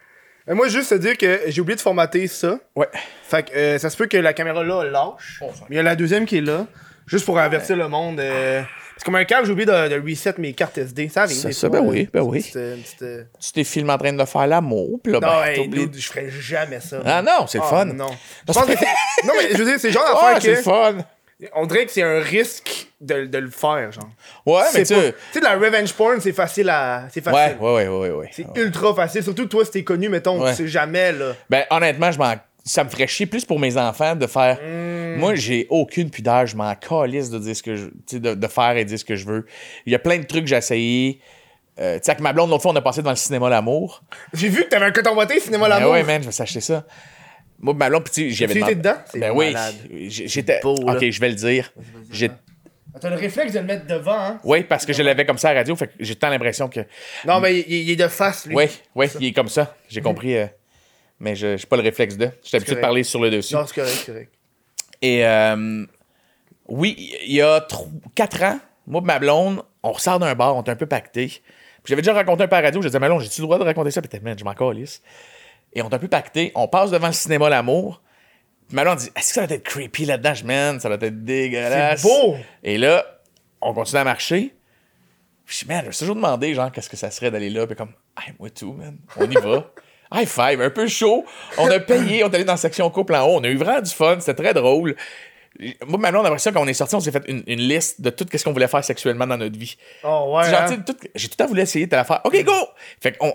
Mais 0.48 0.56
moi, 0.56 0.68
juste 0.70 0.90
te 0.90 0.96
dire 0.96 1.18
que 1.18 1.42
j'ai 1.48 1.62
oublié 1.62 1.76
de 1.76 1.82
formater 1.82 2.28
ça. 2.28 2.58
ouais. 2.76 2.88
Fait 3.24 3.44
que 3.50 3.56
euh, 3.56 3.78
ça 3.78 3.90
se 3.92 3.98
peut 3.98 4.08
que 4.08 4.18
la 4.18 4.34
caméra 4.34 4.64
là 4.64 4.84
lâche. 4.84 5.40
Oh, 5.42 5.52
Mais 5.70 5.76
il 5.76 5.78
y 5.78 5.80
a 5.80 5.84
la 5.84 5.96
deuxième 5.96 6.26
qui 6.26 6.38
est 6.38 6.42
là. 6.42 6.66
Juste 7.06 7.26
pour 7.26 7.38
avertir 7.38 7.76
le 7.76 7.88
monde. 7.88 8.20
euh, 8.20 8.62
C'est 8.98 9.06
comme 9.06 9.16
un 9.16 9.26
câble, 9.26 9.46
j'ai 9.46 9.52
oublié 9.52 9.66
de, 9.66 9.88
de 9.90 10.10
reset 10.10 10.36
mes 10.38 10.54
cartes 10.54 10.78
SD. 10.78 11.10
Ça 11.10 11.24
arrive. 11.24 11.52
Ça, 11.52 11.70
ben 11.70 11.82
oui, 11.82 12.08
ben 12.14 12.22
oui. 12.22 12.44
Tu 12.44 13.52
t'es 13.54 13.64
filmé 13.64 13.92
en 13.92 13.98
train 13.98 14.14
de 14.14 14.26
faire 14.26 14.48
l'amour, 14.48 15.00
puis 15.04 15.12
là, 15.14 15.20
ben, 15.20 15.28
Non, 15.28 15.44
hey, 15.44 15.68
dude, 15.68 15.96
je 15.98 16.08
ferais 16.08 16.30
jamais 16.30 16.80
ça. 16.80 17.02
Ah 17.06 17.22
non, 17.22 17.48
c'est 17.48 17.58
le 17.58 17.64
Ah, 17.66 17.70
fun. 17.70 17.86
Non. 17.86 18.10
Je 18.48 18.54
pense 18.54 18.66
que 18.66 18.78
c'est- 18.78 19.26
non, 19.28 19.34
mais 19.38 19.50
je 19.52 19.58
veux 19.58 19.66
dire, 19.66 19.80
c'est 19.80 19.92
genre 19.92 20.04
d'affaire 20.06 20.42
c'est 20.42 20.50
le 20.52 20.56
que. 20.58 20.62
fun. 20.62 20.98
On 21.56 21.66
dirait 21.66 21.86
que 21.86 21.92
c'est 21.92 22.04
un 22.04 22.20
risque 22.22 22.88
de, 23.02 23.26
de 23.26 23.38
le 23.38 23.50
faire, 23.50 23.92
genre. 23.92 24.10
Ouais, 24.46 24.62
mais 24.74 24.86
C'est 24.86 24.96
tu 24.96 25.02
sais. 25.02 25.14
Tu 25.34 25.40
sais, 25.40 25.44
la 25.44 25.56
revenge 25.58 25.92
porn, 25.94 26.22
c'est 26.22 26.32
facile 26.32 26.70
à. 26.70 27.08
C'est 27.12 27.26
Ouais, 27.28 27.34
facile. 27.34 27.58
ouais, 27.60 27.88
ouais, 27.88 27.88
ouais, 27.90 28.10
ouais. 28.12 28.30
C'est 28.32 28.46
ultra 28.56 28.94
facile. 28.96 29.24
Surtout 29.24 29.44
que 29.44 29.50
toi, 29.50 29.66
si 29.66 29.72
t'es 29.72 29.84
connu, 29.84 30.08
mettons, 30.08 30.42
Ouais. 30.42 30.52
tu 30.52 30.58
sais 30.58 30.68
jamais, 30.70 31.12
là. 31.12 31.34
Ben, 31.50 31.66
honnêtement, 31.70 32.12
je 32.12 32.18
m'en... 32.20 32.36
ça 32.64 32.84
me 32.84 32.90
ferait 32.90 33.08
chier 33.08 33.26
plus 33.26 33.44
pour 33.46 33.60
mes 33.60 33.78
enfants 33.78 34.16
de 34.16 34.26
faire. 34.28 34.58
Hmm. 34.62 35.20
Moi, 35.20 35.36
j'ai 35.36 35.68
aucune 35.70 36.10
pudeur, 36.10 36.46
je 36.48 36.56
m'en 36.56 36.74
calisse 36.76 37.30
de 37.30 37.38
dire 37.40 37.56
ce 37.56 37.62
que 37.64 37.76
je. 37.76 38.18
De, 38.18 38.34
de 38.36 38.48
faire 38.48 38.78
et 38.78 38.86
dire 38.86 38.98
ce 38.98 39.06
que 39.06 39.16
je 39.16 39.26
veux. 39.26 39.46
Il 39.86 39.92
y 39.92 39.96
a 39.96 40.00
plein 40.00 40.18
de 40.18 40.24
trucs 40.24 40.44
que 40.44 40.50
j'ai 40.50 40.56
essayé. 40.58 41.20
Euh, 41.80 41.96
tu 41.98 42.02
sais, 42.06 42.12
avec 42.12 42.22
ma 42.22 42.34
blonde, 42.34 42.50
l'autre 42.52 42.62
fois, 42.62 42.72
on 42.72 42.76
a 42.76 42.82
passé 42.82 43.02
devant 43.02 43.10
le 43.12 43.16
cinéma 43.16 43.50
L'amour. 43.50 44.04
J'ai 44.34 44.48
vu 44.50 44.64
que 44.64 44.70
t'avais 44.70 44.86
un 44.86 44.92
coton 44.92 45.14
boité, 45.16 45.40
cinéma 45.40 45.64
Ben 45.68 45.70
l'amour. 45.80 45.92
ouais, 45.94 46.04
man, 46.04 46.22
je 46.22 46.28
vais 46.28 46.32
s'acheter 46.32 46.62
ça. 46.62 46.86
Moi, 47.60 47.74
ma 47.74 47.90
blonde, 47.90 48.04
puis 48.04 48.14
tu 48.14 48.22
sais, 48.22 48.36
j'y 48.36 48.44
avais 48.44 48.54
Tu 48.54 48.60
demandé. 48.60 48.74
étais 48.74 48.82
dedans? 48.82 48.96
Ben 49.16 49.32
oui. 49.34 49.56
J'étais. 50.10 50.60
Ok, 50.64 51.10
je 51.10 51.20
vais 51.20 51.30
le 51.30 51.36
dire. 51.36 51.74
T'as 53.02 53.10
le 53.10 53.16
réflexe 53.16 53.54
de 53.54 53.60
le 53.60 53.66
mettre 53.66 53.88
devant, 53.88 54.14
hein? 54.20 54.40
Oui, 54.44 54.64
parce 54.64 54.86
que 54.86 54.94
je 54.94 55.02
l'avais 55.02 55.26
comme 55.26 55.40
ça 55.40 55.50
à 55.50 55.54
la 55.54 55.62
radio, 55.62 55.76
fait 55.76 55.88
que 55.88 55.94
j'ai 56.00 56.16
tant 56.16 56.30
l'impression 56.30 56.70
que. 56.70 56.82
Non, 57.26 57.40
mais 57.40 57.60
il, 57.62 57.74
il 57.74 57.90
est 57.92 57.96
de 57.96 58.08
face, 58.08 58.46
lui. 58.46 58.56
Oui, 58.56 58.66
oui, 58.94 59.08
il 59.20 59.28
est 59.28 59.34
comme 59.34 59.50
ça. 59.50 59.76
J'ai 59.90 60.02
compris. 60.02 60.38
euh, 60.38 60.46
Mais 61.24 61.38
je 61.38 61.48
n'ai 61.48 61.58
pas 61.58 61.78
le 61.78 61.84
réflexe 61.84 62.18
de. 62.18 62.30
J'étais 62.44 62.58
habitué 62.58 62.76
de 62.76 62.82
parler 62.82 63.04
sur 63.04 63.22
le 63.22 63.32
dessus. 63.32 63.56
Non, 63.56 63.66
c'est 63.66 63.76
correct, 63.76 63.94
c'est 63.96 64.12
correct. 64.12 64.34
Et 65.02 65.26
euh, 65.26 65.86
oui, 66.68 67.16
il 67.26 67.34
y 67.34 67.42
a 67.42 67.66
4 68.14 68.44
ans, 68.44 68.60
moi 68.86 69.00
et 69.02 69.06
ma 69.06 69.20
blonde, 69.20 69.64
on 69.84 69.94
ressort 69.94 70.20
d'un 70.20 70.36
bar, 70.36 70.54
on 70.54 70.64
est 70.64 70.70
un 70.70 70.76
peu 70.76 70.86
pacté. 70.86 71.28
Puis 71.28 71.42
J'avais 71.86 72.02
déjà 72.02 72.12
raconté 72.12 72.44
un 72.44 72.48
peu 72.50 72.58
à 72.58 72.62
la 72.62 72.68
radio, 72.68 72.82
je 72.82 72.88
disais, 72.88 73.00
Malon, 73.00 73.20
j'ai-tu 73.20 73.40
le 73.40 73.46
droit 73.46 73.58
de 73.58 73.64
raconter 73.64 73.90
ça? 73.90 74.02
Puis 74.02 74.10
t'es, 74.10 74.20
man, 74.20 74.38
je 74.38 74.44
m'en 74.44 74.54
calisse. 74.54 75.02
Et 75.72 75.82
on 75.82 75.90
est 75.90 75.94
un 75.94 76.00
peu 76.00 76.10
pacté, 76.10 76.52
on 76.56 76.68
passe 76.68 76.92
devant 76.92 77.08
le 77.08 77.14
cinéma 77.14 77.50
L'amour. 77.50 78.02
Puis 78.68 78.76
Malon 78.76 78.96
dit, 78.96 79.10
est-ce 79.16 79.30
que 79.30 79.34
ça 79.36 79.46
va 79.46 79.56
être 79.56 79.64
creepy 79.64 80.04
là-dedans? 80.04 80.34
Je 80.34 80.44
man, 80.44 80.82
ça 80.82 80.90
va 80.90 80.96
être 80.96 81.24
dégueulasse. 81.24 82.02
C'est 82.02 82.08
beau! 82.08 82.36
Et 82.64 82.78
là, 82.78 83.06
on 83.62 83.74
continue 83.74 84.02
à 84.02 84.04
marcher. 84.04 84.54
Puis 85.46 85.56
je 85.56 85.64
dis, 85.64 85.72
man, 85.72 85.82
je 85.84 85.88
me 85.88 85.92
suis 85.94 86.00
toujours 86.00 86.16
demandé, 86.16 86.54
genre, 86.54 86.70
qu'est-ce 86.70 86.90
que 86.90 86.98
ça 86.98 87.10
serait 87.12 87.32
d'aller 87.32 87.50
là? 87.50 87.66
Puis 87.66 87.78
comme, 87.78 87.94
hey, 88.22 88.34
moi 88.38 88.50
tout, 88.50 88.74
man, 88.74 88.98
on 89.16 89.32
y 89.32 89.36
va. 89.36 89.72
High 90.14 90.28
five, 90.28 90.62
un 90.62 90.70
peu 90.70 90.88
chaud. 90.88 91.26
On 91.58 91.70
a 91.70 91.80
payé, 91.82 92.24
on 92.24 92.30
est 92.30 92.36
allé 92.36 92.44
dans 92.44 92.54
la 92.54 92.58
section 92.58 92.90
couple 92.90 93.16
en 93.16 93.26
haut. 93.28 93.38
On 93.40 93.44
a 93.44 93.48
eu 93.50 93.58
vraiment 93.58 93.82
du 93.82 93.92
fun, 93.92 94.18
c'était 94.20 94.42
très 94.44 94.54
drôle. 94.54 94.96
Moi, 95.88 96.00
maintenant, 96.00 96.24
après 96.24 96.40
ça, 96.40 96.52
quand 96.52 96.62
on 96.62 96.68
est 96.68 96.74
sorti, 96.74 96.96
on 96.96 97.00
s'est 97.00 97.12
fait 97.12 97.24
une, 97.28 97.44
une 97.46 97.60
liste 97.60 98.02
de 98.02 98.10
tout 98.10 98.26
ce 98.34 98.44
qu'on 98.44 98.54
voulait 98.54 98.68
faire 98.68 98.84
sexuellement 98.84 99.28
dans 99.28 99.38
notre 99.38 99.58
vie. 99.58 99.78
Oh, 100.04 100.34
ouais. 100.36 100.48
Hein? 100.48 100.66
j'ai 101.16 101.28
tout 101.28 101.36
le 101.40 101.44
temps 101.44 101.48
voulu 101.48 101.62
essayer 101.62 101.86
de 101.86 101.96
la 101.96 102.04
faire. 102.04 102.22
OK, 102.24 102.44
go! 102.44 102.54
Fait 103.00 103.16
on- 103.20 103.34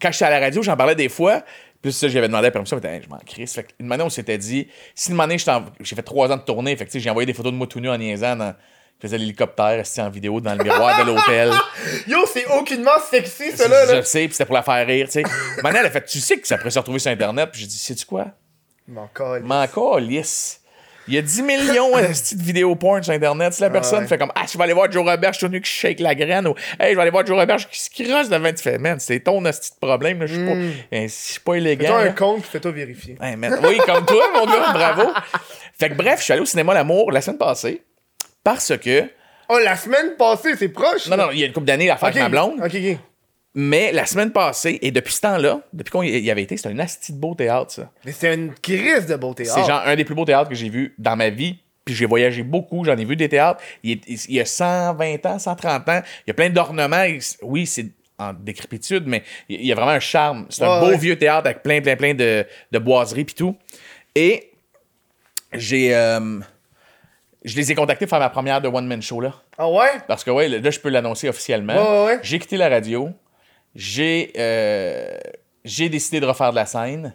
quand 0.00 0.10
j'étais 0.10 0.24
à 0.24 0.30
la 0.30 0.40
radio, 0.40 0.62
j'en 0.62 0.76
parlais 0.76 0.96
des 0.96 1.08
fois. 1.08 1.42
Puis 1.80 1.92
ça, 1.92 2.08
j'avais 2.08 2.26
demandé 2.26 2.44
la 2.44 2.50
permission, 2.50 2.80
mais 2.82 3.02
je 3.02 3.08
m'en 3.08 3.18
crisse. 3.18 3.54
Fait 3.54 3.64
qu'une 3.64 3.92
année, 3.92 4.02
on 4.02 4.08
s'était 4.08 4.38
dit, 4.38 4.68
si 4.94 5.12
une 5.12 5.20
année, 5.20 5.36
j'ai 5.38 5.94
fait 5.96 6.02
trois 6.02 6.32
ans 6.32 6.36
de 6.36 6.42
tournée, 6.42 6.74
fait 6.76 6.86
que 6.86 6.98
j'ai 6.98 7.10
envoyé 7.10 7.26
des 7.26 7.34
photos 7.34 7.52
de 7.52 7.56
moi 7.58 7.66
tout 7.66 7.78
nu 7.78 7.88
en 7.90 7.98
niaisant 7.98 8.34
dans. 8.36 8.54
Je 8.98 9.08
faisais 9.08 9.18
l'hélicoptère, 9.18 9.82
en 9.98 10.10
vidéo 10.10 10.40
dans 10.40 10.54
le 10.54 10.64
miroir 10.64 10.98
de 11.04 11.10
l'hôtel. 11.10 11.50
Yo, 12.06 12.24
c'est 12.32 12.46
aucunement 12.46 12.98
sexy, 13.10 13.52
ça, 13.54 13.68
là. 13.68 13.96
Je 13.96 14.02
sais, 14.02 14.24
puis 14.26 14.32
c'était 14.32 14.46
pour 14.46 14.54
la 14.54 14.62
faire 14.62 14.86
rire, 14.86 15.06
tu 15.06 15.12
sais. 15.12 15.22
Maintenant, 15.62 15.80
elle 15.80 15.86
a 15.86 15.90
fait, 15.90 16.04
tu 16.04 16.20
sais 16.20 16.38
que 16.38 16.46
ça 16.46 16.56
pourrait 16.56 16.70
se 16.70 16.78
retrouver 16.78 17.00
sur 17.00 17.10
Internet, 17.10 17.50
puis 17.52 17.60
j'ai 17.62 17.66
dit, 17.66 17.76
sais-tu 17.76 18.06
quoi? 18.06 18.26
Mon 18.88 19.06
calme. 19.08 19.44
M'en 19.46 19.96
lisse. 19.98 20.60
Il 21.06 21.14
y 21.14 21.18
a 21.18 21.22
10 21.22 21.42
millions 21.42 21.96
de 21.98 22.42
vidéos 22.42 22.74
porn 22.76 23.02
sur 23.02 23.12
Internet. 23.12 23.52
Si 23.52 23.60
la 23.60 23.70
personne 23.70 24.00
ouais. 24.00 24.08
fait 24.08 24.16
comme 24.16 24.32
Ah, 24.34 24.44
je 24.50 24.56
vais 24.56 24.64
aller 24.64 24.72
voir 24.72 24.90
Joe 24.90 25.04
Robert, 25.04 25.32
je 25.32 25.38
suis 25.38 25.46
venu 25.46 25.60
qui 25.60 25.70
shake 25.70 26.00
la 26.00 26.14
graine 26.14 26.46
ou 26.46 26.54
Hey, 26.80 26.90
je 26.92 26.96
vais 26.96 27.02
aller 27.02 27.10
voir 27.10 27.26
Joe 27.26 27.36
Robert 27.38 27.56
qui 27.68 27.78
se 27.80 27.90
crosse 27.90 28.28
devant, 28.28 28.52
tu 28.52 28.62
fais 28.62 28.78
Man, 28.78 28.98
c'est 29.00 29.20
ton 29.20 29.44
esti 29.44 29.72
de 29.72 29.86
problème. 29.86 30.20
là. 30.20 30.26
Je 30.26 30.34
suis 30.34 30.44
pas, 30.44 30.52
hein, 30.52 31.02
je 31.02 31.08
suis 31.08 31.40
pas 31.40 31.54
élégant. 31.56 31.84
Fais-toi 31.84 32.00
un 32.00 32.12
compte, 32.12 32.44
fais-toi 32.46 32.70
vérifier. 32.70 33.16
Hey, 33.20 33.36
man. 33.36 33.58
Oui, 33.62 33.78
comme 33.84 34.06
toi, 34.06 34.24
mon 34.34 34.46
gars, 34.46 34.72
bravo. 34.72 35.10
Fait 35.78 35.90
que 35.90 35.94
bref, 35.94 36.20
je 36.20 36.24
suis 36.24 36.32
allé 36.32 36.42
au 36.42 36.46
cinéma 36.46 36.72
L'amour 36.72 37.12
la 37.12 37.20
semaine 37.20 37.38
passée 37.38 37.82
parce 38.44 38.76
que. 38.78 39.10
Oh, 39.48 39.58
la 39.58 39.76
semaine 39.76 40.14
passée, 40.16 40.54
c'est 40.56 40.68
proche. 40.68 41.08
Non, 41.08 41.16
non, 41.16 41.30
il 41.32 41.38
y 41.40 41.42
a 41.42 41.46
une 41.46 41.52
couple 41.52 41.66
d'années 41.66 41.90
à 41.90 41.96
faire 41.96 42.08
Ok, 42.10 42.16
avec 42.16 42.22
ma 42.22 42.28
blonde. 42.30 42.60
Ok, 42.64 42.74
ok. 42.74 42.98
Mais 43.56 43.92
la 43.92 44.04
semaine 44.06 44.32
passée, 44.32 44.78
et 44.82 44.90
depuis 44.90 45.12
ce 45.12 45.20
temps-là, 45.20 45.60
depuis 45.72 45.90
qu'on 45.90 46.02
y 46.02 46.08
y 46.18 46.30
avait 46.30 46.42
été, 46.42 46.56
c'était 46.56 46.70
un 46.70 46.78
asti 46.80 47.12
de 47.12 47.18
beau 47.18 47.34
théâtre, 47.34 47.70
ça. 47.70 47.90
Mais 48.04 48.12
c'est 48.12 48.34
une 48.34 48.52
crise 48.54 49.06
de 49.06 49.14
beauté. 49.16 49.44
C'est 49.44 49.64
genre 49.64 49.82
un 49.84 49.94
des 49.96 50.04
plus 50.04 50.14
beaux 50.14 50.24
théâtres 50.24 50.48
que 50.48 50.56
j'ai 50.56 50.68
vu 50.68 50.94
dans 50.98 51.14
ma 51.16 51.30
vie. 51.30 51.58
Puis 51.84 51.94
j'ai 51.94 52.06
voyagé 52.06 52.42
beaucoup, 52.42 52.84
j'en 52.84 52.96
ai 52.96 53.04
vu 53.04 53.14
des 53.14 53.28
théâtres. 53.28 53.60
Il, 53.82 53.92
est- 53.92 54.26
il 54.28 54.34
y 54.34 54.40
a 54.40 54.46
120 54.46 55.26
ans, 55.26 55.38
130 55.38 55.88
ans. 55.88 56.00
Il 56.26 56.28
y 56.28 56.30
a 56.30 56.34
plein 56.34 56.48
d'ornements. 56.50 57.04
Oui, 57.42 57.66
c'est 57.66 57.86
en 58.18 58.32
décrépitude, 58.32 59.04
mais 59.06 59.22
il 59.48 59.64
y 59.66 59.70
a 59.70 59.74
vraiment 59.74 59.90
un 59.92 60.00
charme. 60.00 60.46
C'est 60.48 60.64
un 60.64 60.80
beau 60.80 60.88
ouais. 60.88 60.96
vieux 60.96 61.16
théâtre 61.18 61.46
avec 61.46 61.62
plein, 61.62 61.80
plein, 61.82 61.94
plein 61.96 62.14
de, 62.14 62.46
de 62.72 62.78
boiseries 62.78 63.24
puis 63.24 63.34
tout. 63.34 63.54
Et 64.14 64.50
j'ai... 65.52 65.94
euh, 65.94 66.40
je 67.44 67.56
les 67.56 67.70
ai 67.70 67.74
contactés 67.74 68.06
pour 68.06 68.10
faire 68.10 68.20
ma 68.20 68.30
première 68.30 68.60
de 68.60 68.68
One 68.68 68.86
Man 68.86 69.02
Show, 69.02 69.20
là. 69.20 69.32
Ah 69.58 69.68
ouais? 69.68 69.90
Parce 70.08 70.24
que, 70.24 70.30
ouais, 70.30 70.48
là, 70.48 70.70
je 70.70 70.80
peux 70.80 70.88
l'annoncer 70.88 71.28
officiellement. 71.28 71.74
Ouais, 71.74 71.98
ouais, 72.00 72.06
ouais. 72.14 72.18
J'ai 72.22 72.38
quitté 72.38 72.56
la 72.56 72.68
radio. 72.68 73.10
J'ai 73.74 74.32
euh, 74.38 75.16
j'ai 75.64 75.88
décidé 75.88 76.20
de 76.20 76.26
refaire 76.26 76.50
de 76.50 76.56
la 76.56 76.66
scène 76.66 77.14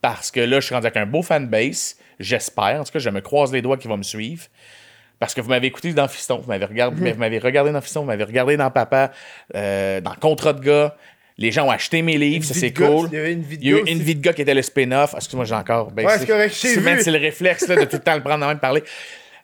parce 0.00 0.30
que 0.30 0.40
là, 0.40 0.60
je 0.60 0.66
suis 0.66 0.74
rendu 0.74 0.86
avec 0.86 0.96
un 0.96 1.06
beau 1.06 1.22
fanbase. 1.22 1.96
J'espère. 2.20 2.80
En 2.80 2.84
tout 2.84 2.92
cas, 2.92 2.98
je 2.98 3.10
me 3.10 3.20
croise 3.20 3.52
les 3.52 3.62
doigts 3.62 3.76
qu'ils 3.76 3.90
vont 3.90 3.96
me 3.96 4.02
suivre. 4.02 4.44
Parce 5.18 5.34
que 5.34 5.40
vous 5.40 5.48
m'avez 5.48 5.66
écouté 5.66 5.92
dans 5.92 6.06
Fiston, 6.06 6.38
vous 6.38 6.46
m'avez 6.48 6.64
regardé, 6.64 7.00
Mhm. 7.00 7.12
vous 7.14 7.18
m'avez 7.18 7.38
regardé 7.40 7.72
dans 7.72 7.80
Fiston, 7.80 8.00
vous 8.02 8.06
m'avez 8.06 8.22
regardé 8.22 8.56
dans 8.56 8.70
Papa, 8.70 9.10
euh, 9.56 10.00
dans 10.00 10.14
Contrat 10.14 10.52
de 10.52 10.60
gars. 10.64 10.96
Les 11.38 11.50
gens 11.50 11.66
ont 11.66 11.70
acheté 11.70 12.02
mes 12.02 12.16
livres, 12.18 12.44
ça 12.44 12.54
c'est 12.54 12.70
de 12.70 12.78
cool. 12.78 13.08
il 13.10 13.16
y 13.16 13.18
avait 13.20 13.32
une 13.32 13.42
vie 13.42 13.58
de 13.58 13.62
Il 13.64 13.68
y 13.68 13.74
a 13.74 13.78
eu 13.78 13.82
gars 13.84 13.92
une 13.92 13.98
vie 13.98 14.14
de 14.14 14.20
gars 14.20 14.32
qui 14.32 14.42
était 14.42 14.54
le 14.54 14.62
spin-off. 14.62 15.14
Excuse-moi, 15.16 15.44
j'ai 15.44 15.54
encore. 15.56 15.90
Ben, 15.90 16.06
Ouais, 16.06 16.18
c'est 16.18 16.26
correct, 16.26 16.52
c'est- 16.54 17.10
le 17.10 17.18
réflexe 17.18 17.66
là, 17.66 17.74
de 17.76 17.84
tout 17.84 17.96
le 17.96 18.02
temps 18.02 18.14
le 18.14 18.22
prendre 18.22 18.44
en 18.44 18.48
même 18.48 18.58
parler. 18.60 18.84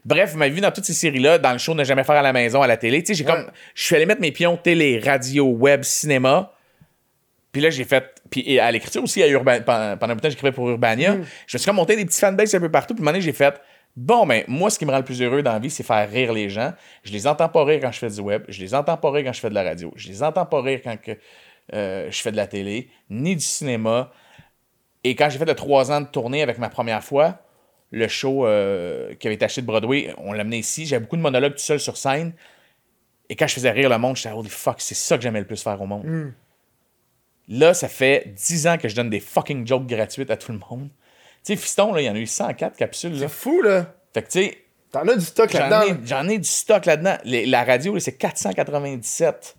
Bref, 0.05 0.33
vous 0.33 0.39
m'avez 0.39 0.55
vu 0.55 0.61
dans 0.61 0.71
toutes 0.71 0.85
ces 0.85 0.93
séries-là, 0.93 1.39
dans 1.39 1.53
le 1.53 1.59
show 1.59 1.75
Ne 1.75 1.85
jamais 1.85 2.05
faire 2.05 2.17
à 2.17 2.23
la 2.23 2.33
maison, 2.33 2.61
à 2.63 2.67
la 2.67 2.77
télé. 2.77 3.03
Tu 3.03 3.09
sais, 3.09 3.15
j'ai 3.15 3.25
Ouais. 3.25 3.33
comme. 3.33 3.51
Je 3.75 3.83
suis 3.83 3.97
allé 3.97 4.07
mettre 4.07 4.21
mes 4.21 4.33
pions 4.33 4.57
télé, 4.57 5.01
radio, 5.03 5.47
web, 5.47 5.83
cinéma. 5.83 6.53
Puis 7.53 7.63
là, 7.63 7.71
j'ai 7.71 7.85
fait. 7.85 8.21
Puis 8.31 8.59
à 8.59 8.71
l'écriture 8.71 9.03
aussi, 9.03 9.23
à 9.23 9.29
Urban, 9.29 9.61
pendant, 9.65 9.81
un 9.81 9.97
bout 9.97 10.17
de 10.17 10.21
temps, 10.21 10.31
j'écrivais 10.31 10.53
pour 10.53 10.69
Urbania. 10.69 11.15
Mm. 11.15 11.25
Je 11.47 11.57
me 11.57 11.59
suis 11.59 11.67
comme 11.67 11.77
monté 11.77 11.97
des 11.97 12.05
petits 12.05 12.21
fanbases 12.21 12.55
un 12.55 12.61
peu 12.61 12.71
partout. 12.71 12.95
Puis 12.95 13.03
à 13.05 13.09
un 13.09 13.13
moment 13.13 13.23
j'ai 13.23 13.33
fait. 13.33 13.61
Bon, 13.97 14.27
ben, 14.27 14.43
moi, 14.49 14.71
ce 14.71 14.79
qui 14.79 14.85
me 14.87 14.91
rend 14.91 14.99
le 14.99 15.05
plus 15.05 15.23
heureux 15.23 15.41
dans 15.41 15.53
la 15.53 15.61
vie, 15.61 15.71
c'est 15.71 15.85
faire 15.85 16.11
rire 16.11 16.33
les 16.33 16.51
gens. 16.51 16.73
Je 17.05 17.13
les 17.13 17.29
entends 17.29 17.49
pas 17.49 17.65
rire 17.65 17.79
quand 17.81 17.93
je 17.93 17.99
fais 18.01 18.11
du 18.11 18.21
web. 18.21 18.43
Je 18.49 18.61
les 18.61 18.75
entends 18.75 18.97
pas 18.97 19.11
rire 19.13 19.25
quand 19.25 19.33
je 19.33 19.39
fais 19.41 19.51
de 19.51 19.55
la 19.55 19.63
radio. 19.63 19.93
Je 19.95 20.09
les 20.09 20.23
entends 20.25 20.47
pas 20.47 20.61
rire 20.61 20.81
quand 20.83 21.01
que, 21.01 21.13
euh, 21.73 22.11
je 22.11 22.21
fais 22.21 22.33
de 22.33 22.37
la 22.37 22.49
télé, 22.49 22.89
ni 23.09 23.37
du 23.37 23.45
cinéma. 23.45 24.11
Et 25.05 25.15
quand 25.15 25.31
j'ai 25.31 25.39
fait 25.39 25.45
le 25.45 25.55
trois 25.55 25.93
ans 25.93 26.01
de 26.01 26.07
tournée 26.07 26.43
avec 26.43 26.59
ma 26.59 26.71
première 26.71 27.05
fois, 27.05 27.39
le 27.95 28.09
show 28.09 28.47
euh, 28.47 29.15
qui 29.15 29.27
avait 29.27 29.37
été 29.37 29.45
acheté 29.45 29.61
de 29.61 29.67
Broadway, 29.67 30.13
on 30.19 30.33
l'a 30.33 30.41
amené 30.41 30.59
ici. 30.59 30.85
J'avais 30.87 31.01
beaucoup 31.01 31.17
de 31.17 31.23
monologues 31.23 31.53
tout 31.53 31.59
seul 31.59 31.81
sur 31.81 31.97
scène. 31.97 32.33
Et 33.29 33.37
quand 33.37 33.47
je 33.47 33.55
faisais 33.55 33.71
rire 33.71 33.89
le 33.89 33.99
monde, 33.99 34.17
j'étais 34.17 34.35
holy 34.35 34.51
fuck, 34.51 34.77
c'est 34.81 34.95
ça 34.95 35.17
que 35.17 35.23
j'aimais 35.23 35.41
le 35.41 35.47
plus 35.47 35.63
faire 35.63 35.81
au 35.81 35.87
monde. 35.87 36.33
Là, 37.49 37.75
ça 37.75 37.89
fait 37.89 38.33
10 38.35 38.67
ans 38.67 38.79
que 38.79 38.89
je 38.89 38.97
donne 38.97 39.11
des 39.11 39.21
fucking 39.21 39.67
jokes 39.67 39.87
gratuites 39.87 40.31
à 40.31 40.37
tout 40.37 40.53
le 40.53 40.59
monde. 40.59 40.89
Tu 41.45 41.53
sais, 41.53 41.57
Fiston, 41.57 41.93
là, 41.93 42.01
il 42.01 42.05
y 42.05 42.11
en 42.11 42.15
a 42.15 42.19
eu 42.19 42.27
104 42.27 42.77
capsules. 42.77 43.19
C'est 43.19 43.29
fou, 43.29 43.61
là. 43.63 43.95
Fait 44.13 44.23
que, 44.23 44.29
tu 44.29 44.43
sais, 44.45 44.59
T'en 44.91 45.09
as 45.09 45.17
du 45.17 45.25
stock 45.25 45.53
là-dedans. 45.53 45.83
ai, 45.83 46.07
j'en 46.07 46.29
ai 46.29 46.39
du 46.39 46.49
stock 46.49 46.87
là-dedans. 46.87 47.17
La 47.25 47.65
radio, 47.65 47.99
c'est 47.99 48.17
497 48.17 49.57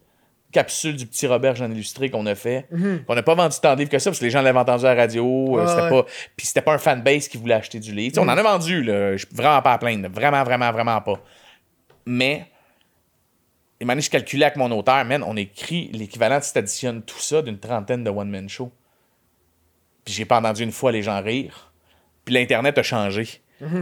capsules 0.52 0.96
du 0.96 1.06
petit 1.06 1.28
Robert 1.28 1.56
Jean 1.56 1.70
Illustré 1.70 2.10
qu'on 2.10 2.26
a 2.26 2.36
fait. 2.36 2.68
On 3.08 3.16
n'a 3.16 3.24
pas 3.24 3.36
vendu 3.36 3.56
tant 3.62 3.74
de 3.74 3.80
livres 3.80 3.92
que 3.92 4.00
ça 4.00 4.10
parce 4.10 4.20
que 4.20 4.26
les 4.26 4.32
gens 4.32 4.42
l'avaient 4.42 4.60
entendu 4.60 4.86
à 4.86 4.94
la 4.94 5.02
radio. 5.02 5.60
euh, 5.60 5.68
c'était 5.68 5.82
ouais. 5.82 5.90
pas, 5.90 6.06
puis 6.38 6.48
c'était 6.48 6.62
pas 6.62 6.74
un 6.74 6.78
fanbase 6.78 7.28
qui 7.28 7.38
voulait 7.38 7.56
acheter 7.56 7.80
du 7.80 7.94
livre. 7.94 8.22
On 8.22 8.28
en 8.28 8.38
a 8.38 8.42
vendu, 8.42 8.82
là. 8.84 9.18
Je 9.18 9.26
suis 9.26 9.36
vraiment 9.36 9.62
pas 9.62 9.74
à 9.74 9.78
plaindre. 9.78 10.10
Vraiment, 10.10 10.44
vraiment, 10.44 10.72
vraiment 10.72 11.02
pas. 11.02 11.20
Mais, 12.06 12.46
et 13.80 13.86
maintenant, 13.86 14.02
je 14.02 14.10
calculais 14.10 14.46
avec 14.46 14.58
mon 14.58 14.72
auteur, 14.72 15.04
man, 15.04 15.24
on 15.24 15.36
écrit 15.36 15.90
l'équivalent, 15.92 16.40
si 16.42 16.54
t'additionnes 16.54 17.02
tout 17.02 17.20
ça, 17.20 17.42
d'une 17.42 17.60
trentaine 17.60 18.04
de 18.04 18.10
one-man 18.10 18.48
show. 18.48 18.72
Puis 20.06 20.14
j'ai 20.14 20.26
pas 20.26 20.38
entendu 20.38 20.64
une 20.64 20.72
fois 20.72 20.92
les 20.92 21.02
gens 21.04 21.22
rire. 21.22 21.74
Puis 22.24 22.34
l'Internet 22.34 22.78
a 22.78 22.84
changé. 22.84 23.28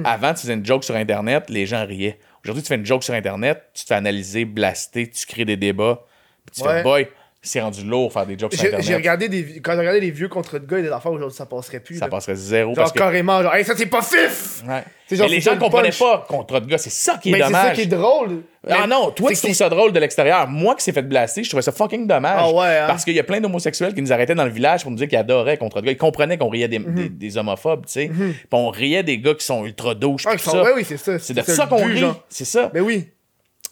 Avant, 0.05 0.33
tu 0.33 0.41
faisais 0.41 0.53
une 0.53 0.65
joke 0.65 0.83
sur 0.83 0.95
Internet, 0.95 1.49
les 1.49 1.65
gens 1.65 1.85
riaient. 1.85 2.19
Aujourd'hui, 2.43 2.63
tu 2.63 2.69
fais 2.69 2.75
une 2.75 2.85
joke 2.85 3.03
sur 3.03 3.13
Internet, 3.13 3.69
tu 3.73 3.83
te 3.83 3.87
fais 3.87 3.95
analyser, 3.95 4.45
blaster, 4.45 5.09
tu 5.09 5.25
crées 5.25 5.45
des 5.45 5.57
débats. 5.57 6.05
Puis 6.51 6.61
tu 6.61 6.67
Ouais. 6.67 6.77
fais, 6.77 6.83
boy, 6.83 7.07
c'est 7.45 7.59
rendu 7.59 7.83
lourd 7.83 8.11
faire 8.13 8.25
des 8.25 8.37
jokes 8.39 8.53
sur 8.53 8.63
Internet. 8.63 8.85
j'ai 8.87 8.95
regardé 8.95 9.27
des 9.27 9.59
quand 9.61 9.73
j'ai 9.73 9.79
regardé 9.79 9.99
les 9.99 10.11
vieux 10.11 10.29
contre 10.29 10.59
de 10.59 10.65
gars 10.65 10.79
et 10.79 10.83
des 10.83 10.89
affaires 10.91 11.11
aujourd'hui, 11.11 11.35
ça 11.35 11.45
passerait 11.45 11.81
plus. 11.81 11.97
Ça 11.97 12.05
là. 12.05 12.09
passerait 12.11 12.35
zéro 12.35 12.69
Genre 12.69 12.75
parce 12.75 12.91
que. 12.93 12.99
carrément, 12.99 13.41
genre, 13.43 13.53
hey, 13.53 13.65
ça 13.65 13.73
c'est 13.75 13.85
pas 13.87 14.01
fif! 14.01 14.63
Ouais. 14.65 14.81
C'est 15.07 15.17
genre, 15.17 15.27
Mais 15.27 15.35
les 15.35 15.41
gens 15.41 15.53
ne 15.55 15.59
comprenaient 15.59 15.89
pas 15.91 16.25
contre 16.27 16.61
de 16.61 16.67
gars. 16.67 16.77
C'est 16.77 16.89
ça 16.89 17.17
qui 17.21 17.29
est 17.29 17.31
Mais 17.33 17.39
c'est 17.39 17.45
dommage. 17.47 17.65
ça 17.67 17.71
qui 17.73 17.81
est 17.81 17.85
drôle. 17.87 18.43
Ah 18.69 18.87
non, 18.87 19.11
toi, 19.11 19.29
tu 19.31 19.35
trouves 19.35 19.53
ça 19.53 19.67
drôle 19.67 19.91
de 19.91 19.99
l'extérieur. 19.99 20.47
Moi 20.47 20.73
qui 20.75 20.85
s'est 20.85 20.93
fait 20.93 21.01
blaster, 21.01 21.43
je 21.43 21.49
trouvais 21.49 21.61
ça 21.61 21.73
fucking 21.73 22.07
dommage. 22.07 22.37
Ah 22.39 22.49
ouais, 22.49 22.77
hein? 22.77 22.85
Parce 22.87 23.03
qu'il 23.03 23.13
y 23.13 23.19
a 23.19 23.23
plein 23.23 23.41
d'homosexuels 23.41 23.93
qui 23.93 24.01
nous 24.01 24.13
arrêtaient 24.13 24.35
dans 24.35 24.45
le 24.45 24.49
village 24.51 24.83
pour 24.83 24.91
nous 24.91 24.97
dire 24.97 25.09
qu'ils 25.09 25.17
adoraient 25.17 25.57
contre 25.57 25.81
de 25.81 25.87
gars. 25.87 25.91
Ils 25.91 25.97
comprenaient 25.97 26.37
qu'on 26.37 26.47
riait 26.47 26.69
des, 26.69 26.79
Mhm. 26.79 26.95
des, 26.95 27.09
des 27.09 27.37
homophobes, 27.37 27.85
tu 27.87 27.91
sais. 27.91 28.07
Puis 28.15 28.37
on 28.53 28.69
riait 28.69 29.03
des 29.03 29.17
gars 29.17 29.33
qui 29.33 29.45
sont 29.45 29.65
ultra 29.65 29.93
douches. 29.95 30.23
Ah, 30.25 30.31
ouais, 30.63 30.71
oui, 30.77 30.85
c'est 30.85 30.95
ça. 30.95 31.19
C'est 31.19 31.33
de 31.33 31.41
ça 31.41 31.67
qu'on 31.67 31.85
rit. 31.85 32.05
C'est 32.29 32.45
ça. 32.45 32.71
Mais 32.73 32.79
oui. 32.79 33.09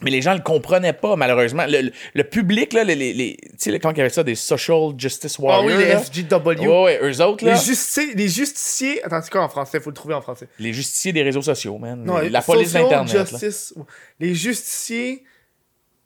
Mais 0.03 0.09
les 0.11 0.21
gens 0.21 0.33
le 0.33 0.39
comprenaient 0.39 0.93
pas, 0.93 1.15
malheureusement. 1.15 1.65
Le, 1.67 1.81
le- 1.81 1.91
le 2.13 2.23
public, 2.23 2.73
là, 2.73 2.83
les, 2.83 2.95
les, 2.95 3.13
les- 3.13 3.37
tu 3.37 3.49
sais, 3.71 3.79
comment 3.79 3.93
il 3.93 3.97
y 3.97 4.01
avait 4.01 4.09
ça, 4.09 4.23
des 4.23 4.35
social 4.35 4.93
justice 4.97 5.35
Ah 5.39 5.43
warriors. 5.43 5.65
oui, 5.77 5.83
les 5.85 5.93
là. 5.93 5.99
SGW. 5.99 6.67
Ouais, 6.67 6.83
ouais, 6.83 6.99
eux 7.03 7.21
autres, 7.21 7.45
là, 7.45 7.51
Les, 7.53 7.57
les, 7.59 7.63
justiciers, 7.65 8.13
les 8.15 8.27
justiciers. 8.27 9.03
Attends, 9.03 9.21
c'est 9.21 9.31
quoi 9.31 9.41
en 9.43 9.49
français? 9.49 9.79
Faut 9.79 9.89
le 9.91 9.95
trouver 9.95 10.13
en 10.15 10.21
français. 10.21 10.47
justiciers 10.59 11.13
des 11.13 11.23
réseaux 11.23 11.41
sociaux, 11.41 11.77
man. 11.77 12.03
Non, 12.03 12.17
la 12.19 12.41
police 12.41 12.73
d'Internet. 12.73 13.29
justice. 13.29 13.73
Les 14.19 14.33
justiciers. 14.33 15.23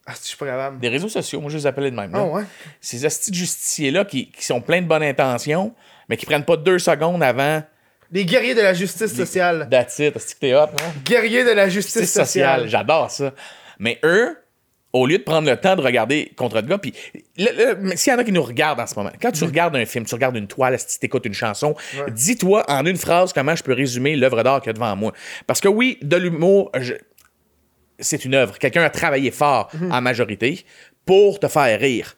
Ah, 0.07 0.13
je 0.21 0.27
suis 0.27 0.37
pas 0.37 0.45
capable. 0.45 0.79
Des 0.79 0.89
réseaux 0.89 1.09
sociaux, 1.09 1.41
moi 1.41 1.49
je 1.49 1.57
les 1.57 1.65
appelais 1.65 1.89
de 1.89 1.95
même. 1.95 2.11
là. 2.11 2.19
Ah 2.21 2.25
ouais. 2.25 2.43
Ces 2.79 2.99
justiciers-là 3.33 4.05
qui, 4.05 4.29
qui 4.29 4.45
sont 4.45 4.61
pleins 4.61 4.81
de 4.81 4.87
bonnes 4.87 5.01
intentions, 5.01 5.73
mais 6.09 6.15
qui 6.17 6.27
prennent 6.27 6.45
pas 6.45 6.57
deux 6.57 6.77
secondes 6.77 7.23
avant. 7.23 7.63
Les 8.11 8.23
guerriers 8.23 8.53
de 8.53 8.61
la 8.61 8.75
justice 8.75 9.15
sociale. 9.15 9.67
That's 9.71 9.97
it, 9.97 10.15
hostie 10.15 10.35
que 10.35 10.39
t'es 10.41 10.53
hot, 10.53 10.59
hein? 10.65 10.93
Guerriers 11.03 11.43
de 11.43 11.49
la 11.49 11.69
justice 11.69 11.93
C'est 11.93 12.05
social, 12.05 12.25
sociale. 12.61 12.67
j'adore 12.69 13.09
ça. 13.09 13.33
Mais 13.79 13.99
eux, 14.03 14.37
au 14.93 15.05
lieu 15.07 15.17
de 15.17 15.23
prendre 15.23 15.49
le 15.49 15.57
temps 15.57 15.75
de 15.75 15.81
regarder 15.81 16.31
contre 16.37 16.61
de 16.61 16.67
gars, 16.69 16.77
puis 16.77 16.93
le- 17.37 17.75
le- 17.89 17.95
s'il 17.97 18.13
y 18.13 18.15
en 18.15 18.19
a 18.19 18.23
qui 18.23 18.31
nous 18.31 18.41
regardent 18.43 18.79
en 18.79 18.87
ce 18.87 18.95
moment, 18.95 19.11
quand 19.21 19.31
tu 19.31 19.43
regardes 19.43 19.75
un 19.75 19.85
film, 19.85 20.05
tu 20.05 20.15
regardes 20.15 20.37
une 20.37 20.47
toile, 20.47 20.79
si 20.79 20.99
tu 20.99 21.05
écoutes 21.05 21.25
une 21.25 21.33
chanson, 21.33 21.75
dis-toi 22.11 22.63
en 22.69 22.85
une 22.85 22.95
phrase 22.97 23.33
comment 23.33 23.55
je 23.55 23.63
peux 23.63 23.73
résumer 23.73 24.15
l'œuvre 24.15 24.41
d'art 24.43 24.61
qu'il 24.61 24.67
y 24.67 24.69
a 24.69 24.73
devant 24.73 24.95
moi. 24.95 25.11
Parce 25.47 25.59
que 25.59 25.67
oui, 25.67 25.97
de 26.01 26.15
l'humour, 26.15 26.71
je- 26.79 26.93
c'est 27.99 28.23
une 28.25 28.35
œuvre. 28.35 28.57
Quelqu'un 28.57 28.83
a 28.83 28.89
travaillé 28.89 29.31
fort 29.31 29.69
en 29.91 30.01
majorité 30.01 30.65
pour 31.05 31.39
te 31.39 31.47
faire 31.47 31.79
rire. 31.79 32.15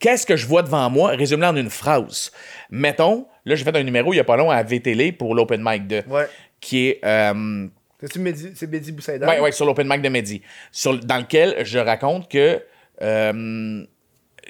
Qu'est-ce 0.00 0.26
que 0.26 0.36
je 0.36 0.46
vois 0.46 0.62
devant 0.62 0.88
moi? 0.90 1.10
Résume-le 1.10 1.46
en 1.46 1.56
une 1.56 1.70
phrase. 1.70 2.30
Mettons, 2.70 3.26
là, 3.44 3.54
j'ai 3.56 3.64
fait 3.64 3.76
un 3.76 3.82
numéro 3.82 4.12
il 4.12 4.16
n'y 4.16 4.20
a 4.20 4.24
pas 4.24 4.36
long 4.36 4.50
à 4.50 4.62
VTL 4.62 5.16
pour 5.16 5.34
l'Open 5.34 5.60
Mic 5.64 5.86
2, 5.88 6.02
Ouais. 6.08 6.26
qui 6.60 6.86
est 6.88 7.00
euh, 7.04 7.66
C'est-tu 8.00 8.18
Mehdi- 8.20 8.52
c'est 8.54 8.66
Mehdi 8.70 8.92
Boussaïdan? 8.92 9.26
Ouais, 9.28 9.40
ouais, 9.40 9.52
sur 9.52 9.66
l'open 9.66 9.88
mic 9.88 10.02
de 10.02 10.08
Mehdi. 10.08 10.42
Sur, 10.70 10.98
dans 10.98 11.18
lequel 11.18 11.64
je 11.64 11.78
raconte 11.78 12.30
que 12.30 12.62
euh, 13.02 13.84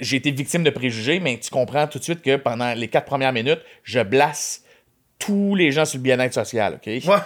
j'ai 0.00 0.16
été 0.16 0.30
victime 0.30 0.62
de 0.64 0.70
préjugés, 0.70 1.18
mais 1.20 1.38
tu 1.38 1.50
comprends 1.50 1.86
tout 1.86 1.98
de 1.98 2.04
suite 2.04 2.22
que 2.22 2.36
pendant 2.36 2.74
les 2.74 2.88
quatre 2.88 3.06
premières 3.06 3.32
minutes, 3.32 3.60
je 3.84 4.00
blasse 4.00 4.64
tous 5.18 5.54
les 5.54 5.72
gens 5.72 5.84
sur 5.84 5.98
le 5.98 6.02
bien-être 6.02 6.34
social, 6.34 6.74
OK? 6.74 6.86
Ouais. 6.86 7.16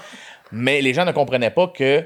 Mais 0.52 0.80
les 0.80 0.94
gens 0.94 1.04
ne 1.04 1.12
comprenaient 1.12 1.50
pas 1.50 1.66
que 1.68 2.04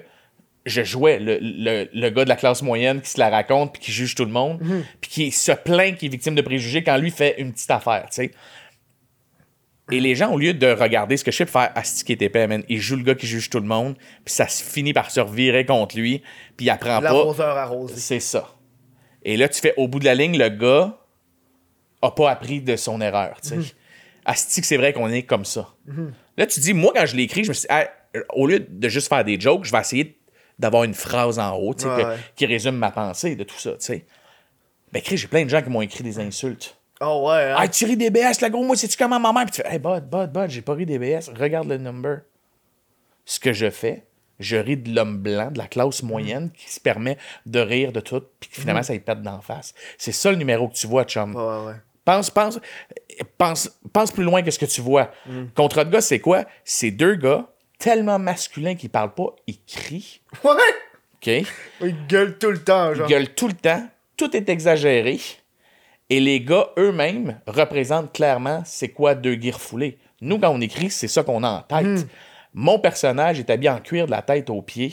je 0.65 0.83
jouais 0.83 1.19
le, 1.21 1.39
le- 1.41 1.89
le 1.93 2.11
gars 2.11 2.25
de 2.25 2.29
la 2.29 2.35
classe 2.37 2.63
moyenne 2.63 3.01
qui 3.01 3.11
se 3.11 3.21
la 3.21 3.29
raconte 3.31 3.73
puis 3.75 3.83
qui 3.83 3.93
juge 3.93 4.15
tout 4.17 4.25
le 4.25 4.33
monde, 4.33 4.61
puis 5.01 5.11
qui 5.11 5.31
se 5.31 5.53
plaint 5.53 5.97
qu'il 5.97 6.09
est 6.09 6.11
victime 6.11 6.35
de 6.35 6.43
préjugés 6.43 6.83
quand 6.83 6.97
lui 6.97 7.11
fait 7.13 7.37
une 7.39 7.53
petite 7.53 7.71
affaire, 7.71 8.07
tu 8.11 8.17
sais. 8.23 8.31
Et 9.93 10.01
les 10.01 10.15
gens, 10.17 10.33
au 10.33 10.39
lieu 10.39 10.53
de 10.53 10.67
regarder 10.67 11.17
ce 11.17 11.23
que 11.23 11.31
je 11.31 11.45
puis 11.45 11.53
faire 11.53 11.71
Asti 11.77 12.05
qui 12.05 12.13
est 12.13 12.23
épais, 12.23 12.47
man, 12.49 12.65
il 12.69 12.81
joue 12.81 12.97
le 12.97 13.05
gars 13.05 13.15
qui 13.15 13.27
juge 13.27 13.49
tout 13.51 13.61
le 13.61 13.67
monde, 13.67 13.97
puis 14.25 14.35
ça 14.35 14.49
se 14.49 14.65
finit 14.65 14.93
par 14.93 15.11
se 15.13 15.21
revirer 15.21 15.65
contre 15.65 15.97
lui, 15.97 16.23
puis 16.57 16.67
il 16.67 16.71
apprend 16.71 17.01
pas. 17.01 17.23
C'est 17.97 18.19
ça. 18.21 18.51
Et 19.23 19.37
là, 19.37 19.49
tu 19.49 19.61
fais 19.61 19.75
au 19.77 19.87
bout 19.87 20.01
de 20.01 20.05
la 20.05 20.15
ligne, 20.17 20.37
le 20.37 20.49
gars 20.49 20.99
a 22.03 22.11
pas 22.11 22.31
appris 22.31 22.61
de 22.61 22.75
son 22.77 23.01
erreur, 23.01 23.41
tu 23.41 23.49
sais. 23.51 23.57
Mhm. 23.57 23.65
Asti 24.25 24.61
c'est 24.65 24.77
vrai 24.77 24.93
qu'on 24.93 25.09
est 25.09 25.23
comme 25.23 25.45
ça. 25.45 25.69
Là, 26.37 26.47
tu 26.47 26.59
dis, 26.59 26.75
moi, 26.75 26.93
quand 26.95 27.07
je 27.07 27.15
l'ai 27.15 27.23
écrit, 27.23 27.45
je 27.45 27.49
me 27.51 27.55
suis 27.55 27.69
dit, 27.69 27.75
Hey, 27.75 27.87
au 28.35 28.47
lieu 28.49 28.59
de 28.69 28.89
juste 28.89 29.09
faire 29.09 29.25
des 29.25 29.39
jokes, 29.41 29.65
je 29.65 29.71
vais 29.73 29.79
essayer 29.81 30.19
d'avoir 30.59 30.83
une 30.85 30.95
phrase 30.95 31.39
en 31.39 31.55
haut, 31.57 31.75
tu 31.75 31.83
sais, 31.85 31.89
Ouais, 31.89 32.03
que- 32.03 32.09
ouais. 32.09 32.17
qui 32.35 32.47
résume 32.47 32.77
ma 32.77 32.91
pensée 32.91 33.37
de 33.37 33.45
tout 33.45 33.59
ça, 33.59 33.71
tu 33.73 33.77
sais. 33.81 34.05
Ben, 34.93 35.01
j'ai 35.05 35.29
plein 35.29 35.45
de 35.45 35.51
gens 35.51 35.63
qui 35.63 35.71
m'ont 35.71 35.83
écrit 35.83 36.03
des 36.03 36.19
insultes. 36.19 36.76
Oh 37.01 37.29
ouais, 37.29 37.53
hein? 37.53 37.63
Hey, 37.63 37.71
tu 37.71 37.85
ris 37.85 37.97
des 37.97 38.11
BS, 38.11 38.41
là, 38.41 38.49
gros, 38.49 38.65
moi, 38.65 38.77
sais-tu 38.77 38.97
comment 38.97 39.21
ma 39.21 39.33
mère? 39.33 39.45
Puis 39.45 39.57
tu 39.57 39.63
fais, 39.63 39.73
hey, 39.73 39.79
bud, 39.79 40.09
bud, 40.11 40.33
bud, 40.33 40.49
j'ai 40.51 40.63
pas 40.63 40.75
ri 40.75 40.87
des 40.87 40.99
BS. 40.99 41.31
Regarde 41.39 41.69
le 41.69 41.77
number. 41.77 42.21
Ce 43.25 43.39
que 43.39 43.53
je 43.53 43.71
fais, 43.71 44.05
je 44.39 44.57
ris 44.57 44.77
de 44.77 44.95
l'homme 44.95 45.19
blanc, 45.19 45.51
de 45.51 45.59
la 45.59 45.67
classe 45.67 46.03
moyenne, 46.03 46.51
qui 46.57 46.71
se 46.71 46.81
permet 46.81 47.19
de 47.45 47.61
rire 47.61 47.93
de 47.93 48.01
tout, 48.01 48.23
puis 48.41 48.49
finalement, 48.53 48.83
ça 48.83 48.93
lui 48.93 49.01
pète 49.01 49.21
d'en 49.23 49.41
face. 49.41 49.75
C'est 49.99 50.13
ça 50.13 50.31
le 50.31 50.37
numéro 50.37 50.69
que 50.69 50.75
tu 50.75 50.87
vois, 50.87 51.05
chum. 51.05 51.35
Ouais, 51.35 51.43
ouais, 51.43 51.67
ouais. 51.67 51.81
Pense, 52.05 52.31
pense, 52.31 52.61
pense, 53.37 53.71
pense 53.93 54.13
plus 54.13 54.23
loin 54.23 54.43
que 54.43 54.51
ce 54.53 54.59
que 54.61 54.67
tu 54.67 54.81
vois. 54.81 55.11
Contre 55.57 55.83
de 55.83 55.91
gars, 55.91 56.01
c'est 56.01 56.21
quoi? 56.21 56.45
C'est 56.65 56.93
deux 56.93 57.17
gars 57.17 57.49
tellement 57.79 58.19
masculins 58.19 58.75
qu'ils 58.75 58.91
parlent 58.91 59.13
pas, 59.13 59.35
ils 59.47 59.61
crient. 59.67 60.21
Ouais! 60.45 60.53
OK? 61.15 61.47
Ils 61.81 62.07
gueulent 62.07 62.39
tout 62.39 62.53
le 62.53 62.63
temps, 62.63 62.95
genre. 62.95 63.07
Ils 63.09 63.13
gueulent 63.13 63.35
tout 63.35 63.49
le 63.49 63.55
temps, 63.55 63.87
tout 64.17 64.35
est 64.37 64.49
exagéré. 64.49 65.19
Et 66.11 66.21
les 66.21 66.41
gars 66.41 66.69
eux-mêmes 66.79 67.41
représentent 67.47 68.13
clairement 68.13 68.63
c'est 68.65 68.91
quoi 68.91 69.15
deux 69.15 69.41
gears 69.41 69.61
foulés. 69.61 69.99
Nous, 70.21 70.39
quand 70.39 70.51
on 70.51 70.61
écrit, 70.61 70.91
c'est 70.91 71.09
ça 71.09 71.23
qu'on 71.25 71.43
a 71.43 71.49
en 71.49 71.63
tête. 71.63 72.07
Mon 72.55 72.79
personnage 72.79 73.39
est 73.39 73.51
habillé 73.51 73.71
en 73.71 73.81
cuir 73.81 74.07
de 74.07 74.13
la 74.13 74.23
tête 74.23 74.49
aux 74.51 74.63
pieds. 74.63 74.93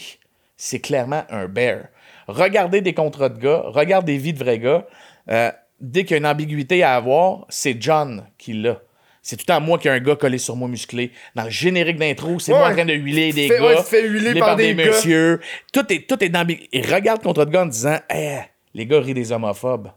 C'est 0.57 0.79
clairement 0.79 1.23
un 1.29 1.47
bear. 1.47 1.85
Regardez 2.27 2.81
des 2.81 2.93
contrats 2.93 3.29
de 3.29 3.39
gars, 3.39 3.63
regardez 3.65 4.13
des 4.13 4.17
vies 4.19 4.33
de 4.33 4.39
vrais 4.39 4.59
gars. 4.59 4.85
Euh, 5.29 5.51
dès 5.79 6.03
qu'il 6.03 6.11
y 6.11 6.13
a 6.15 6.17
une 6.17 6.25
ambiguïté 6.25 6.83
à 6.83 6.95
avoir, 6.95 7.45
c'est 7.49 7.81
John 7.81 8.25
qui 8.37 8.53
l'a. 8.53 8.79
C'est 9.21 9.37
tout 9.37 9.45
le 9.47 9.53
temps 9.53 9.61
moi 9.61 9.77
qui 9.77 9.87
ai 9.87 9.91
un 9.91 9.99
gars 9.99 10.17
collé 10.17 10.37
sur 10.37 10.55
moi 10.57 10.67
musclé. 10.67 11.11
Dans 11.35 11.43
le 11.45 11.49
générique 11.49 11.97
d'intro, 11.97 12.39
c'est 12.39 12.51
Ouais. 12.51 12.59
moi 12.59 12.69
en 12.69 12.73
train 12.73 12.83
de 12.85 12.93
huiler 12.93 13.31
des 13.31 13.47
fais- 13.47 13.57
gars. 13.59 13.63
ouais, 13.77 13.83
fais 13.83 14.07
huiler 14.07 14.37
par 14.37 14.55
des 14.57 14.75
gars. 14.75 14.85
messieurs. 14.87 15.39
Tout 15.71 15.91
est, 15.93 16.07
tout 16.07 16.21
est 16.23 16.29
dans. 16.29 16.45
Et 16.49 16.81
regarde 16.81 17.21
contre 17.23 17.45
de 17.45 17.51
gars 17.51 17.63
en 17.63 17.67
disant 17.67 17.97
Eh, 18.13 18.39
les 18.73 18.85
gars 18.85 18.99
rient 18.99 19.13
des 19.13 19.31
homophobes. 19.31 19.89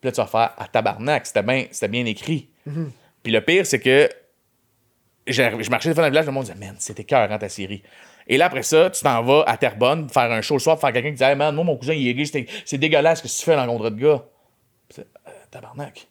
Puis 0.00 0.08
là, 0.08 0.12
tu 0.12 0.20
vas 0.20 0.26
faire 0.26 0.54
Ah, 0.58 0.66
tabarnak, 0.66 1.26
c'était 1.26 1.42
bien, 1.42 1.66
c'était 1.70 1.88
bien 1.88 2.04
écrit. 2.06 2.48
Mm-hmm. 2.68 2.86
Puis 3.22 3.32
le 3.32 3.40
pire, 3.42 3.66
c'est 3.66 3.80
que 3.80 4.08
je 5.26 5.70
marchais 5.70 5.90
devant 5.90 6.02
le 6.02 6.08
village, 6.08 6.26
le 6.26 6.32
monde 6.32 6.44
disait 6.44 6.56
Man, 6.58 6.76
c'était 6.78 7.04
cœur 7.04 7.28
ta 7.38 7.48
série. 7.48 7.82
Et 8.26 8.36
là, 8.36 8.46
après 8.46 8.62
ça, 8.62 8.90
tu 8.90 9.02
t'en 9.02 9.22
vas 9.22 9.44
à 9.46 9.56
Terrebonne 9.56 10.08
faire 10.08 10.30
un 10.30 10.40
show 10.40 10.54
le 10.54 10.60
soir, 10.60 10.78
faire 10.78 10.92
quelqu'un 10.92 11.10
qui 11.10 11.16
dit 11.16 11.22
Hey, 11.24 11.36
man, 11.36 11.54
moi, 11.54 11.64
mon 11.64 11.76
cousin, 11.76 11.94
il 11.94 12.06
est 12.08 12.14
gay, 12.14 12.24
c'est- 12.64 12.78
dégueulasse 12.78 13.18
ce 13.18 13.22
que 13.24 13.28
tu 13.28 13.44
fais 13.44 13.56
dans 13.56 13.64
le 13.64 13.70
contre 13.70 13.90
de 13.90 14.00
gars? 14.00 14.24
Puis 14.88 15.02
Euh, 15.02 15.30
tabarnak. 15.50 16.06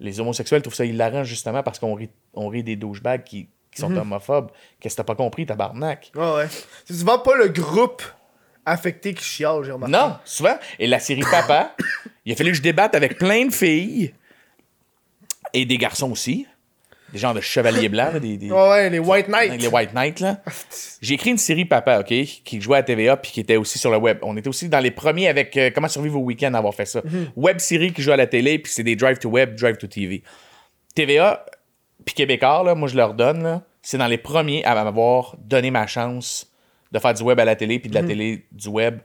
Les 0.00 0.18
homosexuels 0.18 0.62
trouvent 0.62 0.74
ça 0.74 0.84
hilarant 0.84 1.22
justement 1.24 1.62
parce 1.62 1.78
qu'on 1.78 1.94
rit, 1.94 2.10
on 2.34 2.48
rit 2.48 2.64
des 2.64 2.74
douchebags 2.76 3.22
qui, 3.22 3.48
qui 3.70 3.80
sont 3.80 3.94
homophobes. 3.96 4.50
Qu'est-ce 4.80 4.94
que 4.96 5.02
t'as 5.02 5.04
pas 5.04 5.14
compris, 5.14 5.46
tabarnak? 5.46 6.10
Ouais, 6.16 6.34
ouais. 6.34 6.46
C'est 6.84 6.94
souvent 6.94 7.18
pas 7.18 7.36
le 7.36 7.48
groupe 7.48 8.02
affecté 8.64 9.14
qui 9.14 9.24
chiale, 9.24 9.62
j'ai 9.64 9.72
remarqué. 9.72 9.92
Non, 9.92 10.16
souvent. 10.24 10.56
Et 10.78 10.86
la 10.86 10.98
série 11.00 11.22
Papa, 11.30 11.74
il 12.24 12.32
a 12.32 12.36
fallu 12.36 12.50
que 12.50 12.56
je 12.56 12.62
débatte 12.62 12.94
avec 12.94 13.18
plein 13.18 13.46
de 13.46 13.52
filles 13.52 14.12
et 15.52 15.64
des 15.64 15.78
garçons 15.78 16.10
aussi. 16.10 16.46
Des 17.12 17.18
genres 17.18 17.34
de 17.34 17.42
chevaliers 17.42 17.90
blancs, 17.90 18.16
des, 18.16 18.38
des- 18.38 18.50
Ouais, 18.50 18.68
ouais, 18.70 18.88
les 18.90 18.98
White 18.98 19.28
Knights. 19.28 19.60
les 19.60 19.68
White 19.68 19.92
Knights. 19.92 20.20
là. 20.20 20.40
J'ai 21.02 21.12
écrit 21.14 21.28
une 21.30 21.36
série 21.36 21.66
Papa, 21.66 22.00
OK, 22.00 22.06
qui 22.06 22.58
jouait 22.60 22.78
à 22.78 22.82
TVA 22.82 23.18
puis 23.18 23.32
qui 23.32 23.40
était 23.40 23.56
aussi 23.56 23.78
sur 23.78 23.90
le 23.90 23.98
web. 23.98 24.18
On 24.22 24.34
était 24.38 24.48
aussi 24.48 24.70
dans 24.70 24.80
les 24.80 24.90
premiers 24.90 25.28
avec 25.28 25.54
euh, 25.58 25.70
Comment 25.74 25.88
survivre 25.88 26.18
au 26.18 26.22
week-end 26.24 26.54
à 26.54 26.58
avoir 26.58 26.74
fait 26.74 26.86
ça. 26.86 27.02
Web 27.36 27.58
série 27.58 27.92
qui 27.92 28.00
joue 28.00 28.12
à 28.12 28.16
la 28.16 28.26
télé 28.26 28.58
puis 28.58 28.72
c'est 28.72 28.82
des 28.82 28.96
Drive 28.96 29.18
to 29.18 29.28
Web, 29.28 29.56
Drive 29.56 29.76
to 29.76 29.86
TV. 29.88 30.22
TVA 30.94 31.44
puis 32.06 32.14
Québécois, 32.14 32.62
là, 32.64 32.74
moi 32.74 32.88
je 32.88 32.96
leur 32.96 33.12
donne, 33.14 33.42
là, 33.42 33.62
c'est 33.82 33.98
dans 33.98 34.06
les 34.06 34.16
premiers 34.18 34.64
à 34.64 34.74
m'avoir 34.74 35.36
donné 35.38 35.70
ma 35.70 35.86
chance 35.86 36.50
de 36.92 36.98
faire 36.98 37.14
du 37.14 37.22
web 37.22 37.40
à 37.40 37.44
la 37.44 37.56
télé 37.56 37.78
puis 37.78 37.88
de 37.88 37.94
la 37.94 38.02
télé 38.02 38.46
du 38.52 38.68
web 38.68 38.98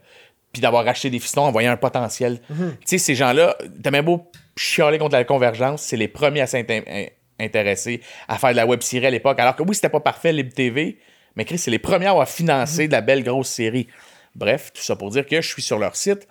puis 0.52 0.62
d'avoir 0.62 0.84
racheté 0.84 1.10
des 1.10 1.18
fistons 1.18 1.42
en 1.42 1.52
voyant 1.52 1.72
un 1.72 1.76
potentiel. 1.76 2.40
Tu 2.48 2.54
sais, 2.84 2.98
ces 2.98 3.14
gens-là, 3.14 3.56
t'as 3.82 3.90
même 3.90 4.04
beau 4.04 4.30
chialer 4.56 4.98
contre 4.98 5.14
la 5.14 5.24
convergence, 5.24 5.82
c'est 5.82 5.96
les 5.96 6.08
premiers 6.08 6.40
à 6.40 6.46
s'intéresser 6.46 8.00
à 8.28 8.38
faire 8.38 8.50
de 8.50 8.56
la 8.56 8.66
web 8.66 8.80
série 8.82 9.06
à 9.06 9.10
l'époque. 9.10 9.38
Alors 9.40 9.56
que 9.56 9.62
oui, 9.62 9.74
c'était 9.74 9.88
pas 9.88 10.00
parfait, 10.00 10.32
Libre 10.32 10.52
TV, 10.52 10.98
mais 11.36 11.44
Chris, 11.44 11.58
c'est 11.58 11.70
les 11.70 11.78
premiers 11.78 12.06
à 12.06 12.10
avoir 12.10 12.28
financé 12.28 12.88
de 12.88 12.92
la 12.92 13.00
belle 13.00 13.22
grosse 13.22 13.48
série. 13.48 13.88
Bref, 14.34 14.72
tout 14.72 14.82
ça 14.82 14.96
pour 14.96 15.10
dire 15.10 15.26
que 15.26 15.40
je 15.40 15.48
suis 15.48 15.62
sur 15.62 15.78
leur 15.78 15.96
site 15.96 16.26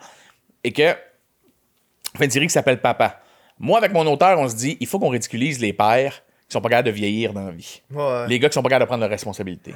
et 0.64 0.72
que 0.72 0.96
fait 2.16 2.26
une 2.26 2.32
série 2.32 2.48
qui 2.48 2.54
s'appelle 2.54 2.82
Papa. 2.82 3.22
Moi, 3.60 3.78
avec 3.78 3.94
mon 3.94 4.06
auteur, 4.08 4.40
on 4.40 4.48
se 4.48 4.56
dit, 4.56 4.78
il 4.80 4.88
faut 4.88 5.00
qu'on 5.00 5.10
ridiculise 5.10 5.60
les 5.60 5.74
pères 5.74 6.24
qui 6.48 6.54
sont 6.54 6.62
pas 6.62 6.70
capables 6.70 6.88
de 6.88 6.94
vieillir 6.94 7.34
dans 7.34 7.46
la 7.46 7.52
vie. 7.52 7.82
Ouais. 7.92 8.28
Les 8.28 8.40
gars 8.40 8.50
qui 8.50 8.54
sont 8.54 8.64
pas 8.64 8.70
capables 8.70 8.86
de 8.86 8.88
prendre 8.88 9.02
leurs 9.02 9.10
responsabilités. 9.10 9.74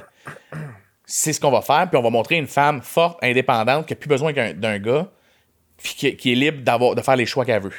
C'est 1.14 1.34
ce 1.34 1.40
qu'on 1.40 1.50
va 1.50 1.60
faire, 1.60 1.90
puis 1.90 1.98
on 1.98 2.02
va 2.02 2.08
montrer 2.08 2.36
une 2.36 2.46
femme 2.46 2.80
forte, 2.80 3.22
indépendante, 3.22 3.84
qui 3.86 3.92
a 3.92 3.96
plus 3.96 4.08
besoin 4.08 4.32
qu'un- 4.32 4.54
d'un 4.54 4.78
gars, 4.78 5.10
puis 5.76 5.92
qui, 5.94 6.16
qui 6.16 6.32
est 6.32 6.34
libre 6.34 6.62
d'avoir, 6.62 6.94
de 6.94 7.02
faire 7.02 7.16
les 7.16 7.26
choix 7.26 7.44
qu'elle 7.44 7.60
veut. 7.62 7.72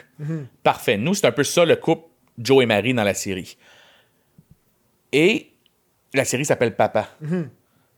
Parfait. 0.62 0.98
Nous, 0.98 1.16
c'est 1.16 1.26
un 1.26 1.32
peu 1.32 1.44
ça 1.44 1.66
le 1.66 1.76
couple 1.76 2.08
Joe 2.38 2.62
et 2.62 2.68
Marie 2.68 2.94
dans 2.94 3.04
la 3.04 3.16
série. 3.16 3.58
Et 5.12 5.52
la 6.14 6.26
série 6.26 6.46
s'appelle 6.46 6.76
Papa. 6.76 7.10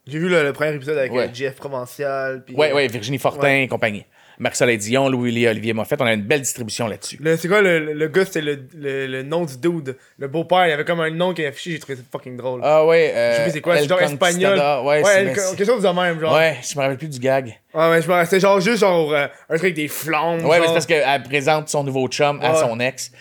J'ai 0.08 0.20
vu 0.20 0.30
le, 0.30 0.42
le 0.44 0.54
premier 0.54 0.74
épisode 0.76 0.98
avec 0.98 1.12
Ouais. 1.12 1.28
euh, 1.28 1.34
Jeff 1.34 1.56
Provincial. 1.56 2.44
Puis, 2.46 2.56
Ouais, 2.56 2.72
euh, 2.72 2.76
ouais, 2.76 2.88
Virginie 2.88 3.18
Fortin 3.18 3.62
et 3.64 3.68
compagnie. 3.68 4.06
Marc-Soleil 4.40 4.78
Dion, 4.78 5.10
Louis 5.10 5.48
Olivier 5.48 5.74
Moffett, 5.74 6.00
on 6.02 6.06
a 6.06 6.14
une 6.14 6.22
belle 6.24 6.42
distribution 6.42 6.88
là-dessus. 6.88 7.18
Le- 7.22 7.38
C'est 7.38 7.48
quoi 7.48 7.62
le, 7.62 8.08
gars, 8.08 8.26
c'était 8.26 8.42
le, 8.42 8.60
le, 8.76 9.08
le 9.08 9.24
nom 9.24 9.46
du 9.46 9.58
dude. 9.58 9.96
Le 10.18 10.28
beau-père, 10.28 10.68
il 10.68 10.72
avait 10.72 10.86
comme 10.86 11.00
un 11.02 11.10
nom 11.10 11.34
qui 11.34 11.42
est 11.44 11.48
affiché, 11.48 11.72
j'ai 11.72 11.80
trouvé 11.80 11.96
ça 11.98 12.04
fucking 12.12 12.38
drôle. 12.38 12.62
Ah 12.64 12.86
ouais, 12.86 13.12
euh, 13.16 13.32
je 13.32 13.36
sais 13.38 13.44
plus 13.44 13.52
c'est 13.52 13.62
quoi, 13.62 13.76
c'est 13.78 13.84
El 13.84 13.90
genre 13.90 14.02
espagnol. 14.02 14.58
Ouais, 14.58 14.84
ouais 14.86 15.04
c'est- 15.04 15.20
el- 15.22 15.28
mais 15.28 15.34
quelque 15.34 15.66
chose 15.66 15.84
de 15.84 15.88
même, 15.90 16.16
c'est- 16.16 16.22
genre. 16.22 16.34
ouais, 16.36 16.58
je 16.70 16.76
me 16.78 16.82
rappelle 16.82 16.98
plus 16.98 17.08
du 17.10 17.20
gag. 17.20 17.60
Ouais, 17.74 17.90
ouais, 17.90 18.02
je 18.02 18.10
me 18.12 18.26
c'est 18.26 18.40
genre 18.40 18.60
juste 18.60 18.80
genre 18.80 19.12
euh, 19.14 19.26
un 19.26 19.56
truc 19.56 19.64
avec 19.64 19.74
des 19.76 19.88
flammes. 19.88 20.44
Ouais, 20.46 20.60
mais 20.60 20.68
c'est 20.68 20.74
parce 20.74 20.86
qu'elle 20.86 21.24
présente 21.24 21.70
son 21.70 21.84
nouveau 21.84 22.08
chum 22.08 22.40
à 22.42 22.54
Ouais. 22.54 22.60
son 22.60 22.80
ex. 22.80 23.12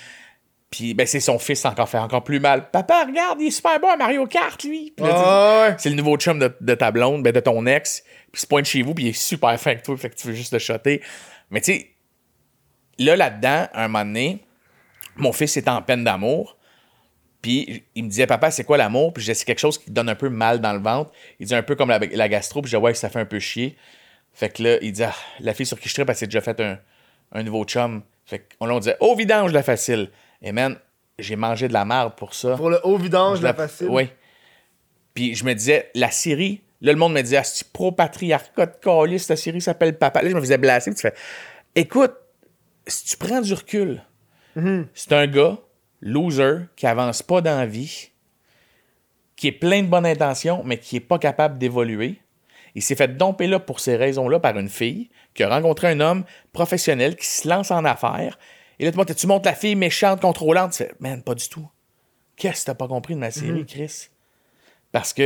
Puis 0.75 0.93
ben, 0.93 1.07
c'est 1.07 1.21
son 1.21 1.39
fils 1.39 1.65
encore 1.67 1.89
fait 1.89 1.99
encore 1.99 2.25
plus 2.25 2.41
mal. 2.41 2.69
Papa, 2.73 3.05
regarde, 3.07 3.41
il 3.41 3.47
est 3.47 3.51
super 3.53 3.79
bon 3.79 3.91
à 3.91 3.97
Mario 3.97 4.27
Kart, 4.27 4.61
lui. 4.65 4.93
Puis 4.97 5.07
là, 5.07 5.13
Ah, 5.15 5.67
ouais. 5.69 5.75
c'est 5.79 5.89
le 5.89 5.95
nouveau 5.95 6.17
chum 6.17 6.41
de, 6.41 6.53
de 6.61 6.75
ta 6.75 6.91
blonde, 6.91 7.23
ben, 7.23 7.33
de 7.33 7.39
ton 7.39 7.65
ex. 7.65 8.03
Puis 8.03 8.11
il 8.35 8.39
se 8.41 8.47
pointe 8.49 8.65
chez 8.65 8.83
vous, 8.83 8.93
puis 8.93 9.05
il 9.05 9.09
est 9.11 9.13
super 9.13 9.57
fin 9.61 9.71
avec 9.71 9.85
toi, 9.85 9.97
fait 9.97 10.11
que 10.11 10.17
tu 10.17 10.27
veux 10.27 10.33
juste 10.35 10.53
le 10.53 10.59
shotter. 10.59 11.01
Mais 11.51 11.61
tu 11.61 11.73
sais, 11.73 11.91
là, 12.99 13.15
là-dedans, 13.15 13.69
un 13.73 13.87
moment 13.87 14.05
donné, 14.05 14.45
mon 15.15 15.33
fils 15.33 15.57
était 15.57 15.71
en 15.71 15.81
peine 15.81 16.03
d'amour. 16.03 16.57
Puis 17.41 17.85
il 17.95 18.03
me 18.03 18.09
disait, 18.09 18.27
papa, 18.27 18.51
c'est 18.51 18.65
quoi 18.65 18.77
l'amour? 18.77 19.13
Puis 19.13 19.23
je 19.23 19.27
disais, 19.27 19.35
c'est 19.39 19.45
quelque 19.45 19.61
chose 19.61 19.79
qui 19.79 19.85
te 19.85 19.91
donne 19.93 20.09
un 20.09 20.17
peu 20.17 20.29
mal 20.29 20.61
dans 20.61 20.73
le 20.73 20.81
ventre. 20.81 21.13
Il 21.39 21.47
dit 21.47 21.55
un 21.55 21.63
peu 21.63 21.77
comme 21.77 21.91
la, 21.91 22.01
la 22.01 22.29
gastro. 22.29 22.63
Puis 22.63 22.71
je 22.73 22.77
disais, 22.77 22.85
ouais, 22.85 22.95
ça 22.95 23.11
fait 23.11 23.21
un 23.21 23.27
peu 23.27 23.39
chier. 23.39 23.77
Fait 24.33 24.49
que 24.49 24.61
là, 24.61 24.79
il 24.83 24.91
dit, 24.91 25.05
ah, 25.05 25.15
la 25.39 25.55
fille 25.55 25.67
sur 25.67 25.79
qui 25.79 25.89
je 25.89 25.95
tripe, 25.95 26.09
elle 26.11 26.17
s'est 26.17 26.27
déjà 26.27 26.41
fait 26.41 26.59
un, 26.61 26.79
un 27.31 27.43
nouveau 27.45 27.65
chum. 27.65 28.03
Fait 28.27 28.49
qu'on 28.59 28.69
on 28.69 28.79
disait, 28.81 28.97
oh, 28.99 29.15
vidange, 29.15 29.53
la 29.53 29.63
facile. 29.63 30.11
Et 30.45 30.53
man, 30.53 30.77
j'ai 31.19 31.37
mangé 31.37 31.67
de 31.67 31.73
la 31.73 31.85
merde 31.85 32.15
pour 32.17 32.35
ça. 32.35 32.55
Pour 32.57 32.71
le 32.71 32.79
haut 32.85 32.99
vidange, 32.99 33.39
Je 33.39 33.43
la 33.43 33.55
facile. 33.55 33.89
Oui. 33.89 34.09
Puis 35.15 35.35
je 35.35 35.45
me 35.45 35.55
disais, 35.55 35.91
la 35.95 36.11
série, 36.11 36.61
là, 36.81 36.93
le 36.93 36.99
monde 36.99 37.15
me 37.15 37.23
disait, 37.23 37.39
ah, 37.39 37.45
c'est 37.45 37.73
pro-patriarcat 37.73 38.67
de 38.67 38.77
calice, 38.81 39.25
cette 39.25 39.39
série 39.39 39.61
s'appelle 39.61 39.97
Papa. 39.97 40.23
Là, 40.23 40.29
je 40.29 40.35
me 40.35 40.41
faisais 40.41 40.59
blaster. 40.59 40.91
puis 40.91 40.97
Tu 40.97 41.03
fais, 41.09 41.15
écoute, 41.75 42.13
si 42.87 43.05
tu 43.07 43.17
prends 43.17 43.41
du 43.41 43.55
recul, 43.55 44.03
c'est 44.93 45.13
un 45.13 45.27
gars, 45.27 45.59
loser, 46.01 46.67
qui 46.77 46.87
avance 46.87 47.23
pas 47.23 47.41
dans 47.41 47.59
la 47.59 47.67
vie, 47.67 48.11
qui 49.37 49.49
est 49.49 49.53
plein 49.53 49.83
de 49.83 49.89
bonnes 49.89 50.07
intentions, 50.07 50.63
mais 50.65 50.79
qui 50.79 50.97
est 50.97 51.01
pas 51.01 51.19
capable 51.19 51.59
d'évoluer. 51.59 52.21
Il 52.75 52.83
s'est 52.83 52.97
fait 52.97 53.17
domper 53.17 53.47
là 53.47 53.59
pour 53.61 53.81
ces 53.81 53.97
raisons-là 53.97 54.41
par 54.41 54.59
une 54.59 54.69
fille 54.69 55.09
qui 55.33 55.43
a 55.43 55.49
rencontré 55.49 55.89
un 55.89 56.01
homme 56.01 56.25
professionnel 56.53 57.17
qui 57.17 57.27
se 57.27 57.49
lance 57.49 57.71
en 57.71 57.85
affaires. 57.85 58.39
Et 58.79 58.85
là, 58.85 58.91
tu 58.93 58.97
montes- 58.99 59.15
tu 59.15 59.27
montes 59.27 59.45
la 59.47 59.55
fille 59.55 59.75
méchante, 59.77 60.21
contrôlante. 60.21 60.73
Tu 60.73 60.79
fais, 60.79 60.93
man, 61.01 61.23
pas 61.23 61.35
du 61.35 61.49
tout. 61.49 61.69
Qu'est-ce 62.37 62.63
que 62.63 62.67
t'as 62.67 62.75
pas 62.75 62.89
compris 62.89 63.15
de 63.15 63.21
ma 63.21 63.31
série, 63.31 63.65
Chris? 63.67 64.09
Parce 64.93 65.13
que 65.13 65.23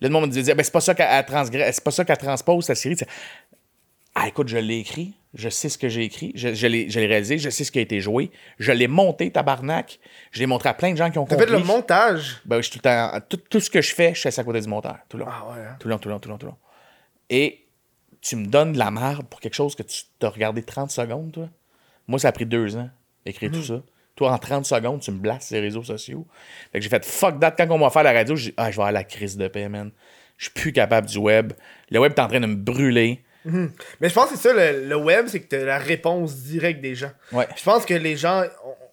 là, 0.00 0.08
le 0.08 0.10
monde 0.10 0.26
me 0.26 0.32
disait, 0.32 0.54
ben, 0.54 0.62
c'est 0.62 0.72
pas 0.72 0.80
ça 0.80 0.94
qu'elle 0.94 1.08
elle 1.10 1.24
transgresse- 1.24 1.74
c'est 1.76 1.84
pas 1.84 1.90
ça 1.90 2.04
qu'elle 2.04 2.18
transpose, 2.18 2.66
ta 2.66 2.74
série. 2.74 2.96
Ah, 4.14 4.28
écoute, 4.28 4.48
je 4.48 4.56
l'ai 4.56 4.78
écrit, 4.78 5.12
je 5.34 5.50
sais 5.50 5.68
ce 5.68 5.76
que 5.76 5.90
j'ai 5.90 6.02
écrit, 6.04 6.32
je, 6.34 6.54
je 6.54 6.66
l'ai 6.66 6.88
je 6.88 6.98
l'ai 6.98 7.06
réalisé, 7.06 7.36
je 7.36 7.50
sais 7.50 7.64
ce 7.64 7.70
qui 7.70 7.78
a 7.78 7.82
été 7.82 8.00
joué, 8.00 8.30
je 8.58 8.72
l'ai 8.72 8.88
monté, 8.88 9.30
tabarnak. 9.30 9.98
Je 10.30 10.40
l'ai 10.40 10.46
montré 10.46 10.70
à 10.70 10.74
plein 10.74 10.92
de 10.92 10.96
gens 10.96 11.10
qui 11.10 11.18
ont 11.18 11.26
T'as 11.26 11.36
compris. 11.36 11.50
fait 11.52 11.58
le 11.58 11.64
montage? 11.64 12.40
Ben, 12.46 12.56
je 12.56 12.62
suis 12.62 12.70
tout, 12.72 12.78
le 12.78 12.82
temps, 12.90 13.20
tout, 13.28 13.36
tout 13.36 13.60
ce 13.60 13.68
que 13.68 13.82
je 13.82 13.94
fais, 13.94 14.14
je 14.14 14.26
suis 14.28 14.40
à 14.40 14.44
côté 14.44 14.60
du 14.60 14.68
monteur. 14.68 14.96
Tout 15.10 15.18
le 15.18 15.24
long. 15.24 15.30
Ah 15.30 15.48
ouais. 15.52 15.60
hein? 15.66 15.76
Tout 15.78 15.88
le 15.88 15.92
long, 15.92 15.98
tout 15.98 16.08
le 16.08 16.14
long, 16.14 16.18
tout 16.20 16.28
le 16.28 16.32
long, 16.32 16.38
tout 16.38 16.46
le 16.46 16.50
long. 16.52 16.58
Et 17.28 17.66
tu 18.22 18.36
me 18.36 18.46
donnes 18.46 18.72
de 18.72 18.78
la 18.78 18.90
merde 18.90 19.26
pour 19.28 19.40
quelque 19.40 19.54
chose 19.54 19.74
que 19.74 19.82
tu 19.82 20.04
t'as 20.18 20.30
regardé 20.30 20.62
30 20.62 20.90
secondes, 20.90 21.32
toi? 21.32 21.48
Moi, 22.08 22.18
ça 22.18 22.28
a 22.28 22.32
pris 22.32 22.46
deux 22.46 22.76
ans 22.76 22.88
d'écrire 23.24 23.50
tout 23.50 23.62
ça. 23.62 23.82
Toi, 24.14 24.32
en 24.32 24.38
30 24.38 24.64
secondes, 24.64 25.00
tu 25.00 25.10
me 25.10 25.18
blastes 25.18 25.50
les 25.50 25.60
réseaux 25.60 25.82
sociaux. 25.82 26.26
Fait 26.72 26.78
que 26.78 26.84
j'ai 26.84 26.88
fait 26.88 27.04
fuck 27.04 27.38
that. 27.40 27.50
Quand 27.52 27.70
on 27.70 27.78
m'a 27.78 27.90
fait 27.90 28.02
la 28.02 28.12
radio, 28.12 28.34
j'ai 28.36 28.50
dit, 28.50 28.54
ah, 28.56 28.70
je 28.70 28.76
vais 28.76 28.82
avoir 28.82 28.92
la 28.92 29.04
crise 29.04 29.36
de 29.36 29.46
paix, 29.48 29.68
man. 29.68 29.90
Je 30.38 30.44
suis 30.44 30.52
plus 30.54 30.72
capable 30.72 31.06
du 31.06 31.18
web. 31.18 31.52
Le 31.90 31.98
web 31.98 32.12
est 32.16 32.20
en 32.20 32.28
train 32.28 32.40
de 32.40 32.46
me 32.46 32.56
brûler. 32.56 33.22
Mais 33.44 34.08
je 34.08 34.12
pense 34.14 34.30
que 34.30 34.36
c'est 34.36 34.48
ça, 34.48 34.54
le, 34.54 34.88
le 34.88 34.96
web, 34.96 35.26
c'est 35.28 35.40
que 35.40 35.46
t'as 35.46 35.64
la 35.64 35.78
réponse 35.78 36.34
directe 36.36 36.80
des 36.80 36.94
gens. 36.96 37.12
Ouais. 37.30 37.46
Je 37.56 37.62
pense 37.62 37.84
que 37.84 37.94
les 37.94 38.16
gens, 38.16 38.42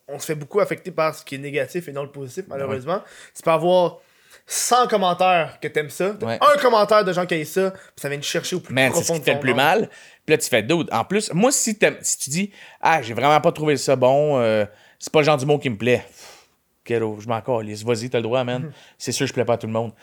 on, 0.07 0.16
on 0.16 0.20
se 0.20 0.26
fait 0.28 0.36
beaucoup 0.36 0.59
affecter 0.59 0.91
par 0.91 1.16
ce 1.16 1.24
qui 1.26 1.36
est 1.36 1.39
négatif 1.39 1.88
et 1.88 1.91
non 1.91 2.03
le 2.03 2.11
positif, 2.11 2.43
malheureusement. 2.47 3.01
Tu 3.36 3.41
peux 3.41 3.49
avoir 3.49 3.97
100 4.45 4.88
commentaires 4.89 5.57
que 5.61 5.68
t'aimes 5.70 5.89
ça, 5.89 6.16
t'as 6.20 6.26
Ouais. 6.28 6.38
un 6.39 6.57
commentaire 6.61 7.03
de 7.05 7.14
gens 7.14 7.26
qui 7.26 7.34
aiment 7.36 7.45
ça, 7.45 7.72
puis 7.72 7.82
ça 7.95 8.09
vient 8.09 8.20
te 8.20 8.26
chercher 8.26 8.57
au 8.57 8.59
plus 8.59 8.74
Man, 8.76 8.88
c'est 8.93 8.99
profond 8.99 9.14
ce 9.16 9.20
qui 9.20 9.26
te 9.26 9.30
fait 9.32 9.34
le 9.36 9.39
plus 9.39 9.53
mal. 9.53 9.89
Puis 10.26 10.34
là, 10.34 10.38
tu 10.38 10.49
fais 10.49 10.63
dude. 10.63 10.88
En 10.91 11.03
plus, 11.03 11.32
moi, 11.34 11.51
si, 11.51 11.78
si 12.01 12.17
tu 12.17 12.30
dis, 12.30 12.51
ah, 12.82 13.01
j'ai 13.01 13.13
vraiment 13.13 13.41
pas 13.41 13.51
trouvé 13.51 13.78
ça 13.78 13.95
bon, 13.95 14.39
euh, 14.39 14.65
c'est 14.99 15.11
pas 15.11 15.19
le 15.19 15.26
genre 15.26 15.38
du 15.38 15.45
mot 15.45 15.59
qui 15.59 15.69
me 15.69 15.78
plaît. 15.78 16.05
Kero, 16.86 17.17
je 17.19 17.28
m'en 17.28 17.41
calisse. 17.41 17.84
Vas-y, 17.84 18.09
t'as 18.09 18.17
le 18.17 18.24
droit, 18.24 18.43
man. 18.43 18.71
C'est 18.97 19.11
sûr, 19.13 19.26
je 19.26 19.34
plais 19.34 19.45
pas 19.45 19.53
à 19.53 19.57
tout 19.57 19.67
le 19.67 19.74
monde. 19.74 19.93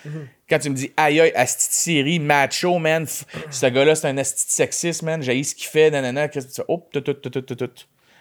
Quand 0.49 0.59
tu 0.59 0.71
me 0.71 0.75
dis, 0.75 0.91
aïe, 0.97 1.21
aïe, 1.21 1.33
asti 1.35 1.69
de 1.69 1.75
série, 1.75 2.19
macho, 2.19 2.79
man, 2.79 3.05
pff, 3.05 3.25
ce 3.51 3.67
gars-là, 3.67 3.95
c'est 3.95 4.09
un 4.09 4.17
asti 4.17 4.47
de 4.47 4.51
sexiste, 4.51 5.03
man, 5.03 5.23
j'ai 5.23 5.43
ce 5.43 5.55
qu'il 5.55 5.67
fait, 5.67 5.91
nanana, 5.91 6.29
qu'est-ce 6.29 6.47
que 6.47 6.53
tu 6.53 6.57
fais? 6.57 6.67
Oh, 6.69 6.87
tout, 6.91 7.01
tout, 7.03 7.15
tout, 7.15 7.29
tout, 7.31 7.43
tout, 7.43 7.55
tout. 7.55 7.71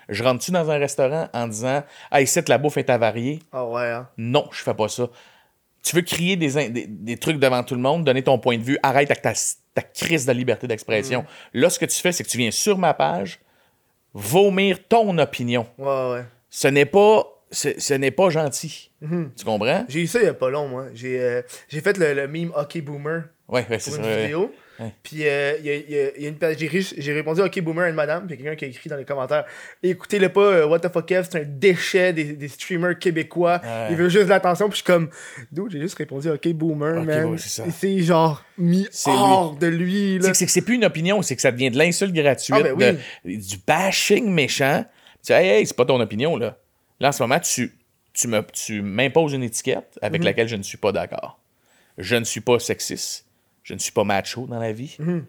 Je 0.10 0.24
rentre-tu 0.24 0.52
dans 0.52 0.70
un 0.70 0.78
restaurant 0.78 1.30
en 1.34 1.48
disant, 1.48 1.84
ah, 2.12 2.22
ici, 2.22 2.40
la 2.48 2.58
bouffe 2.58 2.78
est 2.78 2.90
avariée? 2.90 3.40
Ah 3.54 3.66
ouais, 3.66 3.92
hein. 3.92 4.10
Non, 4.18 4.50
je 4.52 4.62
fais 4.62 4.74
pas 4.74 4.90
ça. 4.90 5.08
Tu 5.84 5.96
veux 5.96 6.02
crier 6.02 6.36
des, 6.36 6.70
des, 6.70 6.86
des 6.88 7.18
trucs 7.18 7.38
devant 7.40 7.64
tout 7.64 7.76
le 7.76 7.82
monde, 7.82 8.04
donner 8.04 8.22
ton 8.22 8.38
point 8.38 8.58
de 8.58 8.64
vue, 8.64 8.78
arrête 8.84 9.10
avec 9.10 9.22
ta, 9.22 9.34
ta 9.74 9.82
crise 9.82 10.26
de 10.26 10.32
liberté 10.34 10.68
d'expression. 10.68 11.26
Là, 11.54 11.70
ce 11.70 11.80
que 11.80 11.86
tu 11.86 11.96
fais, 12.00 12.12
c'est 12.12 12.24
que 12.24 12.30
tu 12.30 12.38
viens 12.38 12.52
sur 12.52 12.78
ma 12.78 12.94
page 12.94 13.40
vomir 14.14 14.80
ton 14.88 15.18
opinion. 15.18 15.66
Ouais, 15.78 16.12
ouais. 16.12 16.26
Ce 16.50 16.68
n'est 16.68 16.86
pas, 16.86 17.24
ce, 17.52 17.94
n'est 17.94 18.12
pas 18.12 18.30
gentil. 18.30 18.92
Tu 19.02 19.46
comprends? 19.46 19.86
J'ai 19.88 20.02
eu 20.02 20.08
ça 20.08 20.20
il 20.20 20.26
y 20.26 20.28
a 20.30 20.34
pas 20.34 20.50
long, 20.50 20.68
moi. 20.68 20.86
J'ai 20.94 21.20
euh, 21.22 21.42
j'ai 21.68 21.82
fait 21.82 21.98
le, 21.98 22.14
le 22.14 22.28
meme 22.28 22.52
Hockey 22.56 22.82
Boomer 22.82 23.24
Ouais, 23.48 23.66
ouais, 23.70 23.80
c'est 23.80 23.92
pour 23.96 24.04
ça. 24.04 24.26
une 24.28 24.36
ouais. 24.36 24.50
Puis 25.04 25.28
euh, 25.28 25.54
y 25.62 25.70
a, 25.70 25.76
y 25.76 25.78
a- 26.00 26.12
il 26.18 26.24
y 26.24 26.26
a 26.26 26.30
une 26.30 26.36
page- 26.38 26.58
j'ai 26.60 27.14
répondu 27.14 27.42
OK 27.42 27.60
Boomer 27.62 27.90
and 27.90 27.94
Madame, 27.96 28.28
puis 28.28 28.38
quelqu'un 28.38 28.56
qui 28.56 28.66
a 28.66 28.68
écrit 28.70 28.90
dans 28.90 28.96
les 28.98 29.06
commentaires 29.06 29.46
écoutez-le 29.84 30.30
pas 30.30 30.42
euh, 30.42 30.66
What 30.68 30.80
the 30.80 30.92
fuck 30.92 31.08
c'est 31.10 31.36
un 31.36 31.44
déchet 31.46 32.14
des, 32.14 32.34
des 32.34 32.48
streamers 32.48 32.98
québécois. 32.98 33.62
Ouais. 33.64 33.88
Il 33.92 33.96
veut 33.98 34.10
juste 34.10 34.28
l'attention, 34.30 34.68
puis 34.70 34.78
je 34.80 34.84
suis 34.84 34.86
comme 34.86 35.10
dude, 35.52 35.72
j'ai 35.72 35.82
juste 35.82 35.96
répondu 35.98 36.30
OK 36.30 36.48
Boomer 36.50 37.00
Ok, 37.00 37.06
man. 37.06 37.26
ouais, 37.26 37.38
c'est 37.38 38.00
genre 38.00 38.44
mis 38.58 38.88
C'est 38.92 39.10
hors 39.12 39.56
de 39.56 39.68
lui 39.68 40.20
là. 40.20 40.34
C'est 40.34 40.46
que- 40.46 40.52
c'est 40.52 40.62
plus 40.62 40.76
une 40.76 40.86
opinion, 40.86 41.22
c'est 41.22 41.36
que 41.36 41.42
ça 41.42 41.52
devient 41.52 41.72
de 41.72 41.78
l'insulte 41.78 42.14
gratuite, 42.14 42.56
Ah, 42.58 42.64
ben 42.76 42.98
de- 43.26 43.36
du 43.36 43.58
bashing 43.66 44.30
méchant. 44.32 44.86
Tu 45.26 45.34
dis, 45.34 45.34
hey, 45.34 45.50
hey, 45.50 45.66
c'est 45.66 45.76
pas 45.76 45.86
ton 45.86 46.00
opinion, 46.00 46.38
là. 46.38 46.58
Là, 47.02 47.10
en 47.10 47.12
ce 47.12 47.22
moment, 47.24 47.40
tu, 47.40 47.74
tu 48.14 48.28
me- 48.28 48.42
tu 48.54 48.82
m'imposes 48.82 49.34
une 49.34 49.44
étiquette 49.44 49.98
Mhm. 50.02 50.06
avec 50.08 50.24
laquelle 50.24 50.48
je 50.48 50.56
ne 50.56 50.64
suis 50.64 50.78
pas 50.78 50.92
d'accord. 50.92 51.40
Je 51.98 52.16
ne 52.16 52.24
suis 52.24 52.40
pas 52.42 52.60
sexiste. 52.60 53.26
Je 53.70 53.76
ne 53.76 53.80
suis 53.80 53.92
pas 53.92 54.04
macho 54.04 54.48
dans 54.48 54.58
la 54.58 54.72
vie. 54.72 54.96
Mhm. 54.98 55.26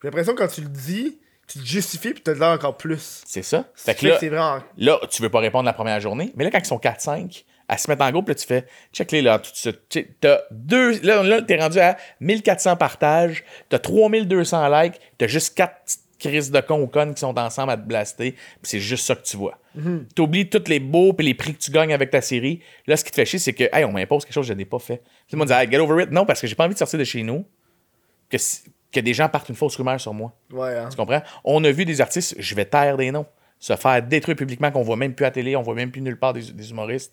J'ai 0.00 0.08
l'impression 0.08 0.32
que 0.32 0.38
quand 0.38 0.48
tu 0.48 0.62
le 0.62 0.68
dis, 0.68 1.18
tu 1.46 1.58
te 1.58 1.64
justifies, 1.64 2.14
puis 2.14 2.22
t'as 2.22 2.32
de 2.32 2.38
l'air 2.38 2.48
encore 2.48 2.78
plus. 2.78 3.20
C'est 3.26 3.42
ça. 3.42 3.66
Fait 3.74 3.94
que 3.94 4.06
là, 4.06 4.16
vraiment. 4.16 4.62
là, 4.78 4.98
tu 5.10 5.20
veux 5.20 5.28
pas 5.28 5.40
répondre 5.40 5.66
la 5.66 5.74
première 5.74 6.00
journée, 6.00 6.32
mais 6.34 6.44
là, 6.44 6.50
quand 6.50 6.58
ils 6.58 6.64
sont 6.64 6.78
4-5, 6.78 7.44
à 7.68 7.76
se 7.76 7.90
mettre 7.90 8.02
en 8.02 8.10
groupe, 8.10 8.28
là, 8.28 8.34
tu 8.34 8.46
fais 8.46 8.64
check-les 8.94 9.20
là, 9.20 9.38
tout 9.38 9.50
de 9.50 9.56
suite. 9.56 9.80
Tu 9.90 10.00
sais, 10.00 10.08
T'as 10.20 10.38
deux. 10.50 11.00
Là, 11.02 11.22
là 11.22 11.42
t'es 11.42 11.60
rendu 11.60 11.78
à 11.80 11.98
1400 12.20 12.76
partages, 12.76 13.44
t'as 13.68 13.78
3200 13.78 14.68
likes, 14.70 14.98
t'as 15.18 15.26
juste 15.26 15.54
4 15.54 15.74
crises 16.18 16.50
de 16.50 16.60
cons 16.60 16.80
ou 16.80 16.86
connes 16.86 17.12
qui 17.12 17.20
sont 17.20 17.38
ensemble 17.38 17.72
à 17.72 17.76
te 17.76 17.86
blaster, 17.86 18.32
puis 18.32 18.40
c'est 18.62 18.80
juste 18.80 19.04
ça 19.04 19.14
que 19.14 19.22
tu 19.22 19.36
vois. 19.36 19.58
T'oublies 20.14 20.48
tous 20.48 20.68
les 20.68 20.80
beaux 20.80 21.12
puis 21.12 21.26
les 21.26 21.34
prix 21.34 21.54
que 21.54 21.58
tu 21.58 21.70
gagnes 21.70 21.92
avec 21.92 22.10
ta 22.10 22.22
série. 22.22 22.60
Là, 22.86 22.96
ce 22.96 23.04
qui 23.04 23.10
te 23.10 23.16
fait 23.16 23.26
chier, 23.26 23.38
c'est 23.38 23.52
que, 23.52 23.64
hey, 23.72 23.84
on 23.84 23.92
m'impose 23.92 24.24
quelque 24.24 24.34
chose 24.34 24.46
que 24.46 24.52
je 24.52 24.56
n'ai 24.56 24.64
pas 24.64 24.78
fait. 24.78 24.98
Tout 24.98 25.34
le 25.34 25.38
monde 25.38 25.48
dit, 25.48 25.54
hey, 25.54 25.70
get 25.70 25.78
over 25.78 26.02
it. 26.02 26.10
Non, 26.10 26.24
parce 26.24 26.40
que 26.40 26.46
j'ai 26.46 26.54
pas 26.54 26.64
envie 26.64 26.74
de 26.74 26.78
sortir 26.78 26.98
de 26.98 27.04
chez 27.04 27.22
nous, 27.22 27.44
que, 28.92 29.00
des 29.00 29.14
gens 29.14 29.28
partent 29.28 29.48
une 29.48 29.54
fausse 29.54 29.76
rumeur 29.76 30.00
sur 30.00 30.14
moi. 30.14 30.32
Ouais, 30.50 30.76
hein. 30.76 30.88
Tu 30.90 30.96
comprends? 30.96 31.22
On 31.44 31.62
a 31.64 31.70
vu 31.70 31.84
des 31.84 32.00
artistes, 32.00 32.34
je 32.38 32.54
vais 32.54 32.64
taire 32.64 32.96
des 32.96 33.10
noms, 33.10 33.26
se 33.58 33.76
faire 33.76 34.02
détruire 34.02 34.36
publiquement, 34.36 34.70
qu'on 34.70 34.82
voit 34.82 34.96
même 34.96 35.14
plus 35.14 35.24
à 35.26 35.30
télé, 35.30 35.54
on 35.56 35.62
voit 35.62 35.74
même 35.74 35.90
plus 35.90 36.00
nulle 36.02 36.18
part 36.18 36.32
des, 36.32 36.42
des 36.52 36.70
humoristes. 36.70 37.12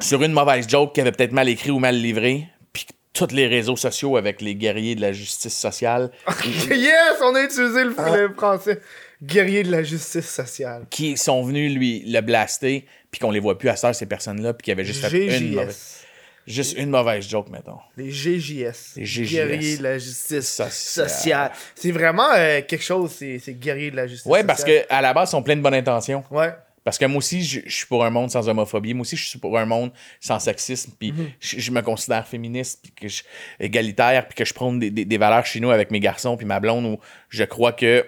Sur 0.00 0.22
une 0.22 0.32
mauvaise 0.32 0.68
joke 0.68 0.94
qui 0.94 1.00
avait 1.00 1.12
peut-être 1.12 1.32
mal 1.32 1.48
écrit 1.48 1.70
ou 1.70 1.78
mal 1.78 1.96
livré, 1.96 2.48
puis 2.72 2.86
tous 3.12 3.28
les 3.32 3.46
réseaux 3.46 3.76
sociaux 3.76 4.16
avec 4.16 4.40
les 4.40 4.56
guerriers 4.56 4.94
de 4.96 5.00
la 5.00 5.12
justice 5.12 5.56
sociale 5.56 6.10
yes, 6.68 6.92
on 7.22 7.34
a 7.34 7.42
utilisé 7.44 7.84
le, 7.84 7.94
Ah. 7.96 8.16
le 8.16 8.34
français. 8.34 8.80
Guerrier 9.22 9.62
de 9.62 9.70
la 9.70 9.82
justice 9.82 10.28
sociale. 10.28 10.84
qui 10.90 11.16
sont 11.16 11.42
venus 11.44 11.72
lui 11.72 12.02
le 12.06 12.20
blaster, 12.20 12.84
puis 13.10 13.20
qu'on 13.20 13.30
les 13.30 13.40
voit 13.40 13.56
plus 13.56 13.68
à 13.68 13.76
cette 13.76 13.84
heure, 13.84 13.94
ces 13.94 14.06
personnes-là, 14.06 14.52
puis 14.52 14.64
qui 14.64 14.72
avaient 14.72 14.84
juste 14.84 15.06
fait 15.06 15.38
une 15.38 15.54
mauvaise. 15.54 16.03
Juste 16.46 16.76
une 16.78 16.90
mauvaise 16.90 17.28
joke, 17.28 17.48
mettons. 17.50 17.78
Les 17.96 18.10
GJS. 18.10 18.96
Les 18.96 19.04
GJS. 19.04 19.30
Guerriers 19.30 19.76
de 19.78 19.82
la 19.82 19.98
justice 19.98 20.46
Sociale. 20.48 20.70
sociale. 21.08 21.52
C'est 21.74 21.90
vraiment 21.92 22.30
euh, 22.34 22.60
quelque 22.62 22.82
chose, 22.84 23.12
c'est 23.12 23.38
c'est 23.38 23.54
guerrier 23.54 23.90
de 23.90 23.96
la 23.96 24.06
justice 24.06 24.26
Ouais, 24.30 24.44
parce 24.44 24.60
sociale. 24.60 24.86
que 24.88 24.92
à 24.94 25.00
la 25.02 25.12
base, 25.14 25.28
ils 25.28 25.32
sont 25.32 25.42
pleins 25.42 25.56
de 25.56 25.60
bonnes 25.62 25.74
intentions. 25.74 26.22
Ouais. 26.30 26.52
Parce 26.84 26.98
que 26.98 27.06
moi 27.06 27.16
aussi, 27.18 27.42
je, 27.42 27.60
je 27.64 27.74
suis 27.74 27.86
pour 27.86 28.04
un 28.04 28.10
monde 28.10 28.30
sans 28.30 28.46
homophobie. 28.46 28.92
Moi 28.92 29.02
aussi, 29.02 29.16
je 29.16 29.24
suis 29.26 29.38
pour 29.38 29.56
un 29.58 29.64
monde 29.64 29.90
sans 30.20 30.38
sexisme. 30.38 30.92
Puis 30.98 31.12
Mhm. 31.12 31.30
je, 31.40 31.58
je 31.58 31.70
me 31.70 31.80
considère 31.80 32.28
féministe, 32.28 32.80
puis 32.82 32.92
que 32.92 33.08
je 33.08 33.22
égalitaire, 33.58 34.28
puis 34.28 34.34
que 34.36 34.44
je 34.44 34.52
prône 34.52 34.78
des, 34.78 34.90
des- 34.90 35.06
des 35.06 35.16
valeurs 35.18 35.46
chez 35.46 35.60
nous 35.60 35.70
avec 35.70 35.90
mes 35.90 36.00
garçons, 36.00 36.36
puis 36.36 36.44
ma 36.44 36.60
blonde, 36.60 36.84
où 36.84 36.98
je 37.30 37.44
crois 37.44 37.72
que 37.72 38.04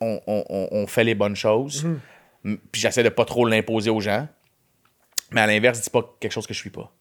on, 0.00 0.20
on- 0.26 0.68
on- 0.72 0.86
fait 0.88 1.04
les 1.04 1.14
bonnes 1.14 1.36
choses. 1.36 1.84
Mhm. 2.44 2.58
Puis 2.72 2.80
j'essaie 2.80 3.02
de 3.02 3.08
pas 3.08 3.24
trop 3.24 3.46
l'imposer 3.46 3.90
aux 3.90 4.00
gens. 4.00 4.26
Mais 5.32 5.40
à 5.40 5.46
l'inverse, 5.46 5.80
dis 5.80 5.90
pas 5.90 6.16
quelque 6.20 6.32
chose 6.32 6.46
que 6.46 6.54
je 6.54 6.58
suis 6.60 6.70
pas. 6.70 6.92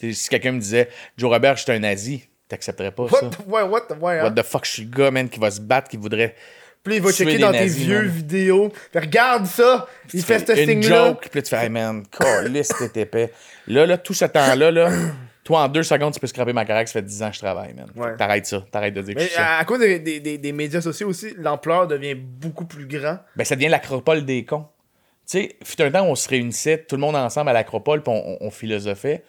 Si 0.00 0.28
quelqu'un 0.28 0.52
me 0.52 0.58
disait 0.60 0.88
Joe 1.16 1.30
Robert, 1.30 1.56
je 1.56 1.62
suis 1.62 1.72
un 1.72 1.78
nazi, 1.78 2.28
t'accepterais 2.48 2.90
pas 2.92 3.04
What 3.04 3.20
ça. 3.20 3.30
the, 3.30 3.46
ouais, 3.48 3.62
what 3.62 3.82
the, 3.82 3.92
ouais, 4.00 4.18
hein. 4.18 4.24
What 4.24 4.32
the 4.32 4.42
fuck, 4.44 4.64
je 4.64 4.70
suis 4.70 4.84
le 4.84 4.90
gars, 4.90 5.10
man, 5.10 5.28
qui 5.28 5.38
va 5.38 5.50
se 5.50 5.60
battre, 5.60 5.88
qui 5.88 5.96
voudrait. 5.96 6.34
Puis 6.82 6.96
il 6.96 7.02
va 7.02 7.12
checker 7.12 7.38
dans 7.38 7.52
tes 7.52 7.66
vieux 7.66 8.02
man. 8.02 8.08
vidéos. 8.10 8.68
Puis 8.90 9.00
regarde 9.00 9.46
ça. 9.46 9.86
Il 10.12 10.22
fait 10.22 10.44
ce 10.44 10.52
une 10.60 10.82
signe-là. 10.82 11.06
joke, 11.10 11.28
puis 11.30 11.38
là, 11.38 11.42
tu 11.42 11.50
fais, 11.50 11.62
hey 11.64 11.68
man, 11.70 12.02
calisse, 12.10 12.72
t'es 12.92 13.02
épais. 13.02 13.32
Là, 13.68 13.86
là, 13.86 13.96
tout 13.98 14.14
ce 14.14 14.24
temps-là, 14.24 14.72
là, 14.72 14.90
toi, 15.44 15.60
en 15.62 15.68
deux 15.68 15.84
secondes, 15.84 16.12
tu 16.12 16.18
peux 16.18 16.26
scraper 16.26 16.52
ma 16.52 16.64
carrière, 16.64 16.88
ça 16.88 16.94
fait 16.94 17.02
10 17.02 17.22
ans 17.22 17.28
que 17.30 17.36
je 17.36 17.40
travaille, 17.40 17.72
man. 17.74 17.86
Ouais. 17.94 18.16
T'arrêtes 18.16 18.46
ça, 18.46 18.64
t'arrêtes 18.72 18.94
de 18.94 19.02
dire 19.02 19.14
que 19.14 19.20
je 19.22 19.28
ça. 19.28 19.46
à, 19.46 19.58
à 19.60 19.64
cause 19.64 19.78
des, 19.78 20.00
des- 20.00 20.18
des- 20.18 20.38
des 20.38 20.52
médias 20.52 20.80
sociaux 20.80 21.08
aussi, 21.08 21.32
l'ampleur 21.38 21.86
devient 21.86 22.16
beaucoup 22.16 22.64
plus 22.64 22.86
grand. 22.86 23.18
Ben, 23.36 23.44
ça 23.44 23.54
devient 23.54 23.68
l'acropole 23.68 24.24
des 24.24 24.44
cons. 24.44 24.66
Tu 25.26 25.38
sais, 25.38 25.56
fut 25.64 25.80
un 25.82 25.90
temps 25.90 26.06
où 26.06 26.10
on 26.10 26.14
se 26.14 26.28
réunissait, 26.28 26.84
tout 26.84 26.96
le 26.96 27.00
monde 27.00 27.16
ensemble 27.16 27.50
à 27.50 27.52
l'acropole, 27.52 28.02
puis 28.02 28.12
on, 28.12 28.32
on- 28.42 28.46
on 28.46 28.50
philosophait. 28.50 29.22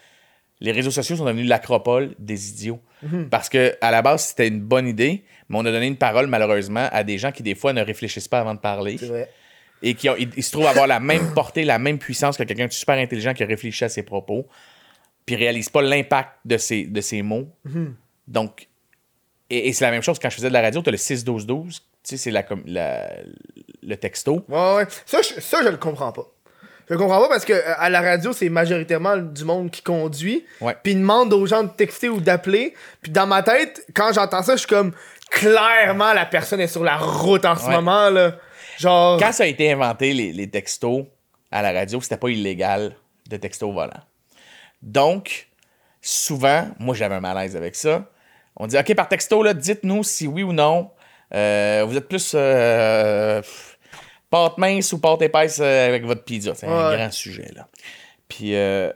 Les 0.60 0.72
réseaux 0.72 0.92
sociaux 0.92 1.16
sont 1.18 1.26
devenus 1.26 1.48
l'acropole 1.48 2.16
des 2.20 2.50
idiots. 2.50 2.80
Mhm. 3.02 3.30
Parce 3.30 3.50
que 3.50 3.76
à 3.82 3.92
la 3.92 4.02
base, 4.02 4.28
c'était 4.28 4.48
une 4.48 4.62
bonne 4.62 4.88
idée, 4.88 5.24
mais 5.50 5.58
on 5.58 5.66
a 5.66 5.72
donné 5.72 5.88
une 5.88 5.98
parole, 5.98 6.28
malheureusement, 6.28 6.88
à 6.92 7.04
des 7.04 7.18
gens 7.18 7.32
qui, 7.32 7.44
des 7.44 7.56
fois, 7.56 7.74
ne 7.74 7.82
réfléchissent 7.82 8.28
pas 8.28 8.40
avant 8.40 8.54
de 8.54 8.60
parler. 8.60 8.96
Vrai. 8.96 9.30
et 9.86 9.96
qui 9.96 10.08
ont- 10.10 10.16
ils, 10.18 10.30
ils 10.38 10.44
se 10.44 10.52
trouvent 10.52 10.66
avoir 10.68 10.88
la 10.88 11.00
même 11.02 11.34
portée, 11.36 11.66
la 11.66 11.78
même 11.80 12.00
puissance 12.00 12.38
que 12.38 12.44
quelqu'un 12.44 12.68
de 12.68 12.72
super 12.72 12.96
intelligent 12.96 13.34
qui 13.34 13.44
a 13.44 13.46
réfléchi 13.46 13.84
à 13.84 13.90
ses 13.90 14.04
propos, 14.04 14.48
puis 15.26 15.36
réalise 15.36 15.68
pas 15.70 15.82
l'impact 15.82 16.32
de 16.46 16.58
ses, 16.58 16.86
de 16.86 17.02
ses 17.02 17.22
mots. 17.22 17.50
Donc, 18.28 18.70
et, 19.50 19.68
et 19.68 19.74
c'est 19.74 19.84
la 19.84 19.92
même 19.92 20.02
chose 20.02 20.18
quand 20.20 20.30
je 20.30 20.36
faisais 20.36 20.48
de 20.48 20.54
la 20.54 20.62
radio, 20.62 20.82
tu 20.82 20.88
as 20.88 20.92
le 20.94 20.98
6-12-12, 20.98 21.74
tu 21.74 21.80
sais, 22.04 22.16
c'est 22.18 22.32
la, 22.32 22.44
com- 22.44 22.64
la- 22.66 23.12
le 23.86 23.96
texto. 23.98 24.46
Ouais, 24.50 24.76
ouais. 24.76 24.86
Ça, 25.06 25.20
je, 25.22 25.40
ça, 25.42 25.60
je 25.64 25.70
le 25.70 25.78
comprends 25.78 26.12
pas. 26.12 26.26
Je 26.90 26.94
le 26.96 27.00
comprends 27.00 27.22
pas 27.22 27.30
parce 27.30 27.46
que 27.46 27.54
euh, 27.54 27.74
à 27.78 27.90
la 27.90 28.02
radio, 28.02 28.34
c'est 28.34 28.50
majoritairement 28.50 29.16
du 29.18 29.46
monde 29.46 29.72
qui 29.72 29.82
conduit. 29.82 30.46
Ouais. 30.62 30.76
Puis 30.84 30.94
il 30.94 31.00
demande 31.00 31.32
aux 31.34 31.46
gens 31.46 31.64
de 31.64 31.70
texter 31.70 32.10
ou 32.10 32.20
d'appeler. 32.20 32.74
Puis 33.02 33.12
dans 33.12 33.26
ma 33.28 33.42
tête, 33.42 33.86
quand 33.96 34.12
j'entends 34.14 34.44
ça, 34.44 34.54
je 34.54 34.60
suis 34.60 34.68
comme 34.68 34.92
clairement 35.32 36.14
la 36.14 36.26
personne 36.26 36.60
est 36.60 36.68
sur 36.68 36.84
la 36.84 36.98
route 36.98 37.46
en 37.46 37.56
ce 37.56 37.66
Ouais. 37.68 37.76
moment 37.76 38.10
là. 38.10 38.34
Genre 38.80 39.20
Quand 39.20 39.32
ça 39.32 39.44
a 39.44 39.48
été 39.48 39.72
inventé, 39.72 40.14
les, 40.14 40.32
les 40.34 40.50
textos 40.50 41.06
à 41.52 41.62
la 41.62 41.72
radio, 41.72 42.02
c'était 42.02 42.18
pas 42.18 42.30
illégal 42.30 42.96
de 43.30 43.38
texto 43.38 43.70
au 43.70 43.74
volant. 43.74 44.02
Donc, 44.82 45.48
souvent, 46.02 46.68
moi 46.80 46.94
j'avais 46.96 47.16
un 47.16 47.22
malaise 47.22 47.56
avec 47.56 47.76
ça. 47.76 48.06
On 48.58 48.68
dit, 48.68 48.78
OK, 48.78 48.94
par 48.96 49.08
texto, 49.08 49.42
là, 49.42 49.54
dites-nous 49.54 50.04
si 50.04 50.28
oui 50.28 50.44
ou 50.44 50.54
non, 50.54 50.92
euh, 51.34 51.84
vous 51.88 51.98
êtes 51.98 52.08
plus 52.08 52.34
euh, 52.36 53.42
pâte 54.34 54.58
mince 54.58 54.92
ou 54.94 55.00
pâte 55.00 55.22
épaisse 55.22 55.60
euh, 55.62 55.88
avec 55.90 56.04
votre 56.06 56.24
pizza. 56.24 56.54
C'est 56.56 56.66
un 56.68 56.90
Ouais. 56.90 56.98
grand 56.98 57.12
sujet, 57.12 57.52
là. 57.56 57.68
Puis, 58.28 58.56
euh, 58.56 58.92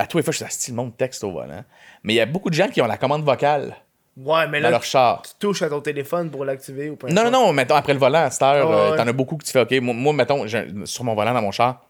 à 0.00 0.06
tous 0.08 0.16
les 0.16 0.24
fois, 0.24 0.32
je 0.32 0.38
suis 0.38 0.50
style, 0.52 0.74
le 0.74 0.76
monde 0.78 0.96
texte 0.96 1.22
au 1.22 1.30
volant. 1.30 1.62
Mais 2.02 2.14
il 2.14 2.16
y 2.16 2.20
a 2.20 2.26
beaucoup 2.26 2.50
de 2.50 2.54
gens 2.54 2.66
qui 2.68 2.82
ont 2.82 2.86
la 2.86 2.96
commande 2.96 3.22
vocale 3.24 3.76
ouais, 4.16 4.48
mais 4.48 4.58
dans 4.58 4.64
là 4.64 4.70
leur 4.72 4.82
char. 4.82 5.22
tu 5.22 5.30
touches 5.38 5.62
à 5.62 5.68
ton 5.68 5.80
téléphone 5.80 6.28
pour 6.30 6.44
l'activer 6.44 6.90
ou 6.90 6.96
pas. 6.96 7.06
Non, 7.08 7.22
non, 7.24 7.30
non, 7.30 7.52
mettons, 7.52 7.76
après 7.76 7.92
le 7.92 8.00
volant, 8.00 8.24
à 8.24 8.30
cette 8.30 8.42
heure, 8.42 8.68
euh, 8.70 8.90
ouais. 8.90 8.96
t'en 8.96 9.06
as 9.06 9.12
beaucoup 9.12 9.36
que 9.36 9.44
tu 9.44 9.52
fais, 9.52 9.60
OK, 9.60 9.70
moi, 9.80 9.94
moi, 9.94 10.12
mettons, 10.12 10.44
sur 10.84 11.04
mon 11.04 11.14
volant 11.14 11.34
dans 11.34 11.42
mon 11.42 11.52
char, 11.52 11.84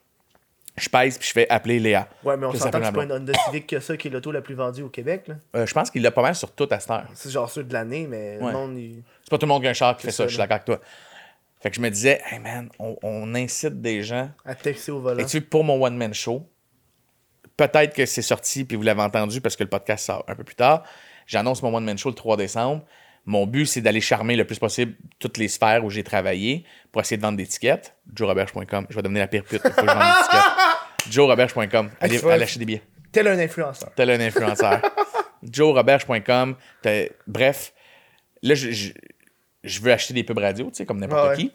je 0.77 0.89
pèse 0.89 1.19
puis 1.19 1.29
je 1.29 1.33
fais 1.33 1.49
appeler 1.51 1.79
Léa. 1.81 2.07
Ouais, 2.25 2.37
mais 2.37 2.47
on 2.47 2.53
s'entend 2.55 2.79
que 2.81 2.85
c'est 2.87 2.93
pas 2.93 3.05
une 3.05 3.13
Honda 3.13 3.33
Civic 3.47 3.67
que 3.67 3.81
ça 3.81 3.97
qui 3.97 4.09
est 4.09 4.11
l'auto 4.11 4.31
la 4.33 4.41
plus 4.41 4.55
vendue 4.55 4.83
au 4.83 4.89
Québec 4.89 5.25
là. 5.29 5.35
Euh, 5.57 5.67
je 5.67 5.75
pense 5.75 5.91
qu'il 5.91 6.01
l'a 6.03 6.11
pas 6.11 6.23
mal 6.23 6.35
sur 6.35 6.53
tout 6.53 6.69
à 6.71 6.79
cette 6.81 6.91
heure. 6.91 7.05
C'est 7.15 7.31
genre 7.31 7.51
ceux 7.51 7.65
de 7.65 7.73
l'année, 7.73 8.07
mais 8.09 8.39
Ouais. 8.41 8.47
le 8.47 8.53
monde 8.53 8.79
il... 8.79 9.03
C'est 9.23 9.31
pas 9.31 9.37
tout 9.39 9.47
le 9.47 9.49
monde 9.49 9.63
qui 9.63 9.67
a 9.69 9.71
un 9.71 9.75
char 9.75 9.97
qui 9.97 10.03
fait 10.07 10.11
ça, 10.13 10.19
ça, 10.19 10.25
je 10.25 10.29
suis 10.31 10.39
d'accord 10.39 10.55
avec 10.55 10.65
toi. 10.65 10.81
Fait 11.61 11.71
que 11.71 11.77
je 11.77 11.81
me 11.81 11.91
disais, 11.91 12.21
hey 12.31 12.39
man, 12.39 12.71
on, 12.79 12.97
on 13.03 13.35
incite 13.35 13.81
des 13.81 14.03
gens. 14.03 14.31
à 14.45 14.55
texter 14.55 14.93
au 14.93 15.01
volant. 15.01 15.19
Et 15.19 15.27
tu 15.27 15.41
pour 15.43 15.63
mon 15.63 15.83
one-man 15.85 16.15
show, 16.15 16.49
peut-être 17.57 17.95
que 17.95 18.07
c'est 18.07 18.23
sorti 18.23 18.65
puis 18.65 18.77
vous 18.77 18.83
l'avez 18.83 19.03
entendu 19.03 19.41
parce 19.41 19.57
que 19.57 19.65
le 19.65 19.69
podcast 19.69 20.07
sort 20.07 20.25
un 20.27 20.35
peu 20.35 20.45
plus 20.45 20.55
tard. 20.57 20.85
J'annonce 21.27 21.63
mon 21.63 21.75
one-man 21.75 21.99
show 21.99 22.09
le 22.09 22.15
3 22.15 22.37
décembre. 22.39 22.85
Mon 23.27 23.47
but, 23.47 23.67
c'est 23.67 23.83
d'aller 23.83 24.01
charmer 24.01 24.35
le 24.35 24.47
plus 24.47 24.59
possible 24.59 24.95
toutes 25.19 25.37
les 25.37 25.49
sphères 25.49 25.85
où 25.85 25.91
j'ai 25.91 26.03
travaillé 26.03 26.65
pour 26.91 27.03
essayer 27.03 27.19
de 27.19 27.23
vendre 27.23 27.37
des 27.37 27.47
tickets. 27.47 27.95
JoeRoberge.com. 28.17 28.87
Je 28.89 28.97
vais 28.97 29.03
devenir 29.03 29.21
la 29.21 29.29
pire 29.29 29.45
pute. 29.45 29.61
Il 29.63 29.71
faut 29.71 29.83
que 29.83 29.87
je 29.87 29.87
vende 29.87 29.99
des 29.99 30.25
tickets. 30.25 31.11
JoeRoberge.com. 31.13 31.91
Allez, 32.01 32.25
allez 32.25 32.43
acheter 32.43 32.59
des 32.59 32.65
billets. 32.65 32.83
Tel 33.13 33.29
un 33.29 33.39
influenceur. 33.39 33.93
Tel 33.95 34.11
un 34.11 34.21
influenceur. 34.21 34.81
JoeRoberge.com. 35.43 36.57
Bref, 37.27 37.73
là, 38.43 38.55
je, 38.55 38.71
je, 38.71 38.93
je 39.65 39.81
veux 39.81 39.93
acheter 39.93 40.15
des 40.15 40.25
pubs 40.25 40.39
radio, 40.39 40.67
tu 40.67 40.77
sais, 40.77 40.87
comme 40.87 41.01
n'importe 41.01 41.31
ouais. 41.31 41.37
qui. 41.37 41.53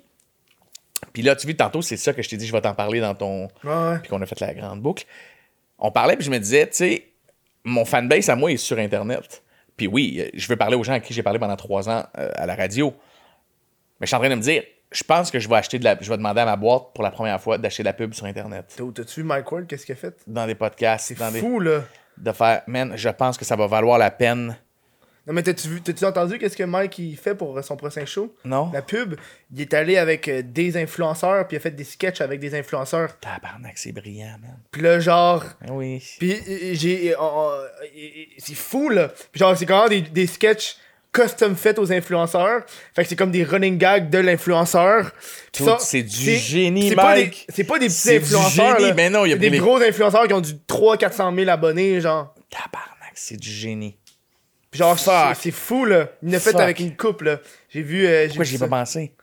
Puis 1.14 1.22
là, 1.24 1.36
tu 1.36 1.48
vois, 1.48 1.56
tantôt, 1.56 1.82
c'est 1.82 1.98
ça 1.98 2.14
que 2.14 2.22
je 2.22 2.30
t'ai 2.30 2.38
dit, 2.38 2.46
je 2.48 2.52
vais 2.52 2.62
t'en 2.62 2.74
parler 2.74 3.00
dans 3.00 3.16
ton. 3.16 3.48
Ouais. 3.64 4.00
Puis 4.02 4.10
qu'on 4.10 4.22
a 4.22 4.26
fait 4.26 4.40
la 4.40 4.54
grande 4.54 4.82
boucle. 4.82 5.06
On 5.78 5.92
parlait, 5.92 6.16
puis 6.16 6.26
je 6.26 6.32
me 6.32 6.40
disais, 6.40 6.68
tu 6.68 6.76
sais, 6.76 7.08
mon 7.64 7.86
fanbase 7.86 8.30
à 8.30 8.36
moi 8.36 8.52
est 8.52 8.58
sur 8.58 8.78
Internet. 8.78 9.44
Puis 9.78 9.88
oui, 9.88 10.18
euh, 10.20 10.30
je 10.34 10.48
veux 10.48 10.56
parler 10.56 10.76
aux 10.76 10.84
gens 10.84 10.94
à 10.94 11.00
qui 11.00 11.14
j'ai 11.14 11.24
parlé 11.24 11.38
pendant 11.40 11.56
trois 11.58 11.90
ans 11.90 12.06
euh, 12.18 12.30
à 12.36 12.46
la 12.46 12.56
radio. 12.56 12.94
Mais 14.00 14.06
je 14.06 14.08
suis 14.08 14.16
en 14.16 14.20
train 14.20 14.30
de 14.30 14.36
me 14.36 14.42
dire, 14.42 14.64
je 14.92 15.04
pense 15.04 15.32
que 15.32 15.40
je 15.40 15.50
vais 15.50 15.56
acheter 15.56 15.80
de 15.80 15.84
la. 15.84 15.98
Je 16.00 16.10
vais 16.10 16.18
demander 16.18 16.42
à 16.42 16.46
ma 16.46 16.56
boîte 16.56 16.94
pour 16.94 17.04
la 17.04 17.12
première 17.12 17.42
fois 17.42 17.58
d'acheter 17.58 17.84
de 17.84 17.88
la 17.88 17.94
pub 17.94 18.14
sur 18.14 18.26
Internet. 18.26 18.74
T'as- 18.78 18.84
T'as-tu 18.94 19.22
vu 19.22 19.26
Mike 19.26 19.52
Ward, 19.52 19.68
qu'est-ce 19.68 19.86
qu'il 19.86 19.94
a 19.94 19.98
fait? 19.98 20.16
Dans 20.28 20.46
des 20.48 20.56
podcasts, 20.56 21.08
C'est 21.08 21.20
dans 21.20 21.32
des. 21.32 21.40
fou, 21.40 21.60
là. 21.60 21.82
De 22.18 22.32
faire, 22.32 22.62
man, 22.68 22.94
je 22.96 23.10
pense 23.10 23.38
que 23.38 23.44
ça 23.44 23.58
va 23.58 23.68
valoir 23.68 23.98
la 23.98 24.12
peine. 24.12 24.58
Non, 25.28 25.34
mais 25.34 25.42
t'as-tu 25.42 25.68
vu, 25.68 25.82
t'as-tu 25.82 26.06
entendu 26.06 26.38
qu'est-ce 26.38 26.56
que 26.56 26.64
Mike 26.64 27.00
il 27.00 27.18
fait 27.18 27.34
pour 27.34 27.58
euh, 27.58 27.62
son 27.64 27.76
prochain 27.76 28.06
show? 28.06 28.36
Non? 28.46 28.70
La 28.72 28.82
pub, 28.84 29.16
il 29.54 29.60
est 29.62 29.74
allé 29.74 29.98
avec 29.98 30.28
euh, 30.28 30.44
des 30.46 30.78
influenceurs, 30.78 31.48
puis 31.48 31.56
il 31.56 31.58
a 31.58 31.62
fait 31.62 31.72
des 31.72 31.84
sketchs 31.84 32.22
avec 32.22 32.40
des 32.40 32.54
influenceurs. 32.54 33.18
Tabarnak, 33.20 33.78
c'est 33.78 33.92
brillant, 33.92 34.38
man. 34.42 34.58
Puis 34.72 34.82
là, 34.84 35.00
genre, 35.00 35.44
Ah 35.62 35.72
Oui. 35.72 36.04
puis 36.20 36.34
euh, 36.34 36.74
j'ai. 36.74 37.16
c'est 38.38 38.56
fou, 38.56 38.90
là. 38.90 39.10
Puis 39.32 39.40
genre, 39.40 39.58
c'est 39.58 39.66
quand 39.66 39.90
même 39.90 40.02
des, 40.04 40.10
des 40.10 40.28
sketchs 40.28 40.78
custom 41.12 41.56
fait 41.56 41.80
aux 41.80 41.92
influenceurs. 41.94 42.64
Fait 42.94 43.04
que 43.04 43.10
c'est 43.10 43.16
comme 43.16 43.32
des 43.32 43.44
running 43.46 43.78
gags 43.78 44.10
de 44.10 44.18
l'influenceur. 44.18 45.12
Puis 45.54 45.64
Tout, 45.66 45.72
c'est 45.80 46.04
du 46.04 46.36
génie, 46.36 46.90
c'est 46.90 46.96
pas 46.96 47.16
des- 47.16 47.22
Mike. 47.24 47.48
C'est 47.50 47.64
pas 47.64 47.80
des 47.80 47.86
petits 47.88 47.96
C'est 47.96 48.20
du 48.20 48.26
influenceurs. 48.26 48.76
génie. 48.78 48.90
là. 48.90 48.94
Mais 48.96 49.10
non, 49.10 49.26
il 49.26 49.30
y 49.30 49.32
a 49.32 49.36
C'est 49.38 49.40
des 49.40 49.50
des- 49.50 49.58
gros 49.60 49.78
influenceurs 49.82 50.28
qui 50.28 50.34
ont 50.34 50.42
du 50.42 50.54
300-400 50.68 51.34
000 51.36 51.50
abonnés, 51.50 52.02
genre. 52.02 52.36
Tabarnak, 52.50 53.14
c'est 53.16 53.38
du 53.38 53.50
génie. 53.50 53.98
Genre, 54.76 55.00
Fuck. 55.00 55.36
c'est 55.40 55.52
fou, 55.52 55.86
là. 55.86 56.10
Il 56.22 56.32
l'a 56.32 56.40
fait 56.40 56.56
avec 56.56 56.80
une 56.80 56.96
coupe, 56.96 57.22
là. 57.22 57.40
J'ai 57.70 57.82
vu. 57.82 58.06
euh, 58.06 58.28
Pourquoi 58.28 58.46
j'y 58.46 58.56
ai 58.56 58.58
ça. 58.58 58.68
pas 58.68 58.80
pensé? 58.80 59.14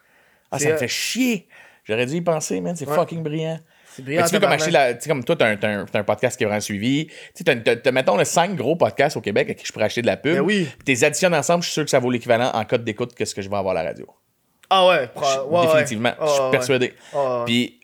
Ah, 0.50 0.58
ça 0.58 0.70
me 0.70 0.76
fait 0.76 0.88
chier. 0.88 1.46
J'aurais 1.84 2.06
dû 2.06 2.14
y 2.16 2.20
penser, 2.20 2.60
man. 2.60 2.76
C'est 2.76 2.88
Ouais. 2.88 2.94
fucking 2.94 3.22
brillant. 3.22 3.58
C'est 3.94 4.02
Mais 4.02 4.14
brillant. 4.16 4.26
tu 4.28 4.40
comme 4.40 4.52
acheter 4.52 4.70
la. 4.70 4.94
Tu 4.94 5.02
sais, 5.02 5.08
comme 5.08 5.24
toi, 5.24 5.36
t'as 5.36 5.48
un, 5.48 5.86
un, 5.92 6.04
podcast 6.04 6.36
qui 6.38 6.44
est 6.44 6.46
vraiment 6.46 6.60
suivi. 6.60 7.06
Tu 7.34 7.44
sais, 7.44 7.62
t'as, 7.82 7.90
mettons, 7.92 8.16
le 8.16 8.24
5 8.24 8.54
gros 8.56 8.76
podcasts 8.76 9.16
au 9.16 9.20
Québec 9.20 9.50
à 9.50 9.54
qui 9.54 9.66
je 9.66 9.72
pourrais 9.72 9.86
acheter 9.86 10.00
de 10.02 10.06
la 10.06 10.16
pub. 10.16 10.34
Ben 10.36 10.40
oui. 10.40 10.68
Puis 10.84 10.96
t'es 10.96 11.04
additionnes 11.04 11.34
ensemble, 11.34 11.62
je 11.62 11.68
suis 11.68 11.74
sûr 11.74 11.84
que 11.84 11.90
ça 11.90 11.98
vaut 11.98 12.10
l'équivalent 12.10 12.50
en 12.54 12.64
code 12.64 12.84
d'écoute 12.84 13.14
que 13.14 13.24
ce 13.24 13.34
que 13.34 13.42
je 13.42 13.50
vais 13.50 13.56
avoir 13.56 13.76
à 13.76 13.82
la 13.82 13.88
radio. 13.90 14.06
Ah 14.70 14.86
ouais. 14.86 15.10
Définitivement. 15.62 16.12
Ah, 16.18 16.24
je 16.26 16.32
suis 16.32 16.42
ouais. 16.42 16.50
persuadé. 16.50 16.94
Ah. 17.14 17.42
Puis. 17.46 17.80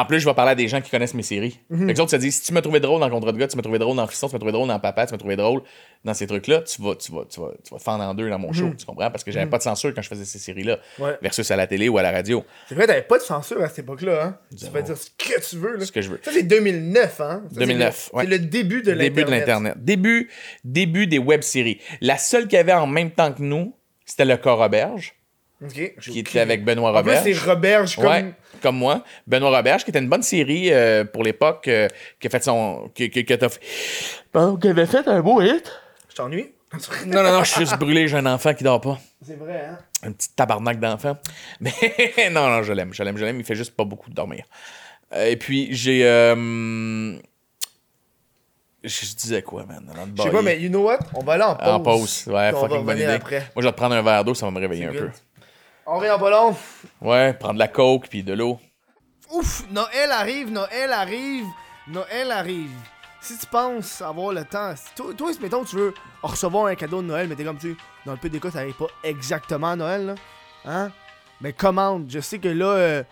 En 0.00 0.04
plus, 0.04 0.20
je 0.20 0.26
vais 0.28 0.34
parler 0.34 0.52
à 0.52 0.54
des 0.54 0.68
gens 0.68 0.80
qui 0.80 0.90
connaissent 0.90 1.14
mes 1.14 1.22
séries. 1.22 1.60
Mhm. 1.70 1.78
Fait 1.78 1.84
que 1.86 1.92
les 1.92 2.00
autres 2.00 2.10
se 2.10 2.16
disent 2.16 2.36
si 2.36 2.42
tu 2.46 2.52
m'as 2.52 2.60
trouvé 2.62 2.80
drôle 2.80 3.00
dans 3.00 3.10
Contre 3.10 3.32
de 3.32 3.38
gars, 3.38 3.48
tu 3.48 3.56
m'as 3.56 3.62
trouvé 3.62 3.78
drôle 3.78 3.96
dans 3.96 4.06
Fiston, 4.06 4.28
tu 4.28 4.34
m'as 4.34 4.38
trouvé 4.38 4.52
drôle 4.52 4.68
dans 4.68 4.78
Papa, 4.78 5.06
tu 5.06 5.12
m'as 5.12 5.18
trouvé 5.18 5.36
drôle 5.36 5.62
dans 6.04 6.14
ces 6.14 6.26
trucs-là, 6.26 6.62
tu 6.62 6.80
vas, 6.82 6.94
tu, 6.94 7.10
vas, 7.12 7.24
tu, 7.28 7.40
vas, 7.40 7.50
tu 7.64 7.70
vas 7.72 7.78
te 7.78 7.82
fendre 7.82 8.04
en 8.04 8.14
deux 8.14 8.28
dans 8.30 8.38
mon 8.38 8.52
show. 8.52 8.70
Tu 8.78 8.84
comprends? 8.86 9.10
Parce 9.10 9.24
que 9.24 9.30
j'avais 9.32 9.46
pas 9.50 9.58
de 9.58 9.62
censure 9.62 9.92
quand 9.94 10.02
je 10.02 10.08
faisais 10.08 10.24
ces 10.24 10.38
séries-là, 10.38 10.78
Mhm. 10.98 11.04
Ouais. 11.04 11.18
versus 11.22 11.50
à 11.50 11.56
la 11.56 11.66
télé 11.66 11.88
ou 11.88 11.98
à 11.98 12.02
la 12.02 12.12
radio. 12.12 12.44
C'est 12.68 12.74
vrai, 12.74 12.86
t'avais 12.86 13.02
pas 13.02 13.18
de 13.18 13.22
censure 13.22 13.60
à 13.62 13.68
cette 13.68 13.80
époque-là, 13.80 14.22
hein? 14.24 14.38
Tu 14.56 14.66
peux 14.66 14.82
dire 14.82 14.96
ce 14.96 15.10
que 15.10 15.40
tu 15.48 15.56
veux, 15.56 15.76
là. 15.76 15.84
Ce 15.84 15.92
que 15.92 16.00
je 16.02 16.10
veux. 16.10 16.20
Ça, 16.22 16.30
c'est 16.32 16.42
2009, 16.42 17.20
hein? 17.20 17.42
Ça, 17.44 17.48
c'est 17.52 17.58
2009, 17.60 18.10
le- 18.12 18.18
ouais. 18.18 18.24
C'est 18.24 18.30
le 18.30 18.38
début 18.38 18.82
de 18.82 18.90
l'Internet. 18.92 19.14
Début 19.14 19.24
de 19.24 19.30
l'Internet. 19.30 19.74
Début, 19.84 20.30
début 20.64 21.06
des 21.06 21.18
web-séries. 21.18 21.80
La 22.00 22.18
seule 22.18 22.44
qu'il 22.48 22.56
y 22.56 22.60
avait 22.60 22.72
en 22.72 22.86
même 22.86 23.10
temps 23.10 23.32
que 23.32 23.42
nous, 23.42 23.74
c'était 24.04 24.24
le 24.24 24.38
Roberge, 24.42 25.14
Ok. 25.64 25.94
qui 26.00 26.18
était 26.18 26.38
avec 26.40 26.64
Benoît 26.64 26.90
En 26.90 27.02
plus, 27.02 27.12
Roberge. 27.14 27.24
c'est 27.24 27.48
Roberge 27.50 27.96
comme. 27.96 28.06
Ouais, 28.06 28.34
comme 28.66 28.78
moi. 28.78 29.04
Benoît 29.28 29.56
Roberge, 29.56 29.84
qui 29.84 29.90
était 29.90 30.00
une 30.00 30.08
bonne 30.08 30.24
série 30.24 30.72
euh, 30.72 31.04
pour 31.04 31.22
l'époque, 31.22 31.68
euh, 31.68 31.86
qui 32.18 32.26
a 32.26 32.30
fait 32.30 32.42
son. 32.42 32.90
qui, 32.92 33.10
qui, 33.10 33.24
qui 33.24 33.32
a 33.32 33.38
fait. 33.38 33.60
Pardon, 34.32 34.56
qui 34.56 34.66
avait 34.66 34.86
fait 34.86 35.06
un 35.06 35.20
beau 35.20 35.40
hit. 35.40 35.70
Je 36.08 36.16
t'ennuie? 36.16 36.52
Non, 37.06 37.22
non, 37.22 37.30
non, 37.30 37.44
je 37.44 37.52
suis 37.52 37.60
juste 37.60 37.78
brûlé, 37.78 38.08
j'ai 38.08 38.16
un 38.16 38.26
enfant 38.26 38.52
qui 38.52 38.64
dort 38.64 38.80
pas. 38.80 38.98
C'est 39.24 39.38
vrai, 39.38 39.66
hein? 39.70 39.78
Un 40.02 40.10
petit 40.10 40.28
tabarnak 40.34 40.80
d'enfant. 40.80 41.16
Mais 41.60 41.72
non, 42.32 42.48
non, 42.48 42.64
je 42.64 42.72
l'aime, 42.72 42.92
je 42.92 43.04
l'aime, 43.04 43.16
je 43.16 43.24
l'aime, 43.24 43.38
il 43.38 43.44
fait 43.44 43.54
juste 43.54 43.76
pas 43.76 43.84
beaucoup 43.84 44.10
dormir. 44.10 44.44
Euh, 45.14 45.26
et 45.26 45.36
puis, 45.36 45.68
j'ai. 45.70 46.00
Je 48.82 49.14
disais 49.16 49.42
quoi, 49.42 49.64
man? 49.64 49.90
Je 50.16 50.22
sais 50.22 50.30
pas, 50.30 50.42
mais 50.42 50.60
you 50.60 50.68
know 50.68 50.84
what? 50.84 50.98
On 51.14 51.24
va 51.24 51.32
aller 51.32 51.42
en 51.42 51.56
pause. 51.56 51.68
En 51.68 51.80
pause, 51.80 52.24
ouais, 52.28 52.52
fucking 52.52 52.84
bonne 52.84 52.96
idée. 52.98 53.06
après. 53.06 53.40
Moi, 53.40 53.62
je 53.62 53.62
vais 53.62 53.72
te 53.72 53.76
prendre 53.76 53.94
un 53.96 54.02
verre 54.02 54.24
d'eau, 54.24 54.34
ça 54.34 54.46
va 54.46 54.52
me 54.52 54.60
réveiller 54.60 54.84
un 54.86 54.92
peu. 54.92 55.10
On 55.86 55.98
revient 55.98 56.10
en 56.10 56.18
pas 56.18 56.30
long. 56.30 56.56
Ouais, 57.00 57.32
prendre 57.34 57.54
de 57.54 57.58
la 57.60 57.68
coke 57.68 58.08
puis 58.08 58.24
de 58.24 58.32
l'eau. 58.32 58.58
Ouf, 59.30 59.64
Noël 59.70 60.10
arrive, 60.10 60.50
Noël 60.50 60.92
arrive, 60.92 61.46
Noël 61.86 62.32
arrive. 62.32 62.72
Si 63.20 63.38
tu 63.38 63.46
penses 63.46 64.02
avoir 64.02 64.32
le 64.32 64.44
temps, 64.44 64.74
si 64.76 64.94
toi, 64.94 65.14
toi, 65.14 65.30
mettons 65.40 65.64
tu 65.64 65.76
veux 65.76 65.94
recevoir 66.22 66.66
un 66.66 66.74
cadeau 66.74 67.02
de 67.02 67.06
Noël, 67.06 67.28
mais 67.28 67.36
t'es 67.36 67.44
comme 67.44 67.58
tu 67.58 67.76
dans 68.04 68.12
le 68.12 68.18
PDK, 68.18 68.50
ça 68.52 68.60
arrive 68.60 68.74
pas 68.74 68.86
exactement 69.04 69.70
à 69.70 69.76
Noël, 69.76 70.06
là. 70.06 70.14
Hein? 70.64 70.92
Mais 71.40 71.52
commande, 71.52 72.06
je 72.08 72.20
sais 72.20 72.38
que 72.38 72.48
là, 72.48 72.66
euh, 72.66 73.02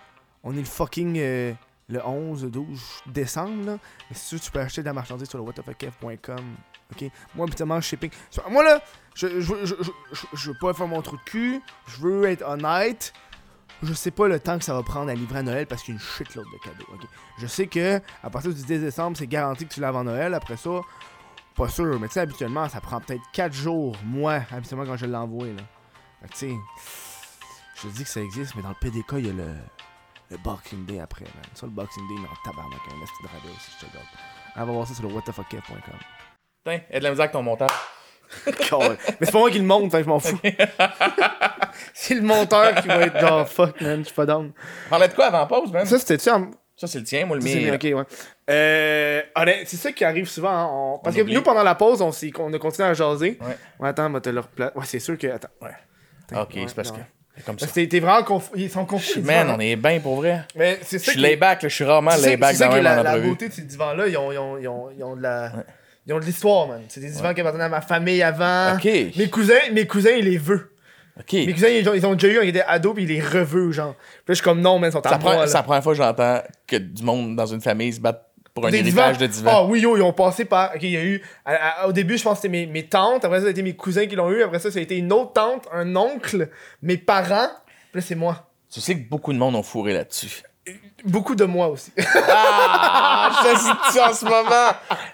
on 0.43 0.53
est 0.53 0.61
le 0.61 0.65
fucking 0.65 1.19
euh, 1.19 1.53
le 1.89 2.05
11, 2.05 2.45
12 2.45 3.03
décembre, 3.07 3.67
là. 3.67 3.79
Mais 4.11 4.17
si 4.17 4.31
tu 4.31 4.35
veux, 4.35 4.41
tu 4.41 4.51
peux 4.51 4.61
acheter 4.61 4.83
de 4.83 4.87
la 4.87 4.93
marchandise 4.93 5.29
sur 5.29 5.39
le 5.39 5.45
whatthefuckf.com. 5.45 6.57
Moi, 7.35 7.47
habituellement, 7.47 7.81
shipping. 7.81 8.11
Moi, 8.51 8.63
là, 8.65 8.81
je, 9.15 9.41
je, 9.41 9.55
je, 9.65 9.75
je, 9.81 9.91
je- 10.13 10.27
je 10.33 10.51
veux 10.51 10.57
pas 10.61 10.73
faire 10.75 10.87
mon 10.89 11.01
trou 11.03 11.17
de 11.17 11.23
cul, 11.23 11.61
je 11.89 11.97
veux 12.01 12.25
être 12.25 12.43
honnête. 12.47 13.13
Je 13.83 13.93
sais 13.93 14.11
pas 14.11 14.29
le 14.29 14.39
temps 14.41 14.57
que 14.59 14.65
ça 14.65 14.73
va 14.73 14.83
prendre 14.83 15.11
à 15.11 15.15
livrer 15.15 15.41
à 15.41 15.43
Noël 15.43 15.67
parce 15.67 15.83
qu'il 15.83 15.95
y 15.95 15.97
a 15.99 16.01
une 16.01 16.07
shitload 16.07 16.47
de 16.47 16.59
cadeaux. 16.65 16.87
ok? 16.95 17.07
Je 17.39 17.47
sais 17.47 17.67
que 17.67 18.01
à 18.23 18.31
partir 18.31 18.55
du 18.55 18.63
10 18.63 18.79
décembre, 18.81 19.17
c'est 19.17 19.27
garanti 19.27 19.67
que 19.67 19.75
tu 19.75 19.81
l'as 19.81 19.89
avant 19.89 20.05
Noël. 20.05 20.33
Après 20.33 20.57
ça, 20.57 20.71
pas 21.57 21.69
sûr. 21.69 21.99
Mais 22.01 22.07
tu 22.09 22.15
sais, 22.15 22.21
habituellement, 22.21 22.69
ça 22.69 22.81
prend 22.81 23.01
peut-être 23.01 23.23
4 23.33 23.53
jours, 23.53 23.95
moi, 24.05 24.41
habituellement, 24.51 24.87
quand 24.87 24.97
je 24.97 25.07
l'envoie. 25.07 25.49
là. 25.49 25.63
Tu 26.31 26.37
sais, 26.37 26.55
je 27.77 27.83
te 27.83 27.87
dis 27.89 28.05
que 28.05 28.09
ça 28.09 28.21
existe, 28.21 28.55
mais 28.55 28.63
dans 28.63 28.71
le 28.71 28.75
PDK, 28.81 29.13
il 29.19 29.27
y 29.27 29.31
a 29.31 29.33
le, 29.35 29.55
le 30.31 30.37
Boxing 30.39 30.87
Day 30.87 31.01
après, 31.01 31.25
man. 31.25 31.45
Ça, 31.55 31.67
le 31.67 31.73
Boxing 31.73 32.07
Day, 32.09 32.15
non, 32.15 32.29
tabarnak, 32.45 32.81
un 32.89 33.03
esti 33.03 33.23
de 33.23 33.29
rabais 33.29 33.55
aussi, 33.55 33.71
je 33.81 33.87
te 33.87 33.93
donne. 33.93 34.03
On 34.57 34.65
va 34.65 34.73
voir 34.73 34.87
ça 34.87 34.95
sur 34.95 35.03
le. 35.07 35.15
Putain, 36.65 36.81
aide 36.91 37.03
la 37.03 37.11
musique 37.11 37.21
avec 37.21 37.33
ton 37.33 37.43
montage. 37.43 37.71
mais 38.47 38.57
c'est 39.21 39.31
pas 39.33 39.39
moi 39.39 39.51
qui 39.51 39.59
le 39.59 39.65
monte, 39.65 39.93
je 39.93 40.05
m'en 40.09 40.19
fous. 40.19 40.39
c'est 41.93 42.15
le 42.15 42.23
monteur 42.23 42.75
qui 42.83 42.89
va 42.89 43.03
être 43.03 43.21
genre 43.21 43.49
fuck, 43.49 43.81
man, 43.81 43.99
je 44.01 44.05
suis 44.05 44.15
pas 44.15 44.27
down. 44.27 44.53
Parlait 44.91 45.09
de 45.09 45.15
quoi 45.15 45.27
avant 45.27 45.47
pause, 45.47 45.73
man? 45.73 45.85
Ça, 45.87 45.91
Ça, 45.99 45.99
c'était-tu 45.99 46.31
en, 46.31 46.51
c'est 46.77 46.95
le 46.99 47.05
tien, 47.05 47.27
moi, 47.27 47.37
le 47.37 47.43
Ça, 47.43 47.49
mien. 47.57 47.75
ok, 47.75 47.83
ouais. 47.85 48.05
Euh, 48.51 49.23
c'est 49.67 49.77
ça 49.77 49.93
qui 49.93 50.05
arrive 50.05 50.29
souvent. 50.29 50.51
hein, 50.51 50.69
on- 50.71 50.99
Parce 50.99 51.15
On 51.15 51.19
que 51.19 51.23
oublie. 51.23 51.35
nous, 51.35 51.43
pendant 51.43 51.63
la 51.63 51.75
pause, 51.75 52.03
on, 52.03 52.11
on 52.41 52.53
a 52.53 52.59
continué 52.59 52.89
à 52.89 52.95
jaser. 52.95 53.39
Ouais. 53.81 53.89
attends, 53.89 54.09
moi, 54.11 54.21
te 54.21 54.31
leur 54.31 54.49
pla- 54.49 54.73
Ouais, 54.75 54.85
c'est 54.85 54.99
sûr 55.01 55.17
que. 55.17 55.27
Attends. 55.29 55.49
Ouais. 55.63 55.71
Attends, 56.31 56.43
Ok, 56.43 56.55
ouais, 56.57 56.65
c'est 56.67 56.75
parce 56.75 56.91
non. 56.93 56.99
que. 56.99 57.43
Comme 57.47 57.59
ça. 57.59 57.67
T'es- 57.67 58.01
vraiment 58.01 58.23
confus. 58.23 58.51
Ils 58.57 58.71
sont 58.71 58.85
confus. 58.87 59.21
Man, 59.21 59.51
on 59.51 59.59
est 59.61 59.77
bien 59.77 59.99
pour 60.01 60.17
vrai. 60.17 60.43
Mais 60.57 60.79
c'est 60.83 60.99
Je 60.99 61.05
ça 61.05 61.11
suis 61.13 61.21
qui- 61.21 61.27
layback, 61.27 61.63
là, 61.63 61.69
je 61.69 61.75
suis 61.75 61.85
rarement 61.85 62.11
ça- 62.13 62.27
layback 62.29 62.55
ça 62.57 62.69
dans 62.69 62.77
la, 62.77 63.03
la 63.03 63.19
beauté 63.19 63.49
de 63.49 63.53
ces 63.53 63.63
divans-là. 63.63 64.07
Ils 64.09 64.17
ont, 64.17 64.31
ils 64.33 64.39
ont, 64.39 64.59
ils 64.59 64.69
ont, 64.69 64.91
ils 64.97 65.03
ont 65.05 65.17
de 65.17 65.23
la. 65.23 65.53
Ils 66.07 66.13
ont 66.13 66.19
de 66.21 66.25
l'histoire, 66.25 66.69
man. 66.69 66.83
C'est 66.89 67.01
des 67.01 67.11
divans 67.11 67.33
qui 67.33 67.41
appartenaient 67.41 67.65
à 67.65 67.69
ma 67.69 67.81
famille 67.81 68.23
avant. 68.23 68.75
Ok. 68.77 68.85
Mes 69.17 69.31
cousins, 69.31 69.55
mes 69.73 69.87
cousins, 69.87 70.11
ils 70.19 70.25
les 70.27 70.37
veulent. 70.39 70.69
Ok. 71.19 71.33
Mes 71.33 71.53
cousins, 71.53 71.69
ils 71.69 71.89
ont, 71.89 71.95
ils 71.95 72.05
ont 72.07 72.15
déjà 72.15 72.29
eu, 72.41 72.45
ils 72.45 72.49
étaient 72.51 72.63
ados, 72.67 72.95
puis 72.95 73.05
ils 73.05 73.09
les 73.09 73.21
reveulent, 73.21 73.73
genre. 73.73 73.95
Puis 73.95 74.03
là, 74.03 74.25
je 74.29 74.35
suis 74.35 74.43
comme 74.45 74.61
non, 74.61 74.79
mais 74.79 74.89
ils 74.89 74.93
sont 74.93 75.03
Ça 75.03 75.11
à 75.11 75.19
prend- 75.19 75.33
moi, 75.35 75.47
C'est 75.47 75.55
la 75.55 75.63
première 75.63 75.83
fois 75.83 75.93
que 75.93 75.97
j'entends 75.99 76.43
que 76.67 76.77
du 76.77 77.03
monde 77.03 77.37
dans 77.37 77.47
une 77.47 77.61
famille 77.61 77.93
se 77.93 78.01
batte 78.01 78.27
pour 78.53 78.67
un 78.67 78.71
Des 78.71 78.79
héritage 78.79 79.17
divans. 79.19 79.27
de 79.27 79.33
divan. 79.33 79.51
Ah 79.55 79.65
oui, 79.65 79.81
yo, 79.81 79.97
ils 79.97 80.03
ont 80.03 80.13
passé 80.13 80.45
par. 80.45 80.73
Ok, 80.75 80.83
il 80.83 80.91
y 80.91 80.97
a 80.97 81.05
eu. 81.05 81.23
à- 81.45 81.83
à- 81.85 81.87
au 81.89 81.93
début, 81.93 82.19
je 82.19 82.23
pense 82.25 82.35
que 82.39 82.43
c'était 82.43 82.49
mes, 82.53 82.67
mes 82.67 82.87
tantes. 82.87 83.25
Après 83.25 83.39
ça, 83.39 83.43
ça 83.45 83.49
a 83.49 83.51
été 83.53 83.63
mes 83.63 83.75
cousins 83.75 84.07
qui 84.07 84.17
l'ont 84.17 84.31
eu. 84.31 84.43
Après 84.43 84.59
ça, 84.59 84.71
ça 84.71 84.79
a 84.79 84.83
été 84.83 84.97
une 84.97 85.13
autre 85.13 85.33
tante, 85.33 85.67
un 85.73 85.95
oncle, 85.97 86.49
mes 86.83 86.97
parents. 86.99 87.49
Puis 87.93 88.01
là, 88.01 88.07
c'est 88.07 88.15
moi. 88.15 88.51
Tu 88.73 88.81
sais 88.81 88.95
que 88.97 89.09
beaucoup 89.09 89.33
de 89.33 89.39
monde 89.39 89.55
ont 89.55 89.63
fourré 89.63 89.93
là-dessus. 89.95 90.43
Beaucoup 91.05 91.35
de 91.35 91.45
moi 91.45 91.69
aussi. 91.69 91.93
Ah, 91.99 93.31
je 93.43 93.93
ça 93.93 94.11
en 94.11 94.15
ce 94.15 94.25
moment. 94.25 94.73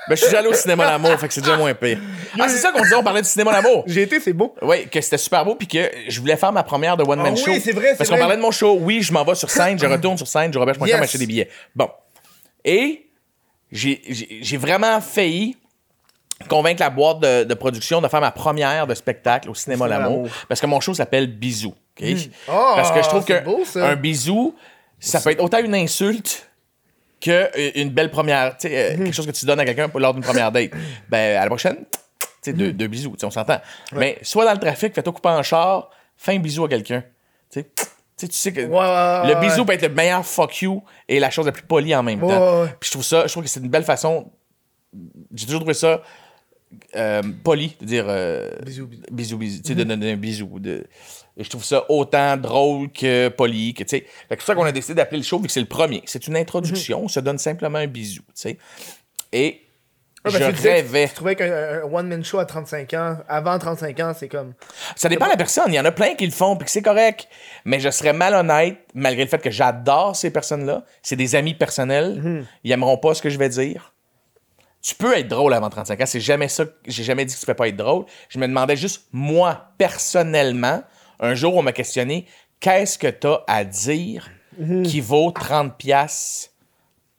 Ben, 0.09 0.15
je 0.17 0.25
suis 0.25 0.37
allé 0.37 0.47
au 0.49 0.55
cinéma 0.55 0.85
l'amour, 0.85 1.11
fait 1.19 1.27
que 1.27 1.35
c'est 1.35 1.41
déjà 1.41 1.57
moins 1.57 1.75
pire. 1.75 1.99
Ah, 2.39 2.49
c'est 2.49 2.59
ça 2.59 2.71
qu'on 2.71 2.83
disait, 2.83 2.95
on 2.95 3.03
parlait 3.03 3.23
du 3.23 3.29
cinéma 3.29 3.51
l'amour. 3.53 3.83
J'ai 3.87 4.03
été, 4.03 4.21
c'est 4.21 4.33
beau. 4.33 4.55
Oui, 4.63 4.87
que 4.89 5.01
c'était 5.01 5.19
super 5.19 5.45
beau, 5.45 5.57
puis 5.57 5.67
que 5.67 5.91
je 6.09 6.21
voulais 6.21 6.37
faire 6.37 6.53
ma 6.53 6.63
première 6.63 6.97
de 6.97 7.03
One 7.03 7.21
Man 7.21 7.35
Ah 7.37 7.37
Show. 7.37 7.51
oui, 7.51 7.61
c'est 7.61 7.73
vrai, 7.73 7.89
c'est 7.91 7.97
Parce 7.99 8.11
qu'on 8.11 8.19
parlait 8.19 8.37
de 8.37 8.43
mon 8.43 8.53
show. 8.53 8.79
Oui, 8.81 9.03
je 9.03 9.13
m'en 9.13 9.25
vais 9.25 9.35
sur 9.35 9.51
scène, 9.51 9.79
je 9.79 9.87
retourne 9.87 10.17
sur 10.17 10.29
scène, 10.29 10.53
je 10.53 10.59
Robert 10.59 10.77
Yes. 10.87 10.95
acheter 11.01 11.19
des 11.19 11.27
billets. 11.27 11.49
Bon. 11.75 11.89
Et 12.65 13.07
j'ai- 13.73 14.57
vraiment 14.57 15.01
failli 15.01 15.57
convaincre 16.49 16.81
la 16.81 16.91
boîte 16.91 17.21
de, 17.21 17.45
de 17.45 17.55
production 17.55 18.01
de 18.01 18.09
faire 18.09 18.21
ma 18.21 18.31
première 18.31 18.87
de 18.87 18.95
spectacle 18.95 19.51
au 19.51 19.55
cinéma 19.55 19.89
l'amour. 19.89 20.29
Parce 20.49 20.61
que 20.61 20.67
mon 20.67 20.81
show 20.81 20.95
s'appelle 20.95 21.27
Bisous. 21.27 21.75
ok? 22.01 22.07
Ah, 22.49 22.73
Parce 22.77 22.93
que 22.93 23.03
je 23.03 23.09
trouve 23.09 23.25
que 23.25 23.43
beau, 23.45 23.63
un 23.77 23.97
bisou, 23.97 24.55
ça 25.01 25.21
peut 25.21 25.31
être 25.31 25.43
autant 25.43 25.59
une 25.59 25.75
insulte 25.75 26.49
que 27.21 27.31
euh, 27.31 27.71
une 27.75 27.91
belle 27.91 28.11
première, 28.11 28.57
tu 28.57 28.69
sais, 28.69 28.93
euh, 28.93 28.97
Mhm. 28.97 29.05
quelque 29.05 29.15
chose 29.15 29.27
que 29.27 29.31
tu 29.33 29.45
donnes 29.47 29.61
à 29.61 29.65
quelqu'un 29.65 29.89
pour- 29.89 30.01
lors 30.01 30.15
d'une 30.15 30.23
première 30.23 30.53
date. 30.53 30.71
Ben, 31.09 31.37
à 31.37 31.41
la 31.43 31.47
prochaine, 31.47 31.77
tu 31.77 32.29
sais, 32.43 32.53
Mhm. 32.53 32.59
deux, 32.59 32.73
deux 32.73 32.87
bisous, 32.87 33.11
tu 33.11 33.19
sais, 33.21 33.27
on 33.27 33.31
s'entend. 33.31 33.61
Mais 33.93 34.19
soit 34.23 34.45
dans 34.45 34.53
le 34.53 34.59
trafic, 34.59 34.95
fais-toi 34.95 35.13
couper 35.13 35.29
en 35.29 35.43
char, 35.43 35.91
fais 36.17 36.35
un 36.35 36.39
bisou 36.39 36.65
à 36.65 36.69
quelqu'un. 36.69 37.03
Tu 37.51 37.61
sais, 37.61 37.71
tu 38.19 38.27
sais, 38.31 38.53
que 38.53 38.61
Ouais, 38.61 38.67
ouais, 38.69 38.79
ouais, 38.79 39.35
le 39.35 39.41
bisou 39.41 39.65
peut 39.65 39.73
être 39.73 39.83
le 39.83 39.89
meilleur 39.95 40.25
fuck 40.25 40.63
you 40.63 40.83
et 41.09 41.19
la 41.21 41.31
chose 41.31 41.47
la 41.47 41.53
plus 41.53 41.63
polie 41.65 41.95
en 41.95 42.03
même 42.03 42.21
temps. 42.21 42.67
Puis 42.79 42.89
je 42.89 42.91
trouve 42.93 43.05
ça, 43.05 43.27
je 43.27 43.33
trouve 43.33 43.43
que 43.45 43.49
c'est 43.51 43.61
une 43.61 43.69
belle 43.71 43.85
façon. 43.85 44.31
J'ai 45.35 45.45
toujours 45.47 45.61
trouvé 45.61 45.75
ça 45.75 46.03
euh, 46.95 47.23
poli 47.45 47.77
de 47.81 47.87
dire 47.87 48.07
euh, 48.09 48.49
Bisous, 48.65 48.87
bisous. 48.87 49.03
bisous, 49.11 49.39
bisous, 49.39 49.63
tu 49.63 49.69
sais, 49.69 49.75
de 49.75 49.85
donner 49.85 50.13
un 50.13 50.17
bisou. 50.17 50.59
De... 50.59 50.87
Et 51.37 51.45
je 51.45 51.51
trouve 51.51 51.65
ça 51.65 51.85
autant 51.89 52.37
drôle 52.37 52.91
que 52.93 53.29
poli, 53.29 53.75
que 53.75 53.83
tu 53.83 53.91
sais. 53.91 54.07
C'est 54.29 54.37
pour 54.37 54.47
ça 54.47 54.55
qu'on 54.55 54.65
a 54.65 54.73
décidé 54.73 54.95
d'appeler 54.95 55.19
le 55.19 55.25
show, 55.25 55.39
vu 55.39 55.47
que 55.47 55.53
c'est 55.53 55.61
le 55.61 55.67
premier. 55.67 56.03
C'est 56.07 56.27
une 56.27 56.37
introduction, 56.37 57.05
on 57.05 57.09
se 57.09 57.21
donne 57.21 57.39
simplement 57.39 57.79
un 57.79 57.87
bisou, 57.87 58.23
tu 58.23 58.27
sais. 58.35 58.59
Et 59.33 59.63
Ouais, 60.23 60.33
parce 60.33 60.45
je 60.55 60.61
tu 60.61 60.69
rêvais. 60.69 61.07
Je 61.07 61.15
trouvais 61.15 61.35
qu'un 61.35 61.51
un 61.51 61.83
one-man 61.91 62.23
show 62.23 62.39
à 62.39 62.45
35 62.45 62.93
ans, 62.93 63.17
avant 63.27 63.59
35 63.59 64.01
ans, 64.01 64.13
c'est 64.15 64.29
comme. 64.29 64.53
Ça 64.95 65.09
dépend 65.09 65.25
de 65.25 65.31
la 65.31 65.39
personne. 65.39 65.73
Il 65.73 65.77
y 65.77 65.81
en 65.81 65.85
a 65.87 65.93
plein 65.93 66.15
qui 66.15 66.27
le 66.27 66.33
font, 66.33 66.57
puis 66.57 66.67
que 66.67 66.71
c'est 66.71 66.83
correct. 66.83 67.27
Mais 67.65 67.81
je 67.81 67.89
serais 67.89 68.13
malhonnête, 68.13 68.77
malgré 68.93 69.25
le 69.25 69.31
fait 69.31 69.41
que 69.41 69.51
j'adore 69.51 70.15
ces 70.17 70.31
personnes-là. 70.31 70.85
C'est 71.03 71.17
des 71.17 71.37
amis 71.37 71.55
personnels. 71.55 72.45
Ils 72.65 72.73
aimeront 72.73 72.99
pas 72.99 73.15
ce 73.15 73.23
que 73.23 73.31
je 73.31 73.39
vais 73.39 73.49
dire. 73.49 73.95
Tu 74.83 74.95
peux 74.95 75.17
être 75.17 75.29
drôle 75.29 75.53
avant 75.53 75.69
35 75.69 76.01
ans. 76.01 76.07
C'est 76.07 76.21
jamais 76.21 76.49
ça. 76.49 76.65
J'ai 76.87 77.05
jamais 77.05 77.25
dit 77.25 77.35
que 77.35 77.41
tu 77.41 77.47
peux 77.47 77.55
pas 77.55 77.69
être 77.69 77.77
drôle. 77.77 78.07
Je 78.29 78.39
me 78.39 78.47
demandais 78.47 78.77
juste, 78.77 79.09
moi, 79.13 79.73
personnellement, 79.77 80.83
un 81.21 81.35
jour, 81.35 81.55
on 81.57 81.63
m'a 81.63 81.73
questionné 81.73 82.27
qu'est-ce 82.61 82.99
que 82.99 83.09
tu 83.09 83.27
as 83.27 83.45
à 83.47 83.65
dire 83.65 84.31
qui 84.85 85.01
vaut 85.01 85.31
30$ 85.33 85.73
piastres 85.77 86.51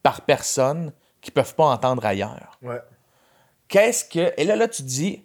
par 0.03 0.21
personne 0.21 0.91
qui 1.21 1.29
peuvent 1.31 1.53
pas 1.55 1.65
entendre 1.65 2.05
ailleurs? 2.05 2.57
Ouais. 2.63 2.79
Qu'est-ce 3.67 4.05
que. 4.05 4.33
Et 4.37 4.43
là, 4.43 4.55
là, 4.55 4.67
tu 4.67 4.81
te 4.81 4.87
dis. 4.87 5.23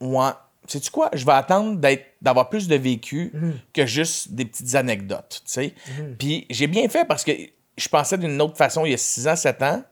Ouais, 0.00 0.30
sais-tu 0.66 0.90
quoi, 0.90 1.08
je 1.14 1.24
vais 1.24 1.32
attendre 1.32 1.76
d'être, 1.78 2.04
d'avoir 2.20 2.48
plus 2.50 2.68
de 2.68 2.76
vécu 2.76 3.30
Mhm. 3.32 3.58
que 3.72 3.86
juste 3.86 4.32
des 4.32 4.44
petites 4.44 4.74
anecdotes, 4.74 5.42
tu 5.46 5.52
sais. 5.52 5.74
Puis 6.18 6.46
j'ai 6.50 6.66
bien 6.66 6.86
fait 6.88 7.06
parce 7.06 7.24
que 7.24 7.32
je 7.78 7.88
pensais 7.88 8.18
d'une 8.18 8.40
autre 8.42 8.56
façon 8.58 8.84
il 8.84 8.90
y 8.90 8.94
a 8.94 8.98
6 8.98 9.26
ans, 9.28 9.36
7 9.36 9.62
ans. 9.62 9.82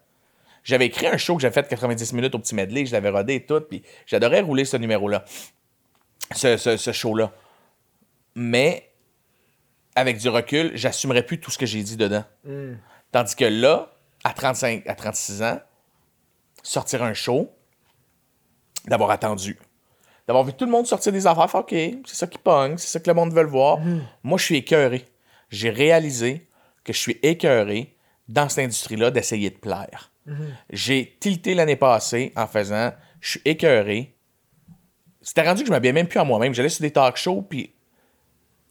J'avais 0.64 0.86
écrit 0.86 1.06
un 1.06 1.16
show 1.18 1.36
que 1.36 1.42
j'avais 1.42 1.54
fait 1.54 1.68
90 1.68 2.12
minutes 2.14 2.34
au 2.34 2.38
petit 2.38 2.54
medley, 2.54 2.86
je 2.86 2.92
l'avais 2.92 3.10
rodé 3.10 3.34
et 3.34 3.44
tout, 3.46 3.60
puis 3.60 3.82
j'adorais 4.06 4.40
rouler 4.40 4.64
ce 4.64 4.76
numéro-là, 4.78 5.24
ce, 6.34 6.56
ce- 6.56 6.76
ce 6.78 6.90
show-là. 6.92 7.32
Mais 8.34 8.90
avec 9.94 10.16
du 10.18 10.28
recul, 10.28 10.72
j'assumerais 10.74 11.22
plus 11.24 11.38
tout 11.38 11.50
ce 11.50 11.58
que 11.58 11.66
j'ai 11.66 11.82
dit 11.82 11.96
dedans. 11.96 12.24
Tandis 13.12 13.36
que 13.36 13.44
là, 13.44 13.94
à 14.24 14.32
35, 14.32 14.86
à 14.88 14.94
36 14.94 15.42
ans, 15.42 15.60
sortir 16.62 17.02
un 17.02 17.14
show, 17.14 17.50
d'avoir 18.86 19.10
attendu, 19.10 19.58
d'avoir 20.26 20.44
vu 20.44 20.52
tout 20.54 20.64
le 20.64 20.70
monde 20.70 20.86
sortir 20.86 21.12
des 21.12 21.26
affaires, 21.26 21.50
faire, 21.50 21.60
OK, 21.60 21.70
c'est 21.70 22.14
ça 22.14 22.26
qui 22.26 22.38
pogne, 22.38 22.76
c'est 22.78 22.88
ça 22.88 23.00
que 23.00 23.08
le 23.08 23.14
monde 23.14 23.32
veut 23.32 23.42
le 23.42 23.48
voir. 23.48 23.78
Moi, 24.22 24.38
je 24.38 24.44
suis 24.44 24.56
écœuré. 24.56 25.04
J'ai 25.50 25.70
réalisé 25.70 26.48
que 26.82 26.92
je 26.92 26.98
suis 26.98 27.18
écœuré 27.22 27.96
dans 28.28 28.48
cette 28.48 28.64
industrie-là 28.64 29.10
d'essayer 29.10 29.50
de 29.50 29.56
plaire. 29.58 30.10
J'ai 30.70 31.16
tilté 31.20 31.54
l'année 31.54 31.76
passée 31.76 32.32
en 32.36 32.46
faisant, 32.46 32.92
je 33.20 33.30
suis 33.32 33.42
écœuré. 33.44 34.14
C'était 35.20 35.42
rendu 35.42 35.62
que 35.62 35.66
je 35.66 35.72
m'habillais 35.72 35.92
même 35.92 36.06
plus 36.08 36.18
à 36.18 36.24
moi-même. 36.24 36.54
J'allais 36.54 36.68
sur 36.68 36.82
des 36.82 36.90
talk 36.90 37.16
shows, 37.16 37.42
puis 37.42 37.72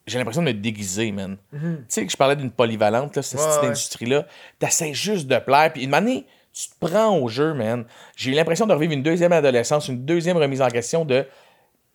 j'ai 0.06 0.18
l'impression 0.18 0.42
de 0.42 0.48
me 0.48 0.54
déguiser, 0.54 1.12
man. 1.12 1.38
Tu 1.52 1.60
sais 1.88 2.06
que 2.06 2.12
je 2.12 2.18
parlais 2.18 2.36
d'une 2.36 2.52
polyvalente, 2.52 3.16
là, 3.16 3.22
cette 3.22 3.40
Ouais, 3.40 3.46
petite 3.48 3.62
ouais. 3.62 3.68
industrie-là. 3.68 4.28
T'essaies 4.60 4.94
juste 4.94 5.28
de 5.28 5.38
plaire, 5.40 5.72
puis 5.74 5.84
une 5.84 5.94
année, 5.94 6.26
tu 6.52 6.70
te 6.70 6.74
prends 6.86 7.18
au 7.18 7.28
jeu, 7.30 7.54
man. 7.54 7.86
J'ai 8.16 8.32
eu 8.32 8.36
l'impression 8.36 8.68
de 8.68 8.74
revivre 8.74 8.94
une 8.94 9.02
deuxième 9.04 9.32
adolescence, 9.32 9.88
une 9.88 10.06
deuxième 10.06 10.38
remise 10.38 10.62
en 10.62 10.68
question 10.70 11.06
de 11.06 11.26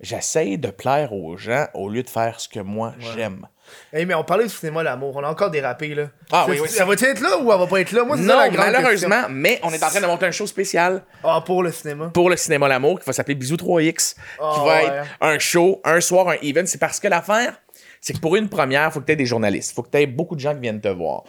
j'essaie 0.01 0.57
de 0.57 0.71
plaire 0.71 1.13
aux 1.13 1.37
gens 1.37 1.67
au 1.75 1.89
lieu 1.89 2.03
de 2.03 2.11
faire 2.11 2.41
ce 2.41 2.49
que 2.49 2.61
moi 2.61 2.95
j'aime. 2.99 3.47
Hey, 3.93 4.07
mais 4.07 4.15
on 4.15 4.25
parlait 4.25 4.45
du 4.45 4.51
cinéma 4.51 4.83
l'amour. 4.83 5.15
On 5.17 5.23
a 5.23 5.29
encore 5.29 5.51
dérapé, 5.51 5.95
là. 5.95 6.05
Ah, 6.33 6.47
oui, 6.49 6.59
oui, 6.59 6.69
Ça 6.71 6.87
va 6.87 6.95
être 6.95 7.21
là 7.21 7.37
ou 7.39 7.53
elle 7.53 7.59
va 7.59 7.67
pas 7.67 7.81
être 7.83 7.93
là? 7.93 8.03
Moi, 8.03 8.17
c'est 8.17 8.23
Non, 8.23 8.39
la 8.39 8.49
grande 8.49 8.65
malheureusement, 8.73 9.11
question. 9.17 9.29
mais 9.35 9.61
on 9.63 9.71
est 9.71 9.85
en 9.85 9.89
train 9.89 10.01
de 10.01 10.07
monter 10.07 10.25
un 10.25 10.31
show 10.31 10.47
spécial 10.47 11.03
Ah, 11.23 11.43
pour 11.45 11.63
le 11.63 11.71
cinéma. 11.71 12.09
pour 12.15 12.31
le 12.31 12.37
cinéma 12.39 12.67
L'amour 12.67 12.99
qui 12.99 13.05
va 13.05 13.13
s'appeler 13.13 13.35
Bisous 13.35 13.57
3X, 13.57 14.15
qui 14.15 14.21
Ah, 14.41 14.55
va 14.59 14.65
ouais. 14.65 14.85
être 14.87 15.07
un 15.21 15.39
show, 15.39 15.83
un 15.85 16.01
soir, 16.01 16.29
un 16.29 16.37
event. 16.43 16.65
C'est 16.65 16.79
parce 16.79 16.99
que 16.99 17.09
l'affaire, 17.09 17.61
c'est 18.01 18.15
que 18.15 18.21
pour 18.21 18.37
une 18.37 18.49
première, 18.49 18.89
il 18.89 18.93
faut 18.93 19.01
que 19.01 19.05
tu 19.07 19.13
aies 19.13 19.17
des 19.17 19.27
journalistes, 19.27 19.73
il 19.73 19.75
faut 19.75 19.83
que 19.83 19.91
tu 19.91 19.99
aies 19.99 20.07
beaucoup 20.07 20.35
de 20.35 20.41
gens 20.41 20.55
qui 20.55 20.61
viennent 20.61 20.81
te 20.81 20.89
voir. 20.89 21.25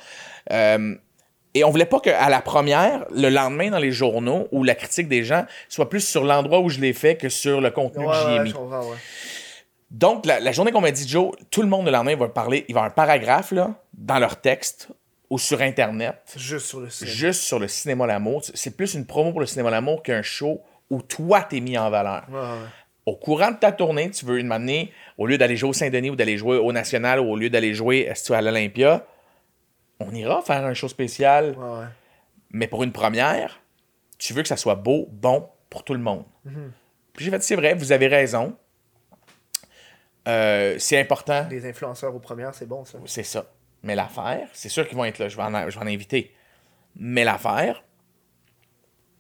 Euh, 0.51 0.95
et 1.54 1.64
on 1.64 1.72
voulait 1.72 1.86
pas 1.86 2.00
qu'à 2.00 2.30
la 2.30 2.41
première, 2.41 3.06
le 3.12 3.30
lendemain 3.30 3.70
dans 3.72 3.80
les 3.80 3.91
journaux, 3.91 4.47
où 4.52 4.64
la 4.64 4.76
critique 4.76 5.08
des 5.08 5.24
gens 5.24 5.45
soit 5.68 5.89
plus 5.89 6.08
sur 6.08 6.24
l'endroit 6.24 6.60
où 6.60 6.70
je 6.70 6.80
l'ai 6.80 6.93
fait 6.93 7.16
que 7.16 7.30
sur 7.30 7.60
le 7.62 7.72
contenu 7.72 8.06
Ouais, 8.06 8.14
que 8.14 8.20
j'y 8.20 8.36
ai 8.36 8.38
ouais, 8.39 8.43
mis. 8.45 8.54
ouais. 8.54 8.97
Donc, 9.91 10.26
la, 10.28 10.39
la 10.39 10.52
journée 10.52 10.72
qu'on 10.72 10.82
m'a 10.82 10.91
dit, 10.91 11.08
Joe, 11.08 11.32
tout 11.50 11.62
le 11.64 11.68
monde 11.68 11.86
le 11.86 11.91
lendemain 11.91 12.16
va 12.16 12.28
parler, 12.30 12.66
il 12.68 12.76
va 12.76 12.82
avoir 12.82 12.91
un 12.91 12.93
paragraphe 12.93 13.52
là, 13.52 13.74
dans 13.97 14.20
leur 14.20 14.39
texte 14.39 14.89
ou 15.32 15.39
sur 15.39 15.62
Internet 15.62 16.16
Juste 16.36 16.68
sur 16.68 16.80
le 16.80 16.89
cinéma. 16.89 17.16
juste 17.16 17.41
sur 17.41 17.60
le 17.60 17.68
cinéma 17.68 18.06
L'amour. 18.08 18.41
C'est 18.54 18.76
plus 18.78 18.93
une 18.93 19.06
promo 19.06 19.32
pour 19.32 19.39
le 19.39 19.45
cinéma 19.47 19.70
L'amour 19.72 20.04
qu'un 20.04 20.22
show 20.22 20.62
où 20.91 21.02
toi 21.02 21.41
t'es 21.41 21.60
mis 21.60 21.78
en 21.78 21.89
valeur. 21.89 22.24
Au 23.06 23.16
courant 23.16 23.52
de 23.52 23.58
ta 23.58 23.72
tournée, 23.72 24.12
tu 24.12 24.26
veux 24.26 24.39
une 24.39 24.52
année, 24.52 24.91
au 25.18 25.26
lieu 25.26 25.38
d'aller 25.39 25.56
jouer 25.56 25.70
au 25.70 25.74
Saint-Denis 25.74 26.12
ou 26.12 26.16
d'aller 26.16 26.38
jouer 26.38 26.58
au 26.58 26.72
National 26.72 27.20
ou 27.20 27.32
au 27.32 27.36
lieu 27.36 27.50
d'aller 27.50 27.74
jouer 27.74 28.00
est-ce 28.10 28.22
que 28.24 28.28
tu 28.28 28.34
à 28.34 28.41
l'Olympia, 28.41 29.06
on 30.00 30.12
ira 30.14 30.41
faire 30.41 30.66
un 30.66 30.74
show 30.74 30.88
spécial. 30.88 31.56
Ouais. 31.58 31.86
Mais 32.52 32.68
pour 32.68 32.84
une 32.84 32.91
première, 32.91 33.62
tu 34.18 34.34
veux 34.34 34.41
que 34.41 34.47
ça 34.47 34.58
soit 34.58 34.76
beau, 34.76 35.08
bon 35.12 35.50
pour 35.70 35.84
tout 35.84 35.93
le 35.93 36.00
monde. 36.00 36.26
Puis 37.14 37.26
j'ai 37.26 37.32
fait, 37.32 37.41
c'est 37.43 37.56
vrai, 37.56 37.74
vous 37.74 37.91
avez 37.91 38.08
raison. 38.08 38.56
Euh, 40.28 40.76
c'est 40.80 41.00
important. 41.00 41.45
Des 41.45 41.68
influenceurs 41.68 42.14
aux 42.16 42.20
premières, 42.20 42.54
c'est 42.54 42.68
bon, 42.68 42.86
ça. 42.86 42.97
C'est 43.06 43.24
ça. 43.24 43.45
Mais 43.84 43.95
l'affaire, 43.95 44.47
c'est 44.54 44.70
sûr 44.70 44.88
qu'ils 44.88 44.97
vont 44.97 45.06
être 45.06 45.20
là. 45.20 45.30
Je 45.30 45.38
vais 45.38 45.43
en, 45.43 45.70
je 45.70 45.78
vais 45.78 45.84
en 45.84 45.88
inviter. 45.88 46.34
Mais 46.95 47.24
l'affaire, 47.24 47.84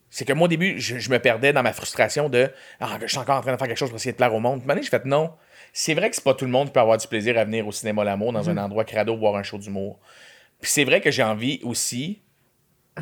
c'est 0.09 0.25
que 0.25 0.33
moi, 0.33 0.45
au 0.45 0.47
début, 0.49 0.79
je, 0.79 0.97
je 0.97 1.09
me 1.09 1.19
perdais 1.19 1.53
dans 1.53 1.63
ma 1.63 1.71
frustration 1.71 2.29
de 2.29 2.51
Ah, 2.79 2.97
je 3.01 3.07
suis 3.07 3.17
encore 3.17 3.37
en 3.37 3.41
train 3.41 3.53
de 3.53 3.57
faire 3.57 3.67
quelque 3.67 3.77
chose 3.77 3.89
pour 3.89 3.97
essayer 3.97 4.11
de 4.11 4.17
plaire 4.17 4.33
au 4.33 4.39
monde. 4.39 4.63
Puis, 4.65 4.83
j'ai 4.83 4.89
fait 4.89 5.05
non. 5.05 5.33
C'est 5.71 5.93
vrai 5.93 6.09
que 6.09 6.15
c'est 6.15 6.23
pas 6.23 6.33
tout 6.33 6.45
le 6.45 6.51
monde 6.51 6.67
qui 6.67 6.73
peut 6.73 6.79
avoir 6.79 6.97
du 6.97 7.07
plaisir 7.07 7.37
à 7.37 7.45
venir 7.45 7.67
au 7.67 7.71
cinéma 7.71 8.03
L'amour 8.03 8.33
dans 8.33 8.49
un 8.49 8.57
endroit 8.57 8.83
crado 8.85 9.15
voir 9.15 9.35
un 9.35 9.43
show 9.43 9.57
d'humour. 9.57 9.99
Puis 10.61 10.71
c'est 10.71 10.83
vrai 10.83 11.01
que 11.01 11.11
j'ai 11.11 11.23
envie 11.23 11.59
aussi 11.63 12.21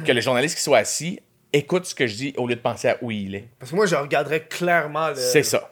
que 0.06 0.12
le 0.12 0.22
journaliste 0.22 0.56
qui 0.56 0.64
soit 0.64 0.80
assis 0.80 1.20
écoute 1.54 1.86
ce 1.86 1.96
que 1.96 2.08
je 2.08 2.16
dis 2.16 2.34
au 2.38 2.48
lieu 2.48 2.56
de 2.56 2.62
penser 2.62 2.90
à 2.90 2.98
où 3.02 3.12
il 3.12 3.36
est. 3.36 3.50
Parce 3.60 3.72
que 3.72 3.76
moi, 3.76 3.86
je 3.86 3.96
regarderais 3.96 4.42
clairement 4.42 5.10
le. 5.10 5.16
C'est 5.16 5.44
ça. 5.44 5.72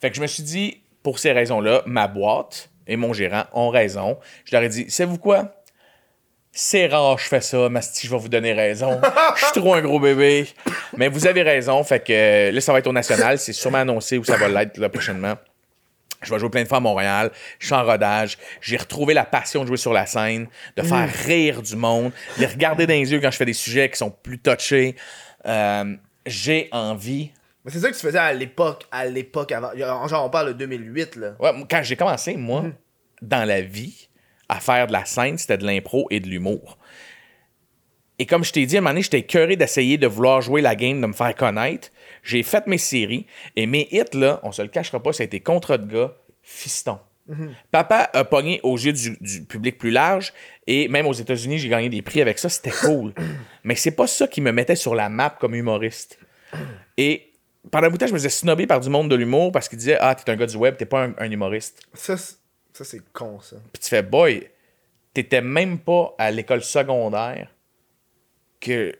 Fait 0.00 0.10
que 0.10 0.16
je 0.16 0.20
me 0.20 0.26
suis 0.26 0.42
dit, 0.42 0.82
pour 1.02 1.18
ces 1.18 1.32
raisons-là, 1.32 1.82
ma 1.86 2.08
boîte 2.08 2.70
et 2.86 2.96
mon 2.96 3.12
gérant 3.12 3.44
ont 3.52 3.70
raison. 3.70 4.18
Je 4.44 4.54
leur 4.54 4.62
ai 4.62 4.68
dit, 4.68 4.90
savez-vous 4.90 5.18
quoi? 5.18 5.54
C'est 6.56 6.86
rare, 6.86 7.18
je 7.18 7.26
fais 7.26 7.40
ça, 7.40 7.68
Masti, 7.68 8.06
je 8.06 8.12
vais 8.12 8.18
vous 8.18 8.28
donner 8.28 8.52
raison. 8.52 9.00
Je 9.36 9.44
suis 9.44 9.60
trop 9.60 9.74
un 9.74 9.82
gros 9.82 9.98
bébé. 9.98 10.46
Mais 10.96 11.08
vous 11.08 11.26
avez 11.26 11.42
raison. 11.42 11.82
Fait 11.82 11.98
que 11.98 12.52
là, 12.52 12.60
ça 12.60 12.72
va 12.72 12.78
être 12.78 12.86
au 12.86 12.92
national. 12.92 13.40
C'est 13.40 13.52
sûrement 13.52 13.78
annoncé 13.78 14.18
où 14.18 14.24
ça 14.24 14.36
va 14.36 14.48
l'être 14.48 14.78
là, 14.78 14.88
prochainement. 14.88 15.34
Je 16.24 16.32
vais 16.32 16.38
jouer 16.38 16.50
plein 16.50 16.62
de 16.62 16.68
fois 16.68 16.78
à 16.78 16.80
Montréal. 16.80 17.30
Je 17.58 17.66
suis 17.66 17.74
en 17.74 17.84
rodage. 17.84 18.38
J'ai 18.60 18.76
retrouvé 18.76 19.14
la 19.14 19.24
passion 19.24 19.62
de 19.62 19.66
jouer 19.68 19.76
sur 19.76 19.92
la 19.92 20.06
scène, 20.06 20.48
de 20.76 20.82
faire 20.82 21.08
rire 21.26 21.62
du 21.62 21.76
monde, 21.76 22.12
de 22.36 22.40
les 22.40 22.46
regarder 22.46 22.86
dans 22.86 22.94
les 22.94 23.10
yeux 23.12 23.20
quand 23.20 23.30
je 23.30 23.36
fais 23.36 23.44
des 23.44 23.52
sujets 23.52 23.88
qui 23.90 23.98
sont 23.98 24.10
plus 24.10 24.38
touchés. 24.38 24.96
Euh, 25.46 25.94
J'ai 26.26 26.68
envie 26.72 27.30
Mais 27.64 27.70
c'est 27.70 27.80
ça 27.80 27.90
que 27.90 27.94
tu 27.94 28.00
faisais 28.00 28.18
à 28.18 28.32
l'époque, 28.32 28.84
à 28.90 29.04
l'époque 29.06 29.52
avant. 29.52 29.70
Genre, 29.76 30.24
on 30.24 30.30
parle 30.30 30.48
de 30.48 30.52
2008, 30.54 31.16
là. 31.16 31.34
Ouais, 31.38 31.50
quand 31.70 31.82
j'ai 31.82 31.96
commencé, 31.96 32.36
moi, 32.36 32.62
Mhm. 32.62 32.74
dans 33.22 33.44
la 33.46 33.60
vie, 33.60 34.08
à 34.48 34.60
faire 34.60 34.86
de 34.86 34.92
la 34.92 35.04
scène, 35.04 35.38
c'était 35.38 35.56
de 35.58 35.66
l'impro 35.66 36.06
et 36.10 36.20
de 36.20 36.28
l'humour. 36.28 36.78
Et 38.18 38.26
comme 38.26 38.44
je 38.44 38.52
t'ai 38.52 38.64
dit, 38.64 38.76
à 38.76 38.78
un 38.78 38.82
moment 38.82 38.90
donné, 38.90 39.02
j'étais 39.02 39.22
curé 39.22 39.56
d'essayer 39.56 39.98
de 39.98 40.06
vouloir 40.06 40.40
jouer 40.40 40.60
la 40.60 40.76
game, 40.76 41.00
de 41.00 41.06
me 41.06 41.12
faire 41.12 41.34
connaître. 41.34 41.88
J'ai 42.24 42.42
fait 42.42 42.66
mes 42.66 42.78
séries 42.78 43.26
et 43.54 43.66
mes 43.66 43.86
hits, 43.92 44.14
là, 44.14 44.40
on 44.42 44.50
se 44.50 44.62
le 44.62 44.68
cachera 44.68 45.00
pas, 45.02 45.12
ça 45.12 45.22
a 45.22 45.26
été 45.26 45.38
contre 45.40 45.76
de 45.76 45.86
gars, 45.92 46.16
fiston. 46.42 46.98
Mhm. 47.26 47.54
Papa 47.70 48.10
a 48.12 48.24
pogné 48.24 48.60
aux 48.64 48.76
yeux 48.76 48.92
du, 48.92 49.16
du 49.20 49.44
public 49.44 49.78
plus 49.78 49.90
large 49.90 50.32
et 50.66 50.88
même 50.88 51.06
aux 51.06 51.12
États-Unis, 51.12 51.58
j'ai 51.58 51.68
gagné 51.68 51.88
des 51.88 52.02
prix 52.02 52.20
avec 52.20 52.38
ça, 52.38 52.48
c'était 52.48 52.70
cool. 52.70 53.14
Mais 53.64 53.76
c'est 53.76 53.92
pas 53.92 54.06
ça 54.06 54.26
qui 54.26 54.40
me 54.40 54.52
mettait 54.52 54.76
sur 54.76 54.94
la 54.94 55.08
map 55.08 55.30
comme 55.38 55.54
humoriste. 55.54 56.18
Et 56.98 57.32
pendant 57.70 57.86
un 57.86 57.90
bout 57.90 57.96
de 57.96 58.00
temps, 58.00 58.06
je 58.08 58.12
me 58.12 58.18
faisais 58.18 58.28
snobber 58.28 58.66
par 58.66 58.80
du 58.80 58.90
monde 58.90 59.10
de 59.10 59.14
l'humour 59.16 59.52
parce 59.52 59.68
qu'ils 59.70 59.78
disaient 59.78 59.96
Ah, 60.00 60.14
t'es 60.14 60.30
un 60.30 60.36
gars 60.36 60.46
du 60.46 60.56
web, 60.56 60.76
t'es 60.76 60.84
pas 60.86 61.04
un- 61.04 61.14
un 61.16 61.30
humoriste. 61.30 61.80
Ça, 61.94 62.16
c'est- 62.18 62.36
ça 62.74 62.84
c'est 62.84 63.00
con, 63.12 63.40
ça. 63.40 63.56
Puis 63.72 63.80
tu 63.82 63.88
fais, 63.88 64.02
boy, 64.02 64.46
t'étais 65.14 65.40
même 65.40 65.78
pas 65.78 66.14
à 66.18 66.30
l'école 66.30 66.62
secondaire 66.62 67.48
que 68.60 68.94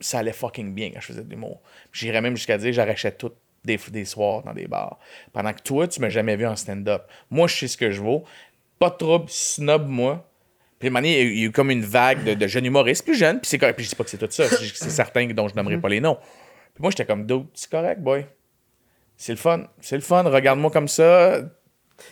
ça 0.00 0.18
allait 0.20 0.32
fucking 0.32 0.74
bien 0.74 0.90
quand 0.92 1.00
je 1.00 1.06
faisais 1.06 1.22
de 1.24 1.30
l'humour. 1.30 1.60
Puis 1.90 2.00
J'irais 2.02 2.20
même 2.20 2.36
jusqu'à 2.36 2.58
dire, 2.58 2.72
j'arrachais 2.72 3.12
tout 3.12 3.32
des, 3.64 3.78
des 3.90 4.04
soirs 4.04 4.42
dans 4.44 4.52
des 4.54 4.66
bars. 4.68 4.98
Pendant 5.32 5.52
que 5.52 5.62
toi, 5.62 5.88
tu 5.88 6.00
m'as 6.00 6.08
jamais 6.08 6.36
vu 6.36 6.46
en 6.46 6.56
stand-up. 6.56 7.02
Moi, 7.30 7.48
je 7.48 7.56
sais 7.56 7.68
ce 7.68 7.76
que 7.76 7.90
je 7.90 8.00
vaux. 8.00 8.24
Pas 8.78 8.90
de 8.90 8.96
trouble. 8.96 9.26
Puis 9.26 10.86
un 10.86 10.90
moment 10.90 11.00
donné, 11.00 11.20
il 11.22 11.38
y 11.38 11.42
a 11.42 11.46
eu- 11.46 11.52
comme 11.52 11.70
une 11.72 11.84
vague 11.84 12.22
de, 12.24 12.34
de 12.34 12.46
jeunes 12.46 12.66
humoristes 12.66 13.04
plus 13.04 13.16
jeunes. 13.16 13.40
Puis 13.40 13.48
c'est 13.48 13.58
correct. 13.58 13.74
Puis 13.74 13.84
je 13.84 13.90
dis 13.90 13.96
pas 13.96 14.04
que 14.04 14.10
c'est 14.10 14.18
tout 14.18 14.28
ça. 14.30 14.44
C'est 14.48 14.90
certain 14.90 15.26
dont 15.26 15.48
je 15.48 15.54
nommerai 15.56 15.78
pas 15.78 15.88
les 15.88 16.00
noms. 16.00 16.16
Puis 16.74 16.82
moi, 16.82 16.90
j'étais 16.90 17.04
comme, 17.04 17.26
dude, 17.26 17.46
c'est 17.54 17.68
correct, 17.70 18.00
boy. 18.00 18.24
C'est 19.16 19.32
le 19.32 19.38
fun. 19.38 19.64
C'est 19.80 19.96
le 19.96 20.02
fun. 20.02 20.22
Regarde-moi 20.22 20.70
comme 20.70 20.86
ça. 20.86 21.38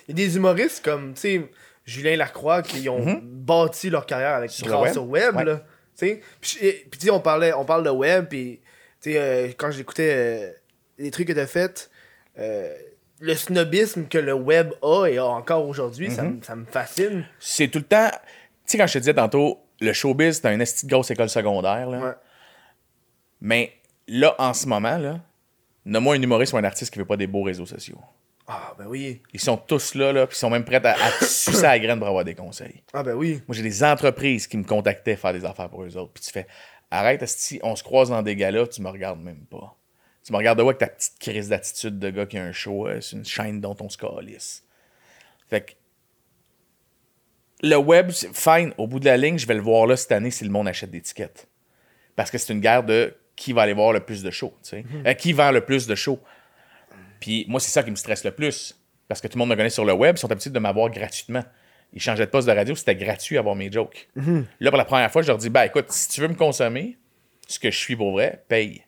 Il 0.08 0.18
y 0.18 0.22
a 0.22 0.26
des 0.26 0.36
humoristes 0.36 0.84
comme, 0.84 1.14
tu 1.14 1.20
sais, 1.20 1.50
Julien 1.84 2.16
Lacroix 2.16 2.62
qui 2.62 2.88
ont 2.88 3.20
bâti 3.22 3.88
leur 3.90 4.04
carrière 4.06 4.34
avec 4.34 4.50
le 4.58 4.66
grâce 4.66 4.96
web. 4.96 4.98
au 4.98 5.06
web, 5.06 5.36
Ouais. 5.36 5.44
là. 5.44 5.62
Tu 5.98 6.06
sais, 6.06 6.20
puis 6.40 6.58
puis 6.90 6.98
tu 7.00 7.06
sais, 7.06 7.10
on 7.10 7.20
parlait, 7.20 7.52
on 7.54 7.64
parle 7.64 7.84
de 7.84 7.90
web, 7.90 8.26
puis 8.28 8.60
tu 9.00 9.12
sais, 9.12 9.18
euh, 9.18 9.48
quand 9.56 9.70
j'écoutais 9.70 10.12
euh, 10.14 10.50
les 10.98 11.10
trucs 11.10 11.28
que 11.28 11.32
t'as 11.32 11.46
fait, 11.46 11.90
euh, 12.38 12.74
le 13.20 13.34
snobisme 13.34 14.06
que 14.06 14.18
le 14.18 14.34
web 14.34 14.72
a 14.82 15.06
et 15.06 15.16
a 15.18 15.24
encore 15.24 15.66
aujourd'hui, 15.66 16.10
ça, 16.10 16.22
Mhm. 16.22 16.36
me- 16.38 16.42
ça 16.42 16.54
me 16.56 16.64
fascine. 16.66 17.24
c'est 17.40 17.68
tout 17.68 17.78
le 17.78 17.84
temps. 17.84 18.10
Tu 18.10 18.72
sais, 18.72 18.78
quand 18.78 18.86
je 18.86 18.92
te 18.94 18.98
disais 18.98 19.14
tantôt, 19.14 19.60
le 19.80 19.92
showbiz, 19.92 20.36
c'est 20.42 20.46
un 20.48 20.60
esti 20.60 20.84
de 20.86 20.90
grosse 20.90 21.10
école 21.10 21.28
secondaire. 21.30 21.88
Là. 21.88 21.98
Ouais. 21.98 22.12
Mais 23.40 23.72
là, 24.08 24.34
en 24.38 24.52
ce 24.54 24.66
moment, 24.66 24.98
là, 24.98 25.20
nomme-moi 25.84 26.16
un 26.16 26.22
humoriste 26.22 26.52
ou 26.52 26.56
un 26.56 26.64
artiste 26.64 26.92
qui 26.92 26.98
veut 26.98 27.04
pas 27.04 27.16
des 27.16 27.26
beaux 27.26 27.42
réseaux 27.42 27.66
sociaux. 27.66 27.98
Ah, 28.48 28.74
ben 28.78 28.86
oui. 28.86 29.22
Ils 29.32 29.40
sont 29.40 29.56
tous 29.56 29.94
là, 29.94 30.12
là, 30.12 30.26
puis 30.26 30.36
ils 30.36 30.38
sont 30.38 30.50
même 30.50 30.64
prêts 30.64 30.84
à, 30.84 30.92
à 30.92 31.10
sucer 31.24 31.64
à 31.64 31.70
la 31.70 31.78
graine 31.78 31.98
pour 31.98 32.08
avoir 32.08 32.24
des 32.24 32.34
conseils. 32.34 32.82
Ah, 32.92 33.02
ben 33.02 33.14
oui. 33.14 33.42
Moi, 33.48 33.56
j'ai 33.56 33.62
des 33.62 33.82
entreprises 33.82 34.46
qui 34.46 34.56
me 34.56 34.64
contactaient 34.64 35.16
faire 35.16 35.32
des 35.32 35.44
affaires 35.44 35.68
pour 35.68 35.82
eux 35.82 35.96
autres. 35.96 36.12
Puis 36.12 36.22
tu 36.22 36.30
fais, 36.30 36.46
arrête, 36.90 37.24
on 37.62 37.74
se 37.74 37.82
croise 37.82 38.10
dans 38.10 38.22
des 38.22 38.36
galas, 38.36 38.68
tu 38.68 38.82
me 38.82 38.88
regardes 38.88 39.20
même 39.20 39.44
pas. 39.50 39.76
Tu 40.24 40.32
me 40.32 40.38
regardes 40.38 40.58
de 40.58 40.64
avec 40.64 40.78
ta 40.78 40.88
petite 40.88 41.18
crise 41.18 41.48
d'attitude 41.48 41.98
de 41.98 42.10
gars 42.10 42.26
qui 42.26 42.36
a 42.36 42.44
un 42.44 42.52
show 42.52 42.88
euh, 42.88 43.00
sur 43.00 43.18
une 43.18 43.24
chaîne 43.24 43.60
dont 43.60 43.76
on 43.80 43.88
se 43.88 43.96
calisse. 43.96 44.64
Fait 45.48 45.60
que 45.60 45.72
le 47.62 47.76
web, 47.76 48.10
c'est 48.10 48.34
fine. 48.34 48.72
Au 48.76 48.86
bout 48.86 49.00
de 49.00 49.04
la 49.04 49.16
ligne, 49.16 49.38
je 49.38 49.46
vais 49.46 49.54
le 49.54 49.60
voir 49.60 49.86
là 49.86 49.96
cette 49.96 50.12
année 50.12 50.30
si 50.30 50.44
le 50.44 50.50
monde 50.50 50.68
achète 50.68 50.90
des 50.90 51.00
tickets. 51.00 51.48
Parce 52.16 52.30
que 52.30 52.38
c'est 52.38 52.52
une 52.52 52.60
guerre 52.60 52.82
de 52.82 53.14
qui 53.36 53.52
va 53.52 53.62
aller 53.62 53.72
voir 53.72 53.92
le 53.92 54.00
plus 54.00 54.22
de 54.22 54.30
shows, 54.30 54.54
tu 54.62 54.70
sais. 54.70 54.84
Euh, 55.06 55.14
qui 55.14 55.32
vend 55.32 55.50
le 55.50 55.60
plus 55.60 55.86
de 55.86 55.94
shows. 55.94 56.18
Puis 57.20 57.44
moi, 57.48 57.60
c'est 57.60 57.70
ça 57.70 57.82
qui 57.82 57.90
me 57.90 57.96
stresse 57.96 58.24
le 58.24 58.30
plus. 58.30 58.78
Parce 59.08 59.20
que 59.20 59.28
tout 59.28 59.36
le 59.36 59.40
monde 59.40 59.50
me 59.50 59.54
connaît 59.56 59.70
sur 59.70 59.84
le 59.84 59.92
web, 59.92 60.16
ils 60.16 60.20
sont 60.20 60.30
habitués 60.30 60.50
de 60.50 60.58
m'avoir 60.58 60.90
gratuitement. 60.90 61.44
Ils 61.92 62.00
changeaient 62.00 62.26
de 62.26 62.30
poste 62.30 62.48
de 62.48 62.52
radio, 62.52 62.74
c'était 62.74 62.96
gratuit 62.96 63.38
avoir 63.38 63.54
mes 63.54 63.70
jokes. 63.70 64.08
Là, 64.60 64.70
pour 64.70 64.78
la 64.78 64.84
première 64.84 65.10
fois, 65.10 65.22
je 65.22 65.28
leur 65.28 65.38
dis, 65.38 65.48
bah 65.48 65.64
écoute, 65.64 65.86
si 65.90 66.08
tu 66.08 66.20
veux 66.20 66.28
me 66.28 66.34
consommer, 66.34 66.98
ce 67.46 67.58
que 67.58 67.70
je 67.70 67.78
suis 67.78 67.94
pour 67.94 68.10
vrai, 68.12 68.44
paye. 68.48 68.82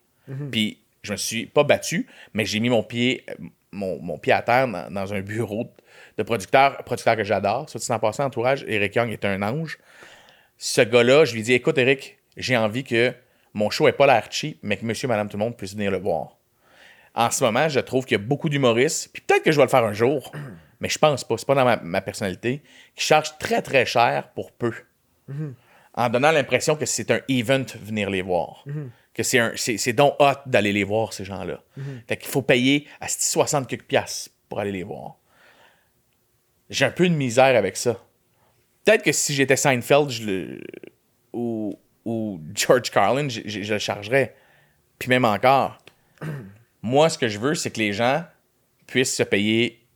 Puis 0.51 0.79
je 1.03 1.13
me 1.13 1.17
suis 1.17 1.47
pas 1.47 1.63
battu, 1.63 2.07
mais 2.35 2.45
j'ai 2.45 2.59
mis 2.61 2.69
mon 2.69 2.83
pied, 2.83 3.25
euh, 3.31 3.35
mon, 3.71 4.01
mon 4.03 4.19
pied 4.19 4.33
à 4.33 4.43
terre 4.43 4.67
dans, 4.67 4.91
dans 4.91 5.15
un 5.15 5.21
bureau 5.21 5.73
de 6.19 6.23
producteur, 6.25 6.83
producteur 6.85 7.17
que 7.17 7.25
j'adore. 7.25 7.71
Soit 7.71 7.81
dit 7.81 7.93
en 7.93 7.99
passant, 8.01 8.25
entourage, 8.25 8.65
Eric 8.67 8.97
Young 8.97 9.11
est 9.13 9.25
un 9.25 9.41
ange. 9.43 9.79
Ce 10.59 10.81
gars-là, 10.81 11.25
je 11.25 11.35
lui 11.35 11.43
dis, 11.43 11.53
écoute, 11.53 11.79
Eric, 11.79 12.19
j'ai 12.37 12.57
envie 12.57 12.83
que 12.83 13.15
mon 13.55 13.71
show 13.71 13.87
ait 13.87 13.93
pas 13.93 14.07
l'air 14.07 14.27
cheap, 14.31 14.59
mais 14.63 14.77
que 14.77 14.85
monsieur, 14.85 15.07
madame, 15.07 15.29
tout 15.29 15.37
le 15.37 15.45
monde 15.45 15.57
puisse 15.57 15.75
venir 15.75 15.93
le 15.93 15.99
voir. 15.99 16.38
En 17.19 17.31
ce 17.31 17.43
moment, 17.45 17.69
je 17.69 17.81
trouve 17.81 18.05
qu'il 18.07 18.17
y 18.17 18.21
a 18.21 18.25
beaucoup 18.25 18.49
d'humoristes, 18.49 19.11
puis 19.13 19.21
peut-être 19.23 19.43
que 19.43 19.51
je 19.53 19.57
vais 19.57 19.65
le 19.65 19.69
faire 19.69 19.85
un 19.85 19.93
jour, 19.93 20.33
mais 20.81 20.89
je 20.89 20.99
pense 20.99 21.25
pas, 21.25 21.37
c'est 21.37 21.47
pas 21.47 21.55
dans 21.57 21.65
ma, 21.65 21.77
ma 21.77 22.01
personnalité, 22.01 22.63
qui 22.95 23.05
chargent 23.05 23.37
très 23.39 23.61
très 23.61 23.85
cher 23.85 24.29
pour 24.35 24.53
peu. 24.53 24.73
En 25.95 26.09
donnant 26.09 26.31
l'impression 26.31 26.77
que 26.77 26.87
c'est 26.87 27.11
un 27.11 27.21
event 27.29 27.65
venir 27.83 28.09
les 28.09 28.23
voir. 28.23 28.65
Que 29.13 29.23
c'est 29.25 29.39
un 29.41 29.53
c'est, 29.57 29.79
c'est 29.79 29.93
donc 29.93 30.15
hot 30.21 30.35
d'aller 30.47 30.73
les 30.73 30.85
voir, 30.85 31.13
ces 31.13 31.25
gens-là. 31.25 31.61
Fait 32.07 32.17
qu'il 32.17 32.29
faut 32.31 32.41
payer 32.43 32.87
à 33.01 33.09
60 33.09 33.67
quelques 33.67 33.85
piastres 33.87 34.31
pour 34.49 34.61
aller 34.61 34.71
les 34.73 34.85
voir. 34.85 35.17
J'ai 36.71 36.85
un 36.85 36.91
peu 36.93 37.09
de 37.09 37.15
misère 37.15 37.57
avec 37.57 37.77
ça. 37.77 37.97
Peut-être 38.85 39.03
que 39.03 39.13
si 39.13 39.35
j'étais 39.35 39.57
Seinfeld 39.57 40.09
je 40.11 40.25
le... 40.25 40.61
ou, 41.33 41.77
ou 42.05 42.41
George 42.55 42.91
Carlin, 42.91 43.29
je, 43.29 43.41
je- 43.45 43.63
je 43.63 43.73
le 43.75 43.79
chargerais. 43.81 44.35
Puis 44.99 45.09
même 45.09 45.25
encore. 45.25 45.79
Moi, 46.83 47.09
ce 47.09 47.19
que 47.19 47.29
je 47.29 47.39
veux, 47.39 47.55
c'est 47.55 47.71
que 47.71 47.79
les 47.79 47.93
gens 47.93 48.25
puissent 48.87 49.15
se 49.15 49.23
payer, 49.23 49.87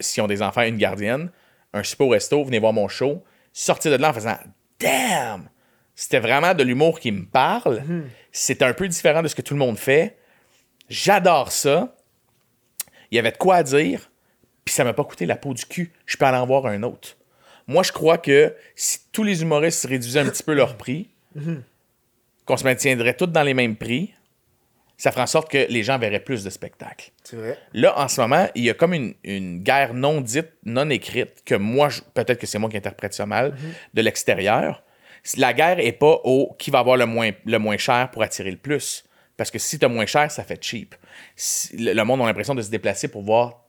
s'ils 0.00 0.22
ont 0.22 0.26
des 0.26 0.42
enfants, 0.42 0.62
une 0.62 0.78
gardienne, 0.78 1.30
un 1.72 1.82
super 1.82 2.08
resto, 2.08 2.42
venez 2.44 2.58
voir 2.58 2.72
mon 2.72 2.88
show, 2.88 3.22
sortir 3.52 3.92
de 3.92 3.96
là 3.96 4.10
en 4.10 4.12
faisant 4.12 4.38
Damn! 4.80 5.48
C'était 5.94 6.20
vraiment 6.20 6.54
de 6.54 6.62
l'humour 6.62 6.98
qui 6.98 7.12
me 7.12 7.24
parle. 7.24 7.82
C'est 8.32 8.62
un 8.62 8.72
peu 8.72 8.88
différent 8.88 9.22
de 9.22 9.28
ce 9.28 9.34
que 9.34 9.42
tout 9.42 9.54
le 9.54 9.60
monde 9.60 9.78
fait. 9.78 10.16
J'adore 10.88 11.52
ça. 11.52 11.94
Il 13.10 13.16
y 13.16 13.18
avait 13.18 13.30
de 13.30 13.36
quoi 13.36 13.56
à 13.56 13.62
dire, 13.62 14.10
puis 14.64 14.74
ça 14.74 14.84
m'a 14.84 14.94
pas 14.94 15.04
coûté 15.04 15.26
la 15.26 15.36
peau 15.36 15.52
du 15.52 15.66
cul. 15.66 15.92
Je 16.06 16.16
peux 16.16 16.24
aller 16.24 16.38
en 16.38 16.46
voir 16.46 16.66
un 16.66 16.82
autre. 16.82 17.16
Moi, 17.66 17.82
je 17.82 17.92
crois 17.92 18.18
que 18.18 18.54
si 18.74 19.00
tous 19.12 19.22
les 19.22 19.42
humoristes 19.42 19.86
réduisaient 19.86 20.20
un 20.20 20.30
petit 20.30 20.42
peu 20.42 20.54
leur 20.54 20.76
prix, 20.76 21.08
qu'on 22.46 22.56
se 22.56 22.64
maintiendrait 22.64 23.14
tous 23.14 23.26
dans 23.26 23.42
les 23.42 23.54
mêmes 23.54 23.76
prix, 23.76 24.14
ça 24.96 25.10
ferait 25.10 25.22
en 25.22 25.26
sorte 25.26 25.50
que 25.50 25.66
les 25.68 25.82
gens 25.82 25.98
verraient 25.98 26.20
plus 26.20 26.44
de 26.44 26.50
spectacles. 26.50 27.10
C'est 27.24 27.36
vrai. 27.36 27.58
Là, 27.72 27.98
en 27.98 28.08
ce 28.08 28.20
moment, 28.20 28.46
il 28.54 28.64
y 28.64 28.70
a 28.70 28.74
comme 28.74 28.94
une, 28.94 29.14
une 29.24 29.62
guerre 29.62 29.94
non 29.94 30.20
dite, 30.20 30.50
non 30.64 30.88
écrite, 30.90 31.42
que 31.44 31.54
moi, 31.54 31.88
peut-être 32.14 32.38
que 32.38 32.46
c'est 32.46 32.58
moi 32.58 32.70
qui 32.70 32.76
interprète 32.76 33.14
ça 33.14 33.26
mal, 33.26 33.56
de 33.94 34.02
l'extérieur. 34.02 34.82
La 35.36 35.52
guerre 35.52 35.78
est 35.78 35.92
pas 35.92 36.20
au 36.24 36.54
qui 36.58 36.70
va 36.70 36.80
avoir 36.80 36.96
le 36.96 37.06
moins, 37.06 37.30
le 37.44 37.58
moins 37.58 37.76
cher 37.76 38.10
pour 38.10 38.22
attirer 38.22 38.50
le 38.50 38.56
plus. 38.56 39.04
Parce 39.36 39.50
que 39.50 39.58
si 39.58 39.78
tu 39.78 39.84
as 39.84 39.88
moins 39.88 40.06
cher, 40.06 40.30
ça 40.30 40.44
fait 40.44 40.62
cheap. 40.62 40.94
Si- 41.36 41.76
le, 41.76 41.92
le 41.94 42.04
monde 42.04 42.20
a 42.22 42.26
l'impression 42.26 42.54
de 42.54 42.62
se 42.62 42.70
déplacer 42.70 43.08
pour 43.08 43.22
voir 43.22 43.64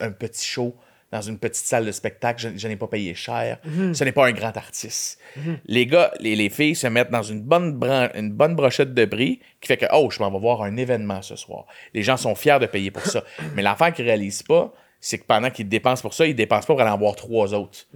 un 0.00 0.10
petit 0.12 0.46
show 0.46 0.76
dans 1.10 1.22
une 1.22 1.38
petite 1.38 1.64
salle 1.64 1.86
de 1.86 1.92
spectacle. 1.92 2.40
Je, 2.40 2.48
je 2.56 2.68
n'ai 2.68 2.76
pas 2.76 2.86
payé 2.86 3.14
cher. 3.14 3.58
Ce 3.92 4.04
n'est 4.04 4.12
pas 4.12 4.26
un 4.26 4.32
grand 4.32 4.56
artiste. 4.56 5.18
Les 5.66 5.86
gars, 5.86 6.12
les, 6.20 6.36
les 6.36 6.50
filles 6.50 6.74
se 6.74 6.86
mettent 6.86 7.10
dans 7.10 7.22
une 7.22 7.42
bonne, 7.42 7.78
une 8.14 8.32
bonne 8.32 8.54
brochette 8.54 8.94
de 8.94 9.04
prix 9.04 9.40
qui 9.60 9.68
fait 9.68 9.76
que, 9.76 9.86
oh, 9.92 10.10
je 10.10 10.18
m'en 10.20 10.30
vais 10.30 10.38
voir 10.38 10.62
un 10.62 10.76
événement 10.76 11.22
ce 11.22 11.36
soir. 11.36 11.66
Les 11.94 12.02
gens 12.02 12.16
sont 12.16 12.34
fiers 12.34 12.58
de 12.60 12.66
payer 12.66 12.90
pour 12.90 13.04
ça. 13.06 13.24
Mais 13.54 13.62
l'enfant 13.62 13.90
qui 13.90 14.02
ne 14.02 14.08
réalise 14.08 14.42
pas, 14.42 14.72
c'est 15.00 15.18
que 15.18 15.24
pendant 15.24 15.50
qu'ils 15.50 15.68
dépensent 15.68 16.02
pour 16.02 16.14
ça, 16.14 16.26
ils 16.26 16.34
dépensent 16.34 16.66
pas 16.66 16.74
pour 16.74 16.80
aller 16.80 16.90
en 16.90 16.98
voir 16.98 17.14
trois 17.16 17.54
autres. 17.54 17.86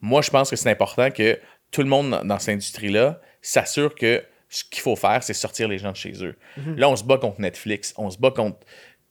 Moi, 0.00 0.22
je 0.22 0.30
pense 0.30 0.50
que 0.50 0.56
c'est 0.56 0.70
important 0.70 1.10
que 1.10 1.38
tout 1.70 1.82
le 1.82 1.88
monde 1.88 2.22
dans 2.24 2.38
cette 2.38 2.54
industrie-là 2.54 3.20
s'assure 3.42 3.94
que 3.94 4.24
ce 4.50 4.64
qu'il 4.64 4.80
faut 4.80 4.96
faire, 4.96 5.22
c'est 5.22 5.34
sortir 5.34 5.68
les 5.68 5.78
gens 5.78 5.92
de 5.92 5.96
chez 5.96 6.24
eux. 6.24 6.34
Là, 6.76 6.88
on 6.88 6.96
se 6.96 7.04
bat 7.04 7.18
contre 7.18 7.40
Netflix, 7.40 7.92
on 7.98 8.10
se 8.10 8.18
bat 8.18 8.30
contre 8.30 8.58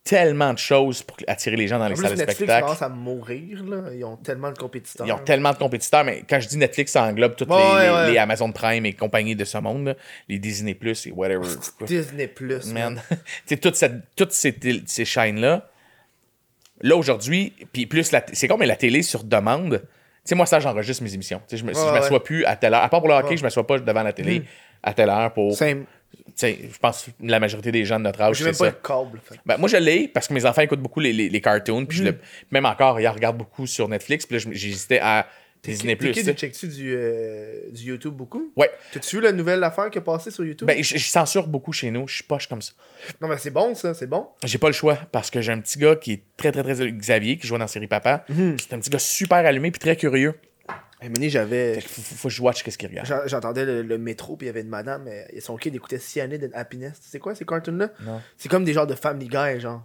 tellement 0.08 0.54
de 0.54 0.58
choses 0.58 1.04
pour 1.04 1.18
attirer 1.28 1.56
les 1.56 1.68
gens 1.68 1.78
dans 1.80 1.88
les 1.88 1.94
plus, 1.96 2.04
salles 2.04 2.14
de 2.14 2.18
Netflix 2.18 2.38
spectacle. 2.38 2.64
commence 2.66 2.82
à 2.82 2.90
mourir, 2.90 3.64
là. 3.66 3.94
Ils 3.94 4.04
ont 4.06 4.16
tellement 4.18 4.52
de 4.52 4.58
compétiteurs. 4.58 5.06
Ils 5.06 5.12
ont 5.12 5.18
tellement 5.20 5.52
de 5.52 5.58
compétiteurs, 5.58 6.04
mais 6.04 6.24
quand 6.30 6.40
je 6.40 6.48
dis 6.48 6.58
Netflix, 6.58 6.92
ça 6.94 7.04
englobe 7.04 7.36
toutes 7.36 7.50
Ouais, 7.50 7.58
les, 7.58 7.64
ouais, 7.64 7.86
les- 7.88 7.94
ouais. 7.94 8.12
les 8.12 8.18
Amazon 8.18 8.52
Prime 8.52 8.86
et 8.86 8.94
compagnie 8.94 9.36
de 9.36 9.44
ce 9.46 9.58
monde, 9.58 9.88
là. 9.88 9.96
les 10.30 10.40
Disney 10.40 10.74
Plus 10.74 11.06
et 11.08 11.12
whatever. 11.12 11.48
Disney 11.86 12.28
Plus. 12.28 12.72
Man. 12.74 13.02
tu 13.48 13.58
toute 13.60 13.76
cette- 13.76 14.16
toutes 14.16 14.32
ces, 14.32 14.56
ces 14.86 15.06
chaînes-là, 15.06 15.68
là 16.82 16.96
aujourd'hui, 16.96 17.54
puis 17.74 17.86
plus, 17.86 18.10
c'est 18.34 18.48
comme 18.48 18.62
la 18.64 18.76
télé 18.76 19.02
sur 19.02 19.24
demande. 19.24 19.82
Tu 19.84 20.30
sais, 20.32 20.36
moi, 20.36 20.46
ça, 20.46 20.60
j'enregistre 20.60 21.04
mes 21.04 21.14
émissions. 21.14 21.42
Je 21.52 21.64
me, 21.64 21.74
si 21.74 21.80
Ouais, 21.80 21.88
je 21.88 21.92
m'assois 21.94 22.24
plus 22.24 22.44
à 22.46 22.56
telle 22.56 22.74
heure, 22.74 22.84
à 22.84 22.90
part 22.90 23.00
pour 23.00 23.08
le 23.10 23.16
hockey, 23.16 23.38
je 23.38 23.44
m'assois 23.44 23.66
pas 23.66 23.80
devant 23.80 24.04
la 24.04 24.14
télé 24.14 24.44
à 24.84 24.94
telle 24.94 25.10
heure 25.10 25.34
pour. 25.34 25.56
Same. 25.56 25.86
Je 26.40 26.78
pense 26.80 27.04
que 27.04 27.12
la 27.22 27.40
majorité 27.40 27.72
des 27.72 27.84
gens 27.86 27.98
de 27.98 28.04
notre 28.04 28.22
âge, 28.22 28.36
J'ai 28.38 28.44
c'est 28.44 28.50
même 28.52 28.58
pas 28.58 28.66
ça. 28.66 28.72
le 28.72 28.88
câble. 29.06 29.22
fait. 29.24 29.36
Ben, 29.46 29.58
moi, 29.58 29.68
je 29.70 29.78
l'ai 29.78 30.08
parce 30.08 30.28
que 30.28 30.34
mes 30.34 30.46
enfants 30.46 30.62
écoutent 30.62 30.82
beaucoup 30.82 31.00
les, 31.00 31.14
les, 31.14 31.30
les 31.30 31.42
cartoons. 31.42 31.86
Puis 31.86 31.98
je 32.00 32.04
le- 32.04 32.18
même 32.52 32.66
encore, 32.66 33.00
ils 33.00 33.08
regardent 33.08 33.38
beaucoup 33.38 33.66
sur 33.68 33.88
Netflix. 33.90 34.26
Puis 34.26 34.38
là, 34.38 34.52
j'hésitais 34.52 35.00
à 35.00 35.28
Disney 35.64 35.96
Plus. 35.96 36.12
tu 36.14 36.24
checkes-tu 36.34 36.68
du, 36.68 36.94
euh, 36.96 37.62
du 37.72 37.84
YouTube 37.86 38.14
beaucoup? 38.14 38.54
Ouais. 38.56 38.70
T'as-tu 38.94 39.16
vu 39.18 39.22
la 39.24 39.32
nouvelle 39.32 39.64
affaire 39.64 39.90
qui 39.90 39.98
est 39.98 40.02
passée 40.02 40.30
sur 40.32 40.46
YouTube? 40.46 40.68
Ben, 40.68 40.82
je, 40.84 40.98
je 40.98 41.04
censure 41.10 41.48
beaucoup 41.48 41.74
chez 41.74 41.90
nous. 41.92 42.08
Je 42.08 42.16
suis 42.16 42.24
poche 42.24 42.48
comme 42.48 42.62
ça. 42.62 42.74
Non, 43.20 43.28
mais 43.28 43.38
c'est 43.38 43.50
bon, 43.52 43.74
ça, 43.74 43.94
c'est 43.96 44.08
bon. 44.08 44.28
J'ai 44.46 44.60
pas 44.60 44.68
le 44.68 44.74
choix 44.74 44.96
parce 45.12 45.30
que 45.32 45.42
j'ai 45.42 45.52
un 45.52 45.60
petit 45.60 45.80
gars 45.80 45.96
qui 45.96 46.14
est 46.14 46.24
très, 46.38 46.52
très, 46.52 46.62
très. 46.64 46.92
Xavier, 46.92 47.38
qui 47.38 47.48
joue 47.48 47.56
dans 47.56 47.60
la 47.62 47.68
série 47.68 47.88
Papa. 47.88 48.24
Mhm. 48.30 48.58
C'est 48.60 48.74
un 48.76 48.80
petit 48.80 48.92
gars 48.92 49.00
super 49.00 49.38
allumé 49.40 49.72
puis 49.72 49.80
très 49.80 49.96
curieux. 49.96 50.36
Et 51.02 51.10
Mini, 51.10 51.30
j'avais. 51.30 51.80
Faut, 51.82 52.02
faut- 52.02 52.16
faut 52.16 52.28
que 52.28 52.34
je 52.34 52.42
watch 52.42 52.64
qu'est-ce 52.64 52.78
qu'il 52.78 52.90
regarde. 52.90 53.08
J'en- 53.08 53.28
J'entendais 53.28 53.66
le, 53.66 53.84
le 53.84 53.98
métro, 53.98 54.36
puis 54.36 54.46
il 54.46 54.50
y 54.50 54.50
avait 54.50 54.62
une 54.62 54.70
madame, 54.70 55.08
et 55.32 55.40
son 55.42 55.56
kid 55.58 55.76
écoutait 55.76 56.00
Cyanide 56.00 56.46
and 56.52 56.58
Happiness. 56.58 56.94
C'est 57.02 57.20
quoi 57.20 57.36
ces 57.36 57.46
cartoons-là? 57.46 57.90
C'est 58.38 58.50
comme 58.50 58.64
des 58.64 58.74
genres 58.74 58.88
de 58.88 58.96
Family 58.96 59.28
Guy, 59.28 59.60
genre. 59.60 59.84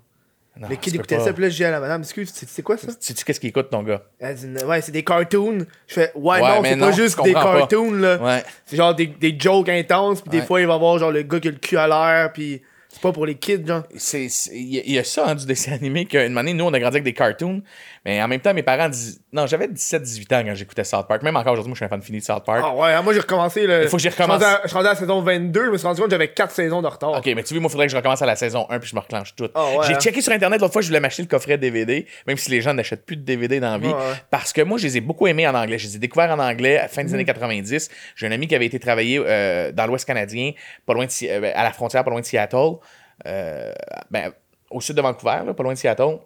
Non, 0.57 0.69
le 0.69 0.77
kid 0.77 0.95
écoutait 0.95 1.19
ça, 1.25 1.33
puis 1.33 1.43
là, 1.45 1.49
je 1.49 1.57
dis 1.57 1.65
à 1.65 1.71
la 1.71 1.81
madame, 1.81 2.03
excuse, 2.03 2.31
c'est 2.35 2.47
c'est 2.47 2.61
quoi 2.63 2.77
ça? 2.77 2.89
Sais-tu 3.01 3.25
qu'est-ce 3.25 3.41
qu'il 3.41 3.49
écoute, 3.49 3.71
ton 3.71 3.83
gars? 3.83 4.03
Elle 4.19 4.37
dit, 4.37 4.65
ouais, 4.65 4.83
c'est 4.83 4.93
des 4.93 5.03
cartoons. 5.03 5.65
Je 5.87 5.95
fais, 5.95 6.13
ouais, 6.15 6.41
Ouais, 6.41 6.41
non, 6.41 6.63
c'est 6.63 6.77
pas 6.77 6.93
juste 6.93 7.23
des 7.25 7.33
pas. 7.33 7.43
cartoons, 7.43 7.93
là. 7.93 8.23
Ouais. 8.23 8.43
C'est 8.67 8.77
genre 8.77 8.95
des, 8.95 9.07
des 9.07 9.35
jokes 9.39 9.71
intenses, 9.71 10.21
puis 10.21 10.31
des 10.31 10.43
fois, 10.47 10.61
il 10.61 10.67
va 10.67 10.77
voir 10.77 10.99
genre 10.99 11.11
le 11.11 11.23
gars 11.23 11.41
qui 11.41 11.49
a 11.49 11.53
le 11.53 11.57
cul 11.57 11.79
à 11.79 11.89
l'air, 11.89 12.33
puis 12.35 12.61
c'est 12.91 13.01
pas 13.01 13.13
pour 13.13 13.25
les 13.25 13.37
kids, 13.37 13.67
genre. 13.67 13.85
C'est- 13.97 14.29
c'est- 14.29 14.55
Il 14.55 14.75
y, 14.75 14.79
a- 14.79 14.83
il 14.85 14.93
y 14.93 14.99
a 14.99 15.05
ça, 15.05 15.27
hein, 15.27 15.35
du 15.35 15.47
dessin 15.47 15.73
animé, 15.73 16.05
qu'une 16.05 16.37
année, 16.37 16.53
nous, 16.53 16.65
on 16.67 16.75
a 16.75 16.79
grandi 16.79 16.97
avec 16.97 17.05
des 17.05 17.15
cartoons. 17.15 17.63
Mais 18.05 18.21
en 18.21 18.27
même 18.27 18.41
temps, 18.41 18.53
mes 18.53 18.65
parents 18.65 18.89
disent. 18.89 19.21
Non, 19.33 19.47
j'avais 19.47 19.69
17-18 19.69 20.35
ans 20.35 20.43
quand 20.45 20.55
j'écoutais 20.55 20.83
South 20.83 21.07
Park. 21.07 21.23
Même 21.23 21.37
encore 21.37 21.53
aujourd'hui, 21.53 21.71
moi, 21.71 21.75
je 21.75 21.79
suis 21.79 21.85
un 21.85 21.89
fan 21.89 22.03
fini 22.03 22.19
de 22.19 22.25
South 22.25 22.45
Park. 22.45 22.61
Ah 22.65 22.75
ouais, 22.75 23.01
moi 23.03 23.13
j'ai 23.15 23.21
recommencé 23.21 23.67
le. 23.67 23.85
Il 23.85 23.89
faut 23.89 23.97
que 23.97 24.03
j'y 24.03 24.09
recommence. 24.09 24.41
Je 24.41 24.45
suis 24.45 24.51
rendu 24.51 24.57
à- 24.57 24.61
je 24.65 24.69
suis 24.69 24.75
rendu 24.77 24.87
à 24.89 24.91
la 24.91 24.97
saison 24.99 25.21
22, 25.23 25.65
je 25.67 25.71
me 25.71 25.77
suis 25.79 25.87
rendu 25.87 26.01
compte 26.01 26.09
que 26.11 26.15
j'avais 26.15 26.33
4 26.33 26.51
saisons 26.51 26.83
de 26.83 26.89
retard. 26.89 27.13
Ok, 27.13 27.27
mais 27.27 27.43
tu 27.45 27.55
vois, 27.55 27.61
moi, 27.61 27.69
il 27.69 27.73
faudrait 27.73 27.87
que 27.87 27.93
je 27.93 27.97
recommence 27.97 28.21
à 28.21 28.27
la 28.27 28.35
saison 28.35 28.67
1 28.71 28.81
puis 28.81 28.89
je 28.91 28.97
me 28.97 29.01
reclenche 29.01 29.37
tout. 29.37 29.49
Ah 29.55 29.65
ouais, 29.79 29.87
J'ai 29.87 29.95
hein? 29.95 29.99
checké 30.01 30.21
sur 30.21 30.33
Internet 30.33 30.61
l'autre 30.61 30.73
fois, 30.73 30.83
je 30.83 30.89
voulais 30.89 30.99
m'acheter 31.01 31.23
le 31.23 31.29
coffret 31.29 31.59
DVD, 31.59 32.07
même 32.27 32.37
si 32.37 32.51
les 32.51 32.61
gens 32.61 32.75
n'achètent 32.75 33.07
plus 33.07 33.17
de 33.17 33.23
DVD 33.23 33.61
dans 33.61 33.71
la 33.71 33.79
vie. 33.79 33.87
Ouais. 33.89 33.95
Parce 34.31 34.53
que 34.53 34.63
moi, 34.63 34.79
je 34.79 34.85
les 34.89 34.97
ai 34.97 35.01
beaucoup 35.01 35.29
aimés 35.29 35.47
en 35.47 35.55
anglais. 35.55 35.79
Je 35.79 35.87
les 35.87 35.97
ai 35.97 35.99
découverts 36.01 36.33
en 36.33 36.41
anglais 36.41 36.79
à 36.79 36.83
la 36.83 36.89
fin 36.89 37.03
des 37.05 37.09
Mhm. 37.11 37.15
années 37.15 37.25
90. 37.25 37.89
J'ai 38.17 38.27
un 38.27 38.33
ami 38.33 38.49
qui 38.49 38.57
avait 38.57 38.67
été 38.67 38.81
travailler 38.81 39.23
euh, 39.25 39.71
dans 39.71 39.87
l'Ouest 39.87 40.05
canadien, 40.07 40.51
pas 40.87 40.95
loin 40.95 41.07
de, 41.07 41.11
euh, 41.29 41.53
à 41.55 41.63
la 41.63 41.73
frontière, 41.73 42.03
pas 42.03 42.11
loin 42.11 42.21
de 42.21 42.27
Seattle, 42.27 42.79
euh, 43.27 43.73
ben, 44.11 44.33
au 44.71 44.81
sud 44.81 44.97
de 44.97 45.03
Vancouver, 45.03 45.39
là, 45.47 45.55
pas 45.55 45.63
loin 45.63 45.73
de 45.75 45.79
Seattle. 45.79 46.19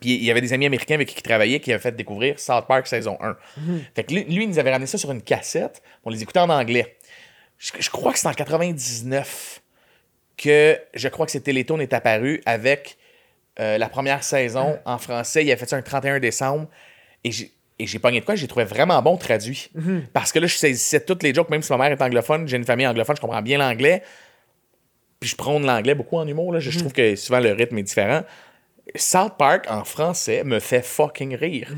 Puis 0.00 0.14
il 0.14 0.24
y 0.24 0.30
avait 0.30 0.40
des 0.40 0.52
amis 0.52 0.66
américains 0.66 0.94
avec 0.94 1.08
qui 1.08 1.16
il 1.16 1.22
travaillait 1.22 1.60
qui 1.60 1.72
avaient 1.72 1.82
fait 1.82 1.96
découvrir 1.96 2.38
South 2.38 2.66
Park 2.66 2.86
saison 2.86 3.18
1. 3.20 3.36
Fait 3.94 4.04
que 4.04 4.14
lui, 4.14 4.24
lui, 4.24 4.44
il 4.44 4.48
nous 4.48 4.58
avait 4.58 4.70
ramené 4.70 4.86
ça 4.86 4.98
sur 4.98 5.10
une 5.10 5.22
cassette. 5.22 5.82
On 6.04 6.10
les 6.10 6.22
écoutait 6.22 6.40
en 6.40 6.50
anglais. 6.50 6.96
Je, 7.58 7.72
je 7.78 7.90
crois 7.90 8.12
que 8.12 8.18
c'est 8.18 8.28
en 8.28 8.34
99 8.34 9.62
que 10.36 10.78
je 10.94 11.08
crois 11.08 11.26
que 11.26 11.32
c'est 11.32 11.40
Télétoon 11.40 11.80
est 11.80 11.92
apparu 11.92 12.40
avec 12.46 12.96
euh, 13.58 13.76
la 13.76 13.88
première 13.88 14.22
saison 14.22 14.78
en 14.84 14.98
français. 14.98 15.44
Il 15.44 15.50
a 15.50 15.56
fait 15.56 15.68
ça 15.68 15.76
un 15.76 15.82
31 15.82 16.20
décembre. 16.20 16.68
Et 17.24 17.32
j'ai. 17.32 17.52
Et 17.80 17.86
j'ai 17.86 18.00
pogné 18.00 18.18
de 18.18 18.24
quoi, 18.24 18.34
j'ai 18.34 18.48
trouvé 18.48 18.64
vraiment 18.64 19.00
bon 19.02 19.16
traduit. 19.16 19.70
Parce 20.12 20.32
que 20.32 20.40
là, 20.40 20.48
je 20.48 20.56
saisissais 20.56 20.98
toutes 20.98 21.22
les 21.22 21.32
jokes, 21.32 21.48
même 21.48 21.62
si 21.62 21.70
ma 21.70 21.78
mère 21.78 21.92
est 21.92 22.02
anglophone, 22.02 22.48
j'ai 22.48 22.56
une 22.56 22.64
famille 22.64 22.88
anglophone, 22.88 23.14
je 23.14 23.20
comprends 23.20 23.40
bien 23.40 23.56
l'anglais. 23.56 24.02
Puis 25.20 25.30
je 25.30 25.36
prône 25.36 25.64
l'anglais 25.64 25.94
beaucoup 25.94 26.16
en 26.16 26.26
humour. 26.26 26.52
Là. 26.52 26.58
Je, 26.58 26.72
je 26.72 26.78
trouve 26.80 26.92
que 26.92 27.14
souvent 27.14 27.38
le 27.38 27.52
rythme 27.52 27.78
est 27.78 27.84
différent. 27.84 28.24
South 28.94 29.36
Park 29.38 29.66
en 29.70 29.84
français 29.84 30.44
me 30.44 30.58
fait 30.60 30.82
fucking 30.82 31.34
rire. 31.36 31.72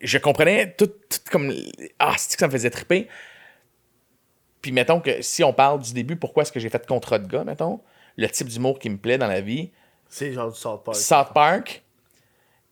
Je 0.00 0.18
comprenais 0.18 0.74
tout, 0.76 0.86
tout 0.86 1.18
comme. 1.30 1.52
Ah, 1.98 2.14
c'est 2.16 2.34
que 2.34 2.40
ça 2.40 2.46
me 2.46 2.52
faisait 2.52 2.70
triper. 2.70 3.08
Puis 4.60 4.72
mettons 4.72 5.00
que 5.00 5.22
si 5.22 5.42
on 5.44 5.52
parle 5.52 5.80
du 5.80 5.92
début, 5.92 6.16
pourquoi 6.16 6.42
est-ce 6.42 6.52
que 6.52 6.60
j'ai 6.60 6.68
fait 6.68 6.86
contrat 6.86 7.18
de 7.18 7.26
gars, 7.26 7.44
mettons, 7.44 7.80
le 8.16 8.28
type 8.28 8.46
d'humour 8.48 8.78
qui 8.78 8.88
me 8.90 8.96
plaît 8.96 9.18
dans 9.18 9.26
la 9.26 9.40
vie, 9.40 9.70
C'est 10.08 10.32
genre 10.32 10.52
du 10.52 10.58
South 10.58 10.84
Park. 10.84 10.96
South 10.96 11.28
Park, 11.34 11.82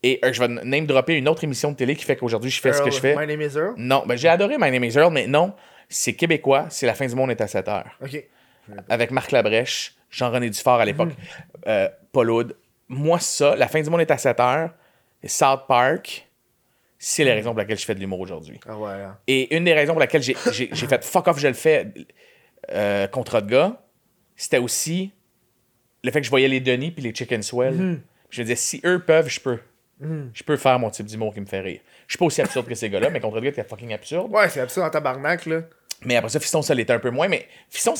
et 0.03 0.19
euh, 0.23 0.31
je 0.31 0.39
vais 0.39 0.47
name 0.47 0.85
dropper 0.85 1.15
une 1.17 1.27
autre 1.27 1.43
émission 1.43 1.71
de 1.71 1.75
télé 1.75 1.95
qui 1.95 2.05
fait 2.05 2.15
qu'aujourd'hui 2.15 2.49
je 2.49 2.61
fais 2.61 2.71
ce 2.73 2.81
que 2.81 2.89
je 2.91 2.99
fais. 2.99 3.15
My 3.15 3.27
name 3.27 3.41
is 3.41 3.55
Earl? 3.57 3.73
Non, 3.77 4.03
ben 4.05 4.15
j'ai 4.17 4.29
adoré 4.29 4.55
My 4.57 4.71
Name 4.71 4.85
is 4.85 4.95
Earl, 4.97 5.11
mais 5.11 5.27
non, 5.27 5.53
c'est 5.89 6.13
québécois, 6.13 6.67
c'est 6.69 6.85
La 6.87 6.93
fin 6.93 7.05
du 7.05 7.13
monde 7.15 7.29
est 7.31 7.41
à 7.41 7.47
7 7.47 7.67
heures. 7.67 7.91
Ok. 8.01 8.23
Avec 8.87 9.11
Marc 9.11 9.31
Labrèche, 9.31 9.95
Jean-René 10.09 10.49
Dufort 10.49 10.79
à 10.79 10.85
l'époque, 10.85 11.09
Mhm. 11.09 11.15
euh, 11.67 11.89
Paul 12.13 12.31
Oud, 12.31 12.55
moi, 12.91 13.19
ça, 13.19 13.55
la 13.55 13.67
fin 13.67 13.81
du 13.81 13.89
monde 13.89 14.01
est 14.01 14.11
à 14.11 14.17
7 14.17 14.39
heures, 14.39 14.71
et 15.23 15.27
South 15.27 15.61
Park, 15.67 16.27
c'est 16.99 17.23
la 17.23 17.33
raison 17.33 17.51
pour 17.51 17.59
laquelle 17.59 17.77
je 17.79 17.85
fais 17.85 17.95
de 17.95 17.99
l'humour 17.99 18.19
aujourd'hui. 18.19 18.59
Ah 18.67 18.77
ouais. 18.77 18.91
hein. 18.91 19.17
Et 19.27 19.55
une 19.55 19.63
des 19.63 19.73
raisons 19.73 19.93
pour 19.93 19.99
laquelle 20.01 20.21
j'ai 20.21 20.33
fait 20.35 21.03
fuck 21.03 21.27
off, 21.27 21.39
je 21.39 21.47
le 21.47 21.53
fais 21.53 21.87
euh, 22.71 23.07
contre 23.07 23.39
de 23.41 23.49
gars, 23.49 23.81
c'était 24.35 24.57
aussi 24.59 25.11
le 26.03 26.11
fait 26.11 26.19
que 26.19 26.25
je 26.25 26.29
voyais 26.29 26.47
les 26.47 26.59
Denis 26.59 26.91
puis 26.91 27.01
les 27.03 27.13
Chicken 27.15 27.41
Swell. 27.41 27.73
Mhm. 27.75 28.01
Je 28.29 28.41
me 28.41 28.45
disais, 28.45 28.55
si 28.55 28.81
eux 28.85 28.99
peuvent, 28.99 29.29
je 29.29 29.39
peux. 29.39 29.59
Je 30.33 30.43
peux 30.43 30.57
faire 30.57 30.79
mon 30.79 30.89
type 30.89 31.05
d'humour 31.05 31.31
qui 31.31 31.41
me 31.41 31.45
fait 31.45 31.59
rire. 31.59 31.79
Je 32.07 32.13
suis 32.13 32.17
pas 32.17 32.25
aussi 32.25 32.41
absurde 32.41 32.65
que 32.67 32.73
ces 32.73 32.89
gars-là, 32.89 33.11
mais 33.11 33.19
contre 33.19 33.35
de 33.39 33.45
gars, 33.45 33.51
t'es 33.51 33.63
fucking 33.63 33.93
absurde. 33.93 34.31
Ouais, 34.31 34.49
c'est 34.49 34.59
absurde 34.59 34.87
en 34.87 34.89
tabarnak, 34.89 35.45
là. 35.45 35.61
Mais 36.03 36.15
après 36.15 36.29
ça, 36.29 36.39
Fiston, 36.39 36.61
ça 36.61 36.73
l'était 36.73 36.93
un 36.93 36.99
peu 36.99 37.11
moins. 37.11 37.27
Mais 37.27 37.47
Fiston, 37.69 37.93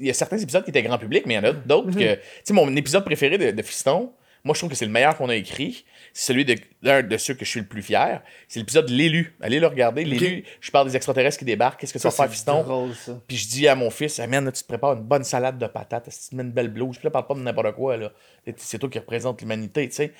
il 0.00 0.06
y 0.06 0.10
a 0.10 0.14
certains 0.14 0.38
épisodes 0.38 0.64
qui 0.64 0.70
étaient 0.70 0.82
grand 0.82 0.98
public, 0.98 1.24
mais 1.26 1.34
il 1.34 1.36
y 1.36 1.40
en 1.40 1.44
a 1.44 1.52
d'autres 1.52 1.92
que. 1.92 2.14
Tu 2.14 2.20
sais, 2.44 2.52
mon 2.54 2.74
épisode 2.76 3.04
préféré 3.04 3.38
de, 3.38 3.50
de 3.50 3.62
Fiston, 3.62 4.12
moi, 4.44 4.54
je 4.54 4.60
trouve 4.60 4.70
que 4.70 4.76
c'est 4.76 4.86
le 4.86 4.92
meilleur 4.92 5.16
qu'on 5.16 5.28
a 5.28 5.34
écrit. 5.34 5.84
C'est 6.12 6.32
celui 6.32 6.44
de 6.44 6.54
l'un 6.82 7.02
de 7.02 7.16
ceux 7.16 7.34
que 7.34 7.44
je 7.44 7.50
suis 7.50 7.60
le 7.60 7.66
plus 7.66 7.82
fier. 7.82 8.22
C'est 8.46 8.60
l'épisode 8.60 8.88
L'élu. 8.88 9.36
Allez 9.40 9.60
le 9.60 9.66
regarder. 9.66 10.04
L'élu, 10.04 10.44
je 10.60 10.70
parle 10.70 10.88
des 10.88 10.96
extraterrestres 10.96 11.38
qui 11.38 11.44
débarquent. 11.44 11.80
Qu'est-ce 11.80 11.92
que 11.92 11.98
ça 11.98 12.08
va 12.08 12.14
faire, 12.14 12.30
Fiston? 12.30 12.62
drôle, 12.62 12.94
ça. 12.94 13.20
Puis 13.26 13.36
je 13.36 13.48
dis 13.48 13.68
à 13.68 13.74
mon 13.74 13.90
fils, 13.90 14.18
Amène, 14.20 14.44
là, 14.44 14.52
tu 14.52 14.62
te 14.62 14.68
prépares 14.68 14.94
une 14.94 15.02
bonne 15.02 15.24
salade 15.24 15.58
de 15.58 15.66
patates, 15.66 16.08
tu 16.08 16.30
te 16.30 16.34
mets 16.34 16.44
une 16.44 16.52
belle 16.52 16.68
blouse, 16.68 16.96
puis 16.96 17.06
là, 17.06 17.10
parle 17.10 17.26
pas 17.26 17.34
de 17.34 17.40
n'importe 17.40 17.72
quoi, 17.74 17.96
là. 17.96 18.12
C'est 18.56 18.78
toi 18.78 18.88
qui 18.88 18.98
représente 18.98 19.40
l'humanité, 19.40 19.88
tu 19.88 19.96
sais. 19.96 20.12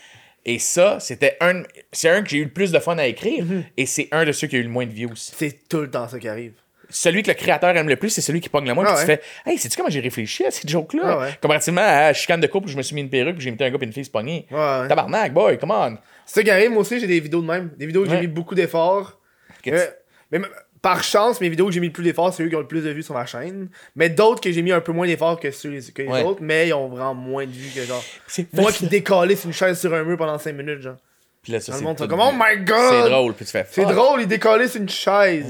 Et 0.44 0.58
ça, 0.58 1.00
c'était 1.00 1.36
un. 1.40 1.62
C'est 1.92 2.08
un 2.10 2.22
que 2.22 2.28
j'ai 2.28 2.38
eu 2.38 2.44
le 2.44 2.52
plus 2.52 2.70
de 2.70 2.78
fun 2.78 2.98
à 2.98 3.06
écrire, 3.06 3.44
et 3.76 3.86
c'est 3.86 4.08
un 4.12 4.24
de 4.24 4.32
ceux 4.32 4.46
qui 4.46 4.56
a 4.56 4.58
eu 4.58 4.64
le 4.64 4.68
moins 4.68 4.86
de 4.86 4.92
views. 4.92 5.16
C'est 5.16 5.68
tout 5.68 5.80
le 5.80 5.90
temps 5.90 6.08
ça 6.08 6.18
qui 6.18 6.28
arrive. 6.28 6.54
Celui 6.90 7.22
que 7.22 7.28
le 7.28 7.34
créateur 7.34 7.76
aime 7.76 7.88
le 7.88 7.96
plus, 7.96 8.08
c'est 8.10 8.20
celui 8.22 8.40
qui 8.40 8.48
pogne 8.48 8.66
le 8.66 8.72
moins, 8.74 8.84
Ah 8.88 8.94
puis 8.94 9.04
tu 9.04 9.10
ouais. 9.10 9.16
fais, 9.44 9.50
hey, 9.50 9.58
sais-tu 9.58 9.76
comment 9.76 9.90
j'ai 9.90 10.00
réfléchi 10.00 10.44
à 10.46 10.50
ces 10.50 10.66
jokes-là? 10.66 11.02
Ah 11.04 11.18
ouais. 11.18 11.38
Comparativement 11.40 11.82
à 11.84 12.12
chicane 12.14 12.40
de 12.40 12.46
couple 12.46 12.68
où 12.68 12.70
je 12.70 12.76
me 12.76 12.82
suis 12.82 12.94
mis 12.94 13.02
une 13.02 13.10
perruque, 13.10 13.38
j'ai 13.40 13.48
imité 13.48 13.64
un 13.64 13.70
gars, 13.70 13.76
puis 13.78 13.86
une 13.86 13.92
fille 13.92 14.04
se 14.06 14.10
pognée. 14.10 14.46
Ouais, 14.50 14.56
ouais. 14.56 14.88
Tabarnak, 14.88 15.32
boy, 15.34 15.58
come 15.58 15.70
on. 15.70 15.98
C'est 16.24 16.36
ça 16.40 16.42
qui 16.42 16.50
arrive, 16.50 16.70
moi 16.70 16.80
aussi, 16.80 16.98
j'ai 16.98 17.06
des 17.06 17.20
vidéos 17.20 17.42
de 17.42 17.46
même. 17.46 17.70
Des 17.76 17.86
vidéos 17.86 18.02
où 18.06 18.08
j'ai 18.08 18.20
mis 18.20 18.26
beaucoup 18.26 18.54
d'efforts. 18.54 19.18
Euh, 19.66 19.86
mais 20.30 20.40
par 20.80 21.02
chance, 21.02 21.40
mes 21.40 21.48
vidéos 21.48 21.66
où 21.66 21.70
j'ai 21.72 21.80
mis 21.80 21.88
le 21.88 21.92
plus 21.92 22.04
d'efforts, 22.04 22.32
c'est 22.32 22.42
eux 22.44 22.48
qui 22.48 22.56
ont 22.56 22.60
le 22.60 22.66
plus 22.66 22.82
de 22.84 22.90
vues 22.90 23.02
sur 23.02 23.14
ma 23.14 23.26
chaîne. 23.26 23.68
Mais 23.96 24.08
d'autres 24.08 24.40
que 24.40 24.50
j'ai 24.52 24.62
mis 24.62 24.72
un 24.72 24.80
peu 24.80 24.92
moins 24.92 25.06
d'efforts 25.06 25.38
que, 25.40 25.50
ceux, 25.50 25.78
que 25.94 26.02
les 26.02 26.22
autres, 26.22 26.40
mais 26.40 26.68
ils 26.68 26.72
ont 26.72 26.88
vraiment 26.88 27.14
moins 27.14 27.44
de 27.44 27.50
vues 27.50 27.70
que 27.74 27.84
genre. 27.84 28.02
Moi 28.52 28.72
qui 28.72 28.86
décalisse 28.86 29.44
une 29.44 29.52
chaise 29.52 29.78
sur 29.78 29.92
un 29.92 30.04
mur 30.04 30.16
pendant 30.16 30.38
5 30.38 30.52
minutes, 30.52 30.80
genre. 30.80 30.96
Puis 31.48 31.54
là, 31.54 31.60
ça, 31.60 31.72
Dans 31.72 31.78
le 31.78 31.96
c'est 31.96 32.02
tout- 32.04 32.08
comme, 32.08 32.20
oh 32.20 32.30
my 32.34 32.62
god! 32.62 32.76
C'est 33.04 33.08
drôle, 33.08 33.32
puis 33.32 33.46
tu 33.46 33.52
fais, 33.52 33.64
C'est 33.70 33.82
fuck. 33.82 33.94
drôle, 33.94 34.20
ils 34.20 34.28
décalissent 34.28 34.74
une 34.74 34.86
chaise. 34.90 35.46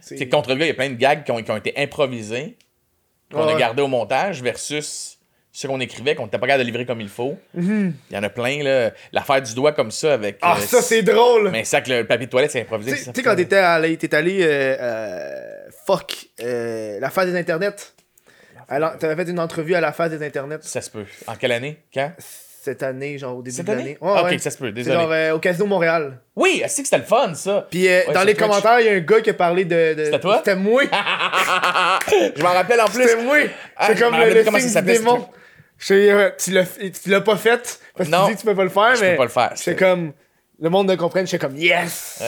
C'est 0.00 0.28
contre 0.28 0.52
gars, 0.56 0.64
il 0.64 0.68
y 0.68 0.70
a 0.72 0.74
plein 0.74 0.90
de 0.90 0.96
gags 0.96 1.22
qui 1.22 1.30
ont, 1.30 1.40
qui 1.40 1.50
ont 1.52 1.56
été 1.56 1.72
improvisés, 1.76 2.58
qu'on 3.32 3.46
Ouais, 3.46 3.52
a 3.52 3.56
gardés 3.56 3.82
au 3.82 3.86
montage, 3.86 4.42
versus 4.42 5.16
ce 5.52 5.66
qu'on 5.68 5.78
écrivait, 5.78 6.16
qu'on 6.16 6.24
n'était 6.24 6.38
pas 6.40 6.48
capable 6.48 6.64
de 6.64 6.66
livrer 6.70 6.86
comme 6.86 7.00
il 7.00 7.08
faut. 7.08 7.36
Mhm. 7.54 7.94
Il 8.10 8.16
y 8.16 8.18
en 8.18 8.22
a 8.24 8.30
plein, 8.30 8.64
là. 8.64 8.90
L'affaire 9.12 9.40
du 9.40 9.54
doigt 9.54 9.70
comme 9.70 9.92
ça 9.92 10.14
avec. 10.14 10.38
Ah, 10.42 10.56
euh, 10.58 10.60
ça, 10.60 10.82
c'est 10.82 11.02
drôle! 11.02 11.50
Mais 11.52 11.62
ça, 11.62 11.82
que 11.82 11.90
le 11.92 12.04
papier 12.04 12.26
de 12.26 12.30
toilette, 12.32 12.50
c'est 12.50 12.62
improvisé. 12.62 12.96
Tu 12.96 12.98
sais- 13.14 13.22
quand 13.22 13.36
t'étais 13.36 13.58
allé, 13.58 13.96
t'es 13.96 14.12
allé, 14.16 14.40
euh, 14.42 14.76
euh, 14.80 15.70
fuck, 15.86 16.16
euh, 16.42 16.98
la 16.98 17.10
phase 17.10 17.30
des 17.30 17.38
internets? 17.38 17.76
Alors, 18.68 18.98
t'avais 18.98 19.14
fait 19.24 19.30
une 19.30 19.38
entrevue 19.38 19.76
à 19.76 19.80
la 19.80 19.92
phase 19.92 20.10
des 20.10 20.26
internets? 20.26 20.58
Ça 20.62 20.80
se 20.80 20.90
peut. 20.90 21.04
En 21.28 21.36
quelle 21.36 21.52
année? 21.52 21.78
Quand? 21.94 22.10
Cette 22.72 22.82
année, 22.82 23.18
genre 23.18 23.36
au 23.38 23.42
début 23.42 23.56
Cette 23.56 23.66
de 23.66 23.72
année? 23.72 23.82
l'année. 23.82 23.98
Ouais, 24.00 24.12
Ah, 24.16 24.22
Ok, 24.24 24.30
ouais. 24.30 24.38
ça 24.38 24.50
se 24.50 24.58
peut, 24.58 24.70
désolé. 24.72 24.94
genre 24.96 25.10
euh, 25.12 25.32
au 25.32 25.38
Casino 25.38 25.66
Montréal. 25.66 26.20
Oui, 26.36 26.62
c'est 26.68 26.82
que 26.82 26.88
c'était 26.88 26.98
le 26.98 27.04
fun, 27.04 27.34
ça. 27.34 27.66
Puis 27.70 27.88
euh, 27.88 28.02
Ouais, 28.06 28.12
dans 28.14 28.20
les 28.24 28.34
Twitch. 28.34 28.46
commentaires, 28.46 28.80
il 28.80 28.86
y 28.86 28.88
a 28.88 28.92
un 28.92 29.00
gars 29.00 29.20
qui 29.20 29.30
a 29.30 29.34
parlé 29.34 29.64
de. 29.64 29.94
de- 29.94 30.04
C'était 30.04 30.20
toi? 30.20 30.36
C'était 30.38 30.56
moi! 30.56 30.82
je 32.36 32.42
m'en 32.42 32.52
rappelle 32.52 32.80
en 32.80 32.86
plus. 32.86 33.02
C'était 33.08 33.22
moi! 33.22 33.36
Ah, 33.76 33.86
C'est 33.88 33.96
je 33.96 34.02
comme 34.04 34.16
me 34.16 34.24
le, 34.26 34.34
le 34.34 34.44
comment 34.44 34.58
signe 34.58 34.68
ça 34.68 34.80
du 34.82 34.88
s'appelait, 34.88 34.94
ce 34.96 35.00
démon. 35.00 35.28
Je 35.78 35.94
euh, 35.94 36.30
tu 37.02 37.10
l'as 37.10 37.20
pas 37.20 37.36
fait? 37.36 37.80
Parce 37.96 38.08
que 38.10 38.14
tu 38.14 38.26
dis 38.30 38.34
que 38.34 38.40
tu 38.40 38.46
peux 38.46 38.54
pas 38.54 38.64
le 38.64 38.68
faire, 38.70 38.94
Je 38.94 39.00
peux 39.00 39.06
mais. 39.06 39.16
pas 39.16 39.22
le 39.24 39.28
faire, 39.30 39.52
C'est 39.54 39.76
comme. 39.76 40.12
Le 40.60 40.70
monde 40.70 40.88
ne 40.90 40.96
comprenne, 40.96 41.24
j'étais 41.24 41.38
comme 41.38 41.56
yes! 41.56 42.20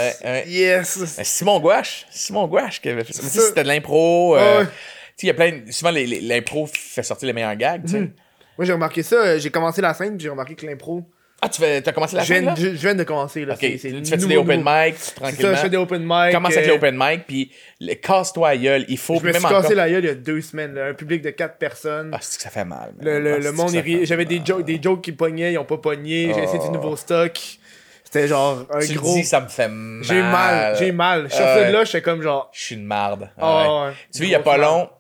Yes! 0.47 0.99
Euh, 1.01 1.23
Simon 1.25 1.59
Gouache. 1.59 2.07
Simon 2.11 2.47
Gouache 2.47 2.81
qui 2.81 2.89
avait 2.89 3.03
fait 3.03 3.13
ça. 3.13 3.23
C'était 3.25 3.65
de 3.65 3.69
l'impro. 3.69 4.37
Ah 4.37 4.59
ouais. 4.59 4.65
Tu 4.65 4.71
sais, 4.71 4.73
il 5.23 5.27
y 5.27 5.31
a 5.31 5.35
plein. 5.35 5.61
Souvent, 5.71 5.91
l'impro 5.91 6.69
fait 6.73 7.03
sortir 7.03 7.27
les 7.27 7.33
meilleurs 7.33 7.57
gags, 7.57 7.85
tu 7.85 7.91
sais. 7.93 8.11
Moi 8.59 8.65
j'ai 8.67 8.73
remarqué 8.73 9.03
ça, 9.03 9.17
euh, 9.17 9.39
j'ai 9.39 9.51
commencé 9.51 9.81
la 9.81 9.95
scène, 9.95 10.17
puis 10.17 10.25
j'ai 10.25 10.29
remarqué 10.31 10.55
que 10.55 10.67
l'impro. 10.67 11.03
Ah, 11.43 11.49
tu 11.49 11.63
fais, 11.63 11.83
as 11.89 11.93
commencé 11.93 12.17
la 12.17 12.23
Je 12.23 12.29
scène, 12.35 12.45
là? 12.45 12.55
je, 12.55 12.65
je 12.67 12.69
viens 12.73 12.95
de 12.95 13.03
commencer 13.03 13.47
là. 13.47 13.55
Ok, 13.55 13.61
c'est- 13.61 13.79
tu 14.03 14.05
fais 14.11 14.17
des 14.19 14.37
open 14.37 14.61
mic, 14.63 14.95
tranquillement? 15.15 15.41
ça, 15.41 15.55
je 15.55 15.61
fais 15.63 15.71
des 15.71 15.77
open 15.79 16.03
mic. 16.05 16.33
Commence 16.33 16.53
avec 16.53 16.67
les 16.67 16.73
euh, 16.73 16.77
open 16.77 16.97
mic, 16.99 17.27
puis 17.27 17.51
casse-toi 18.03 18.49
à 18.51 18.57
gueule. 18.59 18.85
Il 18.89 18.99
faut, 18.99 19.19
Je 19.19 19.27
me 19.27 19.33
suis 19.33 19.41
cassé 19.43 19.55
encore... 19.57 19.73
la 19.73 19.89
gueule 19.89 20.05
il 20.05 20.09
y 20.09 20.11
a 20.11 20.15
deux 20.15 20.43
semaines, 20.43 20.75
là, 20.75 20.89
un 20.89 20.93
public 20.93 21.23
de 21.23 21.31
quatre 21.31 21.57
personnes. 21.57 22.11
Ah, 22.13 22.19
c'est 22.21 22.37
que 22.37 22.43
ça 22.43 22.51
fait 22.51 22.67
mal. 22.67 22.93
man. 22.95 23.07
Le, 23.07 23.21
le, 23.21 23.35
Ah, 23.37 23.39
le 23.39 23.53
monde 23.53 23.71
J'avais 24.05 24.27
des, 24.27 24.39
des 24.41 24.83
jokes 24.83 25.01
qui 25.03 25.13
pognaient, 25.13 25.55
ils 25.55 25.59
ont 25.59 25.65
pas 25.65 25.79
pogné. 25.79 26.31
J'ai 26.35 26.41
Oh. 26.43 26.45
essayé 26.45 26.59
du 26.63 26.71
nouveau 26.73 26.95
stock. 26.97 27.33
C'était 28.05 28.29
genre 28.29 28.67
un 28.71 28.81
Tu 28.81 28.93
gros. 28.95 29.15
dis, 29.15 29.25
ça 29.25 29.41
me 29.41 29.49
fait 29.49 29.69
mal. 29.69 30.03
J'ai 30.05 30.21
mal, 30.21 30.77
j'ai 30.77 30.93
mal. 30.93 31.29
Je 31.31 31.37
de 31.39 31.43
ouais. 31.43 31.73
là, 31.73 31.85
j'étais 31.85 32.03
comme 32.03 32.21
genre. 32.21 32.51
Je 32.53 32.61
suis 32.65 32.75
une 32.75 32.85
marde. 32.85 33.31
Ah 33.39 33.85
Ouais. 33.87 33.93
Tu 34.13 34.19
vois, 34.19 34.27
il 34.27 34.31
y 34.33 34.35
a 34.35 34.41
pas 34.41 34.59
long, 34.59 34.91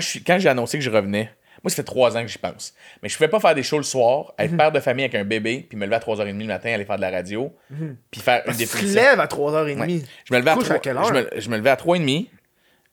suis- 0.00 0.22
quand 0.22 0.38
j'ai 0.38 0.48
annoncé 0.50 0.76
que 0.76 0.84
je 0.84 0.90
revenais, 0.90 1.30
moi, 1.64 1.70
ça 1.70 1.76
fait 1.76 1.82
trois 1.82 2.16
ans 2.16 2.20
que 2.22 2.28
j'y 2.28 2.38
pense. 2.38 2.74
Mais 3.02 3.08
je 3.08 3.16
pouvais 3.16 3.28
pas 3.28 3.40
faire 3.40 3.54
des 3.56 3.62
shows 3.64 3.78
le 3.78 3.82
soir, 3.82 4.34
être 4.38 4.52
Mhm. 4.52 4.56
père 4.58 4.70
de 4.72 4.78
famille 4.80 5.04
avec 5.06 5.14
un 5.16 5.24
bébé, 5.24 5.66
puis 5.68 5.76
me 5.76 5.84
lever 5.86 5.96
à 5.96 6.00
3h30 6.00 6.38
le 6.38 6.44
matin, 6.46 6.72
aller 6.72 6.84
faire 6.84 6.96
de 6.96 7.00
la 7.00 7.10
radio, 7.10 7.52
puis 8.10 8.20
faire 8.20 8.42
une 8.46 8.52
Mhm. 8.52 8.58
Tu 8.58 8.66
te 8.66 8.72
définition. 8.72 9.02
lèves 9.02 9.18
à 9.20 9.26
3h30. 9.26 9.80
Ouais. 9.80 10.02
Je 10.24 10.32
me 10.34 10.38
levais 10.38 10.50
à, 10.50 10.54
Couches 10.54 10.64
à 10.64 10.68
3, 10.68 10.78
quelle 10.80 10.96
heure? 10.98 11.04
je 11.08 11.12
me, 11.14 11.28
je 11.40 11.48
me 11.50 11.56
levais 11.56 11.70
à 11.70 11.76
3h30. 11.76 12.28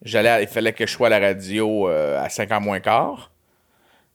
J'allais 0.04 0.30
à- 0.30 0.42
il 0.42 0.48
fallait 0.48 0.74
que 0.74 0.88
je 0.88 0.92
sois 0.92 1.08
à 1.08 1.10
la 1.12 1.20
radio 1.20 1.88
euh, 1.88 2.20
à 2.24 2.28
5h 2.30 2.60
moins 2.60 2.80
quart. 2.80 3.32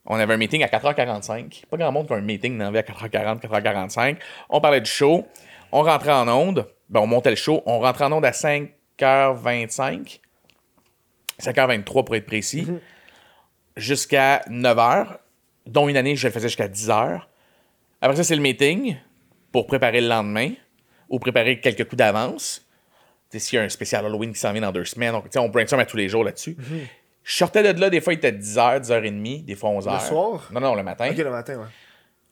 On 0.07 0.17
avait 0.17 0.35
un 0.35 0.37
meeting 0.37 0.63
à 0.65 0.69
4h45. 0.69 1.65
Pas 1.71 1.77
grand 1.77 1.93
monde 1.93 2.07
qui 2.07 2.13
a 2.13 2.17
un 2.17 2.21
meeting 2.21 2.57
dans 2.59 2.73
à 2.75 2.83
4h40, 2.83 3.41
4h45. 3.41 4.17
On 4.51 4.61
parlait 4.61 4.81
du 4.81 4.91
show. 4.91 5.27
On 5.73 5.83
rentrait 5.83 6.13
en 6.13 6.27
onde. 6.29 6.67
Ben, 6.89 7.01
on 7.01 7.07
montait 7.07 7.31
le 7.31 7.37
show. 7.37 7.63
On 7.67 7.81
rentrait 7.81 8.05
en 8.05 8.13
onde 8.13 8.25
à 8.25 8.33
5h25. 8.33 10.21
5h23 11.39 12.05
pour 12.05 12.15
être 12.17 12.27
précis. 12.27 12.67
Jusqu'à 13.77 14.43
9h. 14.49 15.19
Dont 15.67 15.89
une 15.89 15.97
année, 15.97 16.15
je 16.15 16.27
le 16.27 16.33
faisais 16.33 16.49
jusqu'à 16.49 16.69
10h. 16.69 17.23
Après 18.01 18.17
ça, 18.17 18.25
c'est 18.25 18.37
le 18.37 18.43
meeting 18.43 18.97
pour 19.53 19.67
préparer 19.67 20.01
le 20.01 20.09
lendemain 20.09 20.53
ou 21.09 21.19
préparer 21.19 21.61
quelques 21.61 21.85
coups 21.85 21.97
d'avance. 21.97 22.65
Tu 23.31 23.39
sais, 23.39 23.45
S'il 23.45 23.57
y 23.57 23.61
a 23.61 23.65
un 23.65 23.69
spécial 23.69 24.07
Halloween 24.07 24.33
qui 24.33 24.39
s'en 24.39 24.53
vient 24.53 24.63
dans 24.63 24.73
deux 24.73 24.85
semaines, 24.85 25.15
sais, 25.31 25.39
on 25.39 25.49
brainstorm 25.49 25.81
à 25.81 25.87
tous 25.87 25.97
les 25.97 26.09
jours 26.09 26.23
là-dessus. 26.23 26.57
Je 27.25 27.35
sortais 27.35 27.75
de 27.75 27.81
là, 27.81 27.91
des 27.91 28.01
fois, 28.01 28.13
il 28.13 28.19
était 28.19 28.31
10h, 28.31 28.83
10h30, 28.83 29.45
des 29.45 29.57
fois 29.57 29.71
11h. 29.71 29.95
Le 29.95 30.01
soir? 30.01 30.49
Non, 30.53 30.61
non, 30.61 30.75
le 30.77 30.85
matin. 30.85 31.09
Ok, 31.11 31.17
le 31.17 31.31
matin, 31.31 31.57
ouais. 31.57 31.67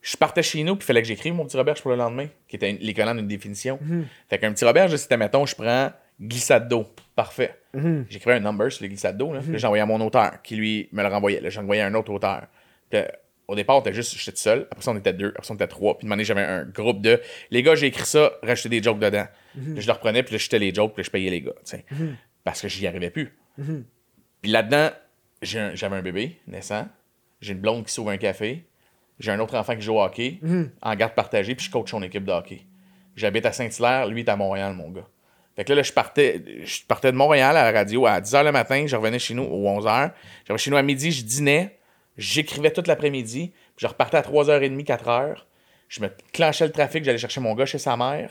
Je 0.00 0.16
partais 0.16 0.42
chez 0.42 0.62
nous, 0.62 0.76
puis 0.76 0.84
il 0.84 0.86
fallait 0.86 1.02
que 1.02 1.08
j'écrive 1.08 1.34
mon 1.34 1.46
petit 1.46 1.56
Roberge 1.56 1.80
pour 1.80 1.90
le 1.90 1.96
lendemain, 1.96 2.28
qui 2.46 2.56
était 2.56 2.72
l'équivalent 2.72 3.14
d'une 3.14 3.26
définition. 3.26 3.78
Mhm. 3.80 4.06
Fait 4.28 4.38
qu'un 4.38 4.52
petit 4.52 4.64
Roberge, 4.64 4.94
c'était, 4.96 5.16
mettons, 5.16 5.46
je 5.46 5.54
prends 5.56 5.90
glissade 6.20 6.68
d'eau. 6.68 6.86
Parfait. 7.16 7.58
Mhm. 7.74 8.06
J'écrivais 8.08 8.36
un 8.36 8.40
number 8.40 8.70
sur 8.72 8.82
les 8.82 8.88
glissades 8.88 9.16
d'eau. 9.16 9.32
Là, 9.32 9.40
là, 9.40 9.58
j'envoyais 9.58 9.82
à 9.82 9.86
mon 9.86 10.00
auteur, 10.00 10.42
qui 10.42 10.56
lui 10.56 10.88
me 10.92 11.02
le 11.02 11.08
renvoyait. 11.08 11.40
Là, 11.40 11.50
j'envoyais 11.50 11.82
à 11.82 11.86
un 11.86 11.94
autre 11.94 12.12
auteur. 12.12 12.46
Puis, 12.90 13.00
au 13.46 13.54
départ, 13.54 13.76
on 13.76 13.80
était 13.80 13.92
juste, 13.92 14.16
j'étais 14.16 14.32
tout 14.32 14.38
seul. 14.42 14.66
Après 14.70 14.82
ça, 14.82 14.90
on 14.90 14.96
était 14.96 15.12
deux. 15.12 15.28
Après 15.30 15.44
ça, 15.46 15.52
on 15.52 15.56
était 15.56 15.66
trois. 15.66 15.98
Puis, 15.98 16.06
de 16.06 16.08
manière, 16.08 16.24
j'avais 16.26 16.42
un 16.42 16.64
groupe 16.64 17.00
de. 17.02 17.20
Les 17.50 17.62
gars, 17.62 17.74
j'ai 17.74 17.86
écrit 17.86 18.06
ça, 18.06 18.32
rajouter 18.42 18.68
des 18.68 18.82
jokes 18.82 18.98
dedans. 18.98 19.26
Puis 19.52 19.80
je 19.82 19.86
le 19.86 19.92
reprenais, 19.92 20.22
puis 20.22 20.32
là, 20.32 20.38
je 20.38 20.44
jetais 20.44 20.58
les 20.58 20.74
jokes, 20.74 20.94
puis 20.94 21.04
je 21.04 21.10
payais 21.10 21.30
les 21.30 21.40
gars. 21.40 21.52
sais. 21.64 21.84
Parce 22.42 22.60
que 22.60 22.68
j'y 22.68 22.86
arrivais 22.86 23.10
plus. 23.10 23.36
Puis 24.42 24.50
là-dedans, 24.50 24.90
j'avais 25.42 25.96
un 25.96 26.02
bébé 26.02 26.38
naissant. 26.46 26.88
J'ai 27.40 27.52
une 27.52 27.60
blonde 27.60 27.84
qui 27.84 27.92
sauve 27.92 28.08
un 28.08 28.16
café. 28.16 28.64
J'ai 29.20 29.30
un 29.30 29.38
autre 29.38 29.54
enfant 29.56 29.76
qui 29.76 29.82
joue 29.82 29.94
au 29.94 30.02
hockey 30.02 30.40
en 30.82 30.94
garde 30.96 31.14
partagée, 31.14 31.54
puis 31.54 31.66
je 31.66 31.70
coach 31.70 31.90
son 31.90 32.02
équipe 32.02 32.24
de 32.24 32.32
hockey. 32.32 32.62
J'habite 33.16 33.46
à 33.46 33.52
Saint-Hilaire, 33.52 34.08
lui 34.08 34.20
est 34.22 34.28
à 34.28 34.34
Montréal, 34.36 34.72
mon 34.74 34.90
gars. 34.90 35.06
Fait 35.56 35.64
que 35.64 35.70
là, 35.72 35.76
là, 35.76 35.82
je 35.82 35.92
partais, 35.92 36.42
je 36.64 36.80
partais 36.86 37.12
de 37.12 37.16
Montréal 37.16 37.56
à 37.56 37.70
la 37.70 37.78
radio 37.78 38.06
à 38.06 38.20
10h 38.20 38.44
le 38.44 38.52
matin, 38.52 38.84
je 38.86 38.96
revenais 38.96 39.18
chez 39.18 39.34
nous 39.34 39.44
aux 39.44 39.80
11h. 39.80 40.12
Je 40.44 40.52
revenais 40.52 40.58
chez 40.58 40.70
nous 40.70 40.76
à 40.76 40.82
midi, 40.82 41.12
je 41.12 41.22
dînais, 41.22 41.78
j'écrivais 42.16 42.72
toute 42.72 42.88
l'après-midi, 42.88 43.52
puis 43.76 43.84
je 43.84 43.86
repartais 43.86 44.16
à 44.16 44.22
3h30, 44.22 44.84
4h. 44.84 45.36
Je 45.88 46.00
me 46.00 46.08
clenchais 46.32 46.66
le 46.66 46.72
trafic, 46.72 47.04
j'allais 47.04 47.18
chercher 47.18 47.40
mon 47.40 47.54
gars 47.54 47.66
chez 47.66 47.78
sa 47.78 47.96
mère. 47.96 48.30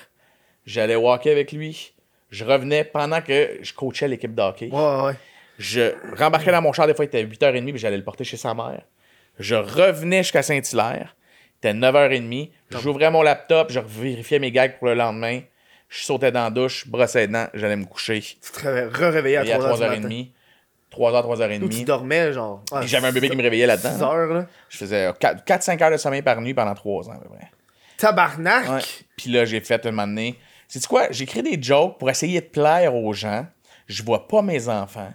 J'allais 0.65 0.95
walker 0.95 1.31
avec 1.31 1.51
lui. 1.51 1.93
Je 2.29 2.43
revenais 2.43 2.83
pendant 2.83 3.21
que 3.21 3.59
je 3.61 3.73
coachais 3.73 4.07
l'équipe 4.07 4.33
de 4.33 4.41
hockey. 4.41 4.69
Ouais, 4.71 5.03
ouais. 5.03 5.13
Je 5.59 5.93
rembarquais 6.17 6.51
dans 6.51 6.61
mon 6.61 6.73
char, 6.73 6.87
des 6.87 6.95
fois, 6.95 7.05
il 7.05 7.07
était 7.07 7.23
8h30, 7.23 7.69
puis 7.69 7.77
j'allais 7.77 7.97
le 7.97 8.03
porter 8.03 8.23
chez 8.23 8.37
sa 8.37 8.53
mère. 8.53 8.81
Je 9.39 9.55
revenais 9.55 10.23
jusqu'à 10.23 10.41
Saint-Hilaire. 10.41 11.15
Il 11.63 11.69
était 11.69 11.73
9h30. 11.77 12.49
J'ouvrais 12.71 13.11
mon 13.11 13.21
laptop, 13.21 13.71
je 13.71 13.79
vérifiais 13.79 14.39
mes 14.39 14.51
gags 14.51 14.77
pour 14.77 14.87
le 14.87 14.95
lendemain. 14.95 15.41
Je 15.95 16.03
sautais 16.05 16.31
dans 16.31 16.45
la 16.45 16.49
douche, 16.49 16.87
brossais 16.87 17.19
les 17.21 17.27
dents, 17.27 17.45
j'allais 17.53 17.75
me 17.75 17.85
coucher. 17.85 18.19
Tu 18.21 18.37
te 18.51 18.67
réveillais- 18.67 19.37
à 19.37 19.45
Et 19.45 19.51
à 19.53 19.57
3h30. 19.59 19.69
3h30. 19.99 20.31
3h, 20.91 21.19
Ou 21.63 21.69
tu 21.69 21.75
3h30. 21.77 21.85
dormais, 21.85 22.33
genre. 22.33 22.63
Et 22.81 22.87
J'avais 22.87 23.07
un 23.07 23.11
bébé 23.11 23.29
qui 23.29 23.35
me 23.35 23.43
réveillait 23.43 23.67
là-dedans. 23.67 23.95
6 23.95 24.01
heures, 24.03 24.33
là. 24.33 24.45
Je 24.69 24.77
faisais 24.77 25.11
4-5 25.45 25.81
heures 25.83 25.91
de 25.91 25.97
sommeil 25.97 26.21
par 26.23 26.41
nuit 26.41 26.53
pendant 26.55 26.73
3 26.73 27.09
ans, 27.09 27.13
à 27.13 27.17
peu 27.19 27.29
près. 27.29 27.51
Tabarnak! 27.97 28.69
Ouais. 28.69 28.79
Puis 29.15 29.29
là, 29.31 29.45
j'ai 29.45 29.59
fait 29.59 29.85
un 29.85 29.91
moment 29.91 30.07
donné. 30.07 30.39
C'est 30.67 30.83
quoi? 30.87 31.07
J'écris 31.11 31.43
des 31.43 31.61
jokes 31.61 31.99
pour 31.99 32.09
essayer 32.09 32.41
de 32.41 32.47
plaire 32.47 32.95
aux 32.95 33.13
gens. 33.13 33.45
Je 33.87 34.01
vois 34.01 34.27
pas 34.27 34.41
mes 34.41 34.67
enfants. 34.69 35.13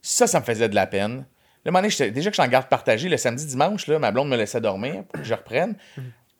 Ça, 0.00 0.26
ça 0.26 0.40
me 0.40 0.44
faisait 0.44 0.68
de 0.70 0.74
la 0.74 0.86
peine. 0.86 1.26
Le 1.64 1.70
moment 1.70 1.82
donné, 1.86 2.10
déjà 2.10 2.30
que 2.30 2.36
je 2.36 2.40
suis 2.42 2.48
en 2.48 2.50
garde 2.50 2.68
partagée, 2.68 3.08
le 3.08 3.16
samedi, 3.18 3.44
dimanche, 3.46 3.86
là, 3.86 3.98
ma 3.98 4.10
blonde 4.10 4.28
me 4.28 4.36
laissait 4.36 4.60
dormir 4.60 5.04
pour 5.04 5.20
que 5.20 5.26
je 5.26 5.34
reprenne. 5.34 5.76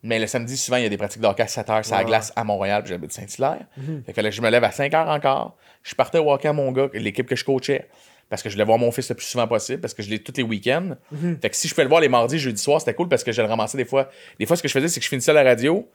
Mais 0.05 0.19
le 0.19 0.27
samedi, 0.27 0.57
souvent, 0.57 0.79
il 0.79 0.83
y 0.83 0.87
a 0.87 0.89
des 0.89 0.97
pratiques 0.97 1.23
de 1.23 1.27
hockey 1.29 1.43
à 1.45 1.47
7 1.47 1.69
h, 1.69 1.83
c'est 1.85 1.93
la 1.93 1.99
Ouais. 2.01 2.05
glace 2.05 2.33
à 2.35 2.43
Montréal, 2.43 2.83
puis 2.83 2.91
j'habite 2.93 3.13
Saint-Hilaire. 3.13 3.67
Fait 3.77 4.03
que 4.09 4.13
fallait 4.15 4.31
que 4.31 4.37
je 4.37 4.43
me 4.43 4.51
lève 4.51 4.65
à 4.65 4.73
5 4.73 4.91
h 4.93 5.09
encore. 5.09 5.57
Je 5.85 5.95
partais 5.95 6.19
au 6.19 6.33
hockey 6.33 6.49
à 6.49 6.53
mon 6.53 6.73
gars, 6.73 6.89
l'équipe 6.95 7.27
que 7.29 7.37
je 7.37 7.45
coachais, 7.45 7.87
parce 8.29 8.43
que 8.43 8.49
je 8.49 8.55
voulais 8.55 8.65
voir 8.65 8.79
mon 8.79 8.91
fils 8.91 9.09
le 9.11 9.15
plus 9.15 9.27
souvent 9.27 9.47
possible, 9.47 9.81
parce 9.81 9.95
que 9.95 10.03
je 10.03 10.11
l'ai 10.11 10.19
tous 10.21 10.33
les 10.37 10.43
week-ends. 10.43 10.97
Fait 11.41 11.51
que 11.51 11.57
si 11.57 11.69
je 11.69 11.75
pouvais 11.75 11.85
le 11.85 11.89
voir 11.89 12.01
les 12.01 12.09
mardis, 12.09 12.39
jeudi 12.39 12.61
soir, 12.61 12.81
c'était 12.81 12.95
cool 12.95 13.09
parce 13.09 13.23
que 13.23 13.31
je 13.31 13.41
le 13.43 13.47
ramassais 13.49 13.77
des 13.79 13.85
fois. 13.85 14.11
Des 14.41 14.47
fois, 14.47 14.57
ce 14.57 14.63
que 14.63 14.69
je 14.69 14.73
faisais, 14.73 14.89
c'est 14.89 14.99
que 14.99 15.05
je 15.05 15.09
finissais 15.11 15.33
la 15.33 15.45
radio, 15.45 15.89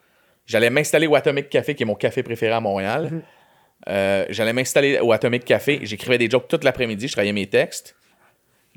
j'allais 0.46 0.70
m'installer 0.70 1.08
au 1.08 1.16
Atomic 1.16 1.50
Café, 1.50 1.76
qui 1.76 1.84
est 1.84 1.86
mon 1.86 1.96
café 1.96 2.24
préféré 2.24 2.54
à 2.54 2.62
Montréal. 2.62 3.22
Euh, 3.90 4.26
j'allais 4.30 4.54
m'installer 4.54 5.00
au 5.00 5.12
Atomic 5.12 5.44
Café, 5.46 5.80
j'écrivais 5.84 6.18
des 6.18 6.30
jokes 6.30 6.48
toute 6.48 6.64
l'après-midi, 6.64 7.08
je 7.08 7.12
travaillais 7.14 7.34
mes 7.34 7.48
textes. 7.48 7.96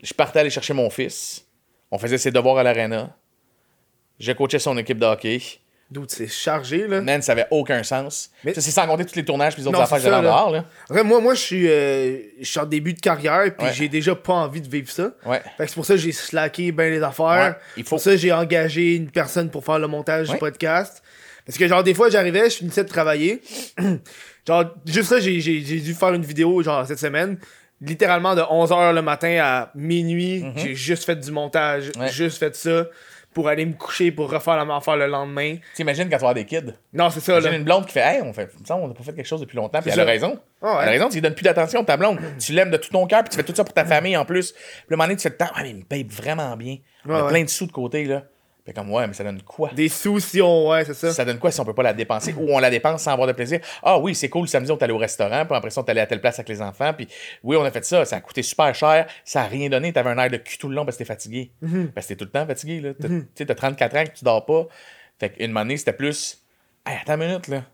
Je 0.02 0.12
partais 0.14 0.40
aller 0.40 0.50
chercher 0.50 0.74
mon 0.74 0.90
fils. 0.90 1.46
On 1.90 1.98
faisait 1.98 2.18
ses 2.18 2.30
devoirs 2.30 2.58
à 2.58 2.62
l'arena. 2.62 3.16
Je 4.20 4.32
coachais 4.32 4.58
son 4.60 4.76
équipe 4.78 4.98
de 4.98 5.06
hockey. 5.06 5.40
D'où 5.90 6.04
c'est 6.06 6.28
chargé, 6.28 6.86
là. 6.86 7.00
Man, 7.00 7.20
ça 7.20 7.32
avait 7.32 7.48
aucun 7.50 7.82
sens. 7.82 8.30
Mais- 8.44 8.54
Ça, 8.54 8.60
c'est 8.60 8.70
sans 8.70 8.86
compter 8.86 9.04
tous 9.04 9.16
les 9.16 9.24
tournages 9.24 9.54
puis 9.54 9.62
les 9.62 9.66
autres 9.68 9.76
Non, 9.76 9.82
affaires 9.82 9.98
que 9.98 10.04
j'avais 10.04 10.14
en 10.14 10.22
dehors, 10.22 10.50
là. 10.52 10.64
Après, 10.88 11.02
moi, 11.02 11.20
moi 11.20 11.34
je 11.34 11.40
suis 11.40 11.68
euh, 11.68 12.16
je 12.40 12.44
suis 12.44 12.60
en 12.60 12.66
début 12.66 12.94
de 12.94 13.00
carrière, 13.00 13.42
puis 13.58 13.66
Ouais. 13.66 13.72
j'ai 13.74 13.88
déjà 13.88 14.14
pas 14.14 14.34
envie 14.34 14.60
de 14.60 14.68
vivre 14.68 14.88
ça. 14.88 15.10
Ouais. 15.26 15.42
Fait 15.56 15.64
que 15.64 15.68
c'est 15.70 15.74
pour 15.74 15.84
ça 15.84 15.94
que 15.94 16.00
j'ai 16.00 16.12
slacké 16.12 16.70
bien 16.70 16.90
les 16.90 17.02
affaires. 17.02 17.26
Ouais, 17.56 17.62
il 17.76 17.82
faut- 17.82 17.88
Pour 17.96 18.00
ça, 18.00 18.14
j'ai 18.14 18.30
engagé 18.32 18.94
une 18.94 19.10
personne 19.10 19.50
pour 19.50 19.64
faire 19.64 19.80
le 19.80 19.88
montage 19.88 20.28
Ouais. 20.28 20.34
du 20.34 20.38
podcast. 20.38 21.02
Parce 21.44 21.58
que, 21.58 21.66
genre, 21.66 21.82
des 21.82 21.94
fois, 21.94 22.08
j'arrivais, 22.08 22.48
je 22.50 22.58
finissais 22.58 22.84
de 22.84 22.88
travailler. 22.88 23.42
genre, 24.46 24.64
juste 24.86 25.08
ça, 25.08 25.18
j'ai 25.18 25.40
j'ai- 25.40 25.60
j'ai 25.62 25.80
dû 25.80 25.94
faire 25.94 26.12
une 26.14 26.24
vidéo, 26.24 26.62
genre, 26.62 26.86
cette 26.86 27.00
semaine. 27.00 27.36
Littéralement, 27.80 28.34
de 28.36 28.42
11h 28.42 28.92
le 28.92 29.02
matin 29.02 29.38
à 29.42 29.70
minuit, 29.74 30.44
j'ai 30.54 30.74
juste 30.76 31.04
fait 31.04 31.16
du 31.16 31.32
montage. 31.32 31.90
Mhm. 31.96 32.02
Ouais. 32.02 32.08
Juste 32.12 32.38
fait 32.38 32.54
ça 32.54 32.86
pour 33.32 33.48
aller 33.48 33.64
me 33.64 33.74
coucher, 33.74 34.10
pour 34.10 34.30
refaire 34.30 34.56
la 34.56 34.64
même 34.64 34.76
affaire 34.76 34.96
le 34.96 35.06
lendemain. 35.06 35.56
T'imagines 35.74 36.04
quand 36.04 36.16
tu 36.16 36.22
vas 36.22 36.30
avoir 36.30 36.34
des 36.34 36.44
kids? 36.44 36.74
Non, 36.92 37.10
c'est 37.10 37.20
ça, 37.20 37.40
J'ai 37.40 37.48
là. 37.50 37.56
une 37.56 37.64
blonde 37.64 37.86
qui 37.86 37.92
fait 37.92 38.00
Hey, 38.00 38.22
on 38.22 38.32
fait, 38.32 38.50
semble, 38.64 38.84
on 38.84 38.88
n'a 38.88 38.94
pas 38.94 39.04
fait 39.04 39.12
quelque 39.12 39.26
chose 39.26 39.40
depuis 39.40 39.56
longtemps. 39.56 39.80
Puis 39.80 39.90
elle 39.92 40.00
a 40.00 40.04
ça. 40.04 40.10
raison. 40.10 40.38
Ouais. 40.62 40.70
Elle 40.82 40.88
a 40.88 40.90
raison, 40.90 41.08
tu 41.08 41.14
lui 41.14 41.20
donnes 41.22 41.34
plus 41.34 41.44
d'attention, 41.44 41.84
ta 41.84 41.96
blonde. 41.96 42.18
tu 42.38 42.52
l'aimes 42.52 42.70
de 42.70 42.76
tout 42.76 42.90
ton 42.90 43.06
cœur, 43.06 43.22
puis 43.22 43.30
tu 43.30 43.36
fais 43.36 43.44
tout 43.44 43.54
ça 43.54 43.64
pour 43.64 43.74
ta 43.74 43.84
famille 43.84 44.16
en 44.16 44.24
plus. 44.24 44.52
Puis 44.52 44.62
le 44.88 44.96
moment 44.96 45.04
donné, 45.06 45.16
tu 45.16 45.22
fais 45.22 45.28
le 45.30 45.36
temps. 45.36 45.50
Ah, 45.54 45.62
mais 45.62 45.70
il 45.70 45.76
me 45.76 45.82
paye 45.84 46.04
vraiment 46.04 46.56
bien. 46.56 46.78
On 47.06 47.14
a 47.14 47.22
ouais. 47.22 47.28
plein 47.28 47.44
de 47.44 47.48
sous 47.48 47.66
de 47.66 47.72
côté, 47.72 48.04
là. 48.04 48.24
Comme, 48.74 48.90
ouais, 48.92 49.06
mais 49.06 49.12
ça 49.14 49.24
donne 49.24 49.42
quoi? 49.42 49.70
Des 49.74 49.88
sous 49.88 50.20
si 50.20 50.40
on. 50.40 50.68
Ouais, 50.68 50.84
c'est 50.84 50.94
ça. 50.94 51.12
Ça 51.12 51.24
donne 51.24 51.38
quoi 51.38 51.50
si 51.50 51.60
on 51.60 51.64
peut 51.64 51.74
pas 51.74 51.82
la 51.82 51.92
dépenser? 51.92 52.34
Ou 52.38 52.52
on 52.54 52.58
la 52.58 52.70
dépense 52.70 53.02
sans 53.02 53.12
avoir 53.12 53.26
de 53.28 53.32
plaisir? 53.32 53.60
Ah 53.82 53.98
oui, 53.98 54.14
c'est 54.14 54.28
cool, 54.28 54.46
samedi 54.48 54.70
on 54.70 54.78
est 54.78 54.82
allé 54.82 54.92
au 54.92 54.98
restaurant, 54.98 55.44
puis 55.46 55.56
après 55.56 55.70
ça 55.70 55.80
on 55.80 55.84
est 55.84 55.90
allé 55.90 56.00
à 56.00 56.06
telle 56.06 56.20
place 56.20 56.38
avec 56.38 56.48
les 56.48 56.60
enfants, 56.62 56.92
puis 56.94 57.08
oui, 57.42 57.56
on 57.56 57.64
a 57.64 57.70
fait 57.70 57.84
ça, 57.84 58.04
ça 58.04 58.16
a 58.16 58.20
coûté 58.20 58.42
super 58.42 58.74
cher, 58.74 59.06
ça 59.24 59.42
a 59.42 59.46
rien 59.46 59.68
donné, 59.68 59.92
t'avais 59.92 60.10
un 60.10 60.18
air 60.18 60.30
de 60.30 60.36
cul 60.36 60.58
tout 60.58 60.68
le 60.68 60.74
long 60.74 60.84
parce 60.84 60.96
que 60.96 61.02
t'es 61.02 61.08
fatigué. 61.08 61.50
Parce 61.94 62.06
que 62.06 62.12
t'es 62.12 62.16
tout 62.16 62.24
le 62.24 62.30
temps 62.30 62.46
fatigué, 62.46 62.80
là. 62.80 62.94
T'as- 62.94 63.08
Tu 63.08 63.26
sais, 63.34 63.46
t'as 63.46 63.54
34 63.54 63.96
ans 63.96 64.04
que 64.04 64.18
tu 64.18 64.24
dors 64.24 64.44
pas. 64.46 64.66
Fait 65.18 65.30
qu'une 65.30 65.56
année, 65.56 65.76
c'était 65.76 65.92
plus, 65.92 66.42
hey, 66.86 66.96
attends 67.00 67.14
une 67.20 67.26
minute, 67.28 67.48
là. 67.48 67.64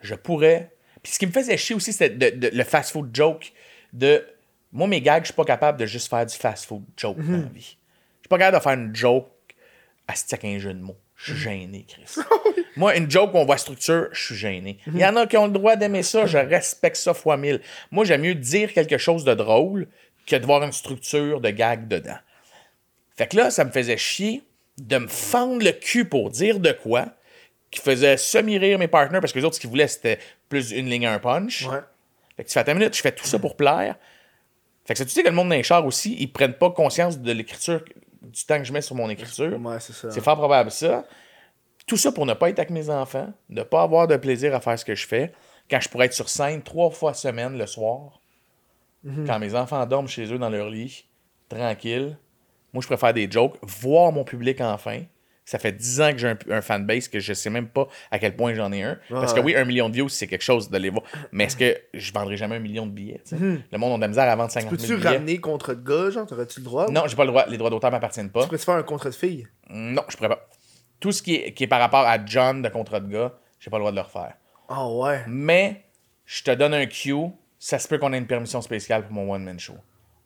Je 0.00 0.14
pourrais. 0.14 0.70
Puis 1.02 1.12
ce 1.12 1.18
qui 1.18 1.26
me 1.26 1.32
faisait 1.32 1.56
chier 1.56 1.74
aussi, 1.76 1.92
c'était 1.92 2.30
le 2.52 2.64
fast-food 2.64 3.10
joke 3.14 3.52
de. 3.92 4.24
Moi, 4.72 4.86
mes 4.86 5.00
gags, 5.00 5.22
je 5.22 5.28
suis 5.28 5.34
pas 5.34 5.44
capable 5.44 5.78
de 5.78 5.86
juste 5.86 6.08
faire 6.10 6.26
du 6.26 6.34
fast-food 6.36 6.82
joke 6.96 7.16
dans 7.18 7.32
la 7.32 7.48
vie. 7.48 7.60
Je 7.62 8.22
suis 8.22 8.28
pas 8.28 8.38
capable 8.38 8.58
de 8.58 8.62
faire 8.62 8.72
une 8.74 8.94
joke 8.94 9.26
asti 10.08 10.34
avec 10.34 10.44
un 10.44 10.58
jeu 10.58 10.74
de 10.74 10.80
mots. 10.80 10.98
Je 11.16 11.32
suis 11.32 11.42
gêné, 11.42 11.86
Chris. 11.86 12.22
Moi, 12.76 12.96
une 12.96 13.10
joke 13.10 13.34
où 13.34 13.38
on 13.38 13.44
voit 13.44 13.58
structure, 13.58 14.08
je 14.12 14.24
suis 14.26 14.34
gêné. 14.34 14.78
Il 14.86 14.98
y 14.98 15.04
en 15.04 15.16
a 15.16 15.26
qui 15.26 15.36
ont 15.36 15.46
le 15.46 15.52
droit 15.52 15.76
d'aimer 15.76 16.02
ça, 16.02 16.26
je 16.26 16.38
respecte 16.38 16.96
ça 16.96 17.14
fois 17.14 17.36
mille. 17.36 17.60
Moi, 17.90 18.04
j'aime 18.04 18.22
mieux 18.22 18.34
dire 18.34 18.72
quelque 18.72 18.98
chose 18.98 19.24
de 19.24 19.34
drôle 19.34 19.88
que 20.26 20.36
de 20.36 20.46
voir 20.46 20.62
une 20.62 20.72
structure 20.72 21.40
de 21.40 21.50
gag 21.50 21.88
dedans. 21.88 22.18
Fait 23.16 23.26
que 23.26 23.36
là, 23.36 23.50
ça 23.50 23.64
me 23.64 23.70
faisait 23.70 23.96
chier 23.96 24.42
de 24.78 24.98
me 24.98 25.08
fendre 25.08 25.64
le 25.64 25.72
cul 25.72 26.04
pour 26.04 26.30
dire 26.30 26.60
de 26.60 26.70
quoi 26.72 27.06
qui 27.70 27.80
faisait 27.80 28.16
semi-rire 28.16 28.78
mes 28.78 28.88
partenaires 28.88 29.20
parce 29.20 29.32
que 29.32 29.38
les 29.38 29.44
autres, 29.44 29.56
ce 29.56 29.60
qu'ils 29.60 29.70
voulaient, 29.70 29.88
c'était 29.88 30.18
plus 30.48 30.70
une 30.70 30.88
ligne 30.88 31.06
à 31.06 31.12
un 31.12 31.18
punch. 31.18 31.66
Ouais. 31.66 31.80
Fait 32.36 32.44
que 32.44 32.48
tu 32.48 32.54
fais, 32.54 32.70
une 32.70 32.78
minute, 32.78 32.96
je 32.96 33.02
fais 33.02 33.12
tout 33.12 33.26
ça 33.26 33.38
pour 33.38 33.56
plaire. 33.56 33.96
Fait 34.86 34.94
que 34.94 35.02
tu 35.02 35.08
sais 35.10 35.22
que 35.22 35.28
le 35.28 35.34
monde 35.34 35.52
char 35.62 35.84
aussi, 35.84 36.16
ils 36.18 36.32
prennent 36.32 36.54
pas 36.54 36.70
conscience 36.70 37.18
de 37.18 37.32
l'écriture, 37.32 37.82
du 38.32 38.44
temps 38.44 38.58
que 38.58 38.64
je 38.64 38.72
mets 38.72 38.80
sur 38.80 38.94
mon 38.94 39.08
écriture. 39.10 39.60
Ouais, 39.60 39.78
c'est 39.80 40.20
fort 40.20 40.36
probable 40.36 40.70
ça. 40.70 41.04
Tout 41.86 41.96
ça 41.96 42.12
pour 42.12 42.26
ne 42.26 42.34
pas 42.34 42.50
être 42.50 42.58
avec 42.58 42.70
mes 42.70 42.90
enfants, 42.90 43.32
ne 43.48 43.62
pas 43.62 43.82
avoir 43.82 44.06
de 44.06 44.16
plaisir 44.16 44.54
à 44.54 44.60
faire 44.60 44.78
ce 44.78 44.84
que 44.84 44.94
je 44.94 45.06
fais, 45.06 45.32
quand 45.70 45.80
je 45.80 45.88
pourrais 45.88 46.06
être 46.06 46.12
sur 46.12 46.28
scène 46.28 46.62
trois 46.62 46.90
fois 46.90 47.14
semaine 47.14 47.56
le 47.56 47.66
soir, 47.66 48.20
quand 49.26 49.38
mes 49.38 49.54
enfants 49.54 49.86
dorment 49.86 50.08
chez 50.08 50.30
eux 50.32 50.38
dans 50.38 50.50
leur 50.50 50.68
lit, 50.68 51.06
tranquille. 51.48 52.18
Moi, 52.74 52.82
je 52.82 52.86
préfère 52.86 53.14
des 53.14 53.30
jokes, 53.30 53.56
voir 53.62 54.12
mon 54.12 54.24
public 54.24 54.60
enfin. 54.60 55.00
Ça 55.48 55.58
fait 55.58 55.72
10 55.72 56.00
ans 56.02 56.12
que 56.12 56.18
j'ai 56.18 56.28
un, 56.28 56.36
un 56.50 56.60
fanbase 56.60 57.08
que 57.08 57.20
je 57.20 57.32
sais 57.32 57.48
même 57.48 57.68
pas 57.68 57.88
à 58.10 58.18
quel 58.18 58.36
point 58.36 58.52
j'en 58.52 58.70
ai 58.70 58.82
un. 58.82 58.98
Parce 59.08 59.32
que 59.32 59.40
oui, 59.40 59.56
un 59.56 59.64
million 59.64 59.88
de 59.88 59.94
views, 59.94 60.10
c'est 60.10 60.26
quelque 60.26 60.42
chose 60.42 60.68
de 60.68 60.76
les 60.76 60.90
voir. 60.90 61.02
Mais 61.32 61.44
est-ce 61.44 61.56
que 61.56 61.74
je 61.94 62.12
vendrai 62.12 62.36
jamais 62.36 62.56
un 62.56 62.60
million 62.60 62.84
de 62.86 62.90
billets? 62.92 63.22
sais? 63.24 63.36
Le 63.38 63.78
monde 63.78 63.92
a 63.94 63.96
de 63.96 64.00
la 64.02 64.08
misère 64.08 64.24
à 64.28 64.36
vendre 64.36 64.50
50 64.50 64.70
000 64.70 64.76
Peux-tu 64.82 64.96
billets. 65.00 65.08
ramener 65.16 65.38
contre 65.38 65.72
de 65.72 65.80
gars, 65.82 66.10
genre, 66.10 66.26
t'aurais-tu 66.26 66.60
le 66.60 66.64
droit? 66.64 66.90
Non, 66.90 67.04
j'ai 67.06 67.16
pas 67.16 67.24
le 67.24 67.30
droit. 67.30 67.46
Les 67.48 67.56
droits 67.56 67.70
d'auteur 67.70 67.90
m'appartiennent 67.90 68.28
pas. 68.30 68.40
Tu 68.42 68.46
pourrais-tu 68.48 68.64
faire 68.66 68.74
un 68.74 68.82
contre 68.82 69.06
de 69.06 69.14
fille? 69.14 69.48
Non, 69.70 70.02
je 70.10 70.16
pourrais 70.18 70.28
pas. 70.28 70.46
Tout 71.00 71.12
ce 71.12 71.22
qui 71.22 71.36
est, 71.36 71.52
qui 71.54 71.64
est 71.64 71.68
par 71.68 71.80
rapport 71.80 72.06
à 72.06 72.18
John 72.26 72.60
de 72.60 72.68
contrat 72.68 73.00
de 73.00 73.10
gars, 73.10 73.32
j'ai 73.58 73.70
pas 73.70 73.78
le 73.78 73.82
droit 73.82 73.90
de 73.92 73.96
le 73.96 74.02
refaire. 74.02 74.34
Ah 74.68 74.86
ouais. 74.86 75.20
Mais 75.28 75.84
je 76.26 76.42
te 76.42 76.50
donne 76.50 76.74
un 76.74 76.84
cue, 76.84 77.14
ça 77.58 77.78
se 77.78 77.88
peut 77.88 77.96
qu'on 77.96 78.12
ait 78.12 78.18
une 78.18 78.26
permission 78.26 78.60
spéciale 78.60 79.04
pour 79.04 79.12
mon 79.12 79.32
one-man 79.32 79.58
show. 79.58 79.76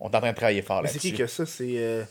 On 0.00 0.10
est 0.10 0.16
en 0.16 0.20
train 0.20 0.32
de 0.32 0.36
travailler 0.36 0.62
fort 0.62 0.82
Mais 0.82 0.88
c'est 0.88 0.98
qui 0.98 1.12
là-dessus. 1.12 1.22
que 1.22 1.30
ça? 1.30 1.46
C'est. 1.46 1.74
euh, 1.78 2.02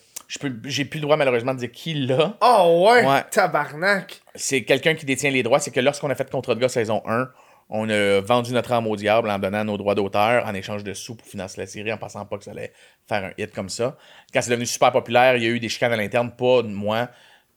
j'ai 0.66 0.86
plus 0.86 1.00
le 1.00 1.04
droit 1.04 1.18
malheureusement 1.18 1.54
de 1.54 1.60
dire 1.60 1.72
qui 1.72 1.94
l'a. 1.94 2.38
Oh 2.42 2.88
ouais! 2.90 3.06
Ouais. 3.06 3.24
Tabarnak! 3.32 4.22
C'est 4.36 4.64
quelqu'un 4.64 4.96
qui 4.96 5.06
détient 5.06 5.32
les 5.32 5.44
droits. 5.44 5.60
C'est 5.60 5.72
que 5.72 5.80
lorsqu'on 5.80 6.10
a 6.10 6.16
fait 6.16 6.30
contrat 6.30 6.56
de 6.56 6.60
gars 6.60 6.70
saison 6.70 7.02
1, 7.06 7.30
on 7.70 7.90
a 7.90 8.20
vendu 8.22 8.54
notre 8.54 8.72
âme 8.74 8.88
au 8.88 8.96
diable 8.96 9.30
en 9.30 9.40
donnant 9.40 9.64
nos 9.64 9.78
droits 9.78 9.96
d'auteur 9.96 10.46
en 10.46 10.54
échange 10.54 10.84
de 10.84 10.94
sous 10.94 11.16
pour 11.16 11.26
financer 11.28 11.60
la 11.62 11.68
série 11.68 11.92
en 11.94 11.98
pensant 11.98 12.26
pas 12.26 12.38
que 12.38 12.44
ça 12.44 12.52
allait 12.52 12.74
faire 13.08 13.24
un 13.26 13.32
hit 13.38 13.52
comme 13.54 13.70
ça. 13.70 13.98
Quand 14.34 14.42
c'est 14.42 14.52
devenu 14.52 14.66
super 14.66 14.92
populaire, 14.92 15.38
il 15.38 15.44
y 15.44 15.46
a 15.48 15.50
eu 15.50 15.60
des 15.60 15.70
chicanes 15.70 15.94
à 15.94 15.98
l'interne, 15.98 16.32
pas 16.32 16.64
moi, 16.64 17.10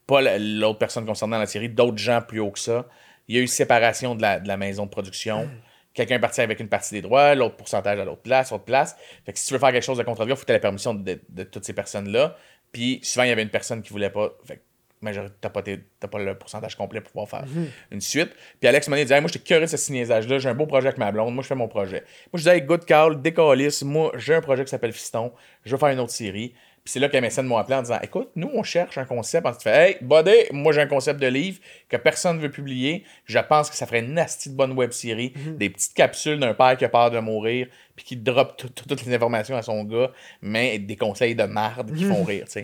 pas 0.07 0.21
la- 0.21 0.39
l'autre 0.39 0.79
personne 0.79 1.05
concernée 1.07 1.33
dans 1.33 1.41
la 1.41 1.47
série, 1.47 1.69
d'autres 1.69 1.99
gens 1.99 2.23
plus 2.23 2.41
haut 2.41 2.51
que 2.53 2.59
ça. 2.61 2.87
Il 3.29 3.35
y 3.37 3.39
a 3.39 3.43
eu 3.43 3.47
séparation 3.47 4.15
de 4.15 4.23
la, 4.23 4.39
de 4.39 4.47
la 4.49 4.57
maison 4.57 4.85
de 4.85 4.91
production. 4.91 5.49
Quelqu'un 5.95 6.17
est 6.17 6.21
parti 6.21 6.41
avec 6.41 6.59
une 6.61 6.69
partie 6.69 6.93
des 6.95 7.03
droits, 7.03 7.35
l'autre 7.37 7.57
pourcentage 7.57 7.99
à 8.01 8.05
l'autre 8.05 8.21
place, 8.23 8.51
autre 8.53 8.65
place. 8.65 8.97
Fait 9.25 9.33
que 9.33 9.39
si 9.39 9.47
tu 9.47 9.55
veux 9.55 9.61
faire 9.61 9.71
quelque 9.73 9.85
chose 9.85 9.97
de 9.97 10.03
gars, 10.03 10.13
il 10.13 10.27
faut 10.27 10.35
que 10.35 10.41
tu 10.45 10.51
aies 10.51 10.55
la 10.55 10.59
permission 10.61 10.93
de, 10.93 11.21
de 11.29 11.43
toutes 11.45 11.65
ces 11.65 11.73
personnes-là. 11.73 12.37
Puis 12.75 13.01
souvent, 13.03 13.25
il 13.25 13.31
y 13.31 13.33
avait 13.33 13.43
une 13.43 13.49
personne 13.49 13.81
qui 13.81 13.91
voulait 13.91 14.11
pas. 14.11 14.35
Fait 14.45 14.61
majorité, 15.01 15.35
t'as 15.41 15.51
pas, 15.51 15.61
tes- 15.63 15.81
t'as 16.01 16.09
pas 16.09 16.19
le 16.19 16.35
pourcentage 16.39 16.77
complet 16.77 17.01
pour 17.03 17.13
pouvoir 17.13 17.29
faire 17.29 17.45
une 17.91 18.01
suite. 18.01 18.31
Puis 18.59 18.69
Alex 18.69 18.89
m'a 18.89 19.03
dit 19.05 19.13
Hey, 19.13 19.21
Moi, 19.21 19.29
j'étais 19.31 19.45
curieux 19.45 19.61
de 19.63 19.67
ce 19.67 19.77
signaisage-là, 19.77 20.39
j'ai 20.39 20.49
un 20.49 20.55
beau 20.55 20.67
projet 20.67 20.87
avec 20.89 20.99
ma 20.99 21.13
blonde, 21.13 21.35
moi, 21.35 21.43
je 21.43 21.49
fais 21.49 21.55
mon 21.55 21.69
projet. 21.69 22.01
Moi, 22.01 22.35
je 22.35 22.39
disais 22.39 22.57
hey, 22.57 22.63
Good 22.63 22.85
call, 22.87 23.21
décalisse, 23.21 23.83
moi, 23.83 24.13
j'ai 24.17 24.35
un 24.35 24.41
projet 24.41 24.65
qui 24.65 24.71
s'appelle 24.71 24.93
Fiston, 24.95 25.33
je 25.65 25.71
veux 25.73 25.77
faire 25.79 25.91
une 25.91 26.01
autre 26.01 26.13
série. 26.13 26.55
Puis 26.85 26.93
c'est 26.93 27.01
là 27.01 27.09
qu'MSN 27.09 27.47
m'a 27.47 27.61
appelé 27.61 27.77
en 27.77 27.83
disant 27.83 27.99
Écoute, 28.03 28.29
nous, 28.37 28.51
on 28.53 28.63
cherche 28.63 28.99
un 28.99 29.07
concept. 29.07 29.47
Tu 29.57 29.63
fais 29.63 29.71
Hey, 29.91 29.97
buddy, 30.03 30.33
moi, 30.53 30.71
j'ai 30.75 30.83
un 30.83 30.87
concept 30.87 31.19
de 31.19 31.27
livre 31.27 31.59
que 31.89 31.97
personne 31.97 32.37
ne 32.37 32.43
veut 32.43 32.51
publier. 32.51 33.05
Je 33.25 33.39
pense 33.39 33.71
que 33.71 33.77
ça 33.77 33.87
ferait 33.87 34.01
une 34.01 34.13
nasty 34.13 34.51
de 34.51 34.55
bonne 34.55 34.73
web 34.73 34.91
série. 34.93 35.33
Des 35.57 35.71
petites 35.71 35.95
capsules 35.95 36.39
d'un 36.39 36.53
père 36.53 36.77
qui 36.77 36.85
a 36.85 36.91
peur 36.91 37.11
de 37.11 37.19
mourir, 37.21 37.69
puis 37.97 38.05
qui 38.05 38.17
drop 38.19 38.59
tout- 38.59 38.69
tout- 38.69 38.85
toutes 38.87 39.03
les 39.07 39.15
informations 39.15 39.57
à 39.57 39.63
son 39.63 39.83
gars, 39.85 40.13
mais 40.43 40.79
des 40.79 40.97
conseils 40.97 41.35
de 41.35 41.45
marde 41.45 41.95
qui 41.97 42.05
font 42.05 42.23
rire, 42.23 42.45
tu 42.45 42.53
sais. 42.53 42.63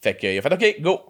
Fait 0.00 0.14
que, 0.16 0.26
il 0.26 0.38
a 0.38 0.42
fait 0.42 0.52
OK, 0.54 0.80
go. 0.80 1.00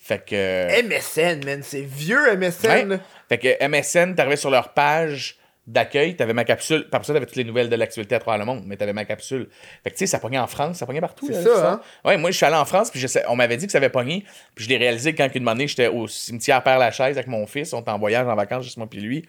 Fait 0.00 0.24
que. 0.24 0.82
MSN, 0.82 1.44
man, 1.44 1.60
c'est 1.62 1.82
vieux 1.82 2.36
MSN. 2.36 2.90
Ouais. 2.92 2.98
Fait 3.28 3.38
que 3.38 3.64
MSN, 3.68 4.14
t'arrivais 4.16 4.36
sur 4.36 4.50
leur 4.50 4.74
page 4.74 5.37
d'accueil, 5.68 6.16
t'avais 6.16 6.32
ma 6.32 6.44
capsule. 6.44 6.88
Par 6.88 7.04
ça, 7.04 7.12
t'avais 7.12 7.26
toutes 7.26 7.36
les 7.36 7.44
nouvelles 7.44 7.68
de 7.68 7.76
l'actualité 7.76 8.14
à 8.14 8.18
travers 8.18 8.38
le 8.38 8.46
monde, 8.46 8.64
mais 8.66 8.76
t'avais 8.76 8.94
ma 8.94 9.04
capsule. 9.04 9.48
Fait 9.84 9.90
que 9.90 9.94
tu 9.96 10.00
sais, 10.00 10.06
ça 10.06 10.18
pognait 10.18 10.38
en 10.38 10.46
France, 10.46 10.78
ça 10.78 10.86
pognait 10.86 11.00
partout. 11.00 11.26
C'est 11.30 11.42
ça, 11.42 11.72
hein? 11.72 11.80
Ouais, 12.04 12.16
moi, 12.16 12.30
je 12.30 12.36
suis 12.36 12.46
allé 12.46 12.56
en 12.56 12.64
France, 12.64 12.90
puis 12.90 13.04
on 13.28 13.36
m'avait 13.36 13.58
dit 13.58 13.66
que 13.66 13.72
ça 13.72 13.78
avait 13.78 13.90
pogné, 13.90 14.24
puis 14.54 14.64
je 14.64 14.70
l'ai 14.70 14.78
réalisé 14.78 15.14
quand 15.14 15.28
une 15.34 15.46
année, 15.46 15.68
j'étais 15.68 15.88
au 15.88 16.08
cimetière 16.08 16.62
Père-Lachaise 16.62 17.18
avec 17.18 17.26
mon 17.26 17.46
fils, 17.46 17.72
on 17.74 17.80
était 17.80 17.90
en 17.90 17.98
voyage, 17.98 18.26
en 18.26 18.34
vacances, 18.34 18.64
juste 18.64 18.78
moi 18.78 18.86
puis 18.88 19.00
lui. 19.00 19.24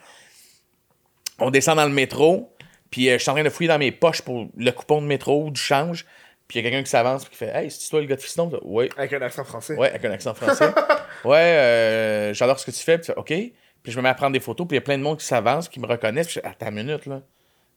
On 1.40 1.52
descend 1.52 1.76
dans 1.76 1.86
le 1.86 1.94
métro, 1.94 2.56
puis 2.90 3.10
euh, 3.10 3.18
je 3.18 3.18
suis 3.20 3.30
en 3.30 3.34
train 3.34 3.44
de 3.44 3.50
fouiller 3.50 3.68
dans 3.68 3.78
mes 3.78 3.92
poches 3.92 4.22
pour 4.22 4.48
le 4.58 4.72
coupon 4.72 5.02
de 5.02 5.08
métro 5.08 5.46
ou 5.46 5.52
du 5.52 5.60
change, 5.60 6.06
puis 6.48 6.58
il 6.60 6.64
y 6.64 6.68
a 6.68 6.70
quelqu'un 6.70 6.84
qui 6.84 6.90
s'avance, 6.90 7.26
puis 7.26 7.32
qui 7.32 7.38
fait 7.38 7.52
Hey, 7.54 7.70
c'est 7.70 7.90
toi 7.90 8.00
le 8.00 8.08
gars 8.08 8.16
de 8.16 8.22
Fiston? 8.22 8.50
Oui. 8.64 8.90
Avec 8.98 9.14
un 9.14 9.22
accent 9.22 9.44
français. 9.44 9.76
Ouais, 9.76 9.90
avec 9.90 10.04
un 10.06 10.12
accent 10.12 10.34
français. 10.34 10.70
ouais, 11.26 11.38
euh, 11.38 12.34
j'adore 12.34 12.60
ce 12.60 12.66
que 12.66 12.72
tu 12.72 12.80
fais. 12.80 12.98
Puis 12.98 13.08
tu 13.08 13.14
fais, 13.14 13.20
OK. 13.20 13.54
Puis 13.90 13.94
je 13.96 13.98
me 13.98 14.04
mets 14.04 14.10
à 14.10 14.14
prendre 14.14 14.34
des 14.34 14.40
photos. 14.40 14.68
Puis 14.68 14.76
il 14.76 14.80
y 14.80 14.84
a 14.84 14.86
plein 14.86 14.98
de 15.00 15.04
monde 15.04 15.18
qui 15.18 15.26
s'avance, 15.26 15.68
qui 15.68 15.80
me 15.80 15.88
reconnaissent. 15.88 16.28
Puis 16.28 16.40
je 16.44 16.48
attends 16.48 16.68
une 16.70 16.76
minute, 16.76 17.08
là. 17.08 17.22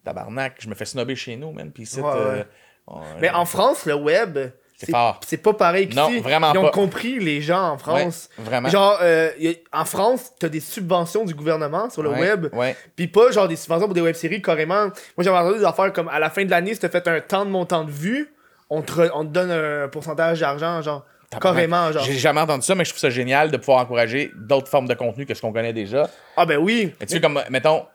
Tabarnak, 0.04 0.56
je 0.58 0.68
me 0.68 0.74
fais 0.74 0.84
snobber 0.84 1.16
chez 1.16 1.36
nous, 1.36 1.52
man. 1.52 1.70
Puis 1.72 1.84
ici, 1.84 2.00
Ouais, 2.00 2.10
euh, 2.14 2.34
ouais. 2.40 2.46
on- 2.86 3.00
Mais 3.20 3.30
en 3.30 3.44
France, 3.46 3.86
le 3.86 3.94
web. 3.94 4.38
C'est 4.76 4.90
fort. 4.90 5.20
C'est 5.24 5.36
pas 5.38 5.54
pareil 5.54 5.86
qu'ici. 5.88 5.96
Non, 5.96 6.20
vraiment 6.20 6.52
Ils 6.52 6.58
ont 6.58 6.62
pas. 6.62 6.70
compris 6.70 7.20
les 7.20 7.40
gens 7.40 7.70
en 7.70 7.78
France. 7.78 8.28
Ouais, 8.36 8.44
vraiment. 8.44 8.68
Genre, 8.68 8.98
euh, 9.00 9.30
a- 9.72 9.80
en 9.80 9.84
France, 9.84 10.32
t'as 10.40 10.48
des 10.48 10.58
subventions 10.58 11.24
du 11.24 11.34
gouvernement 11.34 11.88
sur 11.88 12.02
le 12.02 12.10
Ouais, 12.10 12.18
web. 12.20 12.48
ouais. 12.52 12.76
Puis 12.96 13.06
pas 13.06 13.30
genre 13.30 13.46
des 13.46 13.54
subventions 13.54 13.86
pour 13.86 13.94
des 13.94 14.00
web-séries 14.00 14.42
carrément. 14.42 14.86
Moi, 14.86 14.92
j'avais 15.20 15.36
entendu 15.38 15.60
des 15.60 15.64
affaires 15.64 15.92
comme 15.92 16.08
à 16.08 16.18
la 16.18 16.30
fin 16.30 16.44
de 16.44 16.50
l'année, 16.50 16.74
si 16.74 16.80
t'as 16.80 16.88
fait 16.88 17.06
un 17.06 17.20
temps 17.20 17.44
de 17.44 17.50
montant 17.50 17.84
de 17.84 17.92
vues, 17.92 18.34
on 18.70 18.82
te, 18.82 18.90
re- 18.92 19.10
on 19.14 19.24
te 19.24 19.30
donne 19.30 19.52
un 19.52 19.86
pourcentage 19.86 20.40
d'argent, 20.40 20.82
genre, 20.82 21.04
carrément, 21.40 21.90
genre. 21.92 22.04
J'ai 22.04 22.18
jamais 22.18 22.40
entendu 22.40 22.64
ça, 22.64 22.74
mais 22.74 22.84
je 22.84 22.90
trouve 22.90 23.00
ça 23.00 23.10
génial 23.10 23.50
de 23.50 23.56
pouvoir 23.56 23.78
encourager 23.78 24.30
d'autres 24.36 24.68
formes 24.68 24.88
de 24.88 24.94
contenu 24.94 25.26
que 25.26 25.34
ce 25.34 25.40
qu'on 25.40 25.52
connaît 25.52 25.72
déjà. 25.72 26.08
Ah 26.36 26.44
ben 26.46 26.58
oui. 26.58 26.92
Mais 27.00 27.06
tu 27.06 27.14
sais, 27.14 27.20
comme, 27.20 27.40
mettons, 27.50 27.86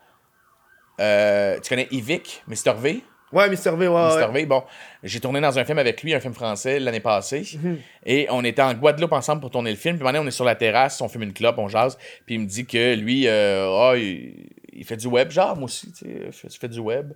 euh, 1.00 1.58
tu 1.60 1.68
connais 1.68 1.88
Yvick, 1.90 2.42
Mr. 2.48 2.74
V? 2.76 3.02
Ouais, 3.30 3.48
Mr. 3.50 3.76
V, 3.76 3.88
ouais. 3.88 4.16
Mr. 4.26 4.32
V, 4.32 4.46
bon, 4.46 4.64
j'ai 5.02 5.20
tourné 5.20 5.40
dans 5.40 5.58
un 5.58 5.64
film 5.64 5.78
avec 5.78 6.02
lui, 6.02 6.14
un 6.14 6.20
film 6.20 6.32
français, 6.32 6.80
l'année 6.80 7.00
passée. 7.00 7.42
Mhm. 7.62 7.78
Et 8.06 8.26
on 8.30 8.42
était 8.42 8.62
en 8.62 8.72
Guadeloupe 8.72 9.12
ensemble 9.12 9.42
pour 9.42 9.50
tourner 9.50 9.70
le 9.70 9.76
film. 9.76 9.96
Puis 9.96 10.04
maintenant, 10.04 10.22
on 10.24 10.26
est 10.26 10.30
sur 10.30 10.46
la 10.46 10.54
terrasse, 10.54 11.00
on 11.02 11.08
fume 11.08 11.24
une 11.24 11.34
clope, 11.34 11.58
on 11.58 11.68
jase. 11.68 11.98
Puis 12.24 12.36
il 12.36 12.40
me 12.40 12.46
dit 12.46 12.64
que 12.64 12.94
lui, 12.94 13.28
euh, 13.28 13.68
ah, 13.70 13.96
il, 13.96 14.46
il 14.72 14.84
fait 14.84 14.96
du 14.96 15.08
web, 15.08 15.30
genre, 15.30 15.56
moi 15.56 15.66
aussi, 15.66 15.92
tu 15.92 16.06
sais, 16.06 16.20
je 16.26 16.30
fais- 16.36 16.48
je 16.50 16.58
fais 16.58 16.68
du 16.68 16.78
web. 16.80 17.12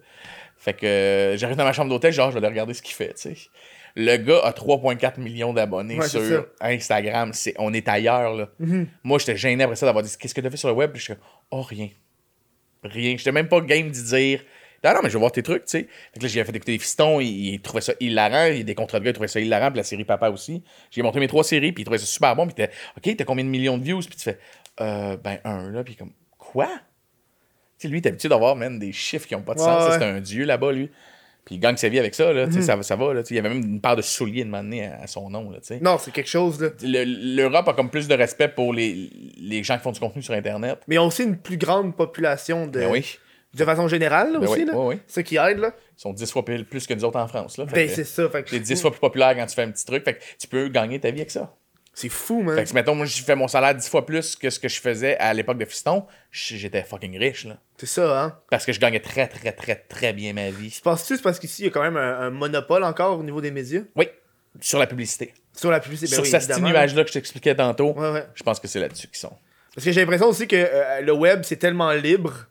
Fait 0.59 0.75
que 0.75 0.85
euh, 0.87 1.37
j'arrive 1.39 1.57
dans 1.57 1.65
ma 1.65 1.73
chambre 1.73 1.89
d'hôtel, 1.89 2.13
genre, 2.13 2.29
je 2.31 2.35
vais 2.35 2.39
aller 2.45 2.53
regarder 2.53 2.75
ce 2.75 2.83
qu'il 2.83 2.95
fait, 2.95 3.15
tu 3.15 3.35
sais. 3.35 3.37
Le 3.95 4.17
gars 4.17 4.41
a 4.45 4.53
3,4 4.53 5.21
millions 5.21 5.53
d'abonnés 5.53 5.99
Ouais, 5.99 6.09
sur. 6.09 6.47
Instagram. 6.61 7.33
C'est, 7.35 7.55
on 7.59 7.73
est 7.75 7.87
ailleurs, 7.89 8.35
là. 8.35 8.49
Mhm. 8.59 8.89
Moi, 9.05 9.19
j'étais 9.19 9.37
gêné 9.37 9.65
après 9.65 9.77
ça 9.77 9.87
d'avoir 9.87 10.03
dit 10.05 10.11
Qu'est-ce 10.19 10.35
que 10.35 10.41
tu 10.41 10.47
as 10.47 10.51
fait 10.51 10.57
sur 10.57 10.69
le 10.69 10.75
web? 10.75 10.91
Puis 10.93 11.01
je 11.01 11.05
suis 11.13 11.15
Oh, 11.51 11.63
rien. 11.63 11.89
Rien. 12.83 13.17
J'étais 13.17 13.33
même 13.33 13.49
pas 13.49 13.61
game 13.61 13.91
d'y 13.91 14.03
dire. 14.03 14.43
Ah 14.85 14.95
non, 14.95 15.01
mais 15.03 15.11
je 15.11 15.15
vais 15.15 15.21
voir 15.21 15.31
tes 15.31 15.45
trucs, 15.45 15.65
tu 15.67 15.71
sais. 15.79 15.89
Fait 16.13 16.19
que 16.19 16.25
là, 16.25 16.29
j'ai 16.29 16.43
fait 16.43 16.57
écouter 16.57 16.73
les 16.73 16.79
fistons, 16.81 17.21
il, 17.21 17.29
il 17.55 17.61
trouvait 17.61 17.81
ça 17.83 17.93
hilarant. 18.01 18.47
Il 18.47 18.57
y 18.59 18.61
a 18.63 18.65
des 18.65 18.75
contrats 18.75 18.99
de 18.99 19.05
gars, 19.05 19.11
il 19.11 19.15
trouvait 19.15 19.29
ça 19.29 19.39
hilarant. 19.39 19.71
Puis 19.71 19.77
la 19.77 19.85
série 19.85 20.05
Papa 20.05 20.29
aussi. 20.31 20.65
J'ai 20.91 21.03
montré 21.03 21.21
mes 21.21 21.29
trois 21.29 21.45
séries, 21.45 21.71
puis 21.71 21.83
il 21.83 21.85
trouvait 21.85 21.99
ça 21.99 22.07
super 22.07 22.35
bon. 22.35 22.49
Puis 22.49 22.55
était 22.61 22.73
OK, 22.97 23.17
t'as 23.17 23.25
combien 23.25 23.45
de 23.45 23.49
millions 23.51 23.79
de 23.79 23.85
views? 23.85 24.01
Puis 24.01 24.17
tu 24.17 24.23
fais 24.25 24.39
Euh, 24.81 25.17
ben, 25.19 25.39
un, 25.45 25.71
là. 25.71 25.85
Puis 25.85 25.95
comme 25.95 26.13
Quoi? 26.37 26.67
Tu 27.79 27.87
sais, 27.87 27.89
lui, 27.89 27.99
est 27.99 28.07
habitué 28.07 28.29
d'avoir, 28.29 28.57
même 28.57 28.81
des 28.81 28.91
chiffres 28.93 29.29
qui 29.29 29.37
ont 29.37 29.43
pas 29.43 29.55
de 29.55 29.61
Ouais, 29.61 29.65
sens. 29.67 29.91
ouais. 29.93 29.99
C'est 30.01 30.05
un 30.05 30.21
dieu 30.21 30.45
là-bas, 30.45 30.73
lui. 30.73 30.91
Puis 31.45 31.57
il 31.57 31.59
gagne 31.59 31.77
sa 31.77 31.89
vie 31.89 31.99
avec 31.99 32.15
ça, 32.15 32.33
là. 32.33 32.49
Sais, 32.51 32.63
ça, 32.63 32.77
va- 32.77 32.83
ça 32.85 32.95
va, 32.95 33.13
là. 33.15 33.23
Il 33.29 33.35
y 33.35 33.39
avait 33.39 33.49
même 33.49 33.63
une 33.63 33.81
paire 33.81 33.97
de 33.97 34.03
souliers 34.03 34.45
de 34.45 34.53
à, 34.55 35.03
à 35.03 35.07
son 35.09 35.29
nom, 35.29 35.51
là. 35.51 35.59
Non, 35.81 35.99
c'est 35.99 36.13
quelque 36.13 36.29
chose. 36.29 36.61
Le- 36.83 37.05
L'Europe 37.37 37.67
a 37.69 37.73
comme 37.75 37.91
plus 37.91 38.07
de 38.07 38.15
respect 38.15 38.49
pour 38.49 38.73
les, 38.73 39.11
les 39.39 39.63
gens 39.65 39.77
qui 39.77 39.83
font 39.83 39.91
du 39.93 39.99
contenu 40.01 40.23
sur 40.23 40.35
Internet. 40.35 40.79
Mais 40.87 40.95
ils 40.95 40.99
ont 41.01 41.07
aussi 41.07 41.25
une 41.25 41.37
plus 41.37 41.57
grande 41.57 41.97
population 41.97 42.67
de, 42.67 42.79
Ben 42.81 42.91
oui. 42.93 43.19
de 43.55 43.65
façon 43.65 43.89
générale, 43.89 44.33
là, 44.35 44.39
Ben 44.39 44.47
aussi, 44.49 44.61
oui, 44.61 44.67
là. 44.67 44.79
oui, 44.79 44.97
ça 45.09 45.23
qui 45.25 45.37
aide, 45.37 45.59
là. 45.59 45.75
Ils 45.99 46.01
sont 46.01 46.13
10 46.13 46.31
fois 46.31 46.45
plus, 46.45 46.63
plus 46.65 46.87
que 46.87 46.95
nous 46.95 47.05
autres 47.05 47.19
en 47.19 47.27
France. 47.27 47.59
Là. 47.59 47.65
Ben, 47.65 47.89
c'est 47.89 48.05
ça. 48.05 48.29
Fait 48.29 48.45
que 48.45 48.51
T'es 48.51 48.61
10 48.61 48.81
fois 48.81 48.91
plus 48.93 49.01
populaire 49.01 49.35
quand 49.37 49.47
tu 49.47 49.55
fais 49.57 49.63
un 49.63 49.71
petit 49.71 49.85
truc. 49.85 50.05
Fait 50.05 50.15
que 50.15 50.21
tu 50.39 50.47
peux 50.47 50.69
gagner 50.69 51.01
ta 51.01 51.11
vie 51.11 51.21
avec 51.21 51.31
ça. 51.33 51.53
C'est 51.95 52.09
fou, 52.09 52.43
man. 52.43 52.57
Fait 52.57 52.63
que 52.63 52.69
si, 52.71 52.75
mettons, 52.75 52.95
moi, 52.95 53.05
je 53.05 53.23
fais 53.23 53.35
mon 53.37 53.49
salaire 53.49 53.75
10 53.75 53.87
fois 53.89 54.07
plus 54.07 54.35
que 54.37 54.49
ce 54.49 54.59
que 54.59 54.69
je 54.69 54.81
faisais 54.81 55.17
à 55.19 55.35
l'époque 55.35 55.59
de 55.59 55.65
Fiston, 55.67 56.07
j'étais 56.31 56.83
fucking 56.83 57.19
riche, 57.19 57.45
là. 57.45 57.59
C'est 57.77 57.87
ça, 57.87 58.23
hein. 58.23 58.39
Parce 58.51 58.65
que 58.65 58.73
je 58.73 58.81
gagnais 58.81 59.01
très, 59.01 59.29
très, 59.29 59.53
très, 59.53 59.75
très 59.75 60.13
bien 60.15 60.33
ma 60.33 60.49
vie. 60.51 60.81
Penses-tu 60.83 61.13
que 61.15 61.17
c'est 61.19 61.23
parce 61.23 61.39
qu'ici, 61.39 61.63
il 61.63 61.65
y 61.67 61.69
a 61.69 61.71
quand 61.71 61.83
même 61.83 61.99
un, 61.99 62.21
un 62.21 62.31
monopole 62.31 62.83
encore 62.85 63.19
au 63.19 63.23
niveau 63.23 63.41
des 63.43 63.51
médias? 63.51 63.83
Oui, 63.97 64.09
sur 64.61 64.79
la 64.79 64.87
publicité. 64.87 65.35
Sur 65.55 65.71
la 65.71 65.81
publicité, 65.81 66.09
ben 66.11 66.15
sur 66.15 66.25
oui, 66.25 66.31
ce 66.41 66.47
petit 66.49 66.63
nuage-là 66.63 67.03
que 67.03 67.09
je 67.09 67.13
t'expliquais 67.15 67.55
tantôt, 67.55 67.93
Ouais, 67.93 68.11
ouais. 68.11 68.25
je 68.35 68.43
pense 68.43 68.59
que 68.59 68.69
c'est 68.69 68.81
là-dessus 68.81 69.09
qu'ils 69.09 69.19
sont. 69.19 69.37
Parce 69.75 69.85
que 69.85 69.93
j'ai 69.93 70.01
l'impression 70.01 70.29
aussi 70.29 70.49
que 70.49 70.57
euh, 70.57 71.01
le 71.03 71.13
web, 71.13 71.43
c'est 71.45 71.57
tellement 71.57 71.93
libre. 71.93 72.47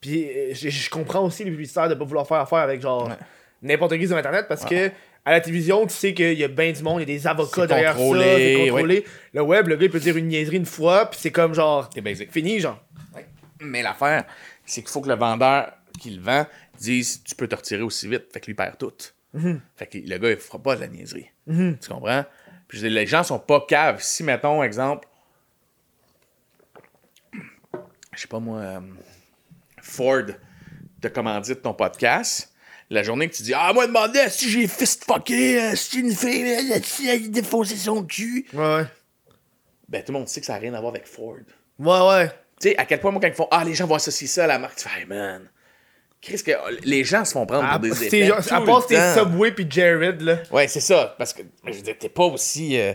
Puis 0.00 0.28
euh, 0.28 0.50
je, 0.54 0.68
je 0.68 0.90
comprends 0.90 1.24
aussi 1.24 1.44
les 1.44 1.50
publicitaires 1.50 1.88
de 1.88 1.94
pas 1.94 2.04
vouloir 2.04 2.26
faire 2.26 2.38
affaire 2.38 2.58
avec 2.58 2.82
genre 2.82 3.08
Ouais. 3.08 3.14
n'importe 3.62 3.96
qui 3.98 4.06
sur 4.06 4.16
Internet 4.16 4.44
parce 4.48 4.64
que 4.66 4.90
à 5.24 5.30
la 5.32 5.40
télévision, 5.40 5.86
tu 5.86 5.94
sais 5.94 6.12
qu'il 6.14 6.34
y 6.38 6.44
a 6.44 6.48
bien 6.48 6.70
du 6.72 6.82
monde, 6.82 6.98
il 7.00 7.08
y 7.08 7.12
a 7.14 7.16
des 7.18 7.26
avocats 7.26 7.66
derrière 7.66 7.96
ça, 7.96 7.98
c'est 7.98 8.66
contrôlé. 8.68 9.04
Le 9.32 9.42
web, 9.42 9.68
le 9.68 9.76
gars, 9.76 9.84
il 9.86 9.90
peut 9.90 10.00
dire 10.00 10.16
une 10.16 10.28
niaiserie 10.28 10.56
une 10.58 10.66
fois, 10.66 11.06
puis 11.10 11.18
c'est 11.20 11.32
comme 11.32 11.54
genre 11.54 11.88
T'es 11.88 12.00
basic. 12.00 12.30
fini, 12.30 12.60
genre. 12.60 12.82
Mais 13.60 13.82
l'affaire, 13.82 14.24
c'est 14.66 14.82
qu'il 14.82 14.90
faut 14.90 15.00
que 15.00 15.08
le 15.08 15.14
vendeur 15.14 15.72
qui 16.00 16.10
le 16.10 16.20
vend 16.20 16.46
dise 16.78 17.22
tu 17.24 17.34
peux 17.34 17.46
te 17.48 17.54
retirer 17.54 17.82
aussi 17.82 18.06
vite. 18.08 18.24
Fait 18.32 18.40
que 18.40 18.46
lui 18.46 18.54
perd 18.54 18.76
tout. 18.76 18.92
Fait 19.76 19.86
que 19.86 19.98
le 19.98 20.18
gars, 20.18 20.30
il 20.30 20.36
fera 20.36 20.62
pas 20.62 20.76
de 20.76 20.80
la 20.82 20.88
niaiserie. 20.88 21.30
Tu 21.46 21.88
comprends? 21.88 22.24
Puis 22.68 22.78
je 22.78 22.86
dis, 22.86 22.92
les 22.94 23.06
gens 23.06 23.22
sont 23.22 23.38
pas 23.38 23.64
caves. 23.66 24.00
Si, 24.02 24.22
mettons, 24.22 24.62
exemple, 24.62 25.06
je 28.14 28.20
sais 28.20 28.28
pas 28.28 28.40
moi, 28.40 28.58
euh, 28.58 28.80
Ford 29.80 30.22
te 31.00 31.08
commandite 31.08 31.62
ton 31.62 31.74
podcast. 31.74 32.53
La 32.90 33.02
journée 33.02 33.28
que 33.28 33.34
tu 33.34 33.42
dis 33.42 33.54
Ah, 33.54 33.72
moi, 33.72 33.86
demandais 33.86 34.28
si 34.28 34.48
j'ai 34.50 34.66
fist 34.68 35.04
fucké, 35.04 35.60
euh, 35.60 35.74
si 35.74 36.00
une 36.00 36.14
fille, 36.14 36.82
si 36.84 37.08
elle 37.08 37.24
a 37.24 37.28
défoncé 37.28 37.76
son 37.76 38.02
cul. 38.04 38.46
Ouais, 38.52 38.76
ouais. 38.76 38.84
Ben, 39.88 40.02
tout 40.02 40.12
le 40.12 40.18
monde 40.18 40.28
sait 40.28 40.40
que 40.40 40.46
ça 40.46 40.54
n'a 40.54 40.58
rien 40.60 40.74
à 40.74 40.80
voir 40.80 40.92
avec 40.92 41.06
Ford. 41.06 41.36
Ouais, 41.78 42.00
ouais. 42.08 42.28
Tu 42.60 42.68
sais, 42.70 42.76
à 42.78 42.84
quel 42.84 43.00
point, 43.00 43.10
moi, 43.10 43.20
quand 43.20 43.28
ils 43.28 43.34
font 43.34 43.48
Ah, 43.50 43.64
les 43.64 43.74
gens 43.74 43.86
vont 43.86 43.94
associer 43.96 44.26
ça 44.26 44.44
à 44.44 44.46
la 44.46 44.58
marque, 44.58 44.76
tu 44.76 44.88
fais 44.88 45.00
Hey, 45.00 45.06
man. 45.06 45.48
Qu'est-ce 46.20 46.44
que 46.44 46.52
les 46.84 47.04
gens 47.04 47.24
se 47.26 47.32
font 47.32 47.44
prendre 47.44 47.68
pour 47.70 47.80
des 47.80 47.90
tout 47.90 48.54
à 48.54 48.60
part 48.62 48.86
tes. 48.86 48.96
Subway 49.14 49.52
puis 49.52 49.66
Jared, 49.68 50.22
là. 50.22 50.38
Ouais, 50.50 50.68
c'est 50.68 50.80
ça. 50.80 51.14
Parce 51.18 51.34
que, 51.34 51.42
je 51.66 51.72
veux 51.72 51.82
dire, 51.82 51.96
t'es 51.98 52.08
pas 52.08 52.24
aussi. 52.24 52.78
euh, 52.80 52.94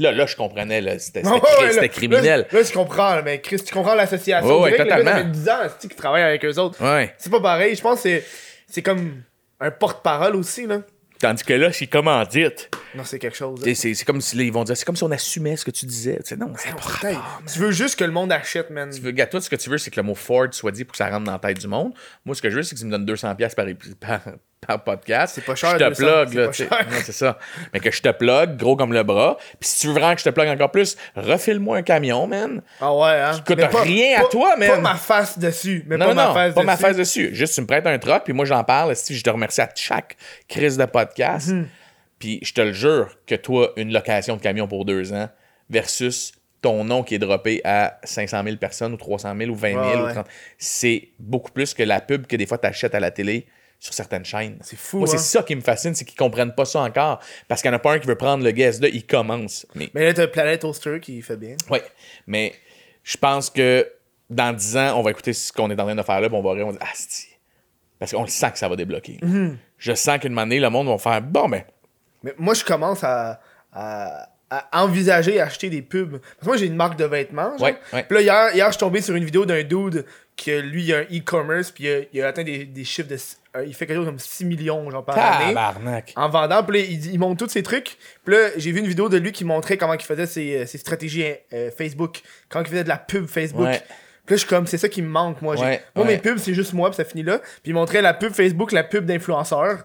Là, 0.00 0.10
là, 0.10 0.26
je 0.26 0.34
comprenais, 0.34 0.80
là. 0.80 0.98
C'était 0.98 1.22
Ouais, 1.26 1.88
criminel. 1.88 2.48
Là, 2.50 2.58
là, 2.58 2.64
je 2.64 2.72
comprends, 2.72 3.22
mais 3.22 3.40
Chris, 3.40 3.58
tu 3.64 3.72
comprends 3.72 3.94
l'association. 3.94 4.56
Ouais, 4.56 4.62
ouais, 4.64 4.70
direct, 4.72 4.84
le 4.84 4.88
gars, 4.88 4.96
totalement. 4.96 5.18
ça 5.18 5.24
fait 5.24 5.30
10 5.30 5.48
ans 5.48 5.58
c'est-tu, 5.68 5.88
qui 5.88 5.94
travaille 5.96 6.22
avec 6.22 6.44
eux 6.44 6.58
autres. 6.58 6.82
Ouais. 6.82 7.14
C'est 7.16 7.30
pas 7.30 7.40
pareil. 7.40 7.76
Je 7.76 7.80
pense 7.80 8.02
que 8.02 8.02
c'est, 8.02 8.24
c'est 8.66 8.82
comme 8.82 9.22
un 9.60 9.70
porte-parole 9.70 10.36
aussi, 10.36 10.66
là. 10.66 10.80
Tandis 11.20 11.44
que 11.44 11.54
là, 11.54 11.72
c'est 11.72 11.86
commandite. 11.86 12.70
Non, 12.96 13.02
c'est 13.04 13.18
quelque 13.18 13.36
chose. 13.36 13.60
sais, 13.62 13.74
C'est 13.94 14.04
comme 14.04 14.20
si 14.20 14.36
là, 14.36 14.42
ils 14.44 14.52
vont 14.52 14.64
dire, 14.64 14.76
c'est 14.76 14.84
comme 14.84 14.96
si 14.96 15.02
on 15.04 15.10
assumait 15.10 15.56
ce 15.56 15.64
que 15.64 15.70
tu 15.70 15.86
disais. 15.86 16.16
Tu 16.18 16.28
sais, 16.30 16.36
non, 16.36 16.52
c'est 16.56 16.70
pas 16.70 16.76
Putain, 17.10 17.22
tu 17.52 17.58
veux 17.58 17.70
juste 17.72 17.98
que 17.98 18.04
le 18.04 18.12
monde 18.12 18.30
achète, 18.32 18.70
man. 18.70 18.90
Tu 18.90 19.00
veux, 19.00 19.10
gars, 19.10 19.26
toi, 19.26 19.40
ce 19.40 19.50
que 19.50 19.56
tu 19.56 19.68
veux, 19.70 19.78
c'est 19.78 19.90
que 19.90 19.96
le 20.00 20.04
mot 20.06 20.14
Ford 20.14 20.46
soit 20.52 20.70
dit 20.70 20.84
pour 20.84 20.92
que 20.92 20.98
ça 20.98 21.08
rentre 21.08 21.24
dans 21.24 21.32
la 21.32 21.38
tête 21.38 21.58
du 21.60 21.66
monde. 21.68 21.92
Moi, 22.24 22.34
ce 22.34 22.42
que 22.42 22.50
je 22.50 22.56
veux, 22.56 22.62
c'est 22.62 22.74
que 22.74 22.80
tu 22.80 22.86
me 22.86 22.90
donnes 22.90 23.04
200$ 23.06 23.34
piastres 23.36 23.56
par, 23.56 23.66
épis- 23.66 23.94
par, 23.96 24.20
par 24.66 24.84
podcast. 24.84 25.34
C'est 25.34 25.44
pas 25.44 25.54
cher, 25.54 25.72
Je 25.72 25.76
te 25.78 25.88
200, 25.88 25.96
plug, 26.26 26.34
là. 26.34 26.46
pas 26.46 26.52
c'est 27.04 27.12
ça. 27.12 27.38
Mais 27.72 27.80
que 27.80 27.90
je 27.90 28.00
te 28.00 28.08
plug, 28.10 28.56
gros 28.56 28.76
comme 28.76 28.92
le 28.92 29.02
bras. 29.02 29.36
Puis 29.60 29.68
si 29.68 29.80
tu 29.80 29.86
veux 29.88 29.92
vraiment 29.94 30.14
que 30.14 30.20
je 30.20 30.24
te 30.24 30.30
plug 30.30 30.48
encore 30.48 30.70
plus, 30.70 30.96
refile-moi 31.16 31.78
un 31.78 31.82
camion, 31.82 32.26
man. 32.26 32.62
Ah 32.80 32.94
ouais, 32.94 33.08
hein. 33.20 33.32
coûte 33.46 33.56
Mais 33.56 33.66
rien 33.66 34.18
à 34.18 34.22
pas- 34.22 34.28
toi, 34.28 34.56
man. 34.56 34.68
Pas 34.68 34.78
ma 34.78 34.94
face 34.94 35.38
dessus. 35.38 35.84
Mais 35.86 35.96
Non, 35.96 36.06
pas 36.06 36.14
non, 36.14 36.22
ma 36.28 36.34
face 36.34 36.54
pas 36.54 36.60
dessus. 36.60 36.66
ma 36.66 36.76
face 36.76 36.96
dessus. 36.96 37.34
Juste, 37.34 37.54
tu 37.56 37.60
me 37.60 37.66
prêtes 37.66 37.86
un 37.86 37.98
truc, 37.98 38.22
puis 38.24 38.32
moi, 38.32 38.44
j'en 38.44 38.62
parle. 38.64 38.94
Si 38.96 39.14
je 39.16 39.22
te 39.22 39.30
remercie 39.30 39.60
à 39.60 39.68
chaque 39.74 40.16
crise 40.48 40.76
de 40.76 40.84
podcast. 40.86 41.48
Mhm. 41.48 41.66
Puis 42.18 42.38
je 42.42 42.52
te 42.52 42.60
le 42.60 42.72
jure 42.72 43.16
que 43.26 43.34
toi, 43.34 43.72
une 43.76 43.92
location 43.92 44.36
de 44.36 44.40
camion 44.40 44.66
pour 44.68 44.84
deux 44.84 45.12
ans 45.12 45.28
versus 45.70 46.32
ton 46.60 46.84
nom 46.84 47.02
qui 47.02 47.14
est 47.14 47.18
droppé 47.18 47.60
à 47.64 47.98
500 48.04 48.42
000 48.44 48.56
personnes 48.56 48.94
ou 48.94 48.96
300 48.96 49.34
000 49.36 49.50
ou 49.50 49.54
20 49.54 49.68
000 49.72 49.80
Ouais, 49.82 49.96
ou 49.96 50.04
ouais. 50.06 50.12
30 50.14 50.26
c'est 50.56 51.08
beaucoup 51.18 51.52
plus 51.52 51.74
que 51.74 51.82
la 51.82 52.00
pub 52.00 52.26
que 52.26 52.36
des 52.36 52.46
fois 52.46 52.56
tu 52.58 52.66
achètes 52.66 52.94
à 52.94 53.00
la 53.00 53.10
télé 53.10 53.46
sur 53.78 53.92
certaines 53.92 54.24
chaînes. 54.24 54.56
C'est 54.62 54.78
fou, 54.78 54.98
Moi, 55.00 55.08
c'est 55.08 55.16
hein. 55.16 55.18
ça 55.18 55.42
qui 55.42 55.54
me 55.54 55.60
fascine, 55.60 55.94
c'est 55.94 56.06
qu'ils 56.06 56.16
comprennent 56.16 56.54
pas 56.54 56.64
ça 56.64 56.80
encore. 56.80 57.20
Parce 57.48 57.60
qu'il 57.60 57.70
n'y 57.70 57.74
en 57.74 57.76
a 57.76 57.80
pas 57.80 57.92
un 57.92 57.98
qui 57.98 58.06
veut 58.06 58.14
prendre 58.16 58.42
le 58.42 58.50
guest 58.50 58.80
là, 58.80 58.88
il 58.88 59.04
commence. 59.04 59.66
Mais 59.74 59.90
Mais 59.92 60.04
là, 60.04 60.14
t'as 60.14 60.26
Planet 60.26 60.64
Oster 60.64 61.00
qui 61.00 61.20
fait 61.20 61.36
bien. 61.36 61.56
oui, 61.70 61.80
mais 62.26 62.54
je 63.02 63.18
pense 63.18 63.50
que 63.50 63.86
dans 64.30 64.54
10 64.56 64.76
ans, 64.78 64.98
on 64.98 65.02
va 65.02 65.10
écouter 65.10 65.34
ce 65.34 65.52
qu'on 65.52 65.68
est 65.70 65.78
en 65.78 65.84
train 65.84 65.94
de 65.94 66.02
faire 66.02 66.20
là, 66.22 66.28
puis 66.30 66.38
on 66.38 66.42
va 66.42 66.52
rire, 66.52 66.66
on 66.66 66.70
va 66.70 66.78
dire, 66.78 66.86
ah, 66.88 66.92
Parce 67.98 68.12
qu'on 68.12 68.22
le 68.22 68.28
sent 68.28 68.52
que 68.52 68.58
ça 68.58 68.68
va 68.70 68.76
débloquer. 68.76 69.18
Mhm. 69.20 69.58
Je 69.76 69.92
sens 69.92 70.18
qu'une 70.18 70.38
année, 70.38 70.60
le 70.60 70.70
monde 70.70 70.88
va 70.88 70.96
faire, 70.96 71.20
bon, 71.20 71.50
ben, 71.50 71.62
Mais 72.24 72.34
moi, 72.38 72.54
je 72.54 72.64
commence 72.64 73.04
à, 73.04 73.40
à, 73.72 74.28
à 74.50 74.82
envisager 74.82 75.40
acheter 75.40 75.70
des 75.70 75.82
pubs. 75.82 76.18
Parce 76.18 76.40
que 76.40 76.46
moi, 76.46 76.56
j'ai 76.56 76.66
une 76.66 76.74
marque 76.76 76.98
de 76.98 77.04
vêtements. 77.04 77.56
genre. 77.56 77.68
Ouais, 77.68 77.76
ouais. 77.92 78.02
Puis 78.02 78.16
là, 78.16 78.22
hier, 78.22 78.54
hier, 78.54 78.66
je 78.66 78.72
suis 78.72 78.80
tombé 78.80 79.00
sur 79.00 79.14
une 79.14 79.24
vidéo 79.24 79.46
d'un 79.46 79.62
dude 79.62 80.04
que 80.36 80.58
lui, 80.60 80.82
il 80.84 80.92
a 80.94 80.98
un 80.98 81.02
e-commerce, 81.02 81.70
puis 81.70 81.84
il 81.84 81.90
a, 81.90 81.98
il 82.12 82.22
a 82.22 82.26
atteint 82.28 82.42
des, 82.42 82.64
des 82.64 82.82
chiffres 82.84 83.08
de. 83.08 83.14
euh, 83.56 83.64
il 83.64 83.72
fait 83.74 83.86
quelque 83.86 83.98
chose 83.98 84.06
comme 84.06 84.18
6 84.18 84.44
millions, 84.46 84.90
genre, 84.90 85.04
par 85.04 85.14
année. 85.42 85.54
En 86.16 86.28
vendant, 86.28 86.64
puis 86.64 86.80
là, 86.80 86.86
il, 86.90 87.12
il 87.12 87.18
montre 87.20 87.44
tous 87.44 87.52
ses 87.52 87.62
trucs. 87.62 87.96
Puis 88.24 88.34
là, 88.34 88.48
j'ai 88.56 88.72
vu 88.72 88.80
une 88.80 88.88
vidéo 88.88 89.08
de 89.08 89.16
lui 89.16 89.30
qui 89.30 89.44
montrait 89.44 89.76
comment 89.76 89.94
il 89.94 90.02
faisait 90.02 90.26
ses, 90.26 90.56
euh, 90.62 90.66
ses 90.66 90.78
stratégies 90.78 91.24
euh, 91.52 91.70
Facebook. 91.76 92.20
Quand 92.48 92.60
il 92.62 92.66
faisait 92.66 92.82
de 92.84 92.88
la 92.88 92.96
pub 92.98 93.26
Facebook. 93.26 93.66
Ouais. 93.66 93.80
Puis 94.26 94.32
là, 94.34 94.36
je 94.36 94.40
suis 94.40 94.48
comme, 94.48 94.66
c'est 94.66 94.78
ça 94.78 94.88
qui 94.88 95.02
me 95.02 95.08
manque, 95.08 95.40
moi. 95.42 95.54
Ouais, 95.56 95.82
moi, 95.94 96.04
ouais. 96.06 96.12
mes 96.14 96.18
pubs, 96.18 96.38
c'est 96.38 96.54
juste 96.54 96.72
moi, 96.72 96.88
puis 96.90 96.96
ça 96.96 97.04
finit 97.04 97.22
là. 97.22 97.38
Puis 97.38 97.70
il 97.70 97.74
montrait 97.74 98.00
la 98.02 98.14
pub 98.14 98.32
Facebook, 98.32 98.72
la 98.72 98.82
pub 98.82 99.04
d'influenceurs. 99.04 99.84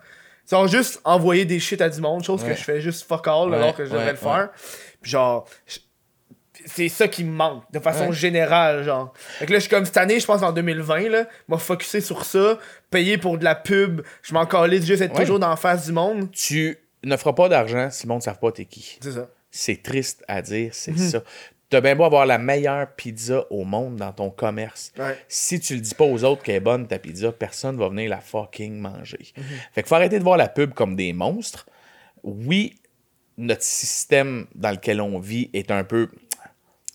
Genre, 0.50 0.68
juste 0.68 1.00
envoyer 1.04 1.46
des 1.46 1.60
shit 1.60 1.80
à 1.82 1.90
du 1.90 2.02
monde, 2.02 2.24
chose 2.24 2.42
Ouais. 2.44 2.50
que 2.52 2.56
je 2.56 2.64
fais 2.64 2.82
juste 2.82 3.08
fuck 3.08 3.28
all, 3.28 3.50
Ouais, 3.50 3.56
alors 3.58 3.76
que 3.76 3.86
je 3.86 3.92
devrais 3.92 4.12
le 4.12 4.18
faire. 4.18 4.50
Puis 5.02 5.12
genre, 5.12 5.48
c'est 6.66 6.90
ça 6.90 7.08
qui 7.08 7.24
me 7.24 7.32
manque, 7.32 7.64
de 7.72 7.80
façon 7.80 8.12
générale, 8.12 8.84
genre. 8.84 9.14
Fait 9.16 9.46
que 9.46 9.52
là, 9.54 9.60
je 9.60 9.64
suis 9.64 9.70
comme 9.70 9.86
cette 9.86 9.98
année, 9.98 10.20
je 10.20 10.26
pense 10.26 10.42
en 10.42 10.52
2020, 10.52 11.10
là, 11.10 11.26
m'a 11.48 11.58
focusé 11.58 12.02
sur 12.02 12.26
ça, 12.26 12.58
payer 12.90 13.18
pour 13.18 13.38
de 13.38 13.44
la 13.44 13.56
pub, 13.56 14.02
je 14.22 14.34
m'en 14.34 14.46
calisse 14.46 14.86
juste 14.86 15.02
être 15.02 15.16
toujours 15.16 15.40
dans 15.40 15.50
la 15.50 15.56
face 15.56 15.86
du 15.86 15.92
monde. 15.94 16.30
Tu 16.32 16.78
ne 17.04 17.16
feras 17.16 17.34
pas 17.34 17.48
d'argent 17.48 17.90
si 17.92 18.04
le 18.06 18.10
monde 18.10 18.20
ne 18.20 18.24
savent 18.24 18.40
pas 18.40 18.52
t'es 18.52 18.66
qui. 18.66 18.98
C'est 19.02 19.14
ça. 19.14 19.30
C'est 19.52 19.82
triste 19.82 20.24
à 20.28 20.42
dire, 20.42 20.70
c'est 20.74 20.92
Mhm. 20.92 20.98
ça. 20.98 21.24
T'as 21.70 21.82
bien 21.82 21.96
beau 21.96 22.04
avoir 22.04 22.26
la 22.26 22.40
meilleure 22.40 22.92
pizza 22.96 23.46
au 23.52 23.64
monde 23.64 23.98
dans 23.98 24.12
ton 24.12 24.32
commerce. 24.32 24.92
Ouais. 24.98 25.16
Si 25.28 25.60
tu 25.60 25.76
le 25.76 25.82
dis 25.82 25.94
pas 25.94 26.04
aux 26.06 26.24
autres 26.24 26.42
qu'elle 26.42 26.56
est 26.56 26.60
bonne 26.60 26.88
ta 26.88 26.98
pizza, 26.98 27.32
personne 27.32 27.78
va 27.78 27.90
venir 27.90 28.10
la 28.10 28.22
fucking 28.22 28.80
manger. 28.80 29.20
Mhm. 29.38 29.44
Fait 29.74 29.82
qu'il 29.84 29.88
faut 29.90 29.96
arrêter 29.96 30.18
de 30.18 30.24
voir 30.24 30.38
la 30.38 30.48
pub 30.50 30.74
comme 30.74 30.96
des 30.96 31.14
monstres. 31.14 31.68
Oui, 32.24 32.80
notre 33.38 33.62
système 33.64 34.48
dans 34.56 34.72
lequel 34.72 35.00
on 35.00 35.20
vit 35.20 35.50
est 35.54 35.70
un 35.70 35.84
peu 35.84 36.10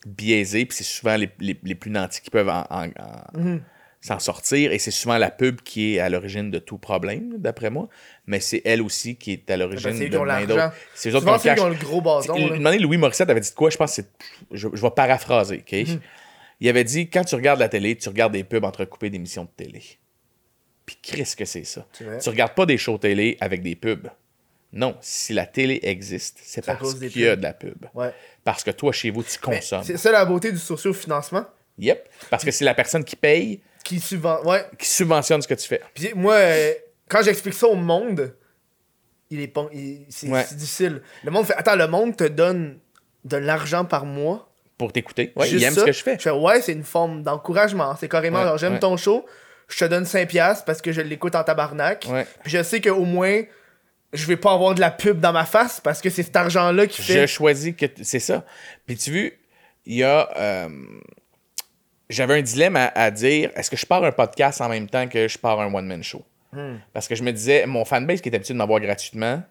biaisé, 0.06 0.66
puis 0.66 0.76
c'est 0.76 0.84
souvent 0.84 1.16
les, 1.16 1.30
les- 1.38 1.58
les 1.62 1.74
plus 1.74 1.90
nantis 1.90 2.20
qui 2.20 2.30
peuvent 2.30 2.48
en, 2.48 2.64
en- 2.68 2.88
en- 2.88 3.38
Mhm. 3.38 3.62
S'en 4.04 4.18
sortir. 4.18 4.72
Et 4.72 4.78
c'est 4.78 4.90
souvent 4.90 5.16
la 5.16 5.30
pub 5.30 5.62
qui 5.62 5.94
est 5.94 5.98
à 5.98 6.10
l'origine 6.10 6.50
de 6.50 6.58
tout 6.58 6.76
problème, 6.76 7.38
d'après 7.38 7.70
moi. 7.70 7.88
Mais 8.26 8.38
c'est 8.38 8.60
elle 8.64 8.82
aussi 8.82 9.16
qui 9.16 9.32
est 9.32 9.50
à 9.50 9.56
l'origine 9.56 9.90
Ben, 9.90 10.02
eux 10.02 10.08
de 10.10 10.18
plein 10.18 10.44
d'autres. 10.44 10.72
C'est 10.94 11.10
eux 11.10 11.16
autres 11.16 11.54
qui 11.54 11.60
ont 11.60 11.68
le 11.68 11.74
gros 11.74 12.02
bâton. 12.02 12.36
Une 12.36 12.66
année, 12.66 12.78
Louis 12.78 12.98
Morissette 12.98 13.30
avait 13.30 13.40
dit 13.40 13.50
de 13.50 13.54
quoi 13.54 13.70
Je 13.70 13.78
pense 13.78 13.96
que 13.96 14.02
c'est. 14.02 14.08
Je, 14.50 14.68
je 14.72 14.82
vais 14.82 14.90
paraphraser, 14.90 15.64
OK? 15.66 15.72
Mhm. 15.72 16.00
Il 16.60 16.68
avait 16.68 16.84
dit 16.84 17.08
quand 17.08 17.24
tu 17.24 17.34
regardes 17.34 17.60
la 17.60 17.68
télé, 17.68 17.96
tu 17.96 18.08
regardes 18.08 18.32
des 18.32 18.44
pubs 18.44 18.64
entrecoupées 18.64 19.10
d'émissions 19.10 19.44
de 19.44 19.50
télé. 19.56 19.82
Puis 20.84 20.96
qu'est-ce 21.00 21.34
que 21.34 21.46
c'est 21.46 21.64
ça? 21.64 21.86
Tu 21.92 22.28
regardes 22.28 22.54
pas 22.54 22.66
des 22.66 22.76
shows 22.76 22.98
télé 22.98 23.38
avec 23.40 23.62
des 23.62 23.74
pubs. 23.74 24.08
Non, 24.72 24.96
si 25.00 25.32
la 25.32 25.46
télé 25.46 25.78
existe, 25.82 26.40
c'est 26.42 26.64
parce 26.66 26.94
qu'il 26.94 27.20
y 27.20 27.28
a 27.28 27.36
de 27.36 27.42
la 27.42 27.54
pub. 27.54 27.86
Ouais. 27.94 28.12
Parce 28.42 28.64
que 28.64 28.70
toi, 28.70 28.92
chez 28.92 29.10
vous, 29.10 29.22
tu 29.22 29.38
consommes. 29.38 29.84
C'est 29.84 29.96
ça 29.96 30.10
la 30.12 30.24
beauté 30.24 30.52
du 30.52 30.58
socio-financement 30.58 31.46
Yep. 31.78 32.08
Parce 32.30 32.44
que 32.44 32.50
c'est 32.50 32.64
la 32.64 32.74
personne 32.74 33.04
qui 33.04 33.16
paye 33.16 33.60
qui 33.84 34.00
subventionne. 34.00 34.48
Ouais. 34.48 34.64
qui 34.78 34.88
subventionne 34.88 35.42
ce 35.42 35.48
que 35.48 35.54
tu 35.54 35.66
fais. 35.68 35.80
Puis 35.94 36.10
moi, 36.14 36.34
euh, 36.34 36.72
quand 37.08 37.22
j'explique 37.22 37.54
ça 37.54 37.66
au 37.68 37.76
monde, 37.76 38.34
il 39.30 39.40
est 39.40 39.48
pas. 39.48 39.66
il- 39.72 40.06
C'est 40.08 40.28
Ouais. 40.28 40.44
c'est 40.48 40.56
difficile. 40.56 41.02
Le 41.22 41.30
monde 41.30 41.46
fait 41.46 41.54
Attends, 41.54 41.76
le 41.76 41.86
monde 41.86 42.16
te 42.16 42.24
donne 42.24 42.78
de 43.24 43.36
l'argent 43.36 43.84
par 43.84 44.04
mois. 44.06 44.50
Pour 44.76 44.92
t'écouter. 44.92 45.32
Ouais, 45.36 45.46
Juste 45.46 45.62
il 45.62 45.64
aime 45.66 45.74
ça. 45.74 45.80
ce 45.82 45.86
que 45.86 45.92
je 45.92 46.02
fais. 46.02 46.14
Je 46.16 46.22
fais 46.22 46.30
Ouais, 46.30 46.60
c'est 46.60 46.72
une 46.72 46.82
forme 46.82 47.22
d'encouragement. 47.22 47.94
C'est 47.96 48.08
carrément 48.08 48.40
Ouais, 48.40 48.44
genre, 48.46 48.58
j'aime 48.58 48.72
ouais. 48.74 48.78
ton 48.80 48.96
show, 48.96 49.24
je 49.68 49.78
te 49.78 49.84
donne 49.84 50.04
5$ 50.04 50.64
parce 50.66 50.82
que 50.82 50.90
je 50.90 51.00
l'écoute 51.00 51.34
en 51.36 51.44
tabarnak. 51.44 52.06
Ouais. 52.10 52.26
Puis 52.42 52.50
je 52.52 52.62
sais 52.62 52.80
qu'au 52.80 53.04
moins, 53.04 53.42
je 54.12 54.26
vais 54.26 54.36
pas 54.36 54.52
avoir 54.52 54.74
de 54.74 54.80
la 54.80 54.90
pub 54.90 55.20
dans 55.20 55.32
ma 55.32 55.44
face 55.44 55.80
parce 55.80 56.00
que 56.00 56.10
c'est 56.10 56.22
cet 56.24 56.34
argent-là 56.36 56.86
qui 56.88 57.02
Je 57.02 57.12
fait. 57.12 57.26
choisis 57.28 57.74
que 57.76 57.86
t- 57.86 58.02
c'est 58.04 58.18
ça. 58.20 58.44
Puis 58.86 58.96
tu 58.96 59.10
vois, 59.12 59.30
il 59.86 59.94
y 59.96 60.02
a. 60.02 60.28
euh, 60.38 60.68
J'avais 62.10 62.34
un 62.38 62.42
dilemme 62.42 62.76
à, 62.76 62.86
à 62.94 63.10
dire 63.10 63.50
est-ce 63.56 63.70
que 63.70 63.76
je 63.76 63.86
pars 63.86 64.04
un 64.04 64.12
podcast 64.12 64.60
en 64.60 64.68
même 64.68 64.88
temps 64.88 65.08
que 65.08 65.26
je 65.28 65.38
pars 65.38 65.60
un 65.60 65.72
one-man 65.72 66.02
show? 66.02 66.22
Hmm. 66.52 66.76
Parce 66.92 67.08
que 67.08 67.14
je 67.14 67.22
me 67.22 67.32
disais, 67.32 67.66
mon 67.66 67.84
fanbase 67.84 68.20
qui 68.20 68.28
est 68.28 68.34
habitué 68.34 68.54
de 68.54 68.58
m'avoir 68.58 68.80
gratuitement, 68.80 69.42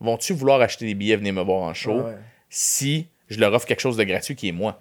vont-tu 0.00 0.32
vouloir 0.34 0.60
acheter 0.60 0.86
des 0.86 0.94
billets, 0.94 1.16
venir 1.16 1.32
me 1.32 1.42
voir 1.42 1.62
en 1.62 1.74
show 1.74 2.02
Ouais. 2.02 2.14
si 2.50 3.08
je 3.28 3.40
leur 3.40 3.52
offre 3.54 3.66
quelque 3.66 3.80
chose 3.80 3.96
de 3.96 4.04
gratuit 4.04 4.36
qui 4.36 4.48
est 4.48 4.52
moi? 4.52 4.78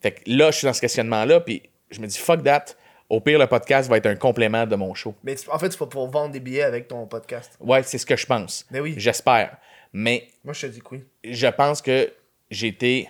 Fait 0.00 0.12
que 0.12 0.20
là, 0.26 0.50
je 0.50 0.58
suis 0.58 0.64
dans 0.66 0.72
ce 0.72 0.80
questionnement-là, 0.80 1.40
puis 1.40 1.62
je 1.90 2.00
me 2.00 2.06
dis 2.06 2.16
fuck 2.18 2.42
that. 2.44 2.64
Au 3.10 3.20
pire, 3.20 3.40
le 3.40 3.48
podcast 3.48 3.90
va 3.90 3.96
être 3.96 4.06
un 4.06 4.14
complément 4.14 4.66
de 4.66 4.76
mon 4.76 4.94
show. 4.94 5.14
Mais 5.24 5.34
tu- 5.34 5.50
en 5.50 5.58
fait, 5.58 5.68
tu 5.68 5.76
vas 5.78 5.86
pouvoir 5.86 6.08
vendre 6.10 6.30
des 6.32 6.38
billets 6.38 6.62
avec 6.62 6.86
ton 6.86 7.06
podcast. 7.08 7.56
Ouais, 7.58 7.82
c'est 7.82 7.98
ce 7.98 8.06
que 8.06 8.16
je 8.16 8.24
pense. 8.24 8.64
Ben 8.70 8.80
oui. 8.80 8.94
J'espère. 8.96 9.56
Mais 9.92 10.28
Moi, 10.44 10.54
je 10.54 10.60
te 10.62 10.66
dis 10.72 10.78
que 10.80 10.86
oui. 10.92 11.04
je 11.24 11.48
pense 11.48 11.82
que 11.82 12.12
j'étais 12.52 13.08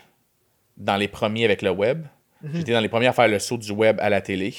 dans 0.79 0.97
les 0.97 1.07
premiers 1.07 1.45
avec 1.45 1.61
le 1.61 1.69
web. 1.71 2.07
Mhm. 2.43 2.51
J'étais 2.55 2.73
dans 2.73 2.81
les 2.81 2.89
premiers 2.89 3.07
à 3.09 3.13
faire 3.13 3.29
le 3.29 3.39
saut 3.39 3.59
du 3.59 3.73
web 3.73 3.99
à 4.01 4.09
la 4.11 4.21
télé. 4.21 4.55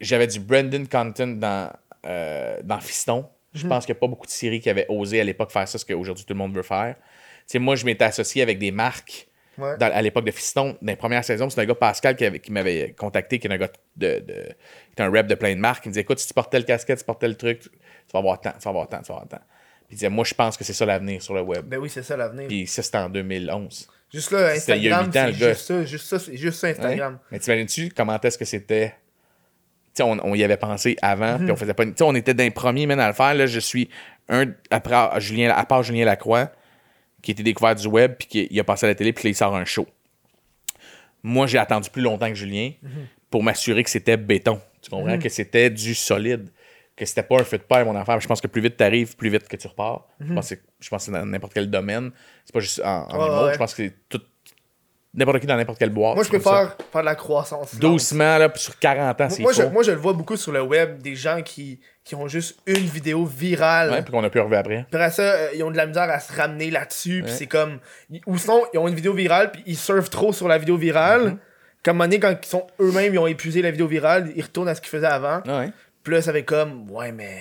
J'avais 0.00 0.26
du 0.26 0.40
Brandon 0.40 0.84
Content 0.90 1.26
dans, 1.28 1.70
euh, 2.06 2.58
dans 2.64 2.80
Fiston. 2.80 3.20
Mhm. 3.20 3.26
Je 3.60 3.66
pense 3.66 3.86
qu'il 3.86 3.92
n'y 3.94 3.98
a 3.98 4.00
pas 4.00 4.06
beaucoup 4.08 4.26
de 4.26 4.30
séries 4.32 4.60
qui 4.60 4.70
avaient 4.70 4.86
osé 4.88 5.20
à 5.20 5.24
l'époque 5.24 5.50
faire 5.52 5.68
ça, 5.68 5.78
ce 5.78 5.84
qu'aujourd'hui 5.84 6.24
tout 6.24 6.32
le 6.34 6.38
monde 6.38 6.54
veut 6.54 6.62
faire. 6.62 6.96
Tu 6.96 7.42
sais, 7.46 7.58
moi, 7.58 7.76
je 7.76 7.84
m'étais 7.84 8.04
associé 8.04 8.42
avec 8.42 8.58
des 8.58 8.70
marques 8.70 9.28
Ouais. 9.58 9.76
dans- 9.76 9.92
à 9.92 10.00
l'époque 10.00 10.24
de 10.24 10.30
Fiston. 10.30 10.78
Dans 10.80 10.92
les 10.92 10.96
premières 10.96 11.24
saisons, 11.24 11.50
c'est 11.50 11.60
un 11.60 11.66
gars, 11.66 11.74
Pascal, 11.74 12.16
qui, 12.16 12.24
avait- 12.24 12.38
qui 12.40 12.50
m'avait 12.50 12.92
contacté, 12.94 13.38
qui 13.38 13.46
est 13.46 13.52
un 13.52 13.58
gars 13.58 13.68
de, 13.96 14.20
de- 14.20 14.48
qui 14.96 15.02
est 15.02 15.02
un 15.02 15.10
rep 15.10 15.26
de 15.26 15.34
plein 15.34 15.54
de 15.54 15.60
marques. 15.60 15.84
Il 15.84 15.88
me 15.88 15.92
disait 15.92 16.00
Écoute, 16.00 16.18
si 16.20 16.26
tu 16.26 16.32
portais 16.34 16.58
le 16.58 16.64
casquette, 16.64 16.98
tu 17.00 17.04
portais 17.04 17.28
le 17.28 17.34
truc, 17.36 17.60
tu 17.60 17.68
vas 18.14 18.20
avoir 18.20 18.40
tant, 18.40 18.52
tu 18.52 18.60
vas 18.64 18.70
avoir 18.70 18.88
tant, 18.88 19.02
tu 19.02 19.08
vas 19.08 19.16
avoir 19.16 19.28
tant. 19.28 19.36
Puis 19.88 19.90
il 19.90 19.94
disait 19.96 20.08
Moi, 20.08 20.24
je 20.24 20.32
pense 20.34 20.56
que 20.56 20.64
c'est 20.64 20.72
ça 20.72 20.86
l'avenir 20.86 21.20
sur 21.20 21.34
le 21.34 21.42
web. 21.42 21.66
Ben 21.66 21.78
oui, 21.78 21.90
c'est 21.90 22.02
ça 22.02 22.16
l'avenir. 22.16 22.48
Puis 22.48 22.66
ça, 22.66 22.82
c'était 22.82 22.96
en 22.98 23.10
2011. 23.10 23.88
Juste 24.12 24.30
là, 24.30 24.48
a 24.48 24.52
Instagram, 24.52 25.10
c'est 25.12 25.32
juste 25.32 25.60
ça. 25.66 25.84
Juste 25.84 26.06
ça, 26.06 26.18
c'est 26.18 26.36
juste 26.36 26.58
ça, 26.60 26.66
Instagram. 26.68 27.14
Hein? 27.14 27.26
Mais 27.30 27.38
t'imagines-tu 27.38 27.90
comment 27.96 28.20
est-ce 28.20 28.36
que 28.38 28.44
c'était? 28.44 28.88
Tu 28.90 28.94
sais, 29.94 30.02
on, 30.02 30.18
on 30.24 30.34
y 30.34 30.42
avait 30.44 30.56
pensé 30.56 30.96
avant, 31.02 31.38
Mhm. 31.38 31.44
puis 31.44 31.52
on 31.52 31.56
faisait 31.56 31.74
pas. 31.74 31.84
Tu 31.86 31.92
sais, 31.96 32.02
on 32.04 32.14
était 32.14 32.34
d'un 32.34 32.50
premier 32.50 32.86
même 32.86 33.00
à 33.00 33.08
le 33.08 33.14
faire. 33.14 33.34
Là, 33.34 33.46
je 33.46 33.58
suis 33.60 33.88
un. 34.28 34.46
Après, 34.70 34.94
à 34.94 35.18
Julien, 35.20 35.50
à 35.50 35.64
part 35.64 35.82
Julien 35.82 36.04
Lacroix, 36.04 36.50
qui 37.22 37.30
était 37.30 37.42
découvert 37.42 37.74
du 37.74 37.86
web, 37.86 38.14
puis 38.18 38.28
qui 38.28 38.48
il 38.50 38.60
a 38.60 38.64
passé 38.64 38.86
à 38.86 38.88
la 38.90 38.94
télé, 38.94 39.12
puis 39.12 39.24
là, 39.24 39.30
il 39.30 39.34
sort 39.34 39.54
un 39.56 39.64
show. 39.64 39.86
Moi, 41.22 41.46
j'ai 41.46 41.58
attendu 41.58 41.88
plus 41.90 42.02
longtemps 42.02 42.28
que 42.28 42.34
Julien 42.34 42.72
Mhm. 42.82 42.90
pour 43.30 43.42
m'assurer 43.42 43.82
que 43.84 43.90
c'était 43.90 44.16
béton. 44.16 44.60
Tu 44.82 44.90
comprends? 44.90 45.18
Que 45.18 45.28
c'était 45.28 45.70
du 45.70 45.94
solide. 45.94 46.48
Que 46.94 47.06
c'était 47.06 47.22
pas 47.22 47.36
un 47.40 47.44
feu 47.44 47.56
de 47.58 47.62
paille, 47.62 47.84
mon 47.86 47.96
affaire. 47.96 48.20
Je 48.20 48.28
pense 48.28 48.40
que 48.40 48.46
plus 48.48 48.60
vite 48.60 48.76
tu 48.76 48.84
arrives, 48.84 49.16
plus 49.16 49.30
vite 49.30 49.48
que 49.48 49.56
tu 49.56 49.66
repars. 49.66 50.06
Je 50.20 50.32
pense 50.34 50.48
que 50.50 50.54
c'est- 50.56 50.62
je 50.80 50.88
pense 50.90 51.06
que 51.06 51.10
dans 51.10 51.24
n'importe 51.24 51.54
quel 51.54 51.70
domaine. 51.70 52.10
C'est 52.44 52.52
pas 52.52 52.60
juste 52.60 52.80
en, 52.84 53.06
en 53.08 53.14
Mhm. 53.14 53.20
Ouais, 53.20 53.26
humour. 53.28 53.44
ouais. 53.44 53.52
Je 53.54 53.58
pense 53.58 53.74
que 53.74 53.82
c'est 53.84 53.94
tout. 54.08 54.20
N'importe 55.14 55.40
qui 55.40 55.46
dans 55.46 55.56
n'importe 55.56 55.78
quelle 55.78 55.90
boîte. 55.90 56.14
Moi, 56.14 56.24
je 56.24 56.28
préfère 56.30 56.74
faire 56.90 57.00
de 57.02 57.06
la 57.06 57.14
croissance. 57.14 57.74
Doucement, 57.76 58.38
là, 58.38 58.48
puis 58.48 58.62
sur 58.62 58.78
40 58.78 59.20
ans, 59.20 59.28
c'est 59.28 59.42
Moi, 59.42 59.52
je, 59.52 59.62
moi, 59.64 59.82
je 59.82 59.90
le 59.90 59.98
vois 59.98 60.14
beaucoup 60.14 60.38
sur 60.38 60.52
le 60.52 60.62
web, 60.62 61.02
des 61.02 61.14
gens 61.16 61.42
qui, 61.42 61.80
qui 62.02 62.14
ont 62.14 62.28
juste 62.28 62.58
une 62.66 62.76
vidéo 62.86 63.26
virale. 63.26 63.90
Ouais, 63.90 64.00
puis 64.02 64.10
qu'on 64.10 64.24
a 64.24 64.30
pu 64.30 64.40
revu 64.40 64.54
après. 64.56 64.86
Puis 64.90 64.96
après 64.96 65.10
ça, 65.10 65.22
euh, 65.22 65.48
ils 65.54 65.62
ont 65.64 65.70
de 65.70 65.76
la 65.76 65.84
misère 65.84 66.04
à 66.08 66.18
se 66.18 66.32
ramener 66.34 66.70
là-dessus. 66.70 67.22
Puis 67.26 67.32
c'est 67.32 67.46
comme. 67.46 67.78
Ou 68.26 68.38
sinon, 68.38 68.64
ils 68.72 68.78
ont 68.78 68.88
une 68.88 68.94
vidéo 68.94 69.12
virale, 69.12 69.50
puis 69.52 69.62
ils 69.66 69.76
surfent 69.76 70.08
trop 70.08 70.32
sur 70.32 70.48
la 70.48 70.56
vidéo 70.56 70.78
virale. 70.78 71.22
Mm-hmm. 71.32 71.36
Comme 71.84 71.96
un 71.96 71.98
moment 71.98 72.04
donné, 72.04 72.20
quand 72.20 72.34
ils 72.42 72.48
sont 72.48 72.66
eux-mêmes, 72.80 73.12
ils 73.12 73.18
ont 73.18 73.26
épuisé 73.26 73.60
la 73.60 73.70
vidéo 73.70 73.86
virale, 73.88 74.30
ils 74.34 74.42
retournent 74.42 74.68
à 74.68 74.74
ce 74.74 74.80
qu'ils 74.80 74.90
faisaient 74.90 75.06
avant. 75.06 75.42
Ouais. 75.46 75.70
Puis 76.02 76.14
là, 76.14 76.22
ça 76.22 76.32
fait 76.32 76.44
comme. 76.44 76.90
Ouais, 76.90 77.12
mais. 77.12 77.40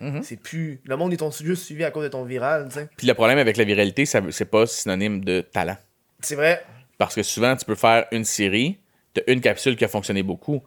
Mhm. 0.00 0.22
C'est 0.22 0.36
plus. 0.36 0.80
Le 0.86 0.96
monde 0.96 1.12
est 1.12 1.42
juste 1.42 1.64
suivi 1.64 1.84
à 1.84 1.90
cause 1.90 2.04
de 2.04 2.08
ton 2.08 2.24
viral, 2.24 2.68
tu 2.68 2.74
sais. 2.74 2.88
Puis 2.96 3.06
le 3.06 3.14
problème 3.14 3.38
avec 3.38 3.56
la 3.56 3.64
viralité, 3.64 4.06
c'est 4.06 4.44
pas 4.46 4.66
synonyme 4.66 5.22
de 5.24 5.42
talent. 5.42 5.76
C'est 6.20 6.36
vrai. 6.36 6.62
Parce 6.96 7.14
que 7.14 7.22
souvent, 7.22 7.54
tu 7.56 7.64
peux 7.64 7.74
faire 7.74 8.06
une 8.12 8.24
série, 8.24 8.78
t'as 9.14 9.22
une 9.26 9.40
capsule 9.40 9.76
qui 9.76 9.84
a 9.84 9.88
fonctionné 9.88 10.22
beaucoup. 10.22 10.62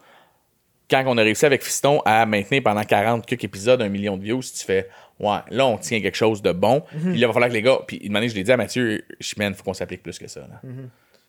Quand 0.90 1.04
on 1.08 1.18
a 1.18 1.24
réussi 1.24 1.46
avec 1.46 1.64
Fiston 1.64 2.02
à 2.06 2.26
maintenir 2.26 2.62
pendant 2.62 2.84
40 2.84 3.26
quelques 3.26 3.46
épisodes 3.46 3.82
un 3.82 3.90
million 3.90 4.18
de 4.18 4.24
views, 4.24 4.42
tu 4.42 4.66
fais 4.66 4.88
Ouais, 5.20 5.38
là, 5.50 5.66
on 5.68 5.78
tient 5.78 6.02
quelque 6.02 6.18
chose 6.18 6.42
de 6.42 6.52
bon. 6.52 6.82
Puis 6.90 7.00
là, 7.06 7.14
il 7.14 7.26
va 7.28 7.34
falloir 7.34 7.50
que 7.50 7.54
les 7.56 7.62
gars. 7.62 7.80
Puis 7.88 7.98
une 7.98 8.12
manière, 8.12 8.30
je 8.30 8.36
l'ai 8.36 8.44
dit 8.44 8.52
à 8.52 8.58
Mathieu, 8.58 9.04
je 9.20 9.34
man, 9.38 9.54
faut 9.54 9.64
qu'on 9.64 9.74
s'applique 9.74 10.04
plus 10.04 10.18
que 10.20 10.28
ça. 10.28 10.42
là. 10.42 10.62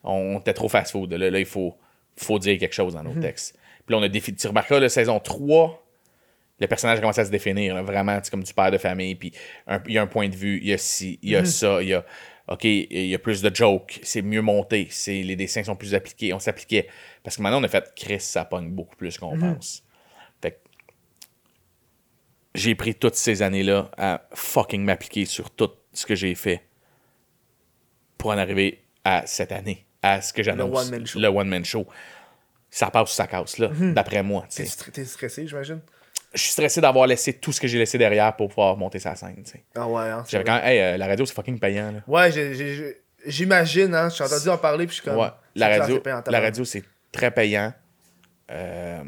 On 0.02 0.38
était 0.40 0.52
trop 0.54 0.68
fast-food. 0.68 1.12
Là, 1.12 1.30
là, 1.30 1.38
il 1.38 1.46
faut, 1.46 1.76
faut 2.16 2.38
dire 2.38 2.58
quelque 2.58 2.74
chose 2.74 2.94
dans 2.94 3.02
nos 3.02 3.14
textes. 3.20 3.56
Puis 3.86 3.94
là, 3.94 3.98
on 3.98 4.02
a 4.02 4.08
défini. 4.08 4.36
Tu 4.36 4.46
remarqueras, 4.46 4.80
la 4.80 4.88
saison 4.88 5.20
3, 5.20 5.83
le 6.60 6.66
personnage 6.66 6.98
a 6.98 7.00
commencé 7.00 7.20
à 7.20 7.24
se 7.24 7.30
définir. 7.30 7.74
là, 7.74 7.82
vraiment, 7.82 8.18
c'est 8.22 8.30
comme 8.30 8.44
du 8.44 8.54
père 8.54 8.70
de 8.70 8.78
famille. 8.78 9.14
Puis 9.16 9.32
il 9.86 9.92
y 9.92 9.98
a 9.98 10.02
un 10.02 10.06
point 10.06 10.28
de 10.28 10.36
vue, 10.36 10.58
il 10.62 10.68
y 10.68 10.72
a 10.72 10.78
ci, 10.78 11.18
il 11.22 11.30
y 11.30 11.36
a 11.36 11.44
ça, 11.44 11.82
il 11.82 11.88
y 11.88 11.94
a. 11.94 12.04
OK, 12.46 12.64
il 12.64 13.06
y 13.06 13.14
a 13.14 13.18
plus 13.18 13.40
de 13.40 13.54
jokes, 13.54 14.00
c'est 14.02 14.20
mieux 14.20 14.42
monté, 14.42 14.88
c'est, 14.90 15.22
les 15.22 15.34
dessins 15.34 15.64
sont 15.64 15.76
plus 15.76 15.94
appliqués. 15.94 16.34
On 16.34 16.38
s'appliquait. 16.38 16.88
Parce 17.22 17.38
que 17.38 17.42
maintenant, 17.42 17.60
on 17.60 17.64
a 17.64 17.68
fait 17.68 17.90
Chris, 17.96 18.20
ça 18.20 18.44
pogne 18.44 18.68
beaucoup 18.68 18.96
plus 18.96 19.16
qu'on 19.16 19.38
pense. 19.38 19.82
Fait 20.42 20.50
que 20.50 20.58
j'ai 22.54 22.74
pris 22.74 22.94
toutes 22.94 23.14
ces 23.14 23.40
années-là 23.40 23.90
à 23.96 24.28
fucking 24.34 24.84
m'appliquer 24.84 25.24
sur 25.24 25.50
tout 25.50 25.70
ce 25.94 26.04
que 26.04 26.14
j'ai 26.14 26.34
fait 26.34 26.68
pour 28.18 28.30
en 28.30 28.36
arriver 28.36 28.84
à 29.04 29.26
cette 29.26 29.50
année, 29.50 29.86
à 30.02 30.20
ce 30.20 30.34
que 30.34 30.42
j'annonce. 30.42 30.86
one-man 30.86 31.06
show. 31.06 31.18
Le 31.18 31.28
one-man 31.28 31.64
show. 31.64 31.86
Ça 32.68 32.90
passe 32.90 33.10
ou 33.10 33.14
ça 33.14 33.26
casse, 33.26 33.56
là, 33.56 33.68
d'après 33.68 34.22
moi. 34.22 34.46
tu 34.50 34.64
T'es 34.92 35.04
stressé, 35.04 35.46
j'imagine? 35.46 35.80
Je 36.34 36.40
suis 36.40 36.50
stressé 36.50 36.80
d'avoir 36.80 37.06
laissé 37.06 37.32
tout 37.32 37.52
ce 37.52 37.60
que 37.60 37.66
j'ai 37.68 37.78
laissé 37.78 37.96
derrière 37.96 38.34
pour 38.34 38.48
pouvoir 38.48 38.76
monter 38.76 38.98
sa 38.98 39.14
scène. 39.14 39.42
Ah 39.76 39.86
ouais, 39.86 40.02
hein. 40.02 40.24
J'avais 40.28 40.44
quand 40.44 40.56
même, 40.56 40.64
hey, 40.64 40.80
euh, 40.80 40.96
la 40.96 41.06
radio, 41.06 41.24
c'est 41.26 41.34
fucking 41.34 41.58
payant. 41.60 41.92
Là. 41.92 42.00
Ouais, 42.06 42.30
j'imagine, 43.26 43.94
hein. 43.94 44.08
J'ai 44.08 44.24
entendu 44.24 44.48
en 44.48 44.58
parler, 44.58 44.86
puis 44.86 44.96
je 44.96 45.02
suis 45.02 45.10
comme. 45.10 45.18
Ouais. 45.20 45.28
La 45.54 45.78
radio, 45.78 46.00
payant 46.00 46.22
la 46.26 46.40
radio 46.40 46.64
c'est 46.64 46.82
très 47.12 47.30
payant. 47.30 47.72
Euh, 48.50 49.02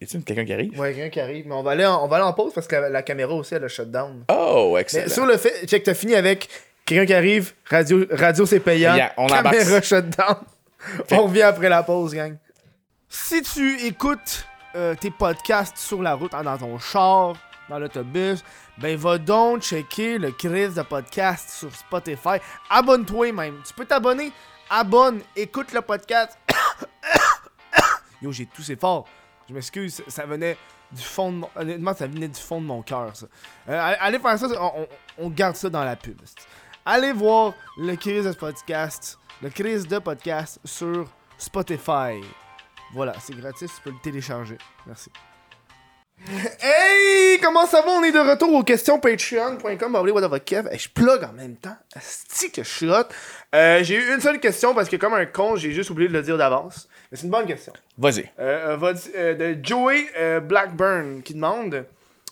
y 0.00 0.04
a-tu 0.04 0.20
quelqu'un 0.22 0.44
qui 0.44 0.52
arrive? 0.52 0.78
Ouais, 0.78 0.92
quelqu'un 0.92 1.08
qui 1.10 1.20
arrive. 1.20 1.46
Mais 1.46 1.54
on 1.54 1.62
va 1.62 1.70
aller 1.70 1.86
en, 1.86 2.04
on 2.04 2.08
va 2.08 2.16
aller 2.16 2.24
en 2.26 2.32
pause 2.32 2.52
parce 2.52 2.66
que 2.66 2.74
la, 2.76 2.88
la 2.90 3.02
caméra 3.02 3.32
aussi, 3.32 3.54
elle 3.54 3.64
a 3.64 3.68
shutdown. 3.68 4.24
Oh, 4.28 4.72
Mais 4.74 4.80
excellent. 4.82 5.08
sur 5.08 5.24
le 5.26 5.36
fait, 5.36 5.66
check, 5.66 5.84
t'as 5.84 5.94
fini 5.94 6.14
avec 6.14 6.48
quelqu'un 6.84 7.06
qui 7.06 7.14
arrive, 7.14 7.52
radio, 7.70 8.04
radio 8.10 8.44
c'est 8.44 8.60
payant, 8.60 8.92
Payant, 8.94 9.10
on 9.16 9.26
embarque. 9.26 9.56
caméra 9.58 9.80
shutdown. 9.80 10.36
on 11.12 11.22
revient 11.26 11.42
après 11.42 11.68
la 11.68 11.82
pause, 11.84 12.14
gang. 12.14 12.36
Si 13.08 13.40
tu 13.42 13.86
écoutes 13.86 14.44
euh, 14.74 14.94
tes 14.94 15.10
podcasts 15.10 15.76
sur 15.76 16.02
la 16.02 16.14
route, 16.14 16.32
dans 16.32 16.58
ton 16.58 16.78
char, 16.78 17.34
dans 17.68 17.78
l'autobus, 17.78 18.42
ben 18.78 18.96
va 18.96 19.18
donc 19.18 19.62
checker 19.62 20.18
le 20.18 20.30
Chris 20.32 20.70
de 20.70 20.82
podcast 20.82 21.50
sur 21.50 21.74
Spotify. 21.74 22.38
Abonne-toi 22.70 23.32
même. 23.32 23.60
Tu 23.66 23.72
peux 23.74 23.84
t'abonner. 23.84 24.32
Abonne, 24.70 25.20
écoute 25.36 25.72
le 25.72 25.82
podcast. 25.82 26.38
Yo, 28.22 28.32
j'ai 28.32 28.46
toussé 28.46 28.76
fort. 28.76 29.06
Je 29.48 29.54
m'excuse, 29.54 30.02
ça- 30.08 30.24
venait 30.24 30.56
du 30.90 31.02
fond 31.02 31.32
de 31.32 31.36
mon... 31.38 31.50
Honnêtement, 31.56 31.94
ça 31.94 32.06
venait 32.06 32.28
du 32.28 32.40
fond 32.40 32.60
de 32.60 32.66
mon 32.66 32.82
cœur, 32.82 33.14
ça. 33.14 33.26
Euh, 33.68 33.94
allez 34.00 34.18
faire 34.18 34.38
ça, 34.38 34.46
on, 35.18 35.28
garde 35.30 35.56
ça 35.56 35.68
dans 35.68 35.84
la 35.84 35.96
pub. 35.96 36.20
Allez 36.84 37.12
voir 37.12 37.52
le 37.76 37.96
Chris 37.96 38.22
de 38.22 38.32
podcast, 38.32 39.18
le 39.42 39.50
Chris 39.50 39.84
de 39.86 39.98
podcast 39.98 40.58
sur 40.64 41.06
Spotify. 41.36 42.20
Voilà, 42.92 43.14
c'est 43.20 43.34
gratis, 43.36 43.70
tu 43.74 43.82
peux 43.82 43.90
le 43.90 44.00
télécharger. 44.02 44.58
Merci. 44.86 45.10
Hey, 46.60 47.40
comment 47.40 47.66
ça 47.66 47.80
va? 47.82 47.90
On 47.90 48.02
est 48.04 48.12
de 48.12 48.18
retour 48.18 48.52
aux 48.54 48.62
questions 48.62 49.00
patreon.com. 49.00 49.92
Bah, 49.92 50.02
what 50.02 50.38
the 50.38 50.44
Kev? 50.44 50.68
Hey, 50.70 50.78
je 50.78 50.88
plug 50.88 51.24
en 51.24 51.32
même 51.32 51.56
temps. 51.56 51.76
Asti 51.96 52.52
que 52.52 52.62
je 52.62 52.68
suis 52.68 52.88
hot. 52.88 53.06
Euh, 53.54 53.82
j'ai 53.82 53.96
eu 53.96 54.14
une 54.14 54.20
seule 54.20 54.38
question 54.38 54.72
parce 54.74 54.88
que 54.88 54.96
comme 54.96 55.14
un 55.14 55.26
con, 55.26 55.56
j'ai 55.56 55.72
juste 55.72 55.90
oublié 55.90 56.08
de 56.08 56.12
le 56.12 56.22
dire 56.22 56.38
d'avance. 56.38 56.88
Mais 57.10 57.16
c'est 57.16 57.24
une 57.24 57.30
bonne 57.30 57.46
question. 57.46 57.72
Vas-y. 57.98 58.30
Euh, 58.38 58.72
euh, 58.72 58.76
va- 58.76 58.92
euh, 59.16 59.34
de 59.54 59.64
Joey 59.64 60.06
euh, 60.16 60.38
Blackburn 60.40 61.22
qui 61.22 61.34
demande 61.34 61.86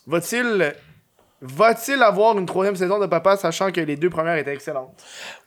Va-t-il 0.07 0.73
va-t-il 1.43 2.03
avoir 2.03 2.39
une 2.39 2.47
troisième 2.47 2.77
saison 2.77 2.99
de 2.99 3.07
Papa 3.07 3.37
sachant 3.39 3.73
que 3.73 3.81
les 3.81 3.97
deux 3.97 4.11
premières 4.11 4.37
étaient 4.37 4.55
excellentes? 4.55 5.03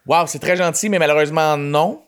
Wow, 0.06 0.26
c'est 0.28 0.40
très 0.40 0.56
gentil, 0.58 0.90
mais 0.90 1.00
malheureusement, 1.00 1.56
non. 1.56 2.04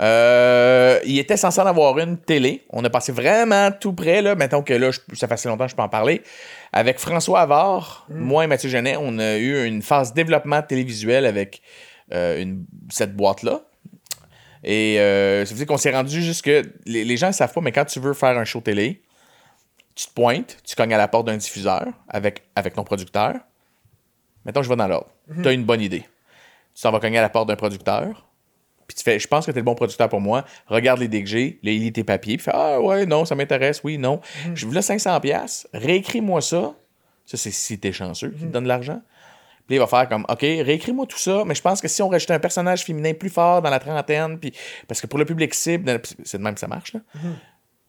Euh, 0.00 1.00
il 1.04 1.18
était 1.18 1.36
censé 1.36 1.60
en 1.60 1.66
avoir 1.66 1.98
une 1.98 2.18
télé. 2.18 2.64
On 2.70 2.84
a 2.84 2.90
passé 2.90 3.10
vraiment 3.12 3.70
tout 3.72 3.92
près, 3.92 4.22
là. 4.22 4.34
Mettons 4.34 4.62
que 4.62 4.72
là, 4.72 4.90
je- 4.90 5.00
ça 5.16 5.26
fait 5.26 5.34
assez 5.34 5.48
longtemps 5.48 5.64
que 5.64 5.70
je 5.72 5.76
peux 5.76 5.82
en 5.82 5.88
parler. 5.88 6.22
Avec 6.72 6.98
François 6.98 7.40
Avard, 7.40 8.06
moi 8.08 8.44
et 8.44 8.46
Mathieu 8.46 8.68
Genet, 8.68 8.96
on 8.98 9.18
a 9.18 9.36
eu 9.36 9.64
une 9.66 9.82
phase 9.82 10.14
développement 10.14 10.62
télévisuel 10.62 11.26
avec 11.26 11.62
euh, 12.12 12.40
une- 12.40 12.64
cette 12.90 13.14
boîte-là. 13.16 13.60
Et 14.64 14.98
euh, 15.00 15.44
ça 15.44 15.52
veut 15.52 15.58
dire 15.58 15.66
qu'on 15.66 15.76
s'est 15.76 15.90
rendu 15.92 16.22
jusque. 16.22 16.46
Les, 16.86 17.04
les 17.04 17.16
gens 17.16 17.28
ne 17.28 17.32
savent 17.32 17.52
pas, 17.52 17.60
mais 17.60 17.72
quand 17.72 17.84
tu 17.84 18.00
veux 18.00 18.14
faire 18.14 18.36
un 18.38 18.44
show 18.44 18.60
télé, 18.60 19.02
tu 19.94 20.06
te 20.06 20.12
pointes, 20.14 20.58
tu 20.64 20.74
cognes 20.76 20.94
à 20.94 20.98
la 20.98 21.08
porte 21.08 21.26
d'un 21.26 21.36
diffuseur 21.36 21.84
avec, 22.08 22.42
avec 22.56 22.74
ton 22.74 22.84
producteur. 22.84 23.34
Mettons, 24.44 24.62
je 24.62 24.68
vais 24.68 24.76
dans 24.76 24.86
l'ordre. 24.88 25.08
Tu 25.42 25.48
as 25.48 25.52
une 25.52 25.64
bonne 25.64 25.80
idée. 25.80 26.04
Tu 26.74 26.82
t'en 26.82 26.92
vas 26.92 27.00
cogner 27.00 27.18
à 27.18 27.22
la 27.22 27.28
porte 27.28 27.48
d'un 27.48 27.56
producteur. 27.56 28.27
Puis 28.88 28.96
tu 28.96 29.04
fais, 29.04 29.18
je 29.18 29.28
pense 29.28 29.46
que 29.46 29.52
t'es 29.52 29.60
le 29.60 29.64
bon 29.64 29.74
producteur 29.74 30.08
pour 30.08 30.20
moi. 30.20 30.44
Regarde 30.66 30.98
les 30.98 31.08
dés 31.08 31.22
que 31.22 31.28
j'ai, 31.28 31.60
là, 31.62 31.70
il 31.70 31.82
lit 31.82 31.92
tes 31.92 32.04
papiers. 32.04 32.38
Puis 32.38 32.44
fais, 32.44 32.52
ah 32.54 32.80
ouais, 32.80 33.06
non, 33.06 33.26
ça 33.26 33.34
m'intéresse, 33.34 33.82
oui, 33.84 33.98
non. 33.98 34.20
Je 34.54 34.66
veux 34.66 34.74
là 34.74 34.80
500$, 34.80 35.20
piastres, 35.20 35.68
réécris-moi 35.74 36.40
ça. 36.40 36.74
Ça, 37.26 37.36
c'est 37.36 37.50
si 37.50 37.78
t'es 37.78 37.92
chanceux 37.92 38.30
qui 38.30 38.40
te 38.40 38.46
donne 38.46 38.64
de 38.64 38.68
l'argent. 38.68 39.02
Puis 39.66 39.76
là, 39.76 39.76
il 39.76 39.78
va 39.80 39.86
faire 39.86 40.08
comme, 40.08 40.24
OK, 40.30 40.40
réécris-moi 40.40 41.04
tout 41.06 41.18
ça, 41.18 41.44
mais 41.46 41.54
je 41.54 41.60
pense 41.60 41.82
que 41.82 41.88
si 41.88 42.00
on 42.00 42.08
rajoutait 42.08 42.32
un 42.32 42.38
personnage 42.38 42.84
féminin 42.84 43.12
plus 43.12 43.28
fort 43.28 43.60
dans 43.60 43.68
la 43.68 43.78
trentaine, 43.78 44.38
puis 44.38 44.54
parce 44.88 45.02
que 45.02 45.06
pour 45.06 45.18
le 45.18 45.26
public 45.26 45.52
cible, 45.52 46.00
c'est 46.24 46.38
de 46.38 46.42
même 46.42 46.54
que 46.54 46.60
ça 46.60 46.68
marche, 46.68 46.94
là. 46.94 47.00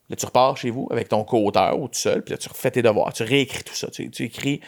Là, 0.09 0.15
tu 0.15 0.25
repars 0.25 0.57
chez 0.57 0.71
vous 0.71 0.87
avec 0.91 1.07
ton 1.07 1.23
co-auteur 1.23 1.79
ou 1.79 1.87
tout 1.87 1.99
seul, 1.99 2.23
puis 2.23 2.33
là, 2.33 2.37
tu 2.37 2.49
refais 2.49 2.71
tes 2.71 2.81
devoirs, 2.81 3.13
tu 3.13 3.23
réécris 3.23 3.63
tout 3.63 3.75
ça, 3.75 3.89
tu, 3.89 4.09
tu 4.09 4.23
écris 4.23 4.59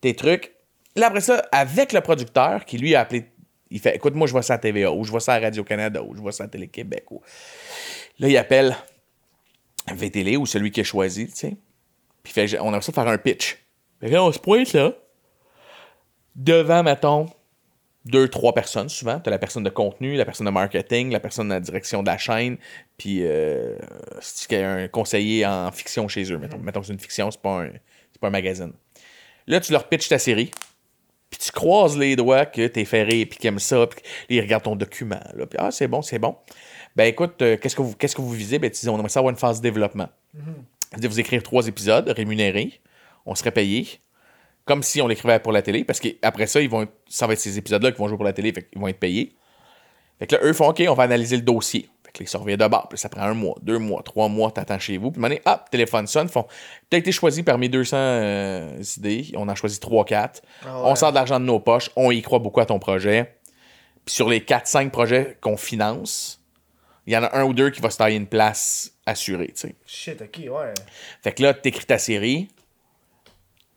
tes 0.00 0.14
trucs. 0.14 0.52
Là, 0.96 1.06
après 1.06 1.20
ça, 1.20 1.44
avec 1.52 1.92
le 1.92 2.00
producteur 2.00 2.64
qui 2.64 2.78
lui 2.78 2.94
a 2.96 3.00
appelé, 3.00 3.30
il 3.70 3.80
fait 3.80 3.96
Écoute, 3.96 4.14
moi, 4.14 4.26
je 4.26 4.32
vois 4.32 4.42
ça 4.42 4.54
à 4.54 4.58
TVA, 4.58 4.90
ou 4.92 5.04
je 5.04 5.10
vois 5.10 5.20
ça 5.20 5.34
à 5.34 5.40
Radio-Canada, 5.40 6.02
ou 6.02 6.14
je 6.14 6.20
vois 6.20 6.32
ça 6.32 6.44
à 6.44 6.48
Télé-Québec. 6.48 7.10
Ou... 7.10 7.22
Là, 8.18 8.28
il 8.28 8.36
appelle 8.36 8.76
VTL 9.94 10.36
ou 10.36 10.46
celui 10.46 10.70
qui 10.70 10.80
a 10.80 10.84
choisi, 10.84 11.26
tu 11.28 11.36
sais. 11.36 11.56
Puis 12.22 12.32
fait 12.32 12.58
On 12.60 12.72
a 12.72 12.80
ça 12.80 12.92
de 12.92 12.94
faire 12.94 13.08
un 13.08 13.18
pitch. 13.18 13.58
Fait 14.00 14.08
là, 14.08 14.22
on 14.22 14.32
se 14.32 14.38
pointe 14.38 14.72
là, 14.72 14.92
devant, 16.36 16.82
mettons, 16.82 17.26
deux, 18.04 18.28
trois 18.28 18.54
personnes 18.54 18.88
souvent. 18.88 19.20
Tu 19.20 19.28
as 19.28 19.30
la 19.30 19.38
personne 19.38 19.64
de 19.64 19.70
contenu, 19.70 20.16
la 20.16 20.24
personne 20.24 20.46
de 20.46 20.50
marketing, 20.50 21.10
la 21.10 21.20
personne 21.20 21.48
de 21.48 21.54
la 21.54 21.60
direction 21.60 22.02
de 22.02 22.06
la 22.06 22.18
chaîne, 22.18 22.56
puis 22.96 23.20
euh, 23.22 23.76
si 24.20 24.54
un 24.56 24.88
conseiller 24.88 25.46
en 25.46 25.70
fiction 25.72 26.08
chez 26.08 26.30
eux. 26.32 26.38
Mettons, 26.38 26.58
mettons 26.58 26.80
que 26.80 26.86
c'est 26.86 26.92
une 26.92 26.98
fiction, 26.98 27.30
c'est 27.30 27.40
pas, 27.40 27.62
un, 27.62 27.70
pas 28.20 28.28
un 28.28 28.30
magazine. 28.30 28.72
Là, 29.46 29.60
tu 29.60 29.72
leur 29.72 29.88
pitches 29.88 30.08
ta 30.08 30.18
série, 30.18 30.50
puis 31.30 31.38
tu 31.38 31.52
croises 31.52 31.96
les 31.96 32.16
doigts 32.16 32.46
que 32.46 32.66
t'es 32.66 32.84
ferré, 32.84 33.26
puis 33.26 33.38
qu'ils 33.38 33.48
aiment 33.48 33.58
ça, 33.58 33.86
puis 33.86 34.00
ils 34.28 34.40
regardent 34.40 34.64
ton 34.64 34.76
document. 34.76 35.20
Là, 35.34 35.46
puis 35.46 35.58
ah, 35.60 35.70
c'est 35.70 35.88
bon, 35.88 36.02
c'est 36.02 36.18
bon. 36.18 36.36
Ben 36.96 37.04
écoute, 37.04 37.40
euh, 37.42 37.56
qu'est-ce, 37.56 37.76
que 37.76 37.82
vous, 37.82 37.94
qu'est-ce 37.94 38.16
que 38.16 38.22
vous 38.22 38.32
visez? 38.32 38.58
Ben, 38.58 38.70
tu 38.70 38.80
dis, 38.80 38.88
on 38.88 38.94
aimerait 38.94 39.08
ça 39.08 39.20
avoir 39.20 39.30
une 39.30 39.38
phase 39.38 39.58
de 39.58 39.62
développement. 39.62 40.08
C'est-à-dire, 40.90 41.10
vous 41.10 41.20
écrire 41.20 41.42
trois 41.42 41.66
épisodes 41.66 42.08
rémunérés, 42.08 42.80
on 43.26 43.34
serait 43.34 43.50
payé 43.50 44.00
comme 44.68 44.82
si 44.82 45.00
on 45.00 45.08
l'écrivait 45.08 45.38
pour 45.40 45.50
la 45.50 45.62
télé, 45.62 45.82
parce 45.82 45.98
qu'après 45.98 46.46
ça, 46.46 46.60
ils 46.60 46.68
vont, 46.68 46.86
ça 47.08 47.26
va 47.26 47.32
être 47.32 47.38
ces 47.38 47.56
épisodes-là 47.56 47.90
qui 47.90 47.98
vont 47.98 48.06
jouer 48.06 48.18
pour 48.18 48.24
la 48.26 48.34
télé, 48.34 48.52
fait 48.52 48.68
qu'ils 48.68 48.78
vont 48.78 48.86
être 48.86 49.00
payés. 49.00 49.32
Fait 50.18 50.26
que 50.26 50.36
là, 50.36 50.42
eux 50.44 50.52
font 50.52 50.68
OK, 50.68 50.82
on 50.86 50.94
va 50.94 51.04
analyser 51.04 51.36
le 51.36 51.42
dossier. 51.42 51.88
Les 52.18 52.26
surveillent 52.26 52.56
de 52.56 52.66
bord. 52.66 52.88
Puis 52.88 52.98
ça 52.98 53.08
prend 53.08 53.22
un 53.22 53.34
mois, 53.34 53.56
deux 53.62 53.78
mois, 53.78 54.02
trois 54.02 54.28
mois, 54.28 54.50
t'attends 54.50 54.78
chez 54.78 54.96
vous. 54.96 55.10
Puis 55.10 55.20
donné, 55.20 55.40
hop, 55.44 55.70
téléphone 55.70 56.06
sonne. 56.06 56.28
Font, 56.28 56.46
t'as 56.90 56.98
été 56.98 57.12
choisi 57.12 57.42
parmi 57.42 57.68
200 57.68 57.96
euh, 57.96 58.82
idées. 58.96 59.32
On 59.36 59.48
en 59.48 59.54
choisit 59.54 59.82
3-4. 59.82 60.42
Ah 60.64 60.82
On 60.84 60.94
sort 60.94 61.10
de 61.10 61.14
l'argent 61.16 61.40
de 61.40 61.44
nos 61.44 61.60
poches. 61.60 61.90
On 61.96 62.10
y 62.10 62.22
croit 62.22 62.38
beaucoup 62.38 62.60
à 62.60 62.66
ton 62.66 62.78
projet. 62.78 63.34
Puis 64.04 64.14
sur 64.14 64.28
les 64.28 64.40
4-5 64.40 64.90
projets 64.90 65.36
qu'on 65.40 65.56
finance, 65.56 66.40
il 67.06 67.12
y 67.12 67.16
en 67.16 67.24
a 67.24 67.38
un 67.38 67.44
ou 67.44 67.54
deux 67.54 67.70
qui 67.70 67.80
va 67.80 67.90
se 67.90 67.98
tailler 67.98 68.16
une 68.16 68.26
place 68.26 68.92
assurée, 69.06 69.48
tu 69.48 69.68
sais. 69.68 69.74
Shit, 69.86 70.20
ok, 70.20 70.38
ouais. 70.50 70.74
Fait 71.22 71.32
que 71.32 71.42
là, 71.42 71.54
t'écris 71.54 71.86
ta 71.86 71.98
série. 71.98 72.48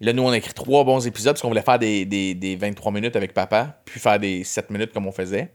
Là, 0.01 0.13
nous, 0.13 0.23
on 0.23 0.29
a 0.29 0.37
écrit 0.37 0.53
trois 0.53 0.83
bons 0.83 1.05
épisodes 1.05 1.33
parce 1.33 1.41
qu'on 1.41 1.47
voulait 1.47 1.61
faire 1.61 1.79
des, 1.79 2.05
des, 2.05 2.33
des 2.33 2.55
23 2.55 2.91
minutes 2.91 3.15
avec 3.15 3.33
papa, 3.33 3.81
puis 3.85 3.99
faire 3.99 4.19
des 4.19 4.43
7 4.43 4.69
minutes 4.71 4.91
comme 4.91 5.07
on 5.07 5.11
faisait. 5.11 5.53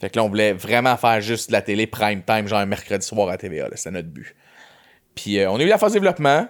Fait 0.00 0.08
que 0.08 0.16
là, 0.16 0.24
on 0.24 0.28
voulait 0.28 0.54
vraiment 0.54 0.96
faire 0.96 1.20
juste 1.20 1.48
de 1.48 1.52
la 1.52 1.60
télé 1.60 1.86
prime 1.86 2.22
time, 2.22 2.46
genre 2.48 2.60
un 2.60 2.66
mercredi 2.66 3.06
soir 3.06 3.28
à 3.28 3.36
TVA. 3.36 3.68
C'était 3.74 3.90
notre 3.90 4.08
but. 4.08 4.34
Puis 5.14 5.38
euh, 5.38 5.50
on 5.50 5.58
a 5.58 5.62
eu 5.62 5.66
la 5.68 5.78
phase 5.78 5.92
développement. 5.92 6.48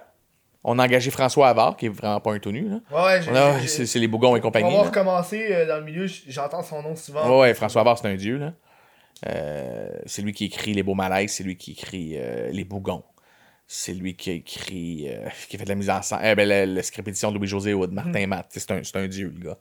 On 0.63 0.79
a 0.79 0.85
engagé 0.85 1.11
François 1.11 1.49
Havard, 1.49 1.77
qui 1.77 1.87
est 1.87 1.89
vraiment 1.89 2.21
pas 2.21 2.33
un 2.33 2.39
tout 2.39 2.53
nu. 2.53 2.69
Là. 2.69 2.81
Ouais, 2.93 3.21
On 3.31 3.67
c'est 3.67 3.99
les 3.99 4.09
bougons 4.09 4.37
et 4.37 4.41
compagnie. 4.41 4.67
avoir 4.67 4.83
là. 4.83 4.91
recommencé 4.91 5.49
euh, 5.51 5.67
dans 5.67 5.79
le 5.79 5.85
milieu, 5.85 6.07
j'entends 6.29 6.63
son 6.63 6.83
nom 6.83 6.95
souvent. 6.95 7.29
Ouais, 7.29 7.41
ouais, 7.41 7.55
François 7.55 7.81
Havard, 7.81 7.99
c'est 7.99 8.09
un 8.09 8.15
dieu. 8.15 8.37
Là. 8.37 8.53
Euh, 9.27 9.89
c'est 10.05 10.21
lui 10.23 10.33
qui 10.35 10.45
écrit 10.45 10.75
Les 10.75 10.83
Beaux 10.83 10.95
Malaises, 10.95 11.33
c'est 11.33 11.45
lui 11.45 11.57
qui 11.57 11.73
écrit 11.73 12.19
Les 12.53 12.65
Bougons. 12.65 13.03
C'est 13.67 13.95
lui 13.95 14.17
qui 14.17 14.31
a 14.31 14.33
écrit, 14.35 15.09
qui 15.49 15.57
a 15.57 15.59
fait 15.59 15.65
de 15.65 15.69
la 15.69 15.77
mise 15.77 15.89
en 15.91 16.03
scène. 16.03 16.19
Eh 16.23 16.35
ben, 16.35 16.83
script 16.83 17.09
édition 17.09 17.31
de 17.33 17.39
Louis-José 17.39 17.73
Wood, 17.73 17.93
Martin 17.93 18.27
Matt. 18.27 18.47
C'est 18.51 18.71
un, 18.71 18.83
c'est 18.85 18.97
un 18.97 19.07
dieu, 19.09 19.33
le 19.35 19.49
gars. 19.49 19.59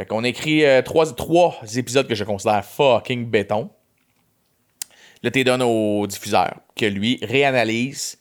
Fait 0.00 0.06
qu'on 0.06 0.24
écrit 0.24 0.64
euh, 0.64 0.80
trois, 0.80 1.14
trois 1.14 1.58
épisodes 1.76 2.08
que 2.08 2.14
je 2.14 2.24
considère 2.24 2.64
fucking 2.64 3.26
béton. 3.26 3.68
Là, 5.22 5.30
t'es 5.30 5.44
donné 5.44 5.62
au 5.62 6.06
diffuseur, 6.06 6.54
que 6.74 6.86
lui 6.86 7.18
réanalyse 7.20 8.18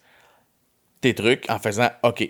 tes 1.00 1.16
trucs 1.16 1.50
en 1.50 1.58
faisant 1.58 1.88
OK. 2.04 2.30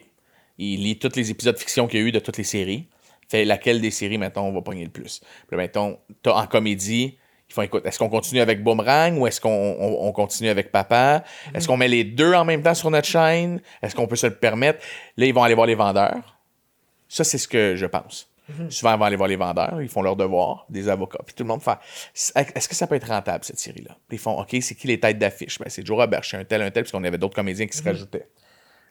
Il 0.60 0.84
lit 0.84 1.00
tous 1.00 1.16
les 1.16 1.32
épisodes 1.32 1.58
fiction 1.58 1.88
qu'il 1.88 2.00
y 2.00 2.04
a 2.04 2.06
eu 2.06 2.12
de 2.12 2.20
toutes 2.20 2.38
les 2.38 2.44
séries. 2.44 2.86
Fait 3.28 3.44
laquelle 3.44 3.82
des 3.82 3.90
séries, 3.90 4.20
mettons, 4.20 4.44
on 4.44 4.54
va 4.54 4.62
pogner 4.62 4.84
le 4.84 4.92
plus? 4.92 5.20
Puis 5.48 5.58
mettons, 5.58 5.98
t'as 6.22 6.34
en 6.34 6.46
comédie, 6.46 7.18
ils 7.50 7.54
font 7.56 7.64
écoute, 7.64 7.84
est-ce 7.88 7.98
qu'on 7.98 8.10
continue 8.10 8.42
avec 8.42 8.62
Boomerang 8.64 9.18
ou 9.18 9.26
est-ce 9.26 9.42
qu'on 9.42 9.50
on- 9.50 10.06
on 10.08 10.12
continue 10.12 10.50
avec 10.50 10.72
Papa? 10.72 11.24
Est-ce 11.56 11.68
qu'on 11.68 11.78
met 11.78 11.88
les 11.88 12.04
deux 12.04 12.36
en 12.36 12.46
même 12.46 12.62
temps 12.62 12.76
sur 12.76 12.92
notre 12.92 13.08
chaîne? 13.08 13.64
Est-ce 13.82 13.96
qu'on 13.96 14.06
peut 14.06 14.16
se 14.16 14.28
le 14.28 14.36
permettre? 14.36 14.86
Là, 15.18 15.26
ils 15.26 15.34
vont 15.34 15.42
aller 15.42 15.56
voir 15.56 15.66
les 15.66 15.74
vendeurs. 15.74 16.38
Ça, 17.08 17.24
c'est 17.24 17.40
ce 17.40 17.48
que 17.48 17.76
je 17.76 17.88
pense. 17.88 18.30
Souvent, 18.70 18.94
ils 18.96 19.00
vont 19.00 19.06
aller 19.06 19.16
voir 19.16 19.30
les 19.30 19.36
vendeurs, 19.36 19.82
ils 19.82 19.90
font 19.90 20.02
leur 20.02 20.16
devoir, 20.16 20.66
des 20.70 20.90
avocats. 20.90 21.20
Puis 21.26 21.36
tout 21.36 21.44
le 21.44 21.48
monde 21.50 21.62
fait 21.62 21.78
Est-ce 22.36 22.68
que 22.68 22.76
ça 22.76 22.88
peut 22.88 22.96
être 22.96 23.08
rentable, 23.08 23.44
cette 23.44 23.60
série-là? 23.60 23.96
Puis 24.08 24.18
ils 24.18 24.20
font 24.20 24.40
OK, 24.40 24.56
c'est 24.62 24.76
qui 24.76 24.88
les 24.88 25.00
têtes 25.00 25.18
d'affiche? 25.20 25.60
Ben, 25.60 25.70
c'est 25.70 25.86
Joe 25.86 25.98
Robert, 25.98 26.24
c'est 26.26 26.38
un 26.38 26.44
tel, 26.44 26.62
un 26.62 26.72
tel, 26.72 26.84
puisqu'on 26.84 27.04
avait 27.04 27.18
d'autres 27.18 27.36
comédiens 27.36 27.68
qui 27.68 27.78
se 27.78 27.84
rajoutaient. 27.84 28.28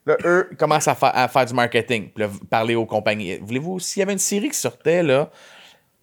Là, 0.06 0.16
eux, 0.24 0.48
ils 0.52 0.56
commencent 0.56 0.89
à, 0.89 0.94
fa- 0.94 1.10
à 1.10 1.28
faire 1.28 1.44
du 1.44 1.55
marketing, 1.55 2.10
puis 2.10 2.24
là, 2.24 2.30
parler 2.48 2.74
aux 2.74 2.86
compagnies. 2.86 3.36
Voulez-vous, 3.39 3.78
s'il 3.80 4.01
y 4.01 4.02
avait 4.02 4.12
une 4.12 4.18
série 4.18 4.48
qui 4.48 4.56
sortait, 4.59 5.02
là, 5.02 5.30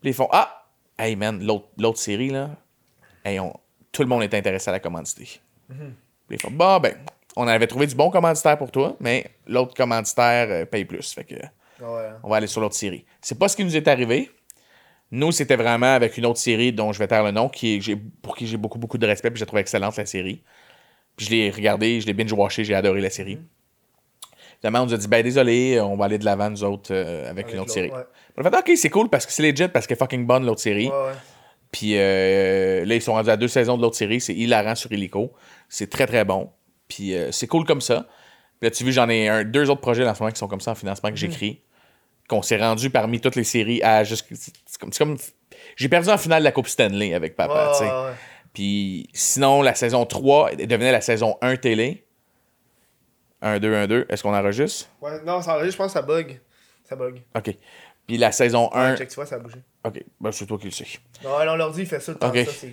puis 0.01 0.11
ils 0.11 0.13
font 0.13 0.27
Ah, 0.31 0.67
hey 0.99 1.15
man, 1.15 1.43
l'autre 1.43 1.97
série, 1.97 2.29
là, 2.29 2.49
hey, 3.23 3.39
on- 3.39 3.57
tout 3.91 4.01
le 4.03 4.07
monde 4.09 4.21
est 4.23 4.33
intéressé 4.33 4.69
à 4.69 4.73
la 4.73 4.79
commandité. 4.79 5.39
Puis 6.27 6.37
ils 6.37 6.39
font 6.41 6.51
Bon, 6.51 6.79
ben, 6.79 6.93
on 7.37 7.47
avait 7.47 7.67
trouvé 7.67 7.87
du 7.87 7.95
bon 7.95 8.09
commanditaire 8.11 8.57
pour 8.57 8.69
toi, 8.71 8.95
mais 8.99 9.25
l'autre 9.47 9.73
commanditaire 9.73 10.47
euh, 10.49 10.65
paye 10.65 10.85
plus. 10.85 11.11
Fait 11.13 11.23
que 11.23 11.35
Ouais. 11.81 12.09
on 12.23 12.29
va 12.29 12.37
aller 12.37 12.47
sur 12.47 12.61
l'autre 12.61 12.75
série. 12.75 13.05
C'est 13.21 13.37
pas 13.37 13.47
ce 13.47 13.55
qui 13.55 13.65
nous 13.65 13.75
est 13.75 13.87
arrivé. 13.87 14.31
Nous, 15.11 15.31
c'était 15.31 15.55
vraiment 15.55 15.93
avec 15.93 16.17
une 16.17 16.25
autre 16.25 16.39
série 16.39 16.73
dont 16.73 16.91
je 16.91 16.99
vais 16.99 17.07
taire 17.07 17.23
le 17.23 17.31
nom, 17.31 17.49
qui 17.49 17.75
est, 17.75 17.95
pour 18.21 18.35
qui 18.35 18.47
j'ai 18.47 18.57
beaucoup, 18.57 18.79
beaucoup 18.79 18.97
de 18.97 19.05
respect, 19.05 19.29
puis 19.29 19.39
j'ai 19.39 19.45
trouvé 19.45 19.61
excellente 19.61 19.95
la 19.97 20.05
série. 20.05 20.41
Puis 21.15 21.27
je 21.27 21.31
l'ai 21.31 21.51
regardé, 21.51 22.01
je 22.01 22.07
l'ai 22.07 22.13
binge-watché, 22.13 22.63
j'ai 22.63 22.75
adoré 22.75 23.01
la 23.01 23.09
série. 23.09 23.37
Finalement, 24.59 24.81
on 24.81 24.85
nous 24.87 24.93
a 24.93 24.97
dit, 24.97 25.07
ben 25.07 25.23
désolé, 25.23 25.79
on 25.79 25.95
va 25.95 26.05
aller 26.05 26.17
de 26.17 26.25
l'avant, 26.25 26.49
nous 26.49 26.63
autres, 26.63 26.93
euh, 26.93 27.29
avec, 27.29 27.53
une 27.53 27.59
autre 27.59 27.71
série. 27.71 27.91
Ouais. 27.91 28.03
On 28.37 28.43
a 28.43 28.49
fait, 28.49 28.57
ok, 28.57 28.77
c'est 28.77 28.89
cool 28.89 29.09
parce 29.09 29.25
que 29.25 29.31
c'est 29.31 29.43
legit, 29.43 29.67
parce 29.67 29.89
est 29.89 29.95
fucking 29.95 30.25
bonne, 30.25 30.45
l'autre 30.45 30.61
série. 30.61 30.87
Ouais. 30.87 31.13
Puis 31.71 31.91
euh, 31.95 32.85
là, 32.85 32.95
ils 32.95 33.01
sont 33.01 33.13
rendus 33.13 33.29
à 33.29 33.37
deux 33.37 33.47
saisons 33.47 33.77
de 33.77 33.81
l'autre 33.81 33.97
série. 33.97 34.21
C'est 34.21 34.33
hilarant 34.33 34.75
sur 34.75 34.91
Illico. 34.91 35.33
C'est 35.67 35.89
très, 35.89 36.07
très 36.07 36.23
bon. 36.23 36.49
Puis 36.87 37.13
euh, 37.13 37.31
c'est 37.31 37.47
cool 37.47 37.65
comme 37.65 37.81
ça. 37.81 38.07
Là, 38.61 38.71
tu 38.71 38.83
vois, 38.83 38.91
j'en 38.93 39.09
ai 39.09 39.27
un, 39.29 39.43
deux 39.43 39.69
autres 39.69 39.81
projets 39.81 40.07
en 40.07 40.13
ce 40.15 40.19
moment 40.21 40.31
qui 40.31 40.39
sont 40.39 40.47
comme 40.47 40.61
ça 40.61 40.71
en 40.71 40.75
financement 40.75 41.09
que 41.09 41.15
j'écris. 41.17 41.61
Qu'on 42.27 42.41
s'est 42.41 42.57
rendu 42.57 42.89
parmi 42.89 43.21
toutes 43.21 43.35
les 43.35 43.43
séries 43.43 43.81
à 43.83 44.03
jusqu'- 44.03 44.33
C'est 44.65 44.77
comme. 44.99 45.17
j'ai 45.75 45.89
perdu 45.89 46.09
en 46.09 46.17
finale 46.17 46.41
la 46.41 46.51
Coupe 46.51 46.67
Stanley 46.67 47.13
avec 47.13 47.35
papa, 47.35 47.53
Ouais, 47.67 47.71
tu 47.73 47.77
sais. 47.79 47.83
ouais. 47.91 48.13
Puis 48.53 49.09
sinon, 49.13 49.61
la 49.61 49.75
saison 49.75 50.05
3 50.05 50.55
devenait 50.55 50.91
la 50.91 51.01
saison 51.01 51.37
1 51.41 51.55
télé. 51.57 52.05
1, 53.41 53.59
2, 53.59 53.75
1, 53.75 53.87
2. 53.87 54.05
Est-ce 54.09 54.23
qu'on 54.23 54.33
enregistre? 54.33 54.89
Ouais, 55.01 55.21
non, 55.23 55.41
ça 55.41 55.51
enregistre, 55.53 55.73
je 55.73 55.77
pense 55.77 55.93
que 55.93 55.99
ça 55.99 56.01
bug. 56.01 56.39
Ça 56.83 56.95
bug. 56.95 57.21
OK. 57.35 57.55
Puis 58.07 58.17
la 58.17 58.31
saison 58.31 58.69
1. 58.73 58.91
Ouais, 58.91 58.97
check, 58.97 59.09
tu 59.09 59.15
vois, 59.15 59.25
ça 59.25 59.35
a 59.35 59.39
bougé. 59.39 59.57
OK. 59.83 60.03
Ben, 60.19 60.31
c'est 60.31 60.45
toi 60.45 60.57
qui 60.57 60.65
le 60.65 60.71
sais. 60.71 60.85
Non, 61.23 61.45
non, 61.45 61.55
l'ordi, 61.55 61.81
il 61.81 61.87
fait 61.87 61.99
ça. 61.99 62.11
le 62.13 62.17
temps, 62.17 62.33
ça, 62.33 62.45
c'est- 62.45 62.71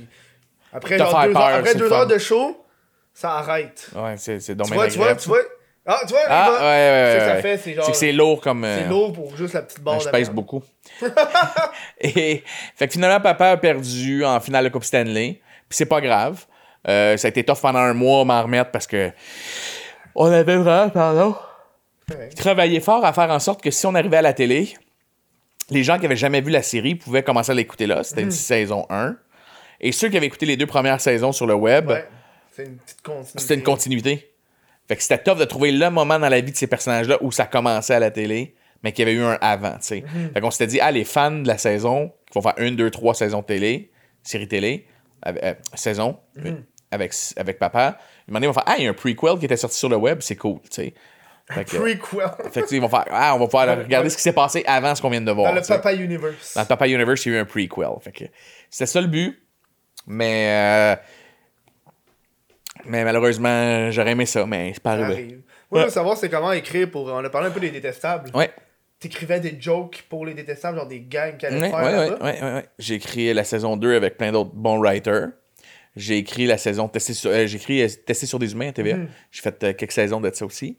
Après, 0.72 0.96
genre 0.96 1.08
deux, 1.26 1.32
peur, 1.32 1.42
heures, 1.42 1.54
après 1.58 1.74
deux 1.74 1.88
de 2.06 2.18
show, 2.18 2.64
ça 3.12 3.34
arrête. 3.34 3.90
Ouais, 3.94 4.16
c'est 4.16 4.40
c'est 4.40 4.52
Tu 4.52 4.56
dommage 4.56 4.72
vois, 4.74 4.88
tu 4.88 4.96
vois, 4.98 5.14
tu 5.16 5.28
vois, 5.28 5.40
Ah, 5.84 5.98
tu 6.06 6.12
vois, 6.12 6.20
Ah, 6.28 6.50
ouais, 6.50 6.58
ouais, 6.58 6.60
c'est 6.60 7.12
ouais. 7.12 7.18
que 7.18 7.36
ça 7.36 7.42
fait, 7.42 7.58
c'est 7.58 7.74
genre. 7.74 7.84
C'est 7.86 7.92
que 7.92 7.98
c'est 7.98 8.12
lourd 8.12 8.40
comme. 8.40 8.62
c'est 8.64 8.84
euh, 8.84 8.88
lourd 8.88 9.12
pour 9.12 9.36
juste 9.36 9.54
la 9.54 9.62
petite 9.62 9.80
barre 9.80 9.98
je 10.00 10.08
pèse 10.10 10.30
beaucoup. 10.30 10.62
Et 12.00 12.42
fait 12.76 12.86
que 12.86 12.92
finalement, 12.92 13.20
papa 13.20 13.50
a 13.50 13.56
perdu 13.56 14.24
en 14.24 14.38
finale 14.40 14.64
de 14.64 14.68
Coupe 14.70 14.84
Stanley. 14.84 15.40
Puis 15.68 15.76
c'est 15.76 15.86
pas 15.86 16.00
grave. 16.00 16.44
Euh, 16.88 17.16
ça 17.16 17.26
a 17.26 17.30
été 17.30 17.44
tough 17.44 17.60
pendant 17.60 17.78
un 17.80 17.94
mois 17.94 18.20
à 18.22 18.24
m'en 18.24 18.42
remettre 18.42 18.70
parce 18.70 18.86
que 18.86 19.10
on 20.14 20.26
avait 20.26 20.56
vraiment, 20.56 20.88
pardon, 20.90 21.34
Ouais. 22.10 22.28
travaillé 22.30 22.80
fort 22.80 23.04
à 23.04 23.12
faire 23.12 23.30
en 23.30 23.38
sorte 23.38 23.62
que 23.62 23.70
si 23.70 23.86
on 23.86 23.94
arrivait 23.94 24.16
à 24.18 24.22
la 24.22 24.32
télé, 24.32 24.74
les 25.70 25.82
gens 25.84 25.98
qui 25.98 26.04
avaient 26.06 26.16
jamais 26.16 26.40
vu 26.40 26.50
la 26.50 26.62
série 26.62 26.96
pouvaient 26.96 27.22
commencer 27.22 27.52
à 27.52 27.54
l'écouter 27.54 27.86
là. 27.86 28.02
C'était 28.02 28.20
une 28.22 28.26
Mhm. 28.26 28.32
saison 28.32 28.86
1. 28.90 29.16
Et 29.80 29.92
ceux 29.92 30.08
qui 30.08 30.16
avaient 30.16 30.26
écouté 30.26 30.44
les 30.44 30.56
deux 30.56 30.66
premières 30.66 31.00
saisons 31.00 31.32
sur 31.32 31.46
le 31.46 31.54
web, 31.54 31.88
Ouais. 31.88 32.04
C'est 32.54 32.64
une 32.66 32.76
petite 32.76 33.00
continuité. 33.02 33.38
c'était 33.38 33.54
une 33.54 33.62
continuité. 33.62 34.31
Fait 34.88 34.96
que 34.96 35.02
c'était 35.02 35.18
tough 35.22 35.38
de 35.38 35.44
trouver 35.44 35.72
le 35.72 35.90
moment 35.90 36.18
dans 36.18 36.28
la 36.28 36.40
vie 36.40 36.52
de 36.52 36.56
ces 36.56 36.66
personnages-là 36.66 37.18
où 37.20 37.30
ça 37.32 37.46
commençait 37.46 37.94
à 37.94 38.00
la 38.00 38.10
télé, 38.10 38.54
mais 38.82 38.92
qu'il 38.92 39.06
y 39.06 39.10
avait 39.10 39.18
eu 39.18 39.22
un 39.22 39.38
avant, 39.40 39.72
tu 39.74 39.78
sais. 39.82 40.04
Fait 40.34 40.40
qu'on 40.40 40.50
s'était 40.50 40.66
dit, 40.66 40.80
ah, 40.80 40.90
les 40.90 41.04
fans 41.04 41.30
de 41.30 41.46
la 41.46 41.56
saison, 41.58 42.12
qui 42.30 42.34
vont 42.38 42.42
faire 42.42 42.54
une, 42.58 42.76
deux, 42.76 42.90
trois 42.90 43.14
saisons 43.14 43.40
de 43.40 43.46
télé, 43.46 43.90
série 44.22 44.48
télé, 44.48 44.86
avec- 45.22 45.42
euh, 45.44 45.54
saison, 45.74 46.18
une, 46.36 46.64
avec, 46.90 47.12
avec 47.36 47.58
papa, 47.58 47.96
ils 48.28 48.34
m'ont 48.34 48.40
dit, 48.40 48.44
ils 48.44 48.48
vont 48.48 48.52
faire, 48.54 48.64
ah, 48.66 48.74
il 48.78 48.84
y 48.84 48.86
a 48.86 48.90
un 48.90 48.94
prequel 48.94 49.38
qui 49.38 49.44
était 49.44 49.56
sorti 49.56 49.78
sur 49.78 49.88
le 49.88 49.96
web, 49.96 50.18
c'est 50.20 50.36
cool, 50.36 50.60
tu 50.62 50.68
sais. 50.70 50.94
Fait 51.50 51.64
que, 51.64 51.76
Prequel. 51.76 51.98
fait 52.52 52.60
que, 52.60 52.60
tu 52.60 52.68
sais, 52.68 52.76
ils 52.76 52.80
vont 52.80 52.88
faire, 52.88 53.04
ah, 53.10 53.34
on 53.34 53.38
va 53.38 53.44
pouvoir 53.46 53.66
regarder 53.78 54.10
ce 54.10 54.16
qui 54.16 54.22
s'est 54.22 54.32
passé 54.32 54.62
avant 54.66 54.94
ce 54.94 55.02
qu'on 55.02 55.10
vient 55.10 55.20
de 55.20 55.30
voir. 55.32 55.52
Dans 55.52 55.60
le. 55.60 55.66
Papa 55.66 55.92
Universe. 55.94 56.54
Dans 56.54 56.60
le 56.62 56.66
Papa 56.66 56.86
Universe, 56.88 57.26
il 57.26 57.32
y 57.32 57.34
a 57.34 57.38
eu 57.38 57.40
un 57.40 57.44
prequel. 57.44 57.86
Fait 58.00 58.12
que 58.12 58.24
c'était 58.70 58.86
ça 58.86 59.00
le 59.00 59.08
but. 59.08 59.38
Mais, 60.06 60.46
euh, 60.48 60.96
mais 62.86 63.04
malheureusement, 63.04 63.90
j'aurais 63.90 64.12
aimé 64.12 64.26
ça, 64.26 64.46
mais 64.46 64.72
c'est 64.74 64.82
pas 64.82 64.96
Ça 64.98 65.04
arrivé. 65.06 65.38
Moi, 65.70 65.80
je 65.80 65.86
veux 65.86 65.90
savoir 65.92 66.16
c'est 66.16 66.28
comment 66.28 66.52
écrire 66.52 66.90
pour. 66.90 67.06
On 67.06 67.24
a 67.24 67.30
parlé 67.30 67.48
un 67.48 67.50
peu 67.50 67.60
des 67.60 67.70
détestables. 67.70 68.30
Ouais. 68.34 68.50
T'écrivais 68.98 69.40
des 69.40 69.56
jokes 69.60 70.04
pour 70.08 70.24
les 70.26 70.34
détestables, 70.34 70.78
genre 70.78 70.86
des 70.86 71.00
gangs 71.00 71.36
allait 71.44 71.60
Ouais, 71.60 71.70
faire 71.70 71.78
ouais, 71.78 71.84
ouais, 71.84 72.10
là-bas? 72.10 72.24
ouais, 72.24 72.40
ouais, 72.42 72.52
ouais. 72.54 72.66
J'ai 72.78 72.94
écrit 72.94 73.32
la 73.34 73.42
saison 73.44 73.76
2 73.76 73.96
avec 73.96 74.16
plein 74.16 74.30
d'autres 74.30 74.52
bons 74.54 74.78
writers. 74.78 75.28
J'ai 75.96 76.18
écrit 76.18 76.46
la 76.46 76.56
saison 76.56 76.88
Tester 76.88 77.12
sur, 77.12 77.30
euh, 77.30 77.44
écrit 77.46 77.82
euh, 77.82 77.88
Tester 78.06 78.26
sur 78.26 78.38
des 78.38 78.52
humains 78.52 78.68
à 78.68 78.72
TVA. 78.72 78.96
Mhm. 78.96 79.08
J'ai 79.30 79.42
fait 79.42 79.64
euh, 79.64 79.72
quelques 79.72 79.92
saisons 79.92 80.20
de 80.20 80.30
ça 80.32 80.46
aussi. 80.46 80.78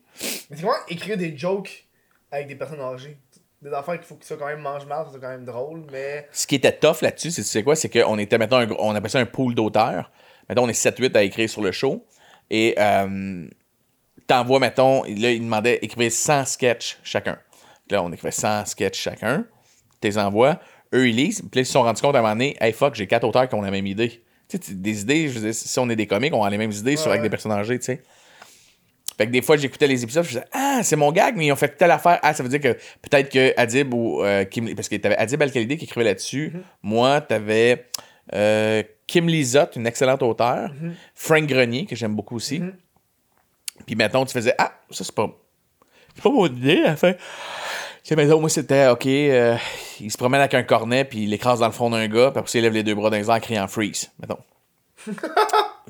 Mais 0.49 0.55
c'est 0.55 0.61
comment 0.61 0.73
écrire 0.87 1.17
des 1.17 1.37
jokes 1.37 1.85
avec 2.31 2.47
des 2.47 2.55
personnes 2.55 2.79
âgées? 2.79 3.17
Des 3.61 3.71
affaires 3.71 3.95
qu'il 3.95 4.05
faut 4.05 4.15
que 4.15 4.25
ça 4.25 4.35
quand 4.37 4.47
même 4.47 4.59
mange 4.61 4.85
mal, 4.87 5.05
c'est 5.13 5.19
quand 5.19 5.29
même 5.29 5.45
drôle, 5.45 5.83
mais. 5.91 6.27
Ce 6.31 6.47
qui 6.47 6.55
était 6.55 6.71
tough 6.71 7.01
là-dessus, 7.01 7.31
c'est 7.31 7.43
tu 7.43 7.47
sais 7.47 7.63
quoi, 7.63 7.75
c'est 7.75 7.89
qu'on 7.89 8.17
était 8.17 8.37
gros- 8.37 8.75
on 8.79 8.95
appelle 8.95 9.09
ça 9.11 9.19
un 9.19 9.25
pool 9.25 9.53
d'auteurs. 9.55 10.11
Mettons 10.49 10.63
on 10.63 10.69
est 10.69 10.85
7-8 10.85 11.15
à 11.15 11.23
écrire 11.23 11.49
sur 11.49 11.61
le 11.61 11.71
show 11.71 12.05
et 12.49 12.75
euh, 12.77 13.47
t'envoies 14.27 14.59
mettons, 14.59 15.03
là 15.03 15.31
il 15.31 15.41
demandait 15.41 15.79
écrire 15.81 16.11
100 16.11 16.45
sketchs 16.45 16.99
chacun. 17.03 17.37
Là 17.89 18.03
on 18.03 18.11
écrivait 18.11 18.31
100 18.31 18.65
sketchs 18.65 18.99
chacun. 18.99 19.45
T'es 20.01 20.17
envoies, 20.17 20.59
eux 20.93 21.07
ils 21.07 21.15
lisent, 21.15 21.41
puis 21.41 21.59
là 21.59 21.61
ils 21.61 21.65
se 21.65 21.73
sont 21.73 21.83
rendus 21.83 22.01
compte 22.01 22.15
à 22.15 22.19
un 22.19 22.21
moment 22.21 22.33
donné, 22.33 22.55
hey 22.59 22.73
fuck, 22.73 22.95
j'ai 22.95 23.07
quatre 23.07 23.25
auteurs 23.25 23.47
qui 23.47 23.55
ont 23.55 23.61
la 23.61 23.71
même 23.71 23.87
idée. 23.87 24.23
Tu 24.49 24.57
sais, 24.61 24.73
des 24.73 25.01
idées, 25.01 25.29
je 25.29 25.39
veux 25.39 25.45
dire, 25.45 25.55
si 25.55 25.79
on 25.79 25.89
est 25.89 25.95
des 25.95 26.07
comiques, 26.07 26.33
on 26.33 26.43
a 26.43 26.49
les 26.49 26.57
mêmes 26.57 26.71
idées 26.71 26.97
sur, 26.97 27.09
avec 27.09 27.21
des 27.21 27.29
personnes 27.29 27.53
âgées, 27.53 27.79
tu 27.79 27.85
sais. 27.85 28.01
Fait 29.17 29.27
que 29.27 29.31
des 29.31 29.41
fois, 29.41 29.57
j'écoutais 29.57 29.87
les 29.87 30.03
épisodes, 30.03 30.23
je 30.23 30.29
disais, 30.29 30.45
ah, 30.51 30.79
c'est 30.81 30.95
mon 30.95 31.11
gag, 31.11 31.35
mais 31.37 31.47
ils 31.47 31.51
ont 31.51 31.55
fait 31.55 31.77
telle 31.77 31.91
affaire. 31.91 32.19
Ah, 32.23 32.33
ça 32.33 32.41
veut 32.41 32.49
dire 32.49 32.59
que 32.59 32.73
peut-être 33.01 33.29
que 33.29 33.53
Adib 33.57 33.93
ou 33.93 34.23
euh, 34.23 34.43
Kim. 34.45 34.73
Parce 34.75 34.89
que 34.89 34.95
t'avais 34.95 35.17
Adib 35.17 35.41
Al-Khalidi 35.41 35.77
qui 35.77 35.85
écrivait 35.85 36.05
là-dessus. 36.05 36.53
Moi, 36.81 37.21
t'avais 37.21 37.85
euh, 38.33 38.83
Kim 39.07 39.27
Lizotte, 39.27 39.75
une 39.75 39.87
excellente 39.87 40.23
auteure. 40.23 40.71
Frank 41.13 41.45
Grenier, 41.45 41.85
que 41.85 41.95
j'aime 41.95 42.15
beaucoup 42.15 42.35
aussi. 42.35 42.61
Puis 43.85 43.95
maintenant, 43.95 44.25
tu 44.25 44.33
faisais, 44.33 44.55
ah, 44.57 44.73
ça, 44.89 45.03
c'est 45.03 45.15
pas. 45.15 45.29
C'est 46.15 46.23
pas 46.23 46.29
mon 46.29 46.45
idée, 46.45 46.83
fin. 46.95 47.13
Tu 47.13 47.19
sais, 48.03 48.15
mettons, 48.15 48.39
moi, 48.39 48.49
c'était, 48.49 48.87
OK, 48.87 49.05
euh, 49.05 49.57
il 49.99 50.11
se 50.11 50.17
promène 50.17 50.41
avec 50.41 50.53
un 50.53 50.63
cornet, 50.63 51.05
puis 51.05 51.23
il 51.23 51.29
l'écrase 51.29 51.59
dans 51.59 51.67
le 51.67 51.71
front 51.71 51.89
d'un 51.89 52.07
gars, 52.07 52.31
puis 52.31 52.39
après, 52.39 52.59
il 52.59 52.61
lève 52.61 52.73
les 52.73 52.83
deux 52.83 52.95
bras 52.95 53.09
les 53.09 53.29
airs 53.29 53.35
en 53.35 53.39
criant 53.39 53.67
freeze, 53.67 54.11
mettons. 54.19 54.39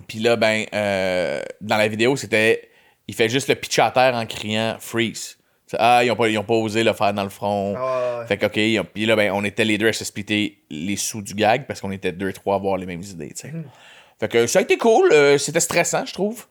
puis 0.07 0.19
là, 0.19 0.35
ben, 0.35 0.65
euh, 0.73 1.41
dans 1.61 1.77
la 1.77 1.87
vidéo, 1.87 2.15
c'était, 2.15 2.69
il 3.07 3.15
fait 3.15 3.29
juste 3.29 3.49
le 3.49 3.55
pitch 3.55 3.79
à 3.79 3.91
terre 3.91 4.13
en 4.15 4.25
criant 4.25 4.77
freeze. 4.79 5.37
Ah, 5.79 6.03
ils 6.03 6.11
ont, 6.11 6.15
pas, 6.15 6.27
ils 6.29 6.37
ont 6.37 6.43
pas 6.43 6.53
osé 6.53 6.83
le 6.83 6.93
faire 6.93 7.13
dans 7.13 7.23
le 7.23 7.29
front. 7.29 7.75
Ah, 7.77 8.19
ouais. 8.21 8.27
Fait 8.27 8.37
que, 8.37 8.45
OK, 8.45 8.57
ils 8.57 8.79
ont- 8.79 8.85
puis 8.91 9.05
là, 9.05 9.15
ben, 9.15 9.31
on 9.33 9.43
était 9.43 9.65
les 9.65 9.77
deux 9.77 9.87
à 9.87 9.93
se 9.93 10.05
splitter 10.05 10.59
les 10.69 10.95
sous 10.95 11.21
du 11.21 11.33
gag, 11.33 11.65
parce 11.67 11.81
qu'on 11.81 11.91
était 11.91 12.11
deux, 12.11 12.31
trois 12.33 12.55
à 12.55 12.57
avoir 12.57 12.77
les 12.77 12.85
mêmes 12.85 13.01
idées, 13.03 13.29
tu 13.29 13.47
sais. 13.47 13.51
Mhm. 13.51 13.63
Fait 14.19 14.27
que 14.29 14.47
ça 14.47 14.59
a 14.59 14.61
été 14.61 14.77
cool, 14.77 15.11
euh, 15.11 15.37
c'était 15.37 15.59
stressant, 15.59 16.05
je 16.05 16.13
trouve, 16.13 16.45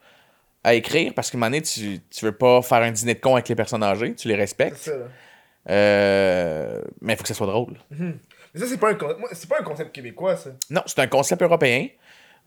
à 0.65 0.75
écrire, 0.75 1.13
parce 1.15 1.31
qu'à 1.31 1.37
un 1.37 1.41
moment 1.41 1.51
donné, 1.51 1.63
tu, 1.63 2.01
tu 2.11 2.25
veux 2.25 2.33
pas 2.37 2.61
faire 2.63 2.83
un 2.83 2.91
dîner 2.91 3.15
de 3.15 3.21
con 3.21 3.35
avec 3.35 3.49
les 3.49 3.55
personnes 3.55 3.83
âgées, 3.83 4.15
tu 4.15 4.29
les 4.29 4.35
respectes. 4.37 4.77
Ça. 4.77 4.93
Euh, 5.71 6.81
mais 7.01 7.13
il 7.13 7.17
faut 7.17 7.23
que 7.23 7.29
ça 7.29 7.35
soit 7.35 7.47
drôle. 7.47 7.75
Mais 7.91 8.61
ça, 8.61 8.67
c'est 8.67 8.79
pas, 8.79 8.91
un 8.91 8.95
pas 8.95 9.15
un 9.61 9.63
concept 9.65 9.93
québécois, 9.95 10.37
ça. 10.37 10.51
Non, 10.71 10.83
c'est 10.87 10.99
un 10.99 11.07
concept 11.07 11.41
européen. 11.43 11.87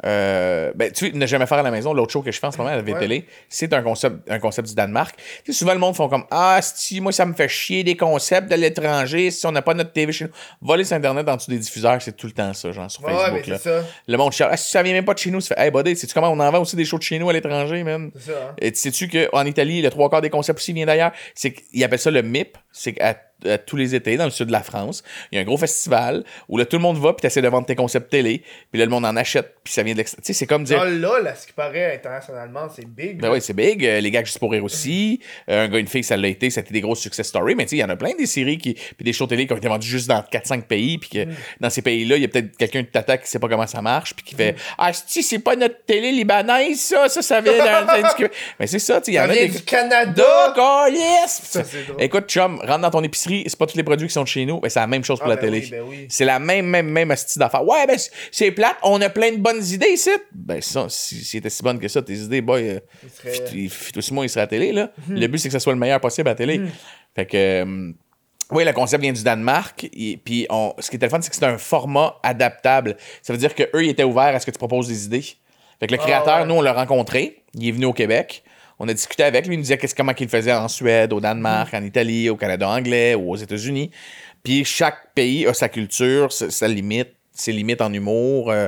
Euh, 0.05 0.73
ben, 0.75 0.91
tu 0.91 1.07
sais, 1.07 1.11
ne 1.17 1.25
jamais 1.25 1.45
faire 1.45 1.59
à 1.59 1.63
la 1.63 1.71
maison, 1.71 1.93
l'autre 1.93 2.11
show 2.11 2.21
que 2.21 2.29
je 2.31 2.37
fais 2.39 2.47
en 2.47 2.51
ce 2.51 2.57
moment 2.57 2.69
à 2.69 2.75
la 2.75 2.81
Ouais. 2.83 2.99
télé, 2.99 3.25
c'est 3.47 3.71
un 3.73 3.81
concept, 3.81 4.29
un 4.29 4.39
concept 4.39 4.67
du 4.67 4.75
Danemark. 4.75 5.15
Tu 5.45 5.53
sais, 5.53 5.59
souvent, 5.59 5.71
le 5.73 5.79
monde 5.79 5.95
font 5.95 6.09
comme 6.09 6.25
Ah, 6.31 6.59
si 6.61 6.99
moi, 6.99 7.11
ça 7.13 7.25
me 7.25 7.33
fait 7.33 7.47
chier 7.47 7.83
des 7.83 7.95
concepts 7.95 8.49
de 8.51 8.55
l'étranger, 8.55 9.31
si 9.31 9.45
on 9.47 9.51
n'a 9.53 9.61
pas 9.61 9.73
notre 9.73 9.93
TV 9.93 10.11
chez 10.11 10.25
nous. 10.25 10.31
Voler 10.61 10.83
sur 10.83 10.97
Internet 10.97 11.27
en 11.29 11.37
dessous 11.37 11.49
des 11.49 11.57
diffuseurs, 11.59 12.01
c'est 12.01 12.15
tout 12.15 12.27
le 12.27 12.33
temps 12.33 12.53
ça, 12.53 12.71
genre 12.73 12.91
sur 12.91 13.03
Ouais, 13.05 13.13
Facebook. 13.13 13.47
là. 13.47 13.57
ça. 13.57 13.83
Le 14.07 14.17
monde 14.17 14.33
cherche 14.33 14.49
Ah, 14.53 14.57
si 14.57 14.69
ça 14.69 14.83
vient 14.83 14.93
même 14.93 15.05
pas 15.05 15.13
de 15.13 15.19
chez 15.19 15.31
nous, 15.31 15.41
tu 15.41 15.47
fais 15.47 15.55
Hey, 15.57 15.71
buddy, 15.71 15.95
sais-tu 15.95 16.13
comment 16.13 16.29
on 16.29 16.39
en 16.39 16.51
vend 16.51 16.59
aussi 16.61 16.75
des 16.75 16.85
shows 16.85 16.97
de 16.97 17.03
chez 17.03 17.17
nous 17.17 17.29
à 17.29 17.33
l'étranger, 17.33 17.83
man? 17.83 18.11
C'est 18.15 18.31
ça, 18.31 18.37
hein. 18.49 18.55
Et 18.59 18.71
tu 18.73 18.79
sais-tu 18.79 19.07
qu'en 19.09 19.45
Italie, 19.45 19.81
le 19.81 19.89
trois 19.89 20.09
quarts 20.09 20.21
des 20.21 20.29
concepts 20.29 20.59
aussi 20.59 20.73
vient 20.73 20.85
d'ailleurs? 20.85 21.11
C'est 21.33 21.53
qu'ils 21.53 21.83
appellent 21.83 21.99
ça 21.99 22.11
le 22.11 22.21
MIP. 22.21 22.57
C'est 22.71 22.93
qu'à 22.93 23.15
à 23.47 23.57
tous 23.57 23.75
les 23.75 23.93
étés, 23.95 24.17
dans 24.17 24.25
le 24.25 24.31
sud 24.31 24.47
de 24.47 24.51
la 24.51 24.63
France, 24.63 25.03
il 25.31 25.35
y 25.35 25.37
a 25.37 25.41
un 25.41 25.45
gros 25.45 25.57
festival 25.57 26.23
où 26.47 26.57
là, 26.57 26.65
tout 26.65 26.77
le 26.77 26.81
monde 26.81 26.97
va, 26.97 27.13
puis 27.13 27.21
tu 27.21 27.27
essaies 27.27 27.41
de 27.41 27.47
vendre 27.47 27.65
tes 27.67 27.75
concepts 27.75 28.09
télé, 28.09 28.43
puis 28.71 28.79
là, 28.79 28.85
le 28.85 28.91
monde 28.91 29.05
en 29.05 29.15
achète, 29.15 29.55
puis 29.63 29.73
ça 29.73 29.83
vient 29.83 29.93
de 29.93 29.97
l'extérieur. 29.99 30.23
Tu 30.25 30.33
sais, 30.33 30.39
c'est 30.39 30.47
comme 30.47 30.63
dire. 30.63 30.79
Ah, 30.81 30.85
là, 30.85 31.19
là, 31.21 31.35
ce 31.35 31.45
qui 31.47 31.53
paraît 31.53 31.95
internationalement, 31.95 32.67
c'est 32.75 32.87
big. 32.87 33.19
Ben 33.19 33.29
oui, 33.31 33.41
c'est 33.41 33.53
big. 33.53 33.85
Euh, 33.85 33.99
les 33.99 34.11
gars 34.11 34.23
juste 34.23 34.39
pour 34.39 34.51
rire 34.51 34.63
aussi. 34.63 35.19
Euh, 35.49 35.65
un 35.65 35.67
gars, 35.67 35.79
une 35.79 35.87
fille, 35.87 36.03
ça 36.03 36.17
l'a 36.17 36.27
été. 36.27 36.49
Ça 36.49 36.61
a 36.61 36.63
été 36.63 36.73
des 36.73 36.81
grosses 36.81 36.99
success 37.01 37.27
stories. 37.27 37.55
Mais 37.55 37.65
tu 37.65 37.71
sais, 37.71 37.75
il 37.77 37.79
y 37.79 37.83
en 37.83 37.89
a 37.89 37.95
plein 37.95 38.13
des 38.17 38.25
séries 38.25 38.57
qui, 38.57 38.73
puis 38.73 39.03
des 39.03 39.13
shows 39.13 39.27
télé 39.27 39.45
qui 39.47 39.53
ont 39.53 39.57
été 39.57 39.67
vendus 39.67 39.87
juste 39.87 40.07
dans 40.07 40.21
4-5 40.21 40.63
pays. 40.63 40.97
Puis 40.97 41.09
que 41.09 41.27
dans 41.59 41.69
ces 41.69 41.81
pays-là, 41.81 42.15
il 42.17 42.21
y 42.21 42.25
a 42.25 42.27
peut-être 42.27 42.55
quelqu'un 42.57 42.81
de 42.81 42.87
tata 42.87 43.17
qui 43.17 43.27
sait 43.27 43.39
pas 43.39 43.47
comment 43.49 43.67
ça 43.67 43.81
marche. 43.81 44.13
Puis 44.15 44.25
qui 44.25 44.35
fait 44.35 44.55
Ah, 44.77 44.91
si 44.93 45.21
c'est 45.23 45.39
pas 45.39 45.55
notre 45.55 45.83
télé 45.85 46.11
libanaise, 46.11 46.79
ça, 46.79 47.09
ça, 47.09 47.21
ça 47.21 47.41
vient 47.41 47.57
d'un. 47.57 47.81
d'un- 48.01 48.13
du- 48.17 48.27
Mais 48.59 48.67
c'est 48.67 48.79
ça, 48.79 48.99
tu 49.01 49.05
sais, 49.05 49.11
il 49.11 49.15
y 49.15 49.19
en 49.19 49.23
a 49.23 49.33
des. 49.33 49.47
du 49.49 49.61
Canada. 49.63 50.23
D'accord, 50.47 50.87
yes! 50.89 51.41
Ça. 51.43 51.61
Écoute, 51.99 52.27
chum, 52.29 52.59
rentre 52.59 52.79
dans 52.79 52.91
ton 52.91 53.03
épicerie, 53.03 53.24
c'est 53.25 53.57
pas 53.57 53.65
tous 53.65 53.77
les 53.77 53.83
produits 53.83 54.07
qui 54.07 54.13
sont 54.13 54.23
de 54.23 54.27
chez 54.27 54.45
nous, 54.45 54.59
ben, 54.59 54.69
c'est 54.69 54.79
la 54.79 54.87
même 54.87 55.03
chose 55.03 55.19
pour 55.19 55.27
Ah, 55.27 55.35
la 55.35 55.35
ben 55.35 55.41
télé. 55.51 55.59
oui, 55.63 55.69
ben 55.71 55.83
oui. 55.87 56.05
C'est 56.09 56.25
la 56.25 56.39
même, 56.39 56.65
même, 56.65 56.87
même 56.87 57.11
astuce 57.11 57.37
d'affaires. 57.37 57.65
Ouais, 57.67 57.85
ben, 57.87 57.97
c'est- 58.31 58.51
plate, 58.51 58.77
on 58.83 59.01
a 59.01 59.09
plein 59.09 59.31
de 59.31 59.37
bonnes 59.37 59.63
idées 59.63 59.89
ici. 59.93 60.09
Ben, 60.33 60.61
ça, 60.61 60.85
si, 60.89 61.23
si 61.23 61.37
était 61.37 61.49
si 61.49 61.61
bonne 61.63 61.79
que 61.79 61.87
ça, 61.87 62.01
tes 62.01 62.13
idées, 62.13 62.41
boy, 62.41 62.69
euh, 62.69 62.79
Il 63.03 63.09
serait- 63.09 63.47
fit- 63.47 63.69
fit 63.69 63.97
aussi 63.97 64.13
moi, 64.13 64.25
il 64.25 64.29
serait 64.29 64.41
à 64.41 64.43
la 64.43 64.47
télé, 64.47 64.71
là. 64.71 64.91
Le 65.09 65.27
but, 65.27 65.37
c'est 65.39 65.49
que 65.49 65.53
ça 65.53 65.59
soit 65.59 65.73
le 65.73 65.79
meilleur 65.79 65.99
possible 65.99 66.27
à 66.29 66.31
la 66.31 66.35
télé. 66.35 66.61
Fait 67.15 67.25
que, 67.25 67.35
euh, 67.37 67.91
oui, 68.51 68.63
le 68.63 68.73
concept 68.73 69.01
vient 69.01 69.13
du 69.13 69.23
Danemark. 69.23 69.87
Et, 69.93 70.17
puis, 70.23 70.45
on, 70.49 70.73
ce 70.79 70.89
qui 70.89 70.97
était 70.97 71.05
le 71.07 71.09
fun, 71.09 71.19
c'est 71.21 71.29
que 71.29 71.35
c'est 71.35 71.45
un 71.45 71.57
format 71.57 72.15
adaptable. 72.23 72.95
Ça 73.21 73.33
veut 73.33 73.39
dire 73.39 73.55
qu'eux, 73.55 73.83
ils 73.83 73.89
étaient 73.89 74.03
ouverts 74.03 74.35
à 74.35 74.39
ce 74.39 74.45
que 74.45 74.51
tu 74.51 74.57
proposes 74.59 74.87
des 74.87 75.05
idées. 75.05 75.23
Fait 75.79 75.87
que 75.87 75.93
le 75.93 75.99
Ah, 75.99 76.03
créateur, 76.03 76.39
ouais. 76.41 76.45
nous, 76.45 76.55
on 76.55 76.61
l'a 76.61 76.73
rencontré. 76.73 77.43
Il 77.53 77.67
est 77.67 77.71
venu 77.71 77.85
au 77.85 77.93
Québec. 77.93 78.43
On 78.79 78.87
a 78.87 78.93
discuté 78.93 79.23
avec 79.23 79.47
lui. 79.47 79.53
Il 79.55 79.57
nous 79.57 79.63
disait 79.63 79.77
qu'est-ce- 79.77 79.95
comment 79.95 80.13
il 80.19 80.27
faisait 80.29 80.51
en 80.53 80.67
Suède, 80.67 81.13
au 81.13 81.19
Danemark, 81.21 81.73
en 81.73 81.83
Italie, 81.83 82.29
au 82.29 82.35
Canada 82.35 82.67
anglais 82.69 83.15
ou 83.15 83.31
aux 83.31 83.35
États-Unis. 83.37 83.91
Puis 84.43 84.65
chaque 84.65 85.13
pays 85.13 85.47
a 85.47 85.53
sa 85.53 85.69
culture, 85.69 86.31
sa, 86.31 86.51
sa 86.51 86.67
limite, 86.67 87.09
ses 87.33 87.51
limites 87.51 87.81
en 87.81 87.91
humour. 87.93 88.51
euh, 88.51 88.67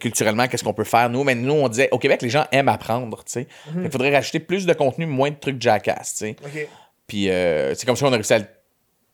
culturellement, 0.00 0.48
qu'est-ce 0.48 0.64
qu'on 0.64 0.74
peut 0.74 0.82
faire? 0.82 1.08
Nous, 1.08 1.22
mais 1.22 1.34
nous, 1.36 1.52
on 1.52 1.68
disait, 1.68 1.88
au 1.92 1.98
Québec, 1.98 2.20
les 2.22 2.30
gens 2.30 2.46
aiment 2.50 2.68
apprendre. 2.68 3.22
tu 3.24 3.32
sais. 3.32 3.46
Il 3.76 3.90
faudrait 3.90 4.12
rajouter 4.12 4.40
plus 4.40 4.66
de 4.66 4.72
contenu, 4.72 5.06
moins 5.06 5.30
de 5.30 5.36
trucs 5.36 5.60
jackass. 5.62 6.14
tu 6.14 6.18
sais. 6.18 6.36
Ok. 6.44 6.68
Puis 7.06 7.28
euh, 7.30 7.74
c'est 7.74 7.86
comme 7.86 7.94
ça 7.94 8.06
qu'on 8.06 8.12
a 8.12 8.16
réussi 8.16 8.32
à 8.34 8.38
le 8.40 8.46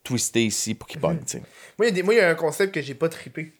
twister 0.03 0.43
ici 0.45 0.73
pour 0.73 0.87
qu'il 0.87 0.99
pogne. 0.99 1.19
tu 1.19 1.37
sais. 1.37 1.41
Moi, 1.77 1.89
il 1.89 2.17
y 2.17 2.19
a 2.19 2.29
un 2.29 2.35
concept 2.35 2.73
que 2.73 2.81
j'ai 2.81 2.95
pas 2.95 3.09
trippé. 3.09 3.53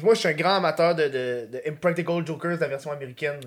Moi, 0.00 0.14
je 0.14 0.20
suis 0.20 0.28
un 0.28 0.32
grand 0.34 0.54
amateur 0.56 0.94
de, 0.94 1.04
de, 1.08 1.48
de 1.50 1.62
Impractical 1.66 2.24
Jokers, 2.24 2.58
la 2.60 2.68
version 2.68 2.92
américaine. 2.92 3.40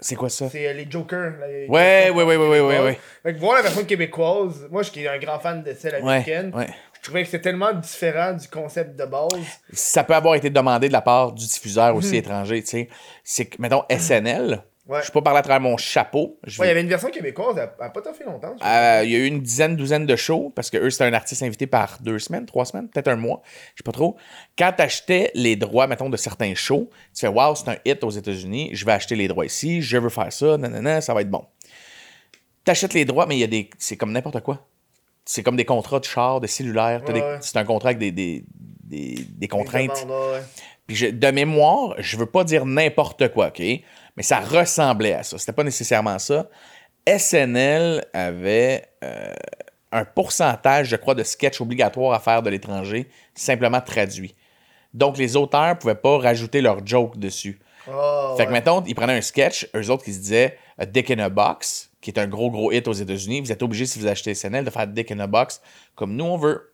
C'est 0.00 0.16
quoi 0.16 0.28
ça? 0.28 0.48
C'est 0.50 0.66
euh, 0.68 0.72
les 0.72 0.90
Jokers. 0.90 1.32
les- 1.46 1.66
Ouais, 1.68 2.06
les- 2.06 2.10
ouais, 2.10 2.24
ouais, 2.24 2.36
ouais, 2.36 2.60
ouais, 2.60 2.80
ouais. 2.80 2.98
Fait 3.22 3.34
que 3.34 3.38
voir 3.38 3.56
la 3.56 3.62
version 3.62 3.84
québécoise, 3.84 4.66
moi, 4.70 4.82
je 4.82 4.90
suis 4.90 5.06
un 5.08 5.18
grand 5.18 5.38
fan 5.38 5.62
de 5.62 5.72
celle 5.72 5.94
américaine. 5.96 6.50
Ouais, 6.54 6.60
ouais. 6.66 6.74
Je 7.00 7.08
trouvais 7.08 7.22
que 7.22 7.28
c'était 7.28 7.42
tellement 7.42 7.72
différent 7.72 8.32
du 8.32 8.48
concept 8.48 8.98
de 8.98 9.04
base. 9.04 9.28
Ça 9.72 10.04
peut 10.04 10.14
avoir 10.14 10.34
été 10.36 10.48
demandé 10.50 10.88
de 10.88 10.92
la 10.92 11.02
part 11.02 11.32
du 11.32 11.44
diffuseur 11.46 11.94
aussi 11.94 12.16
étranger. 12.16 12.62
tu 12.62 12.68
sais. 12.70 12.88
C'est 13.22 13.44
que, 13.46 13.60
mettons, 13.60 13.84
SNL, 13.90 14.62
Ouais. 14.86 14.98
je 14.98 15.04
suis 15.04 15.12
pas 15.12 15.22
parlé 15.22 15.38
à 15.38 15.42
travers 15.42 15.60
mon 15.60 15.78
chapeau. 15.78 16.38
Je 16.44 16.60
Ouais, 16.60 16.66
il 16.66 16.68
y 16.68 16.70
avait 16.70 16.82
une 16.82 16.88
version 16.88 17.08
québécoise, 17.08 17.56
elle 17.56 17.70
elle 17.78 17.86
a 17.86 17.88
pas 17.88 18.02
tant 18.02 18.12
fait 18.12 18.24
longtemps. 18.24 18.54
Euh, 18.62 19.00
il 19.02 19.10
y 19.10 19.14
a 19.14 19.18
eu 19.18 19.24
une 19.24 19.40
dizaine, 19.40 19.76
douzaine 19.76 20.04
de 20.04 20.14
shows 20.14 20.52
parce 20.54 20.68
que 20.68 20.76
eux, 20.76 20.90
c'était 20.90 21.04
un 21.04 21.14
artiste 21.14 21.42
invité 21.42 21.66
par 21.66 21.98
deux 22.02 22.18
semaines, 22.18 22.44
trois 22.44 22.66
semaines, 22.66 22.88
peut-être 22.88 23.08
un 23.08 23.16
mois, 23.16 23.40
je 23.74 23.78
sais 23.78 23.84
pas 23.84 23.92
trop. 23.92 24.16
Quand 24.58 24.72
tu 24.76 24.82
achetais 24.82 25.30
les 25.34 25.56
droits, 25.56 25.86
mettons, 25.86 26.10
de 26.10 26.18
certains 26.18 26.54
shows, 26.54 26.90
tu 27.14 27.20
fais 27.20 27.28
Waouh, 27.28 27.54
c'est 27.54 27.70
un 27.70 27.76
hit 27.86 28.04
aux 28.04 28.10
États-Unis, 28.10 28.70
je 28.74 28.84
vais 28.84 28.92
acheter 28.92 29.16
les 29.16 29.26
droits 29.26 29.46
ici, 29.46 29.80
je 29.80 29.96
veux 29.96 30.10
faire 30.10 30.30
ça, 30.30 30.58
nanana, 30.58 31.00
ça 31.00 31.14
va 31.14 31.22
être 31.22 31.30
bon. 31.30 31.46
t'achètes 32.64 32.92
les 32.92 33.06
droits, 33.06 33.24
mais 33.24 33.36
il 33.36 33.40
y 33.40 33.44
a 33.44 33.48
des. 33.48 33.70
C'est 33.78 33.96
comme 33.96 34.12
n'importe 34.12 34.40
quoi. 34.40 34.66
C'est 35.24 35.42
comme 35.42 35.56
des 35.56 35.64
contrats 35.64 36.00
de 36.00 36.04
char, 36.04 36.40
de 36.42 36.46
cellulaire. 36.46 37.02
Ouais, 37.06 37.14
des-. 37.14 37.38
C'est 37.40 37.56
un 37.56 37.64
contrat 37.64 37.90
avec 37.90 37.98
des, 37.98 38.12
des, 38.12 38.44
des, 38.84 39.48
contraintes. 39.48 40.02
Demandes. 40.02 40.42
Puis 40.86 40.96
je- 40.96 41.06
de 41.06 41.30
mémoire, 41.30 41.94
je 41.98 42.16
veux 42.16 42.26
pas 42.26 42.44
dire 42.44 42.66
n'importe 42.66 43.28
quoi, 43.32 43.48
OK? 43.48 43.60
Mais 43.60 44.22
ça 44.22 44.40
ressemblait 44.40 45.14
à 45.14 45.22
ça. 45.22 45.38
C'était 45.38 45.52
pas 45.52 45.64
nécessairement 45.64 46.18
ça. 46.18 46.48
SNL 47.06 48.04
avait 48.12 48.86
euh, 49.02 49.32
un 49.92 50.04
pourcentage, 50.04 50.88
je 50.88 50.96
crois, 50.96 51.14
de 51.14 51.22
sketchs 51.22 51.60
obligatoires 51.60 52.12
à 52.14 52.20
faire 52.20 52.42
de 52.42 52.50
l'étranger, 52.50 53.08
simplement 53.34 53.80
traduit. 53.80 54.34
Donc, 54.92 55.18
les 55.18 55.36
auteurs 55.36 55.78
pouvaient 55.78 55.94
pas 55.94 56.18
rajouter 56.18 56.60
leur 56.60 56.84
joke 56.86 57.18
dessus. 57.18 57.58
Ah, 57.90 58.34
Fait 58.36 58.44
que, 58.44 58.48
ouais. 58.48 58.54
mettons, 58.54 58.82
ils 58.86 58.94
prenaient 58.94 59.16
un 59.16 59.20
sketch, 59.20 59.68
eux 59.76 59.90
autres 59.90 60.04
qui 60.04 60.12
se 60.12 60.20
disaient 60.20 60.58
A 60.78 60.86
Dick 60.86 61.10
in 61.10 61.18
a 61.18 61.28
Box, 61.28 61.90
qui 62.00 62.10
est 62.10 62.18
un 62.18 62.26
gros, 62.26 62.50
gros 62.50 62.72
hit 62.72 62.88
aux 62.88 62.92
États-Unis. 62.92 63.40
Vous 63.40 63.52
êtes 63.52 63.62
obligé, 63.62 63.86
si 63.86 63.98
vous 63.98 64.06
achetez 64.06 64.34
SNL, 64.34 64.64
de 64.64 64.70
faire 64.70 64.86
Dick 64.86 65.10
in 65.12 65.20
a 65.20 65.26
Box 65.26 65.60
comme 65.94 66.14
nous, 66.16 66.24
on 66.24 66.36
veut. 66.36 66.72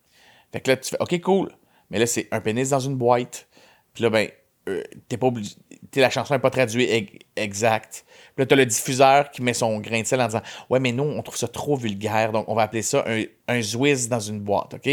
Fait 0.53 0.61
que 0.61 0.71
là, 0.71 0.77
tu 0.77 0.91
fais 0.91 0.97
OK, 1.01 1.21
cool. 1.21 1.51
Mais 1.91 1.99
là, 1.99 2.07
c'est 2.07 2.29
un 2.31 2.41
pénis 2.41 2.69
dans 2.71 2.79
une 2.81 2.97
boîte. 2.97 3.49
Puis 3.95 4.03
là, 4.03 4.11
ben, 4.11 4.29
euh, 4.69 4.83
t'es 5.09 5.17
pas 5.17 5.27
obligé. 5.29 5.55
la 5.97 6.11
chanson 6.11 6.35
n'est 6.35 6.41
pas 6.41 6.51
traduite 6.51 6.91
ex- 6.91 7.13
exact. 7.37 8.05
Puis 8.35 8.43
là, 8.43 8.47
t'as 8.47 8.57
le 8.57 8.67
diffuseur 8.67 9.31
qui 9.31 9.43
met 9.43 9.55
son 9.55 9.79
grain 9.81 10.03
de 10.03 10.07
sel 10.07 10.21
en 10.21 10.27
disant 10.27 10.43
Ouais, 10.69 10.81
mais 10.81 10.93
nous, 10.93 11.05
on 11.05 11.23
trouve 11.23 11.37
ça 11.37 11.49
trop 11.49 11.77
vulgaire, 11.77 12.33
donc 12.33 12.49
on 12.49 12.55
va 12.55 12.63
appeler 12.63 12.83
ça 12.83 13.05
un, 13.07 13.23
un 13.49 13.61
dans 14.09 14.21
une 14.21 14.41
boîte, 14.41 14.75
OK? 14.75 14.87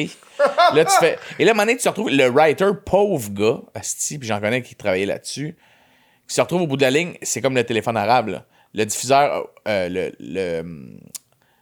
là, 0.74 0.86
tu 0.86 0.98
fais. 1.00 1.18
Et 1.40 1.46
là, 1.46 1.52
à 1.52 1.54
un 1.54 1.56
moment 1.56 1.66
donné, 1.66 1.78
tu 1.78 1.84
te 1.84 1.90
retrouves. 1.90 2.10
Le 2.10 2.28
writer, 2.30 2.70
pauvre 2.86 3.30
gars, 3.32 3.62
Asti, 3.74 4.18
puis 4.18 4.28
j'en 4.28 4.40
connais 4.40 4.62
qui 4.62 4.76
travaillait 4.76 5.06
là-dessus 5.06 5.56
qui 6.28 6.36
se 6.36 6.42
retrouve 6.42 6.62
au 6.64 6.68
bout 6.68 6.78
de 6.78 6.82
la 6.82 6.92
ligne, 6.92 7.14
c'est 7.22 7.42
comme 7.42 7.56
le 7.56 7.64
téléphone 7.64 7.98
arabe. 7.98 8.28
là. 8.28 8.46
Le 8.74 8.86
diffuseur, 8.86 9.48
euh, 9.68 9.90
le, 9.90 10.12
le, 10.20 11.00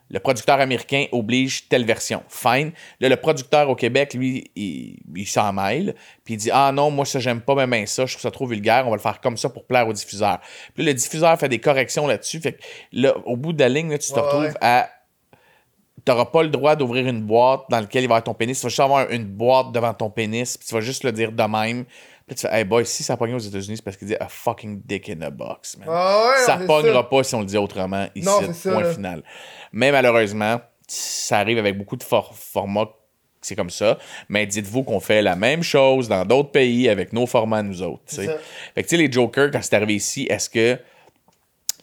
le 0.09 0.19
producteur 0.19 0.59
américain 0.59 1.05
oblige 1.11 1.67
telle 1.67 1.83
version. 1.85 2.21
Fine. 2.29 2.71
Là, 2.99 3.09
le 3.09 3.15
producteur 3.15 3.69
au 3.69 3.75
Québec, 3.75 4.13
lui, 4.13 4.51
il, 4.55 4.97
il 5.15 5.27
s'en 5.27 5.51
mêle. 5.51 5.95
Puis 6.23 6.35
il 6.35 6.37
dit 6.37 6.49
Ah 6.53 6.71
non, 6.71 6.91
moi, 6.91 7.05
ça, 7.05 7.19
j'aime 7.19 7.41
pas 7.41 7.55
même 7.65 7.87
ça. 7.87 8.05
Je 8.05 8.13
trouve 8.13 8.21
ça 8.21 8.31
trop 8.31 8.45
vulgaire. 8.45 8.85
On 8.85 8.91
va 8.91 8.95
le 8.97 9.01
faire 9.01 9.19
comme 9.19 9.35
ça 9.37 9.49
pour 9.49 9.65
plaire 9.65 9.87
au 9.87 9.93
diffuseur. 9.93 10.39
Puis 10.75 10.83
là, 10.83 10.91
le 10.91 10.95
diffuseur 10.95 11.37
fait 11.39 11.49
des 11.49 11.59
corrections 11.59 12.05
là-dessus. 12.05 12.39
Fait 12.39 12.53
que 12.53 12.61
là, 12.91 13.15
au 13.25 13.35
bout 13.35 13.51
de 13.53 13.59
la 13.59 13.69
ligne, 13.69 13.89
là, 13.89 13.97
tu 13.97 14.09
te 14.11 14.15
Ouais, 14.15 14.21
retrouves 14.21 14.43
ouais. 14.43 14.53
à. 14.61 14.89
Tu 16.05 16.11
n'auras 16.11 16.25
pas 16.25 16.43
le 16.43 16.49
droit 16.49 16.75
d'ouvrir 16.75 17.07
une 17.07 17.21
boîte 17.23 17.61
dans 17.69 17.79
laquelle 17.79 18.03
il 18.03 18.07
va 18.07 18.13
y 18.13 18.17
avoir 18.17 18.23
ton 18.23 18.35
pénis. 18.35 18.59
Tu 18.59 18.63
vas 18.63 18.69
juste 18.69 18.79
avoir 18.79 19.09
une 19.09 19.25
boîte 19.25 19.71
devant 19.71 19.93
ton 19.93 20.11
pénis. 20.11 20.55
Puis 20.55 20.67
tu 20.67 20.75
vas 20.75 20.81
juste 20.81 21.03
le 21.03 21.11
dire 21.11 21.31
de 21.31 21.43
même. 21.43 21.85
Puis 22.27 22.35
tu 22.35 22.41
fais, 22.47 22.57
hey 22.57 22.63
boy, 22.63 22.85
si 22.85 23.03
ça 23.03 23.15
pogne 23.17 23.35
aux 23.35 23.39
États-Unis, 23.39 23.77
c'est 23.77 23.83
parce 23.83 23.97
qu'il 23.97 24.07
dit 24.07 24.15
a 24.19 24.27
fucking 24.27 24.81
dick 24.83 25.09
in 25.09 25.21
a 25.21 25.29
box, 25.29 25.77
man. 25.77 25.87
Ah 25.91 26.29
ouais, 26.29 26.43
ça 26.43 26.57
pognera 26.57 27.07
pas 27.07 27.23
si 27.23 27.35
on 27.35 27.41
le 27.41 27.45
dit 27.45 27.57
autrement 27.57 28.07
ici, 28.15 28.25
Non, 28.25 28.39
c'est 28.41 28.53
ça, 28.53 28.71
point 28.71 28.91
final. 28.91 29.23
Mais 29.71 29.91
malheureusement, 29.91 30.59
ça 30.87 31.37
arrive 31.39 31.59
avec 31.59 31.77
beaucoup 31.77 31.95
de 31.95 32.03
for- 32.03 32.33
formats, 32.35 32.89
c'est 33.41 33.55
comme 33.55 33.69
ça. 33.69 33.99
Mais 34.27 34.47
dites-vous 34.47 34.81
qu'on 34.83 34.99
fait 34.99 35.21
la 35.21 35.35
même 35.35 35.61
chose 35.61 36.07
dans 36.07 36.25
d'autres 36.25 36.49
pays 36.49 36.89
avec 36.89 37.13
nos 37.13 37.27
formats, 37.27 37.61
nous 37.61 37.83
autres. 37.83 38.01
tu 38.07 38.15
sais. 38.15 38.25
ça. 38.25 38.37
Fait 38.73 38.81
que 38.81 38.87
tu 38.87 38.95
sais, 38.95 39.01
les 39.03 39.11
Jokers, 39.11 39.51
quand 39.51 39.61
c'est 39.61 39.75
arrivé 39.75 39.93
ici, 39.95 40.25
est-ce 40.27 40.49
que 40.49 40.79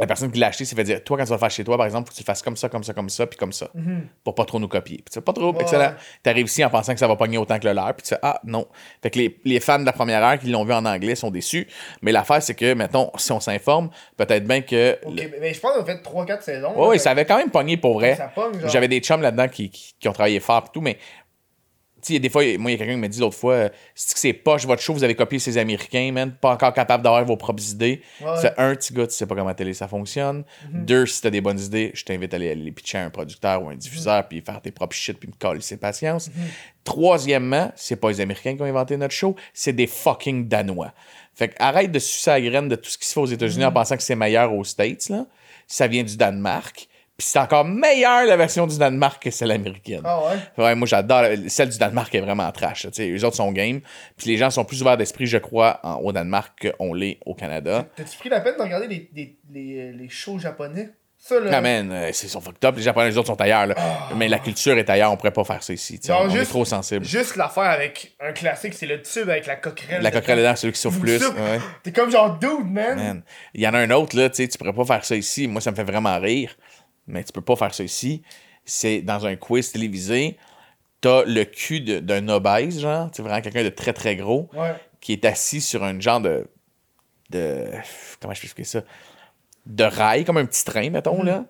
la 0.01 0.07
personne 0.07 0.31
qui 0.33 0.39
l'a 0.39 0.49
acheté 0.49 0.65
s'est 0.65 0.75
fait 0.77 0.85
dire 0.85 1.03
Toi, 1.05 1.17
quand 1.19 1.25
tu 1.25 1.29
vas 1.31 1.37
le 1.37 1.41
faire 1.41 1.51
chez 1.51 1.65
toi, 1.65 1.77
par 1.77 1.87
exemple, 1.87 2.07
faut 2.09 2.13
que 2.13 2.17
tu 2.17 2.23
le 2.23 2.27
fasses 2.27 2.43
comme 2.43 2.57
ça, 2.57 2.69
comme 2.69 2.83
ça, 2.85 2.95
comme 2.95 3.09
ça, 3.11 3.27
puis 3.27 3.39
comme 3.39 3.53
ça. 3.53 3.69
Pour 4.25 4.35
pas 4.35 4.45
trop 4.45 4.59
nous 4.59 4.69
copier. 4.69 4.97
Puis 4.97 5.05
tu 5.11 5.15
fais 5.15 5.21
pas 5.21 5.33
trop, 5.33 5.53
Ouais. 5.53 5.61
excellent. 5.63 5.93
T'arrives 6.23 6.47
ici 6.47 6.65
en 6.65 6.71
pensant 6.71 6.93
que 6.95 6.99
ça 7.01 7.07
va 7.09 7.17
pogner 7.17 7.39
autant 7.39 7.59
que 7.59 7.67
le 7.67 7.75
leur, 7.75 7.93
puis 7.95 8.03
tu 8.03 8.09
fais 8.11 8.21
Ah, 8.23 8.41
non. 8.45 8.67
Fait 9.03 9.11
que 9.11 9.19
les, 9.19 9.39
les 9.45 9.61
fans 9.61 9.79
de 9.79 9.85
la 9.85 9.93
première 9.93 10.23
heure 10.25 10.39
qui 10.39 10.49
l'ont 10.49 10.65
vu 10.65 10.73
en 10.73 10.85
anglais 10.85 11.15
sont 11.15 11.31
déçus. 11.31 11.69
Mais 12.03 12.13
l'affaire, 12.13 12.43
c'est 12.43 12.55
que, 12.55 12.75
mettons, 12.75 13.11
si 13.17 13.33
on 13.33 13.41
s'informe, 13.41 13.91
peut-être 14.17 14.45
bien 14.45 14.61
que. 14.63 14.99
Ok, 15.05 15.15
le- 15.15 15.41
mais- 15.41 15.53
je 15.55 15.61
pense 15.61 15.77
qu'on 15.77 15.85
fait 15.85 16.03
3-4 16.03 16.43
saisons. 16.43 16.73
Ouais, 16.89 16.99
ça 16.99 17.11
avait 17.11 17.25
quand 17.25 17.37
même 17.37 17.51
pogné 17.51 17.77
pour 17.77 17.95
vrai. 17.95 18.19
J'avais 18.67 18.89
des 18.89 19.01
chums 19.01 19.21
là-dedans 19.23 19.49
qui, 19.49 19.71
qui, 19.71 19.95
qui 20.01 20.09
ont 20.09 20.13
travaillé 20.13 20.41
fort 20.41 20.65
et 20.67 20.73
tout, 20.73 20.81
mais 20.81 20.95
tu 20.95 21.01
sais, 22.03 22.19
des 22.19 22.29
fois, 22.29 22.43
moi, 22.59 22.71
il 22.71 22.75
y 22.75 22.77
a 22.77 22.79
quelqu'un 22.79 22.95
qui 22.95 23.01
m'a 23.01 23.09
dit 23.09 23.21
l'autre 23.21 23.37
fois, 23.37 23.69
c'est 23.95 24.15
que 24.15 24.19
c'est 24.21 24.33
poche 24.33 24.67
votre 24.67 24.83
show, 24.83 24.93
vous 24.93 25.05
avez 25.05 25.15
copié 25.15 25.39
ces 25.39 25.59
Américains, 25.59 26.11
man, 26.13 26.33
pas 26.33 26.53
encore 26.53 26.73
capable 26.73 27.03
d'avoir 27.05 27.25
vos 27.25 27.37
propres 27.37 27.63
idées. 27.71 28.03
Ouais. 28.21 28.29
C'est 28.41 28.53
un 28.59 28.75
petit 28.75 28.93
gars, 28.93 29.07
tu 29.07 29.15
sais 29.15 29.27
pas 29.27 29.35
comment 29.35 29.55
télé 29.55 29.75
ça 29.75 29.89
fonctionne. 29.89 30.45
Mhm. 30.73 30.85
Deux, 30.85 31.07
si 31.07 31.21
t'as 31.23 31.31
des 31.31 31.41
bonnes 31.41 31.61
idées, 31.61 31.91
je 31.95 32.05
t'invite 32.05 32.33
à 32.33 32.37
aller, 32.37 32.51
aller 32.51 32.63
les 32.63 32.73
pitcher 32.73 32.99
à 32.99 33.05
un 33.05 33.11
producteur 33.11 33.63
ou 33.63 33.69
un 33.69 33.77
diffuseur, 33.77 34.27
puis 34.29 34.41
faire 34.41 34.61
tes 34.61 34.71
propres 34.71 34.97
shit, 34.97 35.19
puis 35.19 35.29
me 35.29 35.35
coller 35.39 35.61
ses 35.61 35.77
patience. 35.77 36.29
Mhm. 36.29 36.43
Troisièmement, 36.85 37.73
c'est 37.77 37.97
pas 37.97 38.11
les 38.11 38.21
Américains 38.21 38.57
qui 38.57 38.63
ont 38.63 38.67
inventé 38.67 38.97
notre 38.97 39.15
show, 39.15 39.37
c'est 39.55 39.73
des 39.73 39.87
fucking 39.87 40.49
Danois. 40.49 40.93
Fait 41.35 41.49
que 41.49 41.55
arrête 41.59 41.91
de 41.93 41.99
sucer 41.99 42.31
la 42.31 42.41
graine 42.41 42.69
de 42.69 42.77
tout 42.77 42.91
ce 42.91 42.99
qui 42.99 43.07
se 43.07 43.15
fait 43.15 43.21
aux 43.21 43.27
États-Unis 43.27 43.63
Mhm. 43.63 43.69
en 43.69 43.73
pensant 43.73 43.97
que 43.97 44.03
c'est 44.03 44.17
meilleur 44.17 44.53
aux 44.53 44.65
States, 44.65 45.09
là. 45.09 45.27
Ça 45.67 45.87
vient 45.87 46.03
du 46.03 46.17
Danemark. 46.17 46.89
Puis 47.19 47.27
c'est 47.29 47.39
encore 47.39 47.65
meilleur 47.65 48.25
la 48.25 48.37
version 48.37 48.67
du 48.67 48.79
Danemark 48.79 49.23
que 49.23 49.31
celle 49.31 49.51
américaine. 49.51 50.01
Ah 50.05 50.19
ouais? 50.25 50.65
Ouais, 50.65 50.75
moi 50.75 50.87
j'adore. 50.87 51.25
Celle 51.49 51.69
du 51.69 51.79
Danemark 51.79 52.13
est 52.15 52.21
vraiment 52.21 52.51
trash. 52.53 52.87
sais, 52.91 53.11
eux 53.11 53.25
autres 53.25 53.37
sont 53.37 53.53
game. 53.53 53.81
Puis 54.17 54.31
les 54.31 54.37
gens 54.39 54.51
sont 54.51 54.65
plus 54.65 54.81
ouverts 54.81 54.97
d'esprit, 54.97 55.27
je 55.27 55.39
crois, 55.39 55.79
en- 55.83 55.97
au 55.97 56.11
Danemark 56.13 56.73
qu'on 56.79 56.95
l'est 56.95 57.19
au 57.27 57.35
Canada. 57.35 57.87
T'as-tu 57.97 58.17
pris 58.19 58.29
la 58.31 58.41
peine 58.41 58.57
de 58.57 58.63
regarder 58.63 58.89
les, 58.89 59.11
les, 59.15 59.37
les, 59.53 59.93
les 59.93 60.09
shows 60.09 60.39
japonais? 60.39 60.91
Ça, 61.25 61.39
là. 61.39 61.51
Ah 61.53 61.61
man, 61.61 61.93
euh, 61.93 62.11
c'est 62.13 62.27
sont 62.27 62.41
fucked 62.41 62.65
up. 62.65 62.75
Les 62.77 62.83
Japonais, 62.83 63.09
les 63.11 63.17
autres 63.17 63.29
sont 63.29 63.41
ailleurs. 63.41 63.69
là. 63.69 63.77
Mais 64.17 64.27
la 64.27 64.41
culture 64.41 64.77
est 64.77 64.91
ailleurs. 64.91 65.13
On 65.13 65.17
pourrait 65.17 65.31
pas 65.31 65.45
faire 65.45 65.63
ça 65.63 65.73
ici. 65.73 66.01
on, 66.09 66.27
est 66.29 66.31
juste- 66.31 66.51
trop 66.51 66.65
sensible. 66.65 67.05
Juste 67.05 67.37
l'affaire 67.37 67.63
avec 67.71 68.17
un 68.19 68.33
classique, 68.33 68.75
c'est 68.75 68.87
le 68.87 69.01
tube 69.03 69.31
avec 69.31 69.47
la 69.47 69.55
coquerelle. 69.55 70.03
La 70.03 70.11
coquerelle 70.11 70.39
dedans, 70.41 70.57
c'est 70.57 70.63
celui 70.63 70.73
qui 70.73 70.81
souffle 70.81 70.99
plus. 70.99 71.25
Ouais. 71.25 71.61
T'es 71.85 71.93
comme 71.93 72.11
genre 72.11 72.37
dude, 72.41 72.69
man. 72.69 72.97
Man. 72.97 73.23
Il 73.55 73.61
y 73.61 73.69
en 73.69 73.75
a 73.75 73.79
un 73.79 73.91
autre, 73.93 74.17
là, 74.17 74.31
tu 74.31 74.43
sais, 74.43 74.49
tu 74.49 74.59
pourrais 74.59 74.73
pas 74.73 74.85
faire 74.85 75.05
ça 75.05 75.15
ici. 75.15 75.47
Moi, 75.47 75.61
ça 75.61 75.71
me 75.71 75.77
fait 75.77 75.85
vraiment 75.85 76.19
rire. 76.19 76.57
Mais 77.07 77.25
tu 77.25 77.33
peux 77.33 77.41
pas 77.41 77.57
faire 77.57 77.75
ça 77.75 77.83
ici. 77.85 78.23
C'est 78.65 79.01
dans 79.03 79.27
un 79.27 79.37
quiz 79.37 79.73
télévisé. 79.73 80.37
T'as 81.01 81.25
le 81.25 81.45
cul 81.45 81.81
d'un 81.81 82.29
obèse, 82.29 82.81
genre. 82.81 83.11
C'est 83.13 83.23
vraiment 83.23 83.41
quelqu'un 83.41 83.65
de 83.65 83.69
très, 83.71 83.93
très 83.93 84.15
gros. 84.17 84.49
Ouais. 84.55 84.75
qui 85.01 85.13
est 85.13 85.25
assis 85.25 85.61
sur 85.61 85.83
un 85.83 85.99
genre 86.01 86.21
de. 86.21 86.47
de 87.31 87.67
comment 88.21 88.35
je 88.35 88.41
peux 88.41 88.47
expliquer 88.47 88.69
ça? 88.69 88.83
De 89.67 89.85
rail, 89.85 90.25
comme 90.25 90.37
un 90.39 90.47
petit 90.47 90.65
train, 90.65 90.91
mettons, 90.91 91.23
là. 91.23 91.45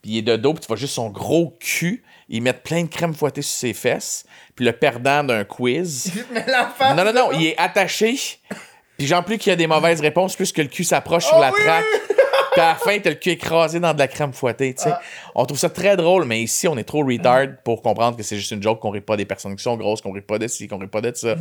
Puis 0.00 0.12
il 0.12 0.18
est 0.18 0.22
de 0.22 0.36
dos, 0.36 0.54
puis 0.54 0.60
tu 0.62 0.68
vois 0.68 0.76
juste 0.76 0.94
son 0.94 1.10
gros 1.10 1.56
cul. 1.60 2.02
Ils 2.30 2.40
mettent 2.42 2.62
plein 2.62 2.82
de 2.84 2.88
crème 2.88 3.14
fouettée 3.14 3.42
sur 3.42 3.56
ses 3.58 3.72
fesses. 3.74 4.24
Puis 4.54 4.64
le 4.64 4.72
perdant 4.72 5.24
d'un 5.24 5.44
quiz. 5.44 6.12
Mais 6.32 6.44
la 6.46 6.66
face. 6.68 6.96
Non, 6.96 7.04
non, 7.04 7.12
non, 7.12 7.32
il 7.32 7.46
est 7.46 7.58
attaché. 7.58 8.16
Puis 8.96 9.06
genre, 9.06 9.24
plus 9.24 9.38
qu'il 9.38 9.50
y 9.50 9.52
a 9.52 9.56
des 9.56 9.66
mauvaises 9.66 10.00
réponses, 10.00 10.34
plus 10.36 10.52
que 10.52 10.62
le 10.62 10.68
cul 10.68 10.84
s'approche 10.84 11.26
sur 11.26 11.36
Oh 11.36 11.40
la 11.40 11.52
oui! 11.52 11.60
traque. 11.62 11.84
Puis 12.52 12.60
à 12.60 12.68
la 12.68 12.74
fin, 12.74 12.98
t'as 12.98 13.10
le 13.10 13.16
cul 13.16 13.30
écrasé 13.30 13.80
dans 13.80 13.94
de 13.94 13.98
la 13.98 14.08
crème 14.08 14.32
fouettée, 14.32 14.74
tu 14.74 14.82
sais. 14.84 14.90
Ah. 14.92 15.00
On 15.34 15.44
trouve 15.44 15.58
ça 15.58 15.70
très 15.70 15.96
drôle, 15.96 16.24
mais 16.24 16.40
ici, 16.40 16.66
on 16.68 16.76
est 16.76 16.84
trop 16.84 17.04
retard 17.04 17.46
pour 17.64 17.82
comprendre 17.82 18.16
que 18.16 18.22
c'est 18.22 18.36
juste 18.36 18.50
une 18.50 18.62
joke, 18.62 18.80
qu'on 18.80 18.90
rit 18.90 19.00
pas 19.00 19.16
des 19.16 19.24
personnes 19.24 19.54
qui 19.56 19.62
sont 19.62 19.76
grosses, 19.76 20.00
qu'on 20.00 20.12
rit 20.12 20.20
pas 20.20 20.38
de 20.38 20.48
ci, 20.48 20.66
qu'on 20.68 20.78
rit 20.78 20.86
pas 20.86 21.00
de 21.00 21.14
ça. 21.14 21.34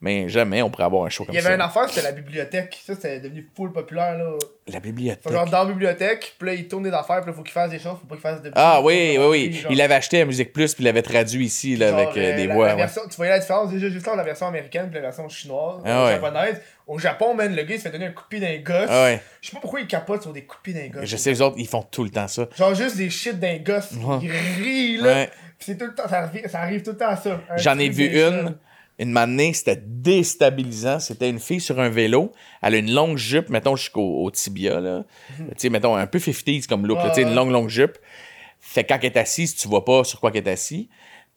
Mais 0.00 0.28
jamais 0.28 0.62
on 0.62 0.70
pourrait 0.70 0.84
avoir 0.84 1.04
un 1.04 1.08
show 1.08 1.24
comme 1.24 1.34
Il 1.34 1.36
y 1.36 1.40
avait 1.40 1.48
ça. 1.48 1.54
une 1.54 1.60
affaire, 1.60 1.88
c'était 1.88 2.02
la 2.02 2.12
bibliothèque. 2.12 2.78
Ça, 2.86 2.94
c'était 2.94 3.20
devenu 3.20 3.48
full 3.56 3.72
populaire, 3.72 4.18
là. 4.18 4.32
La 4.66 4.80
bibliothèque. 4.80 5.30
Genre 5.30 5.44
dans 5.50 5.64
la 5.64 5.70
bibliothèque, 5.70 6.36
puis 6.38 6.48
là, 6.48 6.54
il 6.54 6.66
tourne 6.66 6.84
des 6.84 6.90
affaires, 6.90 7.20
puis 7.20 7.30
là, 7.30 7.36
faut 7.36 7.42
qu'il 7.42 7.52
fasse 7.52 7.70
des 7.70 7.78
choses, 7.78 7.98
faut 8.00 8.06
pas 8.06 8.14
qu'il 8.14 8.22
fasse 8.22 8.40
de 8.40 8.50
Ah 8.54 8.80
oui, 8.82 9.16
oui, 9.18 9.26
oui. 9.26 9.52
genre- 9.52 9.70
Il 9.70 9.76
l'avait 9.76 9.94
acheté 9.94 10.22
à 10.22 10.24
Musique 10.24 10.54
Plus, 10.54 10.72
puis 10.74 10.82
il 10.82 10.86
l'avait 10.86 11.02
traduit 11.02 11.44
ici 11.44 11.76
là, 11.76 11.90
genre, 11.90 11.98
avec 11.98 12.16
euh, 12.16 12.32
euh, 12.32 12.36
des 12.36 12.46
la- 12.46 12.54
voix. 12.54 12.66
la 12.68 12.72
ouais. 12.74 12.80
version- 12.80 13.02
Tu 13.10 13.14
voyais 13.16 13.32
la 13.32 13.40
différence? 13.40 13.70
Déjà 13.70 13.90
juste 13.90 14.06
là, 14.06 14.16
la 14.16 14.22
version 14.22 14.46
américaine 14.46 14.86
puis 14.86 14.94
la 14.94 15.02
version 15.02 15.28
chinoise, 15.28 15.82
Ah 15.84 16.04
ouais. 16.06 16.12
japonaise. 16.12 16.62
Au 16.86 16.98
Japon, 16.98 17.34
man, 17.34 17.54
le 17.54 17.62
gars, 17.62 17.74
il 17.74 17.78
se 17.78 17.82
fait 17.84 17.90
donner 17.90 18.06
un 18.06 18.12
coup 18.12 18.22
de 18.24 18.28
pied 18.28 18.40
d'un 18.40 18.56
gosse. 18.62 18.88
Ah 18.90 19.04
ouais. 19.04 19.20
Je 19.42 19.48
sais 19.50 19.54
pas 19.54 19.60
pourquoi 19.60 19.80
il 19.80 19.86
capote 19.86 20.22
sur 20.22 20.32
des 20.32 20.44
coups 20.44 20.62
de 20.64 20.72
pied 20.72 20.82
d'un 20.82 20.88
gosse. 20.98 21.08
Je 21.10 21.16
sais, 21.18 21.30
les 21.30 21.42
autres, 21.42 21.56
ils 21.58 21.68
font 21.68 21.82
tout 21.82 22.04
le 22.04 22.10
temps 22.10 22.28
ça. 22.28 22.46
Genre 22.56 22.74
juste 22.74 22.96
des 22.96 23.10
shit 23.10 23.38
d'un 23.38 23.58
gosse. 23.58 23.90
Ouais. 23.92 24.18
Il 24.22 24.30
rit, 24.30 24.96
là. 24.96 25.26
Pis 25.58 25.66
c'est 25.66 25.76
tout 25.78 25.84
le 25.86 25.94
temps, 25.94 26.08
ça 26.08 26.20
arrive, 26.20 26.46
ça 26.48 26.60
arrive 26.60 26.82
tout 26.82 26.90
le 26.92 26.96
temps 26.96 27.08
à 27.08 27.16
ça. 27.16 27.38
J'en 27.56 27.78
ai 27.78 27.88
vu 27.90 28.08
des 28.08 28.22
une. 28.22 28.56
Une 28.98 29.10
manée, 29.10 29.52
c'était 29.52 29.82
déstabilisant. 29.84 31.00
C'était 31.00 31.28
une 31.28 31.40
fille 31.40 31.60
sur 31.60 31.80
un 31.80 31.88
vélo. 31.88 32.32
Elle 32.62 32.74
a 32.74 32.78
une 32.78 32.92
longue 32.92 33.16
jupe, 33.16 33.48
mettons, 33.48 33.74
jusqu'au 33.74 34.22
au 34.22 34.30
tibia, 34.30 34.80
là. 34.80 35.04
Tu 35.36 35.44
sais, 35.56 35.68
mettons, 35.68 35.96
un 35.96 36.06
peu 36.06 36.18
50s 36.18 36.66
comme 36.66 36.86
look, 36.86 36.98
là. 36.98 37.12
Une 37.16 37.34
longue, 37.34 37.50
longue 37.50 37.68
jupe. 37.68 37.98
Fait 38.60 38.84
que 38.84 38.88
quand 38.88 38.98
elle 39.02 39.06
est 39.06 39.16
assise, 39.16 39.54
tu 39.56 39.68
vois 39.68 39.84
pas 39.84 40.04
sur 40.04 40.20
quoi 40.20 40.30
qu'elle 40.30 40.46
est 40.46 40.52
assise. 40.52 40.86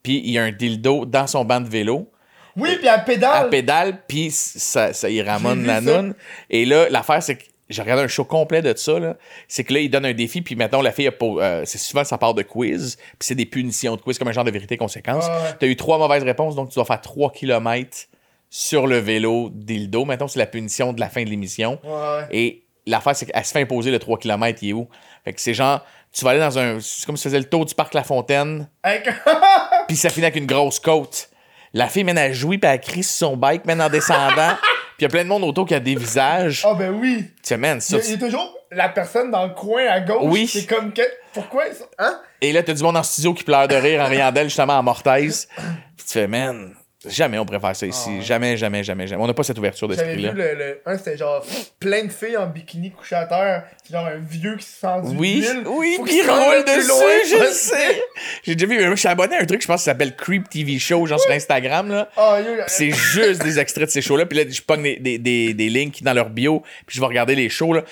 Puis 0.02 0.22
il 0.24 0.30
y 0.30 0.38
a 0.38 0.44
un 0.44 0.52
dildo 0.52 1.04
dans 1.04 1.26
son 1.26 1.44
banc 1.44 1.60
de 1.60 1.68
vélo. 1.68 2.10
Oui, 2.56 2.70
pis 2.80 2.88
à 2.88 2.98
pédale. 2.98 3.44
Elle 3.44 3.50
pédale, 3.50 4.02
puis 4.08 4.30
ça, 4.30 4.92
ça 4.92 5.10
y 5.10 5.22
ramène 5.22 5.64
la 5.64 5.80
noune. 5.80 6.14
Et 6.50 6.64
là, 6.64 6.88
l'affaire, 6.88 7.22
c'est 7.22 7.36
que 7.36 7.44
j'ai 7.68 7.82
regardé 7.82 8.02
un 8.02 8.08
show 8.08 8.24
complet 8.24 8.62
de 8.62 8.74
ça, 8.76 8.98
là. 8.98 9.16
C'est 9.46 9.64
que 9.64 9.74
là, 9.74 9.80
il 9.80 9.90
donne 9.90 10.06
un 10.06 10.14
défi, 10.14 10.40
puis 10.40 10.56
mettons, 10.56 10.80
la 10.80 10.92
fille, 10.92 11.06
a 11.06 11.12
pour, 11.12 11.40
euh, 11.40 11.62
c'est 11.66 11.78
souvent, 11.78 12.04
ça 12.04 12.16
part 12.16 12.34
de 12.34 12.42
quiz, 12.42 12.96
puis 12.96 13.16
c'est 13.20 13.34
des 13.34 13.46
punitions 13.46 13.96
de 13.96 14.00
quiz, 14.00 14.18
comme 14.18 14.28
un 14.28 14.32
genre 14.32 14.44
de 14.44 14.50
vérité-conséquence. 14.50 15.26
Ouais. 15.26 15.54
T'as 15.58 15.66
eu 15.66 15.76
trois 15.76 15.98
mauvaises 15.98 16.22
réponses, 16.22 16.54
donc 16.54 16.70
tu 16.70 16.76
dois 16.76 16.84
faire 16.84 17.00
3 17.00 17.30
km 17.32 18.08
sur 18.50 18.86
le 18.86 18.98
vélo 18.98 19.50
dildo. 19.52 20.04
Mettons, 20.04 20.28
c'est 20.28 20.38
la 20.38 20.46
punition 20.46 20.92
de 20.92 21.00
la 21.00 21.10
fin 21.10 21.22
de 21.22 21.28
l'émission. 21.28 21.78
Ouais, 21.84 21.90
ouais. 21.90 22.26
Et 22.30 22.64
l'affaire, 22.86 23.14
c'est 23.14 23.26
qu'elle 23.26 23.44
se 23.44 23.52
fait 23.52 23.60
imposer 23.60 23.90
le 23.90 23.98
3 23.98 24.18
km, 24.18 24.58
il 24.62 24.70
est 24.70 24.72
où? 24.72 24.88
Fait 25.24 25.32
que 25.34 25.40
c'est 25.40 25.54
genre, 25.54 25.84
tu 26.12 26.24
vas 26.24 26.30
aller 26.30 26.40
dans 26.40 26.58
un. 26.58 26.80
C'est 26.80 27.04
comme 27.04 27.16
si 27.16 27.24
tu 27.24 27.28
faisais 27.28 27.38
le 27.38 27.48
tour 27.48 27.66
du 27.66 27.74
parc 27.74 27.92
La 27.92 28.02
Fontaine, 28.02 28.68
puis 29.88 29.96
ça 29.96 30.08
finit 30.08 30.26
avec 30.26 30.36
une 30.36 30.46
grosse 30.46 30.80
côte. 30.80 31.28
La 31.74 31.88
fille, 31.88 32.04
mène 32.04 32.16
à 32.16 32.32
jouer, 32.32 32.56
puis 32.56 32.70
elle 32.70 32.80
crie 32.80 33.02
sur 33.02 33.28
son 33.28 33.36
bike, 33.36 33.66
mène 33.66 33.82
en 33.82 33.90
descendant. 33.90 34.54
puis 34.98 35.00
il 35.00 35.02
y 35.04 35.06
a 35.06 35.08
plein 35.10 35.22
de 35.22 35.28
monde 35.28 35.44
autour 35.44 35.64
qui 35.64 35.74
a 35.74 35.80
des 35.80 35.94
visages. 35.94 36.62
Ah 36.68 36.74
ben 36.74 36.90
oui. 36.90 37.18
Tu 37.26 37.32
sais, 37.44 37.56
man, 37.56 37.78
Il, 37.78 37.82
ça, 37.82 37.98
il 38.06 38.14
est 38.14 38.18
toujours. 38.18 38.52
la 38.72 38.88
personne 38.88 39.30
dans 39.30 39.46
le 39.46 39.54
coin 39.54 39.86
à 39.86 40.00
gauche, 40.00 40.18
Oui. 40.24 40.46
c'est 40.46 40.66
comme 40.66 40.92
que. 40.92 41.02
Pourquoi 41.32 41.64
ça? 41.72 41.84
Hein? 41.98 42.20
Et 42.40 42.52
là, 42.52 42.62
t'as 42.64 42.74
du 42.74 42.82
monde 42.82 42.96
en 42.96 43.02
studio 43.04 43.32
qui 43.32 43.44
pleure 43.44 43.68
de 43.68 43.76
rire 43.76 44.00
en 44.02 44.06
riant 44.06 44.32
d'elle, 44.32 44.48
justement, 44.48 44.74
en 44.74 44.82
mortaise. 44.82 45.48
Puis 45.96 46.04
tu 46.06 46.12
fais, 46.14 46.26
man, 46.26 46.74
jamais 47.06 47.38
on 47.38 47.46
faire 47.46 47.76
ça 47.76 47.86
ici. 47.86 48.08
Ah 48.08 48.16
ouais. 48.18 48.22
Jamais, 48.22 48.56
jamais, 48.56 48.82
jamais, 48.82 49.06
jamais. 49.06 49.22
On 49.22 49.26
n'a 49.26 49.34
pas 49.34 49.42
cette 49.44 49.58
ouverture 49.58 49.88
J'avais 49.92 50.14
vu 50.16 50.22
d'esprit-là. 50.22 50.52
le, 50.54 50.58
le. 50.58 50.80
Un, 50.86 50.98
c'était 50.98 51.16
genre 51.16 51.44
plein 51.78 52.04
de 52.04 52.10
filles 52.10 52.36
en 52.36 52.46
bikini 52.46 52.90
couchées 52.90 53.14
à 53.14 53.26
terre. 53.26 53.64
C'est 53.84 53.92
genre 53.92 54.06
un 54.06 54.18
vieux 54.18 54.56
qui 54.56 54.64
se 54.66 54.80
sent 54.80 55.02
du 55.04 55.16
Oui, 55.16 55.46
oui, 55.66 55.94
Faut 55.96 56.02
roule 56.32 56.64
dessus, 56.64 56.88
loin 56.88 57.00
je 57.30 57.36
le 57.44 57.52
sais. 57.52 58.02
J'ai 58.42 58.54
déjà 58.56 58.66
vu, 58.66 58.80
je 58.90 58.94
suis 58.96 59.08
abonné 59.08 59.36
à 59.36 59.42
un 59.42 59.46
truc, 59.46 59.62
je 59.62 59.66
pense, 59.66 59.80
qui 59.80 59.84
s'appelle 59.84 60.16
Creep 60.16 60.48
TV 60.50 60.78
Show, 60.78 61.06
genre 61.06 61.20
sur 61.20 61.30
Instagram, 61.30 61.88
là. 61.88 62.08
Ah, 62.16 62.38
C'est 62.66 62.90
juste 62.90 63.42
des 63.44 63.58
extraits 63.58 63.86
de 63.86 63.90
ces 63.92 64.02
shows-là. 64.02 64.26
Puis 64.26 64.38
là, 64.38 64.44
je 64.48 64.60
pogne 64.62 64.82
des, 64.82 64.96
des, 64.98 65.18
des, 65.18 65.54
des 65.54 65.68
links 65.70 66.02
dans 66.02 66.14
leur 66.14 66.30
bio, 66.30 66.62
puis 66.86 66.96
je 66.96 67.00
vais 67.00 67.06
regarder 67.06 67.34
les 67.34 67.48
shows. 67.48 67.74
Là. 67.74 67.84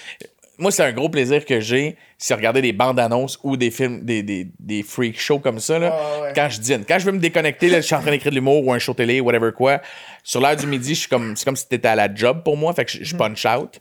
Moi, 0.59 0.71
c'est 0.71 0.83
un 0.83 0.93
gros 0.93 1.09
plaisir 1.11 1.45
que 1.45 1.61
j'ai, 1.61 1.97
c'est 2.17 2.35
regarder 2.35 2.63
des 2.63 2.73
bandes 2.73 2.99
annonces 2.99 3.39
ou 3.43 3.57
des 3.57 3.71
films, 3.71 4.05
des, 4.05 4.23
des, 4.23 4.49
des 4.59 4.83
freak 4.83 5.21
shows 5.21 5.39
comme 5.39 5.59
ça, 5.61 5.79
là, 5.79 5.93
Ah, 5.93 6.23
ouais. 6.23 6.33
quand 6.35 6.49
je 6.49 6.61
dîne. 6.61 6.85
Quand 6.89 6.99
je 6.99 7.05
veux 7.05 7.13
me 7.13 7.19
déconnecter, 7.19 7.69
là, 7.69 7.81
je 7.81 7.87
suis 7.87 7.95
en 7.95 8.01
train 8.01 8.11
d'écrire 8.11 8.31
de 8.33 8.37
l'humour 8.37 8.67
ou 8.67 8.73
un 8.73 8.79
show 8.79 8.95
télé, 8.95 9.21
whatever 9.21 9.51
quoi. 9.53 9.83
Sur 10.25 10.41
l'heure 10.41 10.57
du 10.57 10.67
midi, 10.67 10.95
je 10.95 11.01
suis 11.01 11.09
comme, 11.09 11.37
c'est 11.37 11.45
comme 11.45 11.57
si 11.57 11.69
t'étais 11.69 11.89
à 11.89 11.95
la 11.95 12.13
job 12.15 12.43
pour 12.43 12.57
moi, 12.57 12.73
fait 12.73 12.85
que 12.87 12.91
je, 12.93 13.05
je 13.05 13.17
punch 13.17 13.45
out. 13.45 13.81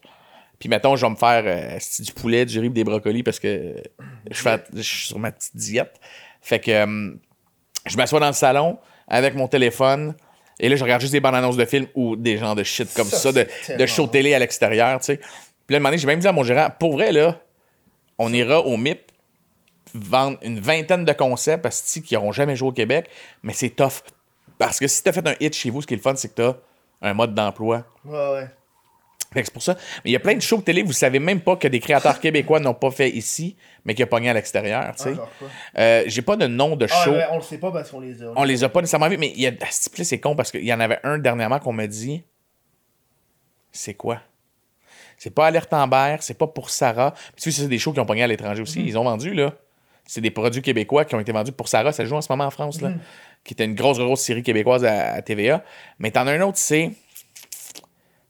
Puis 0.59 0.69
mettons, 0.69 0.95
je 0.95 1.05
vais 1.05 1.11
me 1.11 1.15
faire 1.15 1.43
euh, 1.45 1.77
du 1.99 2.11
poulet, 2.13 2.45
du 2.45 2.59
riz, 2.59 2.69
des 2.69 2.83
brocolis 2.83 3.23
parce 3.23 3.39
que 3.39 3.75
je, 4.29 4.41
fais, 4.41 4.63
je 4.73 4.81
suis 4.81 5.07
sur 5.07 5.19
ma 5.19 5.31
petite 5.31 5.55
diète. 5.55 5.93
Fait 6.41 6.59
que 6.59 6.71
euh, 6.71 7.11
je 7.85 7.97
m'assois 7.97 8.19
dans 8.19 8.27
le 8.27 8.33
salon 8.33 8.77
avec 9.07 9.35
mon 9.35 9.47
téléphone 9.47 10.15
et 10.59 10.69
là, 10.69 10.75
je 10.75 10.83
regarde 10.83 11.01
juste 11.01 11.11
des 11.13 11.19
bandes 11.19 11.35
annonces 11.35 11.57
de 11.57 11.65
films 11.65 11.87
ou 11.95 12.15
des 12.15 12.37
genres 12.37 12.55
de 12.55 12.63
shit 12.63 12.93
comme 12.93 13.07
ça, 13.07 13.31
Ça, 13.33 13.75
de, 13.77 13.85
show 13.85 14.07
télé 14.07 14.33
à 14.33 14.39
l'extérieur, 14.39 14.99
tu 14.99 15.05
sais. 15.07 15.19
Puis 15.67 15.73
là, 15.73 15.77
un 15.77 15.79
moment 15.79 15.89
donné, 15.89 15.97
j'ai 15.97 16.07
même 16.07 16.19
dit 16.19 16.27
à 16.27 16.31
mon 16.31 16.43
gérant, 16.43 16.69
pour 16.79 16.93
vrai, 16.93 17.11
là, 17.11 17.39
on 18.17 18.31
ira 18.33 18.61
au 18.61 18.77
MIP 18.77 19.11
vendre 19.93 20.37
une 20.41 20.59
vingtaine 20.59 21.05
de 21.05 21.13
concepts 21.13 21.63
parce 21.63 21.81
que 21.81 21.99
qui 22.01 22.13
n'auront 22.15 22.31
jamais 22.31 22.55
joué 22.55 22.69
au 22.69 22.73
Québec, 22.73 23.09
mais 23.43 23.53
c'est 23.53 23.69
tough. 23.69 24.03
Parce 24.57 24.79
que 24.79 24.87
si 24.87 25.03
t'as 25.03 25.11
fait 25.11 25.27
un 25.27 25.35
hit 25.39 25.53
chez 25.55 25.69
vous, 25.69 25.81
ce 25.81 25.87
qui 25.87 25.93
est 25.93 25.97
le 25.97 26.03
fun, 26.03 26.15
c'est 26.15 26.29
que 26.29 26.33
t'as 26.35 26.53
un 27.01 27.13
mode 27.13 27.33
d'emploi. 27.33 27.83
Ouais, 28.05 28.13
ouais. 28.33 28.47
Fait 29.33 29.41
que 29.41 29.47
c'est 29.47 29.53
pour 29.53 29.63
ça. 29.63 29.75
Mais 30.03 30.11
il 30.11 30.13
y 30.13 30.15
a 30.15 30.19
plein 30.19 30.35
de 30.35 30.41
shows 30.41 30.57
de 30.59 30.63
télé, 30.63 30.81
vous 30.81 30.93
savez 30.93 31.19
même 31.19 31.41
pas 31.41 31.57
que 31.57 31.67
des 31.67 31.79
créateurs 31.81 32.19
québécois 32.21 32.59
n'ont 32.61 32.73
pas 32.73 32.91
fait 32.91 33.09
ici, 33.09 33.57
mais 33.83 33.93
qui 33.93 34.01
a 34.03 34.07
pogné 34.07 34.29
à 34.29 34.33
l'extérieur, 34.33 34.93
tu 34.95 35.03
sais. 35.03 35.13
Ah? 35.19 35.45
Euh, 35.77 36.03
J'ai 36.07 36.21
pas 36.21 36.37
de 36.37 36.47
nom 36.47 36.75
de 36.77 36.87
Ah, 36.89 37.03
show. 37.03 37.11
ouais, 37.11 37.25
on 37.31 37.35
le 37.37 37.41
sait 37.41 37.57
pas 37.57 37.71
parce 37.71 37.91
qu'on 37.91 37.99
les 37.99 38.21
a. 38.23 38.31
On 38.35 38.43
les 38.43 38.63
a 38.63 38.69
pas 38.69 38.79
nécessairement 38.79 39.09
vus, 39.09 39.17
mais 39.17 39.33
il 39.35 39.41
y 39.41 39.47
a. 39.47 39.51
ah, 39.61 39.65
c'est 39.69 40.19
con 40.19 40.35
parce 40.37 40.51
qu'il 40.51 40.63
y 40.63 40.73
en 40.73 40.79
avait 40.79 40.99
un 41.03 41.17
dernièrement 41.17 41.59
qu'on 41.59 41.73
m'a 41.73 41.87
dit. 41.87 42.23
C'est 43.73 43.93
quoi? 43.93 44.21
C'est 45.17 45.33
pas 45.33 45.47
Alerte 45.47 45.73
Amber, 45.73 46.17
c'est 46.19 46.37
pas 46.37 46.47
pour 46.47 46.69
Sarah. 46.69 47.11
Puis 47.11 47.43
tu 47.43 47.51
sais, 47.51 47.61
c'est 47.63 47.67
des 47.67 47.79
shows 47.79 47.93
qui 47.93 47.99
ont 47.99 48.05
pogné 48.05 48.23
à 48.23 48.27
l'étranger 48.27 48.61
aussi. 48.61 48.79
Mhm. 48.79 48.87
Ils 48.87 48.97
ont 48.97 49.03
vendu, 49.03 49.33
là. 49.33 49.53
C'est 50.07 50.21
des 50.21 50.29
produits 50.31 50.61
québécois 50.61 51.03
qui 51.05 51.15
ont 51.15 51.19
été 51.19 51.31
vendus 51.31 51.51
pour 51.51 51.67
Sarah. 51.67 51.91
Ça 51.91 52.05
joue 52.05 52.15
en 52.15 52.21
ce 52.21 52.31
moment 52.31 52.45
en 52.45 52.51
France, 52.51 52.79
là. 52.81 52.89
Qui 53.43 53.53
était 53.53 53.65
une 53.65 53.75
grosse, 53.75 53.97
grosse 53.97 54.21
série 54.21 54.43
québécoise 54.43 54.83
à, 54.85 55.13
à 55.13 55.21
TVA. 55.21 55.63
Mais 55.99 56.11
t'en 56.11 56.27
as 56.27 56.33
un 56.33 56.41
autre, 56.41 56.57
c'est. 56.57 56.91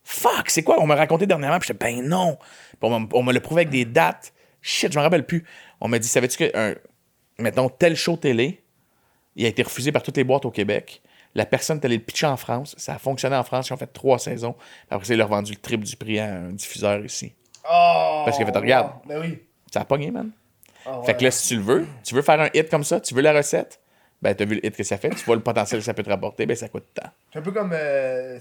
Fuck, 0.03 0.49
c'est 0.49 0.63
quoi? 0.63 0.77
On 0.81 0.85
m'a 0.85 0.95
raconté 0.95 1.25
dernièrement, 1.25 1.57
puis 1.59 1.67
j'étais, 1.67 1.83
ben 1.85 2.07
non. 2.07 2.37
Puis 2.37 2.77
on 2.81 2.99
m'a- 2.99 3.07
on 3.13 3.23
me 3.23 3.33
l'a 3.33 3.39
prouvé 3.41 3.61
avec 3.61 3.71
des 3.71 3.85
dates. 3.85 4.33
Shit, 4.61 4.91
je 4.93 4.97
me 4.97 5.03
rappelle 5.03 5.25
plus. 5.25 5.43
On 5.81 5.87
m'a 5.87 5.99
dit, 5.99 6.07
savais-tu 6.07 6.37
que, 6.37 6.51
un, 6.57 6.75
mettons, 7.39 7.69
tel 7.69 7.95
show 7.95 8.15
télé, 8.15 8.61
il 9.35 9.45
a 9.45 9.49
été 9.49 9.63
refusé 9.63 9.91
par 9.91 10.03
toutes 10.03 10.17
les 10.17 10.23
boîtes 10.23 10.45
au 10.45 10.51
Québec. 10.51 11.01
La 11.35 11.45
personne 11.45 11.79
est 11.79 11.85
allée 11.85 11.97
le 11.97 12.03
pitcher 12.03 12.27
en 12.27 12.37
France. 12.37 12.75
Ça 12.77 12.95
a 12.95 12.97
fonctionné 12.97 13.35
en 13.35 13.43
France. 13.43 13.69
Ils 13.69 13.73
ont 13.73 13.77
fait 13.77 13.91
trois 13.91 14.17
saisons. 14.17 14.55
Après 14.89 15.05
ça, 15.05 15.13
ils 15.13 15.17
leur 15.17 15.27
ont 15.27 15.35
vendu 15.35 15.51
le 15.51 15.59
triple 15.59 15.83
du 15.83 15.95
prix 15.97 16.17
à 16.19 16.33
un 16.33 16.51
diffuseur 16.51 17.03
ici. 17.03 17.33
Oh, 17.65 18.23
Parce 18.25 18.37
qu'il 18.37 18.47
a 18.47 18.51
fait, 18.51 18.57
regarde. 18.57 18.91
Ben 19.05 19.19
oui. 19.19 19.39
Ça 19.71 19.81
a 19.81 19.85
pogné, 19.85 20.11
man. 20.11 20.31
Ah, 20.85 20.99
ouais. 20.99 21.05
Fait 21.05 21.17
que 21.17 21.23
là, 21.23 21.31
si 21.31 21.49
tu 21.49 21.55
le 21.57 21.61
veux, 21.61 21.87
tu 22.03 22.15
veux 22.15 22.21
faire 22.21 22.39
un 22.39 22.49
hit 22.53 22.69
comme 22.69 22.83
ça, 22.83 23.01
tu 23.01 23.13
veux 23.15 23.21
la 23.21 23.33
recette, 23.33 23.81
ben 24.21 24.33
t'as 24.35 24.45
vu 24.45 24.55
le 24.55 24.65
hit 24.65 24.75
que 24.75 24.83
ça 24.83 24.97
fait, 24.97 25.09
tu 25.09 25.25
vois 25.25 25.35
le 25.35 25.41
potentiel 25.41 25.81
que 25.81 25.85
ça 25.85 25.93
peut 25.93 26.03
te 26.03 26.09
rapporter, 26.09 26.45
ben 26.45 26.55
ça 26.55 26.69
coûte 26.69 26.85
tant. 26.93 27.09
C'est 27.33 27.39
un 27.39 27.41
peu 27.41 27.51
comme, 27.51 27.71
euh, 27.73 28.39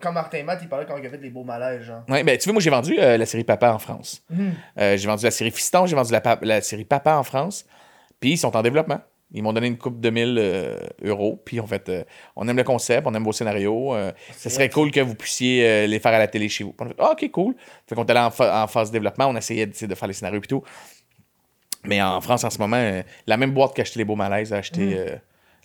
comme 0.00 0.14
Martin 0.14 0.44
Matt, 0.44 0.60
il 0.62 0.68
parlait 0.68 0.84
quand 0.86 0.98
il 0.98 1.06
a 1.06 1.10
fait 1.10 1.18
des 1.18 1.30
beaux 1.30 1.44
malaises, 1.44 1.82
genre. 1.82 2.02
Ouais, 2.08 2.22
ben 2.22 2.36
tu 2.36 2.44
vois, 2.44 2.52
moi 2.52 2.62
j'ai 2.62 2.70
vendu 2.70 2.94
euh, 2.98 3.16
la 3.16 3.26
série 3.26 3.44
Papa 3.44 3.72
en 3.72 3.78
France. 3.78 4.22
Mhm. 4.28 4.52
Euh, 4.78 4.96
j'ai 4.98 5.08
vendu 5.08 5.24
la 5.24 5.30
série 5.30 5.50
Fiston, 5.50 5.86
j'ai 5.86 5.96
vendu 5.96 6.12
la 6.42 6.60
série 6.60 6.84
Papa 6.84 7.16
en 7.16 7.24
France. 7.24 7.64
Puis 8.20 8.32
ils 8.32 8.38
sont 8.38 8.54
en 8.54 8.62
développement. 8.62 9.00
Ils 9.32 9.42
m'ont 9.42 9.52
donné 9.52 9.66
une 9.66 9.76
coupe 9.76 10.00
de 10.00 10.08
1000 10.08 10.36
euh, 10.38 10.76
euros. 11.02 11.40
Puis 11.44 11.60
en 11.60 11.66
fait, 11.66 11.88
euh, 11.90 12.04
on 12.34 12.48
aime 12.48 12.56
le 12.56 12.64
concept, 12.64 13.06
on 13.06 13.14
aime 13.14 13.24
vos 13.24 13.32
scénarios. 13.32 13.94
euh, 13.94 14.10
ce 14.36 14.48
serait 14.48 14.70
cool 14.70 14.90
que 14.90 15.00
vous 15.00 15.14
puissiez 15.14 15.86
les 15.86 15.98
faire 16.00 16.14
à 16.14 16.18
la 16.18 16.28
télé 16.28 16.48
chez 16.48 16.64
vous. 16.64 16.74
On 16.78 16.86
a 16.86 16.88
fait, 16.88 16.94
ah, 16.98 17.10
ok, 17.12 17.30
cool. 17.30 17.54
Fait 17.86 17.94
qu'on 17.94 18.04
est 18.06 18.10
allé 18.10 18.20
en, 18.20 18.30
fa- 18.30 18.64
en 18.64 18.66
phase 18.66 18.88
de 18.90 18.94
développement, 18.94 19.26
on 19.26 19.36
essayait 19.36 19.66
de, 19.66 19.94
faire 19.94 20.08
les 20.08 20.14
scénarios 20.14 20.40
et 20.42 20.46
tout. 20.46 20.62
Mais 21.84 22.00
en 22.02 22.20
France, 22.20 22.44
en 22.44 22.50
ce 22.50 22.58
moment, 22.58 23.02
la 23.26 23.36
même 23.36 23.52
boîte 23.52 23.74
qui 23.74 23.80
a 23.80 23.82
acheté 23.82 23.98
les 23.98 24.04
beaux 24.04 24.16
malaises 24.16 24.52
a 24.52 24.56
acheté 24.56 24.96
euh, 24.98 25.16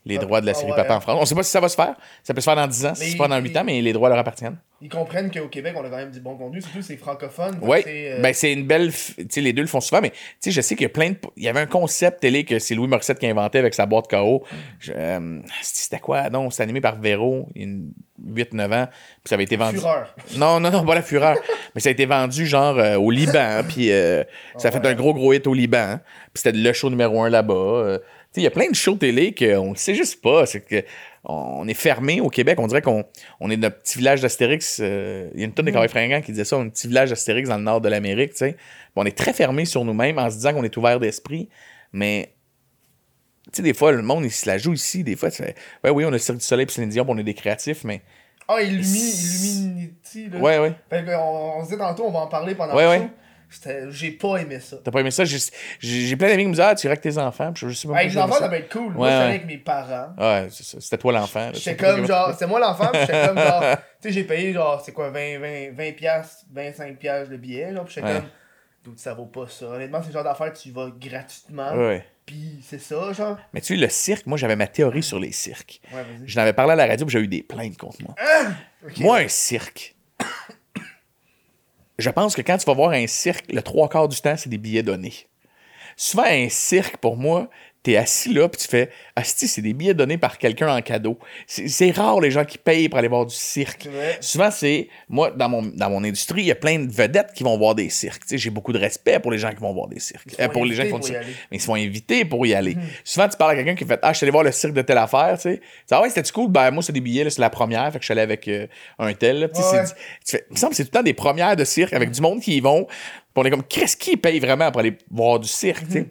les 0.06 0.18
droits 0.18 0.42
de 0.42 0.46
la 0.46 0.52
Ah 0.52 0.56
série 0.56 0.72
Papa 0.76 0.94
hein. 0.94 0.98
en 0.98 1.02
France. 1.02 1.20
On 1.22 1.26
sait 1.26 1.36
pas 1.36 1.44
si 1.44 1.52
ça 1.52 1.60
va 1.62 1.70
se 1.70 1.76
faire. 1.76 1.96
Ça 2.24 2.34
peut 2.34 2.42
se 2.42 2.46
faire 2.46 2.56
dans 2.56 2.68
10 2.68 2.86
ans, 2.86 2.96
si 2.96 3.12
c'est 3.12 3.18
pas 3.18 3.28
dans 3.28 3.38
il- 3.38 3.44
8 3.44 3.58
ans, 3.58 3.64
mais 3.64 3.82
les 3.82 3.94
droits 3.94 4.10
leur 4.10 4.18
appartiennent. 4.18 4.58
Ils 4.82 4.90
comprennent 4.90 5.32
qu'au 5.32 5.48
Québec, 5.48 5.74
on 5.78 5.86
a 5.86 5.90
quand 5.90 5.96
même 5.96 6.12
du 6.12 6.20
bon 6.20 6.36
contenu, 6.36 6.62
surtout 6.62 6.82
c'est 6.82 6.98
francophone. 6.98 7.58
Oui, 7.62 7.78
c'est, 7.86 8.12
euh, 8.12 8.22
ben 8.22 8.34
c'est 8.34 8.52
une 8.52 8.68
belle. 8.68 8.92
Tu 8.92 9.26
sais, 9.30 9.40
les 9.40 9.54
deux 9.54 9.62
le 9.62 9.68
font 9.70 9.80
souvent, 9.80 10.02
mais 10.02 10.10
tu 10.10 10.18
sais, 10.42 10.52
je 10.52 10.60
sais 10.60 10.76
qu'il 10.76 10.84
y 10.84 10.88
a 10.88 10.90
plein 10.90 11.12
de. 11.12 11.16
Il 11.38 11.44
y 11.44 11.48
avait 11.48 11.62
un 11.62 11.66
concept 11.68 12.20
télé 12.20 12.44
que 12.44 12.60
c'est 12.60 12.76
Louis 12.76 12.90
Morissette 12.90 13.18
qui 13.18 13.26
a 13.26 13.30
inventé 13.30 13.60
avec 13.60 13.74
sa 13.74 13.86
boîte 13.86 14.10
KO. 14.10 14.44
Je- 14.80 14.92
euh, 14.94 15.40
C'était 15.62 16.00
quoi? 16.00 16.30
Non, 16.30 16.50
c'était 16.50 16.64
animé 16.64 16.82
par 16.82 17.00
Véro, 17.00 17.48
il 17.56 17.62
y 17.62 17.64
a 17.64 17.68
une 17.70 17.94
8-9 18.26 18.74
ans, 18.74 18.88
puis 18.88 19.30
ça 19.30 19.36
avait 19.36 19.46
été 19.46 19.56
vendu. 19.56 19.78
Fureur. 19.78 20.14
Non, 20.36 20.60
non, 20.60 20.70
non, 20.70 20.84
pas 20.86 20.96
la 20.96 21.02
fureur. 21.02 21.38
mais 21.76 21.80
ça 21.80 21.88
a 21.88 21.92
été 21.94 22.06
vendu 22.06 22.46
genre 22.46 22.78
euh, 22.78 22.96
au 22.98 23.10
Liban, 23.10 23.62
puis 23.66 23.90
euh, 23.90 24.26
ça 24.58 24.68
a 24.68 24.72
fait 24.72 24.80
ouais. 24.80 24.88
un 24.88 24.96
gros, 24.96 25.14
gros 25.14 25.32
hit 25.32 25.48
au 25.48 25.54
Liban. 25.54 25.78
hein. 25.78 26.02
Puis 26.34 26.42
c'était 26.44 26.58
le 26.58 26.74
show 26.74 26.90
numéro 26.90 27.22
un 27.24 27.30
là-bas. 27.30 28.00
Tu 28.34 28.40
sais, 28.40 28.42
il 28.42 28.44
y 28.44 28.48
a 28.48 28.52
plein 28.52 28.68
de 28.70 28.76
shows 28.76 28.96
télé 28.96 29.34
qu'on 29.34 29.72
ne 29.72 29.76
sait 29.76 29.94
juste 29.96 30.22
pas. 30.22 30.46
C'est 30.46 30.62
que 30.62 30.84
on 31.24 31.68
est 31.68 31.74
fermé 31.74 32.20
au 32.20 32.30
Québec. 32.30 32.60
On 32.60 32.68
dirait 32.68 32.82
qu'on 32.82 33.06
on 33.40 33.50
est 33.50 33.56
notre 33.58 33.80
petit 33.80 33.98
village 34.00 34.22
d'Astérix. 34.22 34.80
euh, 34.82 35.30
Il 35.34 35.40
y 35.40 35.44
a 35.44 35.46
une 35.46 35.54
tonne 35.54 35.66
de 35.66 35.72
Mm. 35.72 35.76
cowboys 35.76 35.88
fringants 35.90 36.22
qui 36.22 36.32
disait 36.32 36.44
ça, 36.44 36.58
un 36.58 36.68
petit 36.70 36.88
village 36.88 37.12
d'Astérix 37.12 37.48
dans 37.48 37.58
le 37.58 37.64
nord 37.64 37.80
de 37.80 37.88
l'Amérique. 37.90 38.32
tu 38.32 38.38
sais. 38.40 38.52
Puis 38.54 38.60
On 38.96 39.06
est 39.06 39.18
très 39.18 39.34
fermé 39.34 39.66
sur 39.66 39.86
nous-mêmes 39.86 40.18
en 40.20 40.30
se 40.30 40.36
disant 40.36 40.54
qu'on 40.54 40.64
est 40.64 40.76
ouvert 40.76 41.00
d'esprit. 41.00 41.48
Mais 41.94 42.34
tu 43.46 43.58
sais, 43.58 43.62
des 43.62 43.74
fois, 43.74 43.92
le 43.92 44.02
monde, 44.02 44.26
il 44.26 44.32
se 44.32 44.48
la 44.50 44.58
joue 44.58 44.74
ici. 44.74 45.04
Des 45.04 45.16
fois, 45.16 45.30
tu 45.30 45.44
fais, 45.44 45.56
ouais, 45.84 45.92
oui, 45.92 46.04
on 46.06 46.10
a 46.10 46.12
le 46.12 46.18
Cirque 46.18 46.40
du 46.40 46.44
Soleil 46.46 46.66
puis 46.66 46.74
Céline 46.76 46.90
Dion, 46.90 47.06
on 47.08 47.18
est 47.18 47.24
des 47.24 47.34
créatifs, 47.36 47.84
mais. 47.84 48.02
Ah, 48.48 48.62
Illumi, 48.62 48.84
Illuminati, 48.84 50.30
là. 50.30 50.40
Ouais, 50.40 50.60
ouais. 50.60 50.74
Fait 50.90 51.06
on 51.16 51.64
se 51.64 51.70
dit 51.70 51.78
tantôt, 51.78 52.06
on 52.08 52.12
va 52.12 52.20
en 52.20 52.28
parler 52.28 52.56
pendant 52.56 52.76
Ouais, 52.76 52.98
le 52.98 53.04
show. 53.06 53.10
J'ai 53.90 54.12
pas 54.12 54.38
aimé 54.38 54.60
ça. 54.60 54.78
T'as 54.84 54.92
pas 54.92 55.00
aimé 55.02 55.12
ça? 55.12 55.24
J'ai 55.26 56.16
plein 56.16 56.28
d'amis 56.30 56.44
qui 56.44 56.48
me 56.50 56.54
disent 56.54 56.62
Ah, 56.62 56.76
tu 56.76 56.88
irais 56.88 56.94
avec 56.94 57.02
tes 57.02 57.18
enfants. 57.18 57.52
Puis 57.54 57.68
je 57.70 57.74
sais 57.74 57.88
pas 57.88 57.96
Avec 57.98 58.12
les 58.12 58.18
enfants, 58.18 58.34
ça 58.36 58.48
va 58.48 58.58
être 58.58 58.72
cool. 58.72 58.88
Ouais, 58.88 58.94
Moi, 58.98 59.10
j'étais 59.10 59.24
avec 59.24 59.46
mes 59.46 59.58
parents. 59.58 60.14
Ouais. 60.18 60.48
C'était 60.52 60.98
toi 60.98 61.14
l'enfant. 61.14 61.52
J'étais 61.54 61.76
comme 61.76 62.06
genre, 62.06 62.34
c'est 62.38 62.48
moi 62.48 62.60
l'enfant, 62.60 62.88
puis 62.92 63.02
j'étais 63.02 63.28
comme 63.28 63.38
genre, 63.38 63.62
tu 64.02 64.08
sais, 64.08 64.12
j'ai 64.12 64.24
payé 64.24 64.54
genre, 64.54 64.82
c'est 64.84 64.92
quoi, 64.92 65.10
20, 65.10 65.40
20, 65.40 65.72
20 65.76 65.92
piastres, 65.96 66.46
25 66.54 66.98
piastres 66.98 67.32
le 67.32 67.38
billet, 67.38 67.74
genre, 67.74 67.86
puis 67.86 67.96
j'étais 67.96 68.08
Ouais. 68.08 68.14
comme, 68.16 68.30
d'où 68.84 68.94
ça 68.98 69.14
vaut 69.14 69.26
pas 69.26 69.48
ça. 69.50 69.66
Honnêtement, 69.68 70.00
c'est 70.02 70.08
le 70.10 70.14
genre 70.14 70.24
d'affaire, 70.24 70.52
tu 70.54 70.70
y 70.70 70.72
vas 70.72 70.90
gratuitement, 71.00 71.74
Ouais, 71.76 72.06
puis 72.26 72.60
c'est 72.68 72.82
ça, 72.82 73.14
genre. 73.14 73.38
Mais 73.54 73.62
tu 73.62 73.68
sais, 73.68 73.76
le 73.80 73.90
cirque, 73.90 74.26
moi, 74.26 74.38
j'avais 74.38 74.56
ma 74.56 74.68
théorie 74.68 75.04
sur 75.04 75.20
les 75.20 75.32
cirques. 75.32 75.82
Ouais. 75.94 76.04
Je 76.26 76.36
n'avais 76.36 76.54
parlé 76.54 76.74
à 76.74 76.76
la 76.76 76.88
radio, 76.88 77.06
puis 77.06 77.14
j'ai 77.14 77.20
eu 77.24 77.28
des 77.28 77.44
plaintes 77.44 77.78
contre 77.78 77.98
moi. 78.02 78.16
Ok. 78.86 78.98
Moi, 79.00 79.18
un 79.20 79.28
cirque. 79.28 79.96
Je 81.98 82.10
pense 82.10 82.36
que 82.36 82.42
quand 82.42 82.58
tu 82.58 82.66
vas 82.66 82.74
voir 82.74 82.92
un 82.92 83.08
cirque, 83.08 83.52
le 83.52 83.62
trois 83.62 83.88
quarts 83.90 84.08
du 84.08 84.20
temps, 84.20 84.36
c'est 84.38 84.50
des 84.50 84.58
billets 84.58 84.84
donnés. 84.84 85.14
Souvent, 85.96 86.26
un 86.26 86.50
cirque, 86.50 86.98
pour 86.98 87.18
moi, 87.18 87.50
t'es 87.84 87.98
assis 87.98 88.34
là, 88.34 88.48
puis 88.48 88.62
tu 88.62 88.68
fais 88.68 88.90
Asti, 89.16 89.48
c'est 89.48 89.62
des 89.62 89.74
billets 89.74 89.94
donnés 89.94 90.18
par 90.18 90.38
quelqu'un 90.38 90.74
en 90.76 90.82
cadeau. 90.82 91.20
C'est 91.46 91.92
rare 91.92 92.20
les 92.22 92.32
gens 92.32 92.46
qui 92.46 92.58
payent 92.58 92.88
pour 92.90 92.98
aller 92.98 93.08
voir 93.10 93.26
du 93.26 93.36
cirque. 93.36 93.88
Souvent, 94.22 94.50
c'est. 94.50 94.88
Moi, 95.10 95.32
dans 95.32 95.50
mon, 95.50 95.62
dans 95.64 95.90
mon 95.90 96.04
industrie, 96.04 96.42
il 96.42 96.48
y 96.48 96.52
a 96.52 96.56
plein 96.56 96.80
de 96.80 96.92
vedettes 96.92 97.32
qui 97.36 97.44
vont 97.44 97.58
voir 97.58 97.76
des 97.76 97.90
cirques. 97.90 98.24
J'ai 98.32 98.50
beaucoup 98.50 98.72
de 98.74 98.80
respect 98.80 99.20
pour 99.20 99.32
les 99.32 99.38
gens 99.38 99.50
qui 99.52 99.58
vont 99.62 99.74
voir 99.74 99.88
des 99.88 100.00
cirques. 100.00 100.30
Euh, 100.40 100.48
pour 100.50 100.66
les 100.66 100.76
gens 100.76 100.84
qui 100.84 100.90
font 100.90 101.00
du 101.00 101.08
cirque. 101.08 101.26
Mais 101.52 101.58
ils 101.58 101.60
se 101.62 101.66
font 101.66 101.76
inviter 101.76 102.26
pour 102.26 102.46
y 102.48 102.54
aller. 102.54 102.76
Souvent, 103.04 103.28
tu 103.28 103.38
parles 103.38 103.52
à 103.52 103.56
quelqu'un 103.56 103.76
qui 103.76 103.86
fait 103.86 104.00
Ah, 104.02 104.14
je 104.14 104.18
suis 104.18 104.24
allé 104.26 104.32
voir 104.32 104.44
le 104.44 104.52
cirque 104.52 104.74
de 104.74 104.82
telle 104.82 104.98
affaire. 104.98 105.36
Tu 105.36 105.42
sais, 105.42 105.62
ah 105.92 106.02
ouais, 106.02 106.10
c'était 106.10 106.24
cool. 106.32 106.50
Ben, 106.50 106.72
moi, 106.72 106.82
c'est 106.82 106.94
des 106.94 107.02
billets, 107.02 107.30
c'est 107.30 107.42
la 107.42 107.50
première. 107.50 107.86
Fait 107.92 108.00
que 108.00 108.04
je 108.04 108.06
suis 108.06 108.12
allé 108.14 108.22
avec 108.22 108.48
euh, 108.48 108.66
un 108.98 109.14
tel. 109.14 109.40
là. 109.42 109.50
Tu 109.50 109.62
sais, 109.62 109.78
Ouais, 109.80 109.86
c'est- 109.86 109.94
tu 110.26 110.32
fais- 110.38 110.46
il 110.50 110.54
me 110.54 110.58
semble 110.58 110.70
que 110.72 110.78
c'est 110.78 110.84
tout 110.86 110.90
le 110.94 111.00
temps 111.00 111.04
des 111.04 111.14
premières 111.14 111.56
de 111.56 111.64
cirque 111.66 111.94
avec 111.94 112.12
du 112.12 112.22
monde 112.22 112.40
qui 112.42 112.56
y 112.58 112.60
vont. 112.62 112.88
On 113.36 113.44
est 113.44 113.50
comme, 113.50 113.64
qu'est-ce 113.64 113.98
qui 113.98 114.16
paye 114.16 114.40
vraiment 114.40 114.72
pour 114.72 114.80
aller 114.80 114.94
voir 115.12 115.40
du 115.40 115.48
cirque? 115.48 115.86
sais? 115.90 116.06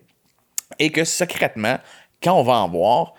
Et 0.79 0.91
que 0.91 1.05
secrètement, 1.05 1.79
quand 2.23 2.39
on 2.39 2.43
va 2.43 2.55
en 2.55 2.69
voir, 2.69 3.15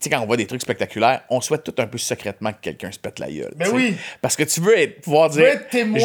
tu 0.00 0.04
sais, 0.04 0.10
quand 0.10 0.20
on 0.20 0.26
voit 0.26 0.36
des 0.36 0.46
trucs 0.46 0.62
spectaculaires, 0.62 1.22
on 1.30 1.40
souhaite 1.40 1.62
tout 1.64 1.74
un 1.78 1.86
peu 1.86 1.98
secrètement 1.98 2.52
que 2.52 2.58
quelqu'un 2.60 2.90
se 2.90 2.98
pète 2.98 3.18
la 3.18 3.30
gueule. 3.30 3.52
Ben 3.56 3.68
oui. 3.72 3.96
Parce 4.20 4.34
que 4.36 4.42
tu 4.42 4.60
veux 4.60 4.76
être, 4.78 5.00
pouvoir 5.00 5.30
dire, 5.30 5.44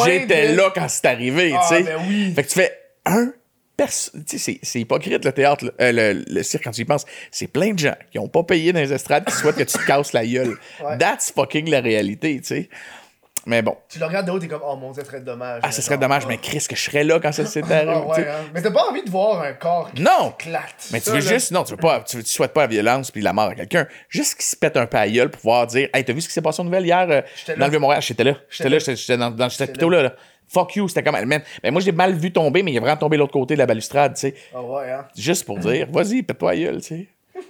j'étais 0.05 0.51
de- 0.51 0.55
là 0.57 0.71
quand 0.73 0.87
c'est 0.89 1.05
arrivé, 1.05 1.53
Ah, 1.55 1.65
tu 1.67 1.75
sais. 1.75 1.83
ben 1.83 1.97
oui. 2.07 2.33
Fait 2.35 2.43
que 2.43 2.47
tu 2.49 2.55
fais 2.59 2.71
un. 3.05 3.31
perso- 3.75 4.09
Tu 4.13 4.23
sais, 4.25 4.37
c'est- 4.39 4.59
c'est 4.63 4.79
hypocrite 4.79 5.23
le 5.23 5.31
théâtre, 5.31 5.65
le, 5.65 5.73
euh, 5.81 5.91
le- 6.13 6.25
le 6.27 6.41
cirque 6.43 6.63
quand 6.63 6.71
tu 6.71 6.81
y 6.81 6.85
penses. 6.85 7.05
C'est 7.29 7.45
plein 7.45 7.73
de 7.73 7.77
gens 7.79 7.93
qui 8.11 8.17
ont 8.17 8.27
pas 8.27 8.41
payé 8.43 8.73
dans 8.73 8.79
les 8.79 8.91
estrades 8.91 9.23
qui 9.25 9.33
souhaitent 9.35 9.55
que 9.55 9.61
tu 9.63 9.77
te 9.77 9.85
casses 9.85 10.13
la 10.13 10.25
gueule. 10.25 10.57
Ouais. 10.83 10.97
That's 10.97 11.31
fucking 11.31 11.69
la 11.69 11.79
réalité, 11.79 12.37
tu 12.41 12.47
sais. 12.47 12.69
Mais 13.47 13.61
bon. 13.61 13.77
Tu 13.87 13.97
le 13.97 14.05
regardes 14.05 14.25
de 14.27 14.31
haut, 14.31 14.39
t'es 14.39 14.47
comme, 14.49 14.61
oh 14.63 14.75
mon 14.75 14.91
dieu, 14.91 15.01
ça 15.01 15.07
serait 15.09 15.21
dommage. 15.21 15.61
Ah, 15.63 15.71
ce 15.71 15.81
serait 15.81 15.97
dommage, 15.97 16.27
mais 16.27 16.37
Chris, 16.37 16.65
que 16.69 16.75
je 16.75 16.81
serais 16.81 17.05
là 17.05 17.17
quand 17.21 17.31
ça 17.31 17.45
s'est 17.45 17.61
Ah, 17.71 17.75
arrivé. 17.75 17.93
tu 17.93 18.21
ouais, 18.21 18.27
hein. 18.27 18.33
Mais 18.53 18.61
t'as 18.61 18.71
pas 18.71 18.83
envie 18.89 19.03
de 19.03 19.09
voir 19.09 19.41
un 19.41 19.53
corps 19.53 19.89
qui 19.95 20.01
Non! 20.01 20.33
éclate. 20.37 20.89
Mais 20.91 20.99
tu 20.99 21.05
Ça, 21.05 21.11
veux 21.13 21.19
là, 21.23 21.33
juste, 21.33 21.51
non, 21.51 21.63
tu 21.63 21.71
veux 21.71 21.77
pas, 21.77 22.01
tu, 22.01 22.17
tu 22.21 22.29
souhaites 22.29 22.51
pas 22.51 22.61
la 22.61 22.67
violence 22.67 23.09
puis 23.09 23.21
la 23.21 23.31
mort 23.31 23.45
à 23.49 23.55
quelqu'un. 23.55 23.87
Juste 24.09 24.35
qu'il 24.35 24.43
se 24.45 24.55
pète 24.57 24.75
un 24.75 24.85
gueule 24.85 25.29
pour 25.29 25.39
pouvoir 25.39 25.65
dire, 25.67 25.87
hey, 25.93 26.03
t'as 26.03 26.11
vu 26.11 26.19
ce 26.19 26.27
qui 26.27 26.33
s'est 26.33 26.41
passé 26.41 26.61
aux 26.61 26.65
nouvelles 26.65 26.85
hier 26.85 27.07
euh, 27.09 27.21
là. 27.47 27.55
dans 27.55 27.65
le 27.65 27.71
Vieux-Montréal? 27.71 28.01
J'étais 28.01 28.25
là. 28.25 28.33
J'étais 28.49 28.69
là, 28.69 28.79
j'étais 28.79 29.17
dans, 29.17 29.31
dans 29.31 29.49
cet 29.49 29.59
J'étais 29.69 29.83
hôpital-là. 29.83 30.03
là. 30.09 30.13
Fuck 30.49 30.75
you, 30.75 30.87
c'était 30.89 31.03
comme, 31.03 31.21
man. 31.25 31.41
Mais 31.63 31.71
moi, 31.71 31.81
j'ai 31.81 31.91
mal 31.93 32.13
vu 32.13 32.31
tomber, 32.33 32.63
mais 32.63 32.71
il 32.71 32.77
est 32.77 32.81
vraiment 32.81 32.97
tombé 32.97 33.15
de 33.17 33.21
l'autre 33.21 33.33
côté 33.33 33.53
de 33.53 33.59
la 33.59 33.65
balustrade, 33.65 34.13
tu 34.15 34.21
sais. 34.21 34.35
Ah 34.53 34.61
ouais, 34.61 34.91
hein. 34.91 35.05
Juste 35.17 35.45
pour 35.45 35.57
dire, 35.57 35.87
vas-y, 35.91 36.21
pète-toi 36.23 36.53
la 36.53 36.59
gueule, 36.59 36.81
tu 36.81 36.87
sais. 36.87 37.07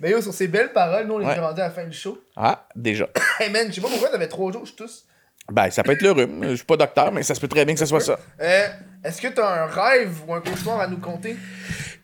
Mais 0.00 0.10
yo, 0.10 0.20
sur 0.22 0.32
ces 0.32 0.48
belles 0.48 0.72
paroles, 0.72 1.06
nous, 1.06 1.14
on 1.14 1.20
est 1.20 1.24
Ouais. 1.26 1.38
à 1.38 1.54
la 1.56 1.70
fin 1.70 1.84
du 1.84 1.96
show. 1.96 2.18
Ah, 2.36 2.66
déjà. 2.76 3.08
Hey 3.40 3.50
man, 3.50 3.66
je 3.68 3.74
sais 3.74 3.80
pas 3.80 3.88
pourquoi 3.88 4.08
t'avais 4.10 4.28
trois 4.28 4.52
jours, 4.52 4.64
je 4.66 4.72
tousse. 4.72 5.06
Ben, 5.50 5.70
ça 5.70 5.82
peut 5.82 5.92
être 5.92 6.02
le 6.02 6.10
rhume. 6.12 6.40
Je 6.50 6.54
suis 6.56 6.64
pas 6.64 6.76
docteur, 6.76 7.10
mais 7.10 7.22
ça 7.22 7.34
se 7.34 7.40
peut 7.40 7.48
très 7.48 7.64
bien 7.64 7.72
que 7.74 7.80
ce 7.80 7.86
soit 7.86 8.00
ça. 8.00 8.18
Euh, 8.40 8.68
est-ce 9.02 9.20
que 9.22 9.28
t'as 9.28 9.62
un 9.64 9.66
rêve 9.66 10.18
ou 10.26 10.34
un 10.34 10.40
cauchemar 10.40 10.80
à 10.80 10.86
nous 10.86 10.98
conter? 10.98 11.36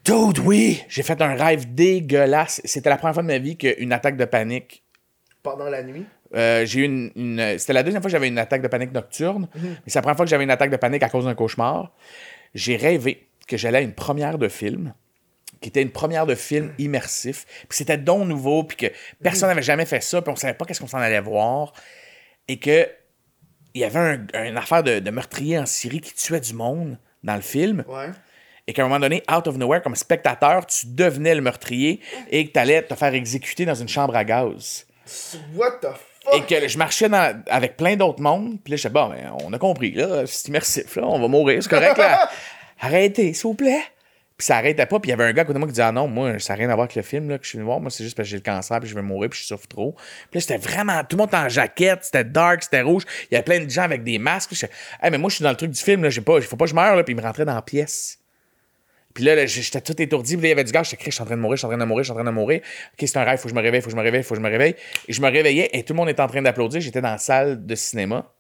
Dude, 0.05 0.39
oui! 0.39 0.83
J'ai 0.89 1.03
fait 1.03 1.21
un 1.21 1.35
rêve 1.35 1.75
dégueulasse. 1.75 2.61
C'était 2.65 2.89
la 2.91 2.97
première 2.97 3.15
fois 3.15 3.23
de 3.23 3.29
ma 3.29 3.39
vie 3.39 3.57
qu'une 3.59 3.93
attaque 3.93 4.17
de 4.17 4.25
panique 4.25 4.83
Pendant 5.43 5.69
la 5.69 5.83
nuit? 5.83 6.07
Euh, 6.35 6.65
j'ai 6.65 6.81
eu 6.81 6.85
une, 6.85 7.11
une- 7.17 7.59
C'était 7.59 7.75
la 7.75 7.83
deuxième 7.83 8.01
fois 8.03 8.09
que 8.09 8.13
j'avais 8.13 8.29
une 8.29 8.39
attaque 8.39 8.63
de 8.63 8.69
panique 8.69 8.93
nocturne, 8.93 9.47
mais 9.55 9.61
c'est 9.87 9.97
la 9.99 10.03
première 10.03 10.17
fois 10.17 10.25
que 10.25 10.31
j'avais 10.31 10.45
une 10.45 10.51
attaque 10.51 10.71
de 10.71 10.77
panique 10.77 11.03
à 11.03 11.09
cause 11.11 11.27
d'un 11.27 11.35
cauchemar. 11.35 11.93
J'ai 12.55 12.77
rêvé 12.77 13.29
que 13.47 13.57
j'allais 13.57 13.79
à 13.79 13.83
une 13.83 13.93
première 13.95 14.39
de 14.39 14.49
film, 14.49 14.95
qui 15.65 15.71
était 15.71 15.81
une 15.83 15.91
première 15.91 16.27
de 16.27 16.35
film 16.35 16.75
immersif. 16.79 17.47
Puis 17.69 17.79
c'était 17.79 17.97
donc 17.97 18.29
nouveau, 18.29 18.65
puis 18.65 18.77
que 18.77 18.87
personne 19.23 19.49
n'avait 19.49 19.63
jamais 19.63 19.87
fait 19.87 20.03
ça, 20.03 20.21
puis 20.21 20.31
on 20.31 20.37
savait 20.37 20.53
pas 20.53 20.67
qu'est-ce 20.67 20.81
qu'on 20.81 20.87
s'en 20.87 20.99
allait 20.99 21.21
voir. 21.21 21.73
Et 22.49 22.59
que 22.59 22.87
il 23.75 23.81
y 23.81 23.85
avait 23.85 23.99
un- 24.35 24.45
une 24.45 24.57
affaire 24.59 24.83
de, 24.83 24.99
de 24.99 25.11
meurtrier 25.11 25.59
en 25.59 25.65
Syrie 25.67 26.01
qui 26.03 26.13
tuait 26.15 26.39
du 26.41 26.53
monde 26.53 26.99
dans 27.23 27.35
le 27.35 27.41
film. 27.41 27.83
Ouais. 27.89 28.11
Et 28.67 28.73
qu'à 28.75 28.83
un 28.83 28.89
moment 28.89 29.01
donné, 29.01 29.23
out 29.35 29.47
of 29.49 29.57
nowhere, 29.57 29.81
comme 29.83 29.97
spectateur, 29.97 30.67
tu 30.67 30.87
devenais 30.89 31.35
le 31.35 31.41
meurtrier 31.41 32.01
et 32.31 32.47
que 32.47 32.53
tu 32.53 32.59
allais 32.59 32.83
te 32.83 32.95
faire 32.95 33.15
exécuter 33.15 33.65
dans 33.65 33.75
une 33.75 33.89
chambre 33.89 34.15
à 34.17 34.23
gaz. 34.25 34.87
What 35.55 35.79
the 35.83 35.87
Et 36.35 36.39
fuck? 36.41 36.47
que 36.47 36.69
je 36.69 36.77
marchais 36.79 37.09
dans- 37.09 37.43
avec 37.49 37.77
plein 37.79 37.97
d'autres 37.97 38.21
mondes. 38.23 38.59
Puis 38.63 38.71
là, 38.73 38.77
je 38.77 38.83
disais, 38.83 38.89
bon, 38.91 39.09
ben, 39.09 39.33
on 39.45 39.53
a 39.53 39.59
compris, 39.59 39.93
là, 39.93 40.25
c'est 40.27 40.49
immersif, 40.49 40.97
là, 40.97 41.03
on 41.07 41.19
va 41.19 41.29
mourir, 41.29 41.63
c'est 41.63 41.69
correct, 41.71 41.97
là. 41.99 42.29
Arrêtez, 42.81 43.33
s'il 43.33 43.43
vous 43.49 43.55
plaît. 43.55 43.83
Puis 44.37 44.47
ça 44.47 44.57
arrêtait 44.57 44.87
pas. 44.87 44.99
Puis 44.99 45.09
il 45.09 45.13
y 45.13 45.15
avait 45.15 45.25
un 45.25 45.33
gars 45.33 45.43
à 45.43 45.45
côté 45.45 45.55
de 45.55 45.59
moi 45.59 45.69
qui 45.69 45.73
disait, 45.73 45.85
ah 45.85 45.93
non, 45.93 46.09
moi, 46.09 46.39
ça 46.39 46.55
n'a 46.55 46.59
rien 46.59 46.71
à 46.71 46.75
voir 46.75 46.85
avec 46.85 46.97
le 46.97 47.03
film 47.03 47.29
là, 47.29 47.39
que 47.39 47.45
je 47.45 47.51
suis 47.51 47.59
venu 47.59 47.67
voir. 47.67 47.81
Moi, 47.81 47.91
c'est 47.91 48.03
juste 48.03 48.17
parce 48.17 48.27
que 48.27 48.31
j'ai 48.31 48.37
le 48.37 48.43
cancer, 48.43 48.81
puis 48.81 48.89
je 48.89 48.95
vais 48.95 49.03
mourir, 49.03 49.31
puis 49.31 49.41
je 49.41 49.47
souffre 49.47 49.69
trop. 49.69 49.93
Puis 50.31 50.35
là, 50.35 50.41
c'était 50.41 50.57
vraiment, 50.57 51.03
tout 51.05 51.17
le 51.17 51.23
monde 51.23 51.35
en 51.35 51.49
jaquette, 51.49 52.01
c'était 52.03 52.25
dark, 52.25 52.65
c'était 52.65 52.83
rouge. 52.83 53.05
Il 53.31 53.35
y 53.35 53.37
avait 53.37 53.45
plein 53.45 53.65
de 53.65 53.71
gens 53.71 53.83
avec 53.83 54.03
des 54.03 54.19
masques. 54.19 54.55
Je 54.55 54.67
mais 55.09 55.19
moi, 55.19 55.31
je 55.31 55.37
suis 55.37 55.45
dans 55.45 55.51
le 55.51 55.57
truc 55.57 55.71
du 55.71 55.81
film, 55.81 56.03
là, 56.03 56.11
j'ai 56.11 56.21
pas, 56.21 56.41
faut 56.41 56.57
pas 56.57 56.65
que 56.65 56.71
je 56.71 56.75
meure, 56.75 56.97
là. 56.97 57.05
Puis 57.05 57.15
il 57.15 57.17
me 57.17 57.23
rentrait 57.23 57.45
dans 57.45 57.55
la 57.55 57.63
pièce. 57.63 58.19
Puis 59.15 59.23
là, 59.23 59.47
j'étais 59.47 59.81
tout 59.81 60.01
étourdi. 60.03 60.37
Puis 60.37 60.43
là, 60.43 60.49
il 60.49 60.51
y 60.51 60.53
avait 60.53 60.65
du 60.65 60.73
gars, 60.73 60.83
j'étais 60.83 61.05
je 61.05 61.11
suis 61.11 61.23
en 61.23 61.27
train 61.27 61.37
de 61.37 61.41
mourir, 61.41 61.57
je 61.57 61.61
suis 61.61 61.67
en 61.67 61.71
train 61.71 61.79
de 61.79 61.85
mourir, 61.85 62.03
je 62.03 62.07
suis 62.07 62.13
en 62.13 62.17
train 62.17 62.25
de 62.25 62.35
mourir. 62.35 62.61
Ok, 62.93 63.09
c'est 63.09 63.17
un 63.17 63.23
rêve, 63.23 63.39
faut 63.39 63.45
que 63.45 63.51
je 63.51 63.55
me 63.55 63.63
réveille, 63.63 63.81
faut 63.81 63.87
que 63.87 63.93
je 63.93 63.97
me 63.97 64.03
réveille, 64.03 64.25
faut 64.25 64.35
que 64.35 64.41
je 64.41 64.45
me 64.45 64.51
réveille. 64.51 64.75
Et 65.07 65.13
je 65.13 65.23
me 65.23 65.31
réveillais 65.31 65.71
et 65.73 65.85
tout 65.85 65.93
le 65.93 65.99
monde 65.99 66.09
était 66.09 66.23
en 66.23 66.27
train 66.27 66.43
d'applaudir. 66.43 66.81
J'étais 66.81 67.01
dans 67.01 67.13
la 67.13 67.19
salle 67.19 67.65
de 67.65 67.75
cinéma. 67.77 68.33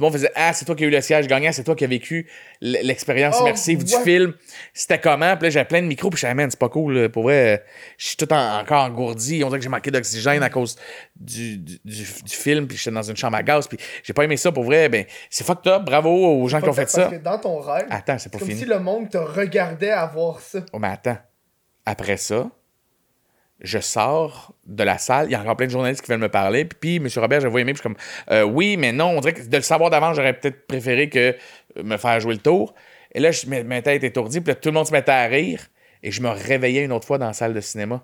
Tout 0.00 0.04
le 0.06 0.10
monde 0.10 0.18
faisait 0.18 0.32
Ah, 0.34 0.54
c'est 0.54 0.64
toi 0.64 0.74
qui 0.74 0.84
as 0.84 0.86
eu 0.86 0.90
le 0.90 1.00
siège 1.02 1.26
gagnant, 1.26 1.52
c'est 1.52 1.62
toi 1.62 1.74
qui 1.74 1.84
as 1.84 1.88
vécu 1.88 2.26
l'expérience 2.62 3.36
Oh, 3.38 3.42
immersive 3.42 3.84
du 3.84 3.94
film. 4.02 4.32
C'était 4.72 4.98
comment? 4.98 5.36
Puis 5.36 5.44
là, 5.44 5.50
j'avais 5.50 5.66
plein 5.66 5.82
de 5.82 5.86
micros, 5.86 6.08
puis 6.10 6.18
je 6.20 6.26
disais, 6.26 6.46
c'est 6.50 6.58
pas 6.58 6.68
cool, 6.70 6.94
là. 6.98 7.08
pour 7.10 7.24
vrai. 7.24 7.64
Je 7.98 8.06
suis 8.06 8.16
tout 8.16 8.32
en- 8.32 8.58
encore 8.60 8.82
engourdi. 8.84 9.42
On 9.44 9.48
dirait 9.48 9.58
que 9.58 9.62
j'ai 9.64 9.68
manqué 9.68 9.90
d'oxygène 9.90 10.42
à 10.42 10.48
cause 10.48 10.76
du, 11.16 11.58
du, 11.58 11.78
du- 11.84 12.04
du 12.24 12.34
film, 12.34 12.66
puis 12.66 12.76
j'étais 12.78 12.90
dans 12.90 13.02
une 13.02 13.16
chambre 13.16 13.36
à 13.36 13.42
gaz, 13.42 13.66
puis 13.68 13.78
j'ai 14.02 14.12
pas 14.14 14.24
aimé 14.24 14.36
ça 14.36 14.50
pour 14.52 14.64
vrai. 14.64 14.88
Ben, 14.88 15.04
c'est 15.28 15.44
fucked 15.46 15.70
up. 15.70 15.82
Bravo 15.84 16.08
aux 16.10 16.48
gens 16.48 16.60
qui 16.62 16.68
ont 16.68 16.72
fait 16.72 16.82
Parce 16.82 16.92
ça. 16.94 17.04
que 17.06 17.16
dans 17.16 17.38
ton 17.38 17.58
rêve, 17.60 17.86
Attends, 17.90 18.16
c'est 18.18 18.24
c'est 18.24 18.32
pas 18.32 18.38
comme 18.38 18.48
fini. 18.48 18.60
si 18.60 18.66
le 18.66 18.78
monde 18.78 19.10
te 19.10 19.18
regardait 19.18 19.90
avoir 19.90 20.40
ça. 20.40 20.60
Oh, 20.72 20.78
mais 20.78 20.88
attends. 20.88 21.18
Après 21.84 22.16
ça, 22.16 22.48
je 23.60 23.78
sors 23.78 24.54
de 24.66 24.82
la 24.82 24.98
salle. 24.98 25.26
Il 25.28 25.32
y 25.32 25.34
a 25.34 25.40
encore 25.40 25.56
plein 25.56 25.66
de 25.66 25.72
journalistes 25.72 26.02
qui 26.02 26.10
veulent 26.10 26.20
me 26.20 26.28
parler. 26.28 26.64
Puis, 26.64 26.78
puis 26.78 26.96
M. 26.96 27.08
Robert, 27.16 27.40
je 27.40 27.48
vois 27.48 27.60
aimer. 27.60 27.72
Puis 27.72 27.82
je 27.82 27.88
suis 27.88 27.94
comme, 27.94 28.34
euh, 28.34 28.42
oui, 28.42 28.76
mais 28.76 28.92
non. 28.92 29.16
On 29.16 29.20
dirait 29.20 29.34
que 29.34 29.42
de 29.42 29.56
le 29.56 29.62
savoir 29.62 29.90
d'avant, 29.90 30.14
j'aurais 30.14 30.32
peut-être 30.32 30.66
préféré 30.66 31.08
que 31.08 31.18
euh, 31.78 31.82
me 31.82 31.96
faire 31.96 32.18
jouer 32.20 32.34
le 32.34 32.40
tour. 32.40 32.74
Et 33.12 33.20
là, 33.20 33.30
je, 33.30 33.46
ma, 33.46 33.82
tête 33.82 34.04
étourdie. 34.04 34.40
Puis 34.40 34.52
là, 34.52 34.54
tout 34.54 34.68
le 34.68 34.74
monde 34.74 34.86
se 34.86 34.92
mettait 34.92 35.12
à 35.12 35.24
rire. 35.24 35.66
Et 36.02 36.10
je 36.10 36.22
me 36.22 36.30
réveillais 36.30 36.84
une 36.84 36.92
autre 36.92 37.06
fois 37.06 37.18
dans 37.18 37.26
la 37.26 37.32
salle 37.32 37.52
de 37.52 37.60
cinéma. 37.60 38.02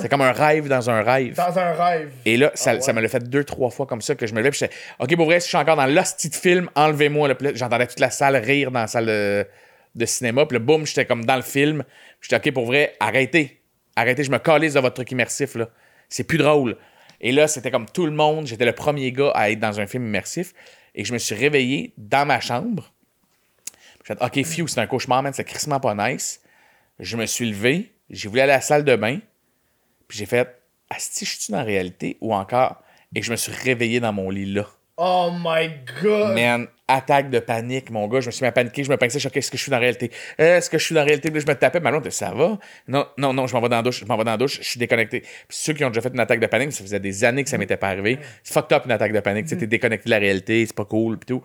C'est 0.00 0.08
comme 0.08 0.20
un 0.20 0.32
rêve 0.32 0.68
dans 0.68 0.88
un 0.88 1.02
rêve. 1.02 1.34
Dans 1.34 1.58
un 1.58 1.72
rêve. 1.72 2.12
Et 2.24 2.36
là, 2.36 2.52
ça, 2.54 2.70
Ah 2.70 2.74
ouais. 2.74 2.80
ça 2.80 2.92
me 2.92 3.00
l'a 3.00 3.08
fait 3.08 3.28
deux, 3.28 3.42
trois 3.42 3.70
fois 3.70 3.86
comme 3.86 4.00
ça 4.00 4.14
que 4.14 4.26
je 4.26 4.32
me 4.32 4.38
levais. 4.38 4.50
Puis 4.50 4.60
j'étais, 4.60 4.74
OK, 5.00 5.16
pour 5.16 5.26
vrai, 5.26 5.40
si 5.40 5.46
je 5.46 5.48
suis 5.48 5.58
encore 5.58 5.76
dans 5.76 5.86
l'hostie 5.86 6.30
de 6.30 6.34
film, 6.34 6.70
enlevez-moi. 6.76 7.30
J'entendais 7.54 7.88
toute 7.88 7.98
la 7.98 8.10
salle 8.10 8.36
rire 8.36 8.70
dans 8.70 8.80
la 8.80 8.86
salle 8.86 9.06
de, 9.06 9.46
de 9.96 10.06
cinéma. 10.06 10.46
Puis 10.46 10.58
là, 10.58 10.64
boum, 10.64 10.86
j'étais 10.86 11.06
comme 11.06 11.24
dans 11.24 11.36
le 11.36 11.42
film. 11.42 11.82
Puis 12.20 12.30
J'étais, 12.30 12.48
OK, 12.48 12.54
pour 12.54 12.66
vrai, 12.66 12.94
arrêtez. 13.00 13.63
Arrêtez, 13.96 14.24
je 14.24 14.30
me 14.30 14.38
calise 14.38 14.74
de 14.74 14.80
votre 14.80 14.94
truc 14.94 15.10
immersif. 15.12 15.54
là. 15.54 15.68
C'est 16.08 16.24
plus 16.24 16.38
drôle. 16.38 16.76
Et 17.20 17.32
là, 17.32 17.48
c'était 17.48 17.70
comme 17.70 17.86
tout 17.86 18.06
le 18.06 18.12
monde. 18.12 18.46
J'étais 18.46 18.64
le 18.64 18.72
premier 18.72 19.12
gars 19.12 19.32
à 19.34 19.50
être 19.50 19.60
dans 19.60 19.80
un 19.80 19.86
film 19.86 20.06
immersif. 20.06 20.52
Et 20.94 21.04
je 21.04 21.12
me 21.12 21.18
suis 21.18 21.34
réveillé 21.34 21.92
dans 21.96 22.26
ma 22.26 22.40
chambre. 22.40 22.92
J'ai 24.06 24.14
fait, 24.14 24.22
OK, 24.22 24.44
phew, 24.44 24.66
c'est 24.68 24.80
un 24.80 24.86
cauchemar, 24.86 25.22
man. 25.22 25.32
C'est 25.32 25.44
crissement 25.44 25.80
pas 25.80 25.94
nice. 25.94 26.40
Je 26.98 27.16
me 27.16 27.26
suis 27.26 27.48
levé. 27.48 27.92
J'ai 28.10 28.28
voulu 28.28 28.40
aller 28.40 28.52
à 28.52 28.56
la 28.56 28.60
salle 28.60 28.84
de 28.84 28.94
bain. 28.96 29.18
Puis 30.08 30.18
j'ai 30.18 30.26
fait, 30.26 30.60
Asti, 30.90 31.24
je 31.24 31.38
suis 31.38 31.52
dans 31.52 31.58
la 31.58 31.64
réalité 31.64 32.18
ou 32.20 32.34
encore? 32.34 32.82
Et 33.14 33.22
je 33.22 33.30
me 33.30 33.36
suis 33.36 33.52
réveillé 33.52 34.00
dans 34.00 34.12
mon 34.12 34.30
lit 34.30 34.52
là. 34.52 34.66
Oh 34.96 35.30
my 35.32 35.70
god. 36.02 36.34
Man, 36.34 36.68
attaque 36.88 37.30
de 37.30 37.38
panique, 37.38 37.90
mon 37.90 38.06
gars. 38.08 38.20
Je 38.20 38.26
me 38.26 38.30
suis 38.30 38.42
mis 38.42 38.48
à 38.48 38.52
paniquer, 38.52 38.84
je 38.84 38.90
me 38.90 38.96
pensais, 38.96 39.18
suis, 39.18 39.30
est-ce 39.32 39.50
que 39.50 39.56
je 39.56 39.62
suis 39.62 39.70
dans 39.70 39.76
la 39.76 39.80
réalité? 39.80 40.10
Euh, 40.40 40.58
Est-ce 40.58 40.68
que 40.68 40.78
je 40.78 40.84
suis 40.84 40.94
dans 40.94 41.00
la 41.00 41.06
réalité? 41.06 41.30
Puis 41.30 41.40
je 41.40 41.46
me 41.46 41.54
tapais, 41.54 41.80
ma 41.80 41.90
blonde, 41.90 42.08
ça 42.10 42.32
va? 42.32 42.58
Non, 42.88 43.06
non, 43.16 43.32
non, 43.32 43.46
je 43.46 43.54
m'en 43.54 43.60
vais 43.60 43.68
dans 43.68 43.76
la 43.76 43.82
douche, 43.82 44.00
je 44.00 44.04
m'en 44.04 44.16
vais 44.16 44.24
dans 44.24 44.32
la 44.32 44.36
douche, 44.36 44.58
je 44.60 44.68
suis 44.68 44.78
déconnecté. 44.78 45.20
Puis 45.20 45.30
ceux 45.50 45.72
qui 45.72 45.84
ont 45.84 45.88
déjà 45.88 46.02
fait 46.02 46.12
une 46.12 46.20
attaque 46.20 46.40
de 46.40 46.46
panique, 46.46 46.72
ça 46.72 46.82
faisait 46.82 47.00
des 47.00 47.24
années 47.24 47.44
que 47.44 47.50
ça 47.50 47.58
m'était 47.58 47.76
pas 47.76 47.88
arrivé. 47.88 48.18
C'est 48.42 48.52
fucked 48.52 48.72
up 48.76 48.84
une 48.84 48.92
attaque 48.92 49.12
de 49.12 49.20
panique. 49.20 49.46
Tu 49.46 49.56
t'es 49.56 49.66
déconnecté 49.66 50.04
de 50.06 50.10
la 50.10 50.18
réalité, 50.18 50.64
c'est 50.66 50.76
pas 50.76 50.84
cool, 50.84 51.18
puis 51.18 51.26
tout. 51.26 51.42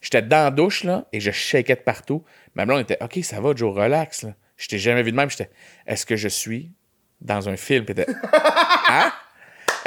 J'étais 0.00 0.22
dans 0.22 0.44
la 0.44 0.50
douche, 0.50 0.84
là, 0.84 1.06
et 1.12 1.20
je 1.20 1.30
shakeais 1.30 1.74
de 1.76 1.80
partout. 1.80 2.24
Ma 2.54 2.66
blonde 2.66 2.80
était, 2.80 2.98
OK, 3.02 3.18
ça 3.22 3.40
va, 3.40 3.54
Joe, 3.54 3.74
relax, 3.74 4.22
là. 4.22 4.34
Je 4.56 4.66
t'ai 4.68 4.78
jamais 4.78 5.02
vu 5.02 5.12
de 5.12 5.16
même. 5.16 5.30
J'étais, 5.30 5.50
est-ce 5.86 6.04
que 6.04 6.16
je 6.16 6.28
suis 6.28 6.72
dans 7.20 7.48
un 7.48 7.56
film? 7.56 7.84
Puis 7.84 7.94
hein? 8.88 9.12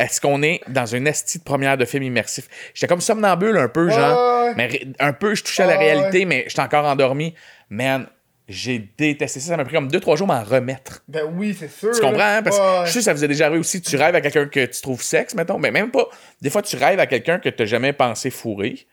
Est-ce 0.01 0.19
qu'on 0.19 0.41
est 0.41 0.61
dans 0.67 0.85
une 0.87 1.05
esti 1.07 1.37
de 1.39 1.43
première 1.43 1.77
de 1.77 1.85
film 1.85 2.03
immersif? 2.03 2.47
J'étais 2.73 2.87
comme 2.87 3.01
somnambule 3.01 3.55
un 3.57 3.67
peu, 3.69 3.89
genre. 3.89 4.45
ouais. 4.47 4.53
Mais 4.55 4.65
ré- 4.67 4.87
un 4.99 5.13
peu, 5.13 5.35
je 5.35 5.43
touchais 5.43 5.63
à 5.63 5.67
la 5.67 5.77
Ouais, 5.77 5.93
réalité, 5.93 6.25
mais 6.25 6.45
j'étais 6.47 6.61
encore 6.61 6.85
endormi. 6.85 7.35
Man, 7.69 8.07
j'ai 8.47 8.79
détesté 8.97 9.39
ça. 9.39 9.49
Ça 9.49 9.57
m'a 9.57 9.63
pris 9.63 9.75
comme 9.75 9.87
2-3 9.89 10.17
jours 10.17 10.27
m'en 10.27 10.43
remettre. 10.43 11.03
Ben 11.07 11.23
oui, 11.37 11.55
c'est 11.57 11.69
sûr. 11.71 11.91
Tu 11.93 12.01
comprends, 12.01 12.19
hein? 12.37 12.41
Parce 12.43 12.57
que 12.57 12.79
Ouais. 12.81 12.85
je 12.87 12.91
sûr 12.91 12.99
que 12.99 13.17
ça 13.19 13.25
est 13.25 13.27
déjà 13.27 13.45
arrivé 13.45 13.59
aussi. 13.59 13.81
Tu 13.81 13.95
rêves 13.95 14.15
à 14.15 14.21
quelqu'un 14.21 14.47
que 14.47 14.65
tu 14.65 14.81
trouves 14.81 15.03
sexe, 15.03 15.35
mettons. 15.35 15.59
Mais 15.59 15.69
même 15.71 15.91
pas. 15.91 16.07
Des 16.41 16.49
fois, 16.49 16.61
tu 16.63 16.75
rêves 16.75 16.99
à 16.99 17.05
quelqu'un 17.05 17.37
que 17.39 17.49
tu 17.49 17.67
jamais 17.67 17.93
pensé 17.93 18.29
fourrer. 18.31 18.87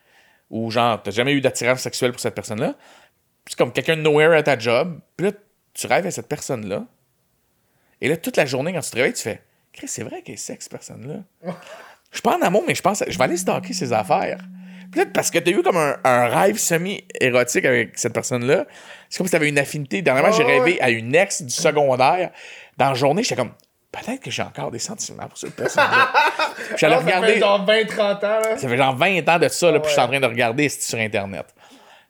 Ou 0.50 0.70
genre, 0.70 1.02
tu 1.02 1.10
jamais 1.10 1.32
eu 1.32 1.40
d'attirance 1.40 1.80
sexuelle 1.80 2.12
pour 2.12 2.20
cette 2.20 2.34
personne-là. 2.34 2.74
C'est 3.48 3.56
comme 3.56 3.72
quelqu'un 3.72 3.96
de 3.96 4.02
nowhere 4.02 4.32
à 4.36 4.42
ta 4.42 4.58
job. 4.58 5.00
Puis 5.16 5.26
là, 5.26 5.32
tu 5.74 5.86
rêves 5.86 6.06
à 6.06 6.10
cette 6.10 6.28
personne-là. 6.28 6.84
Et 8.00 8.08
là, 8.08 8.16
toute 8.16 8.36
la 8.36 8.46
journée, 8.46 8.72
quand 8.72 8.80
tu 8.80 8.90
te 8.90 8.96
réveilles, 8.96 9.14
tu 9.14 9.22
fais 9.22 9.40
c'est 9.86 10.02
vrai 10.02 10.22
qu'elle 10.22 10.34
est 10.34 10.38
sexe, 10.38 10.64
cette 10.64 10.72
personne-là. 10.72 11.20
Je 12.10 12.16
suis 12.16 12.22
pas 12.22 12.36
en 12.36 12.42
amour, 12.42 12.64
mais 12.66 12.74
je 12.74 12.82
pense, 12.82 13.02
je 13.06 13.16
vais 13.18 13.24
aller 13.24 13.36
stalker 13.36 13.72
ses 13.72 13.92
affaires. 13.92 14.38
Là, 14.96 15.04
parce 15.12 15.30
que 15.30 15.38
t'as 15.38 15.50
eu 15.50 15.62
comme 15.62 15.76
un, 15.76 15.96
un 16.04 16.28
rêve 16.28 16.56
semi-érotique 16.56 17.64
avec 17.66 17.98
cette 17.98 18.14
personne-là, 18.14 18.64
c'est 19.10 19.18
comme 19.18 19.26
si 19.26 19.32
t'avais 19.32 19.48
une 19.50 19.58
affinité. 19.58 20.00
Dernièrement, 20.00 20.32
j'ai 20.32 20.44
Ouais, 20.44 20.58
rêvé 20.60 20.80
à 20.80 20.88
une 20.90 21.14
ex 21.14 21.42
du 21.42 21.52
secondaire. 21.52 22.30
Dans 22.78 22.88
la 22.88 22.94
journée, 22.94 23.22
j'étais 23.22 23.36
comme, 23.36 23.52
peut-être 23.92 24.20
que 24.22 24.30
j'ai 24.30 24.42
encore 24.42 24.70
des 24.70 24.78
sentiments 24.78 25.28
pour 25.28 25.36
cette 25.36 25.54
personne-là. 25.54 26.08
J'allais 26.76 26.94
Alors, 26.94 27.04
ça 27.06 27.10
fait 27.10 27.16
regarder. 27.18 27.38
genre 27.40 27.66
20-30 27.66 28.00
ans, 28.00 28.20
là. 28.40 28.56
Ça 28.56 28.68
fait 28.68 28.76
genre 28.78 28.96
20 28.96 29.28
ans 29.28 29.38
de 29.38 29.48
ça, 29.48 29.70
là, 29.70 29.80
puis 29.80 29.88
je 29.88 29.92
suis 29.92 30.02
en 30.02 30.08
train 30.08 30.20
de 30.20 30.26
regarder 30.26 30.68
sur 30.70 30.98
Internet. 30.98 31.44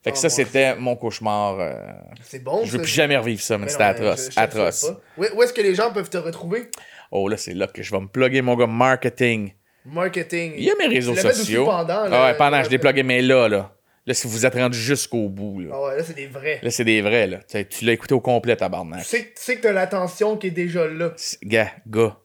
Fait 0.04 0.12
que 0.12 0.16
Oh, 0.16 0.20
ça, 0.20 0.28
c'était 0.28 0.76
mon 0.76 0.94
cauchemar. 0.94 1.58
euh, 1.58 1.74
C'est 2.22 2.38
bon, 2.44 2.60
je 2.64 2.70
veux 2.70 2.78
ça. 2.78 2.82
plus 2.84 2.92
jamais 2.92 3.16
revivre 3.16 3.42
ça, 3.42 3.58
mais 3.58 3.64
Mais 3.64 3.70
c'était 3.72 3.82
atroce. 3.84 4.26
je- 4.26 4.30
je 4.34 4.38
atroce. 4.40 4.92
où 5.16 5.42
est-ce 5.42 5.52
que 5.52 5.60
les 5.62 5.74
gens 5.74 5.90
peuvent 5.92 6.08
te 6.10 6.18
retrouver? 6.18 6.70
Oh 7.10 7.28
là, 7.28 7.36
c'est 7.36 7.54
là 7.54 7.66
que 7.66 7.82
je 7.82 7.90
vais 7.90 8.00
me 8.00 8.06
plugger 8.06 8.42
mon 8.42 8.56
gars 8.56 8.66
marketing. 8.66 9.52
Marketing. 9.84 10.54
Il 10.56 10.64
y 10.64 10.70
a 10.70 10.74
mes 10.76 10.86
réseaux 10.86 11.14
sociaux. 11.16 11.64
pendant, 11.64 12.04
là. 12.04 12.10
Ah 12.12 12.26
ouais, 12.26 12.36
pendant, 12.36 12.62
je 12.62 12.70
l'ai 12.70 12.78
plugué, 12.78 13.02
mais 13.02 13.22
là, 13.22 13.48
là. 13.48 13.74
Là, 14.06 14.14
si 14.14 14.26
vous 14.26 14.46
êtes 14.46 14.54
rendu 14.54 14.78
jusqu'au 14.78 15.28
bout, 15.28 15.60
là. 15.60 15.70
Ah 15.72 15.82
ouais, 15.82 15.96
là, 15.98 16.02
c'est 16.02 16.14
des 16.14 16.26
vrais. 16.26 16.60
Là, 16.62 16.70
c'est 16.70 16.84
des 16.84 17.00
vrais, 17.02 17.26
là. 17.26 17.38
Tu 17.46 17.84
l'as 17.84 17.92
écouté 17.92 18.14
au 18.14 18.20
complet, 18.20 18.56
tabarnak. 18.56 19.02
Tu 19.02 19.06
sais, 19.06 19.22
tu 19.24 19.32
sais 19.36 19.56
que 19.56 19.62
t'as 19.62 19.72
l'attention 19.72 20.36
qui 20.36 20.48
est 20.48 20.50
déjà 20.50 20.86
là. 20.86 21.12
Gars, 21.42 21.72
gars, 21.86 22.18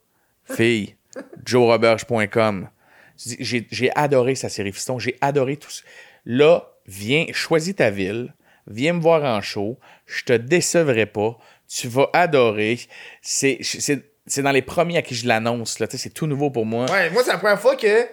fille, 0.46 0.96
joeroberge.com. 1.46 2.70
J'ai 3.18 3.92
adoré 3.96 4.36
sa 4.36 4.50
série 4.50 4.72
Fiston, 4.72 4.98
j'ai 4.98 5.18
adoré 5.22 5.58
tout 5.58 5.70
ça. 5.70 5.84
Là, 6.26 6.72
viens, 6.88 7.26
choisis 7.32 7.76
ta 7.76 7.90
ville, 7.90 8.34
viens 8.68 8.94
me 8.94 9.02
voir 9.02 9.24
en 9.24 9.42
show, 9.42 9.78
je 10.06 10.24
te 10.24 10.34
décevrai 10.34 11.06
pas, 11.06 11.38
tu 11.68 11.88
vas 11.88 12.10
adorer. 12.14 12.80
C'est 13.22 13.60
c'est- 14.28 14.42
dans 14.42 14.52
les 14.52 14.62
premiers 14.62 14.98
à 14.98 15.02
qui 15.02 15.16
je 15.16 15.28
l'annonce, 15.28 15.80
là, 15.80 15.88
c'est 15.90 16.14
tout 16.14 16.28
nouveau 16.28 16.50
pour 16.50 16.66
moi. 16.66 16.86
Ouais, 16.92 17.10
moi, 17.10 17.24
c'est 17.24 17.32
la 17.32 17.38
première 17.38 17.60
fois 17.60 17.76
que 17.76 18.08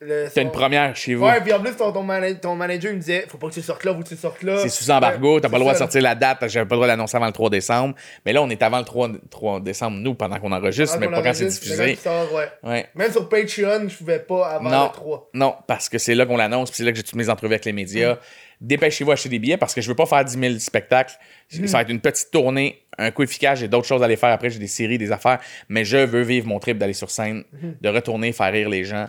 T'as 0.00 0.30
son- 0.30 0.40
une 0.42 0.52
première 0.52 0.94
chez 0.94 1.14
vous. 1.16 1.24
Ouais, 1.26 1.40
puis 1.40 1.52
en 1.52 1.58
plus, 1.60 1.74
ton, 1.74 1.90
ton, 1.92 2.04
mana- 2.04 2.32
ton 2.34 2.54
manager 2.54 2.92
il 2.92 2.96
me 2.96 3.00
disait 3.00 3.24
Faut 3.28 3.36
pas 3.36 3.48
que 3.48 3.54
tu 3.54 3.62
sortes 3.62 3.82
là, 3.84 3.92
faut 3.94 4.02
que 4.02 4.08
tu 4.08 4.16
sortes 4.16 4.42
là. 4.44 4.58
C'est 4.58 4.68
sous 4.68 4.88
embargo, 4.90 5.40
t'as 5.40 5.48
pas 5.48 5.56
le 5.56 5.62
droit 5.62 5.72
de 5.72 5.78
sortir 5.78 6.02
la 6.02 6.14
date, 6.14 6.38
j'avais 6.46 6.66
pas 6.66 6.76
le 6.76 6.78
droit 6.78 6.86
d'annoncer 6.86 7.16
avant 7.16 7.26
le 7.26 7.32
3 7.32 7.50
décembre. 7.50 7.96
Mais 8.24 8.32
là, 8.32 8.40
on 8.42 8.48
est 8.48 8.62
avant 8.62 8.78
le 8.78 8.84
3, 8.84 9.08
3 9.28 9.58
décembre, 9.60 9.96
nous, 9.98 10.14
pendant 10.14 10.38
qu'on 10.38 10.52
enregistre, 10.52 10.98
mais 11.00 11.08
pas 11.08 11.20
quand 11.20 11.34
c'est 11.34 11.46
diffusé. 11.46 11.96
sort, 11.96 12.32
ouais. 12.32 12.48
Ouais. 12.62 12.86
Même 12.94 13.10
sur 13.10 13.28
Patreon, 13.28 13.88
je 13.88 13.96
pouvais 13.96 14.20
pas 14.20 14.46
avant 14.50 14.70
Non. 14.70 14.84
le 14.84 14.92
3. 14.92 15.30
Non, 15.34 15.56
parce 15.66 15.88
que 15.88 15.98
c'est 15.98 16.14
là 16.14 16.26
qu'on 16.26 16.36
l'annonce, 16.36 16.70
puis 16.70 16.76
c'est 16.76 16.84
là 16.84 16.92
que 16.92 16.96
j'ai 16.96 17.02
toutes 17.02 17.16
mes 17.16 17.28
entrevues 17.28 17.54
avec 17.54 17.64
les 17.64 17.72
médias. 17.72 18.14
Mm. 18.14 18.18
Dépêchez-vous 18.60 19.10
à 19.10 19.14
acheter 19.14 19.28
des 19.28 19.38
billets 19.38 19.56
parce 19.56 19.72
que 19.74 19.80
je 19.80 19.88
veux 19.88 19.94
pas 19.96 20.06
faire 20.06 20.24
10 20.24 20.38
000 20.38 20.58
spectacles. 20.58 21.14
Mm. 21.52 21.66
Ça 21.66 21.78
va 21.78 21.82
être 21.82 21.90
une 21.90 22.00
petite 22.00 22.30
tournée, 22.30 22.82
un 22.98 23.10
coup 23.10 23.22
efficace. 23.24 23.58
J'ai 23.60 23.68
d'autres 23.68 23.86
choses 23.86 24.02
à 24.02 24.04
aller 24.04 24.16
faire 24.16 24.30
après, 24.30 24.50
j'ai 24.50 24.58
des 24.60 24.66
séries, 24.68 24.98
des 24.98 25.10
affaires. 25.12 25.38
Mais 25.68 25.84
je 25.84 25.96
veux 25.98 26.22
vivre 26.22 26.46
mon 26.46 26.58
trip 26.60 26.78
d'aller 26.78 26.92
sur 26.92 27.10
scène, 27.10 27.42
Mm-hmm. 27.52 27.80
de 27.80 27.88
retourner, 27.88 28.32
faire 28.32 28.52
rire 28.52 28.68
les 28.68 28.84
gens. 28.84 29.08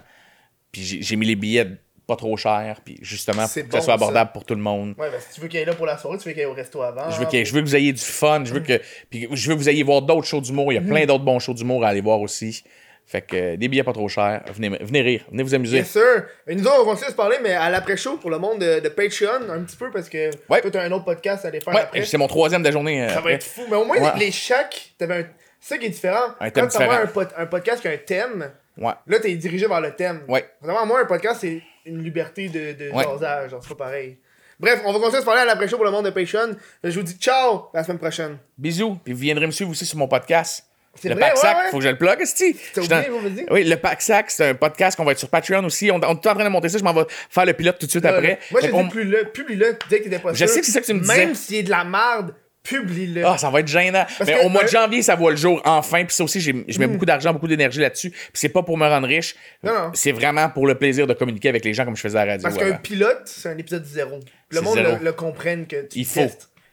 Puis 0.71 0.99
j'ai 1.01 1.15
mis 1.15 1.25
les 1.25 1.35
billets 1.35 1.67
pas 2.07 2.15
trop 2.15 2.35
chers, 2.37 2.81
puis 2.83 2.97
justement 3.03 3.43
pour 3.43 3.53
que 3.53 3.61
ça 3.71 3.81
soit 3.81 3.81
ça. 3.81 3.93
abordable 3.93 4.31
pour 4.33 4.43
tout 4.43 4.55
le 4.55 4.61
monde. 4.61 4.95
Ouais, 4.97 5.11
ben 5.11 5.19
si 5.19 5.35
tu 5.35 5.41
veux 5.41 5.47
qu'il 5.47 5.59
aille 5.59 5.65
là 5.65 5.73
pour 5.75 5.85
la 5.85 5.95
soirée, 5.97 6.17
tu 6.17 6.27
veux 6.27 6.33
qu'il 6.33 6.41
aille 6.41 6.47
au 6.47 6.53
resto 6.53 6.81
avant. 6.81 7.09
Je 7.11 7.19
veux, 7.19 7.25
que, 7.25 7.43
je 7.43 7.53
veux 7.53 7.61
que 7.61 7.67
vous 7.67 7.75
ayez 7.75 7.93
du 7.93 8.01
fun, 8.01 8.43
je 8.45 8.53
veux 8.53 8.61
que, 8.61 8.81
puis 9.11 9.27
je 9.31 9.47
veux 9.49 9.55
que 9.55 9.59
vous 9.59 9.69
ayez 9.69 9.83
voir 9.83 10.01
d'autres 10.01 10.25
shows 10.27 10.41
d'humour. 10.41 10.71
Il 10.71 10.75
y 10.75 10.77
a 10.79 10.81
Mhm. 10.81 10.89
plein 10.89 11.05
d'autres 11.05 11.23
bons 11.23 11.37
shows 11.39 11.53
d'humour 11.53 11.85
à 11.85 11.89
aller 11.89 12.01
voir 12.01 12.19
aussi. 12.21 12.63
Fait 13.05 13.21
que 13.21 13.35
euh, 13.35 13.57
des 13.57 13.67
billets 13.67 13.83
pas 13.83 13.93
trop 13.93 14.07
chers. 14.07 14.43
Venez, 14.53 14.69
venez 14.69 15.01
rire, 15.01 15.25
venez 15.31 15.41
vous 15.43 15.53
amuser. 15.55 15.77
Bien 15.81 15.85
sûr. 15.85 16.23
Et 16.47 16.53
nous 16.55 16.63
autres, 16.63 16.75
on 16.81 16.85
va 16.85 16.91
continuer 16.91 17.07
à 17.07 17.11
se 17.11 17.15
parler, 17.15 17.37
mais 17.43 17.53
à 17.53 17.69
l'après-show 17.71 18.17
pour 18.17 18.29
le 18.29 18.37
monde 18.37 18.59
de, 18.59 18.79
de 18.81 18.89
Patreon, 18.89 19.49
un 19.51 19.61
petit 19.63 19.75
peu, 19.77 19.89
parce 19.91 20.09
que 20.09 20.29
Ouais. 20.47 20.61
t'as 20.61 20.83
un 20.83 20.91
autre 20.91 21.05
podcast 21.05 21.43
à 21.45 21.47
aller 21.47 21.59
faire 21.59 21.73
Ouais, 21.73 22.03
c'est 22.05 22.17
mon 22.17 22.27
troisième 22.27 22.61
de 22.61 22.67
la 22.67 22.71
journée. 22.71 23.01
euh, 23.03 23.09
Ça 23.13 23.21
va 23.21 23.31
être 23.33 23.43
fou. 23.43 23.61
Mais 23.69 23.75
au 23.77 23.85
moins, 23.85 23.97
Ouais. 23.99 24.11
les, 24.19 24.25
les 24.27 24.31
chaque, 24.31 24.93
t'avais 24.99 25.13
un. 25.15 25.25
C'est 25.59 25.73
ça 25.75 25.77
qui 25.77 25.85
est 25.87 25.89
différent. 25.89 26.33
Un 26.39 26.49
thème 26.49 26.65
Quand 26.67 26.79
différent. 26.79 27.01
un, 27.03 27.07
pod- 27.07 27.33
un 27.37 27.45
podcast 27.45 27.81
qui 27.81 27.87
a 27.87 27.91
un 27.91 27.97
thème, 27.97 28.51
Ouais. 28.77 28.93
là, 29.07 29.19
t'es 29.19 29.33
dirigé 29.35 29.67
vers 29.67 29.81
le 29.81 29.91
thème. 29.95 30.21
Ouais. 30.27 30.45
Vraiment, 30.61 30.85
moi, 30.85 31.01
un 31.01 31.05
podcast, 31.05 31.39
c'est 31.41 31.61
une 31.85 32.01
liberté 32.03 32.47
de, 32.49 32.73
de 32.73 32.91
Ouais. 32.91 33.03
jasage. 33.03 33.51
Genre, 33.51 33.61
c'est 33.61 33.69
pas 33.77 33.85
pareil. 33.85 34.17
Bref, 34.59 34.81
on 34.85 34.91
va 34.91 34.99
continuer 34.99 35.17
à 35.17 35.21
se 35.21 35.25
parler 35.25 35.41
à 35.41 35.45
l'après-show 35.45 35.75
pour 35.77 35.85
le 35.85 35.91
monde 35.91 36.05
de 36.05 36.09
Patreon. 36.11 36.55
Je 36.83 36.91
vous 36.91 37.03
dis 37.03 37.13
ciao 37.17 37.69
la 37.73 37.83
semaine 37.83 37.97
prochaine. 37.99 38.37
Bisous. 38.57 38.97
Puis 39.03 39.13
vous 39.13 39.19
viendrez 39.19 39.45
me 39.47 39.51
suivre 39.51 39.71
aussi 39.71 39.85
sur 39.85 39.97
mon 39.97 40.07
podcast. 40.07 40.65
Le 41.03 41.11
vrai, 41.11 41.19
Pack 41.19 41.37
Sac, 41.37 41.55
ouais, 41.57 41.63
ouais. 41.63 41.69
faut 41.71 41.77
que 41.77 41.83
je 41.83 41.89
le 41.89 41.97
plug, 41.97 42.19
esti. 42.19 42.57
Dans- 42.75 43.01
vous 43.11 43.19
me 43.19 43.29
dites? 43.29 43.47
Oui, 43.51 43.63
le 43.63 43.75
Pack 43.77 44.01
Sac, 44.01 44.29
c'est 44.31 44.49
un 44.49 44.55
podcast 44.55 44.97
qu'on 44.97 45.05
va 45.05 45.13
être 45.13 45.19
sur 45.19 45.29
Patreon 45.29 45.63
aussi. 45.63 45.89
On, 45.91 45.95
on 45.95 45.99
est 46.01 46.05
en 46.05 46.15
train 46.17 46.43
de 46.43 46.49
monter 46.49 46.67
ça, 46.67 46.77
je 46.77 46.83
m'en 46.83 46.93
vais 46.93 47.03
faire 47.29 47.45
le 47.45 47.53
pilote 47.53 47.79
tout 47.79 47.85
de 47.85 47.91
suite 47.91 48.03
Là, 48.03 48.15
après. 48.15 48.39
Moi, 48.51 48.59
j'ai 48.61 48.69
qu'on- 48.69 48.83
dit 48.83 48.89
publie-le. 48.89 49.23
Publie-le. 49.31 49.77
Tu 49.77 49.87
disais 49.87 49.99
que 49.99 50.03
t'étais 50.05 50.19
pas 50.19 50.33
Je 50.33 50.37
sûr. 50.45 50.49
sais 50.49 50.59
que 50.59 50.65
c'est 50.65 50.71
ça 50.73 50.81
que 50.81 50.85
tu 50.87 50.93
me 50.93 50.99
disais. 51.01 51.17
Même 51.17 51.35
s'il 51.35 51.55
est 51.57 51.63
de 51.63 51.69
la 51.69 51.83
merde, 51.85 52.33
publie-le. 52.69 53.25
Ah, 53.25 53.37
ça 53.37 53.49
va 53.49 53.59
être 53.59 53.67
gênant. 53.67 54.05
Mais 54.25 54.33
que- 54.33 54.45
au 54.45 54.49
mois 54.49 54.63
de 54.63 54.69
janvier, 54.69 55.01
ça 55.01 55.15
voit 55.15 55.31
le 55.31 55.37
jour, 55.37 55.61
enfin. 55.65 56.03
Puis 56.05 56.15
ça 56.15 56.23
aussi, 56.23 56.39
je 56.39 56.51
mets 56.79 56.87
beaucoup 56.87 57.05
d'argent, 57.05 57.33
beaucoup 57.33 57.47
d'énergie 57.47 57.79
là-dessus. 57.79 58.11
Puis 58.11 58.29
c'est 58.33 58.49
pas 58.49 58.63
pour 58.63 58.77
me 58.77 58.87
rendre 58.87 59.07
riche. 59.07 59.35
Non, 59.63 59.73
non. 59.73 59.91
C'est 59.93 60.11
vraiment 60.11 60.49
pour 60.49 60.67
le 60.67 60.75
plaisir 60.75 61.07
de 61.07 61.13
communiquer 61.13 61.49
avec 61.49 61.65
les 61.65 61.73
gens 61.73 61.85
comme 61.85 61.95
je 61.95 62.01
faisais 62.01 62.17
à 62.19 62.25
la 62.25 62.31
radio. 62.33 62.43
Parce 62.49 62.57
qu'un 62.57 62.75
pilote, 62.77 63.21
c'est 63.25 63.49
un 63.49 63.57
épisode 63.57 63.85
zéro. 63.85 64.19
Le 64.51 64.61
monde 64.61 64.75
zéro. 64.77 64.97
le, 64.97 65.05
le 65.05 65.11
comprenne 65.13 65.67
que 65.67 65.83
tu 65.87 65.99
Il 65.99 66.05
faut. 66.05 66.27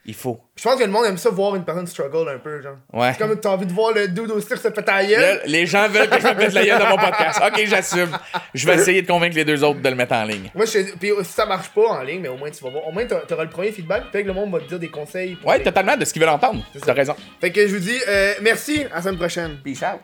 Il 0.08 0.14
faut. 0.14 0.40
Je 0.54 0.62
pense 0.62 0.76
que 0.78 0.84
le 0.84 0.90
monde 0.90 1.04
aime 1.06 1.16
ça 1.18 1.30
voir 1.30 1.56
une 1.56 1.64
personne 1.64 1.86
struggle 1.88 2.28
un 2.28 2.38
peu, 2.38 2.62
genre. 2.62 2.76
Ouais. 2.92 3.12
C'est 3.12 3.18
comme 3.18 3.38
t'as 3.40 3.48
envie 3.50 3.66
de 3.66 3.72
voir 3.72 3.92
le 3.92 4.06
dude 4.06 4.30
au 4.30 4.40
se 4.40 4.46
péter 4.68 4.82
la 4.86 5.04
gueule. 5.04 5.20
Là, 5.38 5.40
les 5.46 5.66
gens 5.66 5.88
veulent 5.88 6.08
que 6.08 6.20
je 6.20 6.26
me 6.28 6.34
pète 6.34 6.52
la 6.52 6.64
gueule 6.64 6.78
dans 6.78 6.90
mon 6.90 6.96
podcast. 6.96 7.40
Ok, 7.44 7.60
j'assume. 7.66 8.16
Je 8.54 8.66
vais 8.68 8.76
essayer 8.76 9.02
de 9.02 9.06
convaincre 9.08 9.34
les 9.34 9.44
deux 9.44 9.64
autres 9.64 9.80
de 9.80 9.88
le 9.88 9.96
mettre 9.96 10.14
en 10.14 10.22
ligne. 10.24 10.48
Moi, 10.54 10.64
je 10.64 10.94
puis 10.96 11.10
si 11.24 11.32
ça 11.32 11.44
marche 11.44 11.70
pas 11.70 11.88
en 11.88 12.02
ligne, 12.02 12.20
mais 12.20 12.28
au 12.28 12.36
moins 12.36 12.50
tu 12.50 12.62
vas 12.62 12.70
voir. 12.70 12.86
Au 12.86 12.92
moins 12.92 13.04
t'auras 13.04 13.42
le 13.44 13.50
premier 13.50 13.72
feedback, 13.72 14.04
fait 14.12 14.22
que 14.22 14.28
le 14.28 14.34
monde 14.34 14.52
va 14.52 14.60
te 14.60 14.68
dire 14.68 14.78
des 14.78 14.88
conseils. 14.90 15.34
pour 15.34 15.50
Ouais, 15.50 15.58
les- 15.58 15.64
totalement 15.64 15.96
de 15.96 16.04
ce 16.04 16.12
qu'ils 16.12 16.22
veulent 16.22 16.30
entendre. 16.30 16.62
T'as 16.84 16.92
raison. 16.92 17.16
Fait 17.40 17.50
que 17.50 17.66
je 17.66 17.74
vous 17.74 17.82
dis 17.82 17.98
euh, 18.08 18.34
merci, 18.42 18.84
à 18.92 18.96
la 18.96 19.02
semaine 19.02 19.18
prochaine. 19.18 19.58
Peace 19.64 19.82
out. 19.82 20.00